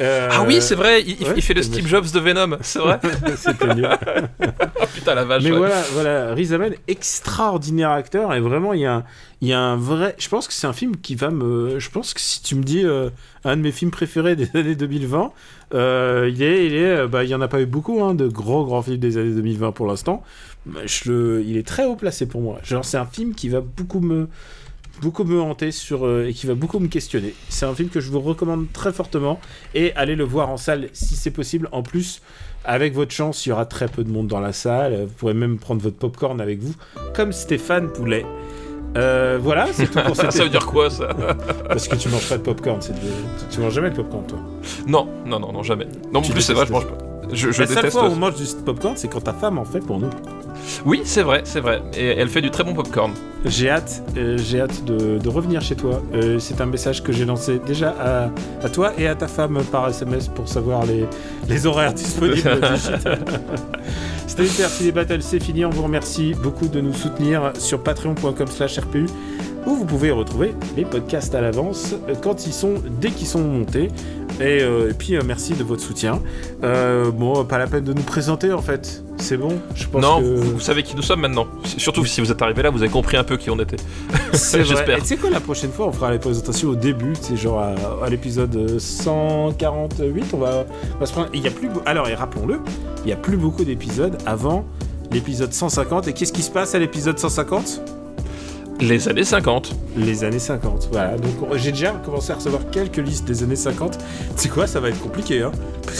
Euh, 0.00 0.28
Ah 0.30 0.44
oui, 0.46 0.58
c'est 0.60 0.74
vrai, 0.74 1.02
il, 1.02 1.20
il- 1.20 1.26
ouais, 1.26 1.32
il 1.36 1.42
fait 1.42 1.54
le 1.54 1.62
Steve. 1.62 1.86
Jobs 1.86 2.10
de 2.12 2.20
Venom, 2.20 2.58
c'est 2.60 2.78
vrai. 2.78 3.00
c'était 3.36 3.74
nul 3.74 3.88
oh 4.42 4.84
putain, 4.94 5.14
la 5.14 5.24
vache. 5.24 5.42
Mais 5.42 5.50
voilà, 5.50 5.82
voilà, 5.92 6.34
Riz 6.34 6.52
Ahmed, 6.52 6.76
extraordinaire 6.88 7.90
acteur, 7.90 8.34
et 8.34 8.40
vraiment, 8.40 8.72
il 8.74 8.80
y 8.80 8.86
a, 8.86 8.94
un- 8.96 9.04
il 9.40 9.48
y 9.48 9.52
a 9.52 9.60
un 9.60 9.76
vrai. 9.76 10.14
Je 10.18 10.28
pense 10.28 10.46
que 10.48 10.52
c'est 10.54 10.66
un 10.66 10.72
film 10.72 10.96
qui 10.96 11.14
va 11.14 11.30
me. 11.30 11.78
Je 11.78 11.90
pense 11.90 12.12
que 12.14 12.20
si 12.20 12.42
tu 12.42 12.54
me 12.56 12.62
dis 12.62 12.84
euh, 12.84 13.10
un 13.44 13.56
de 13.56 13.62
mes 13.62 13.72
films 13.72 13.90
préférés 13.90 14.36
des 14.36 14.48
années 14.54 14.74
2020, 14.74 15.32
euh, 15.74 16.30
il 16.32 16.42
est. 16.42 16.66
Il 16.66 16.74
est 16.74 17.06
bah, 17.06 17.24
il 17.24 17.30
y 17.30 17.34
en 17.34 17.40
a 17.40 17.48
pas 17.48 17.60
eu 17.60 17.66
beaucoup, 17.66 18.02
hein, 18.04 18.14
de 18.14 18.28
gros, 18.28 18.64
grands 18.64 18.82
films 18.82 18.98
des 18.98 19.16
années 19.18 19.34
2020 19.34 19.72
pour 19.72 19.86
l'instant. 19.86 20.22
Je 20.84 21.40
il 21.42 21.56
est 21.56 21.66
très 21.66 21.84
haut 21.84 21.96
placé 21.96 22.26
pour 22.26 22.40
moi. 22.40 22.58
Genre, 22.64 22.84
c'est 22.84 22.96
un 22.98 23.06
film 23.06 23.34
qui 23.34 23.48
va 23.48 23.60
beaucoup 23.60 24.00
me 24.00 24.28
beaucoup 25.00 25.24
me 25.24 25.40
hanter 25.40 25.72
sur 25.72 26.06
euh, 26.06 26.28
et 26.28 26.32
qui 26.32 26.46
va 26.46 26.54
beaucoup 26.54 26.78
me 26.78 26.88
questionner. 26.88 27.34
C'est 27.48 27.66
un 27.66 27.74
film 27.74 27.88
que 27.88 28.00
je 28.00 28.10
vous 28.10 28.20
recommande 28.20 28.66
très 28.72 28.92
fortement 28.92 29.40
et 29.74 29.92
allez 29.94 30.16
le 30.16 30.24
voir 30.24 30.48
en 30.48 30.56
salle 30.56 30.88
si 30.92 31.16
c'est 31.16 31.30
possible. 31.30 31.68
En 31.72 31.82
plus, 31.82 32.20
avec 32.64 32.94
votre 32.94 33.12
chance, 33.12 33.46
il 33.46 33.50
y 33.50 33.52
aura 33.52 33.66
très 33.66 33.88
peu 33.88 34.04
de 34.04 34.10
monde 34.10 34.26
dans 34.26 34.40
la 34.40 34.52
salle. 34.52 35.04
Vous 35.04 35.14
pourrez 35.14 35.34
même 35.34 35.58
prendre 35.58 35.80
votre 35.80 35.96
popcorn 35.96 36.40
avec 36.40 36.60
vous, 36.60 36.74
comme 37.14 37.32
Stéphane 37.32 37.92
Poulet. 37.92 38.26
Euh, 38.96 39.38
voilà, 39.40 39.66
c'est 39.72 39.86
tout 39.88 40.00
pour 40.00 40.16
cette 40.16 40.32
Ça 40.32 40.42
veut 40.44 40.48
dire 40.48 40.66
quoi, 40.66 40.88
ça 40.90 41.08
Parce 41.68 41.86
que 41.86 41.96
tu 41.96 42.08
manges 42.08 42.28
pas 42.28 42.38
de 42.38 42.42
popcorn, 42.42 42.80
c'est 42.80 42.94
de... 42.94 43.08
tu 43.50 43.60
manges 43.60 43.74
jamais 43.74 43.90
de 43.90 43.96
popcorn 43.96 44.26
toi? 44.26 44.38
Non, 44.86 45.08
non, 45.26 45.38
non, 45.38 45.52
non, 45.52 45.62
jamais. 45.62 45.86
Non, 46.12 46.20
en 46.20 46.22
Tu 46.22 46.32
plus, 46.32 46.40
c'est 46.40 46.54
vrai, 46.54 46.66
je 46.66 46.72
mange 46.72 46.86
pas. 46.86 46.96
Je, 47.32 47.50
je 47.50 47.60
la 47.62 47.66
seule 47.66 47.76
déteste. 47.76 47.92
fois 47.98 48.08
où 48.08 48.12
on 48.12 48.16
mange 48.16 48.34
du 48.36 48.44
popcorn, 48.64 48.96
c'est 48.96 49.08
quand 49.08 49.20
ta 49.20 49.32
femme 49.32 49.58
en 49.58 49.64
fait 49.64 49.80
pour 49.80 49.98
nous. 49.98 50.10
Oui, 50.84 51.02
c'est 51.04 51.22
vrai, 51.22 51.42
c'est 51.44 51.60
vrai. 51.60 51.82
Et 51.96 52.06
elle 52.06 52.28
fait 52.28 52.40
du 52.40 52.50
très 52.50 52.64
bon 52.64 52.74
popcorn. 52.74 53.12
J'ai 53.44 53.70
hâte, 53.70 54.02
euh, 54.16 54.36
j'ai 54.38 54.60
hâte 54.60 54.84
de, 54.84 55.18
de 55.18 55.28
revenir 55.28 55.60
chez 55.60 55.76
toi. 55.76 56.02
Euh, 56.14 56.38
c'est 56.38 56.60
un 56.60 56.66
message 56.66 57.02
que 57.02 57.12
j'ai 57.12 57.24
lancé 57.24 57.60
déjà 57.64 57.94
à, 58.00 58.30
à 58.64 58.68
toi 58.68 58.92
et 58.98 59.06
à 59.06 59.14
ta 59.14 59.28
femme 59.28 59.60
par 59.70 59.88
SMS 59.88 60.28
pour 60.28 60.48
savoir 60.48 60.84
les, 60.86 61.04
les 61.48 61.66
horaires 61.66 61.92
disponibles. 61.94 62.60
C'était 64.26 64.44
Hyper 64.46 64.68
Ciné 64.68 64.92
Battle, 64.92 65.22
c'est 65.22 65.40
fini. 65.42 65.64
On 65.64 65.70
vous 65.70 65.82
remercie 65.82 66.34
beaucoup 66.34 66.68
de 66.68 66.80
nous 66.80 66.92
soutenir 66.92 67.52
sur 67.58 67.82
patreon.com 67.82 68.46
slash 68.48 68.78
RPU 68.78 69.06
où 69.66 69.74
vous 69.74 69.84
pouvez 69.84 70.10
retrouver 70.10 70.54
les 70.76 70.84
podcasts 70.84 71.34
à 71.34 71.40
l'avance 71.40 71.94
euh, 72.08 72.14
quand 72.20 72.46
ils 72.46 72.52
sont, 72.52 72.74
dès 73.00 73.10
qu'ils 73.10 73.26
sont 73.26 73.42
montés. 73.42 73.90
Et, 74.40 74.60
euh, 74.60 74.90
et 74.90 74.94
puis 74.94 75.16
euh, 75.16 75.22
merci 75.24 75.54
de 75.54 75.64
votre 75.64 75.82
soutien. 75.82 76.20
Euh, 76.62 77.10
bon, 77.10 77.44
pas 77.44 77.58
la 77.58 77.66
peine 77.66 77.84
de 77.84 77.92
nous 77.92 78.02
présenter 78.02 78.52
en 78.52 78.60
fait. 78.60 79.02
C'est 79.16 79.38
bon. 79.38 79.58
Je 79.74 79.86
pense 79.86 80.02
non, 80.02 80.20
que 80.20 80.24
vous, 80.24 80.60
savez 80.60 80.82
qui 80.82 80.94
nous 80.94 81.02
sommes 81.02 81.20
maintenant. 81.20 81.46
Surtout 81.64 82.04
si 82.04 82.20
vous 82.20 82.30
êtes 82.30 82.42
arrivé 82.42 82.62
là, 82.62 82.70
vous 82.70 82.82
avez 82.82 82.90
compris 82.90 83.16
un 83.16 83.24
peu 83.24 83.38
qui 83.38 83.48
on 83.48 83.58
était. 83.58 83.78
C'est. 84.32 84.64
J'espère. 84.64 84.98
Tu 84.98 85.06
sais 85.06 85.16
quoi, 85.16 85.30
la 85.30 85.40
prochaine 85.40 85.72
fois, 85.72 85.86
on 85.86 85.92
fera 85.92 86.10
les 86.10 86.18
présentations 86.18 86.68
au 86.68 86.74
début, 86.74 87.14
c'est 87.18 87.36
genre 87.36 87.60
à, 87.60 87.74
à 88.04 88.10
l'épisode 88.10 88.78
148, 88.78 90.26
on 90.34 90.38
va, 90.38 90.66
on 90.94 90.98
va 90.98 91.06
se 91.06 91.12
prendre. 91.12 91.28
Il 91.32 91.40
y 91.40 91.48
a 91.48 91.50
plus. 91.50 91.70
Alors, 91.86 92.08
et 92.08 92.14
rappelons-le, 92.14 92.60
il 93.04 93.10
y 93.10 93.12
a 93.12 93.16
plus 93.16 93.38
beaucoup 93.38 93.64
d'épisodes 93.64 94.18
avant 94.26 94.66
l'épisode 95.10 95.52
150. 95.52 96.08
Et 96.08 96.12
qu'est-ce 96.12 96.32
qui 96.32 96.42
se 96.42 96.50
passe 96.50 96.74
à 96.74 96.78
l'épisode 96.78 97.18
150 97.18 98.05
Les 98.80 99.08
années 99.08 99.24
50. 99.24 99.74
Les 99.96 100.22
années 100.24 100.38
50, 100.38 100.88
voilà. 100.92 101.16
Donc 101.16 101.32
on- 101.50 101.56
j'ai 101.56 101.72
déjà 101.72 101.92
commencé 102.04 102.32
à 102.32 102.34
recevoir 102.36 102.62
quelques 102.70 102.98
listes 102.98 103.24
des 103.26 103.42
années 103.42 103.56
50. 103.56 103.98
C'est 104.36 104.50
quoi 104.50 104.66
Ça 104.66 104.80
va 104.80 104.90
être 104.90 105.00
compliqué, 105.00 105.42
hein 105.42 105.52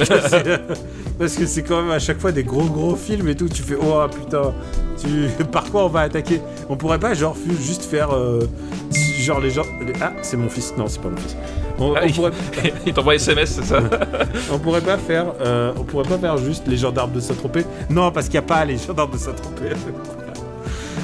Parce 1.18 1.34
que 1.36 1.46
c'est- 1.46 1.62
quand 1.62 1.80
même 1.82 1.90
à 1.90 1.98
chaque 1.98 2.20
fois 2.20 2.32
des 2.32 2.44
gros 2.44 2.64
gros 2.64 2.94
films 2.96 3.28
et 3.28 3.34
tout. 3.34 3.48
Tu 3.48 3.62
fais, 3.62 3.76
oh 3.80 4.02
putain, 4.14 4.52
tu... 4.98 5.44
par 5.52 5.64
quoi 5.70 5.84
on 5.86 5.88
va 5.88 6.00
attaquer? 6.00 6.40
On 6.68 6.76
pourrait 6.76 6.98
pas, 6.98 7.14
genre, 7.14 7.34
juste 7.60 7.84
faire. 7.84 8.10
euh, 8.14 8.40
genre 9.20 9.40
les 9.40 9.50
gens. 9.50 9.64
les- 9.84 9.94
Ah, 10.02 10.12
c'est 10.20 10.36
mon 10.36 10.48
fils. 10.50 10.74
Non, 10.76 10.84
c'est 10.88 11.00
pas 11.00 11.08
mon 11.08 11.16
fils. 11.16 11.36
On, 11.78 11.94
Ah, 11.94 12.00
on 12.02 12.06
il- 12.06 12.14
pourrait, 12.14 12.32
Il 12.86 12.92
t'envoie 12.92 13.14
SMS, 13.14 13.52
c'est 13.52 13.64
ça? 13.64 13.80
On 14.52 14.58
pourrait 14.58 14.82
pas 14.82 14.98
faire. 14.98 15.32
euh, 15.40 15.72
on 15.78 15.84
pourrait 15.84 16.08
pas 16.08 16.18
faire 16.18 16.36
juste 16.36 16.64
les 16.66 16.76
gendarmes 16.76 17.12
de 17.12 17.20
Saint-Tropez. 17.20 17.64
Non, 17.88 18.10
parce 18.12 18.26
qu'il 18.26 18.34
n'y 18.34 18.44
a 18.44 18.48
pas 18.48 18.64
les 18.66 18.76
gendarmes 18.76 19.12
de 19.12 19.18
Saint-Tropez. 19.18 19.70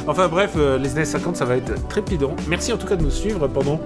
Enfin 0.06 0.28
bref, 0.28 0.52
euh, 0.56 0.78
les 0.78 0.93
années 0.93 1.05
50, 1.05 1.36
ça 1.36 1.44
va 1.44 1.56
être 1.56 1.89
trépidant. 1.89 2.35
Merci 2.48 2.73
en 2.73 2.77
tout 2.77 2.86
cas 2.86 2.97
de 2.97 3.02
nous 3.02 3.10
suivre 3.10 3.47
pendant 3.48 3.81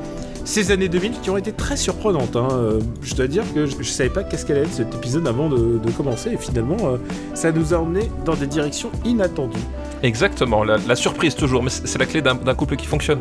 ces 0.47 0.71
années 0.71 0.89
2000 0.89 1.21
qui 1.21 1.29
ont 1.31 1.37
été 1.37 1.53
très 1.53 1.77
surprenantes. 1.77 2.37
hein. 2.37 2.49
Euh, 2.53 2.81
je 3.03 3.15
dois 3.15 3.27
dire 3.27 3.43
que 3.53 3.67
je, 3.67 3.77
je 3.79 3.91
savais 3.91 4.11
pas 4.11 4.23
qu'est-ce 4.23 4.47
qu'allait 4.47 4.63
être 4.63 4.73
cet 4.73 4.95
épisode 4.95 5.27
avant 5.27 5.49
de, 5.49 5.81
commencer 5.97 6.31
et 6.33 6.37
finalement 6.37 6.77
euh, 6.85 6.97
ça 7.35 7.53
nous 7.53 7.73
a 7.73 7.79
emmené 7.79 8.11
dans 8.25 8.35
des 8.35 8.47
directions 8.47 8.91
inattendues. 9.05 9.59
Exactement, 10.03 10.63
la, 10.63 10.97
surprise 10.97 11.35
toujours, 11.35 11.63
mais 11.63 11.71
c'est 11.71 11.99
la 11.99 12.07
clé 12.07 12.23
d'un 12.23 12.55
couple 12.55 12.77
qui 12.77 12.87
fonctionne. 12.87 13.19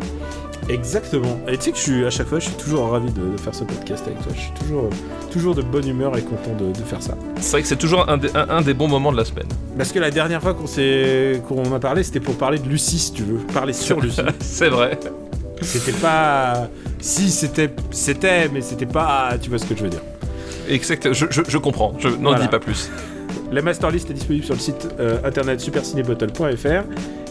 Exactement. 0.70 1.40
Et 1.48 1.58
tu 1.58 1.64
sais 1.66 1.72
que 1.72 1.78
je 1.78 1.82
suis 1.84 2.06
à 2.06 2.10
chaque 2.10 2.28
fois, 2.28 2.40
je 2.40 2.46
suis 2.46 2.56
toujours 2.56 2.90
ravi 2.90 3.12
de, 3.12 3.22
de 3.34 3.38
faire 3.40 3.54
ce 3.54 3.64
podcast 3.64 4.04
avec 4.08 4.20
toi. 4.24 4.32
Je 4.36 4.40
suis 4.42 4.52
toujours, 4.60 4.90
toujours 5.32 5.56
de 5.56 5.62
bonne 5.62 5.88
humeur 5.88 6.18
et 6.18 6.22
content 6.22 6.54
de, 6.58 6.72
de 6.72 6.84
faire 6.86 7.02
ça. 7.02 7.16
C'est 7.40 7.52
vrai 7.52 7.62
que 7.62 7.68
c'est 7.68 7.76
toujours 7.76 8.10
un 8.10 8.18
des, 8.18 8.30
un- 8.36 8.50
un 8.50 8.62
des 8.62 8.74
bons 8.74 8.88
moments 8.88 9.12
de 9.12 9.18
la 9.18 9.26
semaine. 9.26 9.48
Parce 9.78 9.92
que 9.92 10.00
la 10.00 10.12
dernière 10.12 10.42
fois 10.42 10.54
qu'on 10.56 10.66
qu'on 11.48 11.74
a 11.74 11.80
parlé, 11.80 12.04
c'était 12.04 12.20
pour 12.20 12.36
parler 12.38 12.58
de 12.60 12.68
Lucie, 12.68 12.98
si 13.00 13.14
tu 13.14 13.24
veux, 13.24 13.38
parler 13.54 13.74
sur 13.74 14.00
Lucie. 14.02 14.22
c'est 14.40 14.70
vrai. 14.70 15.00
C'était 15.62 15.92
pas. 15.94 16.68
Si, 17.00 17.30
c'était. 17.30 17.70
C'était, 17.92 18.50
mais 18.50 18.62
c'était 18.62 18.86
pas. 18.86 19.34
Tu 19.42 19.50
vois 19.50 19.60
ce 19.60 19.66
que 19.66 19.76
je 19.76 19.84
veux 19.84 19.90
dire. 19.90 20.02
Exact, 20.68 21.14
je, 21.14 21.26
je- 21.30 21.42
je 21.48 21.58
comprends, 21.60 21.94
je 22.00 22.08
n'en 22.10 22.30
Voilà. 22.32 22.40
dis 22.40 22.48
pas 22.48 22.60
plus. 22.60 22.90
La 23.52 23.62
master 23.62 23.92
list 23.92 24.10
est 24.10 24.14
disponible 24.14 24.44
sur 24.44 24.56
le 24.56 24.60
site 24.60 24.88
euh, 25.00 25.18
internet 25.24 25.62
supercinébottle.fr 25.62 26.84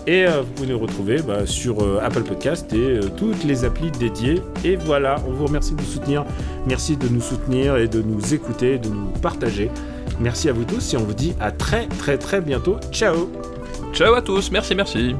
et 0.07 0.27
euh, 0.27 0.43
vous 0.43 0.53
pouvez 0.53 0.69
nous 0.69 0.79
retrouver 0.79 1.23
bah, 1.23 1.47
sur 1.47 1.83
euh, 1.83 2.01
Apple 2.03 2.23
Podcast 2.23 2.73
et 2.73 2.77
euh, 2.77 3.09
toutes 3.17 3.45
les 3.45 3.65
applis 3.65 3.91
dédiées. 3.91 4.43
Et 4.65 4.77
voilà, 4.77 5.17
on 5.27 5.33
vous 5.33 5.47
remercie 5.47 5.75
de 5.75 5.81
nous 5.81 5.87
soutenir. 5.87 6.25
Merci 6.67 6.97
de 6.97 7.09
nous 7.09 7.21
soutenir 7.21 7.77
et 7.77 7.89
de 7.89 8.03
nous 8.03 8.35
écouter, 8.35 8.79
de 8.79 8.89
nous 8.89 9.09
partager. 9.23 9.71
Merci 10.21 10.49
à 10.49 10.53
vous 10.53 10.65
tous 10.65 10.95
et 10.95 10.97
on 10.97 11.05
vous 11.05 11.15
dit 11.15 11.35
à 11.41 11.51
très 11.51 11.87
très 11.87 12.19
très 12.19 12.41
bientôt. 12.41 12.77
Ciao 12.91 13.31
Ciao 13.93 14.15
à 14.15 14.23
tous, 14.23 14.51
merci, 14.51 14.75
merci. 14.75 15.15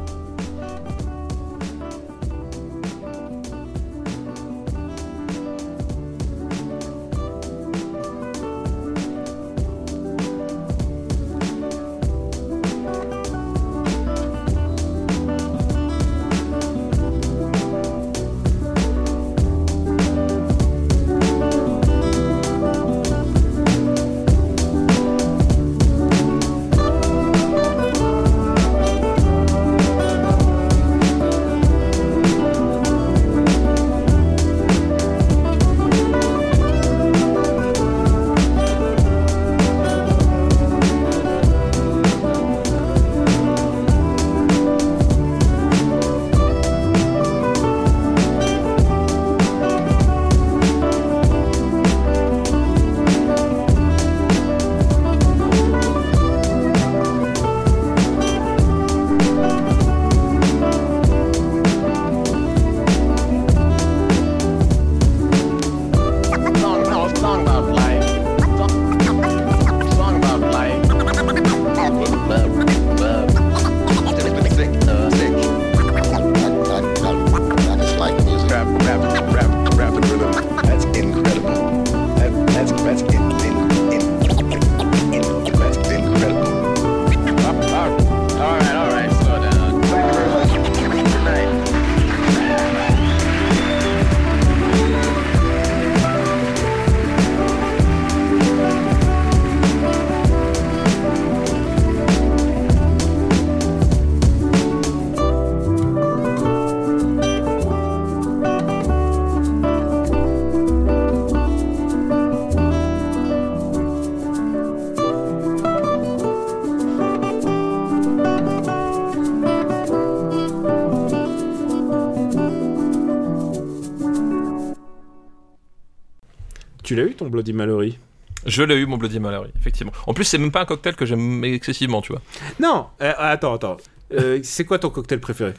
Tu 126.95 127.01
l'as 127.01 127.11
eu 127.11 127.15
ton 127.17 127.27
Bloody 127.27 127.53
Mallory 127.53 127.99
Je 128.47 128.63
l'ai 128.63 128.77
eu, 128.77 128.87
mon 128.87 128.99
Bloody 128.99 129.19
Mary, 129.19 129.51
effectivement. 129.59 129.91
En 130.07 130.15
plus, 130.15 130.23
c'est 130.23 130.39
même 130.39 130.53
pas 130.53 130.61
un 130.61 130.65
cocktail 130.65 130.95
que 130.95 131.05
j'aime 131.05 131.43
excessivement, 131.43 132.01
tu 132.01 132.13
vois. 132.13 132.23
Non 132.61 132.87
euh, 133.03 133.13
Attends, 133.19 133.55
attends. 133.55 133.79
Euh, 134.13 134.39
c'est 134.45 134.65
quoi 134.65 134.79
ton 134.79 134.91
cocktail 134.91 135.19
préféré 135.19 135.55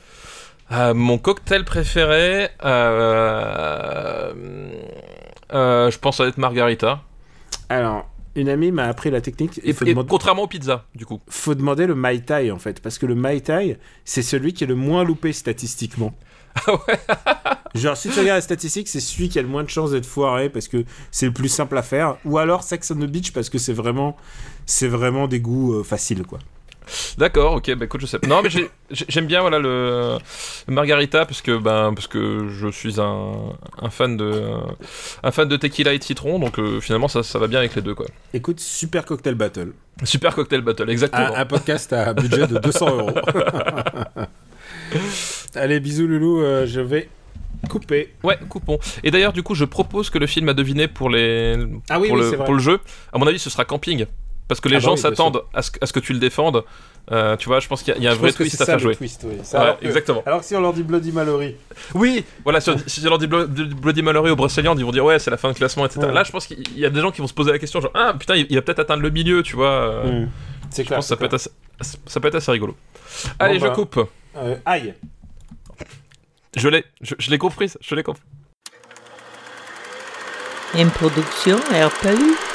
Euh, 0.72 0.94
mon 0.94 1.18
cocktail 1.18 1.66
préféré, 1.66 2.48
je 2.64 4.32
pense 5.98 6.22
à 6.22 6.28
être 6.28 6.38
Margarita. 6.38 7.02
Alors, 7.68 8.10
une 8.36 8.48
amie 8.48 8.72
m'a 8.72 8.86
appris 8.86 9.12
la 9.12 9.20
technique. 9.20 9.60
Et 9.66 9.74
demander, 9.74 10.08
contrairement 10.08 10.44
aux 10.44 10.48
pizzas, 10.48 10.86
du 10.96 11.06
coup. 11.06 11.20
faut 11.28 11.54
demander 11.54 11.86
le 11.86 11.96
Mai 11.96 12.22
Tai 12.22 12.50
en 12.50 12.60
fait. 12.60 12.80
Parce 12.80 12.98
que 12.98 13.06
le 13.06 13.16
Mai 13.16 13.42
Tai, 13.42 13.78
c'est 14.06 14.22
celui 14.22 14.54
qui 14.54 14.64
est 14.64 14.68
le 14.68 14.76
moins 14.76 15.04
loupé 15.04 15.34
statistiquement. 15.34 16.16
Ah 16.66 16.72
ouais 16.72 17.00
Genre, 17.76 17.98
si 17.98 18.10
tu 18.10 18.20
regardes 18.20 18.38
la 18.38 18.42
statistique, 18.42 18.88
c'est 18.88 19.00
celui 19.00 19.30
qui 19.30 19.38
a 19.38 19.42
le 19.42 19.48
moins 19.48 19.64
de 19.64 19.70
chances 19.70 19.92
d'être 19.92 20.06
foiré 20.06 20.50
parce 20.50 20.68
que 20.68 20.86
c'est 21.12 21.26
le 21.28 21.34
plus 21.34 21.50
simple 21.50 21.78
à 21.78 21.84
faire. 21.84 22.18
Ou 22.26 22.38
alors 22.38 22.64
Sex 22.64 22.90
on 22.92 22.96
the 22.96 23.08
Beach 23.08 23.32
parce 23.32 23.50
que 23.50 23.58
c'est 23.58 23.74
vraiment, 23.74 24.16
c'est 24.66 24.88
vraiment 24.88 25.28
des 25.28 25.40
goûts 25.42 25.80
euh, 25.80 25.84
faciles 25.84 26.24
quoi. 26.24 26.40
D'accord, 27.18 27.54
ok, 27.54 27.74
bah 27.76 27.86
écoute, 27.86 28.02
je 28.02 28.06
sais. 28.06 28.20
Non, 28.28 28.44
mais 28.44 28.52
j'ai- 28.52 28.70
j'ai- 28.92 29.06
j'aime 29.10 29.26
bien 29.26 29.42
voilà 29.42 29.58
le, 29.58 30.20
le 30.68 30.74
Margarita 30.74 31.26
parce 31.26 31.42
que 31.42 31.58
ben 31.58 31.92
parce 31.96 32.06
que 32.06 32.48
je 32.50 32.68
suis 32.68 33.02
un, 33.02 33.32
un 33.82 33.90
fan 33.90 34.16
de 34.18 34.44
un 35.24 35.32
fan 35.32 35.48
de 35.48 35.58
tequila 35.58 35.94
et 35.94 35.98
de 35.98 36.04
citron, 36.04 36.38
donc 36.38 36.60
euh, 36.60 36.80
finalement 36.80 37.08
ça, 37.08 37.24
ça 37.24 37.40
va 37.40 37.48
bien 37.48 37.58
avec 37.58 37.74
les 37.74 37.82
deux 37.82 37.96
quoi. 37.96 38.06
Écoute, 38.36 38.60
super 38.60 39.04
cocktail 39.04 39.34
battle. 39.34 39.74
Super 40.04 40.36
cocktail 40.36 40.62
battle, 40.62 40.88
exactement. 40.92 41.36
Un, 41.36 41.40
un 41.42 41.46
podcast 41.48 41.92
à 41.92 42.14
budget 42.14 42.46
de 42.46 42.60
200 42.60 42.98
euros. 43.00 43.12
Allez, 45.56 45.80
bisous 45.80 46.08
Loulou, 46.08 46.42
euh, 46.42 46.66
je 46.68 46.82
vais 46.82 47.10
couper. 47.66 48.14
Ouais, 48.24 48.38
coupons. 48.50 48.80
Et 49.04 49.12
d'ailleurs, 49.12 49.34
du 49.34 49.44
coup, 49.44 49.56
je 49.56 49.66
propose 49.66 50.10
que 50.10 50.18
le 50.18 50.28
film 50.28 50.50
à 50.50 50.54
deviner 50.54 50.88
pour 50.88 51.10
les 51.10 51.56
Ah 51.90 52.00
oui, 52.00 52.08
pour, 52.08 52.18
oui, 52.18 52.24
le, 52.24 52.30
c'est 52.30 52.36
vrai. 52.38 52.46
pour 52.46 52.54
le 52.54 52.60
jeu, 52.62 52.80
à 53.14 53.18
mon 53.18 53.28
avis, 53.28 53.40
ce 53.40 53.50
sera 53.50 53.66
camping. 53.66 54.06
Parce 54.48 54.62
que 54.62 54.70
les 54.70 54.76
Ah 54.76 54.80
bah 54.80 54.84
gens 54.86 54.92
oui, 54.94 54.98
s'attendent 55.00 55.42
à 55.56 55.64
ce, 55.64 55.72
que- 55.72 55.80
à 55.82 55.88
ce 55.88 55.94
que 55.94 56.00
tu 56.00 56.14
le 56.14 56.20
défendes. 56.20 56.64
Euh, 57.12 57.36
tu 57.36 57.48
vois, 57.48 57.60
je 57.60 57.68
pense 57.68 57.82
qu'il 57.82 57.94
y 57.94 57.98
a, 57.98 58.00
il 58.00 58.04
y 58.04 58.08
a 58.08 58.12
un 58.12 58.14
Je 58.14 58.20
vrai 58.20 58.32
twist 58.32 58.56
c'est 58.56 58.62
à 58.62 58.66
ça, 58.66 58.72
faire 58.74 58.80
jouer. 58.80 58.96
twist, 58.96 59.26
oui. 59.28 59.38
Ça, 59.42 59.58
Ouais, 59.58 59.64
alors 59.66 59.80
que- 59.80 59.86
exactement. 59.86 60.22
Alors 60.26 60.40
que 60.42 60.46
si 60.46 60.56
on 60.56 60.62
leur 60.62 60.72
dit 60.74 60.84
Bloody 60.84 61.12
Mallory. 61.12 61.56
Oui, 61.96 62.24
voilà, 62.44 62.62
si, 62.62 62.70
on- 62.70 62.78
si 62.86 63.02
on 63.06 63.10
leur 63.10 63.18
dit 63.18 63.26
Blo- 63.28 63.48
Bloody 63.48 64.04
Mallory 64.04 64.30
au 64.30 64.36
Brocéliande, 64.36 64.80
ils 64.80 64.86
vont 64.86 64.92
dire 64.92 65.04
ouais, 65.04 65.18
c'est 65.18 65.32
la 65.32 65.38
fin 65.38 65.50
de 65.52 65.56
classement, 65.56 65.86
etc. 65.88 66.02
Ouais. 66.08 66.14
Là, 66.14 66.24
je 66.24 66.32
pense 66.32 66.46
qu'il 66.46 66.78
y 66.78 66.86
a 66.86 66.90
des 66.92 67.02
gens 67.02 67.10
qui 67.12 67.22
vont 67.22 67.28
se 67.28 67.34
poser 67.34 67.52
la 67.52 67.58
question, 67.60 67.82
genre 67.82 67.92
ah 67.96 68.14
putain, 68.20 68.36
il 68.36 68.54
va 68.56 68.62
peut-être 68.62 68.80
atteindre 68.80 69.02
le 69.02 69.10
milieu, 69.10 69.42
tu 69.42 69.56
vois. 69.56 69.68
euh, 69.70 70.22
Hmm. 70.26 70.30
C'est 70.70 70.84
Je 70.84 70.88
clair. 70.88 70.98
pense 70.98 71.06
que 71.06 71.10
ça 71.10 71.16
c'est 71.16 71.20
peut, 71.20 71.26
être 71.26 71.42
clair. 71.42 71.54
assez, 71.80 71.98
ça 72.06 72.20
peut 72.20 72.28
être 72.28 72.36
assez 72.36 72.52
rigolo. 72.52 72.76
Allez, 73.40 73.58
bah. 73.60 73.68
je 73.70 73.74
coupe. 73.74 74.00
Euh, 74.38 74.56
aïe. 74.66 74.94
Je 76.56 76.70
l'ai, 76.70 76.86
je, 77.02 77.16
je 77.20 77.30
l'ai 77.32 77.38
compris, 77.38 77.72
je 77.82 77.96
l'ai 77.96 78.04
compris. 78.04 78.24
Une 80.76 80.90
production 80.90 81.58
RPU. 81.58 82.55